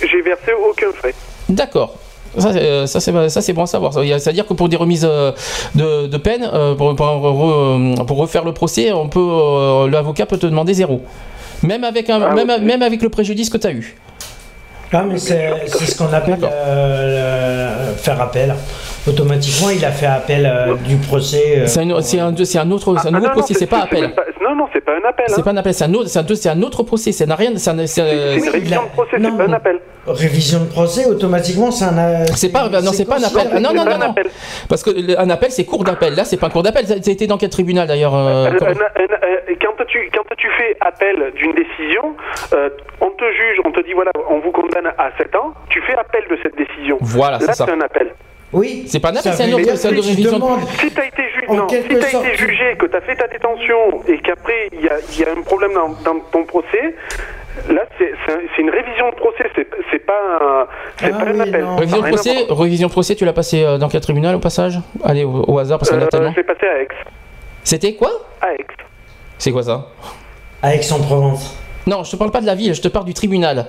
J'ai 0.00 0.22
versé 0.22 0.52
aucun 0.70 0.92
frais. 0.92 1.14
D'accord. 1.48 1.96
Ça, 2.38 2.52
c'est- 2.52 2.58
euh, 2.62 2.86
ça, 2.86 3.00
c'est 3.00 3.28
ça, 3.28 3.40
c'est 3.40 3.52
bon 3.52 3.62
à 3.62 3.66
savoir. 3.66 3.92
C'est-à-dire 3.92 4.46
que 4.46 4.54
pour 4.54 4.68
des 4.68 4.76
remises 4.76 5.06
euh, 5.08 5.32
de, 5.74 6.06
de 6.06 6.16
peine, 6.16 6.48
euh, 6.52 6.74
pour, 6.74 6.94
pour, 6.96 7.06
re- 7.06 8.04
pour 8.06 8.16
refaire 8.18 8.44
le 8.44 8.52
procès, 8.52 8.92
on 8.92 9.08
peut, 9.08 9.88
l'avocat 9.90 10.26
peut 10.26 10.38
te 10.38 10.46
demander 10.46 10.74
zéro. 10.74 11.00
Même 11.62 11.84
avec, 11.84 12.10
un, 12.10 12.20
Ah, 12.20 12.34
même 12.60 12.82
avec 12.82 13.00
le 13.02 13.08
préjudice 13.08 13.48
que 13.48 13.56
tu 13.58 13.66
as 13.66 13.72
eu. 13.72 13.96
Ah, 14.96 15.04
mais 15.08 15.18
c'est 15.18 15.50
c'est 15.66 15.86
ce 15.86 15.98
qu'on 15.98 16.12
appelle 16.12 16.38
euh, 16.42 17.90
le- 17.90 17.96
faire 17.96 18.20
appel. 18.20 18.54
Automatiquement, 19.08 19.68
il 19.70 19.84
a 19.84 19.90
fait 19.90 20.06
appel 20.06 20.46
euh, 20.46 20.74
du 20.76 20.96
procès. 20.96 21.58
euh, 21.58 21.66
C'est 21.66 21.80
un, 21.80 22.00
c'est 22.00 22.20
un, 22.20 22.34
c'est 22.44 22.58
un 22.58 22.70
autre, 22.70 22.94
c'est 22.98 23.08
un 23.08 23.10
Ah, 23.10 23.10
nouveau 23.10 23.22
non, 23.26 23.28
non, 23.34 23.38
procès, 23.38 23.54
c'est 23.54 23.66
pas 23.66 23.80
appel. 23.82 24.12
pas- 24.14 24.22
non, 24.42 24.54
non, 24.56 24.66
c'est 24.72 24.80
pas 24.80 24.92
un 24.92 25.08
appel. 25.08 25.24
C'est 25.28 25.40
hein. 25.40 25.42
pas 25.44 25.50
un 25.50 25.56
appel, 25.56 25.74
c'est 25.74 25.84
un 25.84 25.94
autre, 25.94 26.08
c'est 26.08 26.18
un, 26.18 26.34
c'est 26.34 26.48
un 26.48 26.62
autre 26.62 26.82
procès. 26.84 27.10
N'a 27.26 27.34
rien, 27.34 27.50
c'est- 27.56 27.86
C'est 27.86 28.00
une 28.00 28.40
Oui, 28.42 28.48
révision 28.48 28.80
la- 28.82 28.86
de 28.88 28.92
procès, 28.92 29.18
non, 29.18 29.30
c'est 29.32 29.44
pas 29.44 29.50
un 29.50 29.52
appel. 29.52 29.78
Révision 30.06 30.60
de 30.60 30.66
procès, 30.66 31.06
automatiquement, 31.06 31.70
c'est 31.70 31.84
un. 31.86 32.24
C'est 32.34 32.50
pas, 32.52 32.68
non, 32.68 32.92
c'est 32.92 33.04
pas 33.04 33.18
un 33.18 33.24
appel. 33.24 33.48
Ah, 33.52 33.60
non, 33.60 33.70
C'est 33.70 33.74
non, 33.76 33.84
pas 33.84 33.90
non, 33.90 33.96
un 33.96 34.06
non. 34.06 34.10
appel. 34.12 34.26
Parce 34.68 34.82
que 34.82 34.90
le- 34.90 35.18
un 35.18 35.28
appel, 35.30 35.50
c'est 35.50 35.64
cours 35.64 35.82
d'appel. 35.84 36.14
Là, 36.14 36.24
c'est 36.24 36.36
pas 36.36 36.46
un 36.46 36.50
cours 36.50 36.62
d'appel. 36.62 36.86
Ça 36.86 36.94
a 36.94 36.96
été 36.96 37.26
dans 37.26 37.36
quel 37.38 37.50
tribunal 37.50 37.88
d'ailleurs 37.88 38.12
quand- 38.12 39.84
tu, 39.86 40.10
quand 40.12 40.34
tu 40.36 40.48
fais 40.58 40.76
appel 40.80 41.32
d'une 41.36 41.52
décision, 41.54 42.16
on 43.00 43.10
te 43.10 43.24
juge, 43.24 43.60
on 43.64 43.70
te 43.72 43.80
dit 43.84 43.92
voilà, 43.94 44.10
on 44.30 44.38
vous 44.40 44.50
condamne 44.50 44.83
à 44.98 45.10
7 45.18 45.34
ans, 45.36 45.54
tu 45.68 45.80
fais 45.82 45.94
appel 45.94 46.22
de 46.30 46.38
cette 46.42 46.56
décision. 46.56 46.98
Voilà, 47.00 47.38
c'est 47.40 47.46
Là, 47.46 47.52
ça. 47.54 47.66
c'est 47.66 47.72
un 47.72 47.80
appel. 47.80 48.14
Oui. 48.52 48.84
C'est 48.86 49.00
pas 49.00 49.08
un 49.08 49.16
appel, 49.16 49.22
Ça 49.22 49.32
c'est 49.32 49.44
un 49.50 49.52
autre- 49.52 49.74
c'est 49.74 49.88
révision 49.88 50.30
de- 50.30 50.34
demandes- 50.36 50.68
Si 50.78 50.90
tu 50.90 51.00
as 51.00 51.06
été, 51.06 51.22
ju- 51.22 51.44
En 51.48 51.54
non, 51.56 51.68
si 51.68 51.76
quelque 51.76 51.94
t'as 52.00 52.06
sorte, 52.08 52.26
été 52.26 52.36
jugé, 52.36 52.76
que 52.78 52.86
tu 52.86 52.96
as 52.96 53.00
fait 53.00 53.16
ta 53.16 53.26
détention 53.26 54.02
et 54.06 54.18
qu'après 54.18 54.68
il 54.72 54.82
y 54.82 54.88
a, 54.88 54.96
il 55.12 55.18
y 55.20 55.24
a 55.24 55.32
un 55.32 55.42
problème 55.42 55.72
dans, 55.74 55.88
dans 56.04 56.20
ton 56.30 56.44
procès, 56.44 56.94
là 57.68 57.82
c'est 57.98 58.12
c'est 58.24 58.32
un- 58.32 58.38
c'est 58.54 58.62
une 58.62 58.70
révision 58.70 59.10
de 59.10 59.14
procès, 59.16 59.44
c'est 59.90 59.98
pas 60.06 60.12
un, 60.40 60.66
c'est 61.00 61.06
Ah 61.12 61.18
pas 61.18 61.24
un 61.30 61.34
oui, 61.34 61.40
appel. 61.40 61.64
non. 61.64 61.76
Révision 61.76 62.00
de 62.02 62.06
procès, 62.08 62.34
révision 62.48 62.86
de 62.88 62.92
procès, 62.92 63.14
tu 63.16 63.24
l'as 63.24 63.32
passé 63.32 63.64
euh, 63.64 63.76
dans 63.78 63.88
quel 63.88 64.00
tribunal 64.02 64.36
au 64.36 64.40
passage? 64.40 64.78
Allez, 65.04 65.24
au, 65.24 65.44
au 65.48 65.58
hasard 65.58 65.78
parce 65.80 65.90
y 65.90 65.94
en 65.94 65.98
a 65.98 66.04
Euh, 66.04 66.06
tellement. 66.06 66.30
je 66.30 66.36
l'ai 66.36 66.44
passé 66.44 66.66
à 66.66 66.80
Aix. 66.80 66.88
C'était 67.64 67.94
quoi? 67.94 68.10
À 68.40 68.52
Aix. 68.52 68.66
C'est 69.38 69.50
quoi 69.50 69.64
ça? 69.64 69.88
À 70.62 70.74
Aix-en-Provence. 70.76 71.58
Non, 71.86 72.02
je 72.04 72.10
te 72.12 72.16
parle 72.16 72.30
pas 72.30 72.40
de 72.40 72.46
la 72.46 72.54
ville, 72.54 72.72
je 72.72 72.80
te 72.80 72.88
parle 72.88 73.04
du 73.04 73.12
tribunal. 73.14 73.66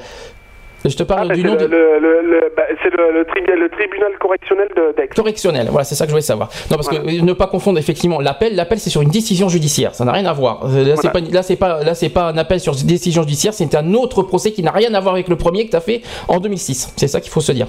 Je 0.88 0.96
te 0.96 1.04
Ah, 1.04 1.06
parle 1.06 1.28
bah, 1.30 1.34
du 1.36 1.42
c'est 1.42 1.48
nom 1.48 1.54
le, 1.54 1.60
du 1.60 1.68
le- 1.68 2.00
le- 2.00 2.22
le- 2.22 2.54
bah, 2.56 2.64
c'est 2.84 2.90
le, 2.96 3.12
le 3.12 3.26
tribu- 3.26 3.60
le 3.60 3.70
tribunal 3.70 4.12
correctionnel 4.20 4.68
de- 4.76 4.94
d'Aix. 4.96 5.10
correctionnel. 5.16 5.68
Voilà, 5.70 5.84
c'est 5.84 5.96
ça 5.96 6.06
que 6.06 6.10
je 6.10 6.14
voulais 6.14 6.22
savoir. 6.22 6.50
Non, 6.70 6.78
parce 6.78 6.88
que 6.90 6.96
Voilà. 7.02 7.22
ne 7.22 7.34
pas 7.34 7.48
confondre 7.48 7.80
effectivement 7.80 8.20
l'appel. 8.22 8.56
L'appel, 8.56 8.80
c'est 8.80 8.90
sur 8.92 9.02
une 9.02 9.10
décision 9.10 9.50
judiciaire. 9.50 9.96
Ça 9.96 10.06
n'a 10.06 10.12
rien 10.12 10.26
à 10.26 10.34
voir. 10.34 10.66
Euh, 10.66 10.84
Là, 10.86 10.96
c'est 10.96 11.12
pas, 11.12 11.20
là, 11.20 11.42
c'est 11.44 11.56
pas, 11.56 11.84
là, 11.84 11.96
c'est 11.96 12.10
pas 12.10 12.30
un 12.30 12.38
appel 12.38 12.60
sur 12.60 12.74
une 12.74 12.86
décision 12.88 13.24
judiciaire. 13.24 13.54
C'est 13.54 13.74
un 13.76 13.94
autre 13.94 14.22
procès 14.24 14.52
qui 14.52 14.62
n'a 14.64 14.72
rien 14.72 14.94
à 14.94 15.00
voir 15.00 15.16
avec 15.16 15.28
le 15.28 15.36
premier 15.36 15.66
que 15.66 15.72
tu 15.72 15.76
as 15.76 15.82
fait 15.82 16.02
en 16.28 16.40
2006. 16.40 16.94
C'est 16.96 17.08
ça 17.08 17.20
qu'il 17.20 17.32
faut 17.32 17.42
se 17.42 17.52
dire. 17.52 17.68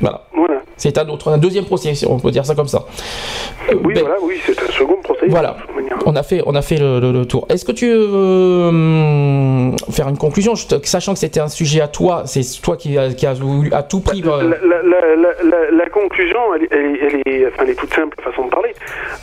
Voilà. 0.00 0.22
Voilà. 0.34 0.51
C'est 0.76 0.98
un 0.98 1.08
autre, 1.08 1.30
un 1.30 1.38
deuxième 1.38 1.64
procès, 1.64 1.94
si 1.94 2.06
on 2.06 2.18
peut 2.18 2.30
dire 2.30 2.44
ça 2.44 2.54
comme 2.54 2.68
ça. 2.68 2.84
Euh, 3.70 3.74
Oui, 3.84 3.94
ben, 3.94 4.00
voilà, 4.00 4.16
oui, 4.22 4.40
c'est 4.44 4.60
un 4.60 4.66
second 4.72 4.96
procès. 5.02 5.26
Voilà. 5.28 5.56
On 6.06 6.16
a 6.16 6.22
fait, 6.22 6.42
on 6.46 6.54
a 6.54 6.62
fait 6.62 6.78
le, 6.78 6.98
le- 6.98 7.12
le 7.12 7.26
tour. 7.26 7.46
Est-ce 7.48 7.64
que 7.64 7.70
tu 7.72 7.86
veux 7.86 8.70
faire 9.92 10.08
une 10.08 10.18
conclusion, 10.18 10.54
sachant 10.56 11.12
que 11.12 11.18
c'était 11.18 11.40
un 11.40 11.48
sujet 11.48 11.80
à 11.80 11.88
toi, 11.88 12.22
c'est 12.26 12.42
toi 12.62 12.76
qui 12.76 12.98
a, 12.98 13.10
qui 13.12 13.26
a 13.26 13.34
voulu 13.34 13.72
à 13.72 13.82
tout 13.82 14.00
prix. 14.00 14.20
La, 14.22 14.32
euh, 14.32 14.42
la- 14.64 14.82
la- 14.82 15.16
la- 15.16 15.42
la- 15.44 15.70
la 15.70 15.88
conclusion, 15.90 16.38
elle, 16.56 16.64
est- 16.64 16.68
elle 16.72 16.86
est- 16.86 17.22
elle 17.26 17.32
est, 17.32 17.46
enfin, 17.46 17.62
elle 17.64 17.70
est 17.70 17.74
toute 17.74 17.94
simple 17.94 18.16
façon 18.22 18.46
de 18.46 18.50
parler. 18.50 18.74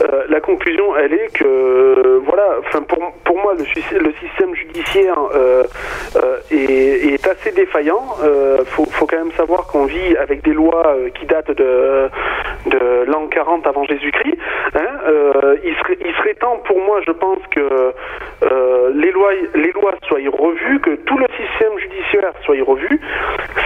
Euh, 0.02 0.24
la 0.28 0.40
conclusion, 0.40 0.96
elle 0.96 1.12
est 1.12 1.28
que, 1.34 1.44
euh, 1.44 2.20
voilà, 2.26 2.44
enfin, 2.66 2.82
pour, 2.82 2.98
pour 3.24 3.36
moi, 3.36 3.54
le, 3.58 3.64
sy- 3.64 3.82
le 3.98 4.12
système 4.26 4.54
judiciaire 4.54 5.18
est, 6.50 7.14
est 7.14 7.26
assez 7.26 7.52
défaillant. 7.52 8.02
Euh, 8.22 8.58
faut, 8.66 8.86
faut 8.90 9.06
quand 9.06 9.18
même 9.18 9.32
savoir 9.36 9.66
qu'on 9.66 9.84
vit 9.84 10.16
avec 10.20 10.42
des 10.44 10.52
lois 10.52 10.94
qui 11.18 11.26
datent 11.26 11.49
de, 11.54 12.10
l'an 13.06 13.26
40 13.28 13.66
avant 13.66 13.84
Jésus-Christ. 13.84 14.36
Hein. 14.74 14.86
Euh, 15.08 15.56
il, 15.64 15.74
serait, 15.76 16.34
temps 16.34 16.60
pour 16.64 16.78
moi, 16.80 17.00
je 17.06 17.12
pense, 17.12 17.38
que 17.50 17.60
euh, 17.60 18.90
les, 18.94 19.10
lois, 19.10 19.32
soient 20.08 20.18
revues, 20.18 20.80
que 20.80 20.96
tout 20.96 21.18
le 21.18 21.26
système 21.36 21.78
judiciaire 21.78 22.32
soit 22.44 22.56
revu. 22.64 23.00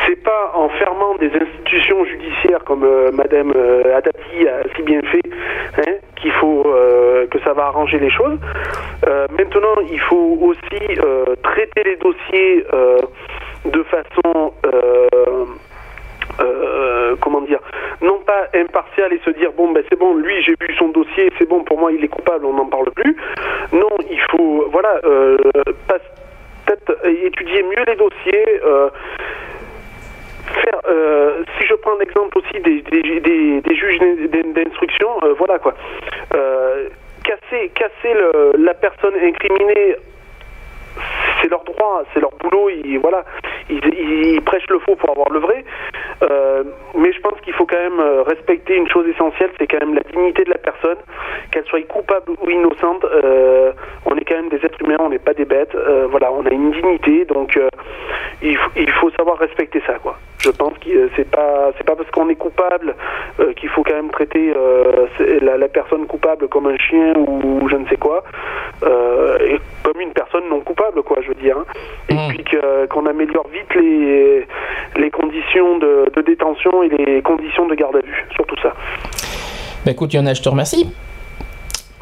C'est 0.07 0.23
pas 0.23 0.53
en 0.55 0.69
fermant 0.71 1.15
des 1.17 1.31
institutions 1.35 2.05
judiciaires 2.05 2.65
comme 2.65 2.85
euh, 2.85 3.11
Madame 3.13 3.53
Adati 3.95 4.49
a 4.49 4.63
si 4.77 4.83
bien 4.83 5.01
fait 5.03 5.23
hein, 5.79 5.93
qu'il 6.17 6.33
faut 6.33 6.65
que 7.31 7.39
ça 7.45 7.53
va 7.53 7.67
arranger 7.67 7.99
les 7.99 8.11
choses. 8.11 8.39
Maintenant, 9.37 9.77
il 9.91 10.01
faut 10.01 10.39
aussi 10.41 11.01
traiter 11.43 11.83
les 11.85 11.97
dossiers 11.97 12.65
de 13.65 13.83
façon 13.85 14.53
euh, 16.41 17.17
comment 17.21 17.41
dire, 17.43 17.61
non 18.03 18.19
pas 18.27 18.49
impartial 18.55 19.13
et 19.13 19.21
se 19.25 19.31
dire 19.31 19.53
bon 19.53 19.73
ben 19.73 19.83
c'est 19.89 19.99
bon, 19.99 20.15
lui 20.17 20.43
j'ai 20.43 20.55
vu 20.61 20.75
son 20.79 20.89
dossier, 20.89 21.31
c'est 21.39 21.49
bon 21.49 21.63
pour 21.65 21.79
moi 21.79 21.93
il 21.93 22.03
est 22.05 22.09
coupable, 22.09 22.45
on 22.47 22.55
n'en 22.55 22.67
parle 22.67 22.91
plus. 22.93 23.17
Non, 23.73 23.89
il 24.11 24.21
faut 24.31 24.69
voilà 24.71 25.01
euh, 25.05 25.37
peut-être 26.67 27.07
étudier 27.07 27.63
mieux 27.63 27.85
les 27.87 27.97
dossiers. 27.97 28.61
euh, 28.65 28.89
faire, 30.63 30.81
si 31.59 31.67
je 31.67 31.75
prends 31.75 31.97
l'exemple 31.99 32.39
aussi 32.39 32.61
des, 32.61 32.83
juges 33.75 33.99
d'in- 33.99 34.53
d'instruction, 34.53 35.09
voilà 35.39 35.59
quoi, 35.59 35.75
casser, 37.25 37.71
casser 37.75 38.15
la 38.59 38.75
personne 38.75 39.15
incriminée 39.23 39.97
c'est 41.41 41.49
leur 41.51 41.65
droit, 41.65 42.03
c'est 42.13 42.21
leur 42.21 42.33
boulot, 42.41 42.71
ils, 42.71 42.99
voilà, 42.99 43.25
ils, 43.69 43.81
ils 43.95 44.43
prêchent 44.43 44.69
le 44.69 44.79
faux 44.81 44.97
pour 44.97 45.11
avoir 45.11 45.31
le 45.31 45.41
vrai. 45.41 45.65
Euh, 46.23 46.65
mais 46.97 47.13
je 47.13 47.21
pense 47.21 47.41
qu'il 47.43 47.53
faut 47.55 47.67
quand 47.67 47.79
même 47.79 48.01
euh, 48.01 48.23
respecter 48.23 48.77
une 48.77 48.89
chose 48.89 49.07
essentielle, 49.09 49.51
c'est 49.59 49.67
quand 49.67 49.81
même 49.81 49.95
la 49.95 50.03
dignité 50.03 50.45
de 50.45 50.51
la 50.51 50.59
personne, 50.59 50.99
qu'elle 51.51 51.65
soit 51.67 51.83
coupable 51.87 52.33
ou 52.43 52.51
innocente. 52.51 53.05
euh, 53.05 53.73
on 54.07 54.17
est 54.17 54.25
quand 54.25 54.37
même 54.37 54.49
des 54.49 54.65
êtres 54.65 54.81
humains, 54.83 54.97
on 55.01 55.11
n'est 55.11 55.19
pas 55.19 55.35
des 55.35 55.45
bêtes. 55.45 55.77
voilà, 56.11 56.33
on 56.33 56.45
a 56.47 56.51
une 56.51 56.71
dignité, 56.73 57.25
donc 57.25 57.59
il, 58.43 58.59
il 58.77 58.91
faut 58.93 59.11
savoir 59.11 59.39
respecter 59.39 59.83
ça, 59.87 59.95
quoi. 59.95 60.17
Je 60.45 60.51
pense 60.51 60.75
que 60.79 60.91
euh, 60.91 61.09
c'est 61.17 61.31
pas 61.31 61.71
c'est 61.79 61.85
pas 61.85 61.97
parce 61.97 62.11
qu'on 62.11 62.29
est 62.29 62.35
coupable 62.37 62.95
euh, 63.41 63.53
qu'il 63.55 63.71
faut 63.71 63.83
quand 63.83 63.95
même 63.95 64.11
traiter 64.11 64.53
euh, 64.55 65.07
la, 65.41 65.57
la 65.57 65.69
personne 65.69 66.07
coupable 66.07 66.49
comme 66.49 66.67
un 66.67 66.77
chien 66.77 67.15
ou, 67.17 67.67
je 67.69 67.77
ne 67.77 67.87
sais 67.89 67.97
quoi, 67.97 68.23
euh, 68.83 69.39
et 69.41 69.59
comme 69.83 70.01
une 70.03 70.13
personne 70.13 70.43
non 70.51 70.61
coupable, 70.61 71.03
quoi, 71.03 71.17
je 71.23 71.29
veux 71.29 71.35
dire. 71.47 71.57
hein. 71.59 71.65
Et 72.11 72.15
puis 72.29 72.45
que- 72.45 72.87
qu'on 72.87 73.07
améliore 73.07 73.47
vite 73.53 73.75
les 73.75 74.47
les 74.97 75.11
conditions 75.11 75.79
de, 75.79 76.11
de 76.15 76.21
détention 76.23 76.83
et 76.83 76.89
les 76.91 77.23
conditions 77.23 77.67
de 77.67 77.75
garde 77.75 77.97
à 77.97 78.01
vue, 78.01 78.25
surtout 78.35 78.57
ça. 78.63 78.75
Bah 79.85 79.93
écoute, 79.93 80.13
Yona, 80.13 80.35
je 80.35 80.43
te 80.43 80.49
remercie. 80.49 80.87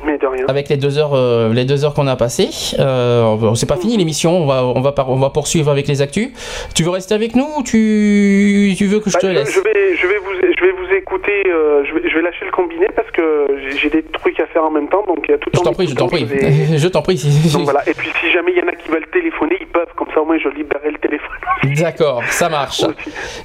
Mais 0.05 0.19
de 0.19 0.27
rien. 0.27 0.45
Avec 0.49 0.69
les 0.69 0.77
deux 0.77 0.99
heures, 0.99 1.15
euh, 1.15 1.53
les 1.53 1.65
deux 1.65 1.85
heures 1.85 1.95
qu'on 1.95 2.07
a 2.09 2.17
passées, 2.17 2.51
euh, 2.81 3.55
c'est 3.55 3.69
pas 3.69 3.77
fini 3.77 3.97
l'émission. 3.97 4.37
On 4.37 4.47
va, 4.47 4.65
on 4.65 4.81
va, 4.81 4.93
par- 4.93 5.11
on 5.11 5.17
va 5.17 5.31
poursuivre 5.31 5.71
avec 5.71 5.87
les 5.87 6.03
actus. 6.03 6.31
Tu 6.75 6.83
veux 6.83 6.91
rester 6.91 7.15
avec 7.15 7.37
nous 7.37 7.47
ou 7.59 7.63
tu, 7.63 8.75
tu 8.77 8.87
veux 8.87 8.99
que 9.01 9.11
je 9.11 9.19
te 9.19 9.27
Bah, 9.27 9.33
laisse? 9.33 9.55
je, 9.55 9.61
vais, 9.61 9.97
je 9.97 10.07
vais 10.07 10.19
vous, 10.19 10.33
je 10.59 10.65
vais 10.65 10.73
vous 10.73 10.93
écouter. 10.95 11.43
euh, 11.47 11.85
je, 11.85 11.95
vais, 11.95 12.09
je 12.09 12.15
vais 12.17 12.23
lâcher 12.23 12.45
le 12.45 12.51
combiné 12.51 12.87
parce 12.97 13.11
que 13.11 13.47
j'ai- 13.81 13.91
des 13.91 14.03
trucs 14.03 14.41
à 14.41 14.47
faire 14.47 14.65
en 14.65 14.71
même 14.71 14.89
temps, 14.89 15.05
donc 15.07 15.27
tout 15.27 15.51
Je 15.53 15.59
en 15.61 15.63
t'en 15.63 15.73
prie, 15.73 15.87
je 15.89 15.95
t'en 15.95 16.09
prie. 16.09 16.25
vais- 16.25 16.79
Je 16.79 16.89
t'en 16.89 17.03
prie. 17.03 17.23
Donc 17.53 17.63
voilà. 17.65 17.83
Et 17.89 17.95
puis 17.95 18.09
si 18.21 18.31
jamais 18.33 18.53
il 18.53 18.59
y 18.59 18.63
en 18.63 18.69
a 18.69 18.73
qui 18.73 18.89
veulent 18.91 19.07
téléphoner, 19.13 19.57
ils 19.61 19.67
peuvent. 19.67 19.87
Comme 19.97 20.09
ça 20.15 20.21
au 20.21 20.25
moins 20.25 20.39
je 20.43 20.49
libérerai 20.49 20.91
le 20.91 20.99
téléphone. 20.99 21.37
D'accord, 21.81 22.23
ça 22.31 22.49
marche. 22.49 22.81
Bah 22.83 22.89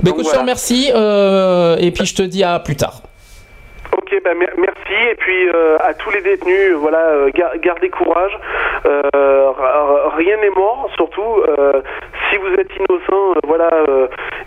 Donc, 0.02 0.14
écoute, 0.16 0.26
je 0.28 0.32
te 0.34 0.40
remercie 0.40 0.90
euh, 0.96 1.76
et 1.78 1.92
puis 1.92 2.06
je 2.06 2.16
te 2.16 2.22
dis 2.24 2.44
à 2.44 2.60
plus 2.60 2.76
tard. 2.78 3.02
Bah, 4.24 4.34
mer- 4.34 4.54
merci. 4.58 5.10
Et 5.12 5.16
puis 5.16 5.50
euh, 5.50 5.78
à 5.80 5.94
tous 5.94 6.10
les 6.12 6.22
détenus, 6.22 6.74
voilà, 6.74 7.00
euh, 7.10 7.30
gar- 7.34 7.58
gardez 7.60 7.90
courage. 7.90 8.38
Euh, 8.86 9.52
rien 10.16 10.38
n'est 10.38 10.50
mort, 10.50 10.90
surtout 10.96 11.44
si 12.30 12.38
vous 12.38 12.54
êtes 12.54 12.70
innocent, 12.76 13.34
voilà, 13.44 13.70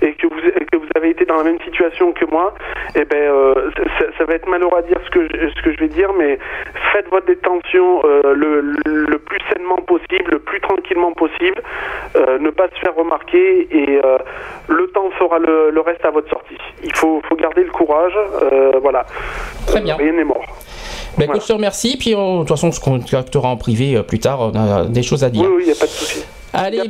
et 0.03 0.13
que 0.15 0.27
vous 0.27 0.41
que 0.73 0.77
vous 0.77 0.87
avez 0.97 1.11
été 1.11 1.25
dans 1.25 1.37
la 1.37 1.45
même 1.45 1.61
situation 1.61 2.13
que 2.13 2.25
moi. 2.27 2.55
Et 2.97 3.05
ben, 3.05 3.17
euh, 3.19 3.55
ça, 4.19 4.25
va 4.25 4.35
être 4.35 4.49
malheureux 4.49 4.79
à 4.79 4.83
dire 4.83 4.99
ce 5.05 5.11
que 5.11 5.23
je, 5.27 5.49
ce 5.49 5.63
que 5.63 5.73
je 5.73 5.79
vais 5.81 5.89
dire, 5.89 6.13
mais 6.13 6.39
faites 6.93 7.09
votre 7.11 7.27
détention 7.27 8.03
le, 8.25 8.61
le 8.85 9.19
plus 9.19 9.41
sainement 9.53 9.77
possible, 9.77 10.31
le 10.33 10.39
plus 10.39 10.61
tranquillement 10.61 11.13
possible. 11.13 11.63
Ne 12.17 12.51
pas 12.51 12.69
se 12.69 12.81
faire 12.81 12.95
remarquer 12.95 13.69
et 13.71 14.01
le 14.69 14.87
temps 14.89 15.11
fera 15.19 15.39
le, 15.39 15.71
le 15.71 15.81
reste 15.81 16.05
à 16.05 16.11
votre 16.11 16.29
sortie. 16.31 16.59
Il 16.85 16.95
faut, 16.95 17.21
faut 17.29 17.37
garder 17.37 17.65
le 17.65 17.71
courage. 17.71 18.17
voilà. 18.83 19.05
Très 19.67 19.81
bien. 19.81 19.97
Rien 19.97 20.13
n'est 20.13 20.25
mort. 20.25 20.45
Bah 21.19 21.25
écoute, 21.25 21.43
je 21.43 21.49
te 21.49 21.53
remercie. 21.53 21.97
Puis 21.97 22.15
euh, 22.15 22.17
de 22.17 22.39
toute 22.41 22.49
façon, 22.49 22.69
on 22.69 22.73
se 22.73 22.81
contactera 22.81 23.49
en 23.49 23.57
privé 23.57 23.97
euh, 23.97 24.03
plus 24.03 24.19
tard. 24.19 24.41
On 24.41 24.55
a 24.55 24.85
des 24.85 25.03
choses 25.03 25.25
à 25.25 25.31
dire. 25.31 25.43
Oui, 25.43 25.49
oui, 25.57 25.63
il 25.63 25.67
n'y 25.67 25.73
a 25.73 25.77
pas 25.77 25.87
de 25.87 25.91
souci. 25.91 26.25
Allez, 26.53 26.83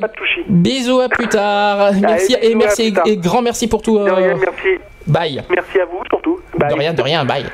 bisous 0.49 1.01
à 1.01 1.09
plus 1.09 1.29
tard. 1.29 1.93
Merci 2.01 2.35
Allez, 2.35 2.51
et 2.51 2.55
merci 2.55 2.93
tard. 2.93 3.05
et 3.07 3.17
grand 3.17 3.43
merci 3.43 3.67
pour 3.67 3.83
tout. 3.83 3.99
De 3.99 4.05
euh, 4.05 4.15
rien, 4.15 4.37
merci. 4.37 4.79
Bye. 5.07 5.43
Merci 5.51 5.81
à 5.81 5.85
vous 5.85 6.03
surtout. 6.09 6.41
De 6.59 6.75
rien, 6.75 6.95
de 6.95 7.03
rien, 7.03 7.25
bye. 7.25 7.45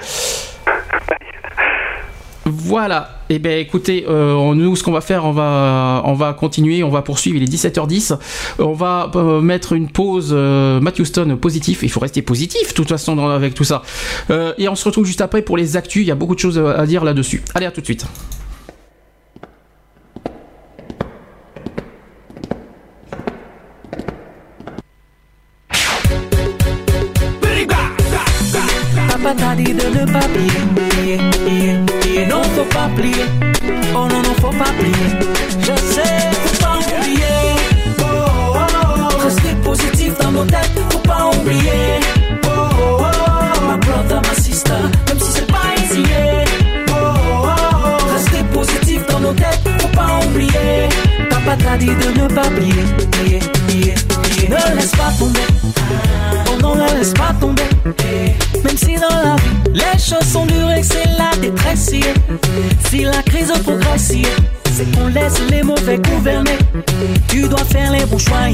Voilà. 2.49 3.11
Et 3.29 3.41
ben 3.41 3.59
écoutez, 3.59 4.07
euh, 4.09 4.55
nous 4.55 4.77
ce 4.77 4.85
qu'on 4.85 4.93
va 4.93 5.01
faire, 5.01 5.25
on 5.25 5.33
va 5.33 6.03
on 6.05 6.15
va 6.15 6.33
continuer, 6.33 6.85
on 6.85 6.91
va 6.91 7.03
poursuivre. 7.03 7.37
Il 7.37 7.43
est 7.43 7.53
17h10. 7.53 8.17
On 8.61 8.73
va 8.73 9.11
euh, 9.17 9.41
mettre 9.41 9.73
une 9.73 9.89
pause. 9.91 10.31
Euh, 10.33 10.79
Matt 10.81 10.99
Houston 11.01 11.37
positif. 11.41 11.81
Il 11.83 11.91
faut 11.91 11.99
rester 11.99 12.23
positif 12.23 12.69
de 12.69 12.73
toute 12.75 12.89
façon 12.89 13.17
dans- 13.17 13.29
avec 13.31 13.55
tout 13.55 13.65
ça. 13.65 13.83
Euh, 14.31 14.53
et 14.59 14.69
on 14.69 14.77
se 14.77 14.85
retrouve 14.85 15.05
juste 15.07 15.21
après 15.23 15.43
pour 15.43 15.57
les 15.57 15.77
actus. 15.77 16.03
Il 16.03 16.07
y 16.07 16.13
a 16.13 16.15
beaucoup 16.15 16.37
de 16.37 16.41
choses 16.41 16.57
à 16.59 16.87
dire 16.87 17.03
là-dessus. 17.05 17.43
Allez 17.55 17.67
à 17.67 17.73
tout 17.73 17.81
de 17.81 17.87
suite. 17.87 18.07
Papa 29.27 29.43
t'a 29.43 29.57
dit 29.57 29.75
de 29.75 29.87
ne 29.89 30.05
pas 30.13 30.29
plier. 30.35 31.19
Non, 32.29 32.43
faut 32.45 32.65
pas 32.73 32.89
plier. 32.97 33.25
Oh 33.93 34.07
non, 34.09 34.23
non, 34.23 34.35
faut 34.41 34.57
pas 34.57 34.71
plier. 34.79 35.09
Je 35.63 35.75
sais, 35.95 36.17
faut 36.43 36.57
pas 36.63 36.79
oublier. 36.79 37.39
Oh, 37.99 38.05
oh, 38.05 38.59
oh. 38.79 39.25
Rester 39.25 39.55
positif 39.65 40.17
dans 40.21 40.31
nos 40.31 40.45
têtes, 40.45 40.79
faut 40.91 41.01
pas 41.01 41.31
oublier. 41.35 41.99
Oh, 42.45 42.51
oh, 42.79 43.01
oh. 43.01 43.77
Brother, 43.85 44.23
ma 44.23 44.35
sister, 44.41 44.83
même 45.09 45.19
si 45.19 45.33
c'est 45.33 45.47
pas 45.49 45.75
easy. 45.83 46.05
Oh, 46.91 46.95
oh, 46.95 47.49
oh. 47.49 48.13
Rester 48.13 48.45
positif 48.53 49.07
dans 49.09 49.19
nos 49.19 49.33
têtes, 49.33 49.69
faut 49.81 49.89
pas 49.89 50.21
oublier. 50.25 50.89
Papa 51.31 51.57
t'a 51.57 51.77
dit 51.77 51.87
de 51.87 52.23
ne 52.23 52.29
pas 52.29 52.49
plier, 52.57 52.85
plier, 53.11 53.41
Ne 53.77 54.77
laisse 54.77 54.93
pas 54.93 55.13
tomber. 55.19 55.41
Oh 56.47 56.63
non, 56.63 56.75
ne 56.75 56.99
laisse 56.99 57.13
pas 57.13 57.35
tomber. 57.41 57.63
Même 58.65 58.77
si 58.77 58.95
dans 58.95 59.09
la 59.09 59.37
vie, 59.37 59.75
les 59.75 59.99
choses 59.99 60.27
sont 60.33 60.47
dures 60.47 60.71
et 60.71 60.83
c'est 60.83 61.05
la 61.19 61.37
détresse. 61.41 61.91
Si 62.89 63.05
la 63.05 63.23
crise 63.23 63.53
progresse, 63.65 64.13
c'est 64.73 64.91
qu'on 64.93 65.09
laisse 65.09 65.41
les 65.51 65.63
mauvais 65.63 65.99
gouverner. 65.99 66.59
Tu 67.29 67.49
dois 67.49 67.65
faire 67.65 67.93
les 67.93 68.05
bons 68.07 68.19
choix. 68.19 68.49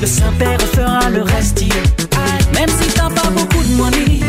Le 0.00 0.06
Saint-Père 0.06 0.60
fera 0.72 1.10
le 1.10 1.22
reste. 1.22 1.62
Même 2.54 2.70
si 2.80 2.88
t'as 2.94 3.10
pas 3.10 3.28
beaucoup 3.30 3.62
de 3.62 3.74
money, 3.74 4.20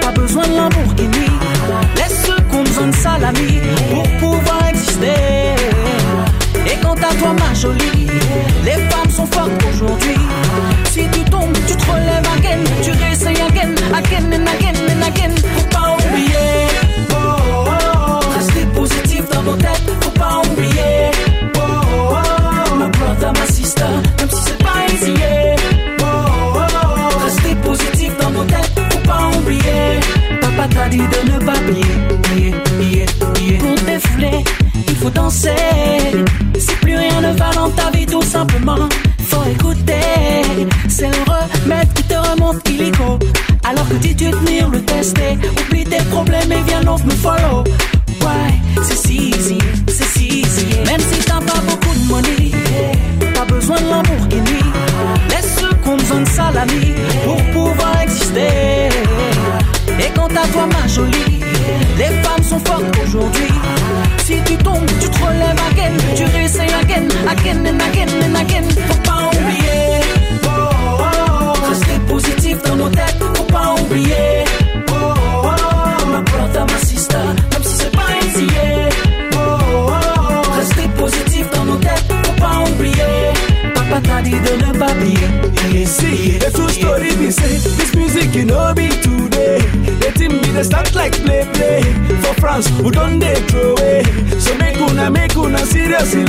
pas 0.00 0.10
besoin 0.12 0.46
de 0.48 0.56
Lamborghini. 0.56 1.26
Laisse 1.96 2.26
ceux 2.26 2.42
qui 2.50 2.56
ont 2.56 2.64
besoin 2.64 2.88
de 2.88 2.96
salami 2.96 3.60
me 47.04 47.12
follow. 47.12 47.64
Why? 48.20 48.60
C'est 48.82 48.96
si 49.06 49.30
easy, 49.30 49.58
c'est 49.88 50.18
si 50.18 50.40
easy. 50.40 50.66
Même 50.86 51.00
si 51.00 51.18
t'as 51.24 51.40
pas 51.40 51.60
beaucoup 51.68 51.94
de 51.94 52.04
money, 52.08 52.50
t'as 53.34 53.44
besoin 53.44 53.76
de 53.76 53.88
l'amour 53.88 54.28
qui 54.28 54.36
nuit. 54.36 54.70
Laisse 55.30 55.56
ceux 55.58 55.74
qu'on 55.84 55.96
besoin 55.96 56.20
de 56.20 56.28
salami 56.28 56.94
pour 57.24 57.42
pouvoir 57.52 58.02
exister. 58.02 58.88
Et 59.98 60.10
quant 60.14 60.26
à 60.26 60.46
toi, 60.48 60.66
ma 60.66 60.86
jolie, 60.88 61.40
les 61.98 62.12
femmes 62.22 62.42
sont 62.42 62.60
fortes 62.60 62.84
aujourd'hui. 63.04 63.52
Si 64.24 64.36
tu 64.46 64.56
tombes, 64.56 64.86
tu 65.00 65.08
te 65.08 65.18
relèves 65.24 65.60
again, 65.70 65.96
tu 66.16 66.24
réessayes 66.24 66.74
again, 66.82 67.08
again 67.28 67.66
and 67.66 67.80
again 67.80 68.08
and 68.22 68.36
again. 68.36 68.73
This 87.48 87.94
music 87.94 88.34
you 88.34 88.44
know 88.44 88.72
be 88.74 88.88
today. 88.88 89.58
The 90.00 90.12
thing 90.16 90.30
be 90.40 90.48
the 90.52 90.64
start 90.64 90.94
like 90.94 91.12
play 91.12 91.44
play 91.54 91.82
for 92.22 92.34
France 92.40 92.66
who 92.80 92.90
don't 92.90 93.18
they 93.18 93.34
throw 93.48 93.72
away. 93.76 94.02
So 94.40 94.56
make 94.56 94.76
una 94.78 95.10
make 95.10 95.36
una 95.36 95.58
seriously. 95.58 96.24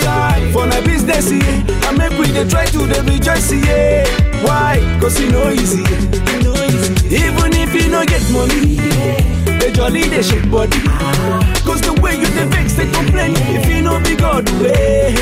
Try 0.00 0.50
for 0.52 0.66
na 0.66 0.80
business 0.82 1.30
and 1.32 1.98
make 1.98 2.12
we 2.18 2.26
dey 2.32 2.48
try 2.48 2.66
to 2.66 2.86
dey 2.86 3.00
rejoice 3.02 3.52
yeah. 3.52 4.04
Why? 4.44 4.78
Cause 5.00 5.18
you 5.20 5.30
know 5.30 5.50
easy. 5.50 5.82
Know. 6.44 6.54
Even 7.08 7.52
if 7.54 7.72
you 7.74 7.88
no 7.90 8.04
get 8.04 8.22
money, 8.30 8.76
the 9.58 9.70
jolly 9.74 10.02
they 10.08 10.22
shake 10.22 10.50
body. 10.50 10.80
Cause 11.64 11.80
the 11.80 11.98
way 12.02 12.16
you 12.16 12.26
dey 12.36 12.46
vex 12.48 12.74
they 12.74 12.90
complain 12.92 13.32
if 13.56 13.66
you 13.68 13.80
no 13.82 13.98
be 14.00 14.16
God 14.16 14.48
way. 14.60 15.14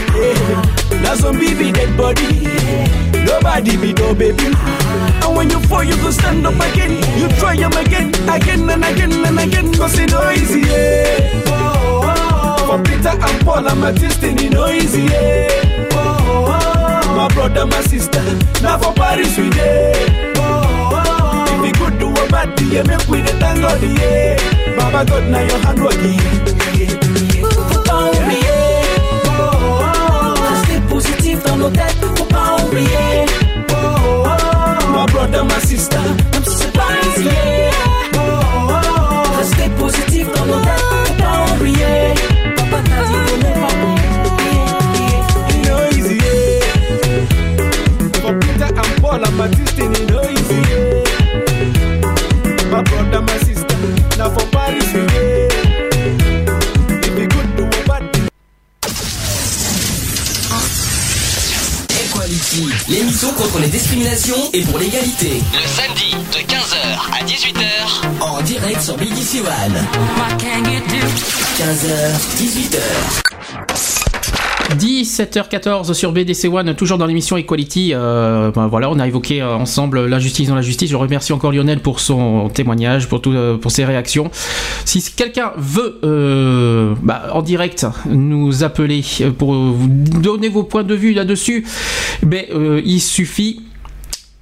Now 1.03 1.15
some 1.15 1.39
baby 1.39 1.71
dead 1.73 1.97
body. 1.97 2.51
Nobody 3.35 3.77
be 3.77 3.93
no 3.95 4.15
baby. 4.15 4.47
And 5.25 5.37
when 5.37 5.51
you 5.51 5.59
fall, 5.67 5.83
you 5.83 5.97
go 5.97 6.11
stand 6.11 6.47
up 6.47 6.55
again. 6.55 6.93
You 7.19 7.29
try 7.41 7.57
them 7.57 7.73
again, 7.73 8.09
again 8.31 8.71
and 8.71 8.85
again 8.85 9.13
and 9.27 9.39
again. 9.41 9.73
Cause 9.75 9.99
it 9.99 10.11
no 10.11 10.31
easy, 10.31 10.61
yeah. 10.61 11.43
Oh, 11.47 12.03
oh. 12.05 12.57
oh. 12.61 12.67
For 12.67 12.83
Peter 12.85 13.09
and 13.11 13.45
Paul, 13.45 13.69
I'm 13.69 13.83
a 13.83 13.93
destiny, 13.93 14.49
no 14.51 14.69
easy, 14.69 15.03
yeah. 15.03 15.89
Oh, 15.93 15.97
oh, 15.97 16.47
oh. 16.49 17.17
My 17.17 17.29
brother, 17.35 17.67
my 17.67 17.81
sister, 17.83 18.23
now 18.63 18.79
for 18.79 18.93
Paris 18.95 19.37
we. 19.37 19.51
Oh, 19.51 19.93
oh, 20.37 20.91
oh. 20.95 21.55
If 21.55 21.61
we 21.61 21.73
could 21.73 21.99
do 21.99 22.11
a 22.11 22.29
bad 22.31 22.59
yeah, 22.71 22.83
make 22.85 23.07
we 23.09 23.21
dey 23.23 23.39
thank 23.41 23.61
God, 23.61 23.83
yeah. 23.83 24.77
Baba 24.77 25.05
God, 25.11 25.25
now 25.31 25.41
your 25.43 25.59
hand 25.59 25.83
work, 25.83 25.95
yeah. 25.95 27.01
Faut 27.73 27.83
pas 27.83 28.11
oublier. 28.11 28.85
Rester 30.51 30.81
positif 30.89 31.43
dans 31.45 31.57
nos 31.57 31.71
têtes, 31.71 32.05
faut 32.17 32.25
pas 32.25 32.57
oublier. 32.65 33.04
My 35.25 35.31
brother, 35.31 35.45
my 35.45 35.59
sister, 35.61 35.99
Même 36.33 36.45
si 36.45 37.64
et 64.53 64.63
pour 64.63 64.79
l'égalité. 64.81 65.41
Le 65.53 65.69
samedi 65.69 66.17
de 66.33 66.39
15h 66.53 66.99
à 67.13 67.25
18h 67.25 67.63
en 68.21 68.43
direct 68.43 68.81
sur 68.81 68.97
BBC 68.97 69.39
One. 69.39 69.47
15h, 71.57 71.87
18h. 72.37 72.81
17h14 74.77 75.93
sur 75.93 76.11
BDC 76.11 76.47
One, 76.53 76.75
toujours 76.75 76.99
dans 76.99 77.07
l'émission 77.07 77.37
Equality. 77.37 77.93
Euh, 77.95 78.51
ben 78.51 78.67
voilà, 78.67 78.91
on 78.91 78.99
a 78.99 79.07
évoqué 79.07 79.41
euh, 79.41 79.55
ensemble 79.55 80.07
la 80.07 80.19
justice 80.19 80.49
dans 80.49 80.57
la 80.57 80.63
justice. 80.63 80.91
Je 80.91 80.97
remercie 80.97 81.33
encore 81.33 81.53
Lionel 81.53 81.79
pour 81.79 82.01
son 82.01 82.49
témoignage, 82.49 83.09
pour 83.09 83.21
tout, 83.23 83.33
euh, 83.33 83.59
pour 83.59 83.71
ses 83.71 83.85
réactions. 83.85 84.29
Si 84.85 85.05
quelqu'un 85.15 85.53
veut 85.57 86.01
euh, 86.03 86.95
bah, 87.01 87.29
en 87.33 87.43
direct 87.43 87.87
nous 88.07 88.65
appeler 88.65 89.05
euh, 89.21 89.31
pour 89.31 89.55
vous 89.55 89.87
donner 89.87 90.49
vos 90.49 90.65
points 90.65 90.83
de 90.83 90.97
vue 90.97 91.13
là-dessus, 91.13 91.65
ben 92.25 92.45
euh, 92.53 92.83
il 92.85 93.01
suffit. 93.01 93.61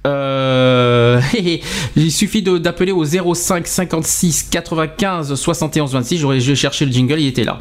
Euh, 0.05 1.21
il 1.95 2.11
suffit 2.11 2.41
de- 2.41 2.57
d'appeler 2.57 2.91
au 2.91 3.05
05 3.05 3.67
56 3.67 4.47
95 4.51 5.35
71 5.35 5.93
26. 5.93 6.17
J'aurais 6.17 6.39
cherché 6.39 6.85
le 6.85 6.91
jingle, 6.91 7.19
il 7.19 7.27
était 7.27 7.43
là. 7.43 7.59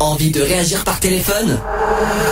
Envie 0.00 0.30
de 0.30 0.42
réagir 0.42 0.82
par 0.84 0.98
téléphone? 1.00 1.58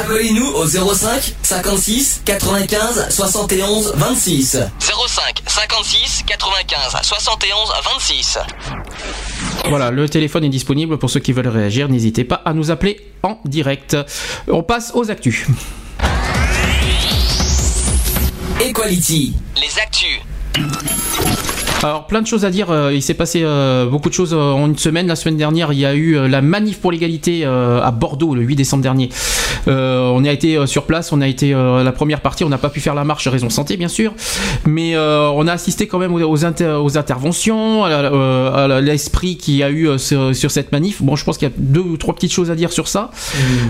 Appelez-nous 0.05 0.47
au 0.47 0.67
05 0.67 1.35
56 1.43 2.23
95 2.25 3.07
71 3.09 3.93
26. 3.97 4.59
05 4.81 5.43
56 5.47 6.25
95 6.27 6.79
71 7.03 7.59
26. 7.95 8.39
Voilà, 9.69 9.91
le 9.91 10.09
téléphone 10.09 10.45
est 10.45 10.49
disponible 10.49 10.99
pour 10.99 11.09
ceux 11.09 11.21
qui 11.21 11.33
veulent 11.33 11.49
réagir. 11.49 11.89
N'hésitez 11.89 12.25
pas 12.25 12.43
à 12.45 12.53
nous 12.53 12.71
appeler 12.71 13.01
en 13.23 13.39
direct. 13.45 13.97
On 14.49 14.63
passe 14.65 14.91
aux 14.95 15.11
actus. 15.11 15.47
Equality, 18.61 19.35
les 19.57 19.79
actus. 19.79 21.62
Alors 21.85 22.07
plein 22.07 22.23
de 22.23 22.27
choses 22.29 22.45
à 22.45 22.51
dire. 22.51 22.71
euh, 22.71 22.93
il 22.95 23.03
s'est 23.03 23.15
passé 23.15 23.41
euh, 23.43 23.87
beaucoup 23.87 24.09
de 24.09 24.15
choses 24.15 24.33
euh, 24.35 24.37
en 24.53 24.67
une 24.67 24.79
semaine. 24.79 25.09
La 25.09 25.17
semaine 25.17 25.37
dernière, 25.37 25.73
il 25.73 25.81
y 25.81 25.85
a 25.87 25.95
eu 25.95 26.29
la 26.29 26.41
manif 26.41 26.79
pour 26.81 26.93
l'égalité 26.93 27.43
euh, 27.45 27.81
à 27.83 27.91
Bordeaux 27.91 28.35
le 28.37 28.43
8 28.43 28.55
décembre 28.55 28.83
dernier. 28.85 29.09
Euh, 29.67 30.09
on 30.15 30.25
a 30.25 30.31
été 30.31 30.65
sur 30.67 30.85
place. 30.85 31.13
On 31.13 31.21
a 31.21 31.27
été 31.27 31.51
la 31.53 31.93
première 31.93 32.21
partie. 32.21 32.45
On 32.45 32.49
n'a 32.49 32.59
pas 32.59 32.69
pu 32.71 32.79
faire 32.81 32.95
la 32.95 33.03
marche 33.05 33.27
raison 33.27 33.51
santé 33.51 33.77
bien 33.77 33.89
sûr, 33.89 34.15
mais 34.65 34.97
on 34.97 35.47
a 35.49 35.53
assisté 35.53 35.87
quand 35.89 35.99
même 35.99 36.15
aux, 36.15 36.45
inter- 36.45 36.79
aux 36.83 36.97
interventions, 36.97 37.85
à 37.85 38.81
l'esprit 38.81 39.37
qu'il 39.37 39.55
y 39.55 39.63
a 39.65 39.71
eu 39.71 39.99
sur, 39.99 40.35
sur 40.37 40.51
cette 40.53 40.71
manif. 40.73 41.03
Bon, 41.03 41.17
je 41.17 41.25
pense 41.25 41.37
qu'il 41.39 41.49
y 41.49 41.51
a 41.51 41.55
deux 41.59 41.81
ou 41.81 41.97
trois 41.97 42.15
petites 42.15 42.33
choses 42.33 42.51
à 42.51 42.55
dire 42.55 42.73
sur 42.73 42.87
ça. 42.89 43.11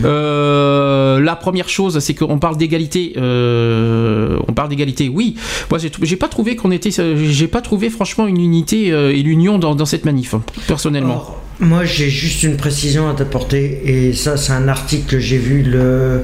Euh, 0.04 1.18
la 1.20 1.36
première 1.36 1.68
chose, 1.68 1.98
c'est 2.00 2.14
qu'on 2.14 2.38
parle 2.38 2.56
d'égalité. 2.58 3.14
on 3.16 4.52
parle 4.54 4.68
d'égalité, 4.68 5.08
oui. 5.08 5.34
Moi, 5.70 5.78
j'ai 6.02 6.16
pas 6.16 6.28
trouvé 6.28 6.56
qu'on 6.56 6.70
était, 6.70 6.90
j'ai 7.16 7.48
pas 7.48 7.60
trouvé 7.62 7.88
franchement 7.88 8.01
une 8.26 8.40
unité 8.40 8.92
euh, 8.92 9.12
et 9.12 9.22
l'union 9.22 9.58
dans, 9.58 9.86
cette 9.86 10.04
manif, 10.04 10.34
hein, 10.34 10.42
personnellement. 10.66 11.36
Moi, 11.62 11.84
j'ai 11.84 12.10
juste 12.10 12.42
une 12.42 12.56
précision 12.56 13.08
à 13.08 13.14
t'apporter, 13.14 13.80
et 13.84 14.12
ça, 14.14 14.36
c'est 14.36 14.52
un 14.52 14.66
article 14.68 15.06
que 15.08 15.18
j'ai 15.20 15.38
vu 15.38 15.62
le, 15.62 16.22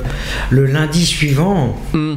le 0.51 0.67
lundi 0.67 1.07
suivant. 1.07 1.77
Hmm. 1.93 2.15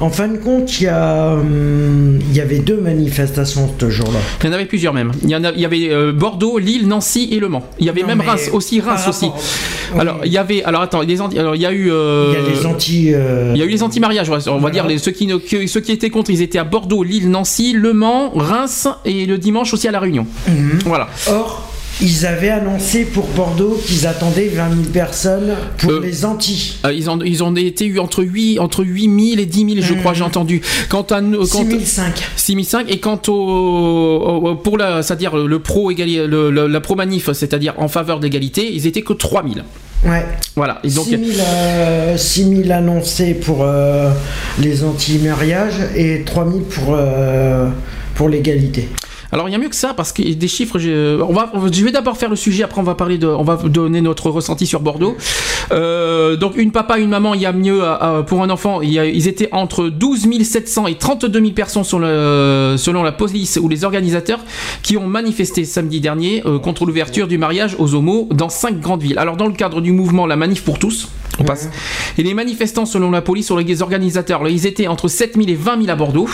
En 0.00 0.10
fin 0.10 0.28
de 0.28 0.38
compte, 0.38 0.80
il 0.80 0.84
y, 0.84 0.88
a, 0.88 1.32
hum, 1.34 2.18
il 2.30 2.34
y 2.36 2.40
avait 2.40 2.60
deux 2.60 2.80
manifestations 2.80 3.68
ce 3.78 3.90
jour-là. 3.90 4.18
Il 4.42 4.46
y 4.46 4.48
en 4.50 4.52
avait 4.52 4.64
plusieurs 4.66 4.94
même. 4.94 5.12
Il 5.22 5.28
y, 5.30 5.36
en 5.36 5.44
a- 5.44 5.50
il 5.52 5.60
y 5.60 5.64
avait 5.64 5.88
euh, 5.90 6.12
Bordeaux, 6.12 6.58
Lille, 6.58 6.86
Nancy 6.88 7.28
et 7.32 7.40
Le 7.40 7.48
Mans. 7.48 7.64
Il 7.78 7.86
y 7.86 7.88
avait 7.90 8.02
Non, 8.02 8.06
même 8.08 8.20
Reims 8.20 8.48
aussi, 8.52 8.80
Reims 8.80 9.06
aussi. 9.08 9.26
rapport- 9.26 9.42
oui. 9.94 10.00
Alors 10.00 10.20
il 10.24 10.32
y 10.32 10.38
avait, 10.38 10.62
alors 10.64 10.82
attends, 10.82 11.02
les 11.02 11.20
anti- 11.20 11.38
alors 11.38 11.54
il 11.56 11.60
y 11.62 11.66
a 11.66 11.72
eu, 11.72 11.90
euh, 11.90 12.32
Il 12.32 12.40
y 12.42 12.46
a 12.46 12.48
les 12.60 12.66
anti. 12.66 13.10
euh, 13.12 13.52
il 13.54 13.58
y 13.60 13.62
a 13.62 13.66
eu 13.66 13.70
les 13.70 13.82
anti-mariages, 13.82 14.30
on 14.30 14.32
va 14.34 14.38
Voilà. 14.58 14.70
dire 14.70 14.86
les, 14.86 14.98
ceux, 14.98 15.10
qui, 15.10 15.26
ne- 15.26 15.36
que- 15.36 15.66
ceux 15.66 15.80
qui 15.80 15.92
étaient 15.92 16.10
contre, 16.10 16.30
ils 16.30 16.40
étaient 16.42 16.58
à 16.60 16.64
Bordeaux, 16.64 17.02
Lille, 17.02 17.28
Nancy, 17.28 17.72
Le 17.74 17.92
Mans, 17.92 18.30
Reims 18.34 18.88
et 19.04 19.26
le 19.26 19.36
dimanche 19.36 19.74
aussi 19.74 19.88
à 19.88 19.90
La 19.90 20.00
Réunion. 20.00 20.26
Mhm. 20.48 20.78
Voilà. 20.86 21.08
Or, 21.28 21.71
ils 22.00 22.26
avaient 22.26 22.48
annoncé 22.50 23.04
pour 23.04 23.26
Bordeaux 23.28 23.80
qu'ils 23.86 24.06
attendaient 24.06 24.48
20 24.48 24.70
000 24.70 24.82
personnes 24.92 25.52
pour 25.78 25.90
Euh, 25.92 26.00
les 26.02 26.24
anti. 26.24 26.78
Euh, 26.86 26.92
ils, 26.92 27.08
ont, 27.10 27.18
ils 27.24 27.42
ont 27.44 27.54
été 27.54 27.86
eu 27.86 27.98
entre 27.98 28.24
8, 28.24 28.58
entre 28.58 28.82
8000 28.84 29.38
et 29.40 29.46
10 29.46 29.74
000, 29.74 29.86
je 29.86 29.94
crois, 29.94 30.12
j'ai 30.14 30.24
entendu. 30.24 30.62
Quant 30.88 31.02
à 31.10 31.20
nous. 31.20 31.38
quant- 31.46 31.58
6005. 31.64 32.22
6005 32.36 32.90
et 32.90 32.98
quant 32.98 33.20
au, 33.28 34.54
pour 34.62 34.78
la 34.78 35.02
c'est-à-dire 35.02 35.36
le 35.36 35.58
pro 35.58 35.90
égali, 35.90 36.16
le- 36.26 36.50
le- 36.50 36.66
la 36.66 36.80
pro 36.80 36.94
manif 36.94 37.30
c'est-à-dire 37.32 37.74
en 37.78 37.88
faveur 37.88 38.18
de 38.18 38.24
l'égalité 38.24 38.72
ils 38.72 38.86
étaient 38.86 39.02
que 39.02 39.12
3000 39.12 39.64
Ouais. 40.04 40.24
voilà 40.56 40.80
et 40.82 40.88
donc 40.90 41.04
6 41.04 41.10
000, 41.10 41.22
euh, 41.40 42.16
6 42.16 42.44
000 42.64 42.70
annoncés 42.72 43.34
pour 43.34 43.58
euh, 43.62 44.10
les 44.58 44.82
anti-mariages 44.82 45.74
et 45.94 46.22
3 46.24 46.44
000 46.44 46.58
pour, 46.60 46.96
pour 48.16 48.28
l'égalité. 48.28 48.88
Alors 49.32 49.48
il 49.48 49.52
y 49.52 49.54
a 49.54 49.58
mieux 49.58 49.68
que 49.70 49.74
ça 49.76 49.94
parce 49.94 50.12
a 50.30 50.34
des 50.34 50.48
chiffres 50.48 50.78
on 51.26 51.32
va 51.32 51.50
je 51.72 51.84
vais 51.84 51.90
d'abord 51.90 52.16
faire 52.18 52.28
le 52.30 52.36
sujet 52.36 52.62
après 52.64 52.80
on 52.80 52.84
va 52.84 52.94
parler 52.94 53.16
de 53.18 53.26
on 53.26 53.42
va 53.42 53.56
donner 53.56 54.00
notre 54.02 54.28
ressenti 54.30 54.66
sur 54.66 54.80
Bordeaux. 54.80 55.16
Euh, 55.72 56.36
donc 56.36 56.56
une 56.56 56.70
papa 56.72 56.98
une 56.98 57.08
maman 57.08 57.34
il 57.34 57.40
y 57.40 57.46
a 57.46 57.52
mieux 57.52 57.82
à- 57.84 58.18
à- 58.18 58.22
pour 58.22 58.42
un 58.42 58.50
enfant 58.50 58.82
il 58.82 58.90
y 58.92 58.98
a- 58.98 59.06
ils 59.06 59.28
étaient 59.28 59.48
entre 59.52 59.88
12 59.88 60.26
700 60.44 60.86
et 60.86 60.96
32 60.96 61.40
000 61.40 61.52
personnes 61.52 61.84
selon, 61.84 62.06
le- 62.06 62.76
selon 62.76 63.02
la 63.02 63.12
police 63.12 63.58
ou 63.62 63.68
les 63.68 63.84
organisateurs 63.84 64.40
qui 64.82 64.96
ont 64.96 65.06
manifesté 65.06 65.64
samedi 65.64 66.00
dernier 66.00 66.42
euh, 66.46 66.58
contre 66.58 66.84
l'ouverture 66.84 67.26
du 67.28 67.38
mariage 67.38 67.76
aux 67.78 67.94
homos 67.94 68.28
dans 68.32 68.48
cinq 68.48 68.80
grandes 68.80 69.02
villes. 69.02 69.18
Alors 69.18 69.36
dans 69.36 69.46
le 69.46 69.52
cadre 69.54 69.80
du 69.80 69.92
mouvement 69.92 70.26
la 70.26 70.36
manif 70.36 70.62
pour 70.64 70.78
tous 70.78 71.08
on 71.38 71.44
passe. 71.44 71.70
Et 72.18 72.22
les 72.22 72.34
manifestants 72.34 72.84
selon 72.84 73.10
la 73.10 73.22
police 73.22 73.46
sont 73.46 73.56
les 73.56 73.80
organisateurs 73.82 74.46
ils 74.48 74.66
étaient 74.66 74.88
entre 74.88 75.08
7 75.08 75.36
000 75.36 75.48
et 75.48 75.54
20 75.54 75.78
000 75.80 75.90
à 75.90 75.94
Bordeaux 75.96 76.28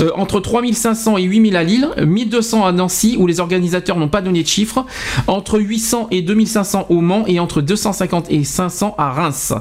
euh, 0.00 0.10
entre 0.16 0.40
3500 0.40 1.18
et 1.18 1.22
8000 1.22 1.56
à 1.56 1.62
Lille, 1.62 1.88
1200 2.14 2.64
à 2.64 2.72
Nancy 2.72 3.16
où 3.18 3.26
les 3.26 3.40
organisateurs 3.40 3.96
n'ont 3.98 4.08
pas 4.08 4.22
donné 4.22 4.42
de 4.42 4.48
chiffres, 4.48 4.86
entre 5.26 5.58
800 5.58 6.08
et 6.10 6.22
2500 6.22 6.86
au 6.88 7.00
Mans 7.00 7.24
et 7.26 7.40
entre 7.40 7.60
250 7.60 8.30
et 8.30 8.44
500 8.44 8.94
à 8.96 9.10
Reims. 9.10 9.52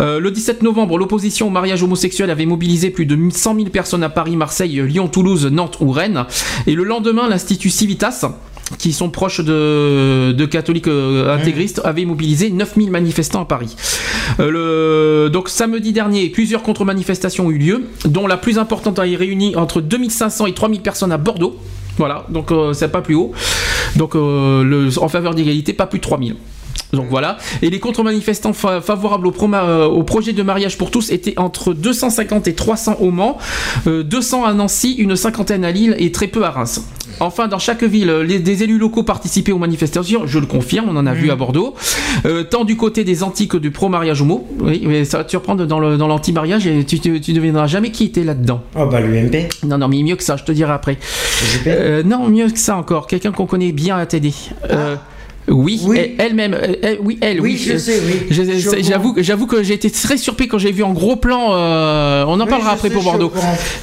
Euh, 0.00 0.20
le 0.20 0.30
17 0.30 0.62
novembre, 0.62 0.98
l'opposition 0.98 1.46
au 1.46 1.50
mariage 1.50 1.82
homosexuel 1.82 2.30
avait 2.30 2.46
mobilisé 2.46 2.90
plus 2.90 3.06
de 3.06 3.16
100 3.30 3.54
000 3.54 3.68
personnes 3.68 4.02
à 4.02 4.10
Paris, 4.10 4.36
Marseille, 4.36 4.82
Lyon, 4.82 5.08
Toulouse, 5.08 5.46
Nantes 5.46 5.78
ou 5.80 5.90
Rennes. 5.90 6.24
Et 6.66 6.74
le 6.74 6.84
lendemain, 6.84 7.28
l'Institut 7.28 7.70
Civitas 7.70 8.26
qui 8.78 8.92
sont 8.92 9.10
proches 9.10 9.40
de, 9.40 10.32
de 10.32 10.46
catholiques 10.46 10.88
euh, 10.88 11.34
intégristes, 11.34 11.80
avaient 11.84 12.04
mobilisé 12.04 12.50
9000 12.50 12.90
manifestants 12.90 13.42
à 13.42 13.44
Paris. 13.44 13.76
Euh, 14.40 15.24
le, 15.26 15.30
donc 15.30 15.48
samedi 15.48 15.92
dernier, 15.92 16.28
plusieurs 16.30 16.62
contre-manifestations 16.62 17.46
ont 17.46 17.50
eu 17.50 17.58
lieu, 17.58 17.84
dont 18.06 18.26
la 18.26 18.36
plus 18.36 18.58
importante 18.58 18.98
a 18.98 19.02
réuni 19.02 19.54
entre 19.56 19.80
2500 19.80 20.46
et 20.46 20.54
3000 20.54 20.80
personnes 20.80 21.12
à 21.12 21.18
Bordeaux. 21.18 21.58
Voilà, 21.96 22.26
donc 22.28 22.50
euh, 22.50 22.72
c'est 22.72 22.88
pas 22.88 23.02
plus 23.02 23.14
haut. 23.14 23.32
Donc 23.96 24.16
euh, 24.16 24.90
en 25.00 25.08
faveur 25.08 25.34
d'égalité, 25.34 25.72
pas 25.72 25.86
plus 25.86 25.98
de 25.98 26.04
3000. 26.04 26.36
Donc 26.92 27.06
voilà. 27.10 27.38
Et 27.62 27.70
les 27.70 27.80
contre-manifestants 27.80 28.52
fa- 28.52 28.80
favorables 28.80 29.26
au, 29.26 29.34
euh, 29.54 29.86
au 29.86 30.02
projet 30.04 30.32
de 30.32 30.42
mariage 30.42 30.78
pour 30.78 30.90
tous 30.90 31.10
étaient 31.10 31.34
entre 31.38 31.74
250 31.74 32.46
et 32.48 32.54
300 32.54 32.96
au 33.00 33.10
Mans, 33.10 33.38
euh, 33.86 34.02
200 34.04 34.44
à 34.44 34.52
Nancy, 34.54 34.92
une 34.94 35.16
cinquantaine 35.16 35.64
à 35.64 35.70
Lille 35.72 35.96
et 35.98 36.12
très 36.12 36.28
peu 36.28 36.44
à 36.44 36.50
Reims. 36.50 36.84
Enfin, 37.20 37.46
dans 37.48 37.58
chaque 37.60 37.82
ville, 37.84 38.10
les, 38.26 38.38
des 38.40 38.62
élus 38.64 38.78
locaux 38.78 39.02
participaient 39.04 39.52
aux 39.52 39.58
manifestations, 39.58 40.26
je 40.26 40.38
le 40.40 40.46
confirme, 40.46 40.88
on 40.88 40.96
en 40.96 41.06
a 41.06 41.14
vu 41.14 41.30
à 41.30 41.36
Bordeaux. 41.36 41.74
Euh, 42.26 42.42
tant 42.42 42.64
du 42.64 42.76
côté 42.76 43.04
des 43.04 43.22
antiques 43.22 43.52
que 43.52 43.56
du 43.56 43.70
pro-mariage 43.70 44.20
homo. 44.22 44.46
Oui, 44.60 44.82
mais 44.86 45.04
ça 45.04 45.18
va 45.18 45.24
te 45.24 45.30
surprendre 45.30 45.64
dans 45.66 45.78
l'anti-mariage 46.08 46.66
et 46.66 46.84
tu, 46.84 46.98
tu, 46.98 47.20
tu 47.20 47.32
devineras 47.32 47.66
jamais 47.68 47.90
qui 47.90 48.04
était 48.04 48.24
là-dedans. 48.24 48.62
Oh 48.76 48.86
bah 48.86 49.00
l'UMP. 49.00 49.48
Non, 49.64 49.78
non, 49.78 49.86
mais 49.88 50.02
mieux 50.02 50.16
que 50.16 50.24
ça, 50.24 50.36
je 50.36 50.44
te 50.44 50.50
dirai 50.52 50.72
après. 50.72 50.98
Euh, 51.66 52.02
non, 52.02 52.28
mieux 52.28 52.48
que 52.50 52.58
ça 52.58 52.76
encore. 52.76 53.06
Quelqu'un 53.06 53.30
qu'on 53.32 53.46
connaît 53.46 53.72
bien 53.72 53.94
à 53.96 53.98
la 53.98 54.06
télé. 54.06 54.32
Euh, 55.48 55.52
oui, 55.52 55.80
elle- 55.94 56.12
elle-même. 56.18 56.56
elle- 56.60 56.78
elle- 56.82 56.98
oui, 57.02 57.18
elle. 57.20 57.40
Oui, 57.40 57.52
Oui, 57.52 57.72
je 57.72 57.76
sais, 57.76 58.00
oui. 58.06 58.26
J'avoue, 58.82 59.14
j'avoue 59.18 59.46
que 59.46 59.62
j'ai 59.62 59.74
été 59.74 59.90
très 59.90 60.16
surpris 60.16 60.48
quand 60.48 60.58
j'ai 60.58 60.72
vu 60.72 60.82
en 60.82 60.92
gros 60.92 61.16
plan. 61.16 61.54
euh, 61.54 62.24
on 62.26 62.40
en 62.40 62.44
Oui, 62.44 62.48
parlera 62.48 62.72
après 62.72 62.88
sais, 62.88 62.94
pour 62.94 63.02
Bordeaux. 63.04 63.32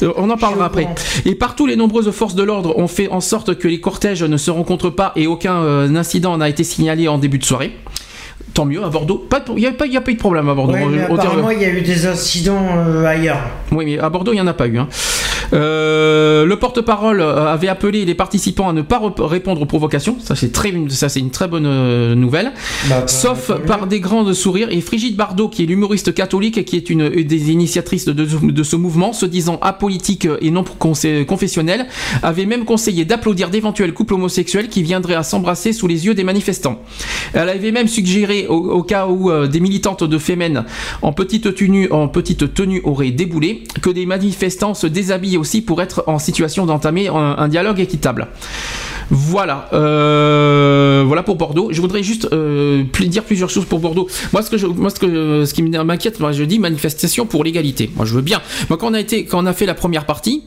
Euh, 0.03 0.11
On 0.17 0.29
en 0.29 0.37
parlera 0.37 0.65
après. 0.65 0.87
Et 1.25 1.35
partout, 1.35 1.67
les 1.67 1.75
nombreuses 1.75 2.09
forces 2.11 2.35
de 2.35 2.43
l'ordre 2.43 2.77
ont 2.77 2.87
fait 2.87 3.07
en 3.09 3.21
sorte 3.21 3.55
que 3.57 3.67
les 3.67 3.79
cortèges 3.79 4.23
ne 4.23 4.37
se 4.37 4.49
rencontrent 4.51 4.89
pas 4.89 5.11
et 5.15 5.27
aucun 5.27 5.57
euh, 5.61 5.95
incident 5.95 6.35
n'a 6.37 6.49
été 6.49 6.63
signalé 6.63 7.07
en 7.07 7.17
début 7.17 7.37
de 7.37 7.45
soirée. 7.45 7.71
Tant 8.53 8.65
mieux 8.65 8.83
à 8.83 8.89
Bordeaux. 8.89 9.25
Pas 9.29 9.43
Il 9.49 9.55
n'y 9.55 9.65
a, 9.65 9.69
a 9.69 10.01
pas 10.01 10.11
eu 10.11 10.13
de 10.15 10.19
problème 10.19 10.49
à 10.49 10.53
Bordeaux. 10.53 10.73
Ouais, 10.73 10.85
mais 10.85 11.01
apparemment, 11.03 11.49
il 11.51 11.61
y 11.61 11.65
a 11.65 11.69
eu 11.69 11.81
des 11.81 12.05
incidents 12.05 12.67
euh, 12.77 13.05
ailleurs. 13.05 13.39
oui, 13.71 13.85
mais 13.85 13.99
à 13.99 14.09
Bordeaux, 14.09 14.31
il 14.33 14.35
n'y 14.35 14.41
en 14.41 14.47
a 14.47 14.53
pas 14.53 14.67
eu. 14.67 14.77
hein. 14.77 14.87
Euh, 15.53 16.45
le 16.45 16.55
porte-parole 16.57 17.19
euh, 17.19 17.47
avait 17.51 17.67
appelé 17.67 18.05
les 18.05 18.15
participants 18.15 18.69
à 18.69 18.73
ne 18.73 18.81
pas 18.81 19.01
répondre 19.19 19.61
aux 19.61 19.65
provocations. 19.65 20.15
Ça, 20.23 20.35
c'est 20.35 20.51
très, 20.51 20.71
ça, 20.89 21.09
c'est 21.09 21.19
une 21.19 21.31
très 21.31 21.47
bonne 21.49 21.65
euh, 21.65 22.15
nouvelle. 22.15 22.53
Bah, 22.89 23.03
Sauf 23.07 23.51
par 23.67 23.87
des 23.87 23.99
grands 23.99 24.33
sourires. 24.33 24.69
Et 24.71 24.79
Frigide 24.81 25.15
Bardot, 25.17 25.49
qui 25.49 25.63
est 25.63 25.65
l'humoriste 25.65 26.13
catholique 26.13 26.57
et 26.57 26.63
qui 26.63 26.77
est 26.77 26.89
une, 26.89 27.09
une 27.13 27.27
des 27.27 27.51
initiatrices 27.51 28.05
de, 28.05 28.13
de 28.13 28.63
ce 28.63 28.75
mouvement, 28.77 29.11
se 29.13 29.25
disant 29.25 29.59
apolitique 29.61 30.27
et 30.41 30.51
non 30.51 30.63
confessionnel, 30.63 31.87
avait 32.23 32.45
même 32.45 32.63
conseillé 32.63 33.03
d'applaudir 33.03 33.49
d'éventuels 33.49 33.93
couples 33.93 34.13
homosexuels 34.13 34.69
qui 34.69 34.83
viendraient 34.83 35.15
à 35.15 35.23
s'embrasser 35.23 35.73
sous 35.73 35.87
les 35.87 36.05
yeux 36.05 36.13
des 36.13 36.23
manifestants. 36.23 36.81
Elle 37.33 37.49
avait 37.49 37.71
même 37.71 37.87
suggéré, 37.87 38.40
au, 38.47 38.83
cas 38.83 39.07
où 39.07 39.31
euh, 39.31 39.47
des 39.47 39.59
militantes 39.59 40.03
de 40.03 40.17
Femen 40.17 40.65
en 41.01 41.13
petite 41.13 41.53
tenue, 41.55 41.89
auraient 42.83 43.11
déboulé, 43.11 43.63
que 43.81 43.89
des 43.89 44.05
manifestants 44.05 44.73
se 44.73 44.87
déshabillent 44.87 45.37
aussi 45.37 45.61
pour 45.61 45.81
être 45.81 46.03
en 46.07 46.19
situation 46.19 46.65
d'entamer 46.65 47.07
un, 47.07 47.47
dialogue 47.47 47.79
équitable. 47.79 48.27
Voilà, 49.09 49.67
euh, 49.73 51.03
voilà 51.05 51.23
pour 51.23 51.35
Bordeaux. 51.35 51.69
Je 51.71 51.81
voudrais 51.81 52.03
juste 52.03 52.29
euh, 52.31 52.83
dire 53.01 53.23
plusieurs 53.23 53.49
choses 53.49 53.65
pour 53.65 53.79
Bordeaux. 53.79 54.07
Moi, 54.31 54.41
ce 54.41 54.49
que 54.49 54.57
ce 55.45 55.53
qui 55.53 55.63
m'inquiète, 55.63 56.19
moi, 56.19 56.31
je 56.31 56.43
dis 56.43 56.59
manifestation 56.59 57.25
pour 57.25 57.43
l'égalité. 57.43 57.89
Moi, 57.95 58.05
je 58.05 58.13
veux 58.13 58.21
bien. 58.21 58.41
Moi, 58.69 58.77
quand 58.79 58.91
on 59.33 59.45
a 59.45 59.53
fait 59.53 59.65
la 59.65 59.73
première 59.73 60.05
partie. 60.05 60.43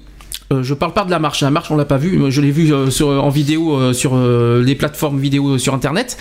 Euh, 0.53 0.63
je 0.63 0.75
parle 0.75 0.93
pas 0.93 1.05
de 1.05 1.11
la 1.11 1.19
marche. 1.19 1.43
La 1.43 1.51
marche, 1.51 1.71
on 1.71 1.77
l'a 1.77 1.85
pas 1.85 1.97
vue. 1.97 2.31
Je 2.31 2.41
l'ai 2.41 2.51
vue 2.51 2.73
euh, 2.73 2.91
sur, 2.91 3.09
en 3.09 3.31
vidéo 3.31 3.77
euh, 3.77 3.93
sur 3.93 4.17
les 4.17 4.75
plateformes 4.75 5.19
vidéo 5.19 5.59
sur 5.59 5.75
Internet. 5.75 6.17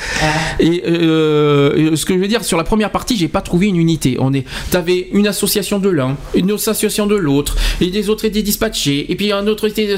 Et 0.60 0.84
euh, 0.88 1.92
euh, 1.92 1.96
ce 1.96 2.06
que 2.06 2.14
je 2.14 2.20
veux 2.20 2.28
dire, 2.28 2.44
sur 2.44 2.58
la 2.58 2.64
première 2.64 2.92
partie, 2.92 3.18
j'ai 3.18 3.28
pas 3.28 3.42
trouvé 3.42 3.68
une 3.68 3.76
unité. 3.76 4.18
On 4.20 4.34
est, 4.34 4.46
t'avais 4.72 5.10
une 5.12 5.28
association 5.28 5.80
de 5.80 5.90
l'un, 5.90 6.18
une 6.36 6.52
association 6.52 7.08
de 7.08 7.16
l'autre, 7.16 7.56
et 7.82 7.88
des 7.88 8.10
autres 8.10 8.26
étaient 8.26 8.42
dispatchés, 8.42 9.12
et 9.12 9.16
puis 9.16 9.32
un 9.32 9.48
autre 9.48 9.68
était. 9.68 9.96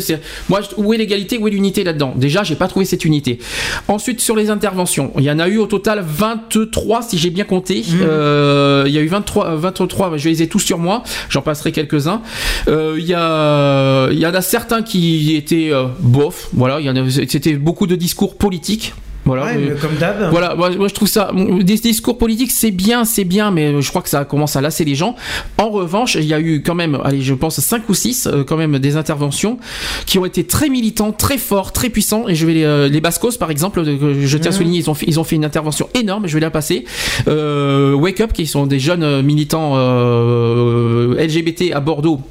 Moi, 0.50 0.62
où 0.78 0.94
est 0.94 0.98
l'égalité, 0.98 1.38
où 1.38 1.48
est 1.48 1.52
l'unité 1.52 1.84
là-dedans? 1.84 2.14
Déjà, 2.16 2.44
j'ai 2.44 2.56
pas 2.56 2.68
trouvé 2.68 2.86
cette 2.86 3.06
unité. 3.06 3.40
Ensuite, 3.88 4.22
sur 4.22 4.36
les 4.36 4.50
interventions, 4.50 5.12
il 5.18 5.24
y 5.24 5.32
en 5.32 5.40
a 5.40 5.48
eu 5.48 5.58
au 5.58 5.68
total 5.68 6.04
23, 6.06 7.04
si 7.04 7.18
j'ai 7.18 7.30
bien 7.30 7.46
compté. 7.46 7.84
Euh, 8.02 8.84
il 8.88 8.94
y 8.94 8.98
a 8.98 9.02
eu 9.02 9.08
23, 9.08 9.48
euh, 9.48 9.56
23, 9.56 10.18
je 10.18 10.30
les 10.30 10.42
ai 10.42 10.48
tous 10.48 10.60
sur 10.60 10.78
moi. 10.78 11.04
J'en 11.30 11.42
passerai 11.42 11.72
quelques-uns. 11.72 12.22
Il 12.68 13.06
y 13.06 13.14
a, 13.14 14.10
il 14.16 14.22
y 14.22 14.28
en 14.28 14.34
a 14.34 14.42
certains 14.42 14.82
qui 14.82 15.36
étaient 15.36 15.70
euh, 15.72 15.86
bof. 16.00 16.50
Voilà, 16.54 16.80
il 16.80 16.86
y 16.86 16.90
en 16.90 16.96
a, 16.96 17.10
c'était 17.10 17.54
beaucoup 17.54 17.88
de 17.88 17.96
discours 17.96 18.38
politiques. 18.38 18.94
Voilà, 19.28 19.46
Ouais, 19.46 19.56
mais- 19.58 19.72
mais 19.74 19.80
comme 19.82 19.96
d'hab. 20.00 20.30
voilà, 20.30 20.54
moi, 20.54 20.70
moi, 20.78 20.88
je 20.88 20.94
trouve 20.94 21.08
ça. 21.08 21.32
Des 21.34 21.78
discours 21.78 22.16
politiques, 22.20 22.52
c'est 22.52 22.70
bien, 22.70 23.06
c'est 23.06 23.24
bien, 23.24 23.50
mais 23.50 23.82
je 23.82 23.90
crois 23.90 24.04
que 24.04 24.10
ça 24.10 24.24
commence 24.24 24.56
à 24.56 24.62
lasser 24.62 24.86
les 24.86 24.94
gens. 24.94 25.16
En 25.58 25.70
revanche, 25.72 26.14
il 26.14 26.26
y 26.26 26.34
a 26.36 26.40
eu 26.40 26.62
quand 26.62 26.76
même, 26.76 27.00
allez, 27.04 27.22
je 27.24 27.34
pense 27.34 27.60
5 27.60 27.90
ou 27.90 27.96
6 27.96 28.30
quand 28.48 28.56
même 28.56 28.78
des 28.78 28.98
interventions 28.98 29.58
qui 30.06 30.20
ont 30.20 30.26
été 30.26 30.44
très 30.44 30.70
militants, 30.70 31.12
très 31.12 31.40
forts, 31.40 31.72
très 31.72 31.90
puissants. 31.90 32.28
Et 32.28 32.36
je 32.36 32.46
vais 32.46 32.54
les, 32.54 32.64
euh, 32.66 32.88
les 32.88 33.02
Bascos, 33.02 33.32
par 33.40 33.50
exemple, 33.50 33.80
euh, 33.80 34.14
je 34.24 34.38
tiens 34.38 34.52
à 34.52 34.54
souligner, 34.54 34.78
ils 34.78 34.90
ont 34.92 34.94
fait, 34.94 35.08
ils 35.08 35.20
ont 35.20 35.24
fait 35.24 35.38
une 35.38 35.46
intervention 35.46 35.90
énorme. 35.96 36.28
Je 36.28 36.34
vais 36.36 36.40
la 36.40 36.52
passer. 36.52 36.86
Euh, 37.28 37.94
Wake 37.96 38.22
Up, 38.22 38.32
qui 38.32 38.46
sont 38.46 38.68
des 38.68 38.78
jeunes 38.78 39.02
euh, 39.02 39.24
militants 39.24 39.72
euh, 39.76 41.16
LGBT 41.18 41.72
à 41.74 41.80
Bordeaux. 41.80 42.22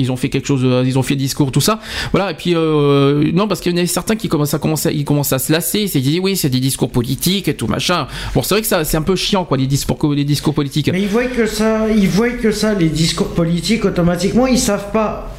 Ils 0.00 0.10
ont 0.10 0.16
fait 0.16 0.28
quelque 0.28 0.46
chose, 0.46 0.62
euh, 0.64 0.82
ils 0.84 0.98
ont 0.98 1.02
fait 1.02 1.14
des 1.14 1.24
discours, 1.24 1.52
tout 1.52 1.60
ça. 1.60 1.80
Voilà, 2.12 2.30
et 2.30 2.34
puis, 2.34 2.54
euh, 2.54 3.30
non, 3.32 3.46
parce 3.46 3.60
qu'il 3.60 3.76
y 3.76 3.80
en 3.80 3.82
a 3.82 3.86
certains 3.86 4.16
qui 4.16 4.28
commencent 4.28 4.54
à, 4.54 4.58
commencer, 4.58 4.90
ils 4.92 5.04
commencent 5.04 5.32
à 5.32 5.38
se 5.38 5.52
lasser, 5.52 5.80
ils 5.80 5.88
se 5.88 5.98
disent, 5.98 6.20
oui, 6.20 6.36
c'est 6.36 6.48
des 6.48 6.60
discours 6.60 6.90
politiques 6.90 7.48
et 7.48 7.54
tout 7.54 7.66
machin. 7.66 8.06
Bon, 8.34 8.42
c'est 8.42 8.54
vrai 8.54 8.62
que 8.62 8.66
ça, 8.66 8.84
c'est 8.84 8.96
un 8.96 9.02
peu 9.02 9.16
chiant, 9.16 9.44
quoi, 9.44 9.56
les 9.56 9.66
discours, 9.66 10.14
les 10.14 10.24
discours 10.24 10.54
politiques. 10.54 10.90
Mais 10.92 11.02
ils 11.02 11.08
voient 11.08 11.26
que 11.26 11.46
ça, 11.46 11.88
ils 11.88 12.08
voient 12.08 12.30
que 12.30 12.50
ça, 12.50 12.74
les 12.74 12.88
discours 12.88 13.28
politiques, 13.28 13.84
automatiquement, 13.84 14.46
ils 14.46 14.58
savent 14.58 14.90
pas. 14.92 15.36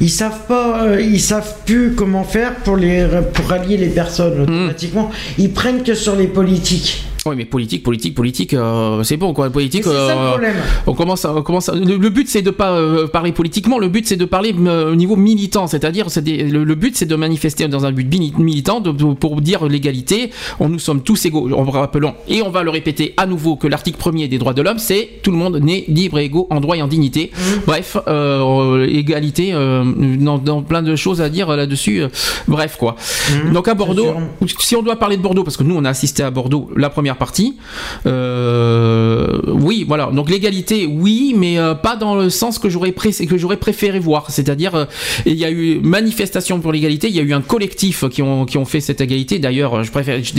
Ils 0.00 0.10
savent 0.10 0.46
pas, 0.46 0.84
euh, 0.84 1.00
ils 1.00 1.20
savent 1.20 1.56
plus 1.64 1.94
comment 1.94 2.22
faire 2.22 2.56
pour 2.56 2.76
les 2.76 3.06
pour 3.32 3.46
rallier 3.46 3.76
les 3.76 3.88
personnes. 3.88 4.42
Automatiquement, 4.42 5.10
ils 5.38 5.52
prennent 5.52 5.82
que 5.82 5.94
sur 5.94 6.14
les 6.14 6.28
politiques. 6.28 7.04
Oui, 7.26 7.34
mais 7.36 7.44
politique, 7.44 7.82
politique, 7.82 8.14
politique, 8.14 8.54
euh, 8.54 9.02
c'est 9.02 9.16
bon, 9.16 9.32
quoi. 9.34 9.50
Politique, 9.50 9.82
c'est 9.84 9.90
ça 9.90 10.14
le 10.14 10.20
euh, 10.20 10.28
problème. 10.30 10.54
on 10.86 10.94
commence, 10.94 11.24
à, 11.24 11.34
on 11.34 11.42
commence. 11.42 11.68
à- 11.68 11.74
le, 11.74 11.96
le 11.96 12.08
but, 12.10 12.28
c'est 12.28 12.42
de 12.42 12.50
pas 12.50 12.70
euh, 12.72 13.06
parler 13.08 13.32
politiquement. 13.32 13.78
Le 13.78 13.88
but, 13.88 14.06
c'est 14.06 14.16
de 14.16 14.24
parler 14.24 14.54
au 14.54 14.94
niveau 14.94 15.16
militant, 15.16 15.66
c'est-à-dire, 15.66 16.06
le, 16.24 16.64
le 16.64 16.74
but, 16.74 16.96
c'est 16.96 17.06
de 17.06 17.16
manifester 17.16 17.66
dans 17.68 17.84
un 17.84 17.92
but 17.92 18.08
mili- 18.08 18.32
militant 18.38 18.80
de- 18.80 18.92
de- 18.92 19.14
pour 19.14 19.40
dire 19.40 19.66
l'égalité. 19.66 20.30
On 20.60 20.68
nous 20.68 20.78
sommes 20.78 21.02
tous 21.02 21.24
égaux. 21.26 21.50
En 21.52 21.64
rappelant 21.64 22.14
et 22.28 22.42
on 22.42 22.50
va 22.50 22.62
le 22.62 22.70
répéter 22.70 23.12
à 23.16 23.26
nouveau 23.26 23.56
que 23.56 23.66
l'article 23.66 23.98
premier 23.98 24.28
des 24.28 24.38
droits 24.38 24.54
de 24.54 24.62
l'homme, 24.62 24.78
c'est 24.78 25.08
tout 25.22 25.30
le 25.30 25.36
monde 25.36 25.56
né 25.60 25.84
libre 25.88 26.18
et 26.18 26.24
égaux 26.24 26.46
en 26.50 26.60
droit 26.60 26.76
et 26.76 26.82
en 26.82 26.86
dignité. 26.88 27.30
Bref, 27.66 27.96
euh, 28.08 28.86
égalité, 28.86 29.52
dans, 29.52 30.38
dans 30.38 30.62
plein 30.62 30.82
de 30.82 30.94
choses 30.96 31.20
à 31.20 31.28
dire 31.28 31.48
là-dessus. 31.56 32.02
bref, 32.48 32.76
quoi. 32.78 32.96
Donc 33.52 33.68
à 33.68 33.74
Bordeaux, 33.74 34.14
si 34.60 34.76
on 34.76 34.82
doit 34.82 34.96
parler 34.96 35.16
de 35.16 35.22
Bordeaux, 35.22 35.44
parce 35.44 35.56
que 35.56 35.62
nous 35.64 35.76
on 35.76 35.84
a 35.84 35.90
assisté 35.90 36.22
à 36.22 36.30
Bordeaux 36.30 36.70
la 36.76 36.90
première 36.90 37.15
partie, 37.16 37.56
euh, 38.06 39.38
oui, 39.48 39.84
voilà. 39.86 40.06
Donc 40.12 40.30
l'égalité, 40.30 40.86
oui, 40.86 41.34
mais 41.36 41.58
euh, 41.58 41.74
pas 41.74 41.96
dans 41.96 42.14
le 42.14 42.30
sens 42.30 42.58
que 42.58 42.68
j'aurais 42.68 42.92
pré- 42.92 43.10
que 43.12 43.36
j'aurais 43.38 43.56
préféré 43.56 43.98
voir. 43.98 44.30
C'est-à-dire, 44.30 44.74
euh, 44.74 44.84
il 45.24 45.34
y 45.34 45.44
a 45.44 45.50
eu 45.50 45.80
manifestation 45.82 46.60
pour 46.60 46.72
l'égalité, 46.72 47.08
il 47.08 47.16
y 47.16 47.20
a 47.20 47.22
eu 47.22 47.32
un 47.32 47.40
collectif 47.40 48.04
qui 48.08 48.22
ont 48.22 48.44
qui 48.44 48.58
ont 48.58 48.64
fait 48.64 48.80
cette 48.80 49.00
égalité. 49.00 49.38
D'ailleurs, 49.38 49.82
je 49.84 49.90
préfère. 49.90 50.22
je 50.22 50.32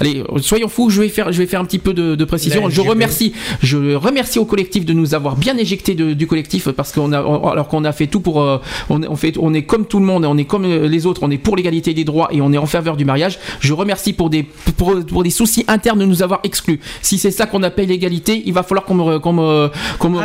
allez, 0.00 0.22
soyons 0.40 0.68
fous. 0.68 0.90
Je 0.90 1.00
vais 1.02 1.08
faire 1.08 1.32
je 1.32 1.38
vais 1.38 1.46
faire 1.46 1.60
un 1.60 1.64
petit 1.64 1.78
peu 1.78 1.94
de, 1.94 2.14
de 2.14 2.24
précision. 2.24 2.68
Je 2.68 2.80
LGBT. 2.80 2.90
remercie 2.90 3.32
je 3.62 3.94
remercie 3.94 4.38
au 4.38 4.44
collectif 4.44 4.84
de 4.84 4.92
nous 4.92 5.14
avoir 5.14 5.36
bien 5.36 5.56
éjecté 5.56 5.94
de- 5.94 6.12
du 6.14 6.26
collectif 6.26 6.68
parce 6.70 6.92
qu'on 6.92 7.12
a 7.12 7.22
on- 7.22 7.48
alors 7.48 7.68
qu'on 7.68 7.84
a 7.84 7.92
fait 7.92 8.06
tout 8.06 8.20
pour 8.20 8.36
on, 8.36 8.60
on 9.02 9.16
fait 9.16 9.34
on 9.38 9.54
est 9.54 9.62
comme 9.62 9.86
tout 9.86 9.98
le 9.98 10.04
monde 10.06 10.24
on 10.24 10.36
est 10.38 10.44
comme 10.44 10.64
les 10.66 11.06
autres 11.06 11.22
on 11.24 11.30
est 11.30 11.38
pour 11.38 11.56
l'égalité 11.56 11.94
des 11.94 12.04
droits 12.04 12.28
et 12.32 12.40
on 12.40 12.52
est 12.52 12.58
en 12.58 12.66
faveur 12.66 12.96
du 12.96 13.04
mariage 13.04 13.38
je 13.60 13.72
remercie 13.72 14.12
pour 14.12 14.30
des 14.30 14.42
pour, 14.76 14.94
pour 15.06 15.22
des 15.22 15.30
soucis 15.30 15.64
internes 15.68 15.98
nous 16.08 16.22
avoir 16.22 16.40
exclus. 16.44 16.80
Si 17.02 17.18
c'est 17.18 17.30
ça 17.30 17.46
qu'on 17.46 17.62
appelle 17.62 17.88
l'égalité 17.88 18.42
il 18.46 18.52
va 18.52 18.62
falloir 18.62 18.84
qu'on 18.84 18.94
me 18.94 19.18
qu'on 19.18 19.32
me 19.32 19.70
qu'on 19.98 20.08
me, 20.10 20.18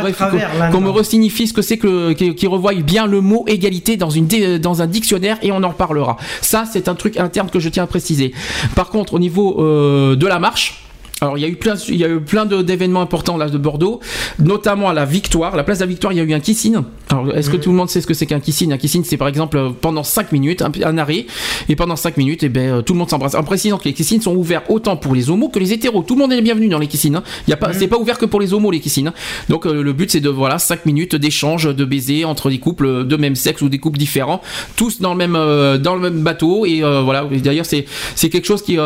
qu'on- 0.72 0.92
resignifie 0.92 1.46
ce 1.48 1.52
que 1.52 1.62
c'est 1.62 1.76
que 1.78 2.12
qui, 2.12 2.34
qui 2.34 2.46
revoie 2.46 2.74
bien 2.74 3.06
le 3.06 3.20
mot 3.20 3.44
égalité 3.46 3.96
dans 3.96 4.10
une 4.10 4.26
dans 4.58 4.82
un 4.82 4.86
dictionnaire 4.86 5.38
et 5.42 5.50
on 5.52 5.62
en 5.62 5.72
parlera 5.72 6.16
ça 6.40 6.64
c'est 6.70 6.88
un 6.88 6.94
truc 6.94 7.16
interne 7.18 7.50
que 7.50 7.58
je 7.60 7.68
tiens 7.68 7.82
à 7.84 7.86
préciser. 7.86 8.32
Par 8.74 8.88
contre 8.90 9.14
au 9.14 9.18
niveau 9.18 9.60
euh, 9.60 10.16
de 10.16 10.26
la 10.26 10.38
marche 10.38 10.83
Alors 11.24 11.38
il 11.38 11.40
y 11.40 11.44
a 11.44 11.48
eu 11.48 11.56
plein, 11.56 11.74
il 11.88 11.96
y 11.96 12.04
a 12.04 12.08
eu 12.08 12.20
plein 12.20 12.44
de- 12.44 12.62
d'événements 12.62 13.00
importants 13.00 13.36
là 13.36 13.48
de 13.48 13.56
Bordeaux, 13.58 14.00
notamment 14.38 14.88
à 14.88 14.94
la 14.94 15.04
Victoire, 15.04 15.56
la 15.56 15.64
place 15.64 15.78
de 15.78 15.84
la 15.84 15.88
Victoire, 15.88 16.12
il 16.12 16.16
y 16.16 16.20
a 16.20 16.24
eu 16.24 16.32
un 16.34 16.40
kissing. 16.40 16.76
Alors 17.10 17.34
est-ce 17.36 17.48
que 17.50 17.56
tout 17.56 17.70
le 17.70 17.76
monde 17.76 17.88
sait 17.88 18.00
ce 18.00 18.06
que 18.06 18.14
c'est 18.14 18.26
qu'un 18.26 18.40
kissing? 18.40 18.72
Un 18.72 18.76
kissing, 18.78 19.04
c'est 19.04 19.16
par 19.16 19.28
exemple 19.28 19.56
euh, 19.56 19.70
pendant 19.78 20.02
5 20.02 20.32
minutes, 20.32 20.62
un, 20.62 20.70
un 20.84 20.98
arrêt, 20.98 21.26
et 21.68 21.76
pendant 21.76 21.96
5 21.96 22.16
minutes, 22.16 22.42
et 22.42 22.48
ben 22.48 22.68
euh, 22.78 22.82
tout 22.82 22.92
le 22.92 22.98
monde 22.98 23.08
s'embrasse. 23.10 23.34
En 23.34 23.42
précisant 23.44 23.78
que 23.78 23.84
les 23.84 23.92
kissings 23.94 24.20
sont 24.20 24.34
ouverts 24.34 24.62
autant 24.70 24.96
pour 24.96 25.14
les 25.14 25.30
homos 25.30 25.48
que 25.48 25.58
les 25.58 25.72
hétéros. 25.72 26.02
Tout 26.02 26.14
le 26.14 26.20
monde 26.20 26.32
est 26.32 26.42
bienvenu 26.42 26.68
dans 26.68 26.78
les 26.78 26.86
kissings. 26.86 27.14
hein. 27.16 27.22
Il 27.46 27.50
y 27.50 27.54
a 27.54 27.56
pas, 27.56 27.72
c'est 27.72 27.88
pas 27.88 27.98
ouvert 27.98 28.18
que 28.18 28.26
pour 28.26 28.40
les 28.40 28.52
homos 28.52 28.70
les 28.70 28.80
kissings. 28.80 29.06
hein. 29.08 29.14
Donc 29.48 29.66
euh, 29.66 29.82
le 29.82 29.92
but 29.92 30.10
c'est 30.10 30.20
de 30.20 30.28
voilà 30.28 30.58
5 30.58 30.84
minutes 30.86 31.14
d'échange, 31.16 31.74
de 31.74 31.84
baiser 31.84 32.24
entre 32.24 32.50
des 32.50 32.58
couples 32.58 33.06
de 33.06 33.16
même 33.16 33.36
sexe 33.36 33.62
ou 33.62 33.68
des 33.68 33.78
couples 33.78 33.98
différents, 33.98 34.40
tous 34.76 35.00
dans 35.00 35.12
le 35.12 35.18
même 35.18 35.36
euh, 35.36 35.78
dans 35.78 35.94
le 35.94 36.00
même 36.00 36.22
bateau. 36.22 36.66
Et 36.66 36.82
euh, 36.82 37.00
voilà. 37.02 37.24
D'ailleurs 37.24 37.66
c'est 37.66 37.84
c'est 38.14 38.28
quelque 38.28 38.46
chose 38.46 38.62
qui 38.62 38.76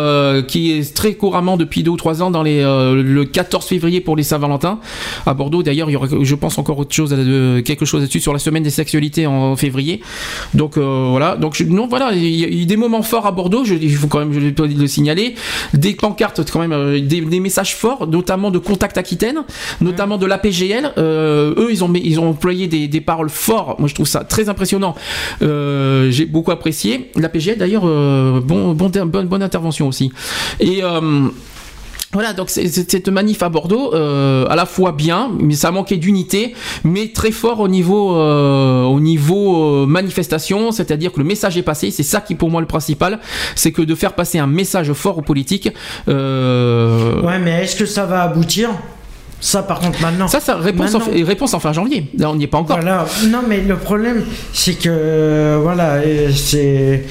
qui 0.48 0.72
est 0.72 0.94
très 0.94 1.14
couramment 1.14 1.56
depuis 1.56 1.82
deux 1.82 1.90
ou 1.92 1.96
trois 1.96 2.22
ans 2.22 2.27
dans 2.30 2.44
euh, 2.46 3.02
le 3.02 3.24
14 3.24 3.66
février 3.66 4.00
pour 4.00 4.16
les 4.16 4.22
Saint-Valentin 4.22 4.78
à 5.26 5.34
Bordeaux. 5.34 5.62
D'ailleurs 5.62 5.90
il 5.90 5.94
y 5.94 5.96
aura 5.96 6.06
je 6.22 6.34
pense 6.34 6.58
encore 6.58 6.78
autre 6.78 6.94
chose 6.94 7.14
quelque 7.64 7.84
chose 7.84 8.00
là-dessus 8.00 8.20
sur 8.20 8.32
la 8.32 8.38
semaine 8.38 8.62
des 8.62 8.70
sexualités 8.70 9.26
en 9.26 9.56
février. 9.56 10.00
Donc 10.54 10.76
euh, 10.76 11.08
voilà. 11.10 11.36
Donc 11.36 11.60
non 11.60 11.86
voilà 11.86 12.12
il 12.12 12.24
y, 12.24 12.60
y 12.60 12.62
a 12.62 12.66
des 12.66 12.76
moments 12.76 13.02
forts 13.02 13.26
à 13.26 13.32
Bordeaux. 13.32 13.64
Il 13.64 13.94
faut 13.94 14.06
quand 14.06 14.24
même 14.24 14.32
le 14.32 14.86
signaler. 14.86 15.34
Des 15.74 15.94
pancartes 15.94 16.50
quand 16.50 16.60
même 16.60 16.72
euh, 16.72 17.00
des, 17.00 17.40
messages 17.40 17.74
forts, 17.74 18.06
notamment 18.06 18.50
de 18.50 18.58
Contact 18.58 18.98
Aquitaine, 18.98 19.44
notamment 19.80 20.18
de 20.18 20.26
l'APGL. 20.26 20.92
Eux 20.98 21.68
ils 21.70 21.84
ont 21.84 21.92
ils 21.94 22.20
ont 22.20 22.30
employé 22.30 22.66
des, 22.66 22.88
des 22.88 23.00
paroles 23.00 23.30
forts. 23.30 23.76
Moi 23.78 23.88
je 23.88 23.94
trouve 23.94 24.06
ça 24.06 24.24
très 24.24 24.48
impressionnant. 24.48 24.94
J'ai 25.40 26.26
beaucoup 26.26 26.50
apprécié. 26.50 27.10
L'APGL 27.16 27.58
d'ailleurs 27.58 27.82
bon, 27.82 28.72
bon 28.72 28.88
bonne 28.88 29.26
bonne 29.26 29.42
intervention 29.42 29.88
aussi. 29.88 30.10
Et 30.60 30.82
euh, 30.82 31.28
voilà, 32.12 32.32
donc 32.32 32.48
cette 32.48 33.08
manif 33.08 33.42
à 33.42 33.50
Bordeaux, 33.50 33.92
euh, 33.92 34.46
à 34.48 34.56
la 34.56 34.64
fois 34.64 34.92
bien, 34.92 35.30
mais 35.38 35.54
ça 35.54 35.70
manquait 35.70 35.98
d'unité, 35.98 36.54
mais 36.82 37.08
très 37.08 37.30
fort 37.30 37.60
au 37.60 37.68
niveau, 37.68 38.16
euh, 38.16 38.84
au 38.84 38.98
niveau 38.98 39.82
euh, 39.82 39.86
manifestation, 39.86 40.72
c'est-à-dire 40.72 41.12
que 41.12 41.18
le 41.18 41.24
message 41.24 41.58
est 41.58 41.62
passé. 41.62 41.90
C'est 41.90 42.02
ça 42.02 42.22
qui 42.22 42.34
pour 42.34 42.50
moi 42.50 42.62
le 42.62 42.66
principal, 42.66 43.18
c'est 43.54 43.72
que 43.72 43.82
de 43.82 43.94
faire 43.94 44.14
passer 44.14 44.38
un 44.38 44.46
message 44.46 44.90
fort 44.94 45.18
aux 45.18 45.22
politiques. 45.22 45.70
Ouais, 46.06 47.38
mais 47.42 47.64
est-ce 47.64 47.76
que 47.76 47.84
ça 47.84 48.06
va 48.06 48.22
aboutir? 48.22 48.70
Ça, 49.40 49.62
par 49.62 49.78
contre, 49.78 50.00
maintenant. 50.00 50.28
Ça, 50.28 50.40
ça 50.40 50.56
réponse, 50.56 50.94
en, 50.94 51.00
Maintenant. 51.00 51.26
réponse 51.26 51.54
en 51.54 51.60
fin 51.60 51.72
janvier. 51.72 52.10
Là, 52.16 52.30
on 52.30 52.34
n'y 52.36 52.44
est 52.44 52.48
pas 52.48 52.58
encore. 52.58 52.80
Voilà. 52.80 53.06
Non, 53.28 53.40
mais 53.46 53.60
le 53.60 53.76
problème, 53.76 54.24
c'est 54.52 54.74
que 54.74 55.58
voilà, 55.62 56.00
c'est 56.32 57.04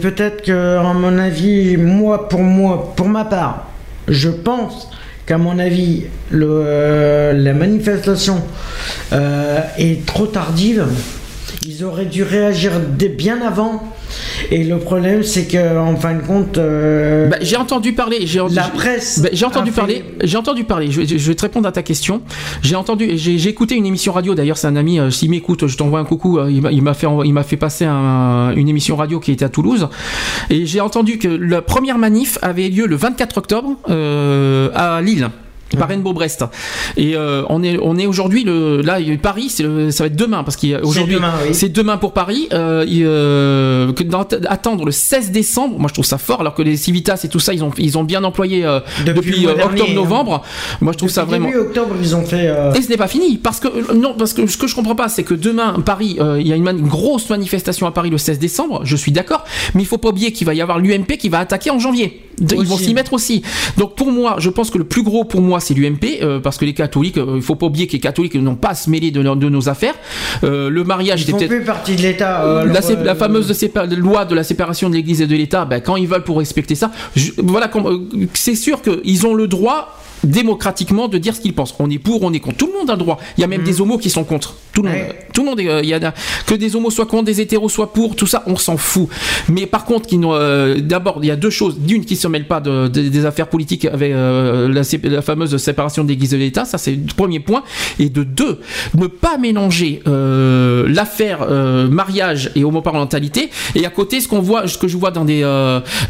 peut-être 0.00 0.42
que, 0.42 0.78
à 0.78 0.92
mon 0.94 1.18
avis, 1.18 1.76
moi, 1.76 2.28
pour 2.28 2.40
moi, 2.40 2.92
pour 2.96 3.08
ma 3.08 3.24
part, 3.24 3.69
je 4.10 4.28
pense 4.28 4.88
qu'à 5.24 5.38
mon 5.38 5.58
avis, 5.58 6.04
euh, 6.34 7.32
la 7.32 7.54
manifestation 7.54 8.42
euh, 9.12 9.60
est 9.78 10.04
trop 10.04 10.26
tardive. 10.26 10.86
Ils 11.64 11.84
auraient 11.84 12.06
dû 12.06 12.22
réagir 12.22 12.72
bien 13.08 13.40
avant. 13.40 13.82
Et 14.50 14.64
le 14.64 14.78
problème, 14.78 15.22
c'est 15.22 15.46
que, 15.46 15.78
en 15.78 15.96
fin 15.96 16.14
de 16.14 16.22
compte, 16.22 16.58
euh, 16.58 17.28
Bah, 17.28 17.36
j'ai 17.40 17.56
entendu 17.56 17.92
parler. 17.92 18.26
J'ai 18.26 18.40
la 18.52 18.64
presse. 18.64 19.20
Bah, 19.20 19.28
j'ai 19.32 19.44
entendu 19.44 19.70
parler. 19.72 20.04
J'ai 20.22 20.36
entendu 20.36 20.64
parler. 20.64 20.90
Je, 20.90 21.00
vais- 21.02 21.34
te 21.34 21.42
répondre 21.42 21.68
à 21.68 21.72
ta 21.72 21.82
question. 21.82 22.22
J'ai 22.62 22.74
entendu. 22.76 23.10
J'ai 23.16 23.48
écouté 23.48 23.74
une 23.76 23.86
émission 23.86 24.12
radio. 24.12 24.34
D'ailleurs, 24.34 24.56
c'est 24.58 24.66
un 24.66 24.76
ami. 24.76 24.98
euh, 24.98 25.10
S'il 25.10 25.30
m'écoute, 25.30 25.66
je 25.66 25.76
t'envoie 25.76 26.00
un 26.00 26.04
coucou. 26.04 26.38
euh, 26.38 26.50
Il 26.50 26.62
m'a- 26.62 26.72
il 26.72 26.82
m'a 26.82 26.94
fait, 26.94 27.06
il 27.24 27.32
m'a 27.32 27.42
fait 27.42 27.56
passer 27.56 27.84
un- 27.84 28.52
une 28.56 28.68
émission 28.68 28.96
radio 28.96 29.20
qui 29.20 29.32
était 29.32 29.44
à 29.44 29.48
Toulouse. 29.48 29.88
Et 30.50 30.66
j'ai 30.66 30.80
entendu 30.80 31.18
que 31.18 31.28
la 31.28 31.62
première 31.62 31.98
manif 31.98 32.38
avait 32.42 32.68
lieu 32.68 32.86
le 32.86 32.96
24 32.96 33.38
octobre 33.38 33.76
euh, 33.88 34.70
à 34.74 35.00
Lille. 35.02 35.28
Par 35.78 35.88
Rainbow 35.88 36.12
Brest 36.12 36.44
et 36.96 37.14
euh, 37.16 37.42
on 37.48 37.62
est 37.62 37.78
on 37.82 37.96
est 37.96 38.06
aujourd'hui 38.06 38.44
le 38.44 38.80
là 38.82 38.98
Paris 39.22 39.54
le- 39.60 39.90
ça 39.90 40.04
va 40.04 40.08
être 40.08 40.16
demain 40.16 40.42
parce 40.44 40.56
qu'aujourd'hui 40.56 41.14
demain, 41.16 41.32
oui. 41.46 41.54
c'est 41.54 41.68
demain 41.68 41.96
pour 41.96 42.12
Paris 42.12 42.48
euh, 42.52 42.84
euh, 42.88 43.92
que 43.92 44.02
attendre 44.48 44.84
le 44.84 44.90
16 44.92 45.30
décembre 45.30 45.78
moi 45.78 45.88
je 45.88 45.94
trouve 45.94 46.04
ça 46.04 46.18
fort 46.18 46.40
alors 46.40 46.54
que 46.54 46.62
les 46.62 46.76
Civitas 46.76 47.20
et 47.24 47.28
tout 47.28 47.38
ça 47.40 47.52
ils 47.54 47.62
ont 47.64 47.70
ils 47.78 47.96
ont 47.98 48.04
bien 48.04 48.24
employé 48.24 48.64
euh, 48.64 48.80
Depuis 49.04 49.30
depuis, 49.30 49.46
euh, 49.46 49.54
dernier, 49.54 49.72
octobre 49.80 49.90
hein. 49.90 49.94
novembre 49.94 50.42
moi 50.80 50.92
je 50.92 50.98
trouve 50.98 51.10
ça 51.10 51.24
vraiment 51.24 51.46
Début 51.46 51.58
octobre, 51.60 51.94
ils 52.00 52.16
ont 52.16 52.24
fait. 52.24 52.48
euh, 52.48 52.72
et 52.72 52.82
ce 52.82 52.88
n'est 52.88 52.96
pas 52.96 53.08
fini 53.08 53.38
parce 53.38 53.60
que 53.60 53.92
non 53.94 54.14
parce 54.18 54.32
que 54.32 54.46
ce 54.46 54.56
que 54.56 54.66
je 54.66 54.74
comprends 54.74 54.94
pas 54.96 55.08
c'est 55.08 55.24
que 55.24 55.34
demain 55.34 55.74
Paris 55.84 56.16
euh, 56.20 56.38
il 56.40 56.48
y 56.48 56.52
a 56.52 56.56
une, 56.56 56.68
une 56.68 56.88
grosse 56.88 57.28
manifestation 57.30 57.86
à 57.86 57.92
Paris 57.92 58.10
le 58.10 58.18
16 58.18 58.38
décembre 58.38 58.80
je 58.84 58.96
suis 58.96 59.12
d'accord 59.12 59.44
mais 59.74 59.82
il 59.82 59.86
faut 59.86 59.98
pas 59.98 60.08
oublier 60.08 60.32
qu'il 60.32 60.46
va 60.46 60.54
y 60.54 60.60
avoir 60.60 60.78
l'UMP 60.78 61.16
qui 61.18 61.28
va 61.28 61.38
attaquer 61.40 61.70
en 61.70 61.78
janvier 61.78 62.22
De- 62.40 62.54
ils 62.56 62.66
vont 62.66 62.76
Aussi. 62.76 62.84
s'y 62.84 62.94
mettre 62.94 63.12
aussi 63.12 63.42
donc 63.76 63.94
pour 63.94 64.10
moi 64.10 64.36
je 64.38 64.48
pense 64.50 64.70
que 64.70 64.78
le 64.78 64.84
plus 64.84 65.02
gros 65.02 65.24
pour 65.24 65.40
moi 65.42 65.60
c'est 65.60 65.74
l'UMP 65.74 66.20
euh, 66.22 66.40
parce 66.40 66.56
que 66.58 66.64
les 66.64 66.74
catholiques 66.74 67.18
euh, 67.18 67.34
il 67.36 67.42
faut 67.42 67.54
pas 67.54 67.66
oublier 67.66 67.86
que 67.86 67.92
les 67.92 68.00
catholiques 68.00 68.34
n'ont 68.34 68.54
pas 68.56 68.70
à 68.70 68.74
se 68.74 68.88
mêler 68.90 69.10
de, 69.10 69.22
de 69.22 69.48
nos 69.48 69.68
affaires 69.68 69.94
Euh, 70.44 70.70
le 70.70 70.84
mariage 70.84 71.20
Ils 71.20 71.22
était 71.24 71.32
font 71.32 71.38
peut-être 71.38 71.50
plus 71.50 71.64
partie 71.64 71.96
de 71.96 72.02
l'État. 72.02 72.44
euh, 72.44 72.64
la, 72.66 72.80
la 73.04 73.12
euh, 73.12 73.14
fameuse 73.14 73.50
sépa- 73.52 73.86
loi 73.94 74.24
de 74.24 74.34
la 74.34 74.42
séparation 74.44 74.88
de 74.88 74.94
l'Église 74.94 75.20
et 75.22 75.26
de 75.26 75.36
l'État, 75.36 75.64
ben, 75.64 75.80
quand 75.80 75.96
ils 75.96 76.06
veulent 76.08 76.24
pour 76.24 76.38
respecter 76.38 76.74
ça, 76.74 76.90
je- 77.16 77.32
voilà, 77.42 77.68
comme, 77.68 77.86
euh, 77.86 78.26
c'est 78.34 78.54
sûr 78.54 78.80
qu'ils 78.82 79.26
ont 79.26 79.34
le 79.34 79.46
droit 79.48 79.98
démocratiquement 80.24 81.08
de 81.08 81.18
dire 81.18 81.34
ce 81.34 81.40
qu'ils 81.40 81.54
pensent. 81.54 81.74
On 81.78 81.90
est 81.90 81.98
pour, 81.98 82.22
on 82.22 82.32
est 82.32 82.40
contre. 82.40 82.56
Tout 82.58 82.66
le 82.66 82.78
monde 82.78 82.90
a 82.90 82.94
le 82.94 82.98
droit. 82.98 83.18
Il 83.36 83.40
y 83.40 83.44
a 83.44 83.46
même 83.46 83.62
des 83.62 83.80
homos 83.80 83.98
qui 83.98 84.10
sont 84.10 84.24
contre. 84.24 84.54
Tout 84.72 84.82
le 84.82 84.88
monde. 84.88 84.98
Ouais. 84.98 85.18
Tout 85.32 85.42
le 85.42 85.46
monde. 85.48 85.60
est, 85.60 85.68
euh, 85.68 85.80
Il 85.82 85.88
y 85.88 85.94
a 85.94 86.14
que 86.46 86.54
des 86.54 86.76
homos 86.76 86.90
soient 86.90 87.06
contre, 87.06 87.24
des 87.24 87.40
hétéros 87.40 87.68
soient 87.68 87.92
pour. 87.92 88.16
Tout 88.16 88.26
ça, 88.26 88.42
on 88.46 88.56
s'en 88.56 88.76
fout. 88.76 89.08
Mais 89.48 89.66
par 89.66 89.84
contre, 89.84 90.08
euh, 90.12 90.80
d'abord, 90.80 91.18
il 91.22 91.26
y 91.26 91.30
a 91.30 91.36
deux 91.36 91.50
choses. 91.50 91.78
D'une, 91.78 92.04
qui 92.04 92.16
se 92.16 92.28
mêlent 92.28 92.46
pas 92.46 92.60
de, 92.60 92.88
de- 92.88 93.08
des 93.08 93.26
affaires 93.26 93.48
politiques 93.48 93.84
avec 93.86 94.12
euh, 94.12 94.68
la, 94.68 95.22
fameuse 95.22 95.56
séparation 95.56 96.04
de 96.04 96.08
l'Église 96.08 96.34
et 96.34 96.36
de 96.36 96.42
l'État. 96.42 96.64
Ça, 96.64 96.78
c'est 96.78 96.92
le 96.92 97.14
premier 97.16 97.40
point. 97.40 97.62
Et 97.98 98.08
de 98.08 98.22
deux, 98.22 98.60
ne 98.94 99.06
pas 99.06 99.38
mélanger 99.38 100.02
euh, 100.06 100.86
l'affaire 100.88 101.46
mariage 101.90 102.50
et 102.54 102.64
homoparentalité. 102.64 103.50
Et 103.74 103.86
à 103.86 103.90
côté, 103.90 104.20
ce 104.20 104.28
qu'on 104.28 104.40
voit, 104.40 104.66
ce 104.68 104.78
que 104.78 104.88
je 104.88 104.96
vois 104.96 105.10
dans 105.10 105.24
des 105.24 105.42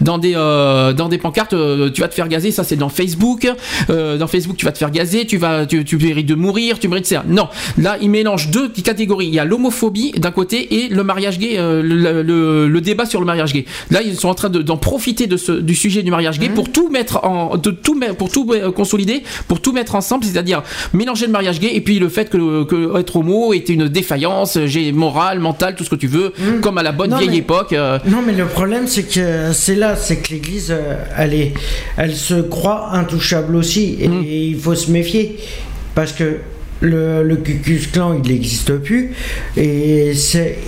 dans 0.00 0.18
des 0.18 0.32
dans 0.32 1.08
des 1.08 1.18
pancartes, 1.18 1.54
tu 1.94 2.00
vas 2.00 2.08
te 2.08 2.14
faire 2.14 2.28
gazer. 2.28 2.50
Ça, 2.50 2.64
c'est 2.64 2.76
dans 2.76 2.88
Facebook. 2.88 3.50
Euh, 3.90 3.99
dans 4.18 4.26
Facebook, 4.26 4.56
tu 4.56 4.64
vas 4.64 4.72
te 4.72 4.78
faire 4.78 4.90
gazer. 4.90 5.26
Tu 5.26 5.36
vas, 5.36 5.66
tu, 5.66 5.84
tu 5.84 5.96
mérites 5.96 6.26
de 6.26 6.34
mourir. 6.34 6.78
Tu 6.78 6.88
mérites 6.88 7.06
ça. 7.06 7.24
Non, 7.26 7.48
là, 7.78 7.96
ils 8.00 8.10
mélangent 8.10 8.48
deux 8.50 8.68
catégories. 8.68 9.26
Il 9.26 9.34
y 9.34 9.38
a 9.38 9.44
l'homophobie 9.44 10.12
d'un 10.12 10.30
côté 10.30 10.84
et 10.84 10.88
le 10.88 11.02
mariage 11.04 11.38
gay, 11.38 11.54
euh, 11.58 11.82
le, 11.82 12.22
le- 12.22 12.68
le 12.68 12.80
débat 12.80 13.06
sur 13.06 13.20
le 13.20 13.26
mariage 13.26 13.52
gay. 13.52 13.64
Là, 13.90 14.02
ils 14.02 14.16
sont 14.16 14.28
en 14.28 14.34
train 14.34 14.48
de- 14.50 14.62
d'en 14.62 14.76
profiter 14.76 15.26
de 15.26 15.36
ce, 15.36 15.52
du 15.52 15.74
sujet 15.74 16.02
du 16.02 16.10
mariage 16.10 16.38
gay 16.38 16.48
pour 16.48 16.70
tout 16.70 16.88
mettre 16.90 17.24
en, 17.24 17.56
de 17.56 17.70
tout 17.70 17.98
pour 18.16 18.30
tout 18.30 18.50
euh, 18.52 18.70
consolider, 18.72 19.22
pour 19.48 19.60
tout 19.60 19.72
mettre 19.72 19.94
ensemble, 19.94 20.24
c'est-à-dire 20.24 20.62
mélanger 20.94 21.26
le 21.26 21.32
mariage 21.32 21.60
gay 21.60 21.70
et 21.74 21.80
puis 21.80 21.98
le 21.98 22.08
fait 22.08 22.30
que, 22.30 22.64
que 22.64 22.98
être 22.98 23.16
homo 23.16 23.52
était 23.52 23.72
une 23.74 23.88
défaillance, 23.88 24.58
j'ai 24.66 24.92
morale, 24.92 25.38
mentale, 25.40 25.74
tout 25.76 25.84
ce 25.84 25.90
que 25.90 25.96
tu 25.96 26.06
veux, 26.06 26.32
comme 26.62 26.78
à 26.78 26.82
la 26.82 26.92
bonne 26.92 27.10
Non, 27.10 27.18
vieille 27.18 27.30
mais- 27.30 27.36
époque. 27.38 27.72
euh, 27.72 27.98
Non, 28.06 28.18
mais 28.24 28.32
le 28.32 28.46
problème, 28.46 28.86
c'est 28.86 29.02
que 29.02 29.52
c'est 29.52 29.74
là, 29.74 29.96
c'est 29.96 30.16
que 30.18 30.32
l'Église, 30.32 30.68
euh, 30.70 30.96
elle, 31.16 31.34
est, 31.34 31.52
elle 31.96 32.14
se 32.14 32.34
croit 32.34 32.90
intouchable 32.92 33.56
aussi, 33.56 33.89
et, 34.00 34.08
Mm. 34.08 34.24
il 34.24 34.56
faut 34.58 34.74
se 34.74 34.90
méfier, 34.90 35.36
parce 35.94 36.12
que 36.12 36.36
le, 36.80 37.22
le 37.22 37.36
Klan, 37.92 38.18
il 38.24 38.30
n'existe 38.32 38.74
plus, 38.78 39.12
et, 39.56 40.12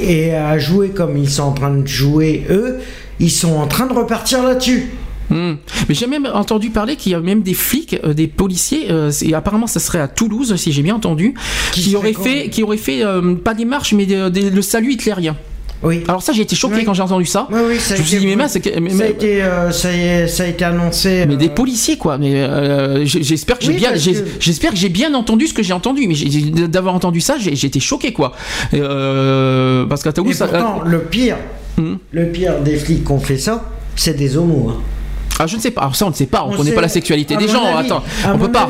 et 0.01 0.35
à 0.35 0.59
jouer 0.59 0.91
comme 0.91 1.17
ils 1.17 1.31
sont 1.31 1.45
en 1.45 1.53
train 1.53 1.75
de 1.75 1.87
jouer 1.87 2.45
eux, 2.51 2.79
ils 3.21 3.31
sont 3.31 3.55
en 3.55 3.67
train 3.67 3.87
de 3.87 3.93
repartir 3.95 4.43
là-dessus. 4.43 4.89
Hmm. 5.31 5.55
Mais 5.89 5.95
j'ai 5.95 6.07
même 6.07 6.29
entendu 6.35 6.69
parler 6.69 6.97
qu'il 6.97 7.13
y 7.13 7.15
a 7.15 7.21
même 7.21 7.41
des 7.43 7.55
flics, 7.55 7.97
euh, 8.05 8.13
des 8.13 8.27
policiers, 8.27 8.91
euh, 8.91 9.11
c'est- 9.11 9.33
apparemment 9.33 9.67
ça 9.67 9.81
serait 9.81 10.01
à 10.01 10.09
Toulouse, 10.09 10.55
si 10.57 10.73
j'ai 10.73 10.83
bien 10.83 10.97
entendu, 10.97 11.33
Qui 11.73 11.97
auraient 11.97 12.13
fait, 12.13 12.51
qui 12.51 12.63
auraient 12.63 12.77
fait 12.77 13.03
euh, 13.03 13.35
pas 13.37 13.55
des 13.55 13.65
marches, 13.65 13.95
mais 13.95 14.05
des- 14.05 14.29
des- 14.31 14.51
le 14.51 14.61
salut 14.63 14.93
hitlérien. 14.93 15.37
Oui. 15.83 16.05
Alors 16.07 16.23
ça, 16.23 16.33
j'ai 16.33 16.43
été 16.43 16.55
choqué 16.55 16.77
Oui. 16.77 16.85
quand 16.85 16.95
j'ai 16.95 17.03
entendu 17.03 17.27
ça. 17.27 17.49
Oui, 17.51 17.61
oui, 17.71 17.79
ça 17.81 17.97
je 17.97 18.03
me 18.03 18.07
suis 18.07 18.19
dit, 18.19 18.27
mais 18.27 18.37
mince, 18.37 18.53
ça, 18.53 18.59
a 18.59 19.07
été, 19.07 19.43
euh, 19.43 19.71
ça, 19.73 19.93
y 19.93 20.01
est- 20.01 20.29
ça 20.29 20.45
a 20.45 20.47
été 20.47 20.65
annoncé. 20.65 21.25
mais 21.27 21.35
euh, 21.35 21.37
des 21.37 21.49
policiers 21.49 21.97
quoi. 21.99 22.19
Mais 22.19 22.35
euh, 22.37 23.05
j'espère 23.05 23.59
que 23.59 23.65
j'ai 23.65 23.73
bien, 23.73 23.93
que- 23.93 23.99
j'espère 24.41 24.71
que 24.71 24.77
j'ai 24.77 24.89
bien 24.89 25.13
entendu 25.15 25.47
ce 25.49 25.55
que 25.55 25.63
j'ai 25.63 25.73
entendu. 25.73 26.07
Mais 26.07 26.69
d'avoir 26.69 26.95
entendu 26.95 27.21
ça, 27.21 27.35
j'ai 27.39 27.67
été 27.67 27.81
choqué 27.81 28.13
quoi. 28.13 28.33
Euh, 28.75 29.87
parce 29.87 30.03
qu'à 30.03 30.11
ça- 30.11 30.47
pourtant, 30.47 30.83
le 30.85 31.01
pire, 31.01 31.37
Hmm. 31.79 31.95
le 32.13 32.27
pire 32.27 32.61
des 32.61 32.77
flics 32.77 33.05
qui 33.05 33.13
ont 33.13 33.19
fait 33.19 33.39
ça, 33.39 33.65
c'est 33.97 34.15
des 34.17 34.37
homos. 34.37 34.71
hein. 34.71 34.81
ah 35.39 35.47
je 35.47 35.57
ne 35.57 35.61
sais 35.61 35.71
pas. 35.71 35.81
Alors 35.83 35.97
ça, 35.97 36.07
on 36.07 36.11
ne 36.11 36.15
sait 36.15 36.27
pas. 36.27 36.45
On, 36.47 36.53
On 36.53 36.57
connaît 36.57 36.69
sait- 36.71 36.75
pas 36.77 36.83
la 36.83 36.89
sexualité 36.89 37.35
à 37.35 37.39
des 37.39 37.49
gens. 37.49 37.65
avis- 37.65 37.87
Attends, 37.87 38.05
à 38.25 38.35
on 38.35 38.39
peut 38.39 38.47
mon 38.47 38.53
pas. 38.53 38.69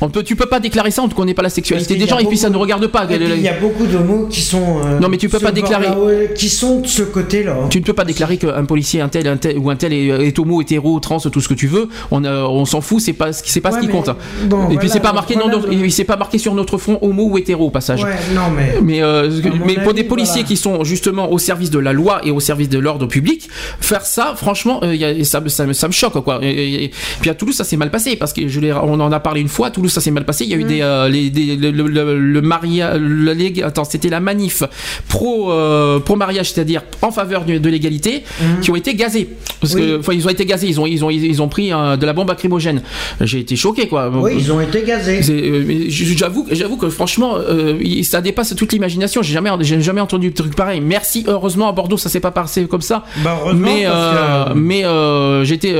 On 0.00 0.08
peut, 0.10 0.22
tu 0.22 0.36
peux 0.36 0.46
pas 0.46 0.60
déclarer 0.60 0.90
ça, 0.90 1.02
on 1.02 1.08
ne 1.08 1.12
connaît 1.12 1.34
pas 1.34 1.42
la 1.42 1.48
sexualité 1.50 1.94
des 1.96 2.06
gens 2.06 2.16
a 2.16 2.22
et 2.22 2.26
puis 2.26 2.36
ça 2.36 2.50
ne 2.50 2.56
regarde 2.56 2.86
pas. 2.88 3.06
Il 3.10 3.40
y 3.42 3.48
a 3.48 3.54
beaucoup 3.58 3.86
d'homos 3.86 4.26
qui 4.30 4.40
sont. 4.42 4.80
euh, 4.84 4.98
Non, 5.00 5.08
mais 5.08 5.16
tu 5.16 5.28
peux 5.28 5.38
pas 5.38 5.52
déclarer- 5.52 6.34
qui 6.34 6.48
sont 6.48 6.80
de 6.80 6.86
ce 6.86 7.02
côté-là. 7.02 7.56
Tu 7.70 7.80
ne 7.80 7.84
peux 7.84 7.92
pas 7.94 8.04
déclarer 8.04 8.36
qu'un 8.36 8.64
policier, 8.64 9.00
un 9.00 9.08
tel, 9.08 9.26
un 9.26 9.36
tel 9.36 9.58
ou 9.58 9.70
un 9.70 9.76
tel 9.76 9.92
est, 9.92 10.06
est 10.06 10.38
homo, 10.38 10.60
hétéro, 10.60 10.98
trans, 11.00 11.18
tout 11.18 11.40
ce 11.40 11.48
que 11.48 11.54
tu 11.54 11.66
veux. 11.66 11.88
On, 12.10 12.24
a- 12.24 12.42
on 12.44 12.64
s'en 12.64 12.80
fout, 12.80 13.00
c'est 13.00 13.12
pas, 13.12 13.32
c'est 13.32 13.60
pas 13.60 13.72
ce 13.72 13.78
qui 13.78 13.88
compte. 13.88 14.10
bon, 14.44 14.70
et 14.70 14.76
puis 14.76 14.88
c'est 14.88 15.00
pas 15.00 15.12
marqué, 15.12 15.34
non, 15.36 15.42
voilà, 15.44 15.58
non, 15.58 15.66
le- 15.66 15.72
il 15.86 15.92
s'est 15.92 16.04
pas 16.04 16.16
marqué 16.16 16.38
sur 16.38 16.54
notre 16.54 16.78
front 16.78 16.98
homo 17.02 17.24
ou 17.30 17.38
hétéro 17.38 17.66
au 17.66 17.70
passage. 17.70 18.02
Ouais, 18.04 18.10
non, 18.34 18.42
mais. 18.54 18.74
Mais, 18.82 19.02
euh, 19.02 19.30
mais 19.64 19.74
pour 19.82 19.94
des 19.94 20.04
policiers 20.04 20.42
voilà. 20.42 20.48
qui 20.48 20.56
sont 20.56 20.84
justement 20.84 21.30
au 21.32 21.38
service 21.38 21.70
de 21.70 21.78
la 21.78 21.92
loi 21.92 22.20
et 22.24 22.30
au 22.30 22.40
service 22.40 22.68
de 22.68 22.78
l'ordre 22.78 23.06
public, 23.06 23.48
faire 23.80 24.04
ça, 24.04 24.34
franchement, 24.36 24.80
euh, 24.82 24.94
il 24.94 25.00
y 25.00 25.04
a- 25.04 25.24
ça, 25.24 25.40
me- 25.40 25.48
ça, 25.48 25.66
me- 25.66 25.72
ça 25.72 25.88
me 25.88 25.92
choque 25.92 26.22
quoi. 26.22 26.38
Et, 26.42 26.50
et- 26.50 26.84
et 26.84 26.90
puis 27.20 27.30
à 27.30 27.34
Toulouse, 27.34 27.54
ça 27.56 27.64
s'est 27.64 27.76
mal 27.76 27.90
passé 27.90 28.16
parce 28.16 28.32
que 28.32 28.46
je 28.48 28.60
on 28.66 28.98
en 29.00 29.12
a 29.12 29.20
parlé 29.20 29.40
une 29.40 29.48
fois. 29.48 29.70
Toulouse, 29.86 29.92
ça 29.92 30.00
s'est 30.00 30.10
mal 30.10 30.24
passé. 30.24 30.44
Il 30.44 30.50
y 30.50 30.54
a 30.54 30.56
eu 30.56 30.64
Mm. 30.64 30.68
des, 30.68 30.80
euh, 30.82 31.08
les, 31.08 31.30
des- 31.30 31.56
le, 31.56 31.70
le, 31.70 31.86
le, 31.88 32.18
le 32.18 32.40
maria- 32.42 32.96
la 32.98 33.34
lég- 33.34 33.62
attends, 33.62 33.84
c'était 33.84 34.08
la 34.08 34.20
manif 34.20 34.62
pro 35.08 35.52
euh, 35.52 35.98
pro 36.00 36.16
mariage, 36.16 36.52
c'est-à-dire 36.52 36.82
en 37.02 37.10
faveur 37.12 37.44
de, 37.44 37.58
de 37.58 37.68
l'égalité, 37.68 38.24
qui 38.62 38.70
ont 38.70 38.76
été 38.76 38.94
gazés. 38.94 39.28
Parce. 39.60 39.74
Oui. 39.74 39.80
que, 39.82 40.12
ils 40.12 40.26
ont 40.26 40.30
été 40.30 40.44
gazés. 40.44 40.66
Ils 40.68 40.80
ont, 40.80 40.86
ils 40.86 41.04
ont, 41.04 41.10
ils 41.10 41.42
ont 41.42 41.48
pris 41.48 41.72
euh, 41.72 41.96
de 41.96 42.04
la 42.06 42.12
bombe 42.12 42.28
lacrymogène. 42.28 42.82
J'ai 43.20 43.40
été 43.40 43.54
choqué 43.56 43.86
quoi. 43.88 44.10
Oui, 44.12 44.32
ils 44.38 44.50
ont 44.52 44.60
été 44.60 44.82
gazés. 44.82 45.20
Euh, 45.30 45.84
j'avoue, 45.90 46.46
j'avoue 46.50 46.76
que 46.76 46.88
franchement, 46.88 47.34
euh, 47.36 47.78
ça 48.02 48.20
dépasse 48.20 48.54
toute 48.56 48.72
l'imagination. 48.72 49.22
J'ai 49.22 49.34
jamais, 49.34 49.50
j'ai 49.60 49.80
jamais 49.80 50.00
entendu 50.00 50.30
de 50.30 50.34
truc 50.34 50.54
pareil. 50.54 50.80
Merci, 50.80 51.24
heureusement 51.28 51.68
à 51.68 51.72
Bordeaux, 51.72 51.96
ça 51.98 52.08
s'est 52.08 52.20
pas 52.20 52.30
passé 52.30 52.64
comme 52.66 52.80
ça. 52.82 53.04
Bah, 53.22 53.38
mais 53.54 53.84
parce 53.84 53.94
euh, 53.96 54.44
que- 54.46 54.58
mais 54.58 55.44
j'étais, 55.44 55.74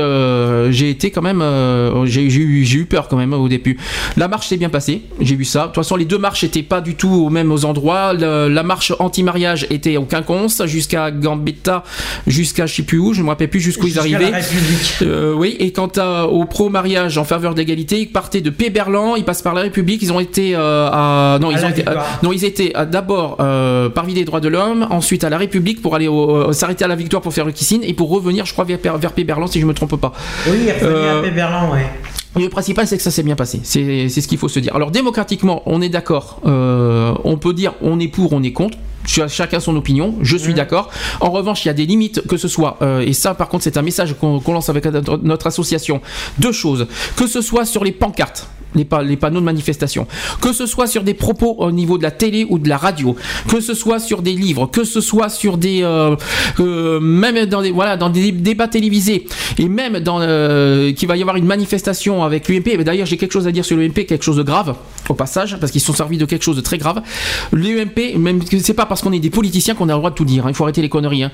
j'ai 0.71 0.89
été 0.89 1.11
quand 1.11 1.21
même, 1.21 1.43
j'ai 2.05 2.23
eu, 2.23 2.63
j'ai 2.65 2.77
eu 2.79 2.85
peur 2.85 3.07
quand 3.07 3.17
même 3.17 3.33
au 3.33 3.47
début. 3.49 3.77
La 4.15 4.27
marche 4.27 4.47
s'est 4.47 4.57
bien 4.57 4.69
passée, 4.69 5.01
j'ai 5.19 5.35
vu 5.35 5.45
ça. 5.45 5.61
De 5.61 5.65
toute 5.67 5.75
façon, 5.75 5.95
les 5.95 6.05
deux 6.05 6.17
marches 6.17 6.43
étaient 6.43 6.63
pas 6.63 6.81
du 6.81 6.95
tout 6.95 7.09
au 7.09 7.29
même 7.29 7.51
aux 7.51 7.65
endroits. 7.65 8.13
Le- 8.13 8.47
la 8.47 8.63
marche 8.63 8.93
anti-mariage 8.99 9.67
était 9.69 9.97
au 9.97 10.03
Quinconce 10.03 10.61
jusqu'à 10.65 11.11
Gambetta, 11.11 11.83
jusqu'à 12.25 12.65
je 12.65 12.75
sais 12.75 12.83
plus 12.83 12.99
où, 12.99 13.13
je 13.13 13.21
me 13.23 13.27
rappelle 13.29 13.49
plus 13.49 13.59
jusqu'où 13.59 13.87
ils 13.87 13.99
arrivaient. 13.99 14.31
Euh, 15.01 15.33
oui, 15.33 15.55
et 15.59 15.71
quant 15.71 15.91
à- 15.97 16.25
au 16.25 16.45
pro-mariage 16.45 17.17
en 17.17 17.23
faveur 17.23 17.53
d'égalité, 17.55 17.99
ils 18.01 18.11
partaient 18.11 18.41
de 18.41 18.49
Péberlan, 18.49 19.15
ils 19.15 19.23
passent 19.23 19.41
par 19.41 19.53
la 19.53 19.61
République, 19.61 20.01
ils 20.01 20.11
ont 20.13 20.19
été 20.19 20.55
euh, 20.55 20.89
à 20.91 21.37
non, 21.41 21.49
À 21.49 21.53
ils 21.53 21.65
ont 21.65 21.69
été, 21.69 21.87
euh, 21.87 21.95
non, 22.23 22.31
ils 22.31 22.45
étaient 22.45 22.73
d'abord 22.89 23.37
parvis 23.93 24.13
des 24.13 24.25
droits 24.25 24.39
de 24.39 24.47
l'homme, 24.49 24.87
ensuite 24.89 25.23
à 25.23 25.29
la 25.29 25.37
République 25.37 25.81
pour 25.81 25.95
aller 25.95 26.09
s'arrêter 26.51 26.85
à 26.85 26.87
la 26.87 26.95
Victoire 26.95 27.21
pour 27.21 27.33
faire 27.33 27.45
le 27.45 27.51
kissing 27.51 27.81
et 27.83 27.93
pour 27.93 28.09
revenir, 28.09 28.45
je 28.45 28.53
crois, 28.53 28.65
vers, 28.65 28.97
vers 28.97 29.11
Péberlan 29.13 29.47
si 29.47 29.59
je 29.61 29.65
me 29.65 29.73
trompe 29.73 29.95
pas. 29.99 30.13
Oui, 30.47 30.57
il 30.67 30.71
revenait 30.73 30.85
Euh, 30.87 31.19
à 31.19 31.23
Péberlan, 31.23 31.71
ouais. 31.71 31.85
Le 32.37 32.49
principal, 32.49 32.87
c'est 32.87 32.97
que 32.97 33.03
ça 33.03 33.11
s'est 33.11 33.23
bien 33.23 33.35
passé. 33.35 33.59
C'est 33.63 34.09
ce 34.09 34.27
qu'il 34.27 34.37
faut 34.37 34.47
se 34.49 34.59
dire. 34.59 34.75
Alors, 34.75 34.91
démocratiquement, 34.91 35.63
on 35.65 35.81
est 35.81 35.89
d'accord. 35.89 36.41
Euh, 36.45 37.13
on 37.23 37.37
peut 37.37 37.53
dire 37.53 37.73
on 37.81 37.99
est 37.99 38.07
pour, 38.07 38.33
on 38.33 38.43
est 38.43 38.51
contre. 38.53 38.77
Ch- 39.05 39.29
Chacun 39.31 39.59
son 39.61 39.75
opinion, 39.75 40.15
je 40.21 40.35
suis 40.37 40.53
d'accord. 40.53 40.89
En 41.21 41.29
revanche, 41.31 41.63
il 41.63 41.69
y 41.69 41.71
a 41.71 41.73
des 41.73 41.85
limites, 41.85 42.27
que 42.27 42.35
ce 42.37 42.47
soit, 42.49 42.77
euh, 42.81 42.99
et 42.99 43.13
ça 43.13 43.33
par 43.33 43.47
contre 43.47 43.63
c'est 43.63 43.77
un 43.77 43.81
message 43.81 44.15
qu'on 44.19 44.41
lance 44.51 44.67
avec 44.69 44.85
notre 45.23 45.47
association, 45.47 46.01
deux 46.39 46.51
choses, 46.51 46.87
que 47.15 47.25
ce 47.25 47.39
soit 47.39 47.63
sur 47.63 47.85
les 47.85 47.93
pancartes, 47.93 48.49
les, 48.75 48.85
pa- 48.85 49.03
les 49.03 49.17
panneaux 49.17 49.39
de 49.39 49.45
manifestation, 49.45 50.07
que 50.41 50.53
ce 50.53 50.65
soit 50.65 50.87
sur 50.87 51.03
des 51.03 51.13
propos 51.13 51.55
au 51.59 51.71
niveau 51.71 51.97
de 51.97 52.03
la 52.03 52.11
télé 52.11 52.45
ou 52.49 52.59
de 52.59 52.69
la 52.69 52.77
radio, 52.77 53.15
que 53.47 53.59
ce 53.59 53.73
soit 53.73 53.99
sur 53.99 54.21
des 54.21 54.33
livres, 54.33 54.67
que 54.67 54.83
ce 54.83 55.01
soit 55.01 55.29
sur 55.29 55.57
des, 55.57 55.81
euh, 55.83 56.15
euh, 56.59 56.99
même 56.99 57.45
dans 57.45 57.61
des, 57.61 57.71
voilà, 57.71 57.97
dans 57.97 58.09
des 58.09 58.31
débats 58.31 58.67
télévisés, 58.67 59.25
et 59.57 59.67
même 59.69 59.99
dans 59.99 60.19
euh, 60.21 60.91
qu'il 60.93 61.07
va 61.07 61.17
y 61.17 61.21
avoir 61.21 61.37
une 61.37 61.45
manifestation 61.45 62.23
avec 62.23 62.47
l'UMP. 62.47 62.83
D'ailleurs, 62.83 63.05
j'ai 63.07 63.17
quelque 63.17 63.31
chose 63.31 63.47
à 63.47 63.51
dire 63.51 63.65
sur 63.65 63.77
l'UMP, 63.77 64.05
quelque 64.05 64.23
chose 64.23 64.37
de 64.37 64.43
grave 64.43 64.75
au 65.09 65.13
passage, 65.13 65.57
parce 65.59 65.71
qu'ils 65.71 65.81
sont 65.81 65.93
servis 65.93 66.17
de 66.17 66.25
quelque 66.25 66.43
chose 66.43 66.55
de 66.57 66.61
très 66.61 66.77
grave. 66.77 67.01
L'UMP, 67.53 68.17
même 68.17 68.41
c'est 68.59 68.73
pas 68.73 68.85
parce 68.85 69.01
qu'on 69.01 69.13
est 69.13 69.19
des 69.19 69.29
politiciens 69.29 69.73
qu'on 69.75 69.89
a 69.89 69.93
le 69.93 69.97
droit 69.99 70.09
de 70.09 70.15
tout 70.15 70.25
dire. 70.25 70.45
hein. 70.45 70.49
Il 70.49 70.55
faut 70.55 70.63
arrêter 70.63 70.81
les 70.81 70.89
conneries. 70.89 71.23
hein. 71.23 71.31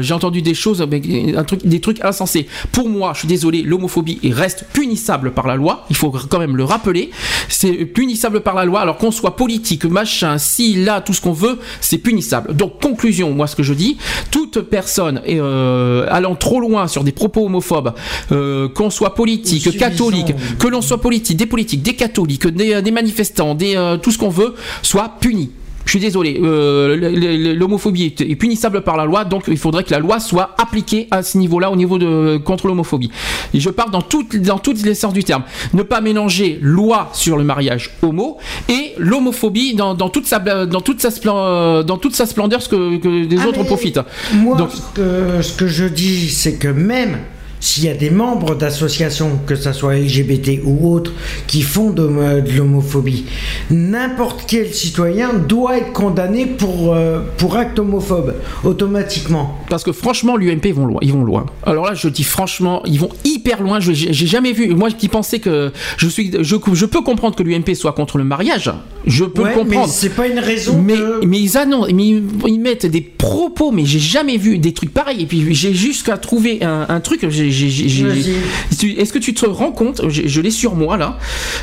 J'ai 0.00 0.14
entendu 0.14 0.42
des 0.42 0.54
choses, 0.54 0.86
des 0.86 1.80
trucs 1.80 2.04
insensés. 2.04 2.46
Pour 2.72 2.88
moi, 2.88 3.12
je 3.14 3.20
suis 3.20 3.28
désolé, 3.28 3.62
l'homophobie 3.62 4.18
reste 4.32 4.66
punissable 4.72 5.32
par 5.32 5.46
la 5.46 5.56
loi. 5.56 5.86
Il 5.90 5.96
faut 5.96 6.10
quand 6.10 6.38
même 6.38 6.56
le 6.56 6.64
rappeler. 6.66 7.10
C'est 7.48 7.72
punissable 7.86 8.40
par 8.40 8.54
la 8.54 8.64
loi. 8.64 8.80
Alors 8.80 8.98
qu'on 8.98 9.10
soit 9.10 9.36
politique, 9.36 9.84
machin, 9.84 10.38
si, 10.38 10.74
là, 10.84 11.00
tout 11.00 11.12
ce 11.12 11.20
qu'on 11.20 11.32
veut, 11.32 11.58
c'est 11.80 11.98
punissable. 11.98 12.54
Donc 12.54 12.80
conclusion, 12.80 13.32
moi 13.32 13.46
ce 13.46 13.56
que 13.56 13.62
je 13.62 13.74
dis, 13.74 13.96
toute 14.30 14.60
personne 14.60 15.20
euh, 15.28 16.06
allant 16.10 16.34
trop 16.34 16.60
loin 16.60 16.86
sur 16.88 17.04
des 17.04 17.12
propos 17.12 17.46
homophobes, 17.46 17.94
euh, 18.32 18.68
qu'on 18.68 18.90
soit 18.90 19.14
politique, 19.14 19.76
catholique, 19.78 20.34
que 20.58 20.68
l'on 20.68 20.82
soit 20.82 21.00
politique, 21.00 21.36
des 21.36 21.46
politiques, 21.46 21.82
des 21.82 21.94
catholiques, 21.94 22.46
des, 22.46 22.82
des 22.82 22.90
manifestants, 22.90 23.54
des, 23.54 23.76
euh, 23.76 23.96
tout 23.96 24.10
ce 24.10 24.18
qu'on 24.18 24.28
veut, 24.28 24.54
soit 24.82 25.12
puni. 25.20 25.50
Je 25.86 25.90
suis 25.92 26.00
désolé, 26.00 26.38
euh, 26.42 27.54
l'homophobie 27.54 28.12
est, 28.18 28.34
punissable 28.36 28.82
par 28.82 28.96
la 28.96 29.04
loi, 29.04 29.24
donc 29.24 29.44
il 29.48 29.56
faudrait 29.56 29.84
que 29.84 29.92
la 29.92 30.00
loi 30.00 30.18
soit 30.20 30.54
appliquée 30.58 31.06
à 31.10 31.22
ce 31.22 31.38
niveau-là, 31.38 31.70
au 31.70 31.76
niveau 31.76 31.96
de 31.96 32.36
contre 32.38 32.66
l'homophobie. 32.66 33.10
Et 33.54 33.60
je 33.60 33.70
parle 33.70 33.92
dans 33.92 34.02
toutes 34.02 34.36
dans 34.36 34.58
toutes 34.58 34.82
les 34.82 34.94
sens 34.94 35.12
du 35.12 35.22
terme. 35.24 35.44
Ne 35.74 35.82
pas 35.84 36.00
mélanger 36.00 36.58
loi 36.60 37.08
sur 37.12 37.36
le 37.36 37.44
mariage 37.44 37.92
homo 38.02 38.36
et 38.68 38.92
l'homophobie 38.98 39.74
dans, 39.74 39.94
dans 39.94 40.08
toute 40.08 40.26
sa 40.26 40.40
dans 40.40 40.80
toute 40.80 41.00
sa 41.00 41.10
splen- 41.10 41.82
dans 41.84 41.96
toute 41.98 42.14
sa 42.16 42.26
splendeur, 42.26 42.60
ce 42.62 42.68
que, 42.68 42.96
que 42.98 43.24
des 43.24 43.38
Ah, 43.40 43.46
autres 43.48 43.62
profitent. 43.62 44.00
Moi, 44.34 44.56
Donc- 44.56 44.70
ce, 44.72 44.80
que, 45.00 45.42
ce 45.42 45.52
que 45.56 45.66
je 45.66 45.84
dis, 45.84 46.28
c'est 46.30 46.54
que 46.58 46.68
même 46.68 47.18
s'il 47.66 47.84
y 47.84 47.88
a 47.88 47.94
des 47.94 48.10
membres 48.10 48.54
d'associations, 48.54 49.40
que 49.44 49.56
ce 49.56 49.72
soit 49.72 49.96
LGBT 49.96 50.60
ou 50.64 50.88
autres, 50.92 51.12
qui 51.48 51.62
font 51.62 51.90
de, 51.90 52.06
de 52.40 52.52
l'homophobie, 52.56 53.24
n'importe 53.70 54.44
quel 54.46 54.72
citoyen 54.72 55.34
doit 55.34 55.78
être 55.78 55.92
condamné 55.92 56.46
pour, 56.46 56.94
euh, 56.94 57.20
pour 57.38 57.56
acte 57.56 57.78
homophobe, 57.80 58.34
automatiquement. 58.62 59.58
Parce 59.68 59.82
que 59.82 59.90
franchement, 59.92 60.36
l'UMP 60.36 60.66
ils 60.66 60.74
vont 60.74 60.86
loin. 60.86 60.98
Ils 61.02 61.12
vont 61.12 61.24
loin. 61.24 61.46
Alors 61.64 61.86
là, 61.86 61.94
je 61.94 62.08
dis 62.08 62.22
franchement, 62.22 62.82
ils 62.86 63.00
vont 63.00 63.08
hyper 63.24 63.60
loin. 63.62 63.80
Je- 63.80 63.92
J'ai 63.92 64.26
jamais 64.26 64.52
vu. 64.52 64.74
Moi 64.74 64.90
qui 64.92 65.08
pensais 65.08 65.40
que 65.40 65.72
je 65.96 66.06
suis, 66.08 66.30
je, 66.40 66.56
je 66.72 66.86
peux 66.86 67.00
comprendre 67.02 67.34
que 67.34 67.42
l'UMP 67.42 67.74
soit 67.74 67.92
contre 67.92 68.18
le 68.18 68.24
mariage. 68.24 68.70
Je 69.06 69.24
peux 69.24 69.42
Ouais, 69.42 69.50
le 69.50 69.56
comprendre. 69.58 69.86
mais 69.88 69.92
c'est 69.92 70.10
pas 70.10 70.26
une 70.28 70.38
raison 70.38 70.80
Mais, 70.80 70.94
que- 70.94 71.24
mais 71.26 71.40
ils 71.40 71.56
annoncent, 71.56 71.92
mais 71.92 72.06
ils, 72.06 72.22
ils 72.46 72.60
mettent 72.60 72.86
des 72.86 73.00
propos, 73.00 73.70
mais 73.72 73.84
j'ai 73.84 73.98
jamais 73.98 74.36
vu 74.36 74.58
des 74.58 74.72
trucs 74.72 74.92
pareils. 74.92 75.22
Et 75.22 75.26
puis 75.26 75.52
j'ai 75.54 75.74
jusqu'à 75.74 76.16
trouver 76.16 76.62
un, 76.62 76.86
un 76.88 77.00
truc. 77.00 77.26
j'ai- 77.28 77.50
Est-ce 77.56 79.12
que 79.12 79.18
tu 79.18 79.34
te 79.34 79.46
rends 79.46 79.72
compte 79.72 80.02
Je, 80.08 80.22
je 80.26 80.40
l'ai 80.40 80.50
sur 80.50 80.74
moi 80.74 80.96
là. 80.96 81.18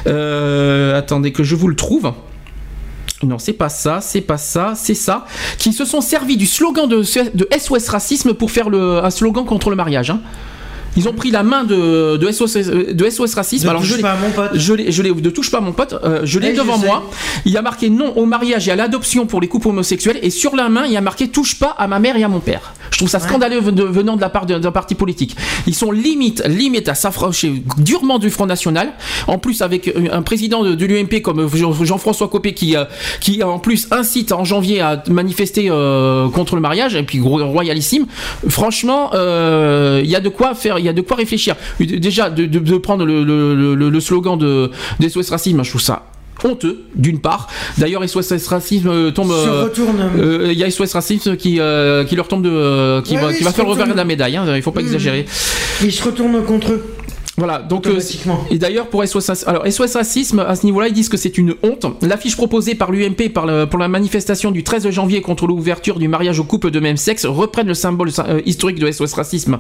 Euh, 0.08 0.98
attendez 0.98 1.32
que 1.32 1.44
je 1.44 1.56
vous 1.56 1.68
le 1.68 1.76
trouve. 1.76 2.12
Non, 3.24 3.40
c'est 3.40 3.54
pas 3.54 3.70
ça, 3.70 4.02
c'est 4.02 4.22
pas 4.22 4.38
ça, 4.38 4.74
c'est 4.76 4.96
ça. 4.96 5.26
Qui 5.58 5.72
se 5.72 5.86
sont 5.86 6.02
servis 6.02 6.36
du 6.36 6.46
slogan 6.46 6.90
de, 6.90 7.04
de 7.36 7.48
SOS 7.58 7.88
Racisme 7.90 8.34
pour 8.34 8.52
faire 8.52 8.70
le, 8.70 9.04
un 9.04 9.10
slogan 9.10 9.46
contre 9.46 9.70
le 9.70 9.78
mariage. 9.78 10.10
hein. 10.10 10.20
Ils 10.96 11.08
ont 11.10 11.14
pris 11.14 11.32
la 11.32 11.44
main 11.44 11.64
de, 11.64 12.18
de, 12.18 12.32
SOS, 12.32 12.54
de 12.56 13.10
SOS 13.10 13.34
Racisme. 13.36 13.66
Ne 13.66 13.70
Alors, 13.72 13.82
touche 13.82 13.96
je 13.98 14.02
pas 14.02 14.12
à 14.12 14.16
mon 14.18 14.30
pote. 14.30 14.52
je 14.54 14.74
l'ai, 14.74 14.92
je 14.92 15.02
ne 15.02 15.30
touche 15.30 15.50
pas 15.52 15.60
mon 15.60 15.72
pote, 15.74 15.96
euh, 16.04 16.22
je 16.24 16.40
l'ai 16.40 16.54
je 16.56 16.62
devant 16.62 16.78
moi. 16.78 17.04
Il 17.46 17.52
y 17.52 17.58
a 17.58 17.62
marqué 17.62 17.90
non 17.90 18.14
au 18.16 18.26
mariage 18.26 18.68
et 18.68 18.72
à 18.72 18.76
l'adoption 18.76 19.26
pour 19.26 19.42
les 19.42 19.48
couples 19.48 19.70
homosexuels. 19.70 20.20
Et 20.22 20.30
sur 20.30 20.56
la 20.56 20.70
main, 20.70 20.84
il 20.86 20.92
y 20.92 20.98
a 20.98 21.02
marqué 21.02 21.28
touche 21.30 21.58
pas 21.60 21.76
à 21.78 21.88
ma 21.88 22.00
mère 22.00 22.16
et 22.18 22.24
à 22.24 22.28
mon 22.28 22.40
père. 22.40 22.74
Je 22.92 22.98
trouve 23.00 23.10
ça 23.10 23.20
scandaleux 23.20 23.62
de- 23.62 23.84
venant 23.84 24.16
de 24.16 24.22
la 24.22 24.30
part 24.30 24.46
de- 24.46 24.60
d'un 24.60 24.72
parti 24.72 24.94
politique. 24.94 25.36
Ils 25.66 25.74
sont 25.76 25.92
limite, 25.92 26.44
limite 26.46 26.88
à 26.90 26.94
s'affranchir 26.96 27.54
durement 27.78 28.20
du 28.20 28.30
Front 28.30 28.46
National. 28.46 28.94
En 29.28 29.40
plus, 29.40 29.62
avec 29.64 29.88
euh, 29.88 30.10
un 30.12 30.22
président 30.22 30.64
de, 30.64 30.76
de 30.76 30.86
l'UMP 30.86 31.22
comme 31.24 31.48
Jean- 31.56 31.74
Jean-François 31.84 32.28
Copé 32.28 32.54
qui, 32.54 32.76
euh, 32.76 32.86
qui 33.20 33.42
en 33.42 33.58
plus 33.58 33.88
incite 33.92 34.32
en 34.32 34.44
janvier 34.44 34.82
à 34.82 35.02
manifester 35.10 35.68
euh, 35.72 36.30
contre 36.30 36.56
le 36.56 36.62
mariage 36.62 36.96
et 36.96 37.04
puis 37.04 37.20
royalissime. 37.20 38.06
Franchement, 38.48 39.10
euh, 39.14 40.02
il 40.04 40.10
y 40.10 40.16
a 40.16 40.20
de 40.20 40.30
quoi 40.30 40.54
faire, 40.54 40.78
il 40.84 40.86
y 40.86 40.90
a 40.90 40.94
de 40.94 41.02
quoi 41.02 41.18
réfléchir. 41.18 41.56
Déjà, 41.80 42.30
de, 42.30 42.45
de- 42.45 42.60
de 42.60 42.78
prendre 42.78 43.06
le, 43.06 43.24
le- 43.24 43.76
le- 43.76 43.90
le 43.90 44.00
slogan 44.00 44.38
de, 44.38 44.70
des 45.00 45.10
SOS 45.10 45.30
Racisme, 45.30 45.64
je 45.64 45.70
trouve 45.70 45.82
ça 45.82 46.03
honteux 46.44 46.82
d'une 46.95 47.20
part 47.22 47.48
d'ailleurs 47.78 48.03
SOS 48.10 48.48
Racisme 48.48 48.90
euh, 48.90 49.12
tombe 49.12 49.32
euh, 49.32 49.70
euh, 50.18 50.50
il 50.52 50.58
y 50.58 50.64
a 50.64 50.70
SOS 50.70 50.92
Racisme 50.94 51.38
qui, 51.38 51.60
euh, 51.60 52.03
qui 52.03 52.16
leur 52.18 52.28
tombe 52.28 52.44
de 52.44 53.02
qui 53.02 53.16
Ouais, 53.16 53.22
va, 53.22 53.34
qui 53.34 53.44
faire 53.44 53.64
le 53.64 53.70
revers 53.72 53.88
de 53.88 53.94
la 53.94 54.03
médaille 54.03 54.36
hein, 54.36 54.45
il 54.56 54.62
faut 54.62 54.72
pas 54.72 54.82
Mmh. 54.82 54.86
exagérer 54.86 55.26
Il 55.84 55.92
se 55.92 56.03
retourne 56.03 56.44
contre 56.44 56.74
eux. 56.74 56.84
Voilà, 57.36 57.60
donc 57.60 57.88
euh, 57.88 58.00
et 58.52 58.60
d'ailleurs 58.60 58.88
pour 58.90 59.03
SOS 59.03 59.28
Racisme- 59.30 59.48
alors 59.50 59.66
SOS 59.66 59.95
Racisme 59.95 60.40
à 60.42 60.56
ce 60.56 60.68
niveau-là 60.68 60.88
ils 60.90 60.94
disent 60.94 61.10
que 61.10 61.18
c'est 61.18 61.36
une 61.40 61.56
honte. 61.64 61.88
L'affiche 62.03 62.36
proposée 62.38 62.76
par 62.76 62.92
l'UMP 62.92 63.30
pour 63.34 63.80
la 63.80 63.88
manifestation 63.88 64.52
du 64.52 64.64
13 64.64 64.92
janvier 64.92 65.22
contre 65.22 65.48
l'ouverture 65.48 65.98
du 65.98 66.08
mariage 66.08 66.40
aux 66.40 66.44
couples 66.44 66.70
de 66.70 66.80
même 66.80 66.95
sexe 66.95 67.26
reprennent 67.26 67.66
le 67.68 67.74
symbole 67.74 68.12
euh, 68.20 68.40
historique 68.45 68.78
de 68.78 68.92
SOS 68.92 69.14
Racisme. 69.14 69.58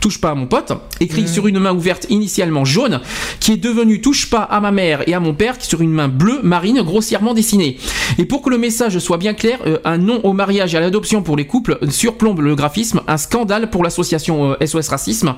Touche 0.00 0.20
pas 0.20 0.30
à 0.30 0.34
mon 0.36 0.46
pote, 0.46 0.72
écrit 1.00 1.26
sur 1.26 1.48
une 1.48 1.58
main 1.58 1.74
ouverte 1.74 2.06
initialement 2.10 2.64
jaune, 2.64 3.00
qui 3.40 3.50
est 3.52 3.56
devenue 3.56 4.00
touche 4.00 4.30
pas 4.30 4.42
à 4.42 4.60
ma 4.60 4.70
mère 4.70 5.02
et 5.08 5.14
à 5.14 5.18
mon 5.18 5.34
père, 5.34 5.58
qui 5.58 5.66
sur 5.66 5.80
une 5.80 5.90
main 5.90 6.06
bleue 6.06 6.38
marine 6.44 6.80
grossièrement 6.82 7.34
dessinée. 7.34 7.76
Et 8.18 8.24
pour 8.24 8.40
que 8.40 8.50
le 8.50 8.58
message 8.58 9.00
soit 9.00 9.18
bien 9.18 9.34
clair, 9.34 9.58
euh, 9.66 9.78
un 9.84 9.98
non 9.98 10.20
au 10.22 10.32
mariage 10.32 10.74
et 10.74 10.78
à 10.78 10.80
l'adoption 10.80 11.22
pour 11.22 11.36
les 11.36 11.46
couples 11.48 11.78
surplombe 11.90 12.40
le 12.40 12.54
graphisme, 12.54 13.00
un 13.08 13.16
scandale 13.16 13.68
pour 13.70 13.82
l'association 13.82 14.56
SOS 14.64 14.88
Racisme. 14.90 15.34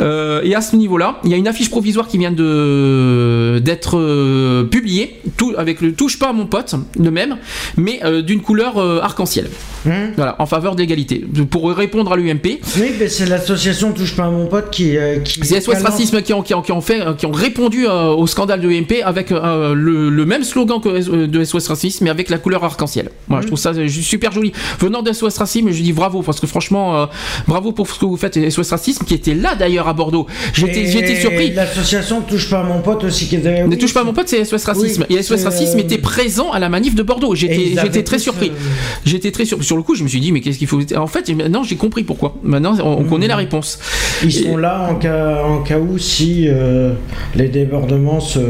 Et 0.00 0.54
à 0.54 0.60
ce 0.62 0.76
niveau-là, 0.76 1.09
là, 1.12 1.18
il 1.24 1.30
y 1.30 1.34
a 1.34 1.36
une 1.36 1.48
affiche 1.48 1.70
provisoire 1.70 2.08
qui 2.08 2.18
vient 2.18 2.32
de 2.32 3.60
d'être 3.64 3.98
euh, 3.98 4.64
publiée, 4.64 5.20
tout 5.36 5.54
avec 5.56 5.80
le 5.80 5.92
touche 5.92 6.18
pas 6.18 6.28
à 6.28 6.32
mon 6.32 6.46
pote, 6.46 6.74
le 6.98 7.10
même, 7.10 7.36
mais 7.76 8.00
euh, 8.04 8.22
d'une 8.22 8.40
couleur 8.40 8.78
euh, 8.78 9.00
arc-en-ciel. 9.00 9.48
Voilà, 10.16 10.36
en 10.38 10.46
faveur 10.46 10.74
de 10.74 10.80
l'égalité. 10.80 11.24
Pour 11.50 11.70
répondre 11.70 12.12
à 12.12 12.16
l'UMP. 12.16 12.60
Oui, 12.76 12.92
mais 12.98 13.08
c'est 13.08 13.26
l'association 13.26 13.92
Touche 13.92 14.14
pas 14.14 14.24
à 14.26 14.30
mon 14.30 14.46
pote 14.46 14.70
qui. 14.70 14.96
euh, 14.96 15.18
qui 15.20 15.40
C'est 15.42 15.60
SOS 15.60 15.82
Racisme 15.82 16.20
qui 16.22 16.32
ont, 16.34 16.42
qui 16.42 16.52
ont, 16.54 16.60
qui 16.62 16.72
ont 16.72 16.80
fait, 16.82 17.00
qui 17.16 17.24
ont 17.26 17.32
répondu 17.32 17.86
euh, 17.88 18.08
au 18.10 18.26
scandale 18.26 18.60
de 18.60 18.68
l'UMP 18.68 19.02
avec 19.04 19.32
euh, 19.32 19.74
le, 19.74 20.10
le 20.10 20.24
même 20.26 20.44
slogan 20.44 20.80
que 20.80 21.24
de 21.26 21.44
SOS 21.44 21.68
Racisme, 21.68 22.04
mais 22.04 22.10
avec 22.10 22.28
la 22.30 22.38
couleur 22.38 22.62
arc-en-ciel. 22.62 23.10
Voilà, 23.28 23.42
je 23.42 23.46
trouve 23.46 23.58
ça 23.58 23.72
super 23.88 24.32
joli. 24.32 24.52
Venant 24.80 25.02
de 25.02 25.12
SOS 25.12 25.38
Racisme, 25.38 25.70
je 25.70 25.82
dis 25.82 25.92
bravo 25.92 26.22
parce 26.22 26.40
que 26.40 26.46
franchement, 26.46 26.96
euh, 27.02 27.06
bravo 27.48 27.72
pour 27.72 27.88
ce 27.88 27.98
que 27.98 28.04
vous 28.04 28.16
faites 28.18 28.50
SOS 28.50 28.70
Racisme, 28.70 29.04
qui 29.06 29.14
était 29.14 29.34
là 29.34 29.54
d'ailleurs 29.54 29.88
à 29.88 29.94
Bordeaux. 29.94 30.26
J'étais, 30.52 30.82
Et 30.82 30.86
j'étais 31.00 31.20
surpris. 31.20 31.50
L'association 31.52 32.20
Touche 32.22 32.50
pas 32.50 32.60
à 32.60 32.62
mon 32.64 32.80
pote 32.80 33.04
aussi 33.04 33.26
qui 33.26 33.36
était. 33.36 33.66
Ne 33.66 33.76
touche 33.76 33.94
pas 33.94 34.00
à 34.00 34.04
mon 34.04 34.12
pote, 34.12 34.28
c'est 34.28 34.44
SOS 34.44 34.64
Racisme. 34.64 35.06
Oui, 35.10 35.16
et 35.16 35.22
SOS 35.22 35.38
c'est, 35.38 35.44
Racisme 35.44 35.78
euh, 35.78 35.82
était 35.82 35.98
présent 35.98 36.50
à 36.52 36.58
la 36.58 36.68
manif 36.68 36.94
de 36.94 37.02
Bordeaux. 37.02 37.34
J'étais, 37.34 38.02
très 38.02 38.18
surpris. 38.18 38.50
euh, 38.50 38.54
J'étais 39.04 39.30
très 39.30 39.44
surpris. 39.44 39.66
Sur 39.66 39.76
le 39.76 39.82
coup, 39.82 39.94
je 39.94 40.02
me 40.02 40.08
suis 40.08 40.20
dit, 40.20 40.32
mais 40.32 40.40
qu'est-ce 40.40 40.58
qu'il 40.58 40.68
faut. 40.68 40.80
En 40.96 41.06
fait, 41.06 41.28
maintenant, 41.34 41.62
j'ai 41.64 41.76
compris 41.76 42.02
pourquoi. 42.04 42.36
Maintenant, 42.42 42.74
on, 42.82 43.00
on 43.00 43.04
connaît 43.04 43.28
la 43.28 43.36
réponse. 43.36 43.78
Ils 44.22 44.28
Et- 44.28 44.42
sont 44.44 44.56
là 44.56 44.88
en 44.90 44.94
cas, 44.96 45.42
en 45.44 45.62
cas 45.62 45.78
où 45.78 45.98
si 45.98 46.44
euh, 46.46 46.92
les 47.34 47.48
débordements 47.48 48.20
se 48.20 48.40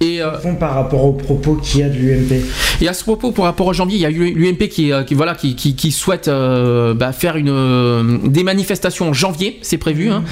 Et, 0.00 0.09
euh, 0.20 0.38
font 0.38 0.54
par 0.54 0.74
rapport 0.74 1.04
aux 1.04 1.12
propos 1.12 1.54
qu'il 1.54 1.80
y 1.80 1.82
a 1.82 1.88
de 1.88 1.94
l'UMP. 1.96 2.42
Et 2.80 2.88
à 2.88 2.92
ce 2.92 3.04
propos, 3.04 3.32
par 3.32 3.44
rapport 3.44 3.66
au 3.66 3.72
janvier, 3.72 3.96
il 3.96 4.02
y 4.02 4.06
a 4.06 4.10
l'UMP 4.10 4.68
qui, 4.68 4.92
euh, 4.92 5.02
qui, 5.04 5.14
voilà, 5.14 5.34
qui, 5.34 5.54
qui, 5.54 5.74
qui 5.74 5.92
souhaite 5.92 6.28
euh, 6.28 6.94
bah, 6.94 7.12
faire 7.12 7.36
une, 7.36 8.20
des 8.28 8.42
manifestations 8.42 9.10
en 9.10 9.12
janvier, 9.12 9.58
c'est 9.62 9.78
prévu. 9.78 10.10
hein. 10.10 10.24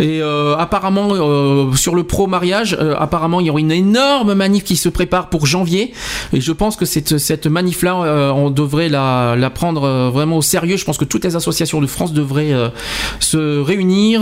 Et 0.00 0.20
euh, 0.22 0.56
apparemment, 0.56 1.72
sur 1.74 1.94
le 1.94 2.04
pro-mariage, 2.04 2.76
apparemment, 2.98 3.40
il 3.40 3.46
y 3.46 3.50
aura 3.50 3.60
une 3.60 3.72
énorme 3.72 4.34
manif 4.34 4.64
qui 4.64 4.76
se 4.76 4.88
prépare 4.88 5.28
pour 5.28 5.46
janvier. 5.46 5.92
Et 6.32 6.40
je 6.40 6.52
pense 6.52 6.76
que 6.76 6.84
cette, 6.84 7.18
cette 7.18 7.46
manif-là, 7.46 8.32
on 8.34 8.50
devrait 8.50 8.88
la, 8.88 9.34
la 9.36 9.50
prendre 9.50 10.10
vraiment 10.12 10.38
au 10.38 10.42
sérieux. 10.42 10.76
Je 10.76 10.84
pense 10.84 10.98
que 10.98 11.04
toutes 11.04 11.24
les 11.24 11.36
associations 11.36 11.80
de 11.80 11.86
France 11.86 12.12
devraient 12.12 12.52
se 13.20 13.60
réunir 13.60 14.20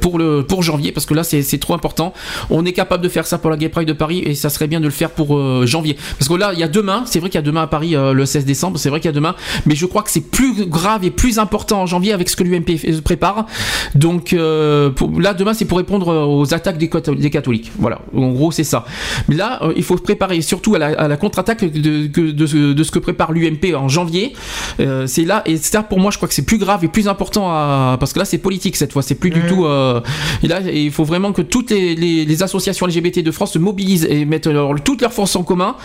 pour, 0.00 0.18
le, 0.18 0.42
pour 0.46 0.62
janvier, 0.62 0.92
parce 0.92 1.06
que 1.06 1.14
là, 1.14 1.24
c'est 1.24 1.58
trop 1.58 1.74
important. 1.74 2.12
On 2.50 2.64
est 2.64 2.72
capable 2.72 3.02
de 3.02 3.08
faire 3.08 3.26
ça 3.26 3.38
pour 3.38 3.50
la 3.50 3.56
Gay 3.56 3.68
Pride 3.68 3.88
de 3.88 3.92
Paris, 3.92 4.03
et 4.12 4.34
ça 4.34 4.50
serait 4.50 4.66
bien 4.66 4.80
de 4.80 4.84
le 4.84 4.90
faire 4.90 5.10
pour 5.10 5.36
euh, 5.36 5.66
janvier. 5.66 5.96
Parce 6.18 6.28
que 6.28 6.34
là, 6.34 6.50
il 6.52 6.58
y 6.58 6.62
a 6.62 6.68
demain, 6.68 7.02
c'est 7.06 7.18
vrai 7.20 7.28
qu'il 7.30 7.38
y 7.38 7.42
a 7.42 7.42
demain 7.42 7.62
à 7.62 7.66
Paris 7.66 7.94
euh, 7.96 8.12
le 8.12 8.26
16 8.26 8.44
décembre, 8.44 8.78
c'est 8.78 8.88
vrai 8.90 9.00
qu'il 9.00 9.08
y 9.08 9.10
a 9.10 9.12
demain, 9.12 9.34
mais 9.66 9.74
je 9.74 9.86
crois 9.86 10.02
que 10.02 10.10
c'est 10.10 10.20
plus 10.30 10.66
grave 10.66 11.04
et 11.04 11.10
plus 11.10 11.38
important 11.38 11.82
en 11.82 11.86
janvier 11.86 12.12
avec 12.12 12.28
ce 12.28 12.36
que 12.36 12.42
l'UMP 12.44 12.68
f- 12.70 13.00
prépare. 13.02 13.46
Donc 13.94 14.32
euh, 14.32 14.90
pour- 14.90 15.20
là, 15.20 15.34
demain, 15.34 15.54
c'est 15.54 15.64
pour 15.64 15.78
répondre 15.78 16.08
euh, 16.08 16.24
aux 16.24 16.54
attaques 16.54 16.78
des, 16.78 16.88
catho- 16.88 17.16
des 17.18 17.30
catholiques. 17.30 17.72
Voilà, 17.78 18.00
en 18.16 18.30
gros, 18.32 18.50
c'est 18.52 18.64
ça. 18.64 18.84
Mais 19.28 19.34
là, 19.36 19.60
euh, 19.62 19.72
il 19.76 19.82
faut 19.82 19.96
se 19.96 20.02
préparer 20.02 20.40
surtout 20.42 20.74
à 20.74 20.78
la, 20.78 20.86
à 20.98 21.08
la 21.08 21.16
contre-attaque 21.16 21.64
de, 21.64 22.46
ce- 22.46 22.72
de 22.72 22.82
ce 22.84 22.90
que 22.90 22.98
prépare 22.98 23.32
l'UMP 23.32 23.74
en 23.76 23.88
janvier. 23.88 24.32
Euh, 24.80 25.06
c'est 25.06 25.24
là, 25.24 25.42
et 25.46 25.56
ça, 25.56 25.82
pour 25.82 25.98
moi, 26.00 26.10
je 26.10 26.16
crois 26.16 26.28
que 26.28 26.34
c'est 26.34 26.44
plus 26.46 26.58
grave 26.58 26.84
et 26.84 26.88
plus 26.88 27.08
important 27.08 27.48
à, 27.50 27.96
parce 28.00 28.12
que 28.12 28.18
là, 28.18 28.24
c'est 28.24 28.38
politique 28.38 28.76
cette 28.76 28.92
fois, 28.92 29.02
c'est 29.02 29.14
plus 29.14 29.30
du 29.30 29.42
tout. 29.46 29.64
euh, 29.66 30.00
et 30.42 30.48
là, 30.48 30.60
il 30.60 30.90
faut 30.90 31.04
vraiment 31.04 31.32
que 31.32 31.42
toutes 31.42 31.70
les, 31.70 31.94
les- 31.94 32.24
les 32.24 32.42
associations 32.42 32.86
LGBT 32.86 33.22
de 33.22 33.30
France 33.30 33.52
se 33.52 33.58
mobilisent 33.58 33.93
et 34.02 34.24
mettent 34.24 34.46
leur- 34.46 34.74
toutes 34.82 35.00
leurs 35.02 35.12
forces 35.12 35.36
en 35.36 35.42
commun. 35.42 35.76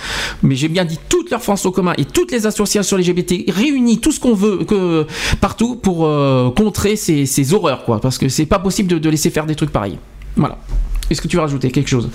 Mais 0.44 0.56
j'ai 0.56 0.68
bien 0.68 0.86
dit 0.86 1.00
toutes 1.10 1.30
leurs 1.32 1.42
forces 1.44 1.66
en 1.66 1.72
commun 1.72 1.94
et 1.98 2.06
toutes 2.06 2.32
les 2.32 2.46
associations 2.46 2.98
LGBT 2.98 3.46
réunies, 3.50 4.00
tout 4.00 4.12
ce 4.12 4.20
qu'on 4.20 4.34
veut 4.34 4.66
partout 5.42 5.76
pour 5.76 6.06
euh, 6.06 6.50
contrer 6.52 6.96
ces, 6.96 7.26
ces 7.26 7.54
horreurs, 7.54 7.84
quoi. 7.86 8.00
Parce 8.00 8.18
que 8.18 8.30
c'est 8.30 8.46
pas 8.46 8.60
possible 8.60 8.90
de, 8.90 8.98
de 8.98 9.10
laisser 9.10 9.30
faire 9.30 9.46
des 9.46 9.56
trucs 9.56 9.72
pareils. 9.72 9.98
Voilà. 10.36 10.58
Est-ce 11.10 11.22
que 11.22 11.28
tu 11.28 11.36
veux 11.38 11.42
rajouter 11.42 11.72
quelque 11.72 11.90
chose? 11.90 12.10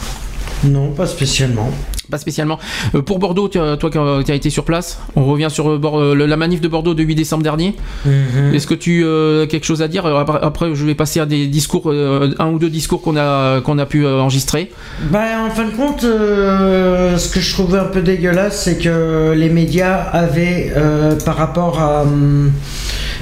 Non, 0.64 0.90
pas 0.90 1.06
spécialement. 1.06 1.70
Pas 2.10 2.18
spécialement. 2.18 2.58
Euh, 2.94 3.02
pour 3.02 3.18
Bordeaux, 3.18 3.48
toi 3.48 4.22
qui 4.24 4.30
as 4.30 4.34
été 4.34 4.50
sur 4.50 4.64
place, 4.64 4.98
on 5.16 5.24
revient 5.24 5.48
sur 5.50 5.70
euh, 5.70 5.80
euh, 5.82 6.26
la 6.26 6.36
manif 6.36 6.60
de 6.60 6.68
Bordeaux 6.68 6.94
de 6.94 7.02
8 7.02 7.14
décembre 7.14 7.42
dernier. 7.42 7.74
Mhm. 8.04 8.54
Est-ce 8.54 8.66
que 8.66 8.74
tu 8.74 9.04
as 9.04 9.46
quelque 9.46 9.64
chose 9.64 9.82
à 9.82 9.88
dire? 9.88 10.04
Euh, 10.06 10.18
après, 10.20 10.38
après, 10.42 10.74
je 10.74 10.84
vais 10.84 10.94
passer 10.94 11.20
à 11.20 11.26
des 11.26 11.46
discours, 11.46 11.90
euh, 11.90 12.34
un 12.38 12.48
ou 12.50 12.58
deux 12.58 12.70
discours 12.70 13.00
qu'on 13.02 13.16
a, 13.16 13.60
qu'on 13.62 13.78
a 13.78 13.86
pu 13.86 14.04
euh, 14.04 14.20
enregistrer. 14.20 14.70
Bah, 15.10 15.20
en 15.46 15.50
fin 15.50 15.64
de 15.64 15.70
compte, 15.70 16.04
euh, 16.04 17.16
ce 17.16 17.28
que 17.28 17.40
je 17.40 17.52
trouvais 17.52 17.78
un 17.78 17.84
peu 17.84 18.02
dégueulasse, 18.02 18.62
c'est 18.64 18.78
que 18.78 19.32
les 19.34 19.48
médias 19.48 19.96
avaient, 19.96 20.72
euh, 20.76 21.16
par 21.24 21.36
rapport 21.36 21.80
à, 21.80 22.02
hum, 22.02 22.52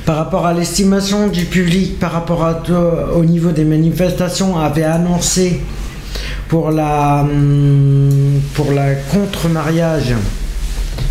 par 0.04 0.16
rapport 0.16 0.46
à 0.46 0.52
l'estimation 0.52 1.28
du 1.28 1.44
public, 1.44 1.98
par 2.00 2.12
rapport 2.12 2.44
à, 2.44 2.62
au 3.14 3.24
niveau 3.24 3.52
des 3.52 3.64
manifestations, 3.64 4.58
avaient 4.58 4.82
annoncé 4.82 5.60
pour 6.52 6.70
la, 6.70 7.22
hum, 7.22 8.42
pour 8.52 8.72
la 8.72 8.94
contre-mariage. 9.10 10.14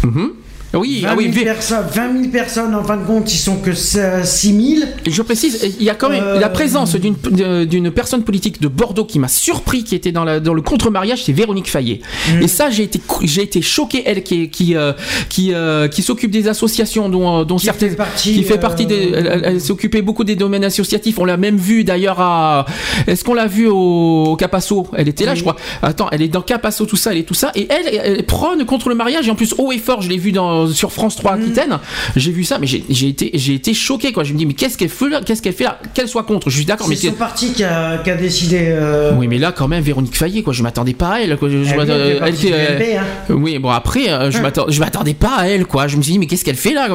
Mhm. 0.03 0.34
Oui, 0.74 1.01
20 1.01 1.08
ah 1.09 1.16
000, 1.17 1.19
oui, 1.19 1.27
vi- 1.30 1.43
perso- 1.43 1.75
20 1.93 2.14
000 2.22 2.32
personnes, 2.32 2.74
en 2.75 2.83
fin 2.83 2.95
de 2.98 3.06
compte, 3.06 3.33
ils 3.33 3.38
sont 3.38 3.58
que 3.58 3.74
6 3.74 4.77
000. 4.77 4.85
Je 5.06 5.22
précise, 5.22 5.75
il 5.80 5.83
y 5.83 5.90
a 5.90 5.95
quand 5.95 6.09
même 6.09 6.24
Euh, 6.24 6.40
la 6.40 6.50
présence 6.50 6.95
d'une 6.95 7.91
personne 7.91 8.24
politique 8.24 8.61
de 8.61 8.67
Bordeaux 8.67 9.03
qui 9.06 9.19
m'a 9.19 9.27
surpris, 9.27 9.83
qui 9.83 9.95
était 9.95 10.11
dans, 10.14 10.24
la, 10.24 10.40
dans 10.40 10.53
le 10.53 10.61
contre-mariage, 10.61 11.24
c'est 11.25 11.33
Véronique 11.33 11.69
Fayet. 11.69 12.00
Mm. 12.33 12.41
Et 12.43 12.48
ça, 12.48 12.69
j'ai 12.69 12.83
été, 12.83 13.00
cou- 13.00 13.22
j'ai 13.25 13.41
été 13.41 13.61
choqué, 13.61 14.03
elle 14.06 14.24
qui, 14.24 14.50
euh, 14.75 14.93
qui, 15.30 15.53
euh, 15.53 15.88
qui 15.90 16.03
s'occupe 16.03 16.32
des 16.32 16.48
associations, 16.48 17.09
dont, 17.09 17.43
dont 17.43 17.58
Qui 17.58 17.66
certaines, 17.66 17.90
fait 17.90 17.95
partie, 17.98 18.33
qui 18.33 18.43
fait 18.43 18.58
partie 18.59 18.85
des, 18.85 19.11
elle, 19.14 19.27
elle- 19.27 19.41
elle 19.43 19.61
s'occupait 19.61 20.01
beaucoup 20.01 20.24
des 20.24 20.35
domaines 20.35 20.64
associatifs. 20.64 21.19
On 21.19 21.25
l'a 21.25 21.38
même 21.38 21.58
vu 21.58 21.83
d'ailleurs 21.83 22.19
à, 22.22 22.66
est-ce 23.08 23.24
qu'on 23.25 23.33
l'a 23.33 23.48
vu 23.48 23.67
au, 23.67 24.24
au 24.25 24.35
Capasso? 24.38 24.88
Elle 24.95 25.09
était 25.09 25.25
là, 25.25 25.32
Oui. 25.32 25.38
je 25.38 25.41
crois. 25.41 25.56
Attends, 25.82 26.08
elle 26.11 26.22
est 26.22 26.27
dans 26.30 26.41
Capasso, 26.41 26.85
tout 26.85 26.95
ça, 26.95 27.11
elle 27.11 27.17
est 27.19 27.24
tout 27.24 27.33
ça, 27.33 27.51
et 27.56 27.67
elle, 27.69 27.88
elle, 27.93 28.01
elle 28.19 28.25
prône 28.25 28.66
contre 28.66 28.88
le 28.90 28.95
mariage 28.95 29.27
et 29.27 29.32
en 29.32 29.35
plus 29.35 29.53
haut 29.58 29.72
et 29.74 29.77
fort. 29.77 30.01
Je 30.01 30.09
l'ai 30.09 30.17
vu 30.17 30.32
dans 30.32 30.61
sur 30.68 30.92
France 30.92 31.16
3 31.16 31.32
Mm. 31.38 31.42
Aquitaine. 31.42 31.80
J'ai 32.16 32.32
vu 32.32 32.44
ça, 32.44 32.58
mais 32.60 32.68
j'ai 32.68 33.08
été, 33.08 33.74
choqué 33.74 34.12
quoi. 34.12 34.24
Je 34.24 34.34
me 34.34 34.38
dis 34.38 34.46
mais 34.46 34.54
qu'est-ce 34.54 34.78
qu'elle 34.78 34.90
fait 34.90 35.10
là? 35.10 35.22
Qu'est-ce 35.26 35.42
qu'elle 35.42 35.54
fait 35.54 35.64
là? 35.64 35.80
Qu'elle 35.94 36.08
soit 36.08 36.24
contre, 36.24 36.50
je 36.50 36.56
suis 36.58 36.66
d'accord, 36.66 36.88
mais 36.88 36.96
C'est 36.96 37.08
son 37.08 37.14
parti 37.14 37.54
qui 37.54 37.64
a, 37.64 37.98
décidé. 38.20 38.58
euh, 38.70 39.12
oui, 39.18 39.28
mais 39.28 39.38
là, 39.38 39.52
quand 39.52 39.68
même, 39.68 39.84
Véronique 39.84 40.16
Fayet, 40.18 40.42
quoi, 40.44 40.54
je 40.54 40.64
m'attendais 40.64 40.94
pas 40.94 41.14
à 41.14 41.20
elle. 41.22 41.38
Quoi. 41.38 41.50
Je, 41.50 41.64
je 41.64 41.74
Elle, 41.74 42.20
elle 42.24 42.34
était, 42.34 42.48
du 42.48 42.54
MP, 42.54 42.98
hein. 42.98 43.04
euh, 43.30 43.34
Oui, 43.34 43.58
bon, 43.60 43.70
après, 43.70 44.10
euh, 44.10 44.30
je 44.32 44.38
Hein. 44.42 44.52
je 44.70 44.80
m'attendais 44.80 45.14
pas 45.14 45.36
à 45.38 45.48
elle, 45.48 45.66
quoi. 45.66 45.88
Je 45.88 45.96
me 45.98 46.02
suis 46.02 46.14
dit, 46.14 46.20
mais 46.20 46.26
qu'est-ce 46.28 46.44
qu'elle 46.44 46.56
fait 46.56 46.74
là 46.74 46.88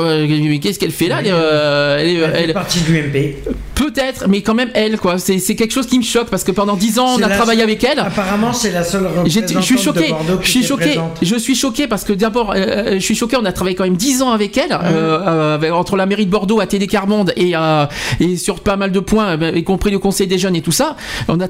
Qu'est-ce 0.61 0.79
qu'elle 0.79 0.91
fait 0.91 1.09
là? 1.09 1.19
Elle, 1.21 1.27
est, 1.29 1.31
euh, 1.33 1.97
elle 2.01 2.07
est- 2.09 2.15
Elle 2.15 2.33
fait 2.33 2.43
elle- 2.45 2.53
partie 2.55 2.81
du 2.81 2.97
MP. 2.99 3.37
Peut-être, 3.75 4.27
mais 4.29 4.41
quand 4.43 4.55
même, 4.55 4.71
elle, 4.75 4.99
quoi. 4.99 5.19
C'est 5.19 5.39
quelque 5.55 5.73
chose 5.73 5.87
qui 5.87 5.99
me 5.99 6.05
choque 6.05 6.29
parce 6.31 6.45
que 6.45 6.53
pendant 6.53 6.77
10 6.77 6.99
ans, 6.99 7.17
on 7.19 7.23
a 7.23 7.29
travaillé 7.29 7.63
avec 7.63 7.85
elle. 7.85 7.99
Apparemment, 7.99 8.53
c'est 8.53 8.71
la 8.73 8.83
seule 8.83 9.07
représentante 9.07 9.53
je 9.57 9.61
suis 9.61 9.79
choqué, 9.79 10.07
de 10.07 10.09
Bordeaux 10.11 10.39
je 10.41 10.45
qui 10.45 10.51
suis 10.51 10.59
était 10.61 10.69
choqué, 10.69 10.85
présente. 10.87 11.19
je 11.23 11.37
suis 11.37 11.55
choqué 11.55 11.87
parce 11.87 12.05
que 12.05 12.13
d'abord, 12.13 12.53
euh, 12.57 12.95
je 12.95 12.99
suis 13.01 13.15
choqué. 13.15 13.37
On 13.37 13.45
a 13.45 13.53
travaillé 13.57 13.75
quand 13.75 13.85
même 13.85 13.97
10 13.97 14.23
ans 14.23 14.31
avec 14.31 14.57
elle, 14.57 14.73
euh, 14.73 15.59
euh, 15.61 15.71
entre 15.73 15.97
la 15.97 16.07
mairie 16.07 16.27
de 16.27 16.31
Bordeaux 16.31 16.61
à 16.61 16.67
Télé 16.67 16.87
Carmonde 16.87 17.33
et, 17.37 17.57
euh, 17.57 17.87
et 18.21 18.37
sur 18.37 18.61
pas 18.61 18.77
mal 18.77 18.93
de 18.93 19.01
points, 19.01 19.37
y 19.55 19.65
compris 19.65 19.91
le 19.91 19.99
conseil 19.99 20.27
des 20.27 20.39
jeunes 20.39 20.55
et 20.57 20.63
tout 20.63 20.73
ça. 20.73 20.97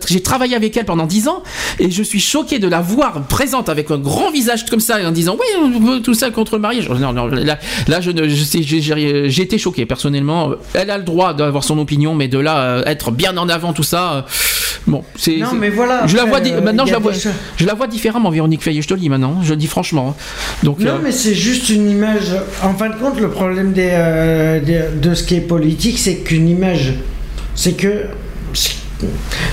J'ai 0.09 0.23
travaillé 0.23 0.57
avec 0.57 0.77
elle 0.77 0.85
pendant 0.85 1.07
10 1.07 1.29
ans 1.29 1.43
et 1.79 1.91
je 1.91 2.03
suis 2.03 2.21
choqué 2.21 2.59
de 2.59 2.69
la 2.69 2.81
voir 2.81 3.23
présente 3.29 3.69
avec 3.69 3.91
un 3.91 3.99
grand 3.99 4.31
visage 4.31 4.65
comme 4.67 4.81
ça 4.81 4.97
en 5.07 5.11
disant 5.11 5.37
oui, 5.39 5.47
on 5.63 5.81
veut 5.81 6.01
tout 6.01 6.15
ça 6.15 6.31
contre 6.31 6.55
le 6.55 6.63
mariage. 6.63 6.89
Non, 6.89 7.13
non, 7.13 7.27
là, 7.27 7.59
là 7.89 8.01
je 8.01 8.11
ne, 8.11 8.29
je 8.29 8.45
sais, 8.45 8.63
j'ai, 8.63 9.43
été 9.43 9.59
choqué 9.59 9.87
personnellement. 9.87 10.53
Elle 10.75 10.91
a 10.91 10.99
le 10.99 11.05
droit 11.05 11.35
d'avoir 11.35 11.65
son 11.65 11.79
opinion, 11.79 12.15
mais 12.15 12.29
de 12.29 12.39
là 12.39 12.59
euh, 12.59 12.83
être 12.87 13.11
bien 13.11 13.37
en 13.37 13.49
avant 13.49 13.73
tout 13.73 13.83
ça, 13.83 14.13
euh, 14.13 14.23
bon, 14.87 15.03
c'est. 15.17 15.39
Non, 15.39 15.53
mais 15.55 15.71
voilà, 15.71 16.07
Je 16.07 16.17
la 16.17 16.25
vois, 16.25 16.41
euh, 16.41 16.61
maintenant 16.61 16.87
je 16.87 16.93
la 16.93 16.99
vois, 16.99 17.13
je 17.13 17.67
la 17.67 17.75
vois 17.75 17.87
différemment, 17.87 18.31
Véronique 18.31 18.63
Fayet, 18.63 18.83
je 18.83 18.89
te 18.89 18.95
le 18.95 19.01
dis 19.01 19.09
maintenant, 19.09 19.41
je 19.43 19.51
le 19.51 19.57
dis 19.57 19.67
franchement. 19.67 20.17
Donc, 20.63 20.81
Non, 20.81 20.99
mais 21.03 21.13
c'est 21.13 21.35
juste 21.35 21.69
une 21.71 21.96
En 22.63 22.75
fin 22.75 22.91
de 22.91 22.97
compte, 22.97 23.21
le 23.21 23.29
problème 23.29 23.75
euh, 23.77 24.61
de 24.95 25.15
ce 25.15 25.25
qui 25.25 25.37
est 25.37 25.41
politique, 25.41 25.99
c'est 25.99 26.17
qu'une 26.17 26.49
image. 26.49 26.95
C'est 27.55 27.73
que. 27.73 28.05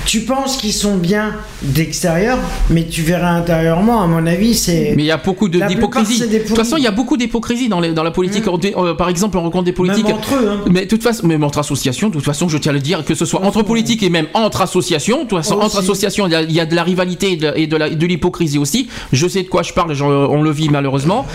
Tu 0.05 0.21
penses 0.21 0.57
qu'ils 0.57 0.73
sont 0.73 0.97
bien 0.97 1.33
d'extérieur, 1.61 2.37
mais 2.69 2.85
tu 2.85 3.01
verras 3.01 3.31
intérieurement, 3.31 4.01
à 4.01 4.07
mon 4.07 4.25
avis, 4.25 4.55
c'est. 4.55 4.93
mais 4.95 5.03
il 5.03 5.07
y 5.07 5.11
a 5.11 5.17
beaucoup 5.17 5.49
d'hypocrisie. 5.49 6.19
De 6.27 6.39
toute 6.39 6.55
façon, 6.55 6.77
il 6.77 6.83
y 6.83 6.87
a 6.87 6.91
beaucoup 6.91 7.17
d'hypocrisie 7.17 7.69
dans, 7.69 7.79
la 7.79 8.11
politique. 8.11 8.45
On- 8.47 8.59
euh, 8.63 8.93
par 8.93 9.09
exemple, 9.09 9.37
on 9.37 9.41
rencontre 9.43 9.65
des 9.65 9.71
politiques. 9.73 10.05
Même 10.05 10.15
entre 10.15 10.35
eux, 10.35 10.49
hein. 10.49 10.59
Mais 10.71 10.81
de 10.81 10.89
toute 10.89 11.03
façon, 11.03 11.27
même 11.27 11.43
entre 11.43 11.59
associations, 11.59 12.09
de 12.09 12.13
toute 12.13 12.23
façon, 12.25 12.47
je 12.49 12.57
tiens 12.57 12.71
à 12.71 12.73
le 12.73 12.79
dire, 12.79 13.03
que 13.05 13.15
ce 13.15 13.25
soit 13.25 13.41
entre 13.43 13.63
politiques 13.63 14.03
et 14.03 14.09
même 14.09 14.27
entre 14.33 14.61
associations, 14.61 15.23
de 15.23 15.29
toute 15.29 15.37
façon, 15.39 15.55
Aussi. 15.55 15.65
entre 15.65 15.79
associations, 15.79 16.27
il 16.27 16.31
y 16.31 16.35
a, 16.35 16.41
il 16.41 16.51
y 16.51 16.59
a 16.59 16.65
de 16.65 16.75
la 16.75 16.83
rivalité 16.83 17.37
et 17.55 17.67
de, 17.67 18.05
l'hypocrisie 18.05 18.57
aussi. 18.57 18.87
Je 19.11 19.27
sais 19.27 19.43
de 19.43 19.47
quoi 19.49 19.63
je 19.63 19.73
parle, 19.73 19.93
on 20.01 20.41
le 20.41 20.51
vit 20.51 20.69
malheureusement. 20.69 21.25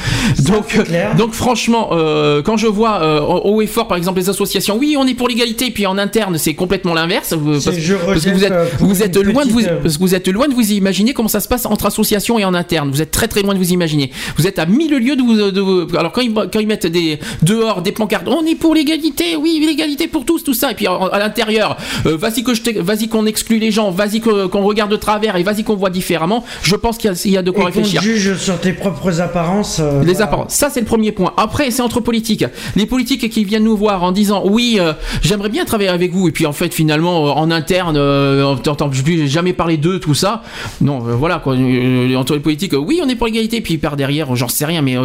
Donc, 0.41 0.79
donc 1.17 1.33
franchement, 1.33 1.91
euh, 1.93 2.43
quand 2.43 2.57
je 2.57 2.67
vois 2.67 3.03
euh, 3.03 3.21
haut 3.21 3.63
et 3.63 3.67
fort, 3.67 3.89
par 3.89 3.97
exemple, 3.97 4.19
les 4.19 4.29
associations, 4.29 4.77
oui, 4.79 4.97
on 4.99 5.07
est 5.07 5.15
pour 5.15 5.29
l'égalité, 5.29 5.71
puis 5.71 5.87
en 5.87 5.99
interne, 5.99 6.39
c'est 6.39 6.55
complètement 6.55 6.95
l'inverse. 6.95 7.33
euh, 7.33 7.61
C'est 7.61 7.81
parce- 8.07 8.25
que 8.25 8.31
vous 8.31 8.45
êtes, 8.45 8.53
euh, 8.53 8.67
vous 8.79 9.33
loin 9.33 9.45
de 9.45 9.51
vous, 9.51 9.59
petite, 9.59 9.71
euh, 9.73 9.81
parce 9.83 9.97
que 9.97 10.01
vous 10.03 10.15
êtes 10.15 10.29
loin 10.29 10.49
de 10.49 10.55
vous 10.55 10.73
imaginer 10.73 11.13
comment 11.13 11.29
ça 11.29 11.41
se 11.41 11.49
passe 11.49 11.67
entre 11.67 11.87
associations 11.87 12.39
et 12.39 12.45
en 12.45 12.55
interne. 12.55 12.91
Vous 12.91 13.03
êtes 13.03 13.11
très 13.11 13.29
très 13.29 13.43
loin 13.43 13.55
de 13.55 13.59
vous 13.59 13.71
imaginer. 13.73 14.11
Vous 14.37 14.47
êtes 14.47 14.59
à 14.59 14.67
mille 14.67 14.95
lieues 14.97 15.17
de 15.17 15.23
vous. 15.23 15.51
De 15.51 15.61
vous- 15.61 15.87
alors 15.97 16.13
quand 16.13 16.21
ils, 16.21 16.33
quand 16.33 16.59
ils 16.61 16.67
mettent 16.67 16.87
des 16.87 17.19
dehors 17.43 17.83
des 17.83 17.93
pancartes, 17.93 18.27
on 18.29 18.45
est 18.47 18.55
pour 18.55 18.75
l'égalité, 18.75 19.37
oui 19.37 19.63
l'égalité 19.67 20.09
pour 20.09 20.25
tous, 20.25 20.43
tout 20.45 20.55
ça. 20.55 20.71
Et 20.73 20.75
puis 20.75 20.87
à 20.87 21.19
l'intérieur, 21.19 21.77
euh, 22.07 22.17
vas-y 22.17 22.43
que 22.43 22.55
je 22.55 22.63
t'ex- 22.63 22.81
vas-y 22.81 23.09
qu'on 23.09 23.27
exclut 23.27 23.59
les 23.59 23.71
gens, 23.71 23.91
vas-y 23.91 24.21
qu'on 24.21 24.63
regarde 24.63 24.91
de 24.91 24.97
travers 24.97 25.37
et 25.37 25.43
vas-y 25.43 25.65
qu'on 25.65 25.77
voit 25.77 25.91
différemment. 25.91 26.45
Je 26.63 26.77
pense 26.77 26.99
qu'il 26.99 27.11
y, 27.11 27.15
a- 27.15 27.23
il 27.25 27.31
y 27.33 27.37
a 27.37 27.43
de 27.43 27.51
quoi 27.51 27.65
Et 27.65 27.67
réfléchir. 27.67 28.03
juge 28.03 28.37
sur 28.37 28.59
tes 28.61 28.73
propres 28.73 29.21
apparences. 29.21 29.79
euh, 29.81 30.01
Les 30.03 30.13
voilà. 30.13 30.25
apparences. 30.27 30.55
Ça, 30.55 30.71
c'est 30.73 30.81
le 30.81 30.87
premier 30.87 31.13
point. 31.13 31.33
Après, 31.37 31.71
c'est 31.71 31.83
entre 31.83 32.01
politiques. 32.01 32.45
Les 32.77 32.87
politiques 32.87 33.29
qui 33.31 33.45
viennent 33.45 33.65
nous 33.65 33.77
voir 33.77 34.03
en 34.03 34.13
disant 34.13 34.43
oui, 34.45 34.77
euh, 34.81 34.93
j'aimerais 35.23 35.49
bien 35.49 35.65
travailler 35.65 35.89
avec 35.91 36.13
vous. 36.13 36.29
Et 36.29 36.33
puis, 36.33 36.47
en 36.47 36.53
fait, 36.53 36.73
finalement, 36.75 37.27
euh, 37.27 37.31
en 37.31 37.51
interne, 37.51 37.88
euh, 37.97 38.55
t'entend 38.57 38.89
plus 38.89 39.29
jamais 39.29 39.53
parler 39.53 39.77
d'eux, 39.77 39.99
tout 39.99 40.15
ça. 40.15 40.43
Non, 40.81 41.07
euh, 41.07 41.15
voilà, 41.15 41.39
quoi. 41.39 41.55
Euh, 41.55 42.15
entre 42.15 42.35
les 42.35 42.41
politiques, 42.41 42.75
oui, 42.77 43.01
on 43.03 43.09
est 43.09 43.17
pour 43.17 43.27
l'égalité. 43.27 43.61
Puis, 43.61 43.79
par 43.79 43.97
derrière, 43.97 44.35
j'en 44.37 44.49
sais 44.49 44.65
rien. 44.65 44.83
Mais 44.83 44.97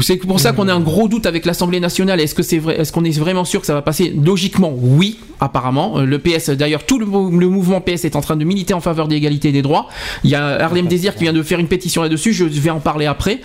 c'est 0.00 0.16
pour 0.16 0.40
ça 0.40 0.52
qu'on 0.52 0.68
a 0.68 0.74
un 0.74 0.80
gros 0.80 1.08
doute 1.08 1.26
avec 1.26 1.46
l'Assemblée 1.46 1.80
nationale. 1.80 2.20
Est-ce 2.20 2.34
que 2.34 2.42
c'est 2.42 2.58
vrai 2.58 2.80
Est-ce 2.80 2.92
qu'on 2.92 3.04
est 3.04 3.18
vraiment 3.18 3.44
sûr 3.44 3.60
que 3.60 3.66
ça 3.66 3.74
va 3.74 3.82
passer? 3.82 4.14
Logiquement, 4.24 4.72
oui, 4.76 5.18
apparemment. 5.40 6.00
Le 6.00 6.18
PS, 6.18 6.50
d'ailleurs, 6.50 6.84
tout 6.84 6.98
le, 6.98 7.06
le 7.06 7.48
mouvement 7.48 7.80
PS 7.80 8.04
est 8.04 8.16
en 8.16 8.20
train 8.20 8.36
de 8.36 8.44
militer 8.44 8.74
en 8.74 8.80
faveur 8.80 9.08
de 9.08 9.14
l'égalité 9.14 9.52
des 9.52 9.62
droits. 9.62 9.88
Il 10.24 10.30
y 10.30 10.34
a 10.34 10.62
Harlem 10.62 10.86
Désir 10.86 11.14
qui 11.14 11.24
vient 11.24 11.32
de 11.32 11.42
faire 11.42 11.58
une 11.58 11.68
pétition 11.68 12.02
là-dessus. 12.02 12.32
Je 12.32 12.44
vais 12.44 12.70
en 12.70 12.80
parler 12.80 13.06
après. 13.06 13.40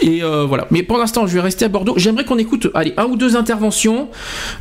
Et 0.00 0.20
voilà. 0.20 0.66
Mais 0.70 0.82
pour 0.82 0.98
l'instant, 0.98 1.26
je 1.26 1.34
vais 1.34 1.40
rester 1.40 1.64
à 1.64 1.68
Bordeaux. 1.68 1.94
J'aimerais 1.96 2.24
qu'on 2.24 2.38
écoute, 2.38 2.68
allez, 2.74 2.94
un 2.96 3.04
ou 3.04 3.16
deux 3.16 3.36
interventions. 3.36 4.08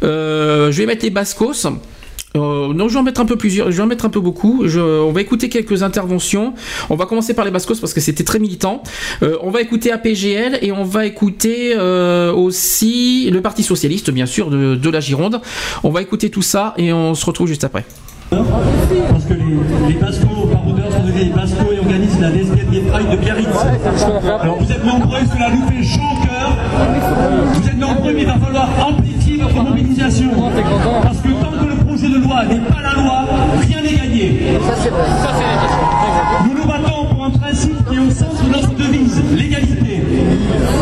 Je 0.02 0.72
vais 0.72 0.86
mettre 0.86 1.04
les 1.04 1.12
Bascos. 1.12 1.68
Euh, 2.36 2.74
non, 2.74 2.88
je 2.88 2.94
vais 2.94 3.00
en 3.00 3.04
mettre 3.04 3.22
un 3.22 3.26
peu 3.26 3.36
plusieurs, 3.36 3.72
je 3.72 3.78
vais 3.78 3.84
en 3.84 3.88
mettre 3.88 4.06
un 4.06 4.10
peu 4.10 4.20
beaucoup. 4.20 4.64
Je- 4.68 4.80
on 4.80 5.12
va 5.12 5.22
écouter 5.22 5.50
quelques 5.50 5.82
interventions. 5.82 6.54
On 6.90 6.96
va 6.96 7.06
commencer 7.06 7.34
par 7.34 7.46
les 7.46 7.52
Bascos 7.52 7.80
parce 7.80 7.94
que 7.94 8.02
c'était 8.02 8.24
très 8.24 8.38
militant. 8.40 8.84
Euh, 9.24 9.38
on 9.42 9.50
va 9.50 9.62
écouter 9.62 9.92
APGL 9.92 10.60
et 10.62 10.72
on 10.72 10.84
va 10.84 11.06
écouter 11.06 11.74
euh, 11.76 12.32
aussi 12.34 13.30
le 13.32 13.42
Parti 13.42 13.64
Socialiste, 13.64 14.12
bien 14.12 14.26
sûr, 14.26 14.50
de, 14.50 14.76
de 14.76 14.90
la 14.90 15.00
Gironde. 15.00 15.42
On 15.84 15.90
va 15.90 16.02
écouter 16.02 16.30
tout 16.30 16.42
ça 16.42 16.74
et 16.78 16.92
on 16.94 17.16
se 17.16 17.26
retrouve 17.26 17.48
juste 17.48 17.64
après. 17.64 17.86
Parce 18.30 19.24
que 19.24 19.34
les, 19.34 19.94
les 19.94 20.00
Bascos, 20.00 20.48
baroudeurs 20.52 20.92
sont 20.92 21.00
devenus 21.08 21.24
les 21.28 21.30
Bascos 21.32 21.72
et 21.74 21.80
organisent 21.80 22.20
la 22.20 22.30
lesbienne 22.30 22.68
Gay 22.70 22.82
Pride 22.82 23.10
de 23.10 23.16
Biarritz. 23.16 23.48
Alors 24.42 24.58
vous 24.62 24.70
êtes 24.72 24.84
nombreux, 24.86 25.20
cela 25.34 25.50
nous 25.50 25.66
fait 25.70 25.84
chaud 25.84 26.02
au 26.02 26.26
cœur. 26.28 26.58
Vous 27.54 27.68
êtes 27.70 27.78
nombreux, 27.80 28.14
mais 28.14 28.22
il 28.24 28.28
va 28.28 28.38
falloir 28.38 28.70
amplifier 28.86 29.38
votre 29.42 29.64
mobilisation. 29.64 30.30
Parce 31.04 31.18
que 31.20 31.30
tant 31.30 31.52
projet 31.98 32.14
de 32.14 32.20
loi 32.20 32.46
n'est 32.46 32.60
pas 32.60 32.82
la 32.82 33.02
loi, 33.02 33.26
rien 33.60 33.82
n'est 33.82 33.98
gagné. 33.98 34.40
Nous 36.46 36.54
nous 36.54 36.68
battons 36.68 37.06
pour 37.06 37.26
un 37.26 37.30
principe 37.32 37.90
qui 37.90 37.96
est 37.96 38.00
au 38.00 38.12
centre 38.12 38.44
de 38.44 38.50
notre 38.50 38.76
devise, 38.76 39.22
l'égalité. 39.36 40.04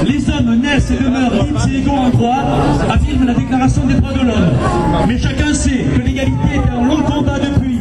Les 0.06 0.30
hommes 0.30 0.60
naissent 0.60 0.92
et 0.92 1.02
demeurent 1.02 1.45
libres 1.45 1.68
et 1.72 1.77
égaux 1.77 1.92
en 1.92 2.10
droit, 2.10 2.44
affirme 2.90 3.26
la 3.27 3.34
Déclaration 3.34 3.85
des 3.85 3.94
droits 3.95 4.14
de 4.14 4.22
l'homme. 4.22 4.52
Mais 5.08 5.18
chacun 5.18 5.53
sait 5.53 5.85
que 5.95 6.02
l'égalité 6.02 6.56
est 6.56 6.69
un 6.69 6.84
long 6.85 7.02
combat 7.03 7.40
depuis. 7.40 7.75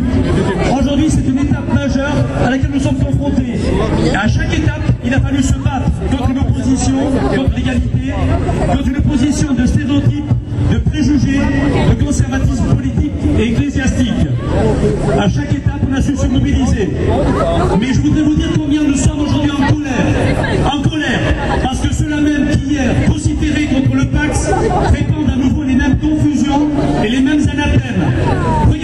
Aujourd'hui, 0.78 1.06
c'est 1.08 1.28
une 1.28 1.38
étape 1.38 1.72
majeure 1.72 2.14
à 2.44 2.50
laquelle 2.50 2.70
nous 2.72 2.80
sommes 2.80 2.96
confrontés. 2.96 3.58
Et 4.06 4.16
à 4.16 4.28
chaque 4.28 4.52
étape, 4.56 4.82
il 5.04 5.14
a 5.14 5.20
fallu 5.20 5.42
se 5.42 5.54
battre 5.54 5.90
contre 6.10 6.30
une 6.30 6.38
opposition, 6.38 6.94
contre 7.34 7.56
l'égalité, 7.56 8.12
contre 8.66 8.88
une 8.88 8.96
opposition 8.96 9.54
de 9.54 9.66
stéréotypes, 9.66 10.24
de 10.72 10.78
préjugés, 10.78 11.40
de 11.90 12.04
conservatisme 12.04 12.74
politique 12.74 13.12
et 13.38 13.48
ecclésiastique. 13.50 14.26
À 15.18 15.28
chaque 15.28 15.52
étape, 15.52 15.80
on 15.88 15.94
a 15.94 16.02
su 16.02 16.16
se 16.16 16.26
mobiliser. 16.26 16.90
Mais 17.80 17.92
je 17.92 18.00
voudrais 18.00 18.22
vous 18.22 18.34
dire 18.34 18.48
combien 18.56 18.82
nous 18.82 18.96
sommes 18.96 19.20
aujourd'hui 19.20 19.50
en 19.50 19.72
colère. 19.72 20.72
En 20.72 20.82
colère, 20.82 21.20
parce 21.62 21.80
que 21.80 21.94
ceux-là 21.94 22.20
même 22.20 22.48
qui 22.50 22.72
hier 22.74 22.92
vociféraient 23.08 23.66
contre 23.66 23.94
le 23.94 24.06
Pax 24.06 24.50
répandent 24.92 25.30
à 25.32 25.36
nouveau 25.36 25.62
les 25.62 25.74
mêmes 25.74 25.98
confusions 25.98 26.68
et 27.04 27.08
les 27.08 27.20
mêmes 27.20 27.42
anathèmes. 27.48 28.74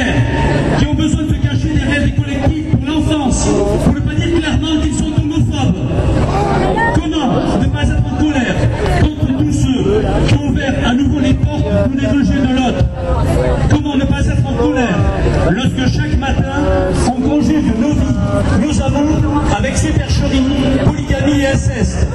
Ces 0.00 0.78
qui 0.78 0.86
ont 0.86 0.94
besoin 0.94 1.22
de 1.24 1.28
se 1.28 1.34
cacher 1.34 1.74
derrière 1.74 2.04
des 2.04 2.12
collectifs 2.12 2.70
pour 2.70 2.86
l'enfance, 2.86 3.48
pour 3.84 3.94
ne 3.94 4.00
pas 4.00 4.14
dire 4.14 4.38
clairement 4.38 4.80
qu'ils 4.80 4.94
sont 4.94 5.12
homophobes. 5.20 5.76
Comment 6.94 7.32
ne 7.60 7.66
pas 7.66 7.82
être 7.82 8.06
en 8.06 8.16
colère 8.16 8.54
contre 9.02 9.38
tous 9.38 9.52
ceux 9.52 10.02
qui 10.26 10.34
ont 10.34 10.48
ouvert 10.48 10.74
à 10.86 10.94
nouveau 10.94 11.20
les 11.20 11.34
portes 11.34 11.64
pour 11.64 12.00
les 12.00 12.06
rejets 12.06 12.40
de 12.40 12.54
l'autre? 12.54 12.84
Comment 13.70 13.96
ne 13.96 14.04
pas 14.04 14.20
être 14.20 14.46
en 14.46 14.54
colère 14.54 14.98
lorsque 15.50 15.94
chaque 15.94 16.18
matin 16.18 16.62
on 17.06 17.20
conjugue 17.20 17.78
nos 17.78 17.92
vies, 17.92 18.66
nos 18.66 18.82
amours 18.82 19.42
avec 19.58 19.76
supercherie, 19.76 20.44
polygamie 20.84 21.40
et 21.40 21.46
inceste 21.48 22.06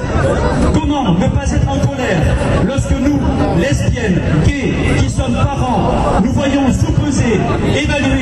Comment 0.74 1.12
ne 1.14 1.28
pas 1.28 1.50
être 1.52 1.68
en 1.68 1.78
colère 1.86 2.20
lorsque 2.66 2.92
nous, 2.92 3.20
lesbiennes, 3.60 4.20
évaluer, 7.76 8.15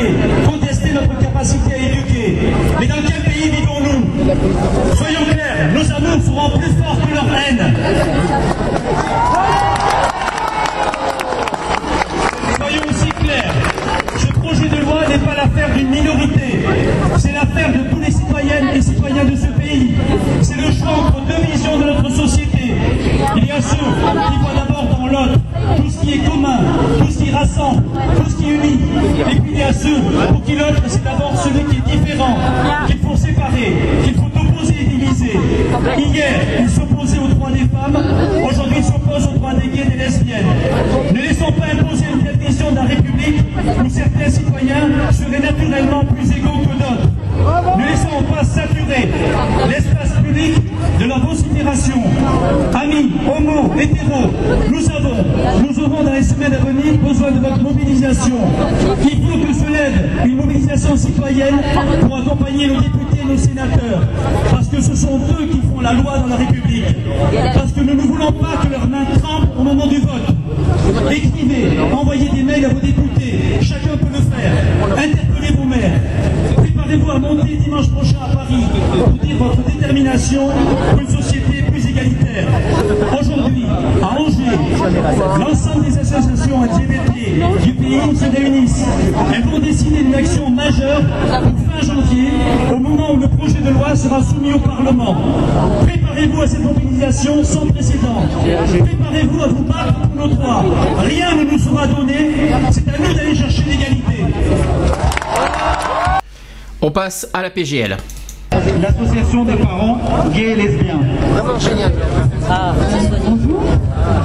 nous 53.92 54.90
avons, 54.90 55.24
nous 55.62 55.84
aurons 55.84 56.04
dans 56.04 56.12
les 56.12 56.22
semaines 56.22 56.54
à 56.54 56.58
venir 56.58 56.98
besoin 56.98 57.30
de 57.30 57.40
votre 57.40 57.60
mobilisation. 57.60 58.36
Il 59.02 59.22
faut 59.22 59.46
que 59.46 59.52
se 59.52 59.70
lève 59.70 60.10
une 60.24 60.36
mobilisation 60.36 60.96
citoyenne 60.96 61.56
pour 62.00 62.16
accompagner 62.16 62.68
nos 62.68 62.80
députés 62.80 63.20
et 63.22 63.26
nos 63.26 63.36
sénateurs. 63.36 64.02
Parce 64.50 64.68
que 64.68 64.80
ce 64.80 64.94
sont 64.94 65.18
eux 65.18 65.46
qui 65.46 65.60
font 65.60 65.80
la 65.80 65.92
loi 65.92 66.18
dans 66.18 66.28
la 66.28 66.36
République. 66.36 66.84
Parce 67.54 67.72
que 67.72 67.80
nous 67.80 67.94
ne 67.94 68.02
voulons 68.02 68.32
pas 68.32 68.62
que 68.62 68.70
leurs 68.70 68.88
mains 68.88 69.04
tremblent 69.22 69.48
au 69.58 69.62
moment 69.62 69.86
du 69.86 69.98
vote. 69.98 71.10
Écrivez, 71.10 71.78
envoyez 71.92 72.28
des 72.28 72.42
mails 72.42 72.64
à 72.66 72.68
vos 72.68 72.80
députés. 72.80 73.38
Chacun 73.60 73.96
peut 73.96 74.06
le 74.12 74.20
faire. 74.20 74.52
Interpellez 74.96 75.54
vos 75.56 75.64
maires. 75.64 76.00
Préparez-vous 76.56 77.10
à 77.10 77.18
monter 77.18 77.56
dimanche 77.56 77.88
prochain 77.90 78.16
à 78.24 78.34
Paris 78.34 78.64
pour 78.92 79.08
dire 79.10 79.36
votre 79.36 79.62
détermination 79.64 80.48
Aujourd'hui, 83.20 83.64
à 84.02 84.18
Angers, 84.18 84.58
l'ensemble 85.38 85.84
des 85.84 85.98
associations 85.98 86.64
LGBT 86.64 87.62
du 87.62 87.72
pays 87.74 88.16
se 88.16 88.24
réunissent. 88.24 88.84
Elles 89.32 89.44
vont 89.44 89.58
décider 89.60 90.02
d'une 90.02 90.14
action 90.14 90.50
majeure 90.50 91.02
pour 91.02 91.80
fin 91.80 91.86
janvier, 91.86 92.30
au 92.72 92.78
moment 92.78 93.12
où 93.12 93.18
le 93.18 93.28
projet 93.28 93.60
de 93.60 93.70
loi 93.70 93.94
sera 93.94 94.20
soumis 94.22 94.52
au 94.52 94.58
Parlement. 94.58 95.16
Préparez-vous 95.82 96.42
à 96.42 96.46
cette 96.48 96.62
mobilisation 96.62 97.44
sans 97.44 97.66
précédent. 97.66 98.24
Préparez-vous 98.40 99.42
à 99.42 99.46
vous 99.46 99.64
battre 99.64 99.94
pour 100.00 100.26
nos 100.26 100.34
droits. 100.34 100.64
Rien 100.98 101.36
ne 101.36 101.44
nous 101.44 101.58
sera 101.58 101.86
donné. 101.86 102.32
C'est 102.72 102.88
à 102.88 102.98
nous 102.98 103.14
d'aller 103.14 103.36
chercher 103.36 103.62
l'égalité. 103.62 104.24
On 106.82 106.90
passe 106.90 107.28
à 107.32 107.42
la 107.42 107.50
PGL. 107.50 107.96
L'association 108.80 109.44
des 109.44 109.56
parents 109.56 109.98
gays 110.34 110.52
et 110.52 110.54
lesbiens. 110.54 111.00
Bonjour. 113.26 113.62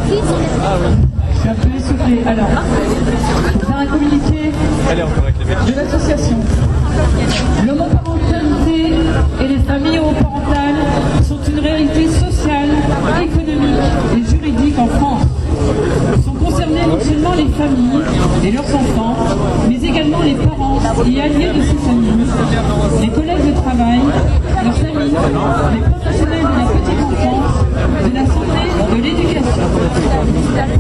Je 0.08 1.40
suis 1.40 1.50
appelée 1.50 1.80
Sophie. 1.80 2.20
Alors, 2.26 2.48
je 2.88 3.12
vais 3.12 3.66
faire 3.66 3.78
un 3.78 3.86
communiqué 3.86 4.52
de 5.68 5.76
l'association. 5.76 6.38
L'homoparentalité 7.66 8.94
et 9.42 9.48
les 9.48 9.60
familles 9.60 10.00
homoparentales 10.00 10.76
sont 11.28 11.40
une 11.50 11.60
réalité 11.60 12.08
sociale, 12.08 12.70
économique 13.22 13.80
et 14.16 14.30
juridique 14.30 14.80
en 14.80 14.88
France. 14.88 15.24
Sont 16.26 16.34
concernées 16.34 16.88
non 16.88 17.00
seulement 17.00 17.34
les 17.36 17.48
familles 17.50 18.04
et 18.46 18.52
leurs 18.52 18.76
enfants, 18.76 19.16
mais 20.40 20.46
également 20.46 22.20
les 23.02 23.12
parents 23.12 23.62
travail, 23.62 24.00
leurs 24.64 24.84
amis, 24.86 25.12
les 25.74 25.82
professionnels 25.82 26.42
de 26.42 26.56
la 26.58 26.66
petite 26.74 27.02
enfance, 27.04 27.66
de 28.06 28.16
la 28.16 28.26
santé, 28.26 28.62
de 28.92 29.02
l'éducation. 29.02 29.68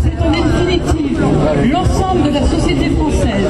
C'est 0.02 0.18
en 0.22 0.32
définitive 0.32 1.20
l'ensemble 1.72 2.24
de 2.24 2.34
la 2.34 2.44
société 2.48 2.90
française 2.92 3.48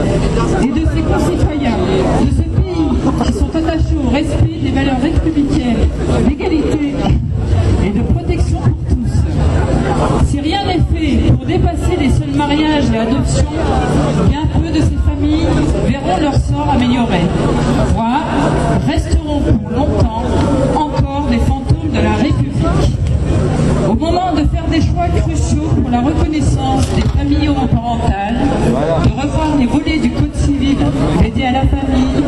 et 0.63 0.67
de 0.67 0.85
ses 0.93 1.01
concitoyens, 1.01 1.77
de 2.21 2.29
ce 2.29 2.41
pays 2.41 3.25
qui 3.25 3.33
sont 3.33 3.55
attachés 3.55 3.97
au 4.03 4.09
respect 4.09 4.59
des 4.61 4.71
valeurs 4.71 5.01
républicaines, 5.01 5.87
d'égalité 6.27 6.95
et 7.85 7.89
de 7.89 8.01
protection 8.01 8.59
pour 8.59 8.77
tous. 8.89 10.29
Si 10.29 10.39
rien 10.39 10.65
n'est 10.65 10.81
fait 10.93 11.31
pour 11.31 11.45
dépasser 11.45 11.95
les 11.99 12.09
seuls 12.09 12.35
mariages 12.35 12.89
et 12.93 12.97
adoptions, 12.97 13.45
bien 14.29 14.45
peu 14.53 14.69
de 14.69 14.81
ces 14.81 14.98
familles 15.19 15.47
verront 15.87 16.21
leur 16.21 16.35
sort 16.35 16.69
amélioré, 16.69 17.21
voire 17.93 18.23
resteront 18.87 19.41
pour 19.41 19.69
longtemps 19.69 20.23
encore 20.75 21.27
des 21.29 21.39
fantômes 21.39 21.91
de 21.93 22.01
la 22.01 22.13
République. 22.13 22.95
Au 23.89 23.95
moment 23.95 24.33
de 24.33 24.45
faire 24.47 24.65
des 24.69 24.81
choix 24.81 25.07
cruciaux 25.21 25.69
pour 25.81 25.89
la 25.89 26.01
reconnaissance 26.01 26.87
des 26.95 27.01
familles 27.01 27.49
homoparentales, 27.49 28.37
de 29.03 29.21
revoir 29.21 29.57
les 29.57 29.65
volets 29.65 29.99
du 29.99 30.11
Code 30.11 30.35
civil 30.35 30.77
dédié 31.21 31.47
à 31.47 31.51
la 31.51 31.61
famille, 31.61 32.18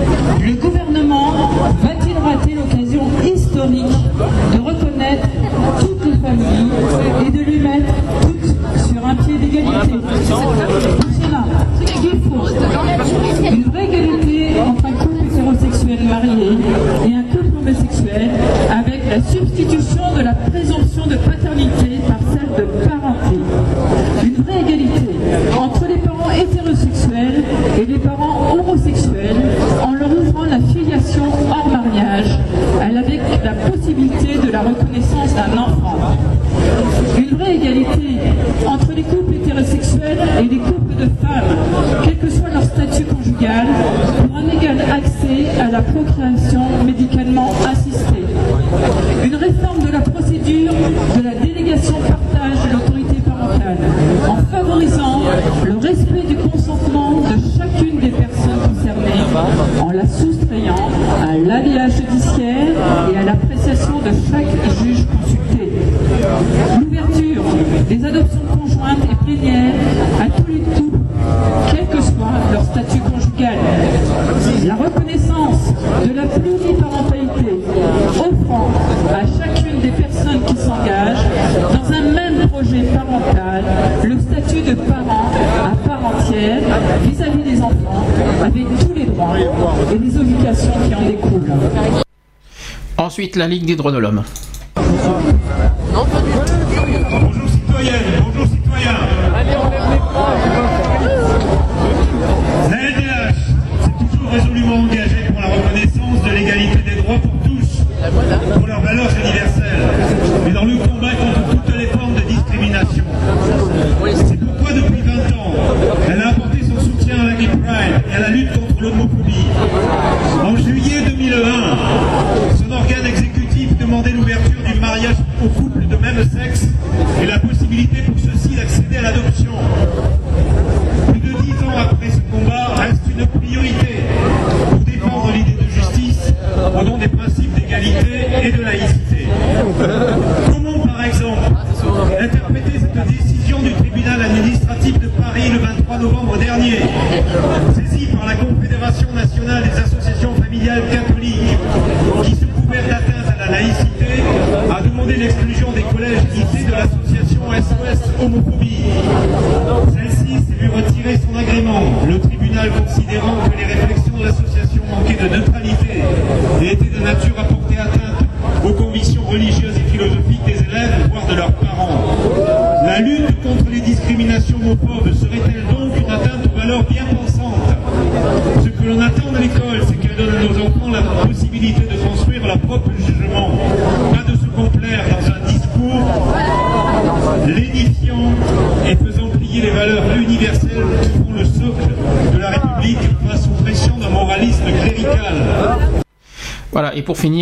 La 93.35 93.47
Ligue 93.47 93.65
des 93.65 93.75
droits 93.75 93.91
de 93.91 93.97
l'homme. 93.97 94.23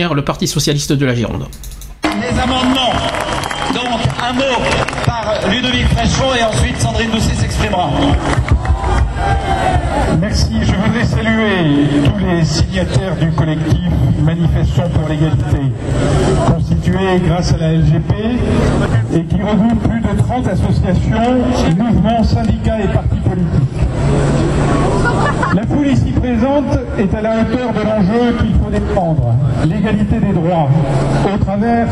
Le 0.07 0.23
Parti 0.23 0.47
Socialiste 0.47 0.93
de 0.93 1.05
la 1.05 1.13
Gironde. 1.13 1.45
Les 2.03 2.39
amendements. 2.39 2.93
Donc 3.73 3.99
un 4.23 4.33
mot 4.33 4.63
par 5.05 5.33
Ludovic 5.51 5.87
Fréchon 5.89 6.33
et 6.39 6.43
ensuite 6.43 6.79
Sandrine 6.79 7.11
Doucet 7.11 7.35
s'exprimera. 7.35 7.89
Merci. 10.21 10.53
Je 10.63 10.73
voudrais 10.73 11.05
saluer 11.05 11.89
tous 12.05 12.25
les 12.25 12.45
signataires 12.45 13.17
du 13.17 13.29
collectif 13.31 13.89
Manifestons 14.23 14.89
pour 14.93 15.09
l'égalité, 15.09 15.71
constitué 16.47 17.19
grâce 17.25 17.53
à 17.53 17.57
la 17.57 17.73
LGP 17.73 18.13
et 19.13 19.23
qui 19.23 19.41
regroupe 19.41 19.81
plus 19.87 20.01
de 20.01 20.21
30 20.21 20.47
associations, 20.47 21.37
mouvements, 21.77 22.23
syndicats 22.23 22.79
et 22.79 22.87
partis 22.87 23.19
politiques. 23.23 23.79
La 25.55 25.63
foule 25.63 25.87
ici 25.87 26.11
présente 26.11 26.79
est 26.97 27.13
à 27.15 27.21
la 27.21 27.41
hauteur 27.41 27.73
de 27.73 27.81
l'enjeu 27.81 28.35
qu'il 28.39 28.53
faut 28.61 28.69
défendre, 28.69 29.28
l'égalité 29.65 30.19
des 30.19 30.33
droits, 30.33 30.69
au 31.33 31.37
travers 31.37 31.87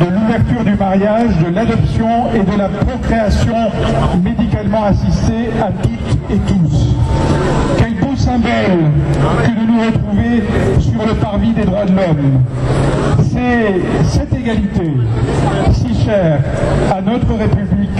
de 0.00 0.04
l'ouverture 0.04 0.64
du 0.64 0.74
mariage, 0.74 1.36
de 1.38 1.54
l'adoption 1.54 2.32
et 2.34 2.40
de 2.40 2.58
la 2.58 2.68
procréation 2.68 3.56
médicalement 4.22 4.84
assistée 4.84 5.50
à 5.60 5.70
toutes 5.82 6.30
et 6.30 6.38
tous. 6.38 6.96
Quel 7.78 7.94
beau 7.94 8.16
symbole 8.16 8.90
que 9.44 9.50
de 9.50 9.66
nous 9.66 9.80
retrouver 9.80 10.42
sur 10.80 11.06
le 11.06 11.14
parvis 11.14 11.52
des 11.52 11.64
droits 11.64 11.84
de 11.84 11.92
l'homme. 11.92 12.42
C'est 13.30 13.80
cette 14.08 14.32
égalité, 14.34 14.92
si 15.72 16.04
chère 16.04 16.40
à 16.94 17.00
notre 17.00 17.34
République, 17.34 17.90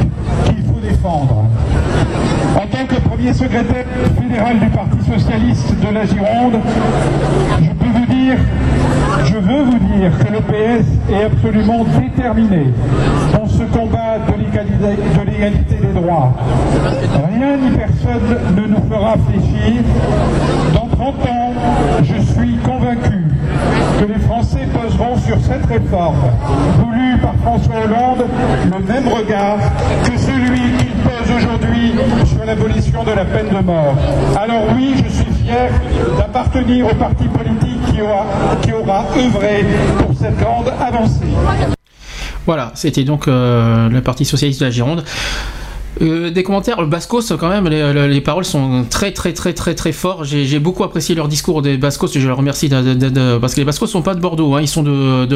qu'il 0.44 0.65
faut 0.65 0.81
défendre. 0.81 1.44
Tant 2.73 2.86
que 2.86 2.94
premier 3.01 3.34
secrétaire 3.34 3.84
fédéral 4.18 4.59
du 4.59 4.67
Parti 4.70 4.99
socialiste 5.07 5.75
de 5.78 5.94
la 5.94 6.07
Gironde, 6.07 6.59
je 7.60 7.68
peux 7.68 7.99
vous 7.99 8.07
dire, 8.07 8.39
je 9.26 9.34
veux 9.34 9.62
vous 9.65 9.78
dire 9.78 10.10
que 10.18 10.33
le 10.33 10.41
PS 10.41 10.86
est 11.12 11.25
absolument 11.25 11.84
déterminé 12.01 12.73
dans 13.34 13.47
ce 13.47 13.62
combat 13.65 14.18
de 14.26 14.42
l'égalité 14.42 14.73
de 14.83 15.31
l'égalité 15.31 15.75
des 15.75 16.01
droits. 16.01 16.33
Rien 17.36 17.57
ni 17.59 17.76
personne 17.76 18.39
ne 18.57 18.67
nous 18.67 18.83
fera 18.91 19.17
fléchir. 19.28 19.83
Dans 20.73 20.89
30 20.97 21.15
ans, 21.28 21.52
je 22.02 22.23
suis 22.33 22.57
convaincu 22.65 23.26
que 24.01 24.05
les 24.05 24.18
Français 24.20 24.67
poseront 24.73 25.17
sur 25.18 25.39
cette 25.41 25.67
réforme 25.67 26.17
voulue 26.78 27.18
par 27.18 27.34
François 27.42 27.84
Hollande 27.84 28.25
le 28.65 28.92
même 28.92 29.09
regard 29.09 29.59
que 30.05 30.18
celui 30.18 30.60
qu'il 30.78 30.92
aujourd'hui 31.36 31.93
sur 32.27 32.44
l'abolition 32.44 33.05
de 33.05 33.11
la 33.12 33.25
peine 33.25 33.49
de 33.49 33.65
mort. 33.65 33.94
Alors 34.36 34.65
oui, 34.75 34.94
je 34.97 35.11
suis 35.11 35.33
fier 35.44 35.70
d'appartenir 36.17 36.86
au 36.86 36.94
parti 36.94 37.25
politique 37.25 37.81
qui 37.93 38.02
aura, 38.02 38.27
qui 38.62 38.73
aura 38.73 39.05
œuvré 39.17 39.65
pour 39.99 40.17
cette 40.17 40.39
grande 40.39 40.73
avancée. 40.81 41.27
Voilà, 42.44 42.73
c'était 42.75 43.05
donc 43.05 43.28
euh, 43.28 43.89
le 43.89 44.01
Parti 44.01 44.25
Socialiste 44.25 44.61
de 44.61 44.65
la 44.67 44.70
Gironde. 44.70 45.05
Euh, 46.01 46.31
des 46.31 46.43
commentaires, 46.43 46.81
le 46.81 46.87
Bascos 46.87 47.21
quand 47.39 47.49
même, 47.51 47.69
les, 47.69 47.93
les- 47.93 48.09
les 48.09 48.21
paroles 48.23 48.47
sont 48.47 48.85
très 48.89 49.12
très 49.12 49.33
très 49.35 49.53
très 49.53 49.75
très 49.75 49.93
forts. 49.93 50.25
J'ai 50.25 50.59
beaucoup 50.59 50.85
apprécié 50.85 51.15
leur 51.15 51.29
discours 51.29 51.61
des 51.61 51.77
Bascos, 51.77 52.09
je 52.15 52.27
leur 52.27 52.39
remercie 52.39 52.69
de, 52.71 52.95
de- 52.95 53.09
de- 53.11 53.39
parce 53.39 53.55
que 53.55 53.61
les 53.61 53.67
Bascos 53.67 53.87
sont 53.89 54.01
pas 54.03 54.15
de 54.15 54.21
Bordeaux, 54.21 54.55
hein, 54.55 54.61
ils 54.62 54.69
sont 54.69 54.83
de 54.83 55.27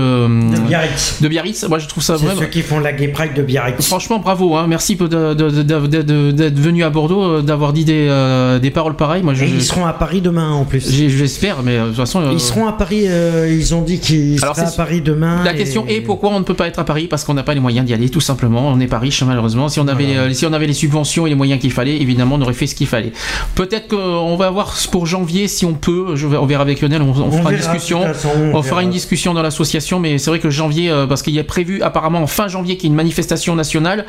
Biarritz. 0.67 1.19
de 1.21 1.29
Biarritz. 1.29 1.67
Moi 1.69 1.79
je 1.79 1.87
trouve 1.89 2.03
ça 2.03 2.17
vraiment. 2.17 2.41
ceux 2.41 2.47
qui 2.47 2.63
font 2.63 2.79
la 2.81 2.93
gay 2.93 3.09
pride 3.09 3.35
de 3.35 3.43
Biarritz. 3.43 3.87
Franchement, 3.87 4.19
bravo, 4.19 4.57
hein. 4.57 4.67
merci 4.67 4.97
d'être 4.97 6.59
venu 6.59 6.85
à 6.85 6.91
Bordeaux, 6.91 7.23
euh, 7.23 7.43
d'avoir 7.43 7.73
dit 7.73 7.85
des, 7.85 8.07
euh, 8.09 8.59
des 8.59 8.71
paroles 8.71 8.97
pareilles. 8.97 9.23
Moi, 9.23 9.35
je, 9.35 9.45
Et 9.45 9.49
ils 9.49 9.63
seront 9.63 9.85
à 9.87 9.93
Paris 9.93 10.21
demain 10.21 10.51
en 10.53 10.65
plus. 10.65 10.91
J'espère, 10.91 11.63
mais 11.63 11.77
euh, 11.77 11.83
de 11.85 11.89
toute 11.89 11.97
façon. 11.97 12.21
euh, 12.23 12.31
Ils 12.33 12.41
seront 12.41 12.67
à 12.67 12.73
Paris, 12.73 13.05
euh, 13.07 13.47
ils 13.53 13.75
ont 13.75 13.83
dit 13.83 13.99
qu'ils 14.01 14.43
Alors, 14.43 14.57
seraient 14.57 14.67
à 14.69 14.71
Paris 14.71 15.01
demain. 15.03 15.45
La 15.45 15.53
et- 15.55 15.57
question 15.57 15.85
est 15.87 16.01
pourquoi 16.01 16.31
on 16.31 16.39
ne 16.39 16.45
peut 16.45 16.55
pas 16.55 16.67
être 16.67 16.79
à 16.79 16.85
Paris 16.85 17.07
Parce 17.09 17.25
qu'on 17.25 17.35
n'a 17.35 17.43
pas 17.43 17.55
les 17.55 17.61
moyens 17.61 17.87
d'y 17.87 17.93
aller, 17.95 18.09
tout 18.09 18.21
simplement. 18.21 18.69
On 18.69 18.77
n'est 18.77 18.87
pas 18.87 18.99
riche, 18.99 19.23
malheureusement. 19.23 19.69
Si 19.69 19.81
on 19.81 19.89
avait, 19.89 20.17
euh, 20.17 20.33
si 20.33 20.46
on 20.47 20.53
avait 20.53 20.67
les 20.67 20.75
subventions 20.75 21.27
et 21.27 21.31
les 21.31 21.35
moyens 21.35 21.61
qu'il 21.61 21.73
fallait, 21.73 21.97
évidemment, 21.97 22.37
on 22.37 22.43
aurait 22.43 22.55
fait 22.55 22.67
ce 22.67 22.75
qu'il 22.75 22.87
fallait. 22.87 23.13
Peut-être 23.55 23.89
qu'on 23.89 24.37
va 24.37 24.51
voir 24.51 24.77
pour 24.91 25.07
janvier 25.07 25.49
si 25.49 25.65
on 25.65 25.75
peut. 25.75 26.15
Je 26.15 26.27
vais, 26.27 26.37
on 26.37 26.47
verra 26.47 26.63
avec 26.63 26.81
Lionel, 26.81 27.03
on, 27.03 27.11
on 27.11 27.29
On 27.29 27.33
fera 27.33 27.53
une 27.53 27.59
discussion. 27.59 28.03
façon, 28.03 28.29
on 28.53 28.57
on 28.57 28.63
fera 28.63 28.83
une 28.83 28.91
discussion 28.91 29.35
dans 29.35 29.43
l'association, 29.43 30.01
mais 30.01 30.19
c'est 30.19 30.31
vrai 30.31 30.39
que 30.39 30.51
janvier, 30.51 30.91
euh, 30.91 31.07
parce 31.07 31.23
qu'il 31.23 31.35
y 31.35 31.39
a 31.39 31.45
prévu 31.45 31.83
apparemment 31.83 32.21
en 32.21 32.27
fin 32.27 32.49
janvier 32.49 32.77
qu'il 32.77 32.85
y 32.85 32.87
ait 32.87 32.91
une 32.91 32.97
manifestation 32.97 33.55
nationale 33.55 34.07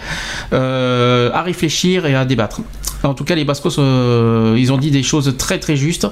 euh, 0.53 1.31
à 1.33 1.41
réfléchir 1.41 2.05
et 2.05 2.15
à 2.15 2.25
débattre. 2.25 2.61
En 3.03 3.13
tout 3.13 3.23
cas, 3.23 3.35
les 3.35 3.45
Bascos, 3.45 3.79
euh, 3.79 4.55
ils 4.57 4.71
ont 4.73 4.77
dit 4.77 4.91
des 4.91 5.03
choses 5.03 5.35
très 5.37 5.59
très 5.59 5.75
justes. 5.75 6.07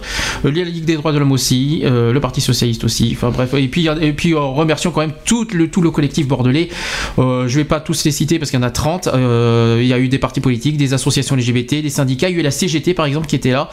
Euh, 0.45 0.51
la 0.51 0.63
Ligue 0.63 0.85
des 0.85 0.95
droits 0.95 1.11
de 1.11 1.17
l'homme 1.17 1.31
aussi, 1.31 1.81
euh, 1.83 2.13
le 2.13 2.19
Parti 2.19 2.41
socialiste 2.41 2.83
aussi. 2.83 3.11
Enfin 3.15 3.29
bref, 3.29 3.53
et 3.53 3.67
puis 3.67 3.87
et 4.01 4.13
puis 4.13 4.33
remercions 4.33 4.91
quand 4.91 5.01
même 5.01 5.13
tout 5.25 5.47
le 5.53 5.69
tout 5.69 5.81
le 5.81 5.91
collectif 5.91 6.27
bordelais. 6.27 6.69
Je 7.17 7.55
vais 7.55 7.63
pas 7.63 7.79
tous 7.79 8.03
les 8.05 8.11
citer 8.11 8.39
parce 8.39 8.51
qu'il 8.51 8.59
y 8.59 8.63
en 8.63 8.67
a 8.67 8.71
30. 8.71 9.07
Euh, 9.07 9.79
il 9.81 9.87
y 9.87 9.93
a 9.93 9.99
eu 9.99 10.07
des 10.07 10.14
partis 10.17 10.41
politiques, 10.41 10.77
des 10.77 10.93
associations 10.93 11.35
LGBT, 11.35 11.81
des 11.81 11.89
syndicats. 11.89 12.29
Il 12.29 12.33
y 12.33 12.37
a 12.37 12.39
eu 12.39 12.43
la 12.43 12.51
CGT 12.51 12.93
par 12.93 13.05
exemple 13.05 13.27
qui 13.27 13.35
était 13.35 13.51
là. 13.51 13.69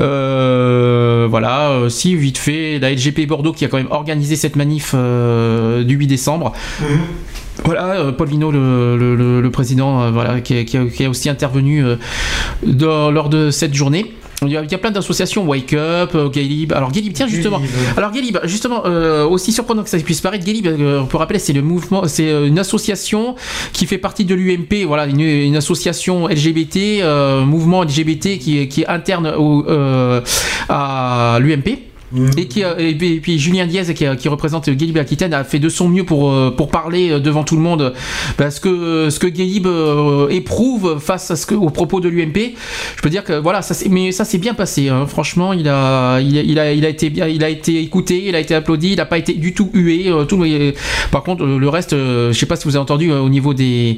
Euh, 0.00 1.26
voilà, 1.28 1.70
euh, 1.70 1.88
si 1.88 2.14
vite 2.16 2.38
fait, 2.38 2.78
la 2.78 2.90
LGP 2.92 3.26
Bordeaux 3.26 3.52
qui 3.52 3.64
a 3.64 3.68
quand 3.68 3.76
même 3.78 3.90
organisé 3.90 4.36
cette 4.36 4.56
manif 4.56 4.92
euh, 4.94 5.82
du 5.84 5.94
8 5.96 6.06
décembre. 6.06 6.52
Voilà, 7.64 7.96
euh, 8.00 8.12
Paul 8.12 8.28
Vino, 8.28 8.50
le, 8.50 8.96
le- 8.96 9.14
le- 9.16 9.40
le 9.40 9.50
président, 9.50 10.10
voilà, 10.10 10.40
qui, 10.40 10.56
a- 10.58 10.64
qui 10.64 10.76
a, 10.78 10.86
qui 10.86 11.04
a 11.04 11.10
aussi 11.10 11.28
intervenu 11.28 11.84
lors 12.64 13.28
de 13.28 13.50
cette 13.50 13.74
journée. 13.74 14.14
Il 14.42 14.52
y 14.52 14.56
a, 14.56 14.62
il 14.64 14.70
y 14.70 14.74
a 14.74 14.78
plein 14.78 14.90
d'associations, 14.90 15.44
Wake 15.46 15.74
Up, 15.74 16.12
euh, 16.14 16.28
Gaylib. 16.30 16.72
Alors 16.72 16.90
Gaylib, 16.92 17.12
tiens 17.12 17.26
justement. 17.26 17.58
Alors 17.96 18.10
Gaylib, 18.10 18.38
justement, 18.44 18.82
euh, 18.86 19.26
aussi 19.26 19.52
surprenant 19.52 19.82
que 19.82 19.90
ça 19.90 19.98
puisse 19.98 20.20
paraître, 20.20 20.44
Gaylib, 20.44 20.66
euh, 20.66 21.02
pour 21.02 21.20
rappeler, 21.20 21.38
c'est 21.38 21.52
le 21.52 21.62
mouvement, 21.62 22.06
c'est 22.06 22.30
euh, 22.30 22.46
une 22.46 22.58
association 22.58 23.34
qui 23.72 23.86
fait 23.86 23.98
partie 23.98 24.24
de 24.24 24.34
l'UMP, 24.34 24.84
voilà, 24.86 25.06
une, 25.06 25.20
une 25.20 25.56
association 25.56 26.26
LGBT, 26.28 27.02
euh, 27.02 27.44
mouvement 27.44 27.82
LGBT 27.84 28.38
qui, 28.38 28.58
est- 28.60 28.68
qui 28.68 28.82
est 28.82 28.86
interne 28.88 29.26
au, 29.36 29.64
euh, 29.68 30.20
à 30.68 31.38
l'UMP. 31.40 31.78
Et, 32.36 32.48
qui, 32.48 32.64
a- 32.64 32.78
et 32.80 32.94
puis, 32.94 33.14
et 33.14 33.20
puis 33.20 33.38
Julien 33.38 33.66
Diaz 33.66 33.92
qui, 33.94 34.04
a- 34.04 34.16
qui 34.16 34.28
représente 34.28 34.68
Guélib 34.68 34.98
Aquitaine 34.98 35.32
a 35.32 35.44
fait 35.44 35.60
de 35.60 35.68
son 35.68 35.88
mieux 35.88 36.04
pour, 36.04 36.30
euh, 36.32 36.50
pour 36.50 36.68
parler 36.68 37.10
euh, 37.10 37.20
devant 37.20 37.44
tout 37.44 37.54
le 37.54 37.62
monde 37.62 37.92
parce 38.36 38.58
que 38.58 38.68
euh, 38.68 39.10
ce 39.10 39.20
que 39.20 39.28
euh, 39.28 40.28
éprouve 40.28 40.98
face 40.98 41.30
à 41.30 41.36
ce 41.36 41.46
que, 41.46 41.54
aux 41.54 41.70
propos 41.70 42.00
de 42.00 42.08
l'UMP 42.08 42.54
je 42.96 43.02
peux 43.02 43.10
dire 43.10 43.22
que 43.24 43.34
voilà 43.38 43.62
ça 43.62 43.74
mais 43.88 44.10
ça 44.12 44.24
s'est 44.24 44.38
bien 44.38 44.54
passé 44.54 44.88
hein. 44.88 45.06
franchement 45.06 45.52
il 45.52 45.68
a, 45.68 46.18
il, 46.20 46.34
il, 46.36 46.58
a, 46.58 46.72
il 46.72 46.84
a 46.84 46.88
été 46.88 47.06
il 47.14 47.44
a 47.44 47.48
été 47.48 47.80
écouté 47.80 48.24
il 48.26 48.34
a 48.34 48.40
été 48.40 48.54
applaudi 48.54 48.90
il 48.90 48.96
n'a 48.96 49.06
pas 49.06 49.18
été 49.18 49.34
du 49.34 49.54
tout 49.54 49.70
hué 49.72 50.08
euh, 50.08 50.24
tout, 50.24 50.42
par 51.12 51.22
contre 51.22 51.44
euh, 51.44 51.58
le 51.58 51.68
reste 51.68 51.92
euh, 51.92 52.32
je 52.32 52.38
sais 52.38 52.46
pas 52.46 52.56
si 52.56 52.64
vous 52.64 52.74
avez 52.76 52.82
entendu 52.82 53.12
euh, 53.12 53.20
au 53.20 53.28
niveau 53.28 53.54
des 53.54 53.96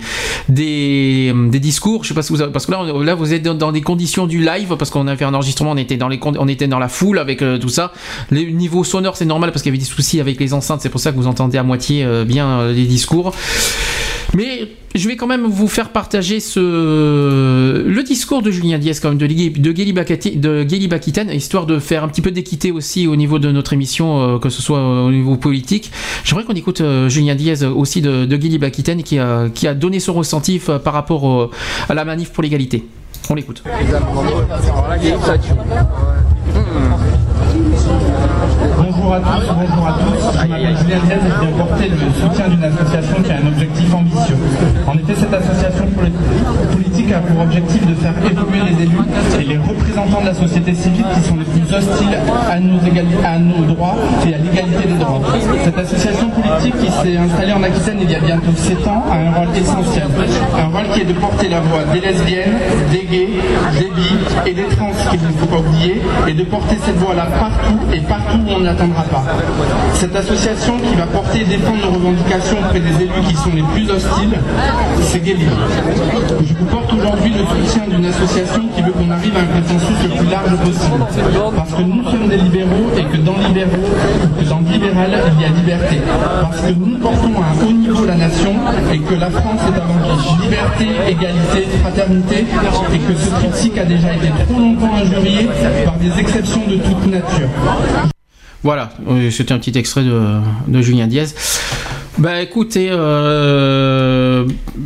des, 0.49 1.33
des 1.49 1.61
discours 1.61 2.05
je 2.05 2.09
sais 2.09 2.15
pas 2.15 2.23
si 2.23 2.33
vous 2.33 2.43
avez, 2.43 2.53
parce 2.53 2.67
que 2.67 2.73
là, 2.73 2.85
là 3.03 3.15
vous 3.15 3.33
êtes 3.33 3.43
dans, 3.43 3.73
des 3.73 3.81
conditions 3.81 4.27
du 4.27 4.41
live 4.45 4.77
parce 4.79 4.91
qu'on 4.91 5.07
a 5.07 5.17
fait 5.17 5.25
un 5.25 5.35
enregistrement 5.35 5.73
on 5.73 5.77
était 5.77 5.97
dans 5.97 6.09
les 6.09 6.21
on 6.23 6.49
était 6.49 6.67
dans 6.69 6.79
la 6.79 6.89
foule 6.89 7.19
avec 7.19 7.43
euh, 7.43 7.59
tout 7.59 7.69
ça 7.69 7.93
les 8.31 8.53
niveaux 8.53 8.85
sonores 8.85 9.17
c'est 9.17 9.25
normal 9.25 9.51
parce 9.53 9.63
qu'il 9.63 9.71
y 9.71 9.75
avait 9.75 9.83
des 9.85 9.89
soucis 9.89 10.21
avec 10.21 10.39
les 10.41 10.55
enceintes 10.55 10.81
c'est 10.83 10.89
pour 10.91 11.01
ça 11.01 11.13
que 11.13 11.17
vous 11.17 11.27
entendez 11.27 11.59
à 11.59 11.63
moitié 11.63 12.05
euh, 12.05 12.25
bien 12.25 12.47
euh, 12.61 12.73
les 12.73 12.85
discours. 12.87 13.33
Mais 14.35 14.69
je 14.95 15.09
vais 15.09 15.17
quand 15.17 15.27
même 15.27 15.45
vous 15.47 15.69
faire 15.69 15.91
partager 15.91 16.41
ce 16.41 16.59
le 17.87 18.03
discours 18.03 18.41
de 18.41 18.51
Julien 18.51 18.79
Diaz 18.79 18.99
quand 19.01 19.11
même 19.11 19.19
de, 19.19 19.27
de 19.27 19.73
Guélib 20.63 20.93
Aquitaine 20.95 21.29
histoire 21.31 21.67
de 21.67 21.79
faire 21.79 22.03
un 22.05 22.09
petit 22.09 22.23
peu 22.23 22.31
d'équité 22.31 22.71
aussi 22.73 23.07
au 23.07 23.17
niveau 23.17 23.39
de 23.39 23.51
notre 23.53 23.75
émission 23.75 24.37
euh, 24.37 24.39
que 24.39 24.49
ce 24.49 24.63
soit 24.63 24.81
au 25.05 25.11
niveau 25.11 25.37
politique. 25.37 25.91
J'aimerais 26.25 26.45
qu'on 26.45 26.55
écoute 26.55 26.81
euh, 26.81 27.11
Julien 27.11 27.35
Diaz 27.35 27.63
aussi 27.65 28.01
de, 28.01 28.25
de 28.25 28.37
Guélib 28.39 28.65
Aquitaine 28.65 29.03
qui 29.03 29.19
a, 29.19 29.49
qui 29.53 29.67
a 29.67 29.75
donné 29.75 30.01
son 30.01 30.15
ressenti 30.15 30.59
euh, 30.69 30.79
par 30.79 30.95
rapport 30.95 31.25
au- 31.25 31.51
à 31.91 31.95
la 31.95 32.05
manif 32.07 32.31
pour 32.31 32.43
l'égalité. 32.43 32.85
On 33.29 33.35
l'écoute 33.35 33.63
Bonjour 39.03 39.15
à 39.17 39.19
tous, 39.19 39.47
bonjour 39.51 39.87
à 39.89 39.93
tous. 39.99 40.43
Julien 40.47 40.71
Diaz 40.87 41.19
et 41.83 41.89
le 41.89 41.97
soutien 42.23 42.49
d'une 42.49 42.63
association 42.63 43.17
qui 43.25 43.33
a 43.33 43.37
un 43.43 43.47
objectif 43.49 43.93
ambitieux. 43.95 44.37
En 44.87 44.95
effet, 44.95 45.15
cette 45.19 45.35
association 45.35 45.87
poli- 45.99 46.13
politique 46.71 47.13
a 47.13 47.19
pour 47.19 47.43
objectif 47.43 47.85
de 47.85 47.95
faire 47.95 48.15
évoluer 48.25 48.61
les 48.63 48.83
élus 48.85 49.03
et 49.41 49.45
les 49.45 49.59
représentants 49.59 50.21
de 50.21 50.27
la 50.27 50.35
société 50.35 50.73
civile 50.75 51.05
qui 51.15 51.21
sont 51.29 51.35
les 51.37 51.45
plus 51.45 51.75
hostiles 51.75 52.17
à 52.49 52.61
nos, 52.61 53.65
droits 53.75 53.97
et 54.25 54.35
à 54.35 54.39
l'égalité 54.39 54.87
des 54.87 54.99
droits. 54.99 55.21
Cette 55.65 55.79
association 55.79 56.29
politique 56.31 56.79
qui 56.79 56.91
s'est 56.93 57.17
installée 57.17 57.53
en 57.55 57.63
Aquitaine 57.65 57.99
il 58.03 58.11
y 58.11 58.15
a 58.15 58.21
bientôt 58.21 58.53
7 58.55 58.87
ans 58.87 59.03
a 59.11 59.17
un 59.17 59.33
rôle 59.33 59.57
essentiel. 59.57 60.05
Un 60.57 60.67
rôle 60.77 60.87
qui 60.95 61.01
est 61.01 61.05
de 61.07 61.15
porter 61.15 61.49
la 61.49 61.61
voix 61.61 61.83
des 61.93 62.01
lesbiennes, 62.01 62.55
des 62.93 63.05
gays, 63.11 63.29
des 63.81 63.91
bi 63.91 64.09
et 64.47 64.55
des 64.55 64.65
trans 64.77 64.91
qu'il 65.11 65.21
ne 65.21 65.33
faut 65.33 65.47
pas 65.47 65.59
oublier 65.59 66.01
et 66.29 66.35
de 66.35 66.45
porter 66.45 66.77
cette 66.85 66.99
voix-là 66.99 67.27
partout 67.41 67.79
et 67.93 68.01
partout 68.01 68.39
où 68.47 68.51
on 68.61 68.65
Cette 69.95 70.17
association 70.17 70.79
qui 70.79 70.95
va 70.97 71.07
porter 71.07 71.43
et 71.43 71.45
défendre 71.45 71.79
nos 71.85 71.93
revendications 71.93 72.59
auprès 72.59 72.81
des 72.81 73.03
élus 73.03 73.23
qui 73.29 73.37
sont 73.37 73.55
les 73.55 73.63
plus 73.63 73.89
hostiles, 73.91 74.37
c'est 75.03 75.23
Libre. 75.23 75.53
Je 76.45 76.55
vous 76.55 76.65
porte 76.65 76.93
aujourd'hui 76.93 77.33
le 77.33 77.45
soutien 77.47 77.87
d'une 77.89 78.05
association 78.05 78.63
qui 78.75 78.83
veut 78.83 78.93
qu'on 78.93 79.11
arrive 79.11 79.37
à 79.37 79.41
un 79.41 79.61
consensus 79.61 80.03
le 80.03 80.19
plus 80.19 80.29
large 80.29 80.57
possible. 80.57 81.05
Parce 81.57 81.71
que 81.73 81.83
nous 81.83 82.05
sommes 82.11 82.29
des 82.29 82.37
libéraux 82.37 82.91
et 82.99 83.05
que 83.05 83.17
dans 83.19 83.39
libéraux, 83.39 83.89
que 84.39 84.45
dans 84.49 84.61
libéral, 84.61 85.11
il 85.37 85.43
y 85.43 85.45
a 85.45 85.49
liberté. 85.49 86.03
Parce 86.43 86.61
que 86.61 86.73
nous 86.73 86.99
portons 86.99 87.35
à 87.41 87.47
un 87.47 87.67
haut 87.67 87.73
niveau 87.73 88.05
la 88.05 88.17
nation 88.17 88.55
et 88.93 88.99
que 88.99 89.15
la 89.15 89.31
France 89.31 89.61
est 89.69 89.81
avant 89.81 89.99
tout 90.03 90.43
liberté, 90.43 90.89
égalité, 91.09 91.69
fraternité 91.81 92.45
et 92.93 92.99
que 92.99 93.15
ce 93.15 93.31
critique 93.31 93.79
a 93.79 93.85
déjà 93.85 94.15
été 94.15 94.29
trop 94.49 94.59
longtemps 94.59 94.95
injurié 94.95 95.49
par 95.85 95.95
des 95.95 96.21
exceptions 96.21 96.63
de 96.69 96.77
toute 96.77 97.07
nature. 97.07 97.49
Voilà, 98.63 98.93
euh, 99.09 99.31
c'était 99.31 99.53
un 99.53 99.59
petit 99.59 99.77
extrait 99.77 100.05
de, 100.05 100.39
de 100.69 100.83
Julien 100.83 101.09
Diaz. 101.09 101.35
Bah 102.19 102.43
écoutez, 102.43 102.89
euh, 102.91 104.45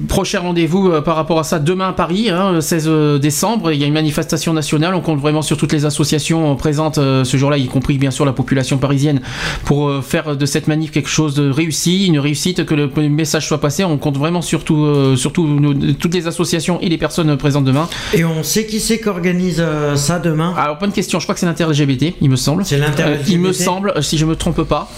prochain 0.08 0.38
rendez-vous 0.40 0.90
euh, 0.90 1.00
par 1.00 1.16
rapport 1.16 1.40
à 1.40 1.44
ça 1.44 1.58
demain 1.58 1.88
à 1.88 1.92
Paris, 1.92 2.30
hein, 2.30 2.52
le 2.52 2.60
16 2.60 2.88
décembre. 3.20 3.72
Il 3.72 3.80
y 3.80 3.84
a 3.84 3.86
une 3.88 3.92
manifestation 3.92 4.52
nationale. 4.52 4.94
On 4.94 5.00
compte 5.00 5.18
vraiment 5.20 5.42
sur 5.42 5.56
toutes 5.56 5.72
les 5.72 5.84
associations 5.84 6.54
présentes 6.54 6.98
euh, 6.98 7.24
ce 7.24 7.36
jour-là, 7.36 7.58
y 7.58 7.66
compris 7.66 7.98
bien 7.98 8.12
sûr 8.12 8.24
la 8.24 8.32
population 8.32 8.78
parisienne, 8.78 9.20
pour 9.64 9.88
euh, 9.88 10.02
faire 10.02 10.36
de 10.36 10.46
cette 10.46 10.68
manif 10.68 10.92
quelque 10.92 11.08
chose 11.08 11.34
de 11.34 11.50
réussi, 11.50 12.06
une 12.06 12.20
réussite, 12.20 12.64
que 12.64 12.74
le 12.76 12.88
message 13.08 13.48
soit 13.48 13.60
passé. 13.60 13.82
On 13.82 13.98
compte 13.98 14.16
vraiment 14.16 14.40
sur, 14.40 14.62
tout, 14.62 14.84
euh, 14.84 15.16
sur 15.16 15.32
tout- 15.32 15.48
nos- 15.48 15.74
toutes 15.94 16.14
les 16.14 16.28
associations 16.28 16.80
et 16.80 16.88
les 16.88 16.98
personnes 16.98 17.36
présentes 17.36 17.64
demain. 17.64 17.88
Et 18.14 18.24
on 18.24 18.44
sait 18.44 18.66
qui 18.66 18.78
c'est 18.78 19.00
qui 19.00 19.08
organise 19.08 19.56
euh, 19.58 19.96
ça 19.96 20.20
demain? 20.20 20.54
Alors, 20.56 20.78
bonne 20.78 20.92
question. 20.92 21.18
Je 21.18 21.24
crois 21.26 21.34
que 21.34 21.40
c'est 21.40 21.46
l'inter-LGBT, 21.46 22.14
il 22.20 22.30
me 22.30 22.36
semble. 22.36 22.64
C'est 22.64 22.78
l'inter-LGBT. 22.78 23.28
Euh, 23.28 23.32
il 23.32 23.40
me 23.40 23.52
semble, 23.52 23.94
si 24.00 24.16
je 24.16 24.24
me 24.26 24.36
trompe 24.36 24.62
pas. 24.62 24.88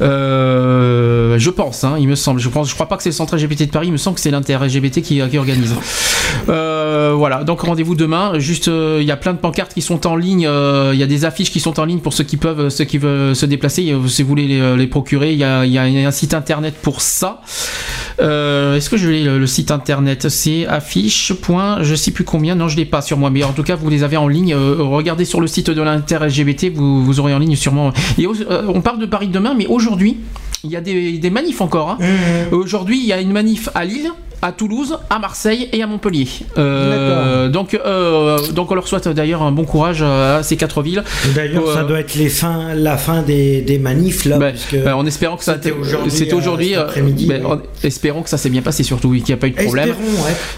Euh, 0.00 1.36
je 1.38 1.50
pense. 1.50 1.71
Hein, 1.84 1.96
il 1.98 2.08
me 2.08 2.14
semble. 2.14 2.40
Je 2.40 2.48
pense, 2.48 2.68
je 2.68 2.74
crois 2.74 2.88
pas 2.88 2.96
que 2.96 3.02
c'est 3.02 3.08
le 3.10 3.14
centre 3.14 3.36
LGBT 3.36 3.62
de 3.66 3.70
Paris. 3.70 3.88
Il 3.88 3.92
me 3.92 3.96
semble 3.96 4.14
que 4.16 4.20
c'est 4.20 4.30
l'inter 4.30 4.56
LGBT 4.56 5.02
qui, 5.02 5.20
qui 5.28 5.38
organise. 5.38 5.74
Euh, 6.48 7.12
voilà. 7.16 7.44
Donc 7.44 7.60
rendez-vous 7.60 7.94
demain. 7.94 8.38
Juste, 8.38 8.68
euh, 8.68 8.98
il 9.00 9.06
y 9.06 9.10
a 9.10 9.16
plein 9.16 9.32
de 9.32 9.38
pancartes 9.38 9.74
qui 9.74 9.82
sont 9.82 10.06
en 10.06 10.16
ligne. 10.16 10.46
euh, 10.46 10.90
Il 10.94 11.00
y 11.00 11.02
a 11.02 11.06
des 11.06 11.24
affiches 11.24 11.50
qui 11.50 11.60
sont 11.60 11.78
en 11.80 11.84
ligne 11.84 12.00
pour 12.00 12.12
ceux 12.12 12.24
qui 12.24 12.36
peuvent, 12.36 12.68
ceux 12.68 12.84
qui 12.84 12.98
veulent 12.98 13.36
se 13.36 13.46
déplacer. 13.46 13.90
euh, 13.92 14.06
Si 14.08 14.22
vous 14.22 14.28
voulez 14.28 14.60
les, 14.76 14.86
procurer, 14.86 15.32
il 15.32 15.38
y, 15.38 15.44
a, 15.44 15.60
un 15.60 16.10
site 16.10 16.34
internet 16.34 16.74
pour 16.80 17.00
ça. 17.00 17.40
Euh, 18.20 18.76
Est-ce 18.76 18.90
que 18.90 18.96
je 18.96 19.08
l'ai 19.08 19.24
le, 19.24 19.46
site 19.46 19.70
internet? 19.70 20.28
C'est 20.28 20.66
affiche. 20.66 21.32
Je 21.82 21.94
sais 21.94 22.10
plus 22.10 22.24
combien. 22.24 22.54
Non, 22.54 22.68
je 22.68 22.76
l'ai 22.76 22.84
pas 22.84 23.02
sur 23.02 23.18
moi. 23.18 23.30
Mais 23.30 23.44
en 23.44 23.52
tout 23.52 23.62
cas, 23.62 23.76
vous 23.76 23.88
les 23.88 24.02
avez 24.02 24.16
en 24.16 24.28
ligne. 24.28 24.54
Euh, 24.54 24.76
regardez 24.78 25.24
sur 25.24 25.40
le 25.40 25.46
site 25.46 25.70
de 25.70 25.82
l'inter 25.82 26.18
LGBT. 26.18 26.72
Vous, 26.74 27.04
vous 27.04 27.20
aurez 27.20 27.34
en 27.34 27.38
ligne 27.38 27.56
sûrement. 27.56 27.92
Euh, 28.18 28.62
on 28.68 28.80
parle 28.80 28.98
de 28.98 29.06
Paris 29.06 29.28
demain, 29.28 29.54
mais 29.56 29.66
aujourd'hui, 29.66 30.18
il 30.64 30.70
y 30.70 30.76
a 30.76 30.80
des, 30.80 31.18
des 31.18 31.30
manifs 31.30 31.60
encore. 31.60 31.90
hein. 31.90 31.98
Aujourd'hui, 32.52 32.98
il 32.98 33.06
y 33.06 33.12
a 33.12 33.20
une 33.20 33.32
manif 33.32 33.68
à 33.74 33.84
Lille. 33.84 34.10
À 34.44 34.50
Toulouse, 34.50 34.98
à 35.08 35.20
Marseille 35.20 35.68
et 35.72 35.84
à 35.84 35.86
Montpellier. 35.86 36.26
Euh, 36.58 37.48
donc, 37.48 37.74
euh, 37.74 38.38
donc 38.52 38.72
on 38.72 38.74
leur 38.74 38.88
souhaite 38.88 39.06
d'ailleurs 39.06 39.42
un 39.42 39.52
bon 39.52 39.64
courage 39.64 40.02
à 40.02 40.42
ces 40.42 40.56
quatre 40.56 40.82
villes. 40.82 41.04
D'ailleurs, 41.34 41.72
ça 41.72 41.80
Euh, 41.80 41.84
doit 41.84 42.00
être 42.00 42.16
les 42.16 42.28
fins, 42.28 42.74
la 42.74 42.96
fin 42.96 43.22
des, 43.22 43.60
des 43.62 43.78
manifs 43.78 44.24
là. 44.24 44.38
que 44.68 44.76
bah, 44.84 44.96
en 44.96 45.06
espérant 45.06 45.36
que 45.36 45.44
ça 45.44 45.54
c'était 45.54 45.70
aujourd'hui, 45.70 46.32
aujourd'hui 46.32 46.74
ben, 47.28 47.46
en- 47.46 47.58
que 48.22 48.28
ça 48.28 48.36
s'est 48.36 48.50
bien 48.50 48.62
passé 48.62 48.82
surtout 48.82 49.08
oui, 49.10 49.20
qu'il 49.22 49.28
n'y 49.34 49.38
a 49.38 49.40
pas 49.40 49.46
eu 49.46 49.52
de 49.52 49.62
problème 49.62 49.94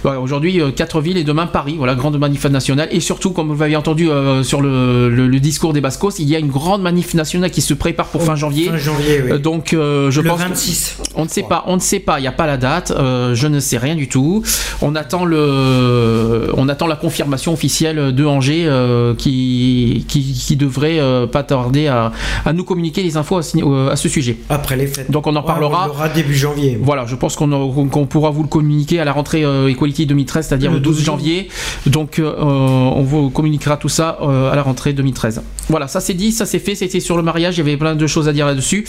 ouais. 0.04 0.16
Aujourd'hui 0.16 0.60
quatre 0.74 1.00
villes 1.02 1.18
et 1.18 1.24
demain 1.24 1.46
Paris 1.46 1.74
voilà 1.76 1.94
grande 1.94 2.18
manif 2.18 2.44
nationale 2.46 2.88
et 2.90 3.00
surtout 3.00 3.30
comme 3.32 3.52
vous 3.52 3.60
l'avez 3.60 3.76
entendu 3.76 4.08
sur 4.42 4.60
le, 4.62 5.10
le- 5.10 5.26
le 5.28 5.40
discours 5.40 5.72
des 5.74 5.80
Bascos 5.82 6.18
il 6.18 6.28
y 6.28 6.34
a 6.36 6.38
une 6.38 6.48
grande 6.48 6.80
manif 6.82 7.12
nationale 7.14 7.50
qui 7.50 7.60
se 7.60 7.74
prépare 7.74 8.06
pour 8.06 8.22
fin 8.22 8.34
janvier 8.36 8.68
fin 8.70 8.76
janvier, 8.78 9.22
oui. 9.30 9.40
Donc 9.40 9.68
je 9.72 10.20
Le 10.20 10.28
pense 10.28 10.42
que- 10.42 10.48
26, 10.48 10.96
on 11.16 11.24
ne 11.24 11.28
sait 11.28 11.42
pas 11.42 11.64
on 11.66 11.74
ne 11.76 11.80
sait 11.80 12.00
pas 12.00 12.18
il 12.18 12.22
n'y 12.22 12.28
a 12.28 12.32
pas 12.32 12.46
la 12.46 12.56
date 12.56 12.92
je 12.96 13.46
ne 13.46 13.60
sais 13.60 13.73
rien 13.78 13.94
du 13.94 14.08
tout 14.08 14.42
on 14.82 14.94
attend 14.94 15.24
le 15.24 16.50
on 16.56 16.68
attend 16.68 16.86
la 16.86 16.96
confirmation 16.96 17.52
officielle 17.52 18.14
de 18.14 18.24
Angers 18.24 18.64
euh, 18.66 19.14
qui, 19.14 20.04
qui 20.08 20.22
qui 20.32 20.56
devrait 20.56 20.98
euh, 21.00 21.26
pas 21.26 21.42
tarder 21.42 21.86
à, 21.86 22.12
à 22.44 22.52
nous 22.52 22.64
communiquer 22.64 23.02
les 23.02 23.16
infos 23.16 23.36
à, 23.38 23.42
ce- 23.42 23.58
euh, 23.58 23.90
à 23.90 23.96
ce 23.96 24.08
sujet 24.08 24.36
après 24.48 24.76
les 24.76 24.86
fêtes 24.86 25.10
donc 25.10 25.26
on 25.26 25.34
en 25.36 25.40
Ouais, 25.40 25.46
parlera 25.46 25.90
on 25.92 26.14
début 26.14 26.34
janvier. 26.34 26.78
voilà, 26.80 27.04
je 27.06 27.14
pense 27.16 27.36
qu'on 27.36 27.48
qu'on 27.88 28.06
pourra 28.06 28.30
vous 28.30 28.42
le 28.42 28.48
communiquer 28.48 28.98
à 29.00 29.04
la 29.04 29.12
rentrée 29.12 29.42
Equality 29.68 30.06
2013, 30.06 30.46
c'est-à-dire 30.46 30.70
le, 30.70 30.76
Le 30.78 30.82
12 30.82 30.96
12 30.96 31.04
janvier. 31.04 31.48
Donc 31.86 32.20
on 32.20 33.02
vous 33.02 33.28
communiquera 33.30 33.76
tout 33.76 33.88
ça 33.90 34.18
à 34.52 34.54
la 34.56 34.62
rentrée 34.62 34.92
2013. 34.94 35.42
Voilà, 35.68 35.86
ça 35.88 36.00
c'est 36.00 36.14
dit, 36.14 36.32
ça 36.32 36.46
c'est 36.46 36.58
fait, 36.58 36.74
c'était 36.74 37.00
sur 37.00 37.16
le 37.16 37.22
mariage, 37.22 37.54
il 37.56 37.58
y 37.58 37.60
avait 37.62 37.76
plein 37.76 37.94
de 37.94 38.06
choses 38.06 38.28
à 38.28 38.32
dire 38.32 38.46
là-dessus. 38.46 38.86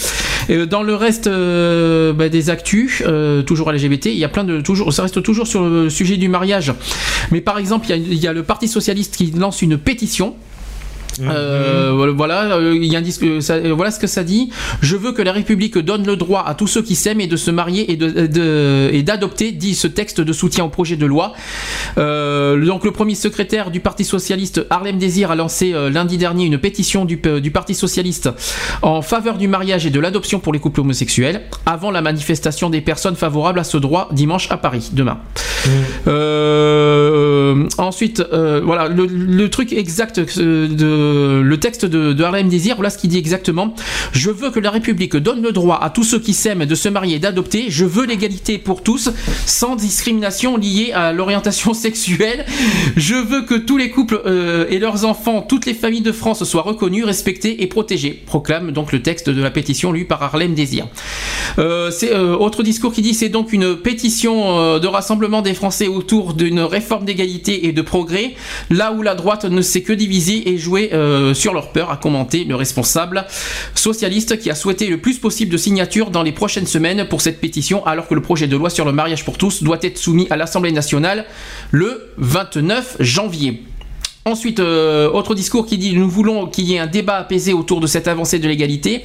Dans 0.69 0.83
le 0.83 0.95
reste 0.95 1.27
bah, 1.29 2.29
des 2.29 2.49
actus, 2.49 3.03
toujours 3.45 3.71
LGBT, 3.71 4.07
il 4.07 4.17
y 4.17 4.23
a 4.25 4.29
plein 4.29 4.43
de 4.43 4.61
toujours, 4.61 4.74
ça 4.91 5.03
reste 5.03 5.21
toujours 5.23 5.47
sur 5.47 5.63
le 5.63 5.89
sujet 5.89 6.17
du 6.17 6.27
mariage. 6.29 6.73
Mais 7.31 7.41
par 7.41 7.57
exemple, 7.57 7.85
il 7.87 7.89
y 7.89 7.93
a- 7.93 7.97
il 7.97 8.13
y 8.23 8.27
a 8.27 8.33
le 8.33 8.43
Parti 8.43 8.67
socialiste 8.67 9.15
qui 9.15 9.31
lance 9.31 9.61
une 9.61 9.77
pétition. 9.77 10.35
Euh, 11.21 12.11
voilà, 12.15 12.55
euh, 12.57 12.75
il 12.75 12.85
y 12.91 12.95
a 12.95 12.99
un 12.99 13.01
disque, 13.01 13.23
euh, 13.23 13.39
ça- 13.41 13.59
voilà 13.73 13.91
ce 13.91 13.99
que 13.99 14.07
ça 14.07 14.23
dit. 14.23 14.49
Je 14.81 14.95
veux 14.95 15.11
que 15.13 15.21
la 15.21 15.31
République 15.31 15.77
donne 15.77 16.05
le 16.05 16.15
droit 16.15 16.43
à 16.45 16.55
tous 16.55 16.67
ceux 16.67 16.81
qui 16.81 16.95
s'aiment 16.95 17.21
et 17.21 17.27
de 17.27 17.37
se 17.37 17.51
marier 17.51 17.91
et 17.91 17.95
de, 17.95 18.27
de- 18.27 18.89
et 18.91 19.01
d'adopter, 19.03 19.51
dit 19.51 19.75
ce 19.75 19.87
texte 19.87 20.19
de 20.21 20.33
soutien 20.33 20.65
au 20.65 20.69
projet 20.69 20.95
de 20.97 21.05
loi. 21.05 21.33
Euh, 21.97 22.63
donc 22.65 22.83
le 22.83 22.91
premier 22.91 23.15
secrétaire 23.15 23.71
du 23.71 23.79
Parti 23.79 24.03
socialiste, 24.03 24.65
Harlem 24.69 24.97
Désir, 24.97 25.31
a 25.31 25.35
lancé 25.35 25.73
euh, 25.73 25.89
lundi 25.89 26.17
dernier 26.17 26.45
une 26.45 26.57
pétition 26.57 27.05
du, 27.05 27.17
du 27.41 27.51
Parti 27.51 27.75
socialiste 27.75 28.29
en 28.81 29.01
faveur 29.01 29.37
du 29.37 29.47
mariage 29.47 29.85
et 29.85 29.89
de 29.91 29.99
l'adoption 29.99 30.39
pour 30.39 30.51
les 30.53 30.59
couples 30.59 30.81
homosexuels, 30.81 31.41
avant 31.65 31.91
la 31.91 32.01
manifestation 32.01 32.69
des 32.69 32.81
personnes 32.81 33.15
favorables 33.15 33.59
à 33.59 33.63
ce 33.63 33.77
droit 33.77 34.09
dimanche 34.11 34.47
à 34.51 34.57
Paris, 34.57 34.89
demain. 34.93 35.19
Euh, 36.07 37.65
ensuite, 37.77 38.23
euh, 38.33 38.61
voilà, 38.63 38.87
le, 38.87 39.05
le 39.05 39.49
truc 39.49 39.73
exact 39.73 40.21
euh, 41.05 41.41
le 41.41 41.59
texte 41.59 41.85
de, 41.85 42.23
Harlem 42.23 42.49
Désir, 42.49 42.75
voilà 42.75 42.89
ce 42.89 42.97
qu'il 42.97 43.09
dit 43.09 43.17
exactement. 43.17 43.73
Je 44.11 44.29
veux 44.29 44.49
que 44.49 44.59
la 44.59 44.71
République 44.71 45.15
donne 45.15 45.41
le 45.41 45.51
droit 45.51 45.79
à 45.81 45.89
tous 45.89 46.03
ceux 46.03 46.19
qui 46.19 46.33
s'aiment 46.33 46.65
de 46.65 46.75
se 46.75 46.89
marier 46.89 47.17
et 47.17 47.19
d'adopter. 47.19 47.65
Je 47.69 47.85
veux 47.85 48.05
l'égalité 48.05 48.57
pour 48.57 48.83
tous, 48.83 49.09
sans 49.45 49.75
discrimination 49.75 50.57
liée 50.57 50.91
à 50.93 51.13
l'orientation 51.13 51.73
sexuelle. 51.85 52.45
Je 52.95 53.15
veux 53.15 53.43
que 53.43 53.55
tous 53.55 53.77
les 53.77 53.89
couples 53.89 54.21
euh, 54.25 54.65
et 54.69 54.79
leurs 54.79 55.05
enfants, 55.05 55.41
toutes 55.41 55.65
les 55.65 55.73
familles 55.73 56.01
de 56.01 56.11
France 56.11 56.43
soient 56.43 56.63
reconnus, 56.63 57.05
respectés 57.05 57.63
et 57.63 57.67
protégés. 57.67 58.21
Proclame 58.25 58.71
donc 58.71 58.91
le 58.91 59.01
texte 59.01 59.29
de 59.29 59.41
la 59.41 59.51
pétition 59.51 59.91
lue 59.91 60.05
par 60.05 60.21
Harlem 60.23 60.53
Désir. 60.53 60.87
Euh, 61.59 61.91
c'est 61.91 62.15
autre 62.15 62.63
discours 62.63 62.93
qui 62.93 63.01
dit 63.01 63.13
c'est 63.13 63.29
donc 63.29 63.53
une 63.53 63.75
pétition 63.75 64.79
de 64.79 64.87
rassemblement 64.87 65.41
des 65.41 65.53
Français 65.53 65.87
autour 65.87 66.33
d'une 66.33 66.59
réforme 66.59 67.05
d'égalité 67.05 67.67
et 67.67 67.71
de 67.71 67.81
progrès, 67.81 68.33
là 68.69 68.91
où 68.93 69.01
la 69.01 69.15
droite 69.15 69.45
ne 69.45 69.61
sait 69.61 69.81
que 69.81 69.93
diviser 69.93 70.49
et 70.49 70.57
jouer 70.57 70.89
euh, 70.95 71.33
sur 71.33 71.53
leur 71.53 71.71
peur, 71.71 71.91
a 71.91 71.97
commenté 71.97 72.43
le 72.43 72.55
responsable 72.55 73.25
socialiste 73.75 74.39
qui 74.39 74.49
a 74.49 74.55
souhaité 74.55 74.87
le 74.87 74.97
plus 74.97 75.19
possible 75.19 75.51
de 75.51 75.57
signatures 75.57 76.11
dans 76.11 76.23
les 76.23 76.31
prochaines 76.31 76.67
semaines 76.67 77.07
pour 77.07 77.21
cette 77.21 77.39
pétition, 77.39 77.85
alors 77.85 78.07
que 78.07 78.15
le 78.15 78.21
projet 78.21 78.47
de 78.47 78.57
loi 78.57 78.69
sur 78.69 78.85
le 78.85 78.91
mariage 78.91 79.25
pour 79.25 79.37
tous 79.37 79.63
doit 79.63 79.79
être 79.81 79.97
soumis 79.97 80.27
à 80.29 80.37
l'Assemblée 80.37 80.71
nationale 80.71 81.25
le 81.71 82.13
29 82.17 82.97
janvier. 82.99 83.63
Ensuite, 84.27 84.59
euh, 84.59 85.07
autre 85.11 85.35
discours 85.35 85.67
qui 85.67 85.77
dit 85.77 85.93
nous 85.95 86.09
voulons 86.09 86.47
qu'il 86.47 86.65
y 86.65 86.73
ait 86.73 86.79
un 86.79 86.87
débat 86.87 87.17
apaisé 87.17 87.53
autour 87.53 87.79
de 87.79 87.85
cette 87.85 88.07
avancée 88.07 88.39
de 88.39 88.47
l'égalité. 88.47 89.03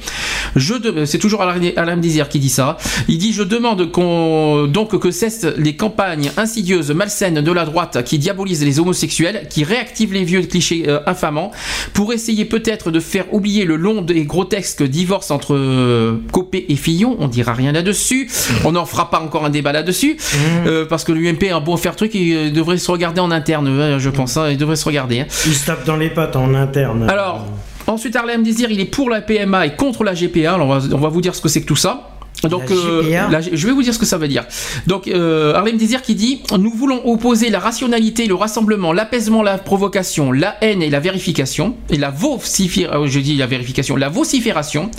Je 0.55 0.73
de- 0.73 1.05
c'est 1.05 1.19
toujours 1.19 1.43
Alain 1.43 1.97
Désir 1.97 2.27
qui 2.27 2.39
dit 2.39 2.49
ça. 2.49 2.77
Il 3.07 3.19
dit 3.19 3.31
je 3.31 3.43
demande 3.43 3.91
qu'on 3.91 4.65
donc 4.65 4.97
que 4.99 5.11
cessent 5.11 5.45
les 5.57 5.75
campagnes 5.75 6.31
insidieuses, 6.37 6.89
malsaines 6.89 7.41
de 7.41 7.51
la 7.51 7.65
droite 7.65 8.03
qui 8.03 8.17
diabolisent 8.17 8.65
les 8.65 8.79
homosexuels, 8.79 9.45
qui 9.47 9.63
réactivent 9.63 10.11
les 10.11 10.23
vieux 10.23 10.41
clichés 10.41 10.85
euh, 10.87 11.01
infamants, 11.05 11.51
pour 11.93 12.13
essayer 12.13 12.45
peut-être 12.45 12.89
de 12.89 12.99
faire 12.99 13.31
oublier 13.31 13.63
le 13.65 13.75
long 13.75 14.03
et 14.09 14.23
grotesque 14.23 14.81
divorce 14.81 15.29
entre 15.29 15.53
euh, 15.53 16.17
Copé 16.31 16.65
et 16.67 16.75
Fillon. 16.75 17.15
On 17.19 17.27
dira 17.27 17.53
rien 17.53 17.73
là-dessus. 17.73 18.27
On 18.65 18.71
n'en 18.71 18.85
fera 18.87 19.11
pas 19.11 19.19
encore 19.19 19.45
un 19.45 19.51
débat 19.51 19.71
là-dessus 19.71 20.17
euh, 20.65 20.85
parce 20.85 21.03
que 21.03 21.11
l'UMP 21.11 21.51
a 21.53 21.59
beau 21.59 21.77
faire 21.77 21.95
truc, 21.95 22.15
il 22.15 22.51
devrait 22.51 22.79
se 22.79 22.89
regarder 22.89 23.21
en 23.21 23.29
interne, 23.29 23.99
je 23.99 24.09
pense. 24.09 24.35
hein, 24.37 24.49
il 24.49 24.57
devrait 24.57 24.75
se 24.75 24.85
regarder. 24.85 25.10
Hein. 25.19 25.27
Il 25.45 25.53
se 25.53 25.65
tape 25.65 25.85
dans 25.85 25.97
les 25.97 26.09
pattes 26.09 26.35
en 26.35 26.53
interne. 26.53 27.09
Alors, 27.09 27.45
ensuite, 27.87 28.15
Harlem 28.15 28.43
Désir, 28.43 28.71
il 28.71 28.79
est 28.79 28.85
pour 28.85 29.09
la 29.09 29.21
PMA 29.21 29.65
et 29.65 29.75
contre 29.75 30.03
la 30.03 30.13
GPA. 30.13 30.53
Alors, 30.53 30.67
on 30.67 30.77
va, 30.77 30.95
on 30.95 30.99
va 30.99 31.09
vous 31.09 31.21
dire 31.21 31.35
ce 31.35 31.41
que 31.41 31.49
c'est 31.49 31.61
que 31.61 31.67
tout 31.67 31.75
ça. 31.75 32.10
Donc, 32.49 32.71
euh, 32.71 33.03
je 33.51 33.67
vais 33.67 33.73
vous 33.73 33.83
dire 33.83 33.93
ce 33.93 33.99
que 33.99 34.05
ça 34.05 34.17
veut 34.17 34.27
dire. 34.27 34.45
Donc, 34.87 35.07
euh, 35.07 35.53
Harlem 35.53 35.77
Désir 35.77 36.01
qui 36.01 36.15
dit 36.15 36.41
Nous 36.57 36.71
voulons 36.71 37.01
opposer 37.05 37.49
la 37.49 37.59
rationalité, 37.59 38.25
le 38.27 38.35
rassemblement, 38.35 38.93
l'apaisement, 38.93 39.43
la 39.43 39.57
provocation, 39.57 40.31
la 40.31 40.55
haine 40.61 40.81
et 40.81 40.89
la 40.89 40.99
vérification, 40.99 41.75
et 41.89 41.97
la 41.97 42.09
vocifération, 42.09 43.05
je 43.05 43.19
dis 43.19 43.35
la 43.35 43.47
vérification, 43.47 43.95
la 43.95 44.09
vocifération. 44.09 44.89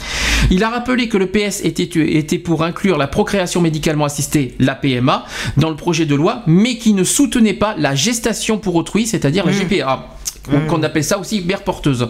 Il 0.50 0.62
a 0.64 0.70
rappelé 0.70 1.08
que 1.08 1.16
le 1.16 1.26
PS 1.26 1.60
était, 1.64 1.84
était 2.16 2.38
pour 2.38 2.62
inclure 2.62 2.98
la 2.98 3.06
procréation 3.06 3.60
médicalement 3.60 4.04
assistée, 4.04 4.54
la 4.58 4.74
PMA, 4.74 5.24
dans 5.56 5.70
le 5.70 5.76
projet 5.76 6.06
de 6.06 6.14
loi, 6.14 6.42
mais 6.46 6.76
qui 6.76 6.94
ne 6.94 7.04
soutenait 7.04 7.54
pas 7.54 7.74
la 7.78 7.94
gestation 7.94 8.58
pour 8.58 8.76
autrui, 8.76 9.06
c'est-à-dire 9.06 9.44
la 9.46 9.52
GPA. 9.52 10.08
Qu'on 10.68 10.82
appelle 10.82 11.04
ça 11.04 11.18
aussi 11.18 11.40
mère 11.40 11.62
porteuse. 11.62 12.08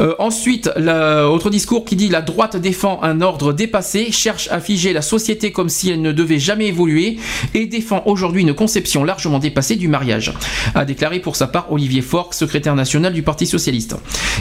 Euh, 0.00 0.14
ensuite, 0.18 0.70
la- 0.76 1.28
autre 1.28 1.50
discours 1.50 1.84
qui 1.84 1.96
dit 1.96 2.08
la 2.08 2.22
droite 2.22 2.56
défend 2.56 3.00
un 3.02 3.20
ordre 3.20 3.52
dépassé, 3.52 4.10
cherche 4.10 4.48
à 4.50 4.58
figer 4.60 4.92
la 4.92 5.02
société 5.02 5.52
comme 5.52 5.68
si 5.68 5.90
elle 5.90 6.00
ne 6.00 6.12
devait 6.12 6.38
jamais 6.38 6.68
évoluer 6.68 7.18
et 7.54 7.66
défend 7.66 8.02
aujourd'hui 8.06 8.42
une 8.42 8.54
conception 8.54 9.04
largement 9.04 9.38
dépassée 9.38 9.76
du 9.76 9.88
mariage, 9.88 10.32
a 10.74 10.84
déclaré 10.84 11.20
pour 11.20 11.36
sa 11.36 11.46
part 11.46 11.70
Olivier 11.70 12.00
Faure, 12.02 12.32
secrétaire 12.32 12.74
national 12.74 13.12
du 13.12 13.22
Parti 13.22 13.46
socialiste. 13.46 13.96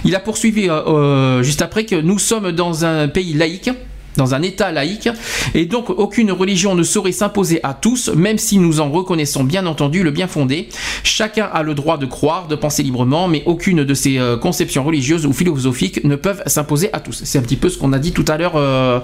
Il 0.06 0.16
a 0.16 0.20
poursuivi 0.20 0.70
euh, 0.70 0.82
euh, 0.88 1.44
juste 1.44 1.62
après 1.62 1.86
que 1.86 1.96
nous 1.96 2.18
sommes 2.20 2.52
dans 2.54 2.86
un 2.86 3.08
pays 3.10 3.34
laïque 3.34 3.70
dans 4.18 4.36
un 4.36 4.42
État 4.42 4.72
laïque, 4.72 5.10
et 5.54 5.66
donc 5.66 5.90
aucune 5.90 6.32
religion 6.32 6.76
ne 6.76 6.84
saurait 6.84 7.12
s'imposer 7.12 7.60
à 7.64 7.74
tous, 7.74 8.10
même 8.10 8.38
si 8.38 8.58
nous 8.58 8.80
en 8.80 8.90
reconnaissons 8.90 9.44
bien 9.44 9.66
entendu 9.66 10.04
le 10.04 10.12
bien 10.12 10.28
fondé. 10.28 10.70
Chacun 11.04 11.50
a 11.52 11.64
le 11.64 11.74
droit 11.74 11.98
de 11.98 12.06
croire, 12.06 12.48
de 12.48 12.56
penser 12.56 12.84
librement, 12.84 13.28
mais 13.28 13.44
aucune 13.46 13.84
de 13.84 13.94
ces 13.94 14.18
euh, 14.18 14.38
conceptions 14.38 14.84
religieuses 14.84 15.26
ou 15.26 15.34
philosophiques 15.34 16.04
ne 16.04 16.16
peuvent 16.16 16.44
s'imposer 16.46 16.90
à 16.94 17.00
tous. 17.00 17.22
C'est 17.24 17.40
un 17.40 17.42
petit 17.42 17.56
peu 17.56 17.70
ce 17.70 17.78
qu'on 17.78 17.94
a 17.94 18.00
dit 18.00 18.12
tout 18.12 18.26
à 18.28 18.38
l'heure, 18.38 18.54
euh, 18.56 19.00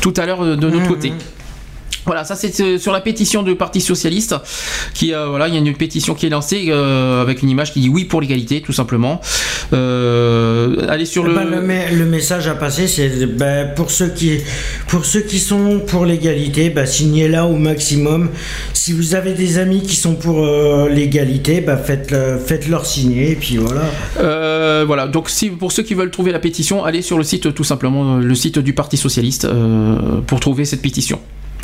tout 0.00 0.14
à 0.16 0.26
l'heure 0.26 0.44
de 0.44 0.68
notre 0.70 0.88
côté. 0.88 1.12
Voilà, 2.08 2.24
ça 2.24 2.36
c'est 2.36 2.58
euh, 2.60 2.78
sur 2.78 2.90
la 2.90 3.02
pétition 3.02 3.42
du 3.42 3.54
Parti 3.54 3.82
socialiste. 3.82 4.34
Qui 4.94 5.12
euh, 5.12 5.26
voilà, 5.28 5.46
il 5.46 5.52
y 5.54 5.58
a 5.58 5.60
une 5.60 5.76
pétition 5.76 6.14
qui 6.14 6.24
est 6.24 6.30
lancée 6.30 6.68
euh, 6.70 7.20
avec 7.20 7.42
une 7.42 7.50
image 7.50 7.72
qui 7.74 7.80
dit 7.80 7.90
oui 7.90 8.06
pour 8.06 8.22
l'égalité, 8.22 8.62
tout 8.62 8.72
simplement. 8.72 9.20
Euh, 9.74 10.86
allez 10.88 11.04
sur 11.04 11.24
Eh 11.26 11.28
le. 11.28 11.34
ben, 11.34 11.44
le, 11.44 11.60
me- 11.60 11.98
le 11.98 12.06
message 12.06 12.48
à 12.48 12.54
passer, 12.54 12.88
c'est 12.88 13.26
ben, 13.26 13.74
pour 13.76 13.90
ceux 13.90 14.08
qui 14.08 14.38
pour 14.88 15.04
ceux 15.04 15.20
qui 15.20 15.38
sont 15.38 15.80
pour 15.86 16.06
l'égalité, 16.06 16.70
ben, 16.70 16.86
signez 16.86 17.28
là 17.28 17.44
au 17.44 17.56
maximum. 17.56 18.30
Si 18.72 18.92
vous 18.94 19.14
avez 19.14 19.34
des 19.34 19.58
amis 19.58 19.82
qui 19.82 19.94
sont 19.94 20.14
pour 20.14 20.46
l'égalité, 20.88 21.60
ben, 21.60 21.76
faites 21.76 22.14
faites-leur 22.46 22.86
signer 22.86 23.32
et 23.32 23.36
puis 23.36 23.58
voilà. 23.58 24.84
Voilà, 24.86 25.06
donc 25.08 25.28
si, 25.28 25.50
pour 25.50 25.72
ceux 25.72 25.82
qui 25.82 25.92
veulent 25.94 26.10
trouver 26.10 26.32
la 26.32 26.38
pétition, 26.38 26.84
allez 26.84 27.02
sur 27.02 27.18
le 27.18 27.24
site 27.24 27.52
tout 27.54 27.64
simplement, 27.64 28.16
le 28.16 28.34
site 28.34 28.58
du 28.58 28.72
Parti 28.72 28.96
Socialiste, 28.96 29.46
pour 30.26 30.40
trouver 30.40 30.64
cette 30.64 30.80
pétition. 30.80 31.20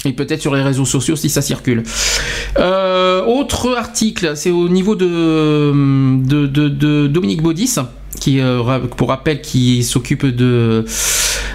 Et 0.07 0.12
peut-être 0.12 0.41
sur 0.42 0.55
les 0.55 0.62
réseaux 0.62 0.84
sociaux 0.84 1.16
si 1.16 1.31
ça 1.31 1.41
circule. 1.42 1.83
Euh, 2.58 3.24
autre 3.24 3.74
article, 3.76 4.33
c'est 4.36 4.50
au 4.50 4.68
niveau 4.68 4.94
de, 4.97 5.73
de, 6.23 6.47
de- 6.47 6.68
de 6.68 7.07
Dominique 7.07 7.42
Baudis, 7.42 7.76
qui, 8.20 8.41
euh, 8.41 8.62
pour 8.97 9.08
rappel, 9.08 9.41
qui 9.41 9.83
s'occupe 9.83 10.26
de, 10.26 10.84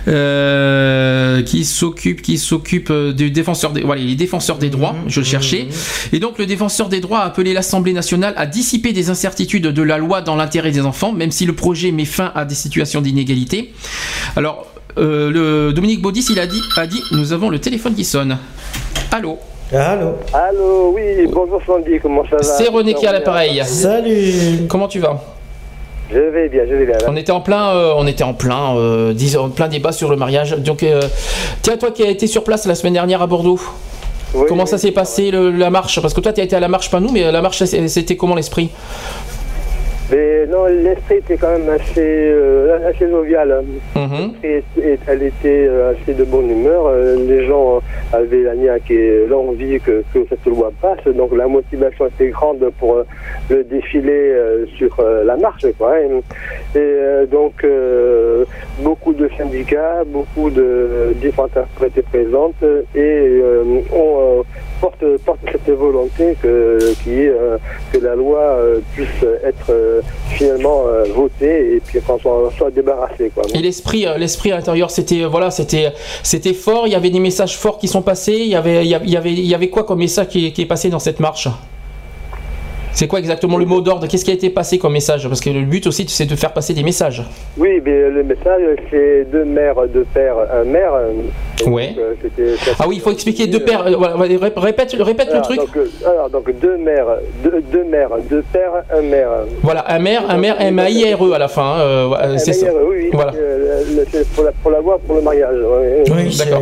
euh, 0.07 1.41
qui 1.43 1.63
s'occupe, 1.65 2.21
qui 2.21 2.37
s'occupe 2.37 2.89
euh, 2.89 3.13
du 3.13 3.31
défenseur 3.31 3.71
des, 3.71 3.81
voilà, 3.81 4.01
il 4.01 4.09
est 4.09 4.15
défenseur 4.15 4.57
des 4.57 4.69
droits, 4.69 4.95
je 5.07 5.19
le 5.19 5.25
cherchais. 5.25 5.67
Et 6.11 6.19
donc 6.19 6.37
le 6.37 6.45
défenseur 6.45 6.89
des 6.89 6.99
droits 7.01 7.19
a 7.19 7.25
appelé 7.25 7.53
l'Assemblée 7.53 7.93
nationale 7.93 8.33
à 8.35 8.45
dissiper 8.45 8.93
des 8.93 9.09
incertitudes 9.09 9.67
de 9.67 9.81
la 9.83 9.97
loi 9.97 10.21
dans 10.21 10.35
l'intérêt 10.35 10.71
des 10.71 10.81
enfants, 10.81 11.11
même 11.11 11.31
si 11.31 11.45
le 11.45 11.53
projet 11.53 11.91
met 11.91 12.05
fin 12.05 12.31
à 12.35 12.45
des 12.45 12.55
situations 12.55 13.01
d'inégalité. 13.01 13.73
Alors, 14.35 14.67
euh, 14.99 15.31
le 15.31 15.73
Dominique 15.73 16.01
Baudis, 16.01 16.25
il 16.29 16.39
a 16.39 16.45
dit, 16.47 16.61
a 16.77 16.85
dit, 16.87 17.01
nous 17.11 17.33
avons 17.33 17.49
le 17.49 17.59
téléphone 17.59 17.95
qui 17.95 18.03
sonne. 18.05 18.37
Allô. 19.11 19.37
Allô. 19.73 20.15
Allô, 20.33 20.93
oui, 20.95 21.27
bonjour 21.31 21.61
Sandy, 21.65 21.99
comment 22.01 22.23
ça 22.29 22.37
va? 22.37 22.43
C'est 22.43 22.67
René 22.69 22.93
qui 22.93 23.05
a 23.07 23.11
l'appareil. 23.11 23.61
Salut. 23.65 24.65
Comment 24.67 24.87
tu 24.87 24.99
vas? 24.99 25.21
Je 26.11 26.17
vais 26.17 26.49
bien, 26.49 26.63
je 26.67 26.73
vais 26.73 26.85
bien. 26.87 26.95
On 27.07 27.15
était 27.15 27.31
en 27.31 27.41
plein, 27.41 27.69
euh, 27.69 27.93
on 27.95 28.07
était 28.07 28.23
en 28.23 28.33
plein, 28.33 28.75
euh, 28.75 29.13
dis- 29.13 29.37
en 29.37 29.49
plein 29.49 29.67
débat 29.67 29.91
sur 29.91 30.09
le 30.09 30.15
mariage. 30.15 30.57
Donc, 30.57 30.81
euh, 30.81 31.01
tiens, 31.61 31.77
toi 31.77 31.91
qui 31.91 32.01
as 32.01 32.09
été 32.09 32.25
sur 32.25 32.43
place 32.43 32.65
la 32.65 32.73
semaine 32.73 32.93
dernière 32.93 33.21
à 33.21 33.27
Bordeaux, 33.27 33.59
comment 34.47 34.65
ça 34.65 34.79
s'est 34.79 34.91
passé 34.91 35.29
le- 35.29 35.51
la 35.51 35.69
marche? 35.69 36.01
Parce 36.01 36.15
que 36.15 36.19
toi, 36.21 36.33
tu 36.33 36.41
as 36.41 36.43
été 36.45 36.55
à 36.55 36.59
la 36.59 36.67
marche, 36.67 36.89
pas 36.89 36.99
nous, 36.99 37.11
mais 37.11 37.31
la 37.31 37.41
marche, 37.43 37.63
c'était 37.63 38.17
comment 38.17 38.33
l'esprit? 38.33 38.69
Mais 40.11 40.45
non, 40.47 40.65
l'esprit 40.65 41.17
était 41.17 41.37
quand 41.37 41.51
même 41.51 41.69
assez, 41.69 41.93
euh, 42.31 42.87
assez 42.89 43.07
jovial. 43.09 43.63
Mhm. 43.95 44.31
Et- 44.43 44.63
et 44.81 44.97
elle 45.07 45.23
était 45.23 45.67
euh, 45.67 45.91
assez 45.93 46.13
de 46.13 46.23
bonne 46.23 46.49
humeur. 46.49 46.87
Euh, 46.87 47.15
Les 47.27 47.45
gens 47.45 47.81
avaient 48.11 48.41
la 48.43 48.55
niaque 48.55 48.89
et 48.89 49.25
l'envie 49.27 49.79
que, 49.79 50.03
que 50.13 50.19
cette 50.29 50.45
loi 50.45 50.71
passe. 50.81 51.03
Donc 51.13 51.35
la 51.35 51.47
motivation 51.47 52.07
était 52.07 52.29
grande 52.29 52.63
pour 52.79 52.95
euh, 52.97 53.03
le 53.49 53.63
défilé 53.63 54.33
sur 54.77 54.97
la 55.25 55.35
marche. 55.37 55.65
Quoi. 55.77 55.95
Et, 55.99 57.25
donc 57.31 57.63
euh, 57.63 58.45
beaucoup 58.79 59.13
de 59.13 59.29
syndicats, 59.37 60.03
beaucoup 60.05 60.49
de 60.49 61.13
différentes 61.21 61.55
interprètes 61.55 62.03
présentes 62.05 62.63
et 62.95 62.99
euh, 62.99 63.63
on 63.93 64.39
euh, 64.39 64.41
porte, 64.79 65.03
porte 65.25 65.39
cette 65.51 65.69
volonté 65.75 66.35
que, 66.41 66.93
qui 67.03 67.27
euh, 67.27 67.57
que 67.91 67.97
la 67.97 68.15
loi 68.15 68.39
euh, 68.39 68.79
puisse 68.93 69.07
être 69.43 69.69
euh, 69.69 70.01
finalement 70.29 70.83
votée 71.13 71.75
et 71.75 71.79
puis 71.79 71.99
qu'on 72.01 72.19
soit, 72.19 72.51
soit 72.57 72.71
débarrassé. 72.71 73.31
Quoi. 73.33 73.43
Et 73.53 73.59
l'esprit, 73.59 74.05
l'esprit 74.17 74.51
à 74.51 74.57
l'intérieur, 74.57 74.91
c'était 74.91 75.23
voilà, 75.25 75.51
c'était, 75.51 75.91
c'était 76.23 76.53
fort. 76.53 76.87
Il 76.87 76.93
y 76.93 76.95
avait 76.95 77.09
des 77.09 77.19
messages 77.19 77.57
forts 77.57 77.77
qui 77.77 77.87
sont 77.87 78.01
passés. 78.01 78.37
Il 78.39 78.47
y 78.47 78.55
avait, 78.55 78.85
il 78.85 78.89
y 78.89 78.95
avait, 78.95 79.31
il 79.31 79.45
y 79.45 79.55
avait, 79.55 79.69
quoi 79.69 79.83
comme 79.83 79.99
message 79.99 80.27
qui 80.27 80.53
est 80.57 80.65
passé 80.65 80.89
dans 80.89 80.99
cette 80.99 81.19
marche? 81.19 81.47
C'est 82.99 83.07
quoi 83.07 83.19
exactement 83.19 83.55
le 83.57 83.63
mot 83.63 83.79
d'ordre? 83.79 84.07
Qu'est-ce 84.07 84.25
qui 84.25 84.31
a 84.31 84.33
été 84.33 84.49
passé 84.49 84.77
comme 84.77 84.91
message? 84.91 85.25
Parce 85.29 85.39
que 85.39 85.49
le 85.49 85.61
but 85.61 85.87
aussi, 85.87 86.03
c'est 86.09 86.25
de 86.25 86.35
faire 86.35 86.51
passer 86.51 86.73
des 86.73 86.83
messages. 86.83 87.23
Oui, 87.57 87.81
mais 87.85 88.09
le 88.09 88.23
message, 88.23 88.61
c'est 88.91 89.23
deux 89.31 89.45
mères, 89.45 89.75
deux 89.87 90.05
pères, 90.13 90.35
un 90.53 90.65
maire. 90.65 90.91
Donc, 91.63 91.73
Ouais. 91.75 91.95
euh, 91.97 92.55
Ah 92.77 92.83
oui, 92.89 92.95
il 92.97 93.01
faut 93.01 93.11
expliquer 93.11 93.47
deux 93.47 93.61
pères. 93.61 93.87
euh, 93.87 93.95
voilà, 93.95 94.15
ré- 94.17 94.51
répète, 94.53 94.97
répète 94.99 95.27
le 95.27 95.35
Alors, 95.35 95.43
truc. 95.43 95.59
Donc, 95.59 95.77
euh, 95.77 95.87
alors, 96.09 96.29
donc 96.29 96.51
deux 96.59 96.75
mères, 96.75 97.07
deux, 97.41 97.61
deux 97.71 97.85
mères, 97.85 98.09
deux 98.29 98.43
pères, 98.51 98.83
un 98.93 99.01
maire. 99.01 99.29
Voilà, 99.63 99.85
un 99.89 99.99
maire, 99.99 100.23
un 100.29 100.37
maire, 100.37 100.59
M-A-I-R-E 100.59 101.31
à 101.31 101.37
la 101.39 101.47
fin. 101.47 101.75
hein, 101.77 101.79
euh, 101.79 102.05
voilà, 102.09 102.37
c'est 102.37 102.51
ça. 102.51 102.65
Un 102.67 102.73
maire, 102.73 102.81
oui, 102.85 102.95
oui. 103.03 103.09
Voilà. 103.13 103.31
Euh, 103.33 103.81
pour 104.35 104.43
la, 104.43 104.51
pour 104.51 104.71
la 104.71 104.79
loi, 104.81 104.99
pour 105.07 105.15
le 105.15 105.21
mariage. 105.21 105.55
ouais. 105.55 106.03
Oui, 106.11 106.37
D'accord. 106.37 106.61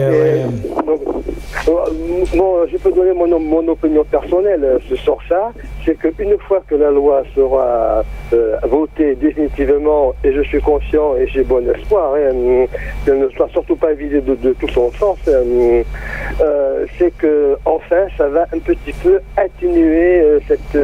bon, 1.65 2.53
je 2.71 2.77
peux 2.77 2.91
donner 2.91 3.13
mon, 3.13 3.39
mon 3.39 3.67
opinion 3.69 4.03
personnelle 4.03 4.79
sur 5.03 5.17
ça. 5.27 5.51
C'est 5.85 5.97
qu'une 6.27 6.37
fois 6.39 6.61
que 6.67 6.75
la 6.75 6.91
loi 6.91 7.23
sera 7.35 8.03
euh, 8.33 8.57
votée 8.63 9.15
définitivement, 9.15 10.13
et 10.23 10.33
je 10.33 10.41
suis 10.41 10.61
conscient 10.61 11.15
et 11.15 11.27
j'ai 11.27 11.43
bon 11.43 11.67
espoir, 11.69 12.15
hein, 12.15 12.65
qu'elle 13.05 13.19
ne 13.19 13.29
soit 13.29 13.49
surtout 13.49 13.75
pas 13.75 13.93
vidée 13.93 14.21
de, 14.21 14.53
tout 14.53 14.67
son 14.69 14.91
sens, 14.93 15.17
euh, 15.27 15.83
euh, 16.41 16.85
c'est 16.97 17.15
que 17.17 17.57
enfin 17.65 18.07
ça 18.17 18.27
va 18.27 18.43
un 18.53 18.59
petit 18.59 18.93
peu 19.03 19.19
atténuer 19.35 20.21
euh, 20.21 20.39
cette 20.47 20.77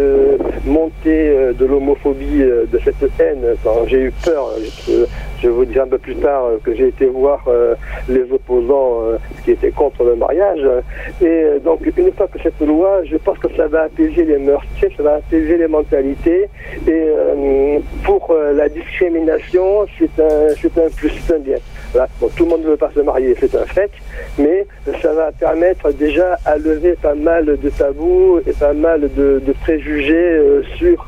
montée 0.66 1.54
de 1.58 1.66
l'homophobie, 1.66 2.40
de 2.44 2.80
cette 2.84 3.04
haine. 3.20 3.56
J'ai 3.88 4.02
eu 4.02 4.14
peur, 4.24 4.52
je, 4.88 5.06
je 5.42 5.50
vous 5.50 5.66
dirai 5.66 5.82
un 5.82 5.88
peu 5.88 5.98
plus 5.98 6.16
tard 6.16 6.44
que 6.64 6.74
j'ai 6.74 6.88
été 6.88 7.06
voir 7.06 7.46
les 8.08 8.24
opposants 8.32 9.02
qui 9.44 9.52
étaient 9.52 9.72
contre 9.72 10.04
le 10.04 10.16
mariage. 10.16 10.66
Et 11.22 11.60
donc, 11.64 11.82
une 11.98 12.12
fois 12.14 12.28
que 12.28 12.40
cette 12.42 12.60
loi, 12.62 13.04
je 13.04 13.18
pense 13.18 13.38
que 13.40 13.54
ça 13.56 13.68
va 13.68 13.84
apaiser 13.84 14.24
les 14.24 14.38
mœurs, 14.38 14.64
ça 14.96 15.04
va 15.04 15.20
apaiser 15.28 15.58
les 15.58 15.68
mentalités. 15.68 16.50
Et 16.88 16.92
euh, 16.92 17.80
pour 18.04 18.32
euh, 18.32 18.54
la 18.54 18.70
discrimination, 18.70 19.86
c'est 19.98 20.22
un, 20.22 20.50
c'est 20.62 20.78
un 20.78 20.90
plus, 20.96 21.12
c'est 21.26 21.36
un 21.36 21.40
bien. 21.40 21.58
Voilà. 21.92 22.08
Bon, 22.20 22.30
tout 22.36 22.44
le 22.46 22.50
monde 22.50 22.64
ne 22.64 22.70
veut 22.70 22.78
pas 22.78 22.92
se 22.96 23.02
marier, 23.02 23.36
c'est 23.40 23.54
un 23.56 23.66
fait, 23.66 23.92
mais 24.38 24.66
ça 25.02 25.14
va 25.14 25.32
permettre 25.32 25.92
déjà 25.92 26.40
à 26.46 26.58
lever 26.58 26.94
pas 27.02 27.14
mal 27.14 27.46
de 27.46 27.70
tabous 27.70 28.40
et 28.48 28.54
pas 28.54 28.74
mal 28.74 29.02
de, 29.16 29.42
de 29.46 29.54
préjugés 29.62 30.14
euh, 30.16 30.64
sur 30.78 31.06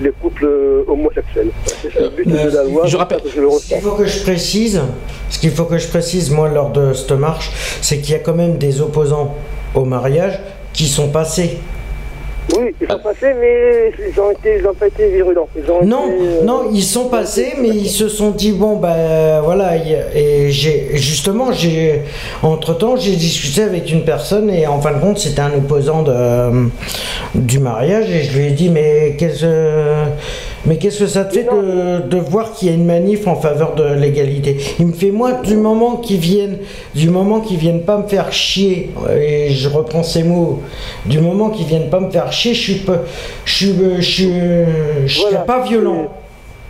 les 0.00 0.10
couples 0.10 0.48
homosexuels. 0.88 1.50
C'est 1.64 1.92
ça 1.92 2.00
le 2.00 2.08
but 2.10 2.26
de 2.28 2.34
la 2.56 2.64
loi. 2.64 2.82
je 2.86 2.96
rappelle- 2.96 3.20
je 3.32 3.40
le 3.40 3.50
Ce 3.50 3.68
qu'il 3.68 3.80
faut 3.80 3.92
que 3.92 4.04
je 4.06 4.22
précise, 4.22 4.80
ce 5.30 5.38
qu'il 5.38 5.50
faut 5.50 5.64
que 5.64 5.78
je 5.78 5.88
précise 5.88 6.30
moi 6.30 6.48
lors 6.48 6.70
de 6.70 6.92
cette 6.92 7.12
marche, 7.12 7.50
c'est 7.80 7.98
qu'il 7.98 8.12
y 8.12 8.16
a 8.16 8.20
quand 8.20 8.34
même 8.34 8.58
des 8.58 8.80
opposants 8.80 9.34
au 9.74 9.84
mariage 9.84 10.40
qui 10.72 10.86
sont 10.86 11.08
passés. 11.10 11.58
Oui, 12.56 12.74
ils 12.80 12.86
sont 12.88 12.98
passés, 13.00 13.34
mais 13.40 13.92
ils 14.08 14.20
ont 14.20 14.30
été, 14.30 14.58
ils 14.60 14.66
ont 14.66 14.74
pas 14.74 14.86
été 14.86 15.08
virulents. 15.10 15.48
Ils 15.56 15.68
ont 15.70 15.82
Non, 15.84 16.06
été, 16.06 16.26
euh, 16.26 16.44
non, 16.44 16.70
ils 16.72 16.82
sont 16.82 17.08
passés, 17.08 17.54
mais 17.60 17.68
ils 17.68 17.88
se 17.88 18.08
sont 18.08 18.30
dit 18.30 18.52
bon 18.52 18.76
bah 18.76 19.40
voilà 19.42 19.76
et 19.76 20.50
j'ai 20.50 20.90
justement 20.94 21.52
j'ai 21.52 22.02
entre 22.42 22.74
temps 22.74 22.96
j'ai 22.96 23.16
discuté 23.16 23.62
avec 23.62 23.90
une 23.90 24.04
personne 24.04 24.48
et 24.50 24.66
en 24.66 24.80
fin 24.80 24.92
de 24.92 25.00
compte 25.00 25.18
c'était 25.18 25.40
un 25.40 25.52
opposant 25.54 26.02
de, 26.02 26.68
du 27.34 27.58
mariage 27.58 28.08
et 28.10 28.22
je 28.22 28.38
lui 28.38 28.46
ai 28.46 28.50
dit 28.52 28.68
mais 28.68 29.16
qu'est-ce 29.18 29.46
mais 30.66 30.76
qu'est-ce 30.78 30.98
que 31.00 31.06
ça 31.06 31.24
te 31.24 31.34
fait 31.34 31.44
de, 31.44 32.08
de 32.08 32.16
voir 32.18 32.52
qu'il 32.52 32.68
y 32.68 32.70
a 32.70 32.74
une 32.74 32.86
manif 32.86 33.26
en 33.26 33.36
faveur 33.36 33.74
de 33.74 33.84
l'égalité? 33.94 34.56
Il 34.78 34.86
me 34.86 34.92
fait 34.92 35.10
moi 35.10 35.32
du 35.32 35.56
moment 35.56 35.96
qu'ils 35.96 36.18
viennent 36.18 36.58
du 36.94 37.08
moment 37.10 37.40
qu'ils 37.40 37.58
viennent 37.58 37.82
pas 37.82 37.98
me 37.98 38.06
faire 38.08 38.32
chier 38.32 38.90
et 39.18 39.50
je 39.50 39.68
reprends 39.68 40.02
ces 40.02 40.22
mots 40.22 40.62
du 41.06 41.20
moment 41.20 41.50
qu'ils 41.50 41.66
viennent 41.66 41.90
pas 41.90 42.00
me 42.00 42.10
faire 42.10 42.32
chier 42.32 42.54
je 42.54 42.60
suis 42.60 42.74
pas 42.80 43.02
je 43.44 43.54
suis 43.54 43.74
je 43.98 44.00
suis 44.02 44.32
je 45.06 45.20
serai 45.20 45.44
pas 45.46 45.62
violent. 45.62 46.08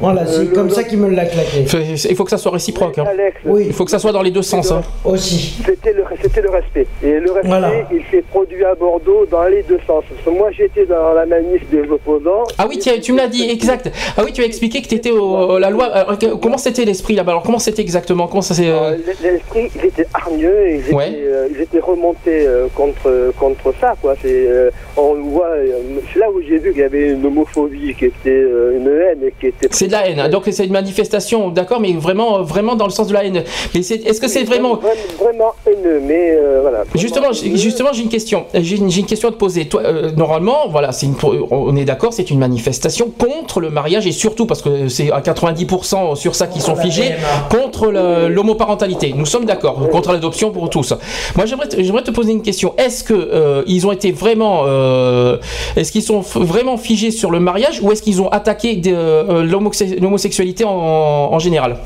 Voilà, 0.00 0.26
c'est 0.26 0.41
Euh, 0.41 0.44
le- 0.44 0.47
comme 0.55 0.66
le- 0.68 0.73
ça 0.75 0.84
qu'il 0.84 0.99
me 0.99 1.08
l'a 1.08 1.25
claqué. 1.25 1.65
Il 2.10 2.16
faut 2.16 2.25
que 2.25 2.31
ça 2.31 2.36
soit 2.39 2.52
réciproque. 2.52 2.99
hein. 2.99 3.05
Alex, 3.08 3.36
Oui. 3.44 3.65
Il 3.68 3.73
faut 3.73 3.84
que 3.84 3.91
ça 3.91 3.99
soit 3.99 4.12
dans 4.12 4.23
les 4.23 4.31
deux 4.31 4.42
sens. 4.42 4.70
hein. 4.70 4.83
Aussi. 5.05 5.57
C'était 5.65 5.92
le, 5.94 6.02
respect. 6.49 6.86
Et 7.02 7.18
le 7.20 7.31
respect, 7.33 7.49
Voilà. 7.49 7.70
il 7.91 8.02
s'est 8.10 8.23
produit 8.31 8.62
à 8.65 8.75
Bordeaux 8.75 9.25
dans 9.31 9.44
les 9.44 9.62
deux 9.62 9.78
sens. 9.86 10.05
Parce 10.08 10.23
que 10.25 10.31
moi, 10.31 10.50
j'étais 10.52 10.84
dans 10.86 11.15
la 11.15 11.25
manif 11.26 11.62
des 11.70 11.89
opposants. 11.91 12.44
Ah 12.58 12.66
oui, 12.68 12.78
tiens, 12.78 12.94
tu 13.00 13.12
me 13.12 13.18
l'as 13.18 13.28
dit, 13.28 13.49
exact. 13.49 13.91
Ah 14.16 14.23
oui, 14.25 14.33
tu 14.33 14.42
as 14.42 14.44
expliqué 14.47 14.83
que 14.83 14.89
tu 14.89 14.94
étais 14.97 15.10
au, 15.10 15.58
la 15.58 15.70
loi. 15.70 15.86
alors, 15.86 16.18
que- 16.18 16.34
comment 16.36 16.58
c'était 16.58 16.84
l'esprit 16.84 17.15
là-bas? 17.15 17.33
Alors, 17.33 17.42
comment 17.42 17.58
c'était 17.58 17.83
exactement? 17.83 18.26
Comment 18.26 18.42
ça 18.42 18.55
euh, 18.62 18.66
Euh, 18.66 18.97
L'esprit, 19.23 19.70
ils 19.76 19.86
étaient 19.86 20.07
hargneux, 20.12 20.70
ils 20.70 20.81
étaient, 20.81 20.94
Ouais. 20.94 21.10
euh, 21.15 21.49
ils 21.55 21.60
étaient 21.62 21.81
remontés 21.81 22.47
euh, 22.47 22.66
contre, 22.75 23.33
contre 23.39 23.73
ça. 23.81 23.94
Quoi. 24.00 24.15
C'est, 24.20 24.28
euh, 24.49 24.70
on 24.97 25.15
voit, 25.15 25.47
euh, 25.49 25.78
c'est 26.12 26.18
là 26.18 26.31
où 26.31 26.41
j'ai 26.42 26.58
vu 26.58 26.73
qu'il 26.73 26.81
y 26.83 26.84
avait 26.84 27.10
une 27.10 27.25
homophobie 27.25 27.94
qui 27.94 28.07
était 28.07 28.31
euh, 28.31 28.76
une 28.76 28.86
haine 28.89 29.26
et 29.28 29.33
qui 29.41 29.47
était 29.49 29.68
C'est 29.86 29.89
de 29.89 29.92
la 29.92 30.08
haine. 30.08 30.31
Donc 30.31 30.44
c'est 30.50 30.65
une 30.65 30.73
manifestation, 30.73 31.50
d'accord, 31.50 31.81
mais 31.81 31.92
vraiment, 31.92 32.42
vraiment 32.42 32.74
dans 32.76 32.86
le 32.86 32.90
sens 32.90 33.06
de 33.08 33.12
la 33.15 33.24
haine. 33.24 33.42
Mais 33.74 33.82
c'est- 33.82 34.05
est-ce 34.06 34.20
que 34.20 34.28
c'est 34.28 34.44
vraiment 34.44 34.78
Vraiment 35.20 35.52
haineux, 35.66 36.00
mais 36.05 36.31
euh, 36.32 36.58
voilà. 36.62 36.84
Justement, 36.94 37.32
j'ai- 37.32 37.56
justement, 37.56 37.90
j'ai 37.92 38.02
une 38.02 38.08
question. 38.08 38.44
J'ai 38.55 38.76
une, 38.76 38.90
j'ai 38.90 39.00
une 39.00 39.06
question 39.06 39.28
à 39.28 39.32
te 39.32 39.36
poser. 39.36 39.66
Toi, 39.66 39.82
euh, 39.84 40.10
normalement, 40.16 40.68
voilà, 40.70 40.92
c'est 40.92 41.06
une, 41.06 41.15
on 41.50 41.76
est 41.76 41.84
d'accord, 41.84 42.12
c'est 42.12 42.31
une 42.31 42.39
manifestation 42.39 43.10
contre 43.18 43.60
le 43.60 43.70
mariage 43.70 44.06
et 44.06 44.12
surtout 44.12 44.47
parce 44.47 44.62
que 44.62 44.89
c'est 44.89 45.10
à 45.12 45.20
90% 45.20 46.15
sur 46.16 46.34
ça 46.34 46.47
qui 46.47 46.60
sont 46.60 46.76
figés 46.76 47.15
contre 47.50 47.90
l'homoparentalité. 48.28 49.15
Nous 49.16 49.26
sommes 49.26 49.44
d'accord 49.44 49.89
contre 49.90 50.12
l'adoption 50.12 50.50
pour 50.50 50.70
tous. 50.70 50.92
Moi, 51.36 51.47
j'aimerais, 51.47 51.68
te- 51.68 51.82
j'aimerais 51.82 52.02
te 52.02 52.10
poser 52.10 52.32
une 52.32 52.42
question. 52.42 52.74
Est-ce 52.78 53.05
que 53.05 53.15
euh, 53.15 53.62
ils 53.66 53.86
ont 53.86 53.92
été 53.92 54.12
vraiment, 54.12 54.62
euh, 54.66 55.39
est-ce 55.76 55.92
qu'ils 55.92 56.02
sont 56.02 56.20
vraiment 56.20 56.76
figés 56.76 57.10
sur 57.10 57.31
le 57.31 57.40
mariage 57.40 57.81
ou 57.82 57.92
est-ce 57.92 58.02
qu'ils 58.02 58.20
ont 58.23 58.28
attaqué 58.28 58.76
de, 58.76 58.92
euh, 58.92 59.42
l'homoxe- 59.42 59.75
l'homosexualité 60.00 60.64
en, 60.64 60.70
en 60.70 61.38
général 61.38 61.76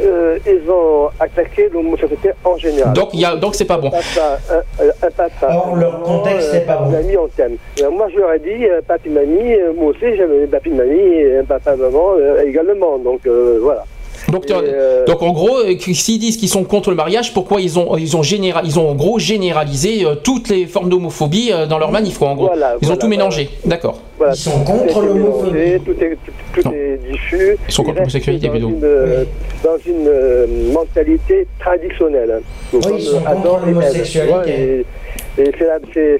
Euh, 0.00 0.38
ils 0.46 0.70
ont 0.70 1.10
attaqué 1.18 1.68
l'homosexualité 1.72 2.30
en 2.44 2.56
général. 2.56 2.92
Donc, 2.92 3.08
il 3.12 3.18
y 3.20 3.24
a, 3.24 3.34
donc 3.34 3.56
c'est 3.56 3.64
pas 3.64 3.78
bon. 3.78 3.90
Or, 5.42 5.74
leur 5.74 6.02
contexte, 6.02 6.50
c'est 6.52 6.66
pas 6.66 6.76
bon. 6.76 6.90
Mamie, 6.90 7.16
on 7.16 7.26
t'aime. 7.26 7.56
Et 7.80 7.82
moi, 7.90 8.06
je 8.12 8.18
leur 8.20 8.32
ai 8.32 8.38
dit, 8.38 8.64
euh, 8.64 8.80
papi, 8.86 9.08
mamie, 9.08 9.54
euh, 9.54 9.72
moi 9.76 9.90
aussi, 9.90 10.16
j'aime 10.16 10.46
papi, 10.48 10.70
mamie, 10.70 10.94
et 10.94 11.42
papa, 11.48 11.74
maman 11.74 12.12
euh, 12.16 12.44
également. 12.46 12.96
Donc, 12.98 13.26
euh, 13.26 13.58
voilà. 13.60 13.84
Donc, 14.30 14.44
tu- 14.46 14.52
donc 15.06 15.22
en 15.22 15.32
gros, 15.32 15.58
euh, 15.60 15.74
s'ils 15.78 16.18
disent 16.18 16.36
qu'ils 16.36 16.48
sont 16.50 16.64
contre 16.64 16.90
le 16.90 16.96
mariage, 16.96 17.32
pourquoi 17.32 17.60
ils 17.62 17.78
ont 17.78 17.96
ils 17.96 18.16
ont 18.16 18.22
général, 18.22 18.64
ils 18.66 18.78
ont 18.78 18.90
en 18.90 18.94
gros 18.94 19.18
généralisé 19.18 20.04
euh, 20.04 20.14
toutes 20.22 20.48
les 20.50 20.66
formes 20.66 20.90
d'homophobie 20.90 21.50
euh, 21.50 21.66
dans 21.66 21.78
leur 21.78 21.90
manif 21.90 22.18
quoi, 22.18 22.28
en 22.28 22.34
gros. 22.34 22.46
Voilà, 22.48 22.72
ils 22.80 22.84
ont 22.84 22.88
voilà, 22.88 22.96
tout 23.00 23.08
mélangé. 23.08 23.48
D'accord. 23.64 24.00
Voilà. 24.18 24.34
Ils 24.34 24.36
sont 24.38 24.64
contre 24.64 25.00
l'homophobie. 25.02 25.80
Tout 25.84 25.92
est, 26.02 26.18
tout, 26.24 26.60
tout 26.60 26.68
est 26.74 27.00
diffus. 27.10 27.56
Ils 27.68 27.72
sont 27.72 27.82
contre 27.84 27.98
l'homosexualité 27.98 28.46
dans 28.48 28.52
plutôt. 28.52 28.68
Une, 28.68 28.80
euh, 28.84 29.24
Dans 29.64 29.78
une 29.86 30.06
euh, 30.08 30.46
mentalité 30.74 31.46
traditionnelle. 31.58 32.40
Donc, 32.72 32.82
Oui, 32.86 32.92
ils 32.98 33.02
sont 33.04 33.16
euh, 33.16 33.20
contre 33.30 33.66
l'homosexualité. 33.66 34.84
Et, 35.38 35.42
et 35.42 35.52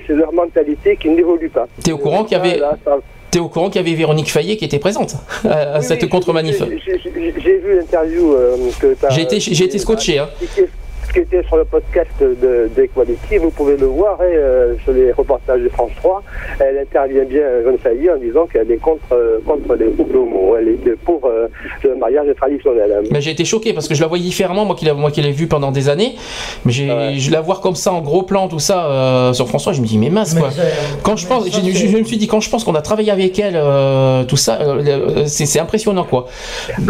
c'est 0.06 0.14
leur 0.14 0.32
mentalité 0.32 0.96
qui 0.96 1.10
n'évolue 1.10 1.50
pas. 1.50 1.66
T'es 1.84 1.92
au 1.92 1.98
courant 1.98 2.24
qu'il 2.24 2.38
y 2.38 2.40
avait 2.40 2.58
ça- 2.58 2.76
T'es 3.30 3.38
au 3.38 3.48
courant 3.48 3.68
qu'il 3.68 3.80
y 3.82 3.84
avait 3.84 3.94
Véronique 3.94 4.30
Fayet 4.30 4.56
qui 4.56 4.64
était 4.64 4.78
présente 4.78 5.16
à, 5.44 5.74
à 5.76 5.80
cette 5.82 6.08
contre-manif. 6.08 6.62
J'ai- 6.86 7.58
vu 7.58 7.76
l'interview 7.76 8.32
euh, 8.32 8.56
que 8.80 8.94
tu 8.94 9.06
as. 9.06 9.10
J'ai 9.10 9.22
été 9.22 9.40
j'ai 9.40 9.64
été 9.64 9.78
scotché 9.78 10.18
hein. 10.18 10.28
Ce 11.08 11.12
qui 11.14 11.20
était 11.20 11.42
sur 11.44 11.56
le 11.56 11.64
podcast 11.64 12.10
de- 12.20 12.68
d'Equality, 12.76 13.38
vous 13.38 13.50
pouvez 13.50 13.76
le 13.76 13.86
voir 13.86 14.18
hein, 14.20 14.24
euh, 14.26 14.74
sur 14.84 14.92
les 14.92 15.10
reportages 15.12 15.60
de 15.62 15.68
France 15.70 15.90
3. 15.96 16.22
Elle 16.60 16.78
intervient 16.78 17.24
bien, 17.24 17.42
Jeanne 17.64 17.78
Sailly, 17.82 18.10
en 18.10 18.16
disant 18.18 18.46
qu'elle 18.46 18.70
est 18.70 18.76
contre, 18.76 19.00
euh, 19.12 19.38
contre 19.46 19.74
les 19.74 19.86
couples 19.86 20.16
homo. 20.16 20.56
Elle 20.58 20.68
est 20.68 20.96
pour 21.04 21.24
euh, 21.24 21.48
le 21.82 21.94
mariage 21.96 22.26
traditionnel. 22.36 23.02
Mais 23.10 23.20
j'ai 23.22 23.30
été 23.30 23.44
choqué 23.46 23.72
parce 23.72 23.88
que 23.88 23.94
je 23.94 24.02
la 24.02 24.06
voyais 24.06 24.22
différemment, 24.24 24.64
moi 24.66 24.76
qui 24.76 24.84
l'ai, 24.84 24.92
moi 24.92 25.10
qui 25.10 25.22
l'ai 25.22 25.32
vue 25.32 25.46
pendant 25.46 25.70
des 25.72 25.88
années. 25.88 26.14
Mais 26.66 26.72
j'ai, 26.72 26.88
je 27.18 27.30
la 27.30 27.40
voir 27.40 27.60
comme 27.60 27.74
ça 27.76 27.92
en 27.92 28.02
gros 28.02 28.22
plan, 28.22 28.48
tout 28.48 28.58
ça 28.58 28.86
euh, 28.90 29.32
sur 29.32 29.48
François, 29.48 29.72
je 29.72 29.80
me 29.80 29.86
dis 29.86 29.96
mais 29.98 30.10
mince 30.10 30.34
quoi. 30.34 30.50
Quand 31.02 31.16
je 31.16 31.26
pense, 31.26 31.46
je, 31.46 31.70
je 31.70 31.96
me 31.96 32.04
suis 32.04 32.18
dit 32.18 32.26
quand 32.26 32.40
je 32.40 32.50
pense 32.50 32.64
qu'on 32.64 32.74
a 32.74 32.82
travaillé 32.82 33.10
avec 33.10 33.38
elle, 33.38 33.54
euh, 33.56 34.24
tout 34.24 34.36
ça, 34.36 34.58
euh, 34.60 34.82
euh, 34.86 35.26
c'est, 35.26 35.46
c'est 35.46 35.58
impressionnant 35.60 36.04
quoi. 36.04 36.26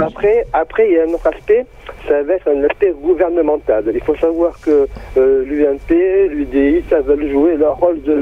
Après, 0.04 0.44
après, 0.52 0.88
il 0.88 0.94
y 0.94 0.98
a 0.98 1.02
un 1.04 1.14
autre 1.14 1.26
aspect, 1.28 1.66
ça 2.06 2.22
va 2.22 2.34
être 2.34 2.48
un 2.48 2.64
aspect 2.64 2.92
gouvernemental. 3.02 3.84
Il 3.94 4.00
faut 4.02 4.14
savoir 4.16 4.58
que 4.60 4.86
euh, 5.16 5.44
l'UMP, 5.44 5.90
l'UDI, 6.30 6.82
ça 6.88 7.00
veut 7.00 7.28
jouer 7.30 7.56
leur 7.56 7.76
rôle 7.78 8.00
de, 8.02 8.14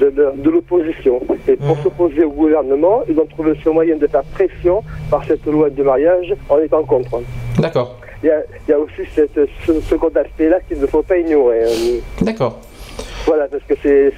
de, 0.00 0.10
de- 0.10 0.32
de 0.36 0.50
l'opposition. 0.50 1.20
Et 1.48 1.56
pour 1.56 1.76
s'opposer 1.78 2.24
au 2.24 2.30
gouvernement, 2.30 3.02
ils 3.08 3.18
ont 3.18 3.26
trouvé 3.26 3.52
ce 3.62 3.68
moyen 3.68 3.96
de 3.96 4.06
faire 4.06 4.24
pression 4.34 4.82
par 5.10 5.24
cette 5.24 5.44
loi 5.46 5.70
de 5.70 5.82
mariage 5.82 6.34
en 6.48 6.58
étant 6.58 6.82
contre. 6.84 7.20
D'accord, 7.58 7.98
Il 8.22 8.26
y 8.26 8.30
a, 8.30 8.40
il 8.66 8.70
y 8.70 8.74
a 8.74 8.78
aussi 8.78 9.02
cette, 9.14 9.38
ce 9.66 9.80
second 9.82 10.10
aspect-là 10.14 10.58
qu'il 10.66 10.80
ne 10.80 10.86
faut 10.86 11.02
pas 11.02 11.18
ignorer. 11.18 11.64
Euh, 11.64 11.98
d'accord. 12.22 12.60
Voilà, 13.26 13.46
parce 13.50 13.62
que 13.64 13.74
c'est 13.82 14.12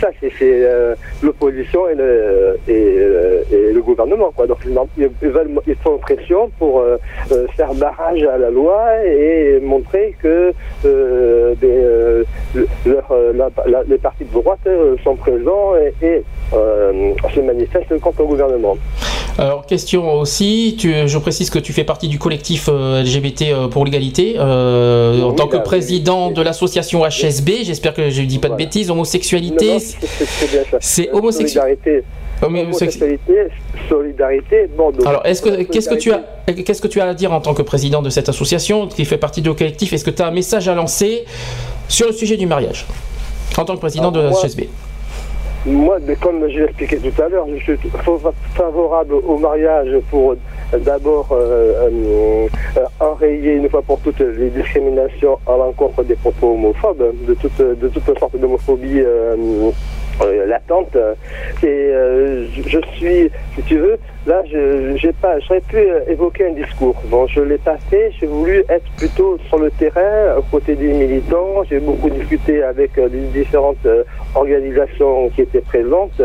ça, 0.00 0.08
c'est 0.20 0.32
euh, 0.42 0.94
l'opposition 1.22 1.88
et 1.88 1.94
le, 1.94 2.58
et, 2.68 2.72
euh, 2.98 3.42
et 3.50 3.72
le 3.72 3.82
gouvernement. 3.82 4.30
Quoi. 4.34 4.46
Donc 4.46 4.58
ils, 4.66 5.10
ils 5.22 5.28
veulent, 5.28 5.50
ils 5.66 5.74
font 5.76 5.98
pression 5.98 6.50
pour 6.58 6.80
euh, 6.80 6.96
faire 7.56 7.74
barrage 7.74 8.22
à 8.22 8.38
la 8.38 8.50
loi 8.50 8.80
et 9.04 9.58
montrer 9.60 10.14
que 10.22 10.52
euh, 10.84 11.54
le- 12.54 12.66
leur, 12.86 13.12
la- 13.34 13.50
la- 13.66 13.82
les 13.88 13.98
partis 13.98 14.24
de 14.24 14.32
droite 14.32 14.60
sont 15.02 15.16
présents 15.16 15.72
et, 15.76 16.06
et, 16.06 16.22
se 17.34 17.40
manifestent 17.40 17.98
contre 18.00 18.20
le 18.22 18.26
gouvernement. 18.28 18.76
Alors 19.38 19.64
question 19.64 20.12
aussi, 20.20 20.76
tu, 20.78 20.92
je 21.06 21.18
précise 21.18 21.48
que 21.48 21.58
tu 21.58 21.72
fais 21.72 21.84
partie 21.84 22.08
du 22.08 22.18
collectif 22.18 22.68
LGBT 22.68 23.68
pour 23.70 23.84
l'égalité 23.86 24.36
en 24.38 25.30
Oui, 25.30 25.34
tant 25.36 25.48
que 25.48 25.56
président 25.56 26.30
de 26.30 26.42
l'association 26.42 27.02
HSB. 27.06 27.50
J'espère 27.64 27.94
que 27.94 28.10
je 28.10 28.22
dis 28.22 28.38
pas 28.38 28.50
de 28.52 28.56
bêtises. 28.56 28.90
Homosexualité, 28.90 29.78
c'est- 30.80 31.10
Solidarité, 31.12 32.02
homosexualité, 32.42 33.34
solidarité, 33.88 34.68
Bordeaux. 34.76 35.06
Alors, 35.06 35.24
est-ce 35.26 35.42
que 35.42 35.62
qu'est-ce 35.62 35.88
que 35.88 35.94
tu 35.94 36.12
as 36.12 36.22
qu'est-ce 36.64 36.82
que 36.82 36.88
tu 36.88 37.00
as 37.00 37.06
à 37.08 37.14
dire 37.14 37.32
en 37.32 37.40
tant 37.40 37.54
que 37.54 37.62
président 37.62 38.02
de 38.02 38.10
cette 38.10 38.28
association 38.28 38.86
qui 38.88 39.04
fait 39.04 39.18
partie 39.18 39.42
du 39.42 39.52
collectif 39.54 39.92
Est-ce 39.92 40.04
que 40.04 40.10
tu 40.10 40.22
as 40.22 40.26
un 40.26 40.30
message 40.32 40.68
à 40.68 40.74
lancer 40.74 41.24
sur 41.88 42.06
le 42.06 42.12
sujet 42.12 42.36
du 42.36 42.46
mariage 42.46 42.86
en 43.58 43.64
tant 43.64 43.74
que 43.74 43.80
président 43.80 44.10
de 44.10 44.20
la 44.20 44.30
HSB 44.30 44.68
Moi, 45.66 45.98
comme 46.20 46.48
je 46.48 46.58
l'ai 46.58 46.64
expliqué 46.64 46.96
tout 46.98 47.22
à 47.22 47.28
l'heure, 47.28 47.46
je 47.54 47.62
suis 47.62 47.76
fa- 48.04 48.32
favorable 48.54 49.14
au 49.14 49.38
mariage 49.38 49.90
pour 50.10 50.34
d'abord 50.78 51.28
euh, 51.32 51.90
euh, 51.90 52.84
enrayer 53.00 53.54
une 53.54 53.68
fois 53.68 53.82
pour 53.82 54.00
toutes 54.00 54.20
les 54.20 54.50
discriminations 54.50 55.38
à 55.46 55.56
l'encontre 55.56 56.02
des 56.04 56.16
propos 56.16 56.52
homophobes, 56.52 57.12
de 57.26 57.34
toute, 57.34 57.58
de 57.58 57.88
toute 57.88 58.18
sorte 58.18 58.36
d'homophobie 58.36 59.00
euh, 59.00 59.70
euh, 60.22 60.46
latente. 60.46 60.96
Et 61.62 61.92
je 62.66 62.78
suis, 62.96 63.30
si 63.54 63.62
tu 63.66 63.78
veux, 63.78 63.98
là, 64.26 64.42
je 64.50 64.96
j'ai 64.96 65.12
pas, 65.12 65.38
j'aurais 65.40 65.60
pu 65.60 65.76
euh, 65.78 66.00
évoquer 66.08 66.46
un 66.48 66.52
discours. 66.52 66.96
Bon, 67.06 67.26
je 67.26 67.40
l'ai 67.40 67.58
pas 67.58 67.76
fait. 67.90 68.10
J'ai 68.20 68.26
voulu 68.26 68.64
être 68.68 68.88
plutôt 68.96 69.38
sur 69.48 69.58
le 69.58 69.70
terrain, 69.70 70.36
aux 70.38 70.42
côtés 70.42 70.74
des 70.74 70.92
militants. 70.92 71.62
J'ai 71.68 71.80
beaucoup 71.80 72.10
discuté 72.10 72.62
avec 72.62 72.96
euh, 72.98 73.08
les 73.12 73.20
différentes 73.40 73.84
euh, 73.86 74.04
organisations 74.34 75.28
qui 75.30 75.42
étaient 75.42 75.60
présentes. 75.60 76.20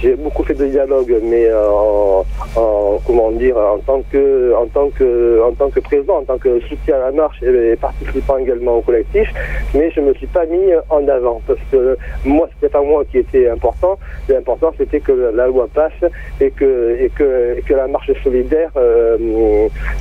J'ai 0.00 0.14
beaucoup 0.14 0.42
fait 0.44 0.54
de 0.54 0.66
dialogue, 0.66 1.14
mais 1.22 1.52
en, 1.52 2.24
en- 2.56 2.98
comment 3.06 3.30
dire, 3.32 3.56
en 3.56 3.78
tant 3.78 4.02
que, 4.10 4.54
en 4.54 4.66
tant 4.66 4.88
que, 4.90 5.40
en 5.42 5.52
tant 5.52 5.70
que 5.70 5.80
président, 5.80 6.18
en 6.18 6.24
tant 6.24 6.38
que 6.38 6.60
soutien 6.60 6.96
à 6.96 7.06
la 7.06 7.12
marche 7.12 7.42
et, 7.42 7.72
et 7.72 7.76
participant 7.76 8.36
également 8.38 8.78
au 8.78 8.80
collectif. 8.82 9.28
Mais 9.74 9.90
je 9.90 10.00
me 10.00 10.12
suis 10.14 10.26
pas 10.26 10.46
mis 10.46 10.72
en 10.88 11.06
avant 11.08 11.40
parce 11.46 11.58
que 11.70 11.96
moi, 12.24 12.48
c'était 12.54 12.68
pas 12.72 12.82
moi 12.82 13.04
qui 13.10 13.18
était 13.18 13.48
important. 13.48 13.98
L'important, 14.28 14.72
c'était 14.76 15.00
que 15.00 15.12
la 15.12 15.46
loi 15.46 15.68
passe 15.72 15.92
et 16.40 16.50
que, 16.50 16.96
et 17.00 17.08
que, 17.10 17.29
et 17.56 17.62
que 17.62 17.74
la 17.74 17.86
marche 17.86 18.10
solidaire 18.22 18.70
euh, 18.76 19.16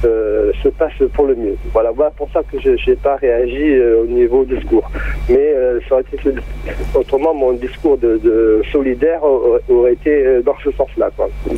euh, 0.05 0.51
se 0.63 0.69
passe 0.69 0.93
pour 1.13 1.25
le 1.25 1.35
mieux. 1.35 1.57
Voilà, 1.73 1.91
voilà 1.91 2.11
pour 2.11 2.29
ça 2.31 2.41
que 2.49 2.59
je 2.59 2.71
n'ai 2.89 2.95
pas 2.95 3.15
réagi 3.15 3.73
euh, 3.75 4.03
au 4.03 4.05
niveau 4.05 4.45
discours. 4.45 4.89
Mais 5.27 5.37
euh, 5.37 5.79
ça 5.87 5.95
aurait 5.95 6.03
été 6.11 6.17
autrement 6.95 7.33
mon 7.33 7.53
discours 7.53 7.97
de, 7.97 8.17
de 8.17 8.61
solidaire 8.71 9.21
aurait, 9.23 9.93
été 9.93 10.09
euh, 10.11 10.41
dans 10.41 10.55
ce 10.63 10.71
sens-là. 10.71 11.09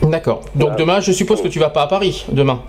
D'accord. 0.04 0.42
Donc 0.56 0.76
demain, 0.78 1.00
je 1.00 1.12
suppose 1.12 1.42
que 1.42 1.48
tu 1.48 1.60
vas 1.60 1.70
pas 1.70 1.84
à 1.84 1.88
Paris 1.88 2.26
demain? 2.32 2.62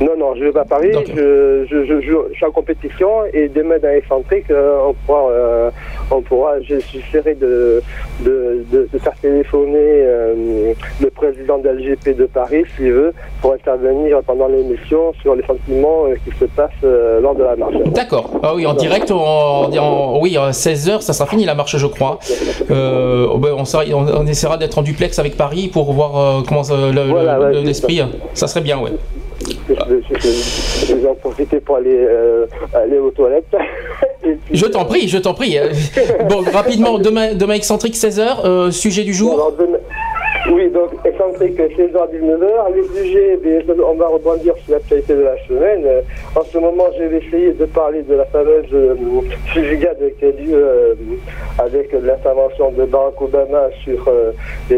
Non, 0.00 0.16
non, 0.18 0.34
je 0.34 0.44
vais 0.44 0.52
pas 0.52 0.62
à 0.62 0.64
Paris, 0.64 0.90
je, 1.14 1.66
je, 1.70 1.84
je, 1.86 2.00
je- 2.00 2.34
suis 2.34 2.44
en 2.44 2.50
compétition 2.50 3.08
et 3.32 3.48
demain 3.48 3.76
dans 3.80 3.88
l'excentrique, 3.88 4.50
euh, 4.50 4.88
on 4.88 4.92
pourra, 5.06 5.30
euh, 5.30 5.70
on 6.10 6.20
pourra, 6.20 6.60
je- 6.62 6.80
j'essaierai 6.92 7.34
de, 7.36 7.80
de, 8.20 8.64
de, 8.72 8.88
de 8.92 8.98
faire 8.98 9.14
téléphoner 9.22 9.76
euh, 9.78 10.72
le 11.00 11.10
président 11.10 11.58
de 11.58 11.68
l'LGP 11.68 12.16
de 12.16 12.26
Paris, 12.26 12.64
s'il 12.76 12.90
veut, 12.92 13.12
pour 13.40 13.52
intervenir 13.52 14.20
pendant 14.26 14.48
l'émission 14.48 15.12
sur 15.22 15.36
les 15.36 15.44
sentiments 15.44 16.06
qui 16.24 16.36
se 16.38 16.44
passent 16.46 16.70
euh, 16.82 17.20
lors 17.20 17.36
de 17.36 17.44
la 17.44 17.54
marche. 17.54 17.76
D'accord. 17.86 18.30
Ah 18.42 18.52
oui, 18.54 18.66
en 18.66 18.74
direct, 18.74 19.10
en, 19.12 19.70
en- 19.72 20.20
oui, 20.20 20.36
à 20.36 20.50
16h, 20.50 21.02
ça 21.02 21.12
sera 21.12 21.26
fini 21.28 21.44
la 21.44 21.54
marche, 21.54 21.76
je 21.76 21.86
crois. 21.86 22.18
Ben, 22.68 23.54
on, 23.56 23.64
sera- 23.64 23.84
on- 23.94 24.08
on 24.22 24.26
essaiera 24.26 24.56
d'être 24.56 24.76
en 24.78 24.82
duplex 24.82 25.18
avec 25.20 25.36
Paris 25.36 25.68
pour 25.72 25.92
voir 25.92 26.42
comment 26.48 26.64
ça- 26.64 26.74
le- 26.92 27.08
Voilà, 27.10 27.38
l'esprit. 27.52 28.02
Ça 28.34 28.48
serait 28.48 28.60
bien, 28.60 28.78
ouais. 28.80 28.90
Je, 29.68 30.94
vais 30.94 31.08
en 31.08 31.14
profiter 31.14 31.60
pour 31.60 31.76
aller, 31.76 31.96
euh, 31.96 32.46
aller 32.72 32.98
aux 32.98 33.10
toilettes. 33.10 33.46
Puis, 34.22 34.38
Je 34.52 34.66
t'en 34.66 34.84
prie, 34.84 35.08
je 35.08 35.18
t'en 35.18 35.34
prie. 35.34 35.58
Euh, 35.58 35.68
Bon, 36.28 36.42
rapidement, 36.52 36.98
demain, 36.98 37.34
demain 37.34 37.54
excentrique, 37.54 37.94
16h, 37.94 38.70
sujet 38.70 39.04
du 39.04 39.12
jour. 39.12 39.34
Alors, 39.34 39.52
demain, 39.52 39.78
Oui, 40.50 40.68
donc 40.68 40.90
excentrique 41.06 41.58
16h 41.58 42.10
19h. 42.12 42.74
Les 42.74 42.82
sujets, 43.02 43.38
on 43.82 43.94
va 43.94 44.08
rebondir 44.08 44.54
sur 44.64 44.74
l'actualité 44.74 45.14
de 45.14 45.22
la 45.22 45.36
semaine. 45.48 45.82
Euh, 45.86 46.00
En 46.36 46.42
ce 46.44 46.58
moment, 46.58 46.84
je 46.98 47.04
vais 47.04 47.16
essayer 47.24 47.52
de 47.52 47.64
parler 47.64 48.02
de 48.02 48.14
la 48.14 48.26
fameuse 48.26 48.66
euh, 48.74 48.94
fusillade 49.46 49.98
qui 50.18 50.24
a 50.26 50.28
lieu 50.30 50.52
euh, 50.54 50.94
avec 51.58 51.92
l'intervention 51.92 52.72
de 52.72 52.84
Barack 52.84 53.20
Obama 53.22 53.68
sur 53.84 54.06
euh, 54.08 54.32
les 54.68 54.76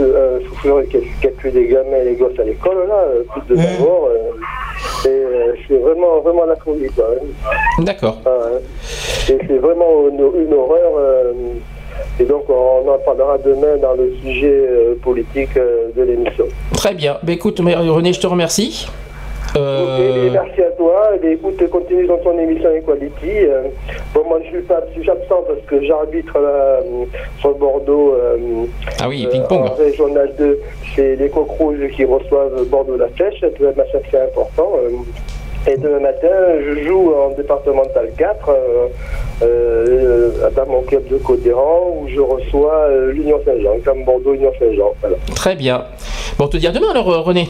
euh, 0.00 0.38
un 0.40 0.48
souffleur 0.48 0.82
qui, 0.90 0.96
a- 0.96 1.00
qui 1.20 1.26
a 1.26 1.30
tué 1.32 1.50
des 1.50 1.66
gamins 1.66 1.96
et 2.00 2.04
les 2.06 2.14
gosses 2.14 2.38
à 2.38 2.44
l'école, 2.44 2.86
là, 2.88 3.04
euh, 3.08 3.22
plus 3.32 3.54
de 3.54 3.60
vingt 3.60 3.78
morts. 3.84 4.08
euh, 4.10 4.30
et 5.04 5.08
euh, 5.08 5.54
c'est 5.68 5.76
vraiment, 5.76 6.20
vraiment 6.20 6.44
la 6.46 6.56
folie, 6.56 6.88
quoi. 6.96 7.06
hein. 7.20 7.82
D'accord. 7.84 8.16
Ah. 8.24 8.30
Et 9.30 9.38
c'est 9.46 9.58
vraiment 9.58 10.08
une, 10.08 10.42
une 10.46 10.54
horreur. 10.54 10.92
Et 12.20 12.24
donc, 12.24 12.44
on 12.48 12.88
en 12.88 12.98
parlera 13.04 13.38
demain 13.38 13.76
dans 13.80 13.94
le 13.94 14.12
sujet 14.22 14.52
euh, 14.52 14.94
politique 15.02 15.56
euh, 15.56 15.88
de 15.96 16.02
l'émission. 16.02 16.44
Très 16.74 16.94
bien. 16.94 17.16
Bah, 17.22 17.32
écoute, 17.32 17.60
euh, 17.60 17.92
René, 17.92 18.12
je 18.12 18.20
te 18.20 18.26
remercie. 18.26 18.86
Euh, 19.54 20.30
merci 20.32 20.62
à 20.62 20.70
toi. 20.78 21.10
Et 21.22 21.32
écoute, 21.32 21.68
continue 21.68 22.06
dans 22.06 22.16
ton 22.18 22.38
émission 22.38 22.70
Equality. 22.70 23.12
Euh, 23.30 23.64
bon, 24.14 24.24
moi, 24.26 24.38
je 24.44 24.48
suis 24.48 24.62
pas, 24.62 24.80
je 24.94 25.00
suis 25.00 25.10
absent 25.10 25.44
parce 25.46 25.60
que 25.66 25.84
j'arbitre 25.84 26.36
sur 27.40 27.54
Bordeaux. 27.56 28.14
euh, 28.14 28.36
Ah 29.00 29.08
oui, 29.08 29.26
ping-pong. 29.30 29.66
En 29.70 29.74
régional 29.74 30.32
2, 30.38 30.58
c'est 30.96 31.16
les 31.16 31.28
Coq 31.28 31.48
Rouges 31.58 31.86
qui 31.94 32.04
reçoivent 32.04 32.64
Bordeaux-La 32.66 33.08
Flèche. 33.08 33.40
C'est 33.40 33.66
un 33.66 33.72
match 33.76 33.88
assez 33.94 34.22
important. 34.22 34.72
Et 35.66 35.76
demain 35.76 36.00
matin, 36.00 36.28
je 36.64 36.84
joue 36.86 37.12
en 37.14 37.30
départemental 37.30 38.08
4 38.18 38.48
euh, 38.48 38.86
euh, 39.42 40.30
dans 40.56 40.66
mon 40.66 40.82
club 40.82 41.06
de 41.08 41.16
Côte-d'Iran 41.18 41.96
où 42.00 42.08
je 42.08 42.20
reçois 42.20 42.74
euh, 42.88 43.12
l'Union 43.12 43.38
Saint-Jean, 43.44 43.76
comme 43.84 44.04
Bordeaux-Union 44.04 44.52
Saint-Jean. 44.58 44.92
Voilà. 45.00 45.16
Très 45.34 45.54
bien. 45.54 45.84
Bon, 46.38 46.44
on 46.46 46.48
te 46.48 46.56
dit 46.56 46.66
à 46.66 46.72
demain 46.72 46.90
alors, 46.90 47.10
euh, 47.12 47.20
René. 47.20 47.48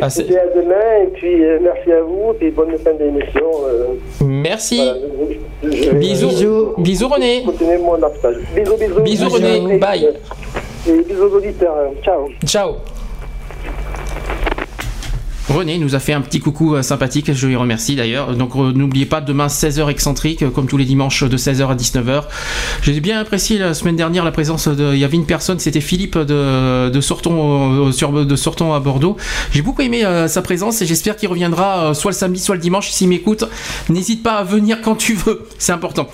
Ah, 0.00 0.08
c'est- 0.08 0.30
Et 0.30 0.38
à 0.38 0.46
demain, 0.54 1.02
et 1.04 1.06
puis 1.08 1.44
euh, 1.44 1.58
merci 1.60 1.90
à 1.92 2.00
vous, 2.02 2.32
et 2.40 2.50
bonne 2.50 2.76
fin 2.78 2.92
d'émission. 2.94 3.46
euh, 3.66 3.84
Merci. 4.24 4.76
voilà, 4.76 4.94
je- 5.64 5.76
je 5.76 5.90
vais- 5.90 5.98
Bisous. 5.98 6.74
Bisous, 6.78 7.08
René. 7.08 7.42
Continuer 7.44 7.78
mon. 7.78 7.96
Bisous, 7.96 8.76
bisous. 8.76 9.00
Bisous, 9.02 9.28
René. 9.28 9.74
Et- 9.74 9.78
Bye. 9.78 10.08
Et 10.88 10.92
bisous 11.02 11.24
aux 11.24 11.36
auditeurs. 11.36 11.76
Ciao. 12.04 12.28
Ciao. 12.46 12.76
René 15.48 15.78
nous 15.78 15.96
a 15.96 15.98
fait 15.98 16.12
un 16.12 16.20
petit 16.20 16.38
coucou 16.38 16.76
euh, 16.76 16.82
sympathique, 16.82 17.32
je 17.32 17.46
lui 17.48 17.56
remercie 17.56 17.96
d'ailleurs. 17.96 18.36
Donc 18.36 18.54
euh, 18.54 18.72
n'oubliez 18.72 19.06
pas, 19.06 19.20
demain 19.20 19.48
16h 19.48 19.88
excentrique, 19.88 20.42
euh, 20.42 20.50
comme 20.50 20.66
tous 20.66 20.76
les 20.76 20.84
dimanches 20.84 21.24
de 21.24 21.36
16h 21.36 21.66
à 21.66 21.74
19h. 21.74 22.24
J'ai 22.82 23.00
bien 23.00 23.18
apprécié 23.18 23.58
la 23.58 23.74
semaine 23.74 23.96
dernière 23.96 24.24
la 24.24 24.30
présence 24.30 24.68
de... 24.68 24.92
Il 24.94 25.00
y 25.00 25.04
avait 25.04 25.16
une 25.16 25.26
personne, 25.26 25.58
c'était 25.58 25.80
Philippe 25.80 26.16
de, 26.16 27.00
Sorton, 27.00 27.90
sur, 27.90 28.12
de 28.12 28.36
Sorton 28.36 28.72
à 28.72 28.80
Bordeaux. 28.80 29.16
J'ai 29.50 29.62
beaucoup 29.62 29.82
aimé 29.82 30.04
sa 30.28 30.42
présence 30.42 30.80
et 30.82 30.86
j'espère 30.86 31.16
qu'il 31.16 31.28
reviendra 31.28 31.94
soit 31.94 32.12
le 32.12 32.16
samedi, 32.16 32.40
soit 32.40 32.54
le 32.54 32.60
dimanche. 32.60 32.90
S'il 32.90 33.08
m'écoute, 33.08 33.44
n'hésite 33.88 34.22
pas 34.22 34.34
à 34.34 34.44
venir 34.44 34.80
quand 34.80 34.94
tu 34.94 35.14
veux, 35.14 35.46
c'est 35.58 35.72
important. 35.72 36.08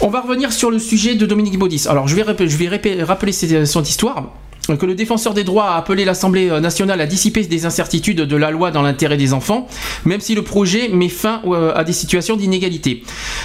On 0.00 0.08
va 0.08 0.20
revenir 0.20 0.52
sur 0.52 0.70
le 0.70 0.78
sujet 0.78 1.14
de 1.14 1.26
Dominique 1.26 1.58
Baudis. 1.58 1.86
Alors 1.88 2.08
je 2.08 2.16
vais, 2.16 2.24
je 2.48 2.56
vais 2.56 3.02
rappeler 3.02 3.32
son 3.32 3.82
histoire 3.82 4.32
que 4.76 4.86
le 4.86 4.94
défenseur 4.94 5.34
des 5.34 5.44
droits 5.44 5.70
a 5.70 5.76
appelé 5.76 6.04
l'Assemblée 6.04 6.48
nationale 6.60 7.00
à 7.00 7.06
dissiper 7.06 7.44
des 7.44 7.66
incertitudes 7.66 8.20
de 8.22 8.36
la 8.36 8.50
loi 8.50 8.70
dans 8.70 8.82
l'intérêt 8.82 9.16
des 9.16 9.32
enfants, 9.32 9.66
même 10.04 10.20
si 10.20 10.34
le 10.34 10.42
projet 10.42 10.88
met 10.88 11.08
fin 11.08 11.40
euh, 11.46 11.72
à 11.74 11.84
des 11.84 11.92
situations 11.92 12.36
d'inégalité. 12.36 13.02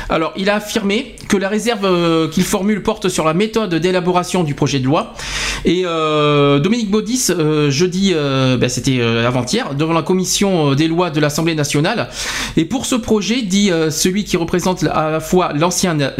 Alors, 0.10 0.34
il 0.36 0.50
a 0.50 0.56
affirmé 0.56 1.16
que 1.28 1.38
la 1.38 1.50
réserve 1.50 1.86
euh, 1.86 2.28
qu'il 2.28 2.44
formule 2.44 2.84
porte 2.84 3.10
sur 3.10 3.26
la 3.26 3.34
méthode 3.34 3.76
d'élaboration 3.76 4.44
du 4.44 4.56
projet 4.56 4.80
de 4.80 4.86
loi. 4.86 5.14
Et 5.66 5.84
euh, 5.86 6.60
Dominique 6.60 6.92
Baudis, 6.92 7.28
euh, 7.30 7.72
jeudi, 7.72 8.12
euh, 8.14 8.58
ben, 8.58 8.70
c'était 8.70 9.00
euh, 9.00 9.28
avant-hier, 9.28 9.76
devant 9.76 9.94
la 9.94 10.02
commission 10.02 10.72
euh, 10.72 10.76
des 10.76 10.88
lois 10.88 11.10
de 11.10 11.20
l'Assemblée 11.20 11.56
nationale. 11.56 12.10
Et 12.58 12.66
pour 12.66 12.86
ce 12.86 12.96
projet, 12.96 13.42
dit 13.44 13.72
euh, 13.72 13.90
celui 13.90 14.24
qui 14.26 14.36
représente 14.36 14.84
à 14.84 15.10
la 15.10 15.20
fois 15.20 15.54
l'ancienne 15.54 16.12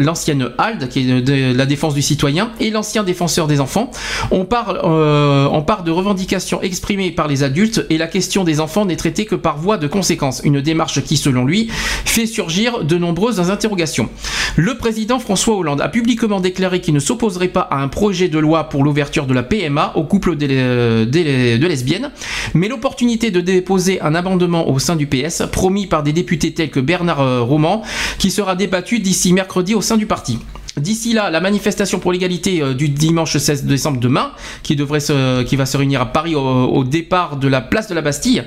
HALD, 0.58 0.88
qui 0.88 1.10
est 1.10 1.54
la 1.54 1.66
défense 1.66 1.94
du 1.94 2.02
citoyen, 2.02 2.50
et 2.60 2.70
l'ancien 2.70 3.02
défenseur 3.02 3.46
des 3.46 3.60
enfants, 3.60 3.90
on 4.30 4.44
parle, 4.44 4.80
euh, 4.94 5.48
on 5.52 5.62
part 5.62 5.82
de 5.84 5.90
revendications 5.90 6.62
exprimées 6.62 7.10
par 7.10 7.28
les 7.28 7.42
adultes 7.42 7.86
et 7.90 7.98
la 7.98 8.06
question 8.06 8.44
des 8.44 8.60
enfants 8.60 8.84
n'est 8.84 8.96
traitée 8.96 9.24
que 9.26 9.34
par 9.34 9.58
voie 9.58 9.76
de 9.76 9.86
conséquence. 9.86 10.40
Une 10.44 10.60
démarche 10.60 11.02
qui, 11.02 11.16
selon 11.16 11.44
lui, 11.44 11.68
fait 12.04 12.26
surgir 12.26 12.84
de 12.84 12.96
nombreuses 12.96 13.50
interrogations. 13.50 14.08
Le 14.56 14.76
président 14.78 15.18
François 15.18 15.56
Hollande 15.56 15.80
a 15.80 15.88
publiquement 15.88 16.40
déclaré 16.40 16.80
qu'il 16.80 16.94
ne 16.94 17.00
s'opposerait 17.00 17.48
pas 17.48 17.60
à 17.62 17.76
un 17.82 17.88
projet 17.88 18.28
de 18.28 18.38
loi 18.38 18.64
pour 18.68 18.84
l'ouverture 18.84 19.26
de 19.26 19.34
la 19.34 19.42
PMA 19.42 19.92
aux 19.96 20.04
couples 20.04 20.36
des- 20.36 20.48
euh, 20.50 21.04
de 21.06 21.66
lesbiennes, 21.66 22.10
mais 22.54 22.68
l'opportunité 22.68 23.30
de 23.30 23.40
déposer 23.40 24.00
un 24.00 24.14
amendement 24.14 24.68
au 24.68 24.78
sein 24.78 24.96
du 24.96 25.06
PS, 25.06 25.42
promis 25.50 25.86
par 25.86 26.02
des 26.02 26.12
députés 26.12 26.52
tels 26.54 26.70
que 26.70 26.80
Bernard 26.80 27.20
euh, 27.20 27.40
Roman, 27.42 27.82
qui 28.18 28.30
sera 28.30 28.54
débattu 28.56 29.00
d'ici 29.00 29.32
mercredi 29.32 29.74
au 29.74 29.80
sein 29.80 29.96
du 29.96 30.06
parti. 30.06 30.38
D'ici 30.76 31.12
là, 31.12 31.30
la 31.30 31.40
manifestation 31.40 32.00
pour 32.00 32.10
l'égalité 32.12 32.60
euh, 32.60 32.74
du 32.74 32.88
dimanche 32.88 33.36
16 33.36 33.64
décembre 33.64 34.00
demain, 34.00 34.32
qui 34.64 34.74
devrait 34.74 34.98
se, 34.98 35.42
qui 35.44 35.54
va 35.54 35.66
se 35.66 35.76
réunir 35.76 36.00
à 36.00 36.06
Paris 36.06 36.34
au, 36.34 36.40
au 36.40 36.82
départ 36.82 37.36
de 37.36 37.46
la 37.46 37.60
place 37.60 37.86
de 37.88 37.94
la 37.94 38.02
Bastille, 38.02 38.42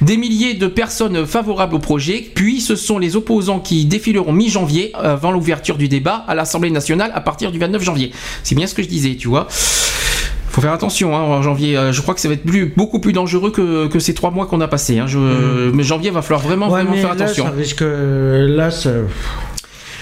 des 0.00 0.16
milliers 0.16 0.54
de 0.54 0.66
personnes 0.66 1.24
favorables 1.24 1.76
au 1.76 1.78
projet, 1.78 2.28
puis 2.34 2.60
ce 2.60 2.74
sont 2.74 2.98
les 2.98 3.14
opposants 3.14 3.60
qui 3.60 3.84
défileront 3.84 4.32
mi-janvier 4.32 4.90
avant 4.94 5.30
l'ouverture 5.30 5.76
du 5.78 5.86
débat 5.88 6.24
à 6.26 6.34
l'Assemblée 6.34 6.70
nationale 6.70 7.12
à 7.14 7.20
partir 7.20 7.52
du 7.52 7.58
29 7.60 7.82
janvier. 7.82 8.10
C'est 8.42 8.56
bien 8.56 8.66
ce 8.66 8.74
que 8.74 8.82
je 8.82 8.88
disais, 8.88 9.14
tu 9.14 9.28
vois. 9.28 9.46
Faut 10.50 10.60
faire 10.62 10.72
attention 10.72 11.14
hein, 11.14 11.20
en 11.20 11.42
janvier. 11.42 11.76
euh, 11.76 11.92
Je 11.92 12.00
crois 12.02 12.14
que 12.14 12.20
ça 12.20 12.26
va 12.26 12.34
être 12.34 12.42
plus, 12.44 12.66
beaucoup 12.76 12.98
plus 12.98 13.12
dangereux 13.12 13.52
que, 13.52 13.86
que 13.86 14.00
ces 14.00 14.14
trois 14.14 14.32
mois 14.32 14.46
qu'on 14.46 14.60
a 14.60 14.66
passés. 14.66 14.98
Hein. 14.98 15.06
Je- 15.06 15.70
Mais 15.70 15.84
janvier 15.84 16.10
va 16.10 16.22
falloir 16.22 16.40
vraiment, 16.40 16.66
Ouais, 16.66 16.82
vraiment 16.82 16.90
mais 16.92 17.00
faire 17.02 17.14
là, 17.14 17.22
attention. 17.24 17.44
ça 17.44 17.50
risque. 17.52 17.84
Là, 17.84 18.70
ça. 18.72 18.90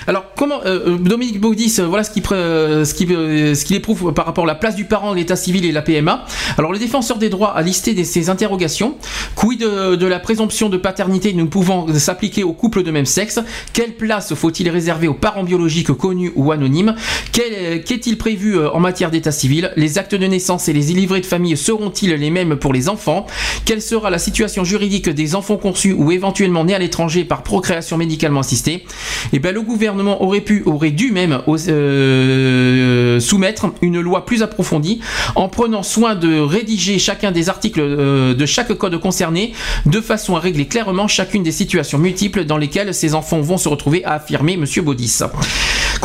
Alors, 0.09 0.27
comment 0.37 0.61
euh, 0.65 0.91
euh, 0.91 0.99
Dominique 0.99 1.41
Baudis, 1.41 1.77
euh, 1.81 1.87
voilà 1.87 2.05
ce 2.05 2.11
qu'il 2.13 2.23
euh, 2.31 2.85
ce 2.85 2.95
euh, 3.11 3.55
ce 3.57 3.65
qu'il 3.65 3.75
éprouve 3.75 4.13
par 4.13 4.25
rapport 4.25 4.45
à 4.45 4.47
la 4.47 4.55
place 4.55 4.77
du 4.77 4.85
parent, 4.85 5.13
l'état 5.13 5.35
civil 5.35 5.65
et 5.65 5.73
la 5.73 5.83
PMA. 5.83 6.25
Alors, 6.59 6.73
le 6.73 6.79
défenseur 6.79 7.19
des 7.19 7.29
droits 7.29 7.57
a 7.57 7.63
listé 7.63 7.93
des, 7.93 8.05
ses 8.05 8.31
interrogations. 8.31 8.95
Quid 9.35 9.61
de, 9.61 10.07
la 10.07 10.21
présomption 10.21 10.69
de 10.69 10.77
paternité 10.77 11.33
ne 11.33 11.43
pouvant 11.45 11.87
s'appliquer 11.93 12.45
aux 12.45 12.53
couples 12.53 12.85
de 12.85 12.91
même 12.93 13.05
sexe? 13.07 13.41
Quelle 13.73 13.95
place 13.95 14.35
faut-il 14.35 14.71
réserver 14.71 15.09
aux 15.09 15.15
parents 15.15 15.43
biologiques 15.43 15.93
connus 15.93 16.33
ou 16.37 16.53
anonymes? 16.53 16.95
Qu'est-il 17.33 18.17
prévu 18.17 18.59
en 18.59 18.79
matière 18.79 19.11
d'état 19.11 19.33
civil? 19.33 19.73
Les 19.77 19.99
actes 19.99 20.15
de 20.15 20.27
naissance 20.27 20.69
et 20.69 20.73
les 20.73 20.83
livrets 20.83 21.21
de 21.21 21.27
famille 21.27 21.57
seront-ils 21.57 22.15
les 22.15 22.31
mêmes 22.31 22.57
pour 22.57 22.73
les 22.73 22.89
enfants? 22.89 23.27
Quelle 23.65 23.83
sera 23.83 24.11
la 24.11 24.19
situation 24.19 24.65
juridique 24.65 25.09
des 25.09 25.35
enfants 25.35 25.57
conçus 25.57 25.93
ou 25.93 26.13
éventuellement 26.13 26.65
nés 26.65 26.75
à 26.75 26.79
l'étranger 26.79 27.25
par 27.25 27.43
procréation 27.43 27.97
médicalement 27.97 28.41
assistée? 28.41 28.85
Eh 29.33 29.39
bien, 29.39 29.53
le 29.53 29.63
gouvernement 29.63 29.96
aurait 30.01 30.41
pu, 30.41 30.63
aurait 30.67 30.91
dû 30.91 31.11
même 31.13 31.41
euh, 31.49 33.21
soumettre 33.21 33.67
une 33.83 34.01
loi 34.01 34.27
plus 34.27 34.43
approfondie 34.43 35.01
en 35.35 35.49
prenant 35.49 35.83
soin 35.83 36.15
de 36.15 36.39
rédiger 36.39 36.99
chacun 36.99 37.33
des 37.33 37.49
articles 37.49 37.81
euh, 37.81 38.35
de 38.35 38.47
chaque 38.47 38.73
code 38.75 38.99
concerné 39.01 39.53
de 39.87 40.01
façon 40.01 40.37
à 40.37 40.41
régler 40.41 40.67
clairement 40.67 41.09
chacune 41.09 41.43
des 41.43 41.53
situations 41.53 41.99
multiples 41.99 42.45
dans 42.45 42.59
lesquelles 42.59 42.95
ces 42.95 43.15
enfants 43.15 43.41
vont 43.41 43.59
se 43.59 43.69
retrouver, 43.69 44.05
a 44.05 44.15
affirmé 44.15 44.57
Monsieur 44.57 44.83
Baudis. 44.83 45.21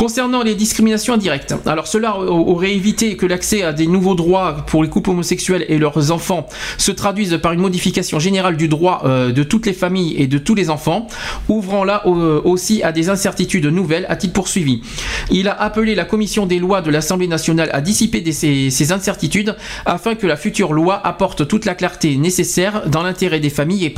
Concernant 0.01 0.41
les 0.41 0.55
discriminations 0.55 1.13
indirectes, 1.13 1.53
alors 1.67 1.85
cela 1.85 2.17
aurait 2.17 2.73
évité 2.73 3.17
que 3.17 3.27
l'accès 3.27 3.61
à 3.61 3.71
des 3.71 3.85
nouveaux 3.85 4.15
droits 4.15 4.65
pour 4.65 4.81
les 4.81 4.89
couples 4.89 5.11
homosexuels 5.11 5.63
et 5.67 5.77
leurs 5.77 6.09
enfants 6.09 6.47
se 6.79 6.91
traduise 6.91 7.37
par 7.39 7.51
une 7.51 7.59
modification 7.59 8.17
générale 8.17 8.57
du 8.57 8.67
droit 8.67 9.03
euh, 9.05 9.31
de 9.31 9.43
toutes 9.43 9.67
les 9.67 9.73
familles 9.73 10.15
et 10.17 10.25
de 10.25 10.39
tous 10.39 10.55
les 10.55 10.71
enfants, 10.71 11.05
ouvrant 11.49 11.83
là 11.83 12.07
aussi 12.07 12.81
à 12.81 12.91
des 12.91 13.09
incertitudes 13.09 13.67
nouvelles, 13.67 14.07
a-t-il 14.09 14.33
poursuivi. 14.33 14.81
Il 15.29 15.47
a 15.47 15.61
appelé 15.61 15.93
la 15.93 16.05
commission 16.05 16.47
des 16.47 16.57
lois 16.57 16.81
de 16.81 16.89
l'Assemblée 16.89 17.27
nationale 17.27 17.69
à 17.71 17.79
dissiper 17.79 18.23
ces, 18.31 18.91
incertitudes 18.91 19.55
afin 19.85 20.15
que 20.15 20.25
la 20.25 20.35
future 20.35 20.73
loi 20.73 20.99
apporte 21.05 21.47
toute 21.47 21.65
la 21.65 21.75
clarté 21.75 22.17
nécessaire 22.17 22.89
dans 22.89 23.03
l'intérêt 23.03 23.39
des 23.39 23.51
familles 23.51 23.85
et, 23.85 23.93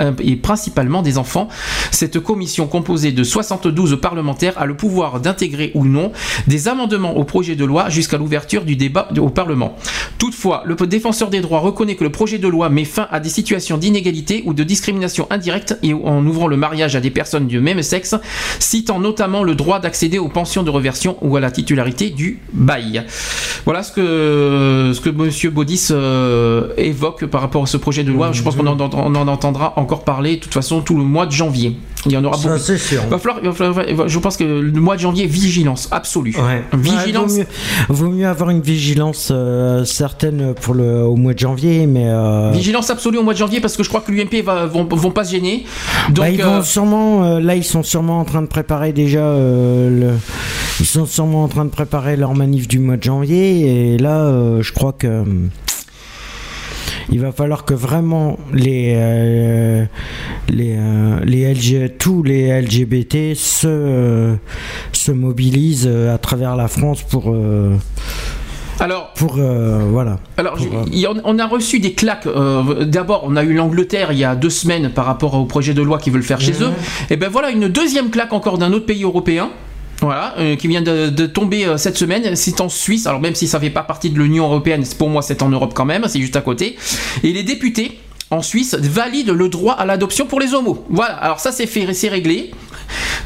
euh, 0.00 0.12
principalement 0.40 1.02
des 1.02 1.18
enfants. 1.18 1.48
Cette 1.90 2.20
commission 2.20 2.66
composée 2.66 3.12
de 3.12 3.22
72 3.22 4.00
parlementaires 4.00 4.54
a 4.56 4.64
le 4.64 4.74
pouvoir 4.74 5.20
d'intégrer 5.42 5.72
ou 5.74 5.84
non 5.84 6.12
des 6.46 6.68
amendements 6.68 7.16
au 7.16 7.24
projet 7.24 7.56
de 7.56 7.64
loi 7.64 7.88
jusqu'à 7.88 8.16
l'ouverture 8.16 8.64
du 8.64 8.76
débat 8.76 9.08
au 9.18 9.28
Parlement. 9.28 9.76
Toutefois, 10.18 10.62
le 10.66 10.76
défenseur 10.86 11.30
des 11.30 11.40
droits 11.40 11.58
reconnaît 11.58 11.96
que 11.96 12.04
le 12.04 12.12
projet 12.12 12.38
de 12.38 12.46
loi 12.46 12.68
met 12.68 12.84
fin 12.84 13.08
à 13.10 13.18
des 13.18 13.28
situations 13.28 13.76
d'inégalité 13.76 14.42
ou 14.46 14.54
de 14.54 14.62
discrimination 14.62 15.26
indirecte 15.30 15.78
et 15.82 15.94
en 15.94 16.24
ouvrant 16.26 16.46
le 16.46 16.56
mariage 16.56 16.94
à 16.94 17.00
des 17.00 17.10
personnes 17.10 17.46
du 17.46 17.60
même 17.60 17.82
sexe, 17.82 18.14
citant 18.60 19.00
notamment 19.00 19.42
le 19.42 19.54
droit 19.54 19.80
d'accéder 19.80 20.18
aux 20.18 20.28
pensions 20.28 20.62
de 20.62 20.70
reversion 20.70 21.16
ou 21.22 21.36
à 21.36 21.40
la 21.40 21.50
titularité 21.50 22.10
du 22.10 22.40
bail. 22.52 23.04
Voilà 23.64 23.82
ce 23.82 23.92
que, 23.92 24.92
ce 24.94 25.00
que 25.00 25.10
Monsieur 25.10 25.50
Baudis 25.50 25.88
euh, 25.90 26.68
évoque 26.76 27.26
par 27.26 27.40
rapport 27.40 27.64
à 27.64 27.66
ce 27.66 27.76
projet 27.76 28.04
de 28.04 28.12
loi. 28.12 28.30
Je 28.32 28.42
pense 28.42 28.54
qu'on 28.54 28.66
en, 28.66 29.28
entendra 29.28 29.72
encore 29.76 30.04
parler 30.04 30.36
de 30.36 30.40
toute 30.40 30.54
façon 30.54 30.82
tout 30.82 30.96
le 30.96 31.04
mois 31.04 31.26
de 31.26 31.32
janvier. 31.32 31.76
Il 32.06 32.12
y 32.12 32.16
en 32.16 32.24
aura 32.24 32.36
Ça, 32.36 32.48
beaucoup. 32.48 32.60
c'est 32.60 32.78
sûr. 32.78 33.02
Va 33.08 33.18
falloir, 33.18 33.40
va 33.42 33.52
falloir- 33.52 34.08
je 34.08 34.18
pense 34.18 34.36
que 34.36 34.42
le 34.44 34.80
mois 34.80 34.96
de 34.96 35.00
janvier, 35.00 35.26
vigilance 35.26 35.88
absolue. 35.92 36.34
Ouais. 36.36 36.62
Vigilance. 36.76 37.32
Ouais, 37.34 37.46
vaut, 37.88 38.06
mieux, 38.08 38.08
vaut 38.08 38.10
mieux 38.16 38.26
avoir 38.26 38.50
une 38.50 38.60
vigilance 38.60 39.28
euh, 39.30 39.84
certaine 39.84 40.52
pour 40.60 40.74
le, 40.74 41.02
au 41.04 41.14
mois 41.16 41.32
de 41.34 41.38
janvier, 41.38 41.86
mais. 41.86 42.06
euh, 42.08 42.50
Vigilance 42.52 42.90
absolue 42.90 43.18
au 43.18 43.22
mois 43.22 43.34
de 43.34 43.38
janvier 43.38 43.60
parce 43.60 43.76
que 43.76 43.82
je 43.84 43.88
crois 43.88 44.00
que 44.00 44.10
l'UMP 44.10 44.42
va, 44.44 44.66
vont, 44.66 44.84
vont 44.84 45.10
pas 45.12 45.24
se 45.24 45.30
gêner. 45.32 45.64
Donc, 46.08 46.16
bah, 46.24 46.30
ils 46.30 46.42
vont 46.42 46.56
euh, 46.58 46.62
sûrement, 46.62 47.38
là, 47.38 47.54
ils 47.54 47.62
sont 47.64 47.82
sûrement 47.84 48.18
en 48.20 48.24
train 48.24 48.42
de 48.42 48.48
préparer 48.48 48.92
déjà. 48.92 49.20
le- 49.36 50.14
ils 50.80 50.86
sont 50.86 51.06
sûrement 51.06 51.44
en 51.44 51.48
train 51.48 51.64
de 51.64 51.70
préparer 51.70 52.16
leur 52.16 52.34
manif 52.34 52.66
du 52.66 52.78
mois 52.80 52.96
de 52.96 53.02
janvier, 53.04 53.92
et 53.94 53.98
là, 53.98 54.60
je 54.60 54.72
crois 54.72 54.92
que. 54.92 55.22
Il 57.10 57.20
va 57.20 57.32
falloir 57.32 57.64
que 57.64 57.74
vraiment 57.74 58.38
les 58.52 58.94
euh, 58.96 59.84
les 60.48 60.76
euh, 60.78 61.20
les 61.24 61.52
LG, 61.54 61.96
tous 61.98 62.22
les 62.22 62.60
LGBT 62.60 63.34
se 63.34 63.66
euh, 63.66 64.34
se 64.92 65.12
mobilisent 65.12 65.88
euh, 65.90 66.14
à 66.14 66.18
travers 66.18 66.56
la 66.56 66.68
France 66.68 67.02
pour 67.02 67.34
alors 68.80 69.12
pour 69.14 69.36
euh, 69.38 69.80
voilà. 69.90 70.18
Alors, 70.36 70.54
Pour, 70.54 70.66
euh, 70.66 71.14
on 71.24 71.38
a 71.38 71.46
reçu 71.46 71.78
des 71.78 71.92
claques. 71.92 72.26
euh, 72.26 72.84
D'abord, 72.84 73.22
on 73.24 73.36
a 73.36 73.44
eu 73.44 73.52
l'Angleterre 73.54 74.10
il 74.10 74.18
y 74.18 74.24
a 74.24 74.34
deux 74.34 74.50
semaines 74.50 74.90
par 74.90 75.04
rapport 75.04 75.34
au 75.34 75.44
projet 75.44 75.72
de 75.72 75.82
loi 75.82 75.98
qu'ils 75.98 76.12
veulent 76.12 76.22
faire 76.24 76.40
chez 76.40 76.62
eux. 76.62 76.70
Et 77.10 77.16
ben 77.16 77.28
voilà, 77.30 77.50
une 77.50 77.68
deuxième 77.68 78.10
claque 78.10 78.32
encore 78.32 78.58
d'un 78.58 78.72
autre 78.72 78.86
pays 78.86 79.04
européen. 79.04 79.50
Voilà, 80.02 80.34
euh, 80.38 80.56
qui 80.56 80.66
vient 80.66 80.82
de, 80.82 81.26
tomber 81.26 81.64
euh, 81.64 81.76
cette 81.76 81.96
semaine, 81.96 82.34
c'est 82.34 82.60
en 82.60 82.68
Suisse. 82.68 83.06
Alors 83.06 83.20
même 83.20 83.36
si 83.36 83.46
ça 83.46 83.60
fait 83.60 83.70
pas 83.70 83.84
partie 83.84 84.10
de 84.10 84.18
l'Union 84.18 84.44
européenne, 84.44 84.84
pour 84.98 85.08
moi 85.08 85.22
c'est 85.22 85.42
en 85.42 85.48
Europe 85.48 85.72
quand 85.74 85.84
même, 85.84 86.04
c'est 86.08 86.20
juste 86.20 86.34
à 86.34 86.40
côté. 86.40 86.76
Et 87.22 87.32
les 87.32 87.44
députés 87.44 88.00
en 88.30 88.42
Suisse 88.42 88.74
valident 88.74 89.30
le 89.30 89.48
droit 89.48 89.74
à 89.74 89.84
l'adoption 89.86 90.26
pour 90.26 90.40
les 90.40 90.54
homos. 90.54 90.84
Voilà, 90.90 91.14
alors 91.14 91.38
ça 91.38 91.52
c'est 91.52 91.66
fait, 91.66 91.92
c'est 91.94 92.08
réglé. 92.08 92.50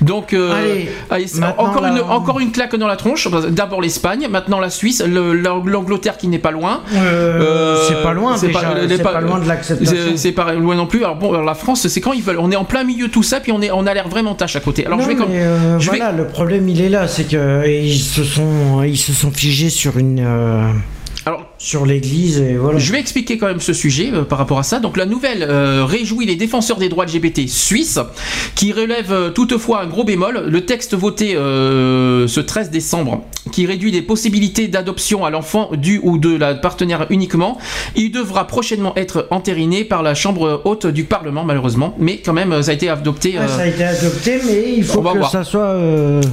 Donc 0.00 0.32
euh, 0.32 0.52
Allez, 0.52 0.90
allez, 1.10 1.26
encore 1.58 1.84
une 1.86 2.00
encore 2.00 2.40
une 2.40 2.52
claque 2.52 2.76
dans 2.76 2.86
la 2.88 2.96
tronche. 2.96 3.28
D'abord 3.50 3.80
l'Espagne, 3.80 4.26
maintenant 4.30 4.60
la 4.60 4.70
Suisse, 4.70 5.02
le- 5.06 5.32
l'Angleterre 5.32 6.16
qui 6.16 6.28
n'est 6.28 6.38
pas 6.38 6.50
loin. 6.50 6.82
Euh, 6.94 7.84
c'est 7.88 8.02
pas 8.02 8.12
loin 8.12 8.36
c'est 8.36 8.48
pas 8.48 8.62
loin 8.62 9.38
de 9.40 9.48
l'acceptation. 9.48 9.96
c'est- 10.16 10.32
pas 10.32 10.52
loin 10.54 10.74
non 10.74 10.86
plus. 10.86 11.04
Alors 11.04 11.16
bon, 11.16 11.30
alors 11.32 11.44
la 11.44 11.54
France, 11.54 11.86
c'est 11.88 12.00
quand 12.00 12.12
ils 12.12 12.22
veulent. 12.22 12.38
On 12.38 12.50
est 12.50 12.56
en 12.56 12.64
plein 12.64 12.84
milieu 12.84 13.06
de 13.08 13.12
tout 13.12 13.22
ça, 13.22 13.40
puis 13.40 13.52
on 13.52 13.62
est, 13.62 13.70
on 13.70 13.86
a 13.86 13.94
l'air 13.94 14.08
vraiment 14.08 14.34
tâche 14.34 14.56
à 14.56 14.60
côté. 14.60 14.84
Alors 14.86 14.98
Non, 14.98 15.04
je 15.04 15.08
vais 15.08 15.14
comme. 15.16 15.30
mais, 15.30 15.40
euh, 15.40 15.78
je 15.78 15.90
vais- 15.90 15.96
voilà, 15.98 16.12
le 16.12 16.26
problème 16.26 16.68
il 16.68 16.80
est 16.80 16.88
là, 16.88 17.08
c'est 17.08 17.24
que 17.24 17.36
euh, 17.36 17.66
ils 17.68 17.98
se 17.98 18.22
sont 18.24 18.82
ils 18.82 18.98
se 18.98 19.12
sont 19.12 19.30
figés 19.30 19.70
sur 19.70 19.96
une 19.98 20.20
sur 21.58 21.86
l'église 21.86 22.38
et 22.38 22.56
voilà. 22.56 22.78
Je 22.78 22.92
vais 22.92 23.00
expliquer 23.00 23.38
quand 23.38 23.46
même 23.46 23.60
ce 23.60 23.72
sujet 23.72 24.10
euh, 24.12 24.24
par 24.24 24.38
rapport 24.38 24.58
à 24.58 24.62
ça. 24.62 24.78
Donc 24.78 24.96
la 24.96 25.06
nouvelle 25.06 25.42
euh, 25.42 25.84
réjouit 25.84 26.26
les 26.26 26.36
défenseurs 26.36 26.76
des 26.76 26.88
droits 26.88 27.06
LGBT 27.06 27.48
suisses, 27.48 27.98
qui 28.54 28.72
relève 28.72 29.12
euh, 29.12 29.30
toutefois 29.30 29.82
un 29.82 29.86
gros 29.86 30.04
bémol. 30.04 30.44
Le 30.48 30.66
texte 30.66 30.94
voté 30.94 31.34
ce 31.34 32.40
13 32.40 32.70
décembre, 32.70 33.24
qui 33.52 33.66
réduit 33.66 33.90
les 33.90 34.02
possibilités 34.02 34.68
d'adoption 34.68 35.24
à 35.24 35.30
l'enfant 35.30 35.70
du 35.72 36.00
ou 36.02 36.18
de 36.18 36.36
la 36.36 36.54
partenaire 36.54 37.06
uniquement, 37.10 37.58
il 37.94 38.10
devra 38.10 38.46
prochainement 38.46 38.94
être 38.96 39.26
entériné 39.30 39.84
par 39.84 40.02
la 40.02 40.14
Chambre 40.14 40.62
haute 40.64 40.86
du 40.86 41.04
Parlement, 41.04 41.44
malheureusement. 41.44 41.94
Mais 41.98 42.18
quand 42.18 42.32
même, 42.32 42.62
ça 42.62 42.70
a 42.72 42.74
été 42.74 42.88
adopté. 42.88 43.36
Ah, 43.38 43.48
ça 43.48 43.62
a 43.62 43.66
été 43.66 43.84
adopté, 43.84 44.40
mais 44.46 44.74
il 44.76 44.84
faut 44.84 45.00
que 45.00 45.18
voir. 45.18 45.30
ça 45.30 45.44
soit. 45.44 45.76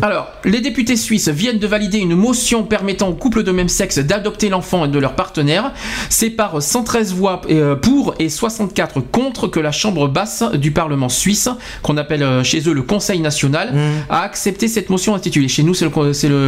alors, 0.02 0.28
les 0.46 0.62
députés 0.62 0.96
suisses 0.96 1.30
viennent 1.30 1.60
de 1.60 1.68
valider 1.68 2.00
une 2.00 2.16
motion 2.16 2.64
permettant 2.64 3.10
aux 3.10 3.16
couples 3.16 3.44
de 3.44 3.52
même 3.52 3.70
sexe 3.70 4.00
d'adopter 4.00 4.50
l'enfant 4.50 4.88
de 4.88 5.00
leur 5.00 5.13
partenaire. 5.14 5.72
C'est 6.10 6.30
par 6.30 6.62
113 6.62 7.14
voix 7.14 7.42
euh, 7.50 7.76
pour 7.76 8.14
et 8.20 8.30
64 8.30 9.00
contre 9.12 9.48
que 9.48 9.60
la 9.60 9.72
Chambre 9.72 10.08
basse 10.08 10.44
du 10.54 10.72
Parlement 10.72 11.10
suisse, 11.10 11.50
qu'on 11.82 11.98
appelle 11.98 12.24
euh, 12.24 12.44
chez 12.44 12.68
eux 12.68 12.74
le 12.74 12.82
Conseil 12.82 13.20
national, 13.20 13.72
Mmh. 13.74 13.78
a 14.10 14.22
accepté 14.22 14.68
cette 14.68 14.90
motion 14.90 15.16
intitulée. 15.16 15.48
Chez 15.48 15.64
nous, 15.64 15.74
c'est 15.74 15.88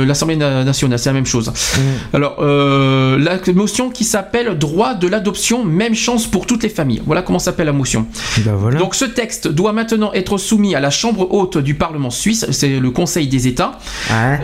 l'Assemblée 0.06 0.36
na- 0.36 0.64
nationale, 0.64 1.00
c'est 1.00 1.10
la 1.10 1.14
même 1.14 1.26
chose. 1.26 1.50
Mmh. 1.50 1.80
Alors, 2.16 2.38
euh, 2.40 3.18
la 3.20 3.40
motion 3.54 3.90
qui 3.90 4.04
s'appelle 4.04 4.58
droit 4.58 4.94
de 4.96 5.08
l'adoption, 5.08 5.64
même 5.64 5.96
chance 5.96 6.28
pour 6.28 6.46
toutes 6.46 6.64
les 6.64 6.70
familles. 6.70 7.02
Voilà 7.06 7.22
comment 7.22 7.40
s'appelle 7.40 7.66
la 7.68 7.74
motion. 7.74 8.06
Ben 8.40 8.56
Donc 8.78 8.96
ce 8.96 9.06
texte 9.06 9.48
doit 9.48 9.74
maintenant 9.74 10.12
être 10.14 10.38
soumis 10.38 10.76
à 10.76 10.80
la 10.80 10.90
Chambre 10.90 11.28
haute 11.32 11.58
du 11.58 11.76
Parlement 11.76 12.10
suisse, 12.10 12.46
c'est 12.52 12.80
le 12.80 12.92
Conseil 12.92 13.28
des 13.28 13.48
États. 13.48 13.78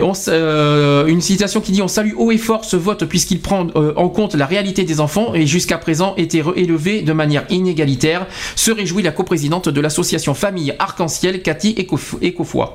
On 0.00 0.12
euh, 0.28 1.06
une 1.06 1.20
citation 1.20 1.60
qui 1.60 1.72
dit 1.72 1.82
on 1.82 1.88
salue 1.88 2.12
haut 2.16 2.30
et 2.30 2.38
fort 2.38 2.64
ce 2.64 2.76
vote 2.76 3.04
puisqu'il 3.04 3.40
prend 3.40 3.66
euh, 3.76 3.92
en 3.96 4.08
compte 4.12 4.34
la 4.34 4.46
réalité 4.46 4.84
des 4.84 5.00
enfants 5.00 5.34
et 5.34 5.46
jusqu'à 5.46 5.78
présent 5.78 6.14
était 6.16 6.42
élevé 6.56 7.02
de 7.02 7.12
manière 7.12 7.44
inégalitaire. 7.50 8.26
Se 8.54 8.70
réjouit 8.70 9.02
la 9.02 9.10
coprésidente 9.10 9.68
de 9.68 9.80
l'association 9.80 10.34
Famille 10.34 10.74
Arc-en-Ciel, 10.78 11.42
Cathy 11.42 11.74
Écofoy. 12.20 12.66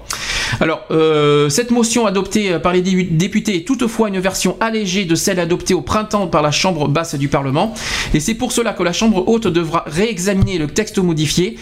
Alors, 0.60 0.82
euh, 0.92 1.50
cette 1.50 1.72
motion 1.72 2.06
adoptée 2.06 2.58
par 2.60 2.74
les 2.74 2.82
dé- 2.82 3.04
députés 3.04 3.58
est 3.58 3.68
toutefois 3.68 4.10
une 4.10 4.20
version 4.20 4.58
allégée 4.60 5.06
de 5.06 5.16
celle 5.16 5.40
adoptée 5.40 5.74
au 5.74 5.82
printemps 5.82 6.28
par 6.28 6.42
la 6.42 6.52
Chambre 6.52 6.88
basse 6.88 7.16
du 7.16 7.28
Parlement. 7.28 7.74
Et 8.14 8.20
c'est 8.20 8.34
pour 8.36 8.52
cela 8.52 8.74
que 8.74 8.84
la 8.84 8.94
Chambre 8.94 9.24
haute 9.28 9.48
devra 9.48 9.84
réexaminer 9.88 10.58
le 10.58 10.68
texte 10.68 10.98
modifié. 11.00 11.58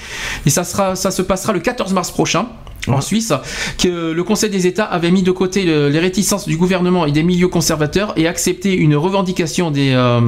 Et 0.45 0.49
ça 0.49 0.63
se 0.63 1.21
passera 1.21 1.53
le 1.53 1.59
14 1.59 1.93
mars 1.93 2.11
prochain. 2.11 2.47
En 2.87 3.01
Suisse, 3.01 3.33
que 3.79 4.11
le 4.11 4.23
Conseil 4.23 4.49
des 4.49 4.67
États 4.67 4.85
avait 4.85 5.11
mis 5.11 5.23
de 5.23 5.31
côté 5.31 5.63
le- 5.63 5.89
les 5.89 5.99
réticences 5.99 6.47
du 6.47 6.57
gouvernement 6.57 7.05
et 7.05 7.11
des 7.11 7.23
milieux 7.23 7.47
conservateurs 7.47 8.13
et 8.15 8.27
accepté 8.27 8.75
une 8.75 8.95
revendication 8.95 9.71
des, 9.71 9.91
euh, 9.93 10.19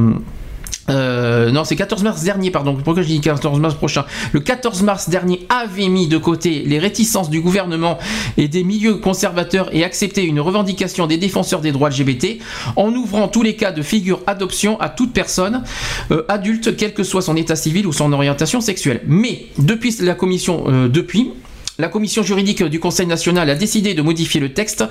euh, 0.89 1.51
non, 1.51 1.65
c'est 1.65 1.75
14 1.75 2.01
mars 2.03 2.23
dernier, 2.23 2.49
pardon. 2.49 2.75
Pourquoi 2.81 3.03
je 3.03 3.07
dis 3.07 3.19
14 3.19 3.59
mars 3.59 3.75
prochain? 3.75 4.05
Le 4.31 4.39
14 4.39 4.83
mars 4.83 5.09
dernier 5.09 5.45
avait 5.49 5.89
mis 5.89 6.07
de 6.07 6.17
côté 6.17 6.63
les 6.65 6.79
réticences 6.79 7.29
du 7.29 7.41
gouvernement 7.41 7.97
et 8.37 8.47
des 8.47 8.63
milieux 8.63 8.95
conservateurs 8.95 9.69
et 9.75 9.83
accepté 9.83 10.23
une 10.23 10.39
revendication 10.39 11.05
des 11.05 11.17
défenseurs 11.17 11.59
des 11.59 11.73
droits 11.73 11.89
LGBT 11.89 12.39
en 12.77 12.93
ouvrant 12.93 13.27
tous 13.27 13.43
les 13.43 13.55
cas 13.57 13.73
de 13.73 13.81
figure 13.81 14.21
adoption 14.27 14.79
à 14.79 14.87
toute 14.87 15.11
personne 15.11 15.63
euh, 16.11 16.23
adulte, 16.29 16.77
quel 16.77 16.93
que 16.93 17.03
soit 17.03 17.21
son 17.21 17.35
état 17.35 17.57
civil 17.57 17.85
ou 17.85 17.91
son 17.91 18.13
orientation 18.13 18.61
sexuelle. 18.61 19.01
Mais 19.07 19.47
depuis 19.57 19.93
la 19.99 20.13
commission, 20.15 20.63
euh, 20.67 20.87
depuis 20.87 21.31
la 21.79 21.89
commission 21.89 22.23
juridique 22.23 22.63
du 22.63 22.79
Conseil 22.79 23.05
national 23.05 23.49
a 23.49 23.55
décidé 23.55 23.93
de 23.93 24.01
modifier 24.01 24.39
le 24.39 24.53
texte 24.53 24.83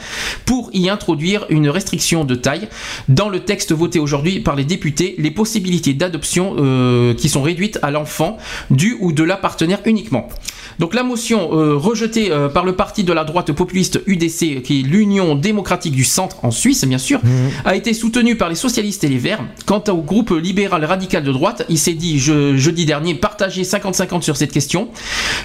pour 0.44 0.70
y 0.73 0.89
introduire 0.89 1.47
une 1.48 1.68
restriction 1.68 2.24
de 2.24 2.34
taille. 2.34 2.68
Dans 3.08 3.28
le 3.28 3.40
texte 3.40 3.73
voté 3.73 3.98
aujourd'hui 3.98 4.40
par 4.40 4.55
les 4.55 4.65
députés, 4.65 5.16
les 5.18 5.31
possibilités 5.32 5.94
d'adoption 5.94 6.55
euh, 6.58 7.15
qui 7.15 7.28
sont 7.28 7.42
réduites 7.42 7.78
à 7.82 7.90
l'enfant 7.90 8.36
du 8.70 8.97
ou 9.00 9.12
de 9.12 9.24
la 9.24 9.36
partenaire 9.36 9.81
uniquement. 9.84 10.28
Donc 10.79 10.95
la 10.95 11.03
motion 11.03 11.51
euh, 11.53 11.75
rejetée 11.77 12.31
euh, 12.31 12.49
par 12.49 12.65
le 12.65 12.73
parti 12.73 13.05
de 13.05 13.13
la 13.13 13.25
droite 13.25 13.53
populiste 13.53 14.01
UDC, 14.07 14.63
qui 14.63 14.81
est 14.81 14.83
l'Union 14.83 15.35
démocratique 15.35 15.95
du 15.95 16.05
centre 16.05 16.45
en 16.45 16.51
Suisse, 16.51 16.85
bien 16.85 16.99
sûr, 16.99 17.21
a 17.65 17.75
été 17.77 17.95
soutenue 17.95 18.37
par 18.37 18.49
les 18.49 18.55
socialistes 18.55 19.03
et 19.05 19.09
les 19.09 19.19
Verts. 19.19 19.41
Quant 19.65 19.83
au 19.89 19.97
groupe 20.03 20.31
libéral 20.31 20.85
radical 20.85 21.23
de 21.25 21.33
droite, 21.33 21.65
il 21.69 21.79
s'est 21.79 21.95
dit 21.95 22.19
je- 22.19 22.57
jeudi 22.57 22.85
dernier 22.87 23.15
partagé 23.15 23.63
50-50 23.63 24.23
sur 24.23 24.37
cette 24.37 24.53
question. 24.53 24.89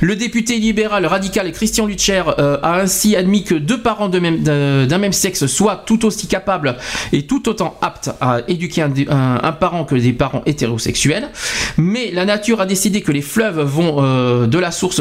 Le 0.01 0.15
député 0.15 0.57
libéral 0.57 1.05
radical 1.05 1.51
Christian 1.51 1.85
Lutcher 1.85 2.23
euh, 2.39 2.57
a 2.63 2.79
ainsi 2.81 3.15
admis 3.15 3.43
que 3.43 3.55
deux 3.55 3.81
parents 3.81 4.09
de 4.09 4.19
même- 4.19 4.41
d'un 4.43 4.85
d'un 4.85 4.97
même 4.97 5.13
sexe 5.13 5.45
soient 5.47 5.83
tout 5.85 6.05
aussi 6.05 6.27
capables 6.27 6.75
et 7.13 7.23
tout 7.23 7.47
autant 7.49 7.77
aptes 7.81 8.09
à 8.19 8.39
éduquer 8.47 8.81
un, 8.81 8.91
un- 9.09 9.39
un 9.43 9.51
parent 9.51 9.85
que 9.85 9.95
des 9.95 10.13
parents 10.13 10.41
hétérosexuels. 10.45 11.29
Mais 11.77 12.11
la 12.11 12.25
nature 12.25 12.61
a 12.61 12.65
décidé 12.65 13.01
que 13.01 13.11
les 13.11 13.21
fleuves 13.21 13.61
vont 13.61 13.97
euh, 13.99 14.47
de 14.47 14.57
la 14.59 14.71
source 14.71 14.99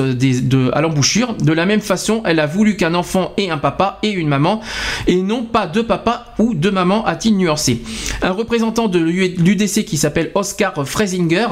à 0.72 0.80
l'embouchure. 0.80 1.34
De 1.34 1.52
la 1.52 1.66
même 1.66 1.80
façon, 1.80 2.22
elle 2.24 2.40
a 2.40 2.46
voulu 2.46 2.76
qu'un 2.76 2.94
enfant 2.94 3.32
ait 3.36 3.50
un 3.50 3.58
papa 3.58 3.98
et 4.02 4.10
une 4.10 4.28
maman, 4.28 4.60
et 5.06 5.16
non 5.16 5.44
pas 5.44 5.66
deux 5.66 5.84
papas 5.84 6.26
ou 6.38 6.54
deux 6.54 6.70
mamans, 6.70 7.04
a-t-il 7.04 7.36
nuancé. 7.36 7.82
Un 8.22 8.32
représentant 8.32 8.88
de 8.88 8.98
l'UDC 8.98 9.84
qui 9.84 9.96
s'appelle 9.96 10.30
Oscar 10.34 10.86
Freisinger 10.86 11.48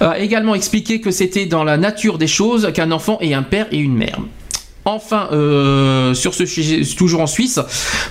a 0.00 0.18
également 0.18 0.54
expliqué 0.54 1.00
que 1.00 1.10
c'était 1.10 1.46
dans 1.46 1.64
la 1.64 1.76
nature 1.76 2.18
des 2.18 2.26
choses 2.26 2.72
qu'un 2.72 2.90
enfant 2.90 3.18
ait 3.20 3.34
un 3.34 3.42
père 3.42 3.66
et 3.72 3.78
une 3.78 3.94
mère. 3.94 4.18
Enfin, 4.90 5.28
euh, 5.32 6.14
sur 6.14 6.32
ce 6.32 6.46
sujet, 6.46 6.80
toujours 6.96 7.20
en 7.20 7.26
Suisse, 7.26 7.60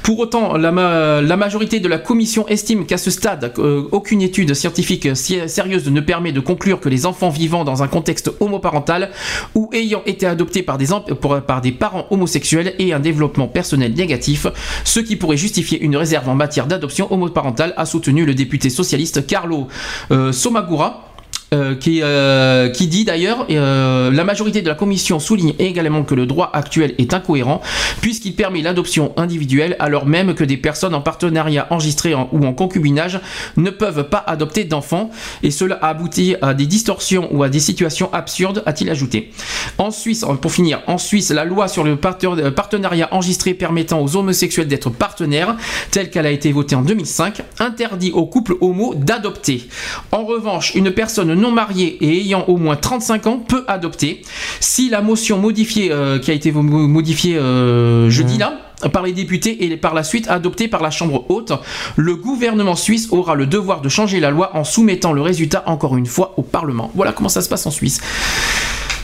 pour 0.03 0.19
autant, 0.19 0.57
la, 0.57 0.71
ma- 0.71 1.21
la 1.23 1.35
majorité 1.35 1.79
de 1.79 1.87
la 1.87 1.97
commission 1.97 2.47
estime 2.47 2.85
qu'à 2.85 2.99
ce 2.99 3.09
stade, 3.09 3.51
euh, 3.57 3.87
aucune 3.91 4.21
étude 4.21 4.53
scientifique 4.53 5.07
sérieuse 5.15 5.89
ne 5.89 6.01
permet 6.01 6.31
de 6.33 6.39
conclure 6.39 6.79
que 6.79 6.87
les 6.87 7.07
enfants 7.07 7.29
vivant 7.29 7.63
dans 7.63 7.81
un 7.81 7.87
contexte 7.87 8.29
homoparental 8.39 9.09
ou 9.55 9.71
ayant 9.73 10.03
été 10.05 10.27
adoptés 10.27 10.61
par 10.61 10.77
des 10.77 11.71
parents 11.71 12.05
homosexuels 12.11 12.75
aient 12.77 12.93
un 12.93 12.99
développement 12.99 13.47
personnel 13.47 13.95
négatif, 13.95 14.45
ce 14.83 14.99
qui 14.99 15.15
pourrait 15.15 15.35
justifier 15.35 15.81
une 15.81 15.97
réserve 15.97 16.29
en 16.29 16.35
matière 16.35 16.67
d'adoption 16.67 17.11
homoparentale, 17.11 17.73
a 17.75 17.87
soutenu 17.87 18.23
le 18.23 18.35
député 18.35 18.69
socialiste 18.69 19.25
Carlo 19.25 19.67
euh, 20.11 20.31
Somagura. 20.31 21.05
Euh, 21.53 21.75
qui, 21.75 22.01
euh, 22.03 22.67
qui 22.69 22.87
dit 22.87 23.05
d'ailleurs 23.05 23.45
euh, 23.49 24.11
la 24.11 24.23
majorité 24.25 24.61
de 24.61 24.67
la 24.67 24.75
commission 24.75 25.17
souligne 25.19 25.53
également 25.59 26.03
que 26.03 26.13
le 26.13 26.25
droit 26.25 26.49
actuel 26.53 26.93
est 26.97 27.13
incohérent 27.13 27.61
puisqu'il 28.01 28.35
permet 28.35 28.61
l'adoption 28.61 29.13
individuelle 29.15 29.77
alors 29.79 30.05
même 30.05 30.33
que 30.33 30.43
des 30.43 30.57
personnes 30.57 30.93
en 30.93 30.99
partenariat 30.99 31.67
enregistré 31.69 32.13
en- 32.13 32.27
ou 32.33 32.45
en 32.45 32.53
concubinage 32.53 33.21
ne 33.55 33.69
peuvent 33.69 34.09
pas 34.09 34.23
adopter 34.27 34.65
d'enfants 34.65 35.09
et 35.41 35.51
cela 35.51 35.75
a 35.81 35.87
abouti 35.89 36.35
à 36.41 36.53
des 36.53 36.65
distorsions 36.65 37.29
ou 37.31 37.43
à 37.43 37.49
des 37.49 37.61
situations 37.61 38.09
absurdes 38.13 38.61
a-t-il 38.65 38.89
ajouté. 38.89 39.31
En 39.77 39.91
Suisse, 39.91 40.25
pour 40.41 40.51
finir, 40.51 40.81
en 40.87 40.97
Suisse, 40.97 41.29
la 41.31 41.45
loi 41.45 41.67
sur 41.67 41.83
le 41.83 41.95
partenariat 41.95 43.07
enregistré 43.11 43.53
permettant 43.53 44.01
aux 44.01 44.15
homosexuels 44.17 44.67
d'être 44.67 44.89
partenaires, 44.89 45.55
telle 45.91 46.09
qu'elle 46.09 46.25
a 46.25 46.31
été 46.31 46.51
votée 46.51 46.75
en 46.75 46.81
2005, 46.81 47.41
interdit 47.59 48.11
aux 48.11 48.25
couples 48.25 48.55
homo 48.61 48.93
d'adopter. 48.95 49.67
En 50.11 50.25
revanche, 50.25 50.73
une 50.75 50.91
personne 50.91 51.36
non 51.37 51.51
mariée 51.51 51.97
et 52.03 52.19
ayant 52.21 52.43
au 52.47 52.57
moins 52.57 52.75
35 52.75 53.27
ans 53.27 53.37
peut 53.39 53.63
adopter. 53.67 54.21
Si 54.59 54.89
la 54.89 55.01
motion 55.01 55.37
modifiée, 55.39 55.91
euh, 55.91 56.19
qui 56.19 56.31
a 56.31 56.33
été 56.33 56.51
mo- 56.51 56.61
modifiée 56.87 57.37
euh, 57.37 58.09
jeudi 58.09 58.37
là, 58.37 58.59
par 58.91 59.03
les 59.03 59.11
députés 59.13 59.65
et 59.65 59.75
par 59.77 59.93
la 59.95 60.03
suite 60.03 60.27
adoptée 60.27 60.67
par 60.67 60.81
la 60.83 60.91
Chambre 60.91 61.25
haute, 61.29 61.51
le 61.95 62.15
gouvernement 62.15 62.75
suisse 62.75 63.07
aura 63.11 63.33
le 63.35 63.45
devoir 63.47 63.81
de 63.81 63.89
changer 63.89 64.19
la 64.19 64.29
loi 64.29 64.55
en 64.55 64.63
soumettant 64.63 65.13
le 65.13 65.21
résultat 65.21 65.63
encore 65.65 65.97
une 65.97 66.05
fois 66.05 66.33
au 66.37 66.41
Parlement. 66.43 66.91
Voilà 66.95 67.11
comment 67.11 67.29
ça 67.29 67.41
se 67.41 67.49
passe 67.49 67.65
en 67.65 67.71
Suisse. 67.71 67.99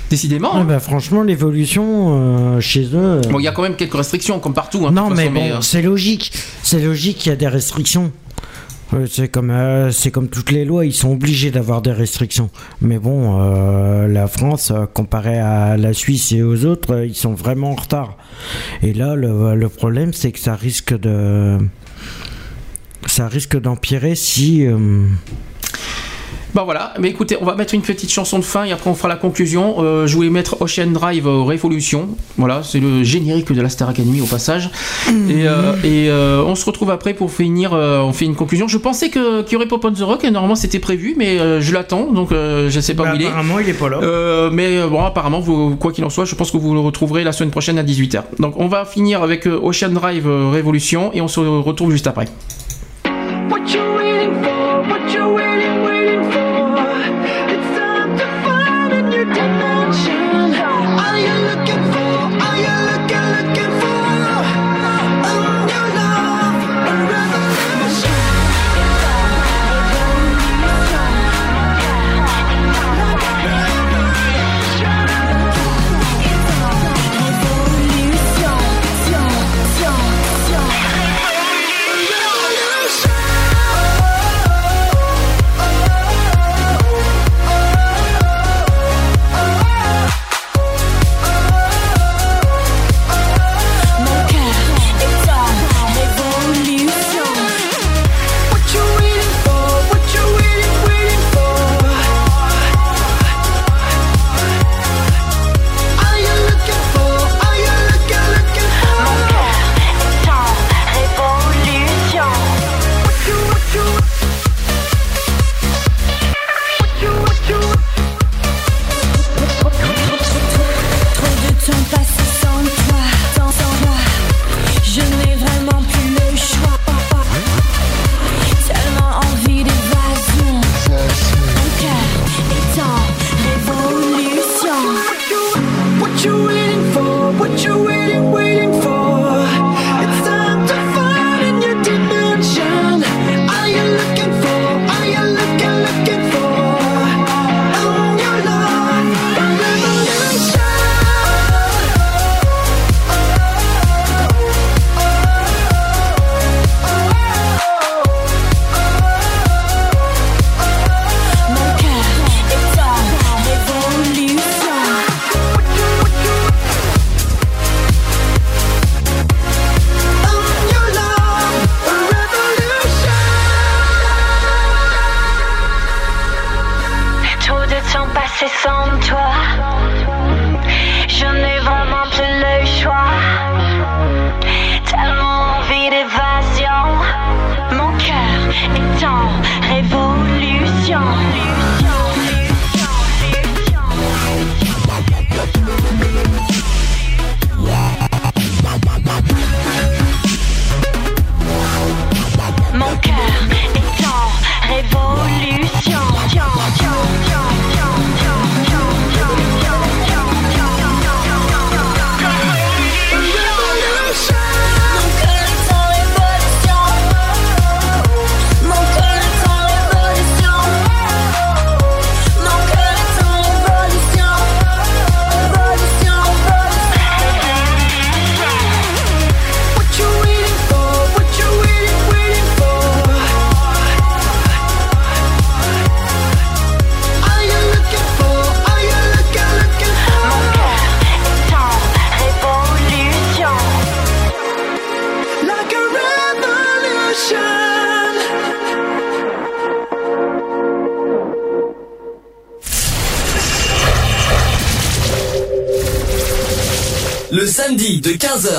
Décidément. 0.10 0.52
Ah 0.54 0.64
bah, 0.64 0.80
franchement, 0.80 1.24
l'évolution 1.24 2.56
euh, 2.58 2.60
chez 2.60 2.88
eux. 2.94 3.22
Bon, 3.32 3.40
il 3.40 3.44
y 3.44 3.48
a 3.48 3.52
quand 3.52 3.64
même 3.64 3.76
quelques 3.76 3.96
restrictions, 3.96 4.40
comme 4.40 4.54
partout. 4.54 4.86
hein, 4.86 4.92
non, 4.92 5.10
mais 5.10 5.30
bon, 5.30 5.42
euh, 5.42 5.62
c'est 5.62 5.82
logique. 5.82 6.32
C'est 6.62 6.80
logique 6.80 7.18
qu'il 7.18 7.32
y 7.32 7.34
a 7.34 7.36
des 7.36 7.48
restrictions. 7.48 8.12
C'est 9.10 9.28
comme, 9.28 9.50
euh, 9.50 9.92
comme 10.12 10.28
toutes 10.28 10.52
les 10.52 10.66
lois, 10.66 10.86
ils 10.86 10.94
sont 10.94 11.12
obligés 11.12 11.50
d'avoir 11.50 11.82
des 11.82 11.92
restrictions. 11.92 12.50
Mais 12.80 13.00
bon, 13.00 13.40
euh, 13.40 14.08
la 14.08 14.28
France, 14.28 14.72
euh, 14.72 14.86
comparé 14.86 15.40
à 15.40 15.78
la 15.78 15.94
Suisse 15.94 16.32
et 16.32 16.44
aux 16.44 16.66
autres, 16.66 17.04
ils 17.04 17.16
sont 17.16 17.34
vraiment 17.34 17.72
en 17.72 17.76
retard. 17.76 18.18
Et 18.84 18.94
là, 18.94 19.16
le, 19.16 19.56
le 19.56 19.70
problème, 19.70 20.14
c'est 20.14 20.32
que 20.32 20.40
ça 20.40 20.56
risque 20.56 20.98
de, 20.98 21.58
ça 23.08 23.28
risque 23.28 23.60
d'empirer 23.60 24.16
si. 24.16 24.68
Bah 26.54 26.62
voilà, 26.66 26.94
mais 27.00 27.10
écoutez, 27.10 27.36
on 27.42 27.46
va 27.46 27.56
mettre 27.56 27.74
une 27.74 27.82
petite 27.82 28.12
chanson 28.12 28.38
de 28.38 28.44
fin 28.44 28.64
et 28.64 28.72
après 28.72 28.88
on 28.88 28.94
fera 28.94 29.08
la 29.08 29.16
conclusion. 29.16 29.78
Euh, 29.80 30.06
je 30.06 30.16
voulais 30.16 30.30
mettre 30.30 30.62
Ocean 30.62 30.86
Drive 30.92 31.26
euh, 31.28 31.42
Révolution. 31.42 32.10
Voilà, 32.38 32.62
c'est 32.62 32.80
le 32.80 33.02
générique 33.04 33.52
de 33.52 33.60
la 33.60 33.70
Star 33.70 33.90
Academy 33.90 34.22
au 34.22 34.26
passage. 34.28 34.70
Et, 35.10 35.48
euh, 35.48 35.74
et, 35.84 36.10
euh, 36.12 36.44
on 36.46 36.54
se 36.54 36.64
retrouve 36.66 36.92
après 36.92 37.16
pour 37.16 37.32
finir. 37.32 37.74
euh, 37.74 38.02
on 38.02 38.14
fait 38.14 38.26
une 38.26 38.36
conclusion. 38.36 38.68
Je 38.68 38.78
pensais 38.78 39.10
que- 39.10 39.42
qu'il 39.42 39.54
y 39.54 39.56
aurait 39.56 39.66
Pop 39.68 39.84
on 39.84 39.92
the 39.94 40.02
Rock 40.02 40.24
et 40.26 40.30
normalement 40.30 40.54
c'était 40.56 40.78
prévu, 40.78 41.16
mais 41.18 41.40
euh, 41.40 41.60
je 41.60 41.74
l'attends 41.74 42.12
donc 42.12 42.32
euh, 42.32 42.70
je 42.70 42.80
sais 42.80 42.94
pas 42.94 43.04
Bah, 43.06 43.14
où 43.14 43.16
il 43.16 43.24
est. 43.24 43.28
apparemment, 43.28 43.58
il 43.60 43.68
est 43.70 43.74
pas 43.74 43.90
là. 43.90 43.98
Euh, 44.04 44.50
mais 44.52 44.86
bon, 44.88 45.04
apparemment, 45.04 45.40
vous, 45.40 45.76
quoi 45.76 45.92
qu'il 45.92 46.06
en 46.06 46.12
soit, 46.12 46.26
je 46.26 46.36
pense 46.36 46.52
que 46.52 46.58
vous 46.58 46.74
le 46.76 46.80
retrouverez 46.82 47.24
la 47.24 47.32
semaine 47.32 47.50
prochaine 47.52 47.80
à 47.80 47.84
18h. 47.84 48.22
Donc 48.38 48.54
on 48.58 48.68
va 48.68 48.86
finir 48.86 49.24
avec 49.24 49.48
Ocean 49.48 49.90
Drive 49.90 50.28
Révolution 50.52 51.10
et 51.16 51.22
on 51.22 51.28
se 51.28 51.40
retrouve 51.40 51.90
juste 51.92 52.06
après. 52.06 52.26
What 53.50 53.60
you 53.74 53.83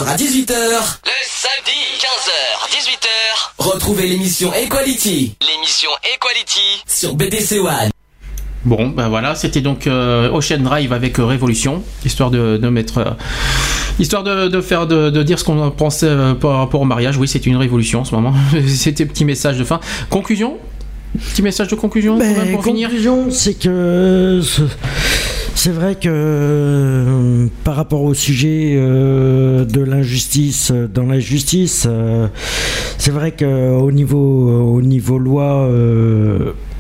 15h 0.05 0.09
à 0.09 0.17
18h. 0.17 0.55
Le 1.05 1.11
samedi 1.25 1.81
15h 1.99 2.71
18h. 2.71 3.09
Retrouvez 3.59 4.07
l'émission 4.07 4.53
Equality. 4.53 5.35
L'émission 5.41 5.89
Equality 6.15 6.83
sur 6.87 7.15
BDC 7.15 7.59
One. 7.61 7.91
Bon, 8.65 8.89
ben 8.89 9.09
voilà, 9.09 9.35
c'était 9.35 9.61
donc 9.63 9.87
euh, 9.87 10.31
Ocean 10.31 10.59
Drive 10.61 10.93
avec 10.93 11.19
euh, 11.19 11.25
Révolution, 11.25 11.83
histoire 12.05 12.31
de, 12.31 12.57
de 12.59 12.69
mettre, 12.69 12.99
euh, 12.99 13.11
histoire 13.99 14.23
de, 14.25 14.49
de 14.49 14.61
faire, 14.61 14.87
de, 14.87 15.11
de 15.11 15.23
dire 15.23 15.39
ce 15.39 15.45
qu'on 15.45 15.71
pensait 15.71 16.07
euh, 16.07 16.35
par 16.35 16.59
rapport 16.59 16.81
au 16.81 16.87
mariage. 16.87 17.17
Oui, 17.17 17.29
c'est 17.29 17.47
une 17.47 17.57
révolution 17.57 18.01
en 18.01 18.05
ce 18.05 18.15
moment. 18.15 18.35
c'était 18.69 19.07
petit 19.07 19.25
message 19.25 19.59
de 19.59 19.65
fin. 19.65 19.81
Conclusion, 20.11 20.57
petit 21.33 21.43
message 21.43 21.69
de 21.69 21.77
conclusion 21.77 22.17
Ben, 22.19 22.53
pour 22.53 22.65
finir? 22.65 22.89
conclusion, 22.89 23.31
c'est 23.31 23.55
que 23.55 24.41
c'est 25.65 25.71
vrai 25.73 25.95
que 25.95 26.11
euh, 26.13 27.47
par 27.65 27.77
rapport 27.77 28.03
au 28.03 28.13
sujet 28.13 28.75
euh, 28.77 29.65
de 29.65 29.81
l'injustice 29.81 30.71
euh, 30.71 30.87
dans 30.87 31.07
la 31.07 31.21
justice, 31.21 31.87
euh, 31.89 32.27
c'est 32.99 33.11
vrai 33.11 33.33
que 33.33 33.71
au 33.71 33.91
niveau 33.91 34.75
au 34.75 34.83
niveau 34.83 35.17
loi. 35.17 35.67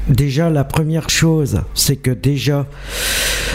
Déjà, 0.07 0.51
la 0.51 0.65
première 0.65 1.09
chose, 1.09 1.63
c'est 1.73 1.97
que 1.97 2.11
déjà, 2.11 2.67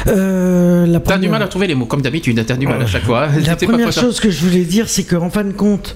la 0.07 0.13
T'as 0.13 0.97
du 0.97 0.99
première- 1.01 1.29
mal 1.29 1.43
à 1.43 1.47
trouver 1.47 1.67
les 1.67 1.75
mots, 1.75 1.85
comme 1.85 2.01
d'habitude. 2.01 2.43
T'as 2.43 2.57
du 2.57 2.65
mal 2.65 2.81
à 2.81 2.87
chaque 2.87 3.03
fois. 3.03 3.27
la 3.45 3.55
pas 3.55 3.67
première 3.67 3.91
chose 3.91 4.19
que 4.19 4.31
je 4.31 4.43
voulais 4.43 4.63
dire, 4.63 4.89
c'est 4.89 5.03
qu'en 5.03 5.29
fin 5.29 5.43
de 5.43 5.51
compte, 5.51 5.95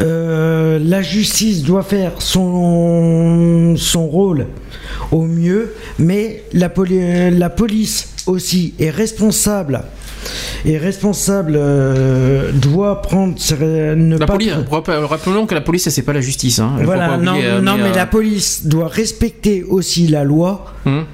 la 0.00 1.00
justice 1.00 1.62
doit 1.62 1.84
faire 1.84 2.10
son, 2.18 3.76
son 3.76 4.08
rôle 4.08 4.48
au 5.14 5.22
mieux, 5.22 5.72
mais 5.98 6.42
la, 6.52 6.68
poli- 6.68 7.30
la 7.30 7.48
police 7.50 8.08
aussi 8.26 8.74
est 8.78 8.90
responsable. 8.90 9.82
Et 10.64 10.78
responsable 10.78 11.52
euh, 11.56 12.50
doit 12.52 13.02
prendre 13.02 13.34
ne 13.60 14.16
La 14.18 14.26
pas 14.26 14.32
police, 14.32 14.52
rappel- 14.70 15.04
rappelons 15.04 15.44
que 15.46 15.54
la 15.54 15.60
police, 15.60 15.88
c'est 15.90 16.02
pas 16.02 16.14
la 16.14 16.22
justice. 16.22 16.58
Hein. 16.58 16.72
Voilà, 16.82 17.18
non, 17.18 17.32
oublier, 17.32 17.46
euh, 17.46 17.60
non, 17.60 17.76
mais, 17.76 17.90
euh, 17.90 17.94
la 17.94 18.06
police 18.06 18.66
doit 18.66 18.88
respecter 18.88 19.62
aussi 19.62 20.06
la 20.08 20.24
loi 20.24 20.64
Hum. 20.86 21.04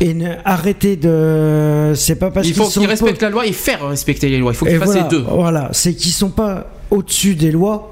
et 0.00 0.14
ne, 0.14 0.30
arrêter 0.46 0.96
de. 0.96 1.92
C'est 1.94 2.16
pas 2.16 2.30
parce 2.30 2.48
il 2.48 2.54
faut 2.54 2.64
qu'ils 2.64 2.80
qu'ils 2.80 2.88
respectent 2.88 3.20
la 3.22 3.28
loi 3.30 3.46
et 3.46 3.52
faire 3.52 3.86
respecter 3.86 4.30
les 4.30 4.38
lois. 4.38 4.52
Il 4.52 4.56
faut 4.56 4.64
qu'ils 4.64 4.78
fassent 4.78 4.86
voilà, 4.96 5.02
les 5.02 5.08
deux. 5.10 5.24
Voilà, 5.28 5.68
c'est 5.72 5.92
qu'ils 5.94 6.12
sont 6.12 6.30
pas 6.30 6.70
au-dessus 6.90 7.34
des 7.34 7.52
lois 7.52 7.90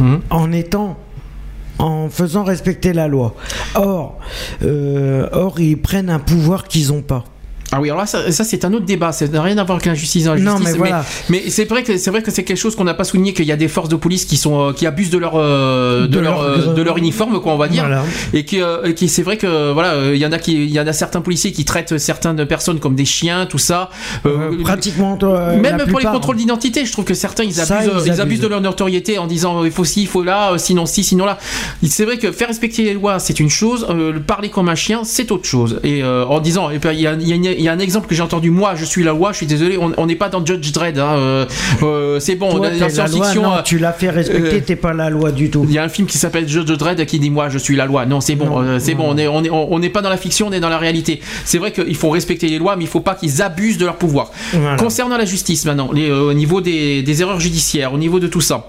Hum. 0.00 0.20
en 0.30 0.50
étant 0.50 0.98
en 1.80 2.08
faisant 2.10 2.44
respecter 2.44 2.92
la 2.92 3.08
loi. 3.08 3.34
Or, 3.74 4.18
euh, 4.62 5.28
ils 5.58 5.80
prennent 5.80 6.10
un 6.10 6.18
pouvoir 6.18 6.68
qu'ils 6.68 6.88
n'ont 6.88 7.02
pas. 7.02 7.24
Ah 7.72 7.80
oui, 7.80 7.88
alors 7.88 8.00
là, 8.00 8.06
ça, 8.06 8.32
ça, 8.32 8.42
c'est 8.44 8.64
un 8.64 8.72
autre 8.72 8.84
débat. 8.84 9.12
Ça 9.12 9.26
n'a 9.28 9.42
rien 9.42 9.56
à 9.58 9.64
voir 9.64 9.76
avec 9.76 9.86
l'injustice 9.86 10.24
dans 10.24 10.34
la 10.34 10.40
Non, 10.40 10.58
mais 10.58 10.72
voilà. 10.72 11.04
mais 11.28 11.44
c'est 11.50 11.64
vrai 11.66 11.82
que 11.84 11.96
c'est 11.98 12.10
vrai 12.10 12.22
que 12.22 12.30
c'est 12.30 12.42
quelque 12.44 12.56
chose 12.58 12.74
qu'on 12.74 12.84
n'a 12.84 12.94
pas 12.94 13.04
souligné 13.04 13.32
qu'il 13.32 13.44
y 13.46 13.52
a 13.52 13.56
des 13.56 13.68
forces 13.68 13.88
de 13.88 13.96
police 13.96 14.24
qui 14.24 14.36
sont 14.36 14.68
euh, 14.68 14.72
qui 14.72 14.86
abusent 14.86 15.10
de 15.10 15.18
leur 15.18 15.34
euh, 15.36 16.02
de, 16.02 16.06
De 16.08 16.18
leur, 16.20 16.42
leur- 16.42 16.68
euh, 16.70 16.74
de 16.74 16.82
leur 16.82 16.96
uniforme, 16.98 17.40
quoi, 17.40 17.52
on 17.52 17.56
va 17.58 17.68
dire. 17.68 17.84
Voilà. 17.86 18.02
Et 18.32 18.44
qui, 18.44 18.60
euh, 18.60 18.82
et 18.84 18.94
qui 18.94 19.08
c'est 19.08 19.22
vrai 19.22 19.36
que 19.36 19.72
voilà, 19.72 19.90
euh, 19.92 20.12
il 20.14 20.20
y 20.20 20.26
en 20.26 20.32
a 20.32 20.38
qui 20.38 20.54
il 20.54 20.70
y 20.70 20.80
en 20.80 20.86
a 20.86 20.92
certains 20.92 21.20
policiers 21.20 21.52
qui 21.52 21.64
traitent 21.64 21.96
certaines 21.98 22.44
personnes 22.46 22.80
comme 22.80 22.94
des 22.96 23.04
chiens, 23.04 23.46
tout 23.46 23.58
ça. 23.58 23.90
Euh, 24.26 24.50
Pratiquement. 24.62 25.16
même 25.60 25.84
pour 25.88 26.00
les 26.00 26.06
contrôles 26.06 26.36
d'identité, 26.36 26.84
je 26.84 26.92
trouve 26.92 27.04
que 27.04 27.14
certains 27.14 27.44
ils 27.44 27.60
abusent, 27.60 27.66
Ça, 27.68 27.82
ils 27.84 27.88
ils 27.88 27.96
abusent 28.10 28.20
abusent. 28.20 28.40
de 28.40 28.46
leur 28.48 28.60
notoriété 28.60 29.18
en 29.18 29.26
disant 29.26 29.64
il 29.64 29.70
faut 29.70 29.84
ci, 29.84 30.02
il 30.02 30.08
faut 30.08 30.22
là, 30.24 30.58
sinon 30.58 30.86
ci, 30.86 31.04
sinon 31.04 31.24
là. 31.24 31.38
C'est 31.86 32.04
vrai 32.04 32.18
que 32.18 32.32
faire 32.32 32.48
respecter 32.48 32.82
les 32.82 32.94
lois 32.94 33.18
c'est 33.20 33.38
une 33.38 33.50
chose, 33.50 33.86
euh, 33.90 34.18
parler 34.18 34.48
comme 34.48 34.68
un 34.68 34.74
chien 34.74 35.02
c'est 35.04 35.30
autre 35.30 35.46
chose. 35.46 35.78
Et 35.84 36.02
euh, 36.02 36.24
en 36.26 36.40
disant, 36.40 36.70
et 36.70 36.78
puis, 36.78 36.90
il 36.94 37.00
y, 37.00 37.06
a- 37.06 37.12
il 37.14 37.28
y 37.28 37.32
a 37.32 37.36
une- 37.36 37.59
il 37.60 37.64
y 37.64 37.68
a 37.68 37.72
un 37.72 37.78
exemple 37.78 38.08
que 38.08 38.14
j'ai 38.14 38.22
entendu 38.22 38.50
moi, 38.50 38.74
je 38.74 38.84
suis 38.84 39.02
la 39.04 39.12
loi, 39.12 39.32
je 39.32 39.36
suis 39.38 39.46
désolé, 39.46 39.78
on 39.78 40.06
n'est 40.06 40.16
pas 40.16 40.28
dans 40.28 40.44
Judge 40.44 40.72
Dredd, 40.72 40.98
hein, 40.98 41.14
euh, 41.16 41.46
euh, 41.82 42.18
c'est 42.18 42.34
bon, 42.34 42.50
Toi, 42.50 42.60
on 42.60 42.64
est 42.64 42.78
dans 42.78 42.88
science-fiction. 42.88 43.52
euh, 43.54 43.62
tu 43.62 43.78
l'as 43.78 43.92
fait 43.92 44.10
respecter, 44.10 44.56
euh, 44.56 44.60
t'es 44.66 44.76
pas 44.76 44.92
la 44.92 45.10
loi 45.10 45.30
du 45.30 45.50
tout. 45.50 45.64
il 45.68 45.72
y 45.74 45.78
a 45.78 45.84
un 45.84 45.88
film 45.88 46.08
qui 46.08 46.18
s'appelle 46.18 46.48
Judge 46.48 46.66
Dredd 46.76 47.04
qui 47.06 47.18
dit 47.18 47.30
moi 47.30 47.48
je 47.48 47.58
suis 47.58 47.76
la 47.76 47.86
loi. 47.86 48.06
Non, 48.06 48.20
c'est 48.20 48.34
bon, 48.34 48.78
c'est 48.78 48.94
bon. 48.94 49.04
On 49.08 49.16
est 49.18 49.28
on 49.28 49.44
est 49.44 49.50
on 49.50 49.78
n'est 49.78 49.90
pas 49.90 50.02
dans 50.02 50.10
la 50.10 50.16
fiction, 50.16 50.48
on 50.48 50.52
est 50.52 50.60
dans 50.60 50.68
la 50.68 50.78
réalité. 50.78 51.20
C'est 51.44 51.58
vrai 51.58 51.70
qu'il 51.72 51.96
faut 51.96 52.10
respecter 52.10 52.48
les 52.48 52.58
lois, 52.58 52.76
mais 52.76 52.84
il 52.84 52.90
faut 52.90 53.00
pas 53.00 53.14
qu'ils 53.14 53.42
abusent 53.42 53.78
de 53.78 53.84
leur 53.84 53.96
pouvoir. 53.96 54.30
Voilà. 54.52 54.76
Concernant 54.76 55.16
la 55.16 55.24
justice 55.24 55.64
maintenant, 55.66 55.90
les, 55.92 56.10
au 56.10 56.32
niveau 56.32 56.60
des, 56.60 57.02
des 57.02 57.22
erreurs 57.22 57.40
judiciaires, 57.40 57.92
au 57.92 57.98
niveau 57.98 58.18
de 58.20 58.26
tout 58.26 58.40
ça. 58.40 58.66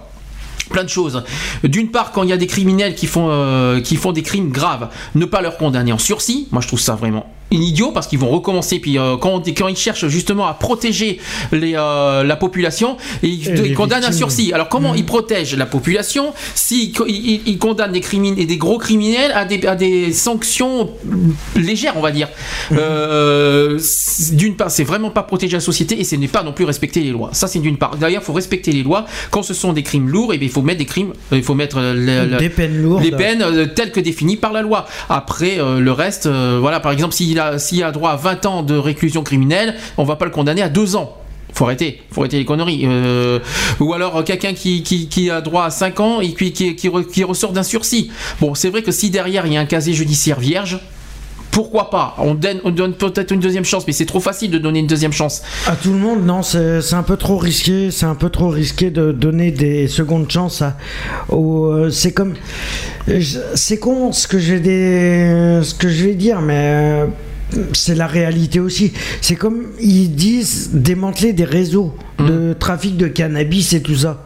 Plein 0.71 0.83
de 0.83 0.89
choses. 0.89 1.23
D'une 1.63 1.89
part, 1.91 2.11
quand 2.11 2.23
il 2.23 2.29
y 2.29 2.33
a 2.33 2.37
des 2.37 2.47
criminels 2.47 2.95
qui 2.95 3.07
font, 3.07 3.27
euh, 3.29 3.81
qui 3.81 3.95
font 3.97 4.11
des 4.11 4.23
crimes 4.23 4.49
graves, 4.51 4.89
ne 5.15 5.25
pas 5.25 5.41
leur 5.41 5.57
condamner 5.57 5.91
en 5.91 5.97
sursis. 5.97 6.47
Moi, 6.51 6.61
je 6.61 6.67
trouve 6.67 6.79
ça 6.79 6.95
vraiment 6.95 7.25
idiot 7.53 7.91
parce 7.91 8.07
qu'ils 8.07 8.17
vont 8.19 8.29
recommencer. 8.29 8.79
Puis 8.79 8.97
euh, 8.97 9.17
quand, 9.17 9.43
ils 9.45 9.75
cherchent 9.75 10.07
justement 10.07 10.47
à 10.47 10.53
protéger 10.53 11.19
les, 11.51 11.73
euh, 11.75 12.23
la 12.23 12.37
population, 12.37 12.95
ils, 13.23 13.27
Et 13.27 13.51
ils 13.51 13.61
les 13.63 13.73
condamnent 13.73 13.99
victimes. 13.99 14.17
sursis. 14.17 14.53
Alors 14.53 14.69
comment 14.69 14.95
ils 14.95 15.05
protègent 15.05 15.57
la 15.57 15.65
population 15.65 16.31
s'ils 16.55 16.93
co- 16.93 17.05
ils, 17.09 17.57
condamnent 17.57 17.91
des 17.91 17.99
criminels 17.99 18.39
et 18.39 18.45
des 18.45 18.55
gros 18.55 18.77
criminels 18.77 19.33
à 19.35 19.43
des, 19.43 19.67
à 19.67 19.75
des 19.75 20.13
sanctions 20.13 20.91
légères, 21.57 21.95
on 21.97 22.01
va 22.01 22.11
dire? 22.11 22.29
C'est- 23.79 24.35
d'une 24.35 24.55
part, 24.55 24.71
c'est 24.71 24.83
vraiment 24.85 25.09
pas 25.09 25.23
protéger 25.23 25.57
la 25.57 25.59
société 25.61 25.99
et 25.99 26.03
ce 26.03 26.15
n'est 26.15 26.27
pas 26.29 26.43
non 26.43 26.53
plus 26.53 26.65
respecter 26.65 27.01
les 27.01 27.09
lois. 27.11 27.29
Ça, 27.33 27.47
c'est 27.47 27.59
d'une 27.59 27.77
part. 27.77 27.97
D'ailleurs, 27.97 28.21
il 28.21 28.25
faut 28.25 28.33
respecter 28.33 28.71
les 28.71 28.83
lois. 28.83 29.05
Quand 29.29 29.43
ce 29.43 29.53
sont 29.53 29.73
des 29.73 29.83
crimes 29.83 30.07
lourds, 30.09 30.33
et 30.33 30.37
bien, 30.37 30.47
il 30.47 30.51
faut 30.51 30.60
mettre 30.61 30.79
des 30.79 30.85
crimes, 30.85 31.13
euh, 31.31 31.37
il 31.37 31.43
faut 31.43 31.53
mettre 31.55 31.77
euh, 31.77 31.93
le- 31.93 32.31
le- 32.31 32.37
Des 32.37 32.49
peines 32.49 32.81
lourdes. 32.81 33.03
les 33.03 33.11
peines 33.11 33.41
euh, 33.41 33.65
telles 33.65 33.91
que 33.91 33.99
définies 33.99 34.37
par 34.37 34.51
la 34.53 34.61
loi. 34.61 34.85
Après, 35.09 35.57
le 35.57 35.91
reste, 35.91 36.27
voilà, 36.27 36.79
par 36.79 36.91
exemple, 36.91 37.13
s'il 37.13 37.39
a, 37.39 37.59
s'il 37.59 37.83
a 37.83 37.91
droit 37.91 38.11
à 38.11 38.15
20 38.15 38.45
ans 38.45 38.63
de 38.63 38.75
réclusion 38.77 39.23
criminelle, 39.23 39.75
on 39.97 40.03
va 40.03 40.15
pas 40.15 40.25
le 40.25 40.31
condamner 40.31 40.61
à 40.61 40.69
2 40.69 40.95
ans. 40.95 41.17
Faut 41.53 41.65
arrêter, 41.65 42.01
faut 42.11 42.21
arrêter 42.21 42.37
les 42.37 42.45
conneries. 42.45 42.83
Euh, 42.85 43.39
ou 43.81 43.93
alors 43.93 44.23
quelqu'un 44.23 44.53
qui, 44.53 44.83
qui, 44.83 45.09
qui 45.09 45.29
a 45.29 45.41
droit 45.41 45.65
à 45.65 45.69
5 45.69 45.99
ans 45.99 46.21
et 46.21 46.33
qui, 46.33 46.53
qui, 46.53 46.75
qui, 46.75 46.87
re- 46.89 47.05
qui 47.05 47.23
ressort 47.25 47.51
d'un 47.51 47.63
sursis. 47.63 48.09
Bon, 48.39 48.55
c'est 48.55 48.69
vrai 48.69 48.83
que 48.83 48.91
si 48.91 49.09
derrière 49.09 49.45
il 49.45 49.53
y 49.53 49.57
a 49.57 49.59
un 49.59 49.65
casier 49.65 49.93
judiciaire 49.93 50.39
vierge, 50.39 50.79
pourquoi 51.51 51.89
pas? 51.89 52.15
On 52.17 52.33
donne, 52.33 52.59
on 52.63 52.71
donne 52.71 52.93
peut-être 52.93 53.31
une 53.31 53.39
deuxième 53.39 53.65
chance, 53.65 53.85
mais 53.85 53.93
c'est 53.93 54.05
trop 54.05 54.19
facile 54.19 54.51
de 54.51 54.57
donner 54.57 54.79
une 54.79 54.87
deuxième 54.87 55.11
chance. 55.13 55.41
À 55.67 55.75
tout 55.75 55.91
le 55.91 55.99
monde, 55.99 56.25
non, 56.25 56.41
c'est 56.43 56.93
un 56.93 57.03
peu 57.03 57.17
trop 57.17 57.37
risqué. 57.37 57.91
C'est 57.91 58.05
un 58.05 58.15
peu 58.15 58.29
trop 58.29 58.49
risqué 58.49 58.89
de 58.89 59.11
donner 59.11 59.51
des 59.51 59.87
secondes 59.87 60.29
chances 60.31 60.61
à. 60.61 60.77
euh, 61.31 61.89
c'est 61.89 62.13
comme. 62.13 62.33
C'est 63.55 63.77
con 63.77 64.11
ce 64.11 64.27
que 64.27 64.39
je 64.39 64.53
vais 64.53 64.59
des, 64.59 65.59
ce 65.63 65.73
que 65.73 65.89
je 65.89 66.05
vais 66.05 66.15
dire, 66.15 66.41
mais. 66.41 66.55
euh, 66.57 67.05
c'est 67.73 67.95
la 67.95 68.07
réalité 68.07 68.61
aussi. 68.61 68.93
C'est 69.19 69.35
comme 69.35 69.63
ils 69.81 70.09
disent 70.15 70.69
démanteler 70.73 71.33
des 71.33 71.43
réseaux 71.43 71.93
de 72.19 72.53
trafic 72.57 72.95
de 72.95 73.07
cannabis 73.07 73.73
et 73.73 73.81
tout 73.81 73.95
ça. 73.95 74.25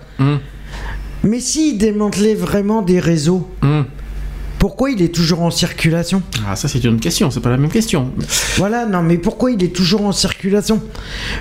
Mais 1.23 1.39
s'ils 1.39 1.79
démantelaient 1.79 2.35
vraiment 2.35 2.83
des 2.83 2.99
réseaux, 2.99 3.49
pourquoi 4.65 4.89
il 4.89 4.99
est 5.03 5.13
toujours 5.13 5.43
en 5.43 5.51
circulation? 5.51 6.23
Ah, 6.47 6.55
ça 6.55 6.67
c'est 6.67 6.83
une 6.83 6.99
question, 6.99 7.29
c'est 7.29 7.39
pas 7.39 7.51
la 7.51 7.57
même 7.57 7.69
question. 7.69 8.09
voilà, 8.57 8.87
non, 8.87 9.03
mais 9.03 9.19
pourquoi 9.19 9.51
il 9.51 9.63
est 9.63 9.75
toujours 9.75 10.03
en 10.03 10.11
circulation? 10.11 10.81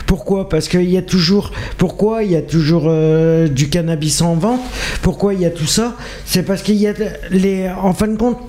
Pourquoi? 0.04 0.50
Parce 0.50 0.68
qu'il 0.68 0.90
y 0.90 0.98
a 0.98 1.00
toujours. 1.00 1.50
Pourquoi 1.78 2.22
il 2.22 2.32
y 2.32 2.36
a 2.36 2.42
toujours 2.42 2.84
euh, 2.86 3.48
du 3.48 3.70
cannabis 3.70 4.20
en 4.20 4.34
vente? 4.34 4.60
Pourquoi 5.00 5.32
il 5.32 5.40
y 5.40 5.46
a 5.46 5.50
tout 5.50 5.64
ça? 5.64 5.96
C'est 6.26 6.42
parce 6.42 6.60
qu'il 6.60 6.74
y 6.74 6.86
a 6.86 6.92
les. 7.30 7.66
En 7.70 7.94
fin 7.94 8.08
de 8.08 8.16
compte, 8.18 8.40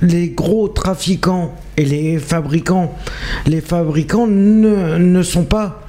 les 0.00 0.30
gros 0.30 0.68
trafiquants 0.68 1.54
et 1.76 1.84
les 1.84 2.18
fabricants, 2.18 2.96
les 3.44 3.60
fabricants 3.60 4.26
ne, 4.26 4.96
ne 4.96 5.22
sont 5.22 5.44
pas 5.44 5.82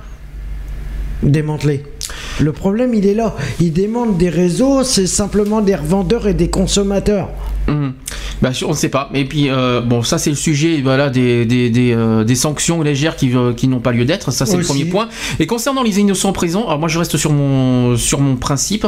démantelés. 1.23 1.85
Le 2.39 2.51
problème, 2.51 2.93
il 2.93 3.05
est 3.07 3.13
là. 3.13 3.35
Ils 3.59 3.71
démantent 3.73 4.17
des 4.17 4.29
réseaux, 4.29 4.83
c'est 4.83 5.07
simplement 5.07 5.61
des 5.61 5.75
revendeurs 5.75 6.27
et 6.27 6.33
des 6.33 6.49
consommateurs. 6.49 7.29
Mhm. 7.67 7.93
Bah, 8.41 8.49
on 8.65 8.69
ne 8.71 8.73
sait 8.75 8.89
pas. 8.89 9.09
Et 9.13 9.25
puis, 9.25 9.49
euh, 9.49 9.81
bon, 9.81 10.03
ça, 10.03 10.17
c'est 10.17 10.29
le 10.29 10.35
sujet 10.35 10.81
voilà, 10.83 11.09
des, 11.09 11.45
des, 11.45 11.69
des, 11.69 11.93
euh, 11.93 12.23
des 12.23 12.35
sanctions 12.35 12.81
légères 12.81 13.15
qui, 13.15 13.31
euh, 13.35 13.53
qui 13.53 13.67
n'ont 13.67 13.79
pas 13.79 13.91
lieu 13.91 14.05
d'être. 14.05 14.31
Ça, 14.31 14.45
c'est 14.45 14.57
le 14.57 14.63
premier 14.63 14.85
point. 14.85 15.07
Et 15.39 15.47
concernant 15.47 15.81
les 15.81 15.99
innocents 15.99 16.33
présents, 16.33 16.65
alors 16.67 16.77
moi, 16.77 16.89
je 16.89 16.99
reste 16.99 17.15
sur 17.17 17.31
mon, 17.31 17.95
sur 17.97 18.19
mon 18.19 18.35
principe 18.35 18.85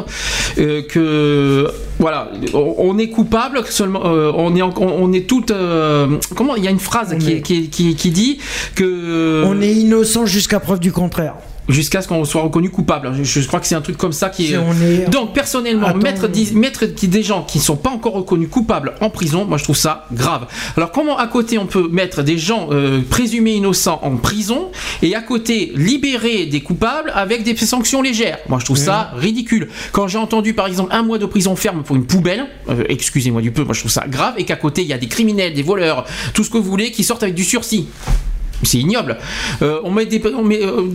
que, 0.55 1.71
voilà, 1.99 2.29
on, 2.53 2.75
on 2.77 2.97
est 2.97 3.09
coupable 3.09 3.61
seulement. 3.69 4.01
on, 4.03 4.55
est 4.55 4.61
on, 4.61 4.73
on 4.77 5.13
est 5.13 5.27
tout. 5.27 5.45
euh, 5.51 6.17
comment 6.35 6.55
Il 6.55 6.63
y 6.63 6.67
a 6.67 6.71
une 6.71 6.79
phrase 6.79 7.15
qui, 7.17 7.31
est- 7.31 7.41
qui, 7.41 7.69
qui, 7.69 7.95
qui 7.95 8.11
dit 8.11 8.39
que. 8.75 9.43
On 9.45 9.61
est 9.61 9.73
innocent 9.73 10.25
jusqu'à 10.25 10.59
preuve 10.59 10.79
du 10.79 10.91
contraire. 10.91 11.35
Jusqu'à 11.69 12.01
ce 12.01 12.07
qu'on 12.07 12.23
soit 12.23 12.41
reconnu 12.41 12.69
coupable. 12.69 13.11
Je, 13.21 13.41
je 13.41 13.47
crois 13.47 13.59
que 13.59 13.67
c'est 13.67 13.75
un 13.75 13.81
truc 13.81 13.97
comme 13.97 14.13
ça 14.13 14.29
qui 14.29 14.45
est. 14.45 14.49
Si 14.49 14.57
on 14.57 14.71
est- 14.81 15.09
Donc 15.09 15.33
personnellement, 15.33 15.87
Attends. 15.87 15.97
mettre, 15.99 16.27
des 16.27 17.23
gens 17.23 17.43
qui 17.43 17.57
ne 17.57 17.63
sont 17.63 17.75
pas 17.75 17.89
encore 17.89 18.13
reconnus 18.13 18.49
coupables 18.49 18.93
en 19.01 19.09
prison, 19.09 19.45
moi 19.45 19.57
je 19.57 19.63
trouve 19.63 19.75
ça 19.77 20.05
grave. 20.13 20.47
Alors 20.77 20.91
comment 20.91 21.17
à 21.17 21.27
côté 21.27 21.57
on 21.57 21.65
peut 21.65 21.87
mettre 21.89 22.23
des 22.23 22.37
gens 22.37 22.69
euh, 22.71 23.01
présumés 23.09 23.53
innocents 23.53 23.99
en 24.03 24.15
prison 24.17 24.71
et 25.01 25.15
à 25.15 25.21
côté 25.21 25.71
libérer 25.75 26.45
des 26.45 26.61
coupables 26.61 27.11
avec 27.13 27.43
des 27.43 27.55
sanctions 27.55 28.01
légères? 28.01 28.39
Moi 28.47 28.59
je 28.59 28.65
trouve 28.65 28.77
ça 28.77 29.11
ridicule. 29.15 29.67
Quand 29.91 30.07
j'ai 30.07 30.17
entendu 30.17 30.53
par 30.53 30.67
exemple 30.67 30.93
un 30.93 31.03
mois 31.03 31.17
de 31.17 31.25
prison 31.25 31.55
ferme 31.55 31.83
pour 31.83 31.95
une 31.95 32.05
poubelle, 32.05 32.45
euh, 32.69 32.83
excusez-moi 32.89 33.41
du 33.41 33.51
peu, 33.51 33.63
moi 33.63 33.73
je 33.73 33.79
trouve 33.81 33.91
ça 33.91 34.05
grave 34.07 34.35
et 34.37 34.45
qu'à 34.45 34.55
côté 34.55 34.81
il 34.83 34.87
y 34.87 34.93
a 34.93 34.97
des 34.97 35.07
criminels, 35.07 35.53
des 35.53 35.63
voleurs, 35.63 36.05
tout 36.33 36.43
ce 36.43 36.49
que 36.49 36.57
vous 36.57 36.63
voulez 36.69 36.91
qui 36.91 37.03
sortent 37.03 37.23
avec 37.23 37.35
du 37.35 37.43
sursis. 37.43 37.87
C'est 38.63 38.79
ignoble. 38.79 39.17
Euh, 39.61 39.79
on 39.83 39.91
met, 39.91 40.07
euh, 40.13 40.87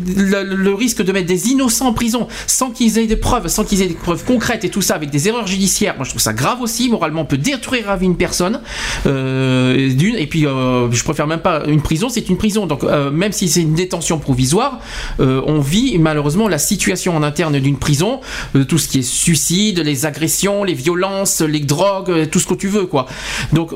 le, 0.45 0.75
risque 0.75 1.03
de 1.03 1.13
mettre 1.13 1.29
des 1.29 1.49
innocents 1.49 1.87
en 1.87 1.93
prison 1.93 2.27
sans 2.47 2.71
qu'ils 2.71 2.99
aient 2.99 3.07
des 3.07 3.17
preuves, 3.17 3.47
sans 3.49 3.65
qu'ils 3.65 3.83
aient 3.83 3.89
des 3.89 3.95
preuves 3.95 4.25
concrètes 4.25 4.65
et 4.65 4.69
tout 4.69 4.83
ça 4.83 4.95
avec 4.95 5.11
des 5.11 5.29
erreurs 5.29 5.47
judiciaires. 5.47 5.95
Moi, 5.97 6.05
je 6.05 6.11
trouve 6.11 6.23
ça 6.23 6.33
grave 6.33 6.61
aussi. 6.61 6.89
Moralement, 6.89 7.23
on 7.23 7.25
peut 7.25 7.39
détruire 7.39 7.87
la 7.87 7.97
vie 7.97 8.07
d'une 8.07 8.17
personne. 8.17 8.61
Euh, 9.07 9.77
et 9.77 10.27
puis, 10.27 10.43
je 10.43 11.05
préfère 11.05 11.27
même 11.27 11.41
pas 11.41 11.63
une 11.67 11.83
prison. 11.83 12.09
C'est 12.09 12.29
une 12.29 12.37
prison. 12.37 12.67
Donc, 12.67 12.83
même 12.83 13.33
si 13.33 13.49
c'est 13.49 13.63
une 13.63 13.75
détention 13.75 14.19
provisoire, 14.19 14.81
on 15.19 15.61
vit 15.61 15.97
malheureusement 15.99 16.49
la 16.49 16.59
situation 16.59 17.17
en 17.17 17.23
interne 17.23 17.59
d'une 17.61 17.79
prison, 17.79 18.21
tout 18.69 18.79
ce 18.79 18.89
qui 18.89 19.01
est 19.01 19.03
suicide, 19.03 19.81
les 19.81 20.07
agressions, 20.07 20.65
les 20.65 20.75
violences, 20.75 21.41
les 21.41 21.61
drogues, 21.61 22.29
tout 22.31 22.41
ce 22.41 22.47
que 22.47 22.55
tu 22.55 22.69
veux, 22.69 22.87
quoi. 22.87 23.07
Donc, 23.53 23.73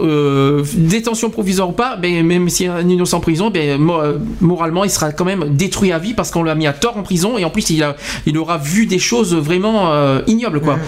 détention 0.75 1.31
provisoire 1.31 1.69
ou 1.69 1.73
pas, 1.73 1.97
ben, 1.97 2.25
même 2.27 2.49
si 2.49 2.67
un 2.67 2.89
innocent 2.89 3.19
en 3.19 3.21
prison, 3.21 3.51
ben, 3.51 3.76
moralement, 3.79 4.85
il 4.85 4.91
sera 4.91 5.13
quand 5.13 5.25
même 5.25 5.57
détruit 5.57 5.93
à 5.93 5.99
vie 5.99 6.15
parce 6.15 6.31
qu'on 6.31 6.43
l'a 6.43 6.55
mis 6.55 6.67
à 6.67 6.73
tort 6.73 6.97
en 6.97 7.03
prison 7.03 7.39
et 7.39 7.45
en 7.45 7.51
plus, 7.51 7.71
il, 7.71 7.83
a, 7.83 7.97
il 8.27 8.37
aura 8.39 8.59
vu 8.59 8.87
des 8.87 8.99
choses 8.99 9.35
vraiment 9.35 9.93
euh, 9.93 10.21
ignobles, 10.27 10.61
quoi. 10.61 10.79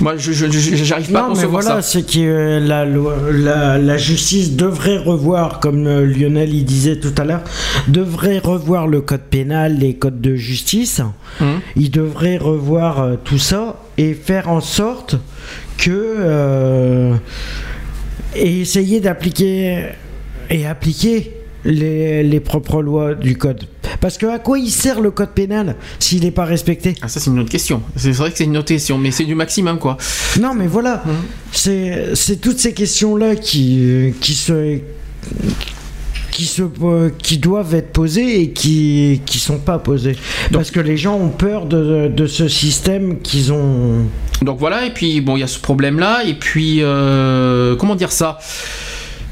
Moi, 0.00 0.14
je, 0.16 0.32
j'arrive 0.32 1.12
pas 1.12 1.18
à 1.18 1.22
Non, 1.22 1.28
mais 1.28 1.34
concevoir 1.34 1.62
voilà, 1.62 1.82
ça. 1.82 1.88
c'est 1.88 2.02
que 2.10 2.18
euh, 2.18 2.60
la, 2.60 2.84
la, 3.30 3.78
la 3.78 3.96
justice 3.98 4.56
devrait 4.56 4.96
revoir, 4.96 5.60
comme 5.60 5.86
euh, 5.86 6.06
Lionel 6.06 6.52
il 6.54 6.64
disait 6.64 6.96
tout 6.96 7.12
à 7.18 7.24
l'heure, 7.24 7.42
devrait 7.88 8.38
revoir 8.38 8.88
le 8.88 9.02
code 9.02 9.20
pénal, 9.20 9.78
les 9.78 9.94
codes 9.94 10.20
de 10.20 10.34
justice. 10.34 11.02
Hum. 11.40 11.60
Il 11.76 11.90
devrait 11.90 12.38
revoir 12.38 13.00
euh, 13.00 13.16
tout 13.22 13.38
ça 13.38 13.76
et 13.98 14.14
faire 14.14 14.48
en 14.48 14.60
sorte 14.62 15.16
que. 15.76 15.90
euh, 15.90 17.14
et 18.34 18.60
essayer 18.62 19.00
d'appliquer. 19.00 19.88
Et 20.50 20.66
appliquer 20.66 21.32
les, 21.64 22.22
les 22.22 22.40
propres 22.40 22.82
lois 22.82 23.14
du 23.14 23.36
code. 23.36 23.64
Parce 24.00 24.18
que 24.18 24.26
à 24.26 24.38
quoi 24.38 24.58
il 24.58 24.70
sert 24.70 25.00
le 25.00 25.10
code 25.10 25.30
pénal 25.30 25.76
s'il 25.98 26.22
n'est 26.22 26.30
pas 26.30 26.44
respecté? 26.44 26.94
Ah, 27.02 27.08
ça, 27.08 27.20
c'est 27.20 27.30
une 27.30 27.38
autre 27.38 27.50
question. 27.50 27.82
C'est 27.96 28.10
vrai 28.12 28.30
que 28.30 28.38
c'est 28.38 28.44
une 28.44 28.56
autre 28.56 28.68
question, 28.68 28.98
mais 28.98 29.10
c'est 29.10 29.24
du 29.24 29.34
maximum, 29.34 29.78
quoi. 29.78 29.96
Non, 30.40 30.54
mais 30.54 30.66
voilà, 30.66 31.04
c'est 31.52 32.14
c'est 32.14 32.40
toutes 32.40 32.58
ces 32.58 32.72
questions-là 32.72 33.36
qui, 33.36 33.78
euh, 33.80 34.10
qui 34.20 34.34
se 34.34 34.78
qui 36.32 36.46
se 36.46 36.62
euh, 36.62 37.10
qui 37.22 37.38
doivent 37.38 37.74
être 37.74 37.92
posées 37.92 38.40
et 38.40 38.50
qui 38.50 39.20
qui 39.26 39.38
sont 39.38 39.58
pas 39.58 39.78
posées 39.78 40.16
parce 40.50 40.70
que 40.70 40.80
les 40.80 40.96
gens 40.96 41.16
ont 41.16 41.28
peur 41.28 41.66
de, 41.66 42.08
de 42.08 42.26
ce 42.26 42.48
système 42.48 43.20
qu'ils 43.20 43.52
ont 43.52 44.06
Donc 44.40 44.58
voilà, 44.58 44.86
et 44.86 44.90
puis 44.90 45.20
bon, 45.20 45.36
il 45.36 45.40
y 45.40 45.42
a 45.44 45.46
ce 45.46 45.58
problème-là, 45.58 46.24
et 46.24 46.34
puis 46.34 46.78
euh, 46.80 47.76
comment 47.76 47.94
dire 47.94 48.10
ça? 48.12 48.38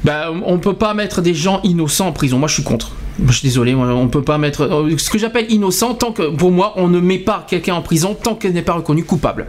Bah, 0.04 0.32
on 0.44 0.58
peut 0.58 0.74
pas 0.74 0.94
mettre 0.94 1.20
des 1.20 1.34
gens 1.34 1.60
innocents 1.62 2.08
en 2.08 2.12
prison. 2.12 2.38
Moi, 2.38 2.48
je 2.48 2.54
suis 2.54 2.62
contre. 2.62 2.92
Je 3.26 3.32
suis 3.32 3.46
désolé, 3.46 3.74
moi, 3.74 3.86
on 3.88 4.08
peut 4.08 4.22
pas 4.22 4.38
mettre 4.38 4.62
euh, 4.62 4.96
ce 4.96 5.10
que 5.10 5.18
j'appelle 5.18 5.50
innocent 5.50 5.94
tant 5.94 6.12
que 6.12 6.34
pour 6.34 6.50
moi, 6.50 6.72
on 6.76 6.88
ne 6.88 7.00
met 7.00 7.18
pas 7.18 7.44
quelqu'un 7.46 7.74
en 7.74 7.82
prison 7.82 8.16
tant 8.20 8.34
qu'elle 8.34 8.54
n'est 8.54 8.62
pas 8.62 8.72
reconnue 8.72 9.04
coupable. 9.04 9.46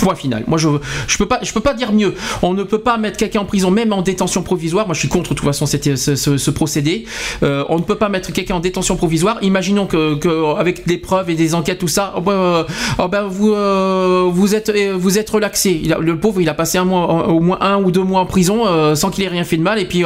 Point 0.00 0.14
final. 0.14 0.44
Moi, 0.46 0.58
je 0.58 0.68
je 1.06 1.18
peux 1.18 1.26
pas 1.26 1.40
je 1.42 1.52
peux 1.52 1.60
pas 1.60 1.74
dire 1.74 1.92
mieux. 1.92 2.14
On 2.42 2.54
ne 2.54 2.62
peut 2.62 2.78
pas 2.80 2.96
mettre 2.96 3.16
quelqu'un 3.18 3.40
en 3.40 3.44
prison, 3.44 3.70
même 3.70 3.92
en 3.92 4.02
détention 4.02 4.42
provisoire. 4.42 4.86
Moi, 4.86 4.94
je 4.94 5.00
suis 5.00 5.08
contre 5.08 5.30
de 5.30 5.34
toute 5.34 5.44
façon 5.46 5.66
cette- 5.66 5.96
ce, 5.96 6.14
ce- 6.16 6.38
ce 6.38 6.50
procédé. 6.50 7.04
Euh, 7.42 7.64
on 7.68 7.76
ne 7.78 7.82
peut 7.82 7.96
pas 7.96 8.08
mettre 8.08 8.32
quelqu'un 8.32 8.56
en 8.56 8.60
détention 8.60 8.96
provisoire. 8.96 9.38
Imaginons 9.42 9.86
que, 9.86 10.14
que 10.16 10.56
avec 10.58 10.86
des 10.86 10.98
preuves 10.98 11.28
et 11.30 11.34
des 11.34 11.54
enquêtes 11.54 11.78
tout 11.78 11.88
ça, 11.88 12.14
oh 12.16 12.20
ben, 12.20 12.32
euh, 12.32 12.64
oh 12.98 13.08
ben, 13.08 13.24
vous 13.24 13.52
euh, 13.52 14.28
vous 14.30 14.54
êtes 14.54 14.70
vous 14.96 15.18
êtes 15.18 15.30
relaxé. 15.30 15.80
Il 15.84 15.92
a- 15.92 15.98
le 15.98 16.18
pauvre, 16.18 16.40
il 16.40 16.48
a 16.48 16.54
passé 16.54 16.78
un 16.78 16.84
mois, 16.84 17.28
au 17.28 17.40
moins 17.40 17.58
un 17.60 17.76
ou 17.82 17.90
deux 17.90 18.02
mois 18.04 18.20
en 18.20 18.26
prison 18.26 18.66
euh, 18.66 18.94
sans 18.94 19.10
qu'il 19.10 19.24
ait 19.24 19.28
rien 19.28 19.44
fait 19.44 19.56
de 19.56 19.62
mal 19.62 19.78
et 19.78 19.84
puis 19.86 20.02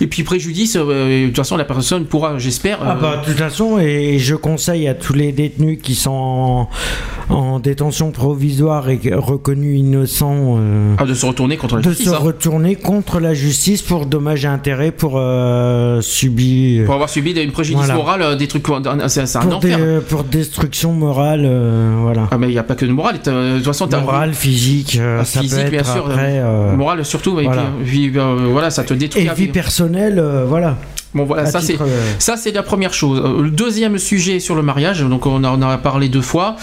et 0.00 0.06
puis 0.06 0.22
préjudice. 0.22 0.74
de 0.76 1.26
toute 1.26 1.36
façon, 1.36 1.56
la 1.56 1.64
personne 1.64 2.04
pourra, 2.06 2.38
j'espère. 2.38 2.78
ah 2.84 2.94
bah 3.00 3.16
de 3.16 3.24
toute 3.30 3.38
façon 3.38 3.78
et 3.78 4.18
je 4.18 4.34
conseille 4.36 4.86
à 4.88 4.94
tous 4.94 5.12
les 5.14 5.32
détenus 5.32 5.78
qui 5.82 5.94
sont 5.94 6.10
en, 6.10 7.34
en 7.34 7.58
détention 7.58 8.10
provisoire 8.12 8.88
et 8.88 9.00
reconnus 9.24 9.78
innocents 9.80 10.56
euh, 10.58 10.94
ah, 10.98 11.04
de 11.04 11.14
se 11.14 11.26
retourner 11.26 11.56
contre 11.56 11.76
la 11.76 11.82
de 11.82 11.88
justice. 11.90 12.08
se 12.08 12.14
hein. 12.14 12.18
retourner 12.18 12.76
contre 12.76 13.20
la 13.20 13.34
justice 13.34 13.82
pour 13.82 14.06
dommages 14.06 14.44
et 14.44 14.48
intérêts 14.48 14.90
pour 14.92 15.14
euh, 15.16 16.00
subir 16.00 16.84
Pour 16.86 16.94
avoir 16.94 17.08
subi 17.08 17.32
une 17.32 17.50
préjudice 17.52 17.78
Voilà. 17.78 17.94
morale, 17.94 18.22
euh, 18.22 18.36
des 18.36 18.46
trucs, 18.48 18.64
c'est 19.08 19.36
un 19.36 19.40
pour, 19.40 19.56
enfer. 19.56 19.78
des- 19.78 20.00
pour 20.08 20.24
destruction 20.24 20.92
morale 20.92 21.42
euh, 21.44 21.96
voilà 22.02 22.28
Ah 22.30 22.38
mais 22.38 22.48
il 22.48 22.52
n'y 22.52 22.58
a 22.58 22.62
pas 22.62 22.74
que 22.74 22.84
de 22.86 22.92
morale. 22.92 23.16
De 23.24 23.56
toute 23.56 23.64
façon, 23.66 23.86
t'as 23.86 24.00
morale 24.00 24.34
physique 24.34 24.98
euh, 25.00 25.18
Ah, 25.20 25.24
ça 25.24 25.40
physique, 25.40 25.58
peut 25.58 25.64
être 25.64 25.70
bien 25.70 25.84
sûr. 25.84 26.06
après, 26.06 26.38
euh, 26.38 26.44
euh, 26.72 26.76
morale 26.76 27.04
surtout. 27.04 27.32
Voilà. 27.32 27.64
puis, 27.84 28.10
puis, 28.10 28.18
euh, 28.18 28.48
voilà, 28.50 28.70
ça 28.70 28.84
te 28.84 28.94
détruit. 28.94 29.22
et 29.22 29.26
la 29.26 29.34
vie 29.34 29.48
personnelle 29.48 30.18
euh, 30.18 30.44
voilà 30.46 30.76
Bon 31.14 31.24
voilà, 31.24 31.44
à 31.44 31.46
ça 31.46 31.60
c'est 31.60 31.80
euh, 31.80 32.12
ça 32.18 32.36
c'est 32.36 32.50
la 32.52 32.62
première 32.64 32.92
chose. 32.92 33.20
Euh, 33.24 33.42
Le 33.42 33.50
deuxième 33.50 33.98
sujet 33.98 34.40
sur 34.40 34.54
le 34.56 34.62
mariage, 34.62 35.00
donc 35.02 35.26
on 35.26 35.42
en 35.44 35.62
a 35.62 35.78
parlé 35.78 36.08
deux 36.08 36.20
fois. 36.22 36.56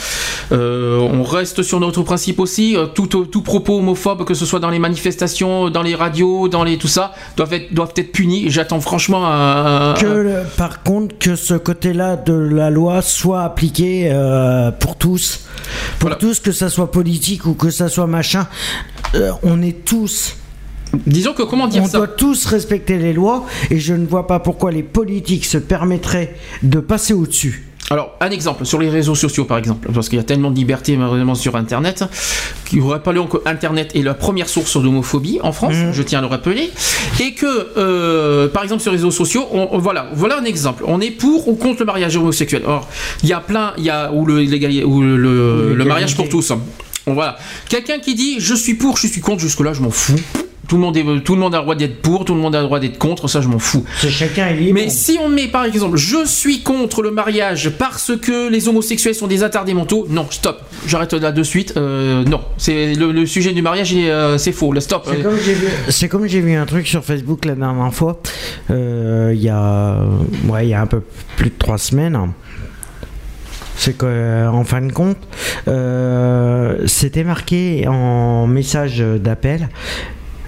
Euh, 0.52 0.98
on 1.00 1.24
reste 1.24 1.64
sur 1.64 1.80
notre 1.80 2.02
principe 2.04 2.40
aussi. 2.40 2.76
Tout, 2.94 3.08
tout 3.08 3.42
propos 3.42 3.78
homophobe, 3.80 4.26
que 4.26 4.34
ce 4.34 4.46
soit 4.46 4.60
dans 4.60 4.70
les 4.70 4.80
manifestations, 4.80 5.70
dans 5.70 5.82
les 5.84 5.96
radios, 5.96 6.50
dans 6.50 6.64
les 6.66 6.78
tout 6.78 6.88
ça, 6.90 7.14
doivent 7.38 7.54
être 7.54 7.74
doivent 7.74 7.94
être 7.96 8.12
punis. 8.12 8.46
J'attends 8.50 8.82
franchement 8.82 9.26
un, 9.26 9.92
un- 9.92 9.94
que 9.94 10.06
le- 10.06 10.44
par 10.58 10.84
contre 10.84 11.18
que 11.18 11.36
ce 11.38 11.54
côté-là 11.54 12.18
de 12.18 12.34
la 12.34 12.70
loi 12.70 13.02
soit 13.02 13.44
appliqué 13.44 14.10
euh, 14.12 14.72
pour 14.72 14.98
tous 14.98 15.42
pour 16.00 16.18
tous 16.18 16.40
que 16.40 16.52
ça 16.52 16.70
soit 16.70 16.92
politique 16.92 17.46
ou 17.46 17.54
que 17.54 17.70
ça 17.70 17.88
soit 17.88 18.08
machin 18.08 18.48
euh, 19.16 19.32
on 19.44 19.62
est 19.62 19.86
tous 19.86 20.36
Disons 21.08 21.34
que 21.34 21.44
comment 21.44 21.68
dire 21.68 21.84
on 21.84 21.88
ça 21.88 21.98
doit 22.00 22.08
tous 22.08 22.46
respecter 22.46 22.98
les 22.98 23.14
lois 23.14 23.46
et 23.70 23.80
je 23.80 23.94
ne 23.94 24.06
vois 24.06 24.28
pas 24.28 24.40
pourquoi 24.40 24.72
les 24.72 24.84
politiques 24.84 25.46
se 25.46 25.58
permettraient 25.58 26.36
de 26.64 26.80
passer 26.80 27.14
au-dessus. 27.14 27.68
Alors, 27.90 28.16
un 28.22 28.30
exemple, 28.30 28.66
sur 28.66 28.80
les 28.80 28.90
réseaux 28.90 29.16
sociaux 29.16 29.44
par 29.44 29.58
exemple, 29.58 29.90
parce 29.94 30.08
qu'il 30.08 30.18
y 30.18 30.22
a 30.22 30.24
tellement 30.24 30.50
de 30.50 30.56
liberté 30.56 30.96
malheureusement 30.96 31.36
sur 31.36 31.58
Internet, 31.58 32.06
qu'il 32.66 32.80
vous 32.80 32.88
rappelons 32.90 33.28
que 33.28 33.38
Internet 33.46 33.92
est 33.96 34.02
la 34.02 34.14
première 34.14 34.48
source 34.48 34.82
d'homophobie 34.82 35.40
en 35.44 35.52
France, 35.52 35.74
je 35.92 36.02
tiens 36.02 36.20
à 36.20 36.22
le 36.22 36.28
rappeler, 36.28 36.70
et 37.20 37.34
que, 37.34 37.46
euh, 37.78 38.48
par 38.48 38.64
exemple, 38.64 38.82
sur 38.82 38.92
les 38.92 38.98
réseaux 38.98 39.12
sociaux, 39.12 39.46
on, 39.52 39.68
on- 39.74 39.78
voilà, 39.80 40.10
voilà 40.14 40.40
un 40.40 40.46
exemple, 40.46 40.84
on 40.88 41.02
est 41.02 41.12
pour 41.12 41.50
ou 41.50 41.56
contre 41.56 41.80
le 41.82 41.86
mariage 41.86 42.16
homosexuel. 42.16 42.62
Or, 42.66 42.88
il 43.24 43.30
y 43.30 43.34
a 43.34 43.42
plein, 43.42 43.74
il 43.78 43.84
y 43.84 43.90
a, 43.90 44.12
ou 44.14 44.26
le, 44.26 44.36
ou 44.86 45.02
le, 45.02 45.18
le- 45.18 45.74
le 45.76 45.86
mariage 45.86 46.16
pour 46.16 46.30
tous. 46.30 46.54
Bon, 47.06 47.14
voilà. 47.14 47.36
Quelqu'un 47.68 48.00
qui 48.00 48.16
dit 48.16 48.36
je 48.40 48.54
suis 48.56 48.76
pour, 48.76 48.96
je 48.98 49.08
suis 49.08 49.20
contre, 49.22 49.42
jusque-là, 49.42 49.74
je 49.74 49.82
m'en 49.82 49.90
fous. 49.92 50.16
Tout 50.72 50.78
le, 50.78 50.84
monde 50.84 50.96
est, 50.96 51.04
tout 51.26 51.34
le 51.36 51.42
monde 51.42 51.54
a 51.54 51.58
le 51.58 51.64
droit 51.64 51.76
d'être 51.76 52.02
pour, 52.02 52.24
tout 52.24 52.34
le 52.34 52.40
monde 52.40 52.56
a 52.56 52.60
le 52.62 52.66
droit 52.66 52.80
d'être 52.80 52.98
contre, 52.98 53.28
ça 53.28 53.42
je 53.42 53.50
m'en 53.50 53.60
fous. 53.60 53.84
chacun 54.08 54.48
est 54.48 54.54
libre. 54.54 54.80
Mais 54.82 54.88
si 54.90 55.18
on 55.22 55.28
met 55.28 55.50
par 55.50 55.66
exemple 55.66 55.98
je 55.98 56.24
suis 56.26 56.64
contre 56.64 57.02
le 57.02 57.12
mariage 57.12 57.72
parce 57.78 58.14
que 58.16 58.50
les 58.50 58.70
homosexuels 58.70 59.14
sont 59.14 59.28
des 59.28 59.44
attardés 59.44 59.74
mentaux, 59.74 60.08
non, 60.10 60.28
stop, 60.30 60.62
j'arrête 60.88 61.12
là 61.12 61.34
de 61.34 61.44
suite. 61.44 61.74
Euh, 61.76 62.24
non, 62.24 62.40
c'est 62.56 62.94
le, 62.94 63.12
le 63.12 63.26
sujet 63.26 63.52
du 63.52 63.62
mariage, 63.62 63.92
euh, 63.94 64.38
c'est 64.38 64.54
faux, 64.54 64.72
le 64.72 64.80
stop. 64.80 65.10
C'est 65.90 66.08
comme 66.08 66.26
j'ai 66.26 66.40
vu- 66.40 66.56
un 66.56 66.66
truc 66.66 66.88
sur 66.88 67.04
Facebook 67.04 67.44
la 67.44 67.56
dernière 67.56 67.94
fois, 67.94 68.22
euh, 68.70 69.34
il 69.36 69.42
y 69.42 69.50
a, 69.50 69.98
ouais, 70.48 70.68
il 70.68 70.70
y 70.70 70.74
a 70.74 70.80
un 70.82 70.88
peu 70.88 71.02
plus 71.36 71.50
de 71.50 71.56
trois 71.60 71.80
semaines. 71.80 72.18
C'est 73.76 73.98
qu'en 73.98 74.64
fin 74.64 74.82
de 74.82 74.94
compte, 74.94 75.18
euh, 75.68 76.78
c'était 76.86 77.26
marqué 77.26 77.88
en 77.90 78.48
message 78.48 79.00
d'appel. 79.00 79.68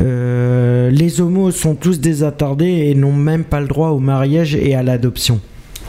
Euh, 0.01 0.89
les 0.89 1.21
homos 1.21 1.51
sont 1.51 1.75
tous 1.75 1.99
des 1.99 2.23
attardés 2.23 2.89
et 2.89 2.95
n'ont 2.95 3.13
même 3.13 3.43
pas 3.43 3.59
le 3.59 3.67
droit 3.67 3.89
au 3.89 3.99
mariage 3.99 4.55
et 4.55 4.75
à 4.75 4.83
l'adoption. 4.83 5.39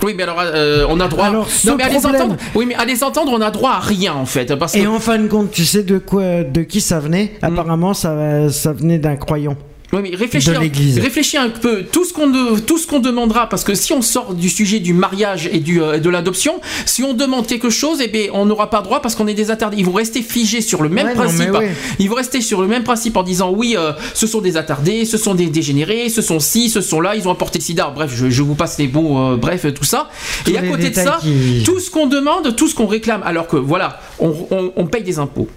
Oui, 0.03 0.15
mais 0.17 0.25
alors 0.25 0.41
euh, 0.41 0.87
on 0.89 1.01
a 1.01 1.09
droit. 1.09 1.27
Alors, 1.27 1.49
ce 1.49 1.69
non, 1.69 1.77
mais 1.77 1.85
à 1.85 1.89
les 1.89 2.05
entendre. 2.05 2.37
Oui, 2.55 2.67
mais 2.67 2.75
à 2.75 2.85
les 2.85 3.03
entendre, 3.03 3.33
on 3.33 3.41
a 3.41 3.51
droit 3.51 3.71
à 3.71 3.81
rien 3.81 4.13
en 4.13 4.27
fait, 4.27 4.55
parce 4.57 4.73
que. 4.73 4.79
Et 4.79 4.87
en 4.87 4.99
fin 4.99 5.19
de 5.19 5.29
compte, 5.29 5.51
tu 5.51 5.65
sais 5.65 5.83
de 5.83 5.99
quoi, 5.99 6.43
de 6.43 6.63
qui 6.63 6.81
ça 6.81 7.01
venait? 7.01 7.33
Apparemment, 7.41 7.95
ça, 7.95 8.51
ça 8.51 8.73
venait 8.73 8.99
d'un 8.99 9.17
croyant. 9.17 9.57
Oui, 9.95 10.01
mais 10.03 10.17
réfléchis, 10.17 10.51
de 10.51 10.57
un- 10.57 10.61
l'église. 10.61 10.99
réfléchis 10.99 11.37
un 11.37 11.49
peu. 11.51 11.85
Tout 11.85 12.05
ce 12.05 12.13
qu'on 12.13 12.27
de- 12.27 12.59
tout 12.61 12.79
ce 12.79 12.87
qu'on 12.87 12.99
demandera, 12.99 13.49
parce 13.49 13.65
que 13.65 13.75
si 13.75 13.93
on 13.93 14.03
sort 14.03 14.35
du 14.35 14.49
sujet 14.49 14.81
du 14.81 14.93
mariage 14.93 15.49
et 15.53 15.61
du, 15.61 15.81
euh, 15.81 15.99
de 15.99 16.11
l'adoption, 16.11 16.61
si 16.87 17.03
on 17.03 17.15
demande 17.15 17.47
quelque 17.47 17.71
chose, 17.71 17.99
eh 18.03 18.09
bien, 18.09 18.27
on 18.33 18.45
n'aura 18.47 18.71
pas 18.71 18.83
droit 18.83 19.01
parce 19.01 19.15
qu'on 19.15 19.27
est 19.27 19.35
des 19.35 19.51
attardés. 19.51 19.77
Ils 19.79 19.87
vont 19.87 19.93
rester 19.93 20.21
figés 20.23 20.61
sur 20.61 20.83
le 20.83 20.89
même 20.89 21.07
Ouais, 21.07 21.15
principe. 21.15 21.51
ouais. 21.53 21.73
Ils 21.99 22.09
vont 22.11 22.17
rester 22.17 22.41
sur 22.41 22.61
le 22.61 22.67
même 22.67 22.83
principe 22.83 23.17
en 23.17 23.23
disant 23.23 23.51
oui, 23.53 23.77
euh, 23.79 23.93
ce 24.15 24.27
sont 24.27 24.41
des 24.41 24.57
attardés, 24.57 25.05
ce 25.05 25.17
sont 25.17 25.35
des 25.35 25.47
dégénérés, 25.47 26.09
ce 26.09 26.23
sont 26.23 26.41
ci, 26.41 26.69
ce 26.69 26.81
sont 26.81 27.01
là, 27.01 27.15
ils 27.17 27.27
ont 27.29 27.31
apporté 27.33 27.59
le 27.61 27.65
sida. 27.65 27.93
Bref, 27.95 28.11
je, 28.15 28.29
je 28.31 28.43
vous 28.43 28.55
passe 28.57 28.79
les 28.79 28.89
bons, 28.89 29.33
euh, 29.33 29.37
bref, 29.37 29.67
tout 29.75 29.85
ça. 29.85 30.09
Tous 30.45 30.51
et 30.51 30.59
à 30.59 30.63
côté 30.63 30.91
de 30.91 30.95
ça, 30.95 31.19
qui- 31.21 31.63
tout 31.65 31.79
ce 31.79 31.91
qu'on 31.91 32.07
demande, 32.07 32.57
tout 32.57 32.67
ce 32.69 32.75
qu'on 32.75 32.87
réclame, 32.87 33.23
alors 33.25 33.47
que 33.47 33.57
voilà, 33.57 34.01
on, 34.19 34.35
on- 34.51 34.73
on 34.77 34.87
paye 34.87 35.03
des 35.03 35.19
impôts. 35.19 35.49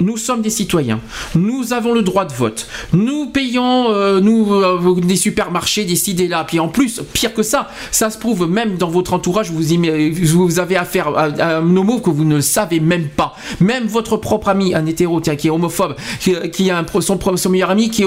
Nous 0.00 0.16
sommes 0.16 0.42
des 0.42 0.50
citoyens. 0.50 1.00
Nous 1.34 1.72
avons 1.72 1.92
le 1.92 2.02
droit 2.02 2.24
de 2.24 2.32
vote. 2.32 2.66
Nous 2.92 3.26
payons 3.26 3.90
euh, 3.90 4.20
nous 4.20 4.52
euh, 4.54 5.00
des 5.00 5.16
supermarchés, 5.16 5.84
des 5.84 5.96
ci, 5.96 6.14
des 6.14 6.28
là. 6.28 6.44
Puis 6.46 6.60
en 6.60 6.68
plus, 6.68 7.00
pire 7.12 7.34
que 7.34 7.42
ça, 7.42 7.68
ça 7.90 8.10
se 8.10 8.18
prouve 8.18 8.48
même 8.48 8.76
dans 8.76 8.88
votre 8.88 9.12
entourage, 9.12 9.50
vous, 9.50 9.72
y- 9.72 10.10
vous 10.10 10.58
avez 10.58 10.76
affaire 10.76 11.08
à, 11.08 11.24
à 11.24 11.56
un 11.58 11.76
homo 11.76 12.00
que 12.00 12.10
vous 12.10 12.24
ne 12.24 12.40
savez 12.40 12.80
même 12.80 13.08
pas. 13.08 13.34
Même 13.60 13.86
votre 13.86 14.16
propre 14.16 14.48
ami, 14.48 14.74
un 14.74 14.86
hétéro 14.86 15.20
tiens, 15.20 15.36
qui 15.36 15.48
est 15.48 15.50
homophobe, 15.50 15.96
qui, 16.20 16.34
qui 16.52 16.70
a 16.70 16.78
un, 16.78 17.00
son, 17.00 17.18
meilleur 17.50 17.70
ami 17.70 17.90
qui, 17.90 18.02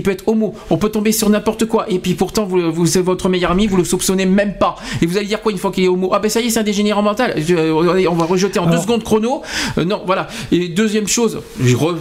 peut 0.00 0.10
être 0.10 0.24
homo. 0.28 0.54
On 0.70 0.76
peut 0.76 0.88
tomber 0.90 1.12
sur 1.12 1.28
n'importe 1.30 1.66
quoi. 1.66 1.86
Et 1.90 1.98
puis 1.98 2.14
pourtant, 2.14 2.44
vous, 2.44 2.72
vous 2.72 2.86
c'est 2.86 3.00
votre 3.02 3.28
meilleur 3.28 3.50
ami, 3.52 3.66
vous 3.66 3.76
le 3.76 3.84
soupçonnez 3.84 4.26
même 4.26 4.54
pas. 4.58 4.76
Et 5.00 5.06
vous 5.06 5.16
allez 5.16 5.26
dire 5.26 5.40
quoi 5.42 5.52
une 5.52 5.58
fois 5.58 5.70
qu'il 5.70 5.84
est 5.84 5.88
homo? 5.88 6.10
Ah 6.12 6.18
ben 6.18 6.28
ça 6.28 6.40
y 6.40 6.46
est, 6.46 6.50
c'est 6.50 6.60
un 6.60 6.62
dégénérant 6.64 7.02
mental. 7.02 7.34
Je- 7.36 7.54
euh, 7.54 8.08
on 8.10 8.14
va 8.14 8.24
rejeter 8.24 8.58
en 8.58 8.66
deux 8.66 8.78
secondes 8.78 9.02
chrono. 9.04 9.42
Euh, 9.78 9.84
non, 9.84 10.02
voilà. 10.06 10.28
Et 10.50 10.68
deuxième 10.82 11.06
chose, 11.06 11.38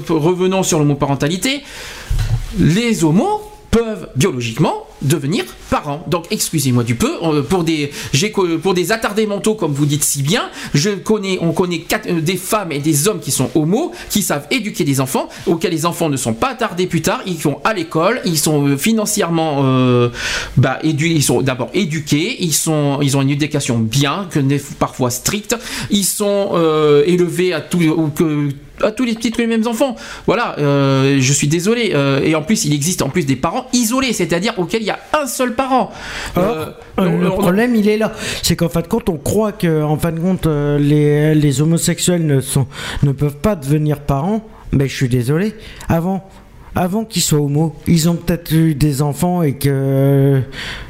revenons 0.09 0.63
sur 0.63 0.79
l'homoparentalité. 0.79 1.61
Les 2.57 3.03
homos 3.03 3.51
peuvent 3.71 4.09
biologiquement 4.15 4.85
devenir 5.01 5.45
parents. 5.69 6.03
Donc 6.07 6.25
excusez-moi 6.29 6.83
du 6.83 6.95
peu 6.95 7.11
euh, 7.23 7.41
pour 7.41 7.63
des 7.63 7.91
pour 8.61 8.73
des 8.73 8.91
attardés 8.91 9.25
mentaux 9.25 9.55
comme 9.55 9.71
vous 9.71 9.85
dites 9.85 10.03
si 10.03 10.21
bien, 10.21 10.49
je 10.73 10.89
connais 10.89 11.39
on 11.41 11.53
connaît 11.53 11.83
euh, 12.07 12.21
des 12.21 12.35
femmes 12.35 12.71
et 12.71 12.79
des 12.79 13.07
hommes 13.07 13.19
qui 13.19 13.31
sont 13.31 13.49
homos 13.55 13.93
qui 14.09 14.21
savent 14.21 14.45
éduquer 14.51 14.83
des 14.83 14.99
enfants 14.99 15.29
auxquels 15.47 15.71
les 15.71 15.85
enfants 15.85 16.09
ne 16.09 16.17
sont 16.17 16.33
pas 16.33 16.49
attardés 16.49 16.85
plus 16.85 17.01
tard, 17.01 17.21
ils 17.25 17.37
vont 17.37 17.59
à 17.63 17.73
l'école, 17.73 18.21
ils 18.25 18.37
sont 18.37 18.67
euh, 18.67 18.77
financièrement 18.77 19.61
euh, 19.63 20.09
bah, 20.57 20.79
ils 20.83 21.23
sont 21.23 21.41
d'abord 21.41 21.69
éduqués, 21.73 22.43
ils 22.43 22.53
sont 22.53 22.99
ils 23.01 23.15
ont 23.15 23.21
une 23.21 23.29
éducation 23.29 23.79
bien 23.79 24.27
que 24.29 24.39
parfois 24.77 25.09
stricte, 25.09 25.55
ils 25.89 26.03
sont 26.03 26.51
élevés 27.05 27.53
à 27.53 27.61
tout 27.61 27.81
ou 27.81 28.09
que 28.09 28.49
à 28.83 28.91
tous 28.91 29.03
les 29.03 29.13
petits 29.13 29.31
tous 29.31 29.41
les 29.41 29.47
mêmes 29.47 29.67
enfants. 29.67 29.95
Voilà, 30.25 30.55
euh, 30.59 31.17
je 31.19 31.33
suis 31.33 31.47
désolé. 31.47 31.91
euh, 31.93 32.21
et 32.23 32.35
en 32.35 32.41
plus, 32.41 32.65
il 32.65 32.73
existe 32.73 33.01
en 33.01 33.09
plus 33.09 33.25
des 33.25 33.35
parents 33.35 33.67
isolés, 33.73 34.13
c'est-à-dire 34.13 34.53
auxquels 34.57 34.81
il 34.81 34.87
y 34.87 34.91
a 34.91 34.99
un 35.19 35.27
seul 35.27 35.53
parent. 35.55 35.91
Euh, 36.37 36.67
Euh, 36.99 37.09
le 37.19 37.31
on- 37.31 37.37
problème, 37.37 37.75
il 37.75 37.87
est 37.89 37.97
là. 37.97 38.11
C'est 38.43 38.55
qu'en 38.55 38.69
fin 38.69 38.81
de 38.81 38.87
compte, 38.87 39.09
on 39.09 39.17
croit 39.17 39.51
que, 39.53 39.81
en 39.83 39.97
fin 39.97 40.11
de 40.11 40.19
compte, 40.19 40.45
les, 40.45 41.33
les 41.35 41.61
homosexuels 41.61 42.25
ne, 42.25 42.41
sont, 42.41 42.67
ne 43.03 43.11
peuvent 43.11 43.37
pas 43.37 43.55
devenir 43.55 43.99
parents. 44.01 44.41
Mais 44.73 44.87
je 44.87 44.95
suis 44.95 45.09
désolé. 45.09 45.53
Avant, 45.89 46.23
avant 46.75 47.03
qu'ils 47.03 47.21
soient 47.21 47.39
homo, 47.41 47.75
ils 47.87 48.09
ont 48.09 48.15
peut-être 48.15 48.51
eu 48.53 48.75
des 48.75 49.01
enfants 49.01 49.43
et 49.43 49.53
que 49.53 50.41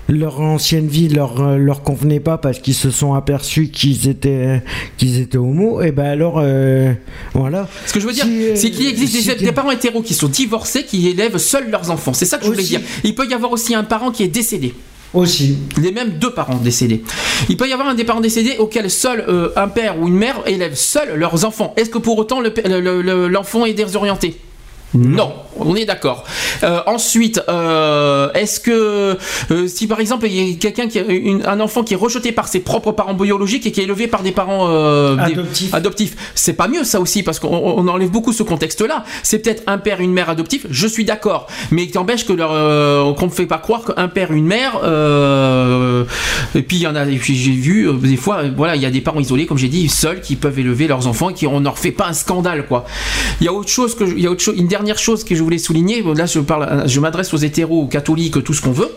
leur 0.10 0.40
ancienne 0.42 0.88
vie 0.88 1.08
leur, 1.10 1.58
leur 1.58 1.82
convenait 1.82 2.20
pas 2.20 2.38
parce 2.38 2.60
qu'ils 2.60 2.76
se 2.76 2.92
sont 2.92 3.14
aperçus 3.16 3.70
qu'ils 3.70 4.08
étaient, 4.08 4.62
qu'ils 4.98 5.20
étaient 5.20 5.38
homo. 5.40 5.82
Et 5.82 5.92
ben 5.92 6.06
alors, 6.06 6.36
euh, 6.38 6.94
voilà. 7.34 7.68
Ce 7.88 7.94
que 7.94 8.00
je 8.00 8.06
veux 8.08 8.14
dire, 8.14 8.26
Si, 8.26 8.44
euh, 8.46 8.56
c'est 8.56 8.70
qu'il 8.72 8.88
existe 8.88 9.16
si 9.38 9.44
des, 9.44 9.52
parents 9.52 9.72
hétéros 9.72 10.02
qui 10.04 10.14
sont 10.14 10.28
divorcés, 10.28 10.84
qui 10.84 11.08
élèvent 11.08 11.38
seuls 11.38 11.70
leurs 11.72 11.90
enfants. 11.90 12.14
C'est 12.14 12.26
ça 12.26 12.38
que 12.38 12.44
je 12.44 12.50
voulais 12.50 12.60
Aussi. 12.62 12.70
dire. 12.78 12.82
Il 13.04 13.16
peut 13.16 13.28
y 13.28 13.34
avoir 13.34 13.52
aussi 13.52 13.74
un 13.74 13.84
parent 13.84 14.12
qui 14.12 14.22
est 14.24 14.28
décédé. 14.28 14.74
Aussi. 15.14 15.58
Les 15.82 15.92
mêmes 15.92 16.12
deux 16.20 16.32
parents 16.32 16.56
décédés. 16.56 17.04
Il 17.50 17.58
peut 17.58 17.68
y 17.68 17.74
avoir 17.74 17.90
un 17.90 17.96
des 17.96 18.04
parents 18.06 18.22
décédés 18.22 18.56
auquel 18.60 18.90
seul 18.90 19.26
euh, 19.28 19.50
un 19.58 19.68
père 19.68 20.00
ou 20.00 20.08
une 20.08 20.14
mère 20.16 20.42
élève 20.46 20.76
seuls 20.76 21.16
leurs 21.18 21.44
enfants. 21.44 21.74
Est-ce 21.76 21.90
que 21.90 21.98
pour 21.98 22.18
autant 22.18 22.40
le 22.40 22.54
pa- 22.54 22.62
le- 22.68 23.02
le- 23.02 23.28
l'enfant 23.28 23.66
est 23.66 23.74
désorienté? 23.74 24.38
Non, 24.94 25.34
on 25.58 25.76
est 25.76 25.86
d'accord. 25.86 26.26
Euh, 26.64 26.82
ensuite, 26.86 27.42
euh, 27.50 28.30
est-ce 28.34 28.60
que 28.60 29.18
euh, 29.52 29.68
si 29.68 29.88
par 29.88 30.00
exemple 30.02 30.28
il 30.28 30.34
y 30.52 30.54
a 30.54 30.58
quelqu'un 30.58 30.88
qui 30.88 31.00
a 31.00 31.04
une- 31.04 31.46
un 31.46 31.60
enfant 31.62 31.84
qui 31.84 31.94
est 31.94 31.98
rejeté 31.98 32.32
par 32.32 32.48
ses 32.48 32.60
propres 32.60 32.92
parents 32.92 33.14
biologiques 33.14 33.66
et 33.66 33.72
qui 33.72 33.80
est 33.80 33.86
élevé 33.86 34.08
par 34.08 34.22
des 34.22 34.32
parents 34.34 34.68
Adoptifs. 35.18 35.74
adoptifs, 35.74 36.16
c'est 36.36 36.54
pas 36.54 36.68
mieux 36.68 36.84
ça 36.84 37.00
aussi 37.00 37.24
parce 37.24 37.40
qu'on 37.40 37.48
on 37.56 37.88
enlève 37.88 38.10
beaucoup 38.12 38.34
ce 38.34 38.44
contexte-là. 38.44 39.04
C'est 39.24 39.40
peut-être 39.40 39.64
un 39.68 39.78
père, 39.78 40.02
une 40.02 40.12
mère 40.12 40.30
adoptif. 40.30 40.66
Je 40.70 40.88
suis 40.88 41.06
d'accord, 41.06 41.48
mais 41.72 41.84
il 41.84 41.92
t'empêche 41.92 42.26
que 42.26 42.34
leur 42.34 43.16
qu'on 43.16 43.26
ne 43.28 43.32
fait 43.32 43.46
pas 43.46 43.60
croire 43.60 43.84
qu'un 43.86 44.08
père, 44.10 44.32
une 44.34 44.46
mère. 44.48 44.76
et 46.56 46.62
puis 46.62 46.78
il 46.78 46.82
y 46.82 46.88
en 46.88 46.96
a. 46.96 47.06
et 47.06 47.18
puis 47.18 47.36
j'ai 47.36 47.52
vu 47.52 47.90
des 47.94 48.18
fois, 48.18 48.42
voilà, 48.56 48.76
il 48.76 48.82
y 48.82 48.86
a 48.86 48.92
des 48.92 49.02
parents 49.02 49.20
isolés, 49.22 49.46
comme 49.46 49.58
j'ai 49.58 49.70
dit, 49.70 49.88
seuls 49.88 50.20
qui 50.22 50.36
peuvent 50.36 50.60
élever 50.60 50.88
leurs 50.88 51.08
enfants 51.08 51.30
et 51.30 51.34
qui 51.34 51.48
on 51.48 51.60
ne 51.60 51.66
leur 51.66 51.78
fait 51.80 51.92
pas 51.92 52.08
un 52.08 52.14
scandale 52.14 52.66
quoi. 52.68 52.86
Il 53.40 53.46
y 53.46 53.48
a 53.48 53.54
autre 53.54 53.70
chose 53.70 53.96
que 53.96 54.04
il 54.04 54.20
y 54.20 54.28
a 54.28 54.32
autre 54.32 54.42
chose, 54.42 54.56
une 54.58 54.68
dernière 54.68 54.81
chose 55.00 55.24
que 55.24 55.36
je 55.36 55.44
voulais 55.44 55.58
souligner. 55.58 56.04
Là, 56.16 56.26
je 56.26 56.40
parle, 56.40 56.88
je 56.88 57.00
m'adresse 57.00 57.34
aux 57.34 57.38
hétéros, 57.38 57.84
aux 57.84 57.88
catholiques, 57.88 58.44
tout 58.44 58.54
ce 58.54 58.62
qu'on 58.62 58.72
veut. 58.72 58.92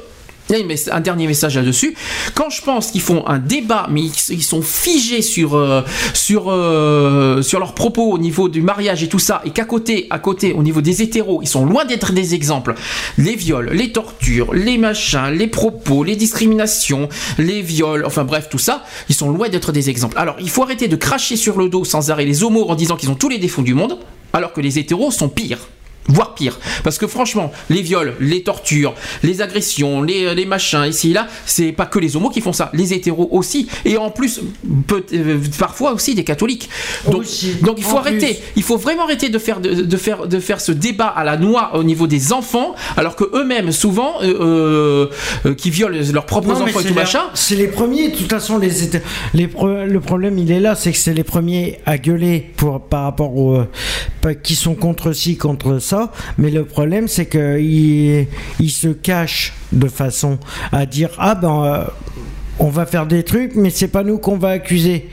Un 0.90 1.00
dernier 1.00 1.26
message 1.26 1.56
là-dessus. 1.56 1.96
Quand 2.34 2.50
je 2.50 2.60
pense 2.60 2.90
qu'ils 2.90 3.00
font 3.00 3.26
un 3.26 3.38
débat, 3.38 3.86
mais 3.90 4.02
ils 4.28 4.42
sont 4.42 4.60
figés 4.60 5.22
sur 5.22 5.54
euh, 5.54 5.80
sur 6.12 6.50
euh, 6.50 7.40
sur 7.40 7.60
leurs 7.60 7.72
propos 7.72 8.12
au 8.12 8.18
niveau 8.18 8.50
du 8.50 8.60
mariage 8.60 9.02
et 9.02 9.08
tout 9.08 9.18
ça, 9.18 9.40
et 9.46 9.50
qu'à 9.50 9.64
côté, 9.64 10.06
à 10.10 10.18
côté, 10.18 10.52
au 10.52 10.62
niveau 10.62 10.82
des 10.82 11.00
hétéros, 11.00 11.40
ils 11.42 11.48
sont 11.48 11.64
loin 11.64 11.86
d'être 11.86 12.12
des 12.12 12.34
exemples. 12.34 12.74
Les 13.16 13.36
viols, 13.36 13.70
les 13.72 13.90
tortures, 13.92 14.52
les 14.52 14.76
machins, 14.76 15.30
les 15.30 15.46
propos, 15.46 16.04
les 16.04 16.14
discriminations, 16.14 17.08
les 17.38 17.62
viols, 17.62 18.04
enfin 18.04 18.24
bref, 18.24 18.48
tout 18.50 18.58
ça, 18.58 18.84
ils 19.08 19.14
sont 19.14 19.30
loin 19.30 19.48
d'être 19.48 19.72
des 19.72 19.88
exemples. 19.88 20.18
Alors, 20.18 20.36
il 20.40 20.50
faut 20.50 20.62
arrêter 20.62 20.88
de 20.88 20.96
cracher 20.96 21.36
sur 21.36 21.56
le 21.56 21.70
dos 21.70 21.84
sans 21.84 22.10
arrêt 22.10 22.26
les 22.26 22.44
homos 22.44 22.68
en 22.68 22.74
disant 22.74 22.96
qu'ils 22.96 23.10
ont 23.10 23.14
tous 23.14 23.30
les 23.30 23.38
défauts 23.38 23.62
du 23.62 23.72
monde, 23.72 23.98
alors 24.34 24.52
que 24.52 24.60
les 24.60 24.78
hétéros 24.78 25.10
sont 25.10 25.30
pires 25.30 25.68
voire 26.08 26.34
pire. 26.34 26.58
Parce 26.82 26.98
que 26.98 27.06
franchement, 27.06 27.52
les 27.70 27.82
viols, 27.82 28.14
les 28.20 28.42
tortures, 28.42 28.94
les 29.22 29.42
agressions, 29.42 30.02
les, 30.02 30.34
les 30.34 30.46
machins, 30.46 30.84
ici 30.86 31.10
et 31.10 31.14
là, 31.14 31.26
c'est 31.46 31.72
pas 31.72 31.86
que 31.86 31.98
les 31.98 32.16
homos 32.16 32.30
qui 32.30 32.40
font 32.40 32.52
ça, 32.52 32.70
les 32.72 32.92
hétéros 32.92 33.28
aussi, 33.32 33.68
et 33.84 33.96
en 33.96 34.10
plus, 34.10 34.40
peut, 34.86 35.04
euh, 35.12 35.38
parfois 35.58 35.92
aussi 35.92 36.14
des 36.14 36.24
catholiques. 36.24 36.68
Donc, 37.10 37.24
donc 37.62 37.76
il 37.78 37.84
faut 37.84 37.96
En 37.96 38.00
arrêter, 38.00 38.38
il 38.56 38.62
faut 38.62 38.76
vraiment 38.76 39.04
arrêter 39.04 39.28
de 39.28 39.38
faire, 39.38 39.60
de, 39.60 39.70
de 39.82 39.96
faire, 39.96 40.26
de 40.26 40.40
faire 40.40 40.60
ce 40.60 40.72
débat 40.72 41.08
à 41.08 41.24
la 41.24 41.36
noix 41.36 41.76
au 41.76 41.84
niveau 41.84 42.06
des 42.06 42.32
enfants, 42.32 42.74
alors 42.96 43.16
que 43.16 43.24
eux-mêmes, 43.34 43.72
souvent, 43.72 44.14
euh, 44.22 44.34
euh, 44.40 45.06
euh, 45.46 45.54
qui 45.54 45.70
violent 45.70 45.98
leurs 46.12 46.26
propres 46.26 46.48
Non, 46.48 46.62
enfants 46.62 46.80
et 46.80 46.84
tout 46.84 46.94
machin, 46.94 47.22
C'est 47.34 47.56
les 47.56 47.68
premiers, 47.68 48.08
de 48.10 48.16
toute 48.16 48.30
façon, 48.30 48.58
les, 48.58 48.70
les 49.34 49.48
le 49.54 49.98
problème 50.00 50.38
il 50.38 50.50
est 50.50 50.60
là, 50.60 50.74
c'est 50.74 50.92
que 50.92 50.98
c'est 50.98 51.14
les 51.14 51.24
premiers 51.24 51.78
à 51.86 51.98
gueuler 51.98 52.50
pour, 52.56 52.80
par 52.80 53.04
rapport 53.04 53.36
aux. 53.36 53.62
qui 54.42 54.54
sont 54.54 54.74
contre 54.74 55.12
ci, 55.12 55.36
contre 55.36 55.78
ça, 55.78 55.93
mais 56.38 56.50
le 56.50 56.64
problème 56.64 57.08
c'est 57.08 57.26
qu'ils 57.26 58.26
ils 58.60 58.70
se 58.70 58.88
cachent 58.88 59.52
de 59.72 59.88
façon 59.88 60.38
à 60.72 60.86
dire 60.86 61.10
Ah 61.18 61.34
ben. 61.34 61.64
euh, 61.64 61.84
on 62.58 62.68
va 62.68 62.86
faire 62.86 63.06
des 63.06 63.22
trucs, 63.24 63.56
mais 63.56 63.70
c'est 63.70 63.88
pas 63.88 64.04
nous 64.04 64.18
qu'on 64.18 64.36
va 64.36 64.50
accuser. 64.50 65.08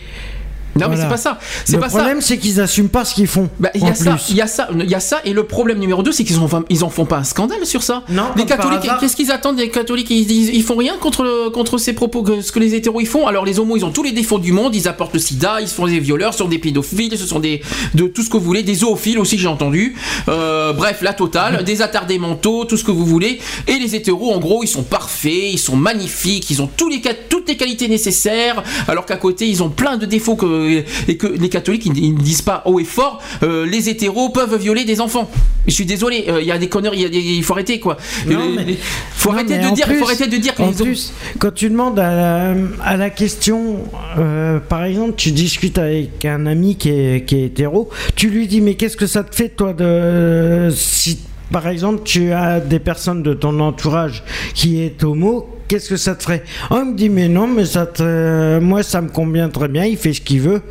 Non, 0.80 0.88
mais 0.90 0.95
c'est 0.98 1.08
pas 1.09 1.17
ça. 1.17 1.40
C'est 1.66 1.74
le 1.74 1.80
pas 1.82 1.88
problème, 1.88 2.22
c'est 2.22 2.38
qu'ils 2.38 2.59
assument 2.61 2.90
pas 2.90 3.06
ce 3.06 3.14
qu'ils 3.14 3.27
font. 3.27 3.50
Bah, 3.59 3.69
il 3.75 3.82
y 3.83 3.90
a 3.90 3.95
ça, 3.95 4.17
il 4.30 4.35
y 4.35 4.41
a 4.41 4.48
ça, 4.48 4.69
il 4.74 4.90
y 4.90 4.95
a 4.95 5.00
ça, 5.00 5.19
et 5.25 5.33
le 5.33 5.43
problème 5.43 5.80
numéro 5.80 6.01
2 6.03 6.11
c'est 6.11 6.24
qu'ils 6.24 6.38
ils 6.69 6.83
en 6.83 6.90
font 6.90 7.06
pas 7.06 7.17
un 7.17 7.24
scandale 7.24 7.66
sur 7.66 7.83
ça. 7.83 8.03
Non, 8.09 8.24
catholiques, 8.45 8.90
qu'est-ce 9.00 9.16
qu'ils 9.16 9.32
attendent 9.32 9.58
des 9.58 9.69
catholiques 9.69 10.09
ils, 10.09 10.30
ils, 10.32 10.56
ils 10.56 10.64
font 10.64 10.75
rien 10.75 10.95
contre 11.00 11.24
le- 11.24 11.50
contre 11.50 11.77
ces 11.77 11.93
propos 11.93 12.24
que 12.24 12.41
ce 12.41 12.51
que 12.51 12.59
les 12.59 12.75
hétéros 12.75 13.01
ils 13.01 13.08
font? 13.08 13.27
Alors 13.27 13.45
les 13.45 13.59
homos 13.59 13.77
ils 13.77 13.85
ont 13.85 13.91
tous 13.91 14.03
les 14.03 14.11
défauts 14.11 14.40
du 14.40 14.51
monde, 14.53 14.75
ils 14.75 14.88
apportent 14.88 15.14
le 15.14 15.19
sida, 15.19 15.59
ils 15.61 15.67
sont 15.67 15.85
des 15.88 16.00
violeurs, 16.00 16.33
ce 16.33 16.40
sont 16.40 16.48
des 16.48 16.59
pédophiles, 16.59 17.17
ce 17.17 17.25
sont 17.25 17.40
des 17.40 17.61
de 17.95 18.08
tout 18.08 18.24
ce 18.24 18.30
que 18.30 18.38
vous 18.38 18.43
voulez, 18.45 18.64
des 18.64 18.75
zoophiles 18.75 19.19
aussi 19.19 19.38
j'ai 19.38 19.48
entendu. 19.48 19.95
Euh, 20.30 20.74
bref 20.74 21.01
la 21.01 21.14
totale, 21.14 21.64
des 21.66 21.82
attardés 21.82 22.17
mentaux, 22.19 22.66
tout 22.66 22.77
ce 22.77 22.83
que 22.83 22.91
vous 22.91 23.06
voulez. 23.06 23.40
Et 23.67 23.77
les 23.77 23.95
hétéros 23.95 24.32
en 24.33 24.40
gros 24.40 24.64
ils 24.64 24.67
sont 24.67 24.83
parfaits, 24.83 25.51
ils 25.53 25.59
sont 25.59 25.75
magnifiques, 25.75 26.50
ils 26.50 26.61
ont 26.61 26.69
tous 26.77 26.90
les 26.90 27.01
toutes 27.30 27.48
les 27.48 27.58
qualités 27.58 27.88
nécessaires, 27.88 28.64
alors 28.88 29.06
qu'à 29.06 29.17
côté 29.17 29.48
ils 29.48 29.64
ont 29.64 29.69
plein 29.69 29.98
de 29.98 30.06
défauts 30.06 30.35
que 30.35 30.60
et 31.07 31.17
que 31.17 31.27
les 31.27 31.49
catholiques 31.49 31.85
ils, 31.85 31.98
ils 31.98 32.14
ne 32.14 32.19
disent 32.19 32.41
pas 32.41 32.64
haut 32.65 32.80
et 32.80 32.83
fort. 32.83 33.22
euh, 33.43 33.65
les 33.65 33.90
hétéros 33.90 34.30
peuvent 34.30 34.56
violer 34.57 34.85
des 34.85 35.01
enfants. 35.01 35.30
Je 35.67 35.72
suis 35.73 35.85
désolé, 35.85 36.25
euh, 36.27 36.41
il 36.41 36.48
y 36.48 36.51
a 36.51 36.57
des 36.57 36.67
conneries, 36.69 37.06
il 37.11 37.43
faut 37.43 37.53
arrêter 37.53 37.80
quoi. 37.80 37.98
Non, 38.27 38.40
Euh, 38.40 38.64
mais- 38.65 38.77
faut 39.11 39.30
Non, 39.30 39.35
arrêter 39.38 39.57
de 39.57 39.61
dire, 39.61 39.72
il 39.77 39.81
faut 39.83 39.90
plus- 39.91 40.03
arrêter 40.03 40.27
de 40.27 40.38
dire 40.38 40.56
que 40.56 40.61
en 40.64 40.72
plus, 40.73 41.14
quand 41.40 41.53
tu 41.53 41.69
demandes 41.69 41.99
à 41.99 42.15
la, 42.15 42.56
à 42.83 42.98
la 42.98 43.09
question, 43.09 43.77
euh, 44.17 44.59
par 44.59 44.83
exemple, 44.83 45.14
tu 45.17 45.31
discutes 45.31 45.77
avec 45.77 46.25
un 46.25 46.45
ami 46.45 46.75
qui 46.75 46.90
est, 46.90 47.25
qui 47.25 47.35
est 47.38 47.45
hétéro, 47.45 47.90
tu 48.15 48.30
lui 48.30 48.48
dis 48.48 48.61
mais 48.61 48.75
qu'est-ce 48.75 48.98
que 48.98 49.07
ça 49.07 49.23
te 49.23 49.35
fait 49.35 49.49
toi 49.49 49.73
de 49.73 50.69
si 50.75 51.19
par 51.51 51.67
exemple 51.67 52.01
tu 52.06 52.31
as 52.31 52.59
des 52.59 52.80
personnes 52.80 53.23
de 53.23 53.33
ton 53.33 53.59
entourage 53.59 54.23
qui 54.53 54.81
est 54.81 55.03
homo 55.03 55.48
Qu'est-ce 55.72 55.88
que 55.88 55.95
ça 55.95 56.16
te 56.16 56.24
ferait 56.24 56.43
il 56.69 56.83
me 56.83 56.95
dit 56.98 57.08
mais 57.08 57.30
non 57.30 57.48
mais 57.48 57.64
ça 57.64 57.85
te, 57.85 58.59
moi 58.59 58.83
ça 58.83 59.00
me 59.00 59.08
convient 59.08 59.48
très 59.48 59.69
bien 59.69 59.85
il 59.85 59.95
fait 59.95 60.11
ce 60.11 60.19
qu'il 60.19 60.41
veut. 60.41 60.61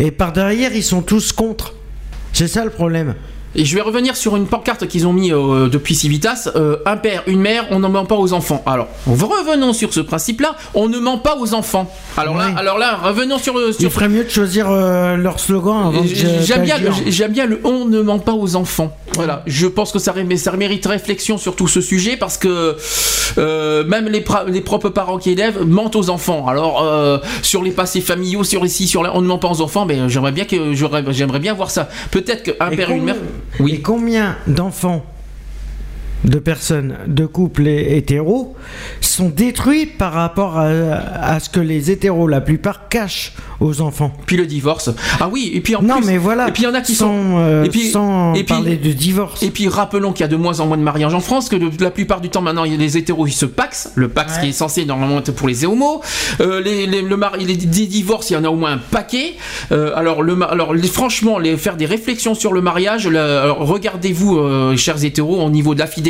Et 0.00 0.10
par 0.10 0.32
derrière 0.32 0.72
ils 0.74 0.82
sont 0.82 1.02
tous 1.02 1.32
contre. 1.32 1.74
C'est 2.32 2.48
ça 2.48 2.64
le 2.64 2.70
problème 2.70 3.14
Et 3.60 3.64
je 3.64 3.74
vais 3.74 3.80
revenir 3.80 4.14
sur 4.16 4.36
une 4.36 4.46
pancarte 4.46 4.86
qu'ils 4.86 5.04
ont 5.08 5.12
mis 5.12 5.32
euh, 5.32 5.68
depuis 5.68 5.96
Civitas. 5.96 6.48
euh, 6.54 6.76
un 6.86 6.96
père, 6.96 7.24
une 7.26 7.40
mère, 7.40 7.66
on 7.72 7.80
ne 7.80 7.88
ment 7.88 8.04
pas 8.04 8.14
aux 8.14 8.32
enfants. 8.32 8.62
Alors, 8.66 8.86
revenons 9.06 9.72
sur 9.72 9.92
ce 9.92 9.98
principe-là. 9.98 10.54
On 10.74 10.88
ne 10.88 10.98
ment 11.00 11.18
pas 11.18 11.36
aux 11.36 11.54
enfants. 11.54 11.92
Alors 12.16 12.36
là, 12.36 12.52
alors 12.56 12.78
là, 12.78 12.96
revenons 13.02 13.38
sur 13.38 13.58
le. 13.58 13.70
il 13.70 13.74
Sur... 13.74 13.92
ferait 13.92 14.08
mieux 14.08 14.22
de 14.22 14.28
choisir 14.30 14.70
euh, 14.70 15.16
leur 15.16 15.40
slogan 15.40 15.92
J'aime 16.44 16.62
bien, 16.62 16.78
le- 16.78 17.10
j'aime 17.10 17.32
bien 17.32 17.46
le 17.46 17.60
on 17.64 17.84
ne 17.84 18.00
ment 18.00 18.20
pas 18.20 18.32
aux 18.32 18.54
enfants. 18.54 18.96
Voilà, 19.14 19.42
je 19.46 19.66
pense 19.66 19.90
que 19.90 19.98
ça, 19.98 20.14
ça 20.36 20.52
mérite 20.52 20.86
réflexion 20.86 21.36
sur 21.36 21.56
tout 21.56 21.66
ce 21.66 21.80
sujet 21.80 22.16
parce 22.16 22.38
que 22.38 22.76
euh, 23.38 23.84
même 23.84 24.06
les, 24.08 24.20
propres 24.60 24.88
parents 24.90 25.18
qui 25.18 25.30
élèvent 25.32 25.64
mentent 25.64 25.96
aux 25.96 26.10
enfants. 26.10 26.46
Alors 26.46 26.82
euh, 26.84 27.18
sur 27.42 27.64
les 27.64 27.72
passés 27.72 28.00
familiaux, 28.00 28.44
sur 28.44 28.62
les 28.62 28.68
ci, 28.68 28.86
sur 28.86 29.02
les, 29.02 29.10
on 29.12 29.20
ne 29.20 29.26
ment 29.26 29.38
pas 29.38 29.48
aux 29.48 29.60
enfants, 29.60 29.84
mais 29.84 30.08
j'aimerais 30.08 30.30
bien 30.32 30.44
que 30.44 30.72
j'aimerais 30.74 31.40
bien 31.40 31.54
voir 31.54 31.72
ça. 31.72 31.88
Peut-être 32.12 32.44
qu'un 32.44 32.68
père 32.70 32.90
une 32.90 33.00
combien- 33.00 33.16
Et 33.66 33.80
combien 33.80 34.36
d'enfants, 34.46 35.04
de 36.24 36.38
personnes, 36.38 36.96
de 37.06 37.26
couples 37.26 37.66
hé- 37.66 37.96
hétéros, 37.96 38.54
sont 39.00 39.28
détruits 39.28 39.86
par 39.86 40.12
rapport 40.12 40.58
à, 40.58 40.66
à 40.66 41.40
ce 41.40 41.48
que 41.48 41.60
les 41.60 41.90
hétéros, 41.90 42.26
la 42.28 42.40
plupart, 42.40 42.88
cachent 42.88 43.34
aux 43.60 43.80
enfants 43.80 44.12
Puis 44.26 44.36
le 44.36 44.46
divorce. 44.46 44.90
Ah 45.20 45.28
oui, 45.32 45.50
et 45.54 45.60
puis 45.60 45.74
en 45.74 45.82
Non, 45.82 45.96
plus. 45.96 46.06
mais 46.06 46.16
voilà. 46.18 46.48
Et 46.48 46.52
puis 46.52 46.62
il 46.62 46.66
y 46.66 46.68
en 46.68 46.74
a 46.74 46.80
qui 46.80 46.94
sans, 46.94 47.06
sont. 47.12 47.38
euh, 47.38 47.64
et 47.64 47.68
puis, 47.68 47.88
sans 47.90 48.32
et 48.34 48.44
puis- 48.44 48.54
parler 48.54 48.76
de 48.76 48.92
divorce. 48.92 49.42
Et 49.42 49.50
puis 49.50 49.68
rappelons 49.68 50.12
qu'il 50.12 50.20
y 50.20 50.24
a 50.24 50.28
de 50.28 50.36
moins 50.36 50.60
en 50.60 50.66
moins 50.66 50.76
de 50.76 50.82
mariages 50.82 51.14
en 51.14 51.20
France, 51.20 51.48
que 51.48 51.56
de- 51.56 51.82
la 51.82 51.90
plupart 51.90 52.20
du 52.20 52.28
temps 52.30 52.40
maintenant 52.42 52.64
il 52.64 52.72
y 52.72 52.74
a 52.74 52.78
les 52.78 52.96
hétéros 52.96 53.26
ils 53.26 53.32
se 53.32 53.46
paxent, 53.46 53.90
le 53.96 54.08
pax 54.08 54.38
qui 54.38 54.48
est 54.48 54.52
censé 54.52 54.84
normalement 54.84 55.18
être 55.18 55.32
pour 55.32 55.48
les 55.48 55.64
homos, 55.64 56.02
euh, 56.40 56.60
les, 56.60 56.86
les, 56.86 57.02
le 57.02 57.16
mari, 57.16 57.44
les, 57.44 57.56
divorces 57.56 58.30
il 58.30 58.34
y 58.34 58.36
en 58.36 58.44
a 58.44 58.48
au 58.48 58.54
moins 58.56 58.72
un 58.74 58.78
paquet. 58.78 59.34
Euh, 59.72 59.92
alors 59.96 60.22
le, 60.22 60.36
alors 60.48 60.72
les- 60.74 60.86
franchement 60.88 61.38
les, 61.38 61.56
faire 61.56 61.76
des 61.76 61.86
réflexions 61.86 62.34
sur 62.34 62.52
le 62.52 62.60
mariage, 62.60 63.08
regardez-vous 63.08 64.76
chers 64.76 65.02
hétéros 65.04 65.40
au 65.42 65.50
niveau 65.50 65.74
de 65.74 65.80
la 65.80 65.86
fidélité, 65.86 66.07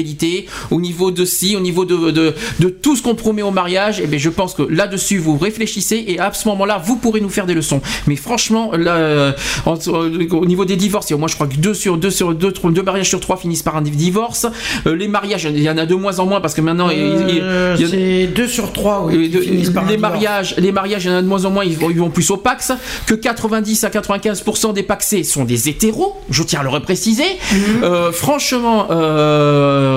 au 0.70 0.80
niveau 0.80 1.10
de 1.10 1.24
si, 1.24 1.56
au 1.56 1.60
niveau 1.60 1.84
de, 1.84 2.10
de, 2.10 2.34
de 2.60 2.68
tout 2.68 2.96
ce 2.96 3.02
qu'on 3.02 3.14
promet 3.14 3.42
au 3.42 3.50
mariage, 3.50 4.00
et 4.00 4.06
bien 4.06 4.18
je 4.18 4.28
pense 4.30 4.54
que 4.54 4.62
là-dessus 4.62 5.18
vous 5.18 5.36
réfléchissez 5.38 6.04
et 6.08 6.18
à 6.18 6.32
ce 6.32 6.46
moment-là 6.48 6.80
vous 6.84 6.96
pourrez 6.96 7.20
nous 7.20 7.28
faire 7.28 7.46
des 7.46 7.54
leçons. 7.54 7.80
Mais 8.06 8.16
franchement 8.16 8.72
là, 8.76 8.94
euh, 8.96 9.32
en- 9.66 9.74
euh, 9.88 10.26
au 10.32 10.46
niveau 10.46 10.64
des 10.64 10.76
divorces, 10.76 11.10
moi 11.12 11.28
je 11.28 11.34
crois 11.34 11.46
que 11.46 11.56
deux 11.56 11.74
sur 11.74 11.96
deux 11.96 12.10
sur 12.10 12.34
deux, 12.34 12.52
trois- 12.52 12.70
deux 12.70 12.82
mariages 12.82 13.08
sur 13.08 13.20
trois 13.20 13.36
finissent 13.36 13.62
par 13.62 13.76
un 13.76 13.82
divorce. 13.82 14.46
Euh, 14.86 14.94
les 14.94 15.08
mariages, 15.08 15.44
il 15.44 15.62
y 15.62 15.70
en 15.70 15.78
a 15.78 15.86
de 15.86 15.94
moins 15.94 16.18
en 16.18 16.26
moins 16.26 16.40
parce 16.40 16.54
que 16.54 16.60
maintenant 16.60 16.90
il- 16.90 16.98
il- 16.98 17.28
il 17.30 17.36
y 17.36 17.84
en 17.84 17.88
a- 17.88 17.90
c'est 17.90 18.26
2 18.26 18.48
sur 18.48 18.72
3 18.72 19.04
oui, 19.06 19.28
de- 19.28 19.70
par 19.70 19.84
les 19.86 19.96
mariages, 19.96 20.54
les 20.58 20.72
mariages, 20.72 21.04
il 21.04 21.10
y 21.10 21.14
en 21.14 21.16
a 21.18 21.22
de 21.22 21.26
moins 21.26 21.44
en 21.44 21.50
moins, 21.50 21.64
ils 21.64 21.76
vont, 21.76 21.90
ils 21.90 21.98
vont 21.98 22.10
plus 22.10 22.30
au 22.30 22.36
Pax. 22.36 22.72
Que 23.06 23.14
90 23.14 23.84
à 23.84 23.90
95% 23.90 24.72
des 24.72 24.82
Paxés 24.82 25.24
sont 25.24 25.44
des 25.44 25.68
hétéros, 25.68 26.16
je 26.30 26.42
tiens 26.42 26.60
à 26.60 26.62
le 26.62 26.68
repréciser. 26.68 27.24
Mhm. 27.52 27.58
Euh, 27.84 28.12
franchement, 28.12 28.86
euh, 28.90 29.87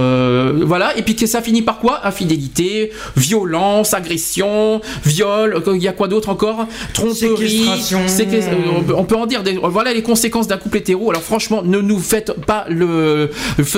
voilà. 0.66 0.98
Et 0.98 1.02
puis 1.02 1.16
que 1.16 1.26
ça 1.26 1.42
finit 1.42 1.62
par 1.62 1.80
quoi? 1.80 2.06
Infidélité, 2.06 2.92
violence, 3.18 3.94
agression, 3.94 4.82
viol. 5.06 5.62
euh, 5.68 5.74
Il 5.76 5.84
y 5.84 5.88
a 5.88 5.94
quoi 5.94 6.08
d'autre 6.08 6.30
encore? 6.30 6.68
Tromperie. 6.94 7.16
Séquestration. 7.18 8.00
euh, 8.00 8.56
on 8.80 8.84
peut- 8.84 8.96
on 8.98 9.04
peut 9.04 9.16
en 9.16 9.26
dire. 9.26 9.44
Des, 9.44 9.54
voilà 9.62 9.94
les 9.94 10.04
conséquences 10.04 10.48
d'un 10.48 10.58
couple 10.58 10.78
hétéro. 10.78 11.10
Alors 11.10 11.22
franchement, 11.24 11.62
ne 11.64 11.80
nous 11.80 12.00
faites 12.00 12.34
pas 12.46 12.66
le, 12.70 13.30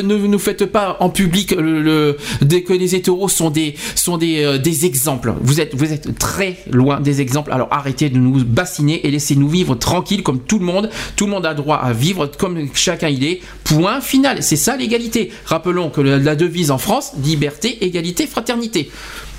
ne 0.03 0.15
nous 0.27 0.39
faites 0.39 0.65
pas 0.65 0.97
en 0.99 1.09
public 1.09 1.51
le, 1.51 1.81
le- 1.81 2.17
dès 2.41 2.61
que 2.63 2.73
les 2.73 2.95
hétéros 2.95 3.29
sont 3.29 3.49
des 3.49 3.75
sont 3.95 4.17
des, 4.17 4.43
euh, 4.43 4.57
des 4.57 4.85
exemples. 4.85 5.33
Vous 5.41 5.59
êtes 5.61 5.75
vous 5.75 5.91
êtes 5.93 6.17
très 6.17 6.57
loin 6.69 6.99
des 6.99 7.21
exemples. 7.21 7.51
Alors 7.51 7.67
arrêtez 7.71 8.09
de 8.09 8.17
nous 8.17 8.43
bassiner 8.43 9.05
et 9.05 9.11
laissez-nous 9.11 9.47
vivre 9.49 9.75
tranquille 9.75 10.23
comme 10.23 10.39
tout 10.39 10.59
le 10.59 10.65
monde. 10.65 10.89
Tout 11.15 11.25
le 11.25 11.31
monde 11.31 11.45
a 11.45 11.53
droit 11.53 11.77
à 11.77 11.93
vivre 11.93 12.27
comme 12.37 12.67
chacun 12.73 13.09
il 13.09 13.23
est. 13.23 13.41
Point 13.63 14.01
final. 14.01 14.43
C'est 14.43 14.55
ça 14.55 14.75
l'égalité. 14.75 15.31
Rappelons 15.45 15.89
que 15.89 16.01
la, 16.03 16.17
la 16.19 16.35
devise 16.35 16.71
en 16.71 16.77
France 16.77 17.11
liberté, 17.23 17.83
égalité, 17.85 18.27
fraternité. 18.27 18.91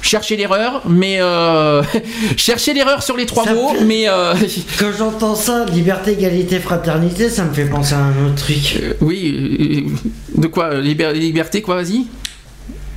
Cherchez 0.03 0.37
l'erreur, 0.37 0.83
mais 0.87 1.17
euh, 1.21 1.83
cherchez 2.37 2.75
l'erreur 2.75 3.03
sur 3.03 3.17
les 3.17 3.25
trois 3.27 3.45
Ça 3.45 3.55
mots, 3.55 3.71
fait- 3.75 3.85
mais 3.85 4.05
euh, 4.09 4.35
Quand 4.79 4.91
j'entends 4.99 5.35
ça, 5.35 5.65
liberté, 5.67 6.13
égalité, 6.13 6.59
fraternité, 6.59 7.31
ça 7.31 7.45
me 7.45 7.55
fait 7.55 7.65
penser 7.65 7.95
à 7.95 7.99
un 8.01 8.27
autre 8.27 8.35
truc. 8.35 8.79
oui. 9.01 9.87
euh, 10.37 10.41
de 10.43 10.47
quoi 10.49 10.75
liber- 10.81 11.13
liberté 11.15 11.63
quoi 11.63 11.77
Vas-y. 11.77 11.85
Vas-y. 11.85 11.95
tu 11.95 11.97
veux 11.97 12.03
dire- 12.03 12.05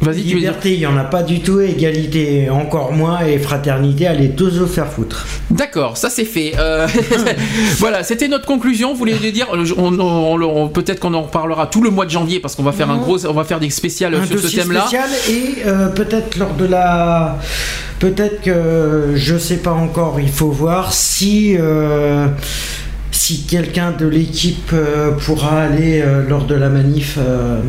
Liberté, 0.05 0.73
il 0.73 0.79
n'y 0.79 0.85
en 0.85 0.95
a 0.95 1.03
pas 1.03 1.23
du 1.23 1.39
tout, 1.41 1.59
égalité 1.59 2.49
encore 2.51 2.93
moins, 2.93 3.21
et 3.25 3.39
fraternité, 3.39 4.05
allez 4.07 4.29
tous 4.29 4.57
vous 4.59 4.67
faire 4.67 4.87
foutre. 4.87 5.25
D'accord, 5.49 5.97
ça 5.97 6.09
c'est 6.09 6.23
fait. 6.23 6.53
Euh, 6.59 6.87
voilà, 7.79 8.03
c'était 8.03 8.27
notre 8.27 8.45
conclusion. 8.45 8.91
Vous 8.93 8.99
voulez 8.99 9.15
dire, 9.31 9.47
on, 9.51 9.99
on- 9.99 10.41
on- 10.41 10.67
peut-être 10.69 10.99
qu'on 10.99 11.13
en 11.15 11.23
reparlera 11.23 11.67
tout 11.67 11.81
le 11.81 11.89
mois 11.89 12.05
de 12.05 12.11
janvier 12.11 12.39
parce 12.39 12.55
qu'on 12.55 12.63
va 12.63 12.71
faire 12.73 12.89
un 12.91 12.97
gros, 12.97 13.25
on 13.25 13.33
va 13.33 13.43
faire 13.43 13.59
des 13.59 13.69
spéciales 13.71 14.13
un 14.15 14.25
sur 14.25 14.39
ce 14.39 14.55
thème-là. 14.55 14.81
spécial 14.81 15.09
et 15.29 15.65
euh, 15.65 15.87
peut-être 15.87 16.37
lors 16.37 16.53
de 16.53 16.65
la 16.65 17.39
peut-être 17.99 18.41
que 18.41 19.13
je 19.15 19.37
sais 19.37 19.57
pas 19.57 19.71
encore 19.71 20.19
il 20.19 20.29
faut 20.29 20.51
voir 20.51 20.93
si 20.93 21.55
euh, 21.59 22.27
si 23.11 23.45
quelqu'un 23.45 23.91
de 23.91 24.05
l'équipe 24.05 24.69
euh, 24.73 25.11
pourra 25.11 25.61
aller 25.63 26.01
euh, 26.01 26.21
lors 26.27 26.45
de 26.45 26.53
la 26.55 26.69
manif 26.69 27.17
euh, 27.17 27.59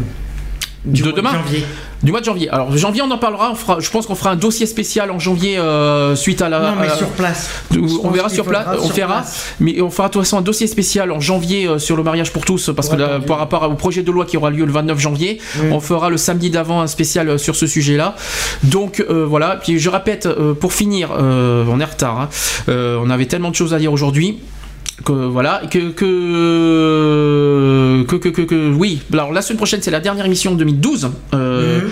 du 0.85 1.01
de 1.03 1.09
mois 1.09 1.17
demain. 1.17 1.33
janvier. 1.33 1.65
Du 2.03 2.13
mois 2.13 2.21
de 2.21 2.25
janvier. 2.25 2.49
Alors 2.51 2.77
janvier, 2.77 3.03
on 3.03 3.11
en 3.11 3.19
parlera. 3.19 3.51
On 3.51 3.55
fera, 3.57 3.81
je 3.81 3.91
pense 3.91 4.07
qu'on 4.07 4.15
fera 4.15 4.31
un 4.31 4.37
dossier 4.37 4.67
spécial 4.67 5.11
en 5.11 5.19
janvier 5.19 5.59
euh, 5.59 6.15
suite 6.15 6.43
à 6.43 6.49
la. 6.49 6.61
non 6.61 6.77
mais 6.81 6.89
sur 6.97 7.09
place 7.09 7.51
On 8.03 8.11
verra 8.11 8.29
sur 8.29 8.47
on 8.47 8.85
sur 8.87 8.95
verra, 8.95 9.15
place. 9.23 9.55
mais 9.59 9.81
on 9.83 9.91
fera 9.91 10.09
de 10.09 10.13
toute 10.13 10.23
façon 10.23 10.39
un 10.39 10.43
dossier 10.43 10.69
spécial 10.69 11.11
en 11.11 11.19
janvier 11.21 11.67
euh, 11.67 11.79
sur 11.79 11.97
le 11.97 12.05
mariage 12.05 12.33
pour 12.33 12.45
tous, 12.45 12.71
parce 12.75 12.89
que 12.89 12.97
là, 12.97 13.19
par 13.21 13.39
rapport 13.39 13.69
au 13.69 13.75
projet 13.75 14.03
de 14.03 14.13
loi 14.13 14.27
qui 14.27 14.37
aura 14.37 14.51
lieu 14.51 14.65
le 14.65 14.73
29 14.73 14.99
janvier, 14.99 15.41
on 15.73 15.81
fera 15.81 16.09
le 16.09 16.17
samedi 16.17 16.51
d'avant 16.51 16.81
un 16.81 16.87
spécial 16.87 17.29
euh, 17.31 17.39
sur 17.39 17.57
ce 17.57 17.67
sujet-là. 17.67 18.15
Donc 18.63 19.05
voilà, 19.09 19.57
puis 19.57 19.79
je 19.79 19.91
répète, 19.91 20.29
pour 20.61 20.73
finir, 20.73 21.11
on 21.19 21.81
est 21.81 21.85
en 21.85 21.87
retard, 21.87 22.21
hein. 22.21 22.29
On 22.69 23.11
avait 23.11 23.27
tellement 23.27 23.51
de 23.51 23.55
choses 23.57 23.75
à 23.75 23.79
dire 23.79 23.93
aujourd'hui. 23.93 24.39
Que 25.05 25.13
voilà, 25.13 25.63
que 25.71 25.91
que, 28.05 28.17
que 28.19 28.29
que 28.29 28.41
que 28.43 28.73
oui. 28.75 29.01
Alors 29.13 29.33
la 29.33 29.43
semaine 29.43 29.57
prochaine, 29.59 29.81
c'est 29.83 29.91
la 29.93 30.01
dernière 30.01 30.27
émission 30.27 30.53
de 30.53 30.59
2012. 30.59 31.11
Euh, 31.35 31.81
Mhm. 31.81 31.89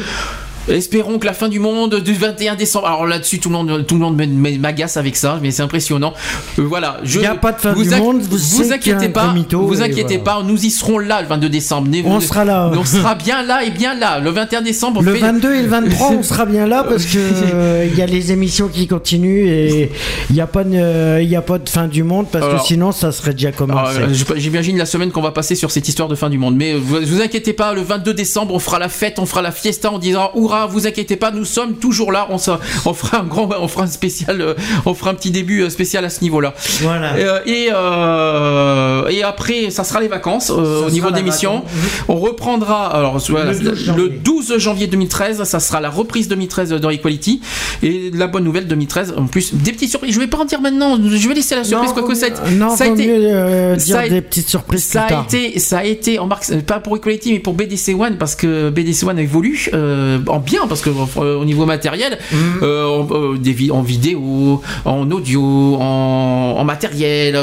Espérons 0.69 1.19
que 1.19 1.27
la 1.27 1.33
fin 1.33 1.49
du 1.49 1.61
monde 1.61 1.95
du 2.01 2.13
21 2.15 2.57
décembre. 2.57 2.87
Alors 2.87 3.07
là-dessus, 3.07 3.39
tout 3.39 3.49
le 3.49 3.55
monde, 3.55 3.85
tout 3.87 3.95
le 3.95 4.01
monde 4.01 4.21
m'agace 4.59 4.97
avec 4.97 5.17
ça, 5.17 5.39
mais 5.43 5.51
c'est 5.51 5.63
impressionnant. 5.63 6.13
Euh, 6.59 6.63
voilà. 6.63 6.99
Je, 7.05 7.19
Il 7.21 7.23
y 7.23 7.27
a 7.27 7.35
pas 7.35 7.53
de 7.53 7.61
fin 7.61 7.73
vous 7.73 7.85
du 7.85 7.91
monde, 7.91 8.21
vous 8.23 8.37
Vous 8.37 8.73
inquiétez 8.73 9.09
pas. 9.09 9.33
mytho, 9.33 9.61
Vous 9.67 9.83
inquiétez 9.83 10.19
voilà. 10.19 10.41
pas. 10.41 10.43
Nous 10.43 10.65
y 10.65 10.71
serons 10.71 10.99
là 10.99 11.23
le 11.23 11.29
22 11.29 11.49
décembre. 11.49 11.89
On 12.05 12.21
sera 12.21 12.45
là. 12.45 12.71
On 12.77 12.85
sera 12.85 13.15
bien 13.27 13.43
là 13.43 13.65
et 13.65 13.71
bien 13.71 13.95
là. 13.95 14.19
Le 14.19 14.31
21 14.31 14.63
décembre. 14.63 15.03
Le 15.03 15.15
fait- 15.15 15.21
22 15.21 15.55
et 15.55 15.63
le 15.63 15.69
23, 15.69 16.11
on 16.19 16.23
sera 16.23 16.47
bien 16.47 16.67
là 16.67 16.85
parce 16.89 17.05
que 17.07 17.19
euh, 17.19 17.87
il 17.93 17.97
y 17.99 18.03
a 18.03 18.07
les 18.07 18.33
émissions 18.33 18.69
qui 18.69 18.87
continuent 18.89 19.47
et 19.47 19.93
il 20.31 20.35
n'y 20.35 20.41
a 20.41 20.47
pas 20.47 20.65
de, 20.65 21.21
il 21.23 21.29
y 21.29 21.37
a 21.37 21.43
pas 21.43 21.59
de 21.59 21.69
fin 21.69 21.87
du 21.87 22.03
monde 22.03 22.27
parce 22.31 22.45
Alors- 22.45 22.61
que 22.63 22.67
sinon 22.67 22.91
ça 22.93 23.13
serait 23.13 23.33
déjà 23.33 23.49
Alors, 23.49 23.59
commencé. 23.59 23.99
euh, 24.01 24.35
J'imagine 24.37 24.77
la 24.79 24.87
semaine 24.87 25.11
qu'on 25.13 25.23
va 25.23 25.31
passer 25.33 25.55
sur 25.55 25.71
cette 25.71 25.87
histoire 25.89 26.09
de 26.09 26.15
fin 26.15 26.29
du 26.31 26.39
monde. 26.39 26.57
Mais 26.57 26.73
euh, 26.75 26.79
vous, 26.83 26.97
vous 27.05 27.21
inquiétez 27.21 27.53
pas, 27.53 27.73
le 27.73 27.83
22 27.83 28.15
décembre, 28.15 28.53
on 28.55 28.59
fera 28.59 28.79
la 28.79 28.89
fête, 28.89 29.19
on 29.19 29.27
fera 29.27 29.43
la 29.43 29.53
fiesta 29.53 29.91
en 29.93 29.99
disant 29.99 30.31
Hurrah, 30.35 30.56
vous 30.69 30.87
inquiétez 30.87 31.17
pas, 31.17 31.31
nous 31.31 31.45
sommes 31.45 31.75
toujours 31.75 32.13
là. 32.13 32.27
On, 32.31 32.39
fera 32.95 33.21
un 33.21 33.25
grand, 33.25 33.51
on 33.61 33.69
fera 33.69 33.85
un 33.85 33.89
spécial, 33.89 34.41
euh, 34.41 34.55
on 34.87 34.95
fera 34.95 35.11
un 35.11 35.15
petit 35.15 35.31
début 35.31 35.61
euh, 35.63 35.71
spécial 35.71 36.05
à 36.05 36.09
ce 36.11 36.23
niveau-là. 36.23 36.55
Voilà. 36.81 37.15
Euh, 37.17 37.41
et, 37.45 37.69
euh, 37.73 39.09
et 39.09 39.23
après, 39.23 39.71
ça 39.71 39.85
sera 39.85 40.01
les 40.01 40.09
vacances 40.09 40.51
euh, 40.51 40.87
au 40.87 40.91
niveau 40.91 41.09
sera 41.09 41.11
la 41.11 41.17
d'émission. 41.23 41.65
On 42.09 42.17
reprendra 42.17 42.87
alors 42.95 43.19
voilà, 43.29 43.53
Le 43.53 43.59
12 43.59 43.69
le 43.69 43.75
janvier. 43.75 44.21
12 44.25 44.59
janvier 44.59 44.87
2013, 44.87 45.43
ça 45.45 45.61
sera 45.61 45.81
la 45.81 45.91
reprise 45.91 46.29
2013 46.29 46.71
dans 46.75 46.91
Equality. 46.91 47.41
Et 47.83 48.11
la 48.15 48.27
bonne 48.27 48.45
nouvelle 48.45 48.67
2013, 48.67 49.15
en 49.17 49.27
plus, 49.27 49.55
des 49.55 49.73
petites 49.73 49.91
surprises. 49.91 50.15
Je 50.15 50.21
vais 50.21 50.27
pas 50.27 50.39
en 50.39 50.45
dire 50.45 50.61
maintenant, 50.61 50.97
je 50.97 51.29
vais 51.29 51.35
laisser 51.35 51.55
la 51.55 51.65
surprise. 51.65 51.91
Non, 51.91 51.95
quoique 51.95 52.09
vaut 52.09 52.15
ça 52.15 52.27
non, 52.53 52.77
ça 52.77 52.85
a 52.85 52.87
été- 52.89 53.09
euh, 53.11 53.79
ça 53.79 54.01
a- 54.01 54.09
des 54.09 54.21
petites 54.21 54.49
surprises 54.49 54.85
ça 54.85 55.03
a 55.05 55.23
été, 55.23 55.59
ça 55.59 55.79
a 55.79 55.85
été 55.85 56.19
en 56.19 56.27
marque, 56.27 56.55
pas 56.63 56.81
pour 56.81 56.97
Equality, 56.97 57.33
mais 57.33 57.39
pour 57.41 57.55
BDC 57.55 57.95
One, 57.95 58.17
parce 58.19 58.35
que 58.35 58.71
BDC 58.71 59.05
One 59.05 59.19
évolue 59.19 59.69
euh, 59.75 60.19
en 60.29 60.41
bien, 60.47 60.67
parce 60.67 60.81
que 60.81 60.89
euh, 60.91 61.37
au 61.37 61.45
niveau 61.45 61.67
matériel, 61.67 62.19
Mhm. 62.33 62.39
euh, 62.63 62.87
en, 62.87 63.07
euh, 63.11 63.37
des 63.39 63.53
vi- 63.53 63.71
en 63.71 63.83
vidéo, 63.83 64.63
en 64.85 65.11
audio, 65.11 65.43
en, 65.81 66.57
en 66.61 66.65
matériel, 66.65 67.39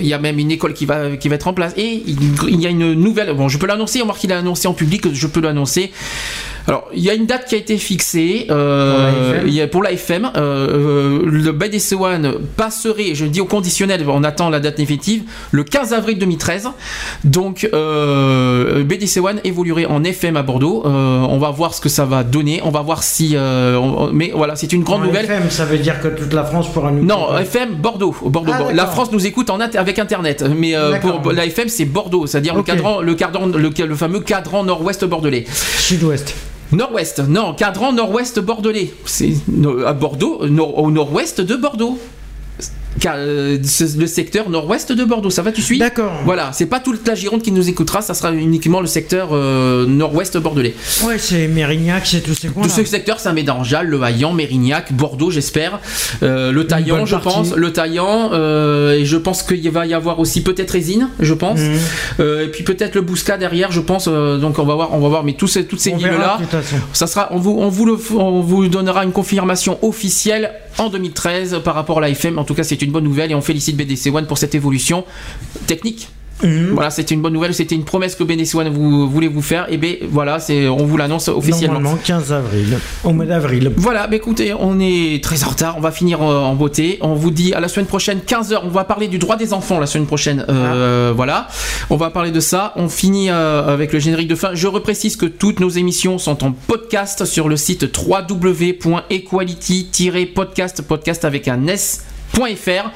il 0.00 0.06
y 0.06 0.14
a 0.14 0.18
même 0.18 0.38
une 0.38 0.50
école 0.52 0.72
qui 0.72 0.86
va, 0.86 1.16
qui 1.20 1.28
va 1.28 1.34
être 1.34 1.48
en 1.48 1.52
place. 1.52 1.72
Et 1.76 2.02
il, 2.06 2.16
il 2.48 2.60
y 2.62 2.66
a 2.66 2.70
une 2.70 2.94
nouvelle, 2.94 3.32
bon, 3.34 3.48
je 3.48 3.58
peux 3.58 3.66
l'annoncer, 3.66 4.00
Omar 4.02 4.16
qu'il 4.16 4.32
a 4.32 4.38
annoncé 4.38 4.68
en 4.68 4.74
public, 4.74 5.12
je 5.12 5.26
peux 5.26 5.40
l'annoncer. 5.40 5.90
Alors, 6.68 6.88
il 6.92 7.00
y 7.02 7.10
a 7.10 7.14
une 7.14 7.26
date 7.26 7.46
qui 7.46 7.54
a 7.54 7.58
été 7.58 7.78
fixée 7.78 8.46
euh, 8.50 9.66
pour 9.70 9.82
la 9.84 9.92
FM. 9.92 10.24
euh, 10.36 10.40
euh, 10.40 11.20
le 11.24 11.52
BDC 11.52 11.92
One 12.00 12.34
passerait, 12.56 13.14
je 13.14 13.24
dis 13.24 13.40
au 13.40 13.44
conditionnel, 13.44 14.04
on 14.08 14.24
attend 14.24 14.50
la 14.50 14.58
date 14.58 14.76
définitive, 14.76 15.22
le 15.52 15.62
15 15.62 15.92
avril 15.92 16.18
2013. 16.18 16.68
Donc, 17.24 17.68
euh, 17.72 18.82
BDC 18.82 19.18
One 19.20 19.40
évoluerait 19.44 19.86
en 19.86 20.02
FM 20.02 20.36
à 20.36 20.42
Bordeaux. 20.42 20.82
On 20.84 21.38
va 21.38 21.50
voir 21.50 21.72
ce 21.72 21.80
que 21.80 21.88
ça 21.88 22.04
va 22.04 22.24
donner. 22.24 22.60
On 22.64 22.70
va 22.70 22.80
voir 22.82 23.02
si. 23.04 23.36
on- 23.38 24.10
mais 24.12 24.32
voilà, 24.34 24.56
c'est 24.56 24.72
une 24.72 24.82
grande 24.82 25.02
En 25.02 25.06
nouvelle. 25.06 25.26
FM, 25.26 25.50
ça 25.50 25.64
veut 25.66 25.78
dire 25.78 26.00
que 26.00 26.08
toute 26.08 26.32
la 26.32 26.44
France 26.44 26.72
pourra 26.72 26.90
nous. 26.90 27.04
Non, 27.04 27.36
FM 27.38 27.74
Bordeaux. 27.74 28.14
Bordeaux. 28.24 28.52
Ah, 28.52 28.72
la 28.72 28.86
France 28.86 29.12
nous 29.12 29.24
écoute 29.26 29.50
en 29.50 29.60
inter- 29.60 29.78
avec 29.78 29.98
Internet, 30.00 30.44
mais 30.56 30.74
pour 31.00 31.32
la 31.32 31.46
FM 31.46 31.68
c'est 31.68 31.84
Bordeaux, 31.84 32.26
c'est-à-dire 32.26 32.54
Ok. 32.56 32.66
le 32.66 32.74
cadran, 32.74 33.00
le 33.00 33.14
cadran, 33.14 33.46
le, 33.46 33.70
le 33.86 33.94
fameux 33.94 34.20
cadran 34.20 34.64
nord-ouest 34.64 35.04
bordelais. 35.04 35.44
Sud-ouest. 35.78 36.34
Nord-ouest, 36.72 37.20
non, 37.20 37.54
cadran 37.54 37.92
nord-ouest 37.92 38.40
bordelais. 38.40 38.92
C'est 39.04 39.34
à 39.86 39.92
Bordeaux, 39.92 40.40
au 40.40 40.90
nord-ouest 40.90 41.40
de 41.40 41.54
Bordeaux. 41.54 41.98
Euh, 43.04 43.58
le 43.98 44.06
secteur 44.06 44.48
nord-ouest 44.50 44.92
de 44.92 45.04
Bordeaux. 45.04 45.30
Ça 45.30 45.42
va, 45.42 45.52
tu 45.52 45.62
suis 45.62 45.78
D'accord. 45.78 46.12
Voilà, 46.24 46.50
c'est 46.52 46.66
pas 46.66 46.80
toute 46.80 47.06
la 47.06 47.14
Gironde 47.14 47.42
qui 47.42 47.52
nous 47.52 47.68
écoutera, 47.68 48.02
ça 48.02 48.14
sera 48.14 48.32
uniquement 48.32 48.80
le 48.80 48.86
secteur 48.86 49.30
euh, 49.32 49.86
nord-ouest 49.86 50.36
bordelais. 50.38 50.74
Ouais, 51.04 51.18
c'est 51.18 51.48
Mérignac, 51.48 52.06
c'est 52.06 52.20
tous 52.20 52.34
ces 52.34 52.48
coins 52.48 52.62
Tout 52.62 52.68
ce 52.68 52.84
secteur, 52.84 53.20
c'est 53.20 53.28
un 53.28 53.32
Médangeal, 53.32 53.86
Le 53.86 54.02
Haillan, 54.02 54.32
Mérignac, 54.32 54.92
Bordeaux, 54.92 55.30
j'espère. 55.30 55.80
Euh, 56.22 56.52
le 56.52 56.66
Taillan, 56.66 57.06
je 57.06 57.16
partie. 57.16 57.28
pense. 57.28 57.54
Le 57.54 57.72
Taillan, 57.72 58.30
euh, 58.32 58.94
et 58.94 59.04
je 59.04 59.16
pense 59.16 59.42
qu'il 59.42 59.70
va 59.70 59.86
y 59.86 59.94
avoir 59.94 60.18
aussi 60.18 60.42
peut-être 60.42 60.70
Résine, 60.70 61.08
je 61.20 61.34
pense. 61.34 61.60
Mhm. 61.60 62.42
Et 62.44 62.48
puis 62.48 62.64
peut-être 62.64 62.94
le 62.94 63.02
Bousca 63.02 63.36
derrière, 63.36 63.72
je 63.72 63.80
pense. 63.80 64.08
donc 64.08 64.58
on 64.58 64.64
va 64.64 64.74
voir, 64.74 64.94
on 64.94 64.98
va 64.98 65.08
voir. 65.08 65.24
Mais 65.24 65.34
tous 65.34 65.48
ces, 65.48 65.64
toutes 65.64 65.80
ces 65.80 65.92
villes-là, 65.92 66.38
ça 66.92 67.06
sera, 67.06 67.28
on 67.32 67.38
vous, 67.38 67.56
on 67.58 67.68
vous 67.68 67.86
le, 67.86 67.98
on 68.16 68.40
vous 68.40 68.68
donnera 68.68 69.04
une 69.04 69.12
confirmation 69.12 69.78
officielle 69.82 70.52
en 70.78 70.88
2013 70.88 71.60
par 71.64 71.74
rapport 71.74 71.98
à 71.98 72.00
la 72.02 72.10
FM. 72.10 72.38
En 72.38 72.44
tout 72.44 72.54
cas, 72.54 72.64
c'est 72.64 72.80
une 72.82 72.92
bonne 72.92 73.04
nouvelle 73.04 73.30
et 73.30 73.34
on 73.34 73.40
félicite 73.40 73.76
BDC 73.76 74.14
One 74.14 74.26
pour 74.26 74.38
cette 74.38 74.54
évolution 74.54 75.04
technique. 75.66 76.08
Mhm. 76.42 76.72
Voilà, 76.74 76.90
c'était 76.90 77.14
une 77.14 77.22
bonne 77.22 77.32
nouvelle, 77.32 77.54
c'était 77.54 77.74
une 77.74 77.84
promesse 77.84 78.14
que 78.14 78.22
One 78.22 78.68
vous, 78.68 79.08
voulait 79.08 79.28
vous 79.28 79.42
faire. 79.42 79.66
Et 79.70 79.78
bien 79.78 79.94
voilà, 80.10 80.38
c'est, 80.38 80.68
on 80.68 80.86
vous 80.86 80.96
l'annonce 80.96 81.28
officiellement. 81.28 81.80
Normalement 81.80 82.02
15 82.04 82.32
avril, 82.32 82.78
au 83.04 83.12
mois 83.12 83.24
d'avril. 83.24 83.72
Voilà, 83.76 84.06
bah 84.06 84.16
écoutez, 84.16 84.52
on 84.58 84.78
est 84.80 85.22
très 85.22 85.44
en 85.44 85.48
retard, 85.48 85.76
on 85.78 85.80
va 85.80 85.90
finir 85.90 86.22
euh, 86.22 86.40
en 86.40 86.54
beauté. 86.54 86.98
On 87.00 87.14
vous 87.14 87.30
dit 87.30 87.54
à 87.54 87.60
la 87.60 87.68
semaine 87.68 87.86
prochaine, 87.86 88.20
15h, 88.26 88.60
on 88.64 88.68
va 88.68 88.84
parler 88.84 89.08
du 89.08 89.18
droit 89.18 89.36
des 89.36 89.52
enfants 89.52 89.80
la 89.80 89.86
semaine 89.86 90.06
prochaine. 90.06 90.44
Euh, 90.48 91.12
Voilà, 91.16 91.48
on 91.90 91.96
va 91.96 92.10
parler 92.10 92.30
de 92.30 92.40
ça. 92.40 92.72
On 92.76 92.88
finit 92.88 93.30
euh, 93.30 93.72
avec 93.72 93.92
le 93.92 93.98
générique 93.98 94.28
de 94.28 94.34
fin. 94.34 94.50
Je 94.54 94.66
reprécise 94.66 95.16
que 95.16 95.26
toutes 95.26 95.60
nos 95.60 95.70
émissions 95.70 96.18
sont 96.18 96.44
en 96.44 96.52
podcast 96.52 97.24
sur 97.24 97.48
le 97.48 97.56
site 97.56 97.86
www.equality-podcast, 97.96 100.82
podcast 100.82 101.24
avec 101.24 101.48
un 101.48 101.66
s.fr. 101.66 102.90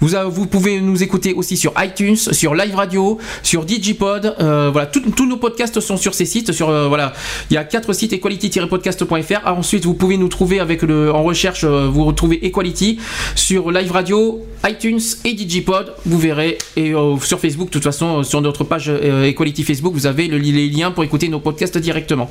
Vous, 0.00 0.14
avez- 0.14 0.30
vous 0.30 0.46
pouvez 0.46 0.80
nous 0.80 1.02
écouter 1.02 1.34
aussi 1.34 1.56
sur 1.56 1.72
iTunes, 1.78 2.16
sur 2.16 2.54
Live 2.54 2.74
Radio, 2.74 3.18
sur 3.42 3.64
Digipod. 3.64 4.36
euh, 4.40 4.70
voilà, 4.72 4.86
tous 4.86 5.26
nos 5.26 5.36
podcasts 5.36 5.80
sont 5.80 5.96
sur 5.96 6.14
ces 6.14 6.24
sites. 6.24 6.52
Sur 6.52 6.68
euh, 6.68 6.86
voilà, 6.88 7.12
il 7.50 7.54
y 7.54 7.56
a 7.56 7.64
quatre 7.64 7.92
sites 7.92 8.12
equality-podcast.fr. 8.12 9.40
Ah, 9.44 9.54
Ensuite, 9.54 9.84
vous 9.84 9.94
pouvez 9.94 10.16
nous 10.16 10.28
trouver 10.28 10.60
avec 10.60 10.82
le 10.82 11.12
en 11.12 11.22
recherche. 11.22 11.64
euh, 11.64 11.88
vous 11.90 12.04
retrouvez 12.04 12.44
Equality 12.46 12.98
sur 13.34 13.70
Live 13.70 13.90
Radio, 13.92 14.40
iTunes 14.68 15.00
et 15.24 15.32
Digipod. 15.32 15.94
Vous 16.06 16.18
verrez 16.18 16.58
et 16.76 16.92
sur 17.22 17.40
Facebook. 17.40 17.68
De 17.68 17.72
toute 17.72 17.84
façon, 17.84 18.22
sur 18.22 18.40
notre 18.40 18.64
page 18.64 18.88
Equality 18.90 19.64
Facebook, 19.64 19.94
vous 19.94 20.06
avez 20.06 20.28
le- 20.28 20.38
les 20.38 20.68
liens 20.68 20.90
pour 20.92 21.02
écouter 21.04 21.28
nos 21.28 21.40
podcasts 21.40 21.76
directement. 21.78 22.28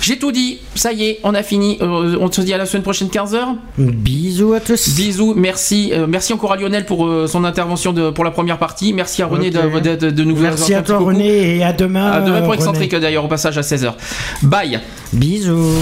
J'ai 0.00 0.18
tout 0.18 0.32
dit. 0.32 0.58
Ça 0.74 0.92
y 0.92 1.04
est, 1.04 1.18
on 1.24 1.34
a 1.34 1.42
fini. 1.42 1.78
On 1.80 2.30
se 2.30 2.40
dit 2.40 2.52
à 2.54 2.58
la 2.58 2.66
semaine 2.66 2.82
prochaine 2.82 3.08
15h. 3.08 3.56
Bisous 3.78 4.52
à 4.54 4.60
tous. 4.60 4.90
Bisous, 4.94 5.34
merci, 5.36 5.92
merci 6.08 6.32
encore 6.32 6.52
à 6.52 6.56
Lionel 6.56 6.86
pour 6.86 6.99
euh, 7.06 7.26
son 7.26 7.44
intervention 7.44 7.92
de, 7.92 8.10
pour 8.10 8.24
la 8.24 8.30
première 8.30 8.58
partie. 8.58 8.92
Merci 8.92 9.22
à 9.22 9.26
René 9.26 9.50
de, 9.50 9.60
de, 9.96 10.10
de, 10.10 10.24
nous 10.24 10.36
Merci 10.36 10.72
faire 10.72 10.80
à 10.80 10.82
toi. 10.82 10.98
René 10.98 11.56
et 11.56 11.64
à 11.64 11.72
demain. 11.72 12.10
À 12.10 12.20
demain 12.20 12.42
pour 12.42 12.52
euh, 12.52 12.54
Excentrique 12.54 12.94
d'ailleurs 12.94 13.24
au 13.24 13.28
passage 13.28 13.58
à 13.58 13.62
16h. 13.62 13.94
Bye. 14.42 14.80
Bisous. 15.12 15.74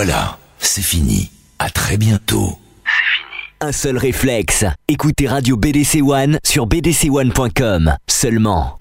Voilà, 0.05 0.37
c'est 0.59 0.81
fini. 0.81 1.29
À 1.59 1.69
très 1.69 1.95
bientôt. 1.95 2.59
Un 3.61 3.71
seul 3.71 3.97
réflexe. 3.97 4.65
Écoutez 4.89 5.29
Radio 5.29 5.55
BDC 5.55 6.01
One 6.01 6.39
sur 6.43 6.67
bdc1.com. 6.67 7.95
Seulement. 8.09 8.77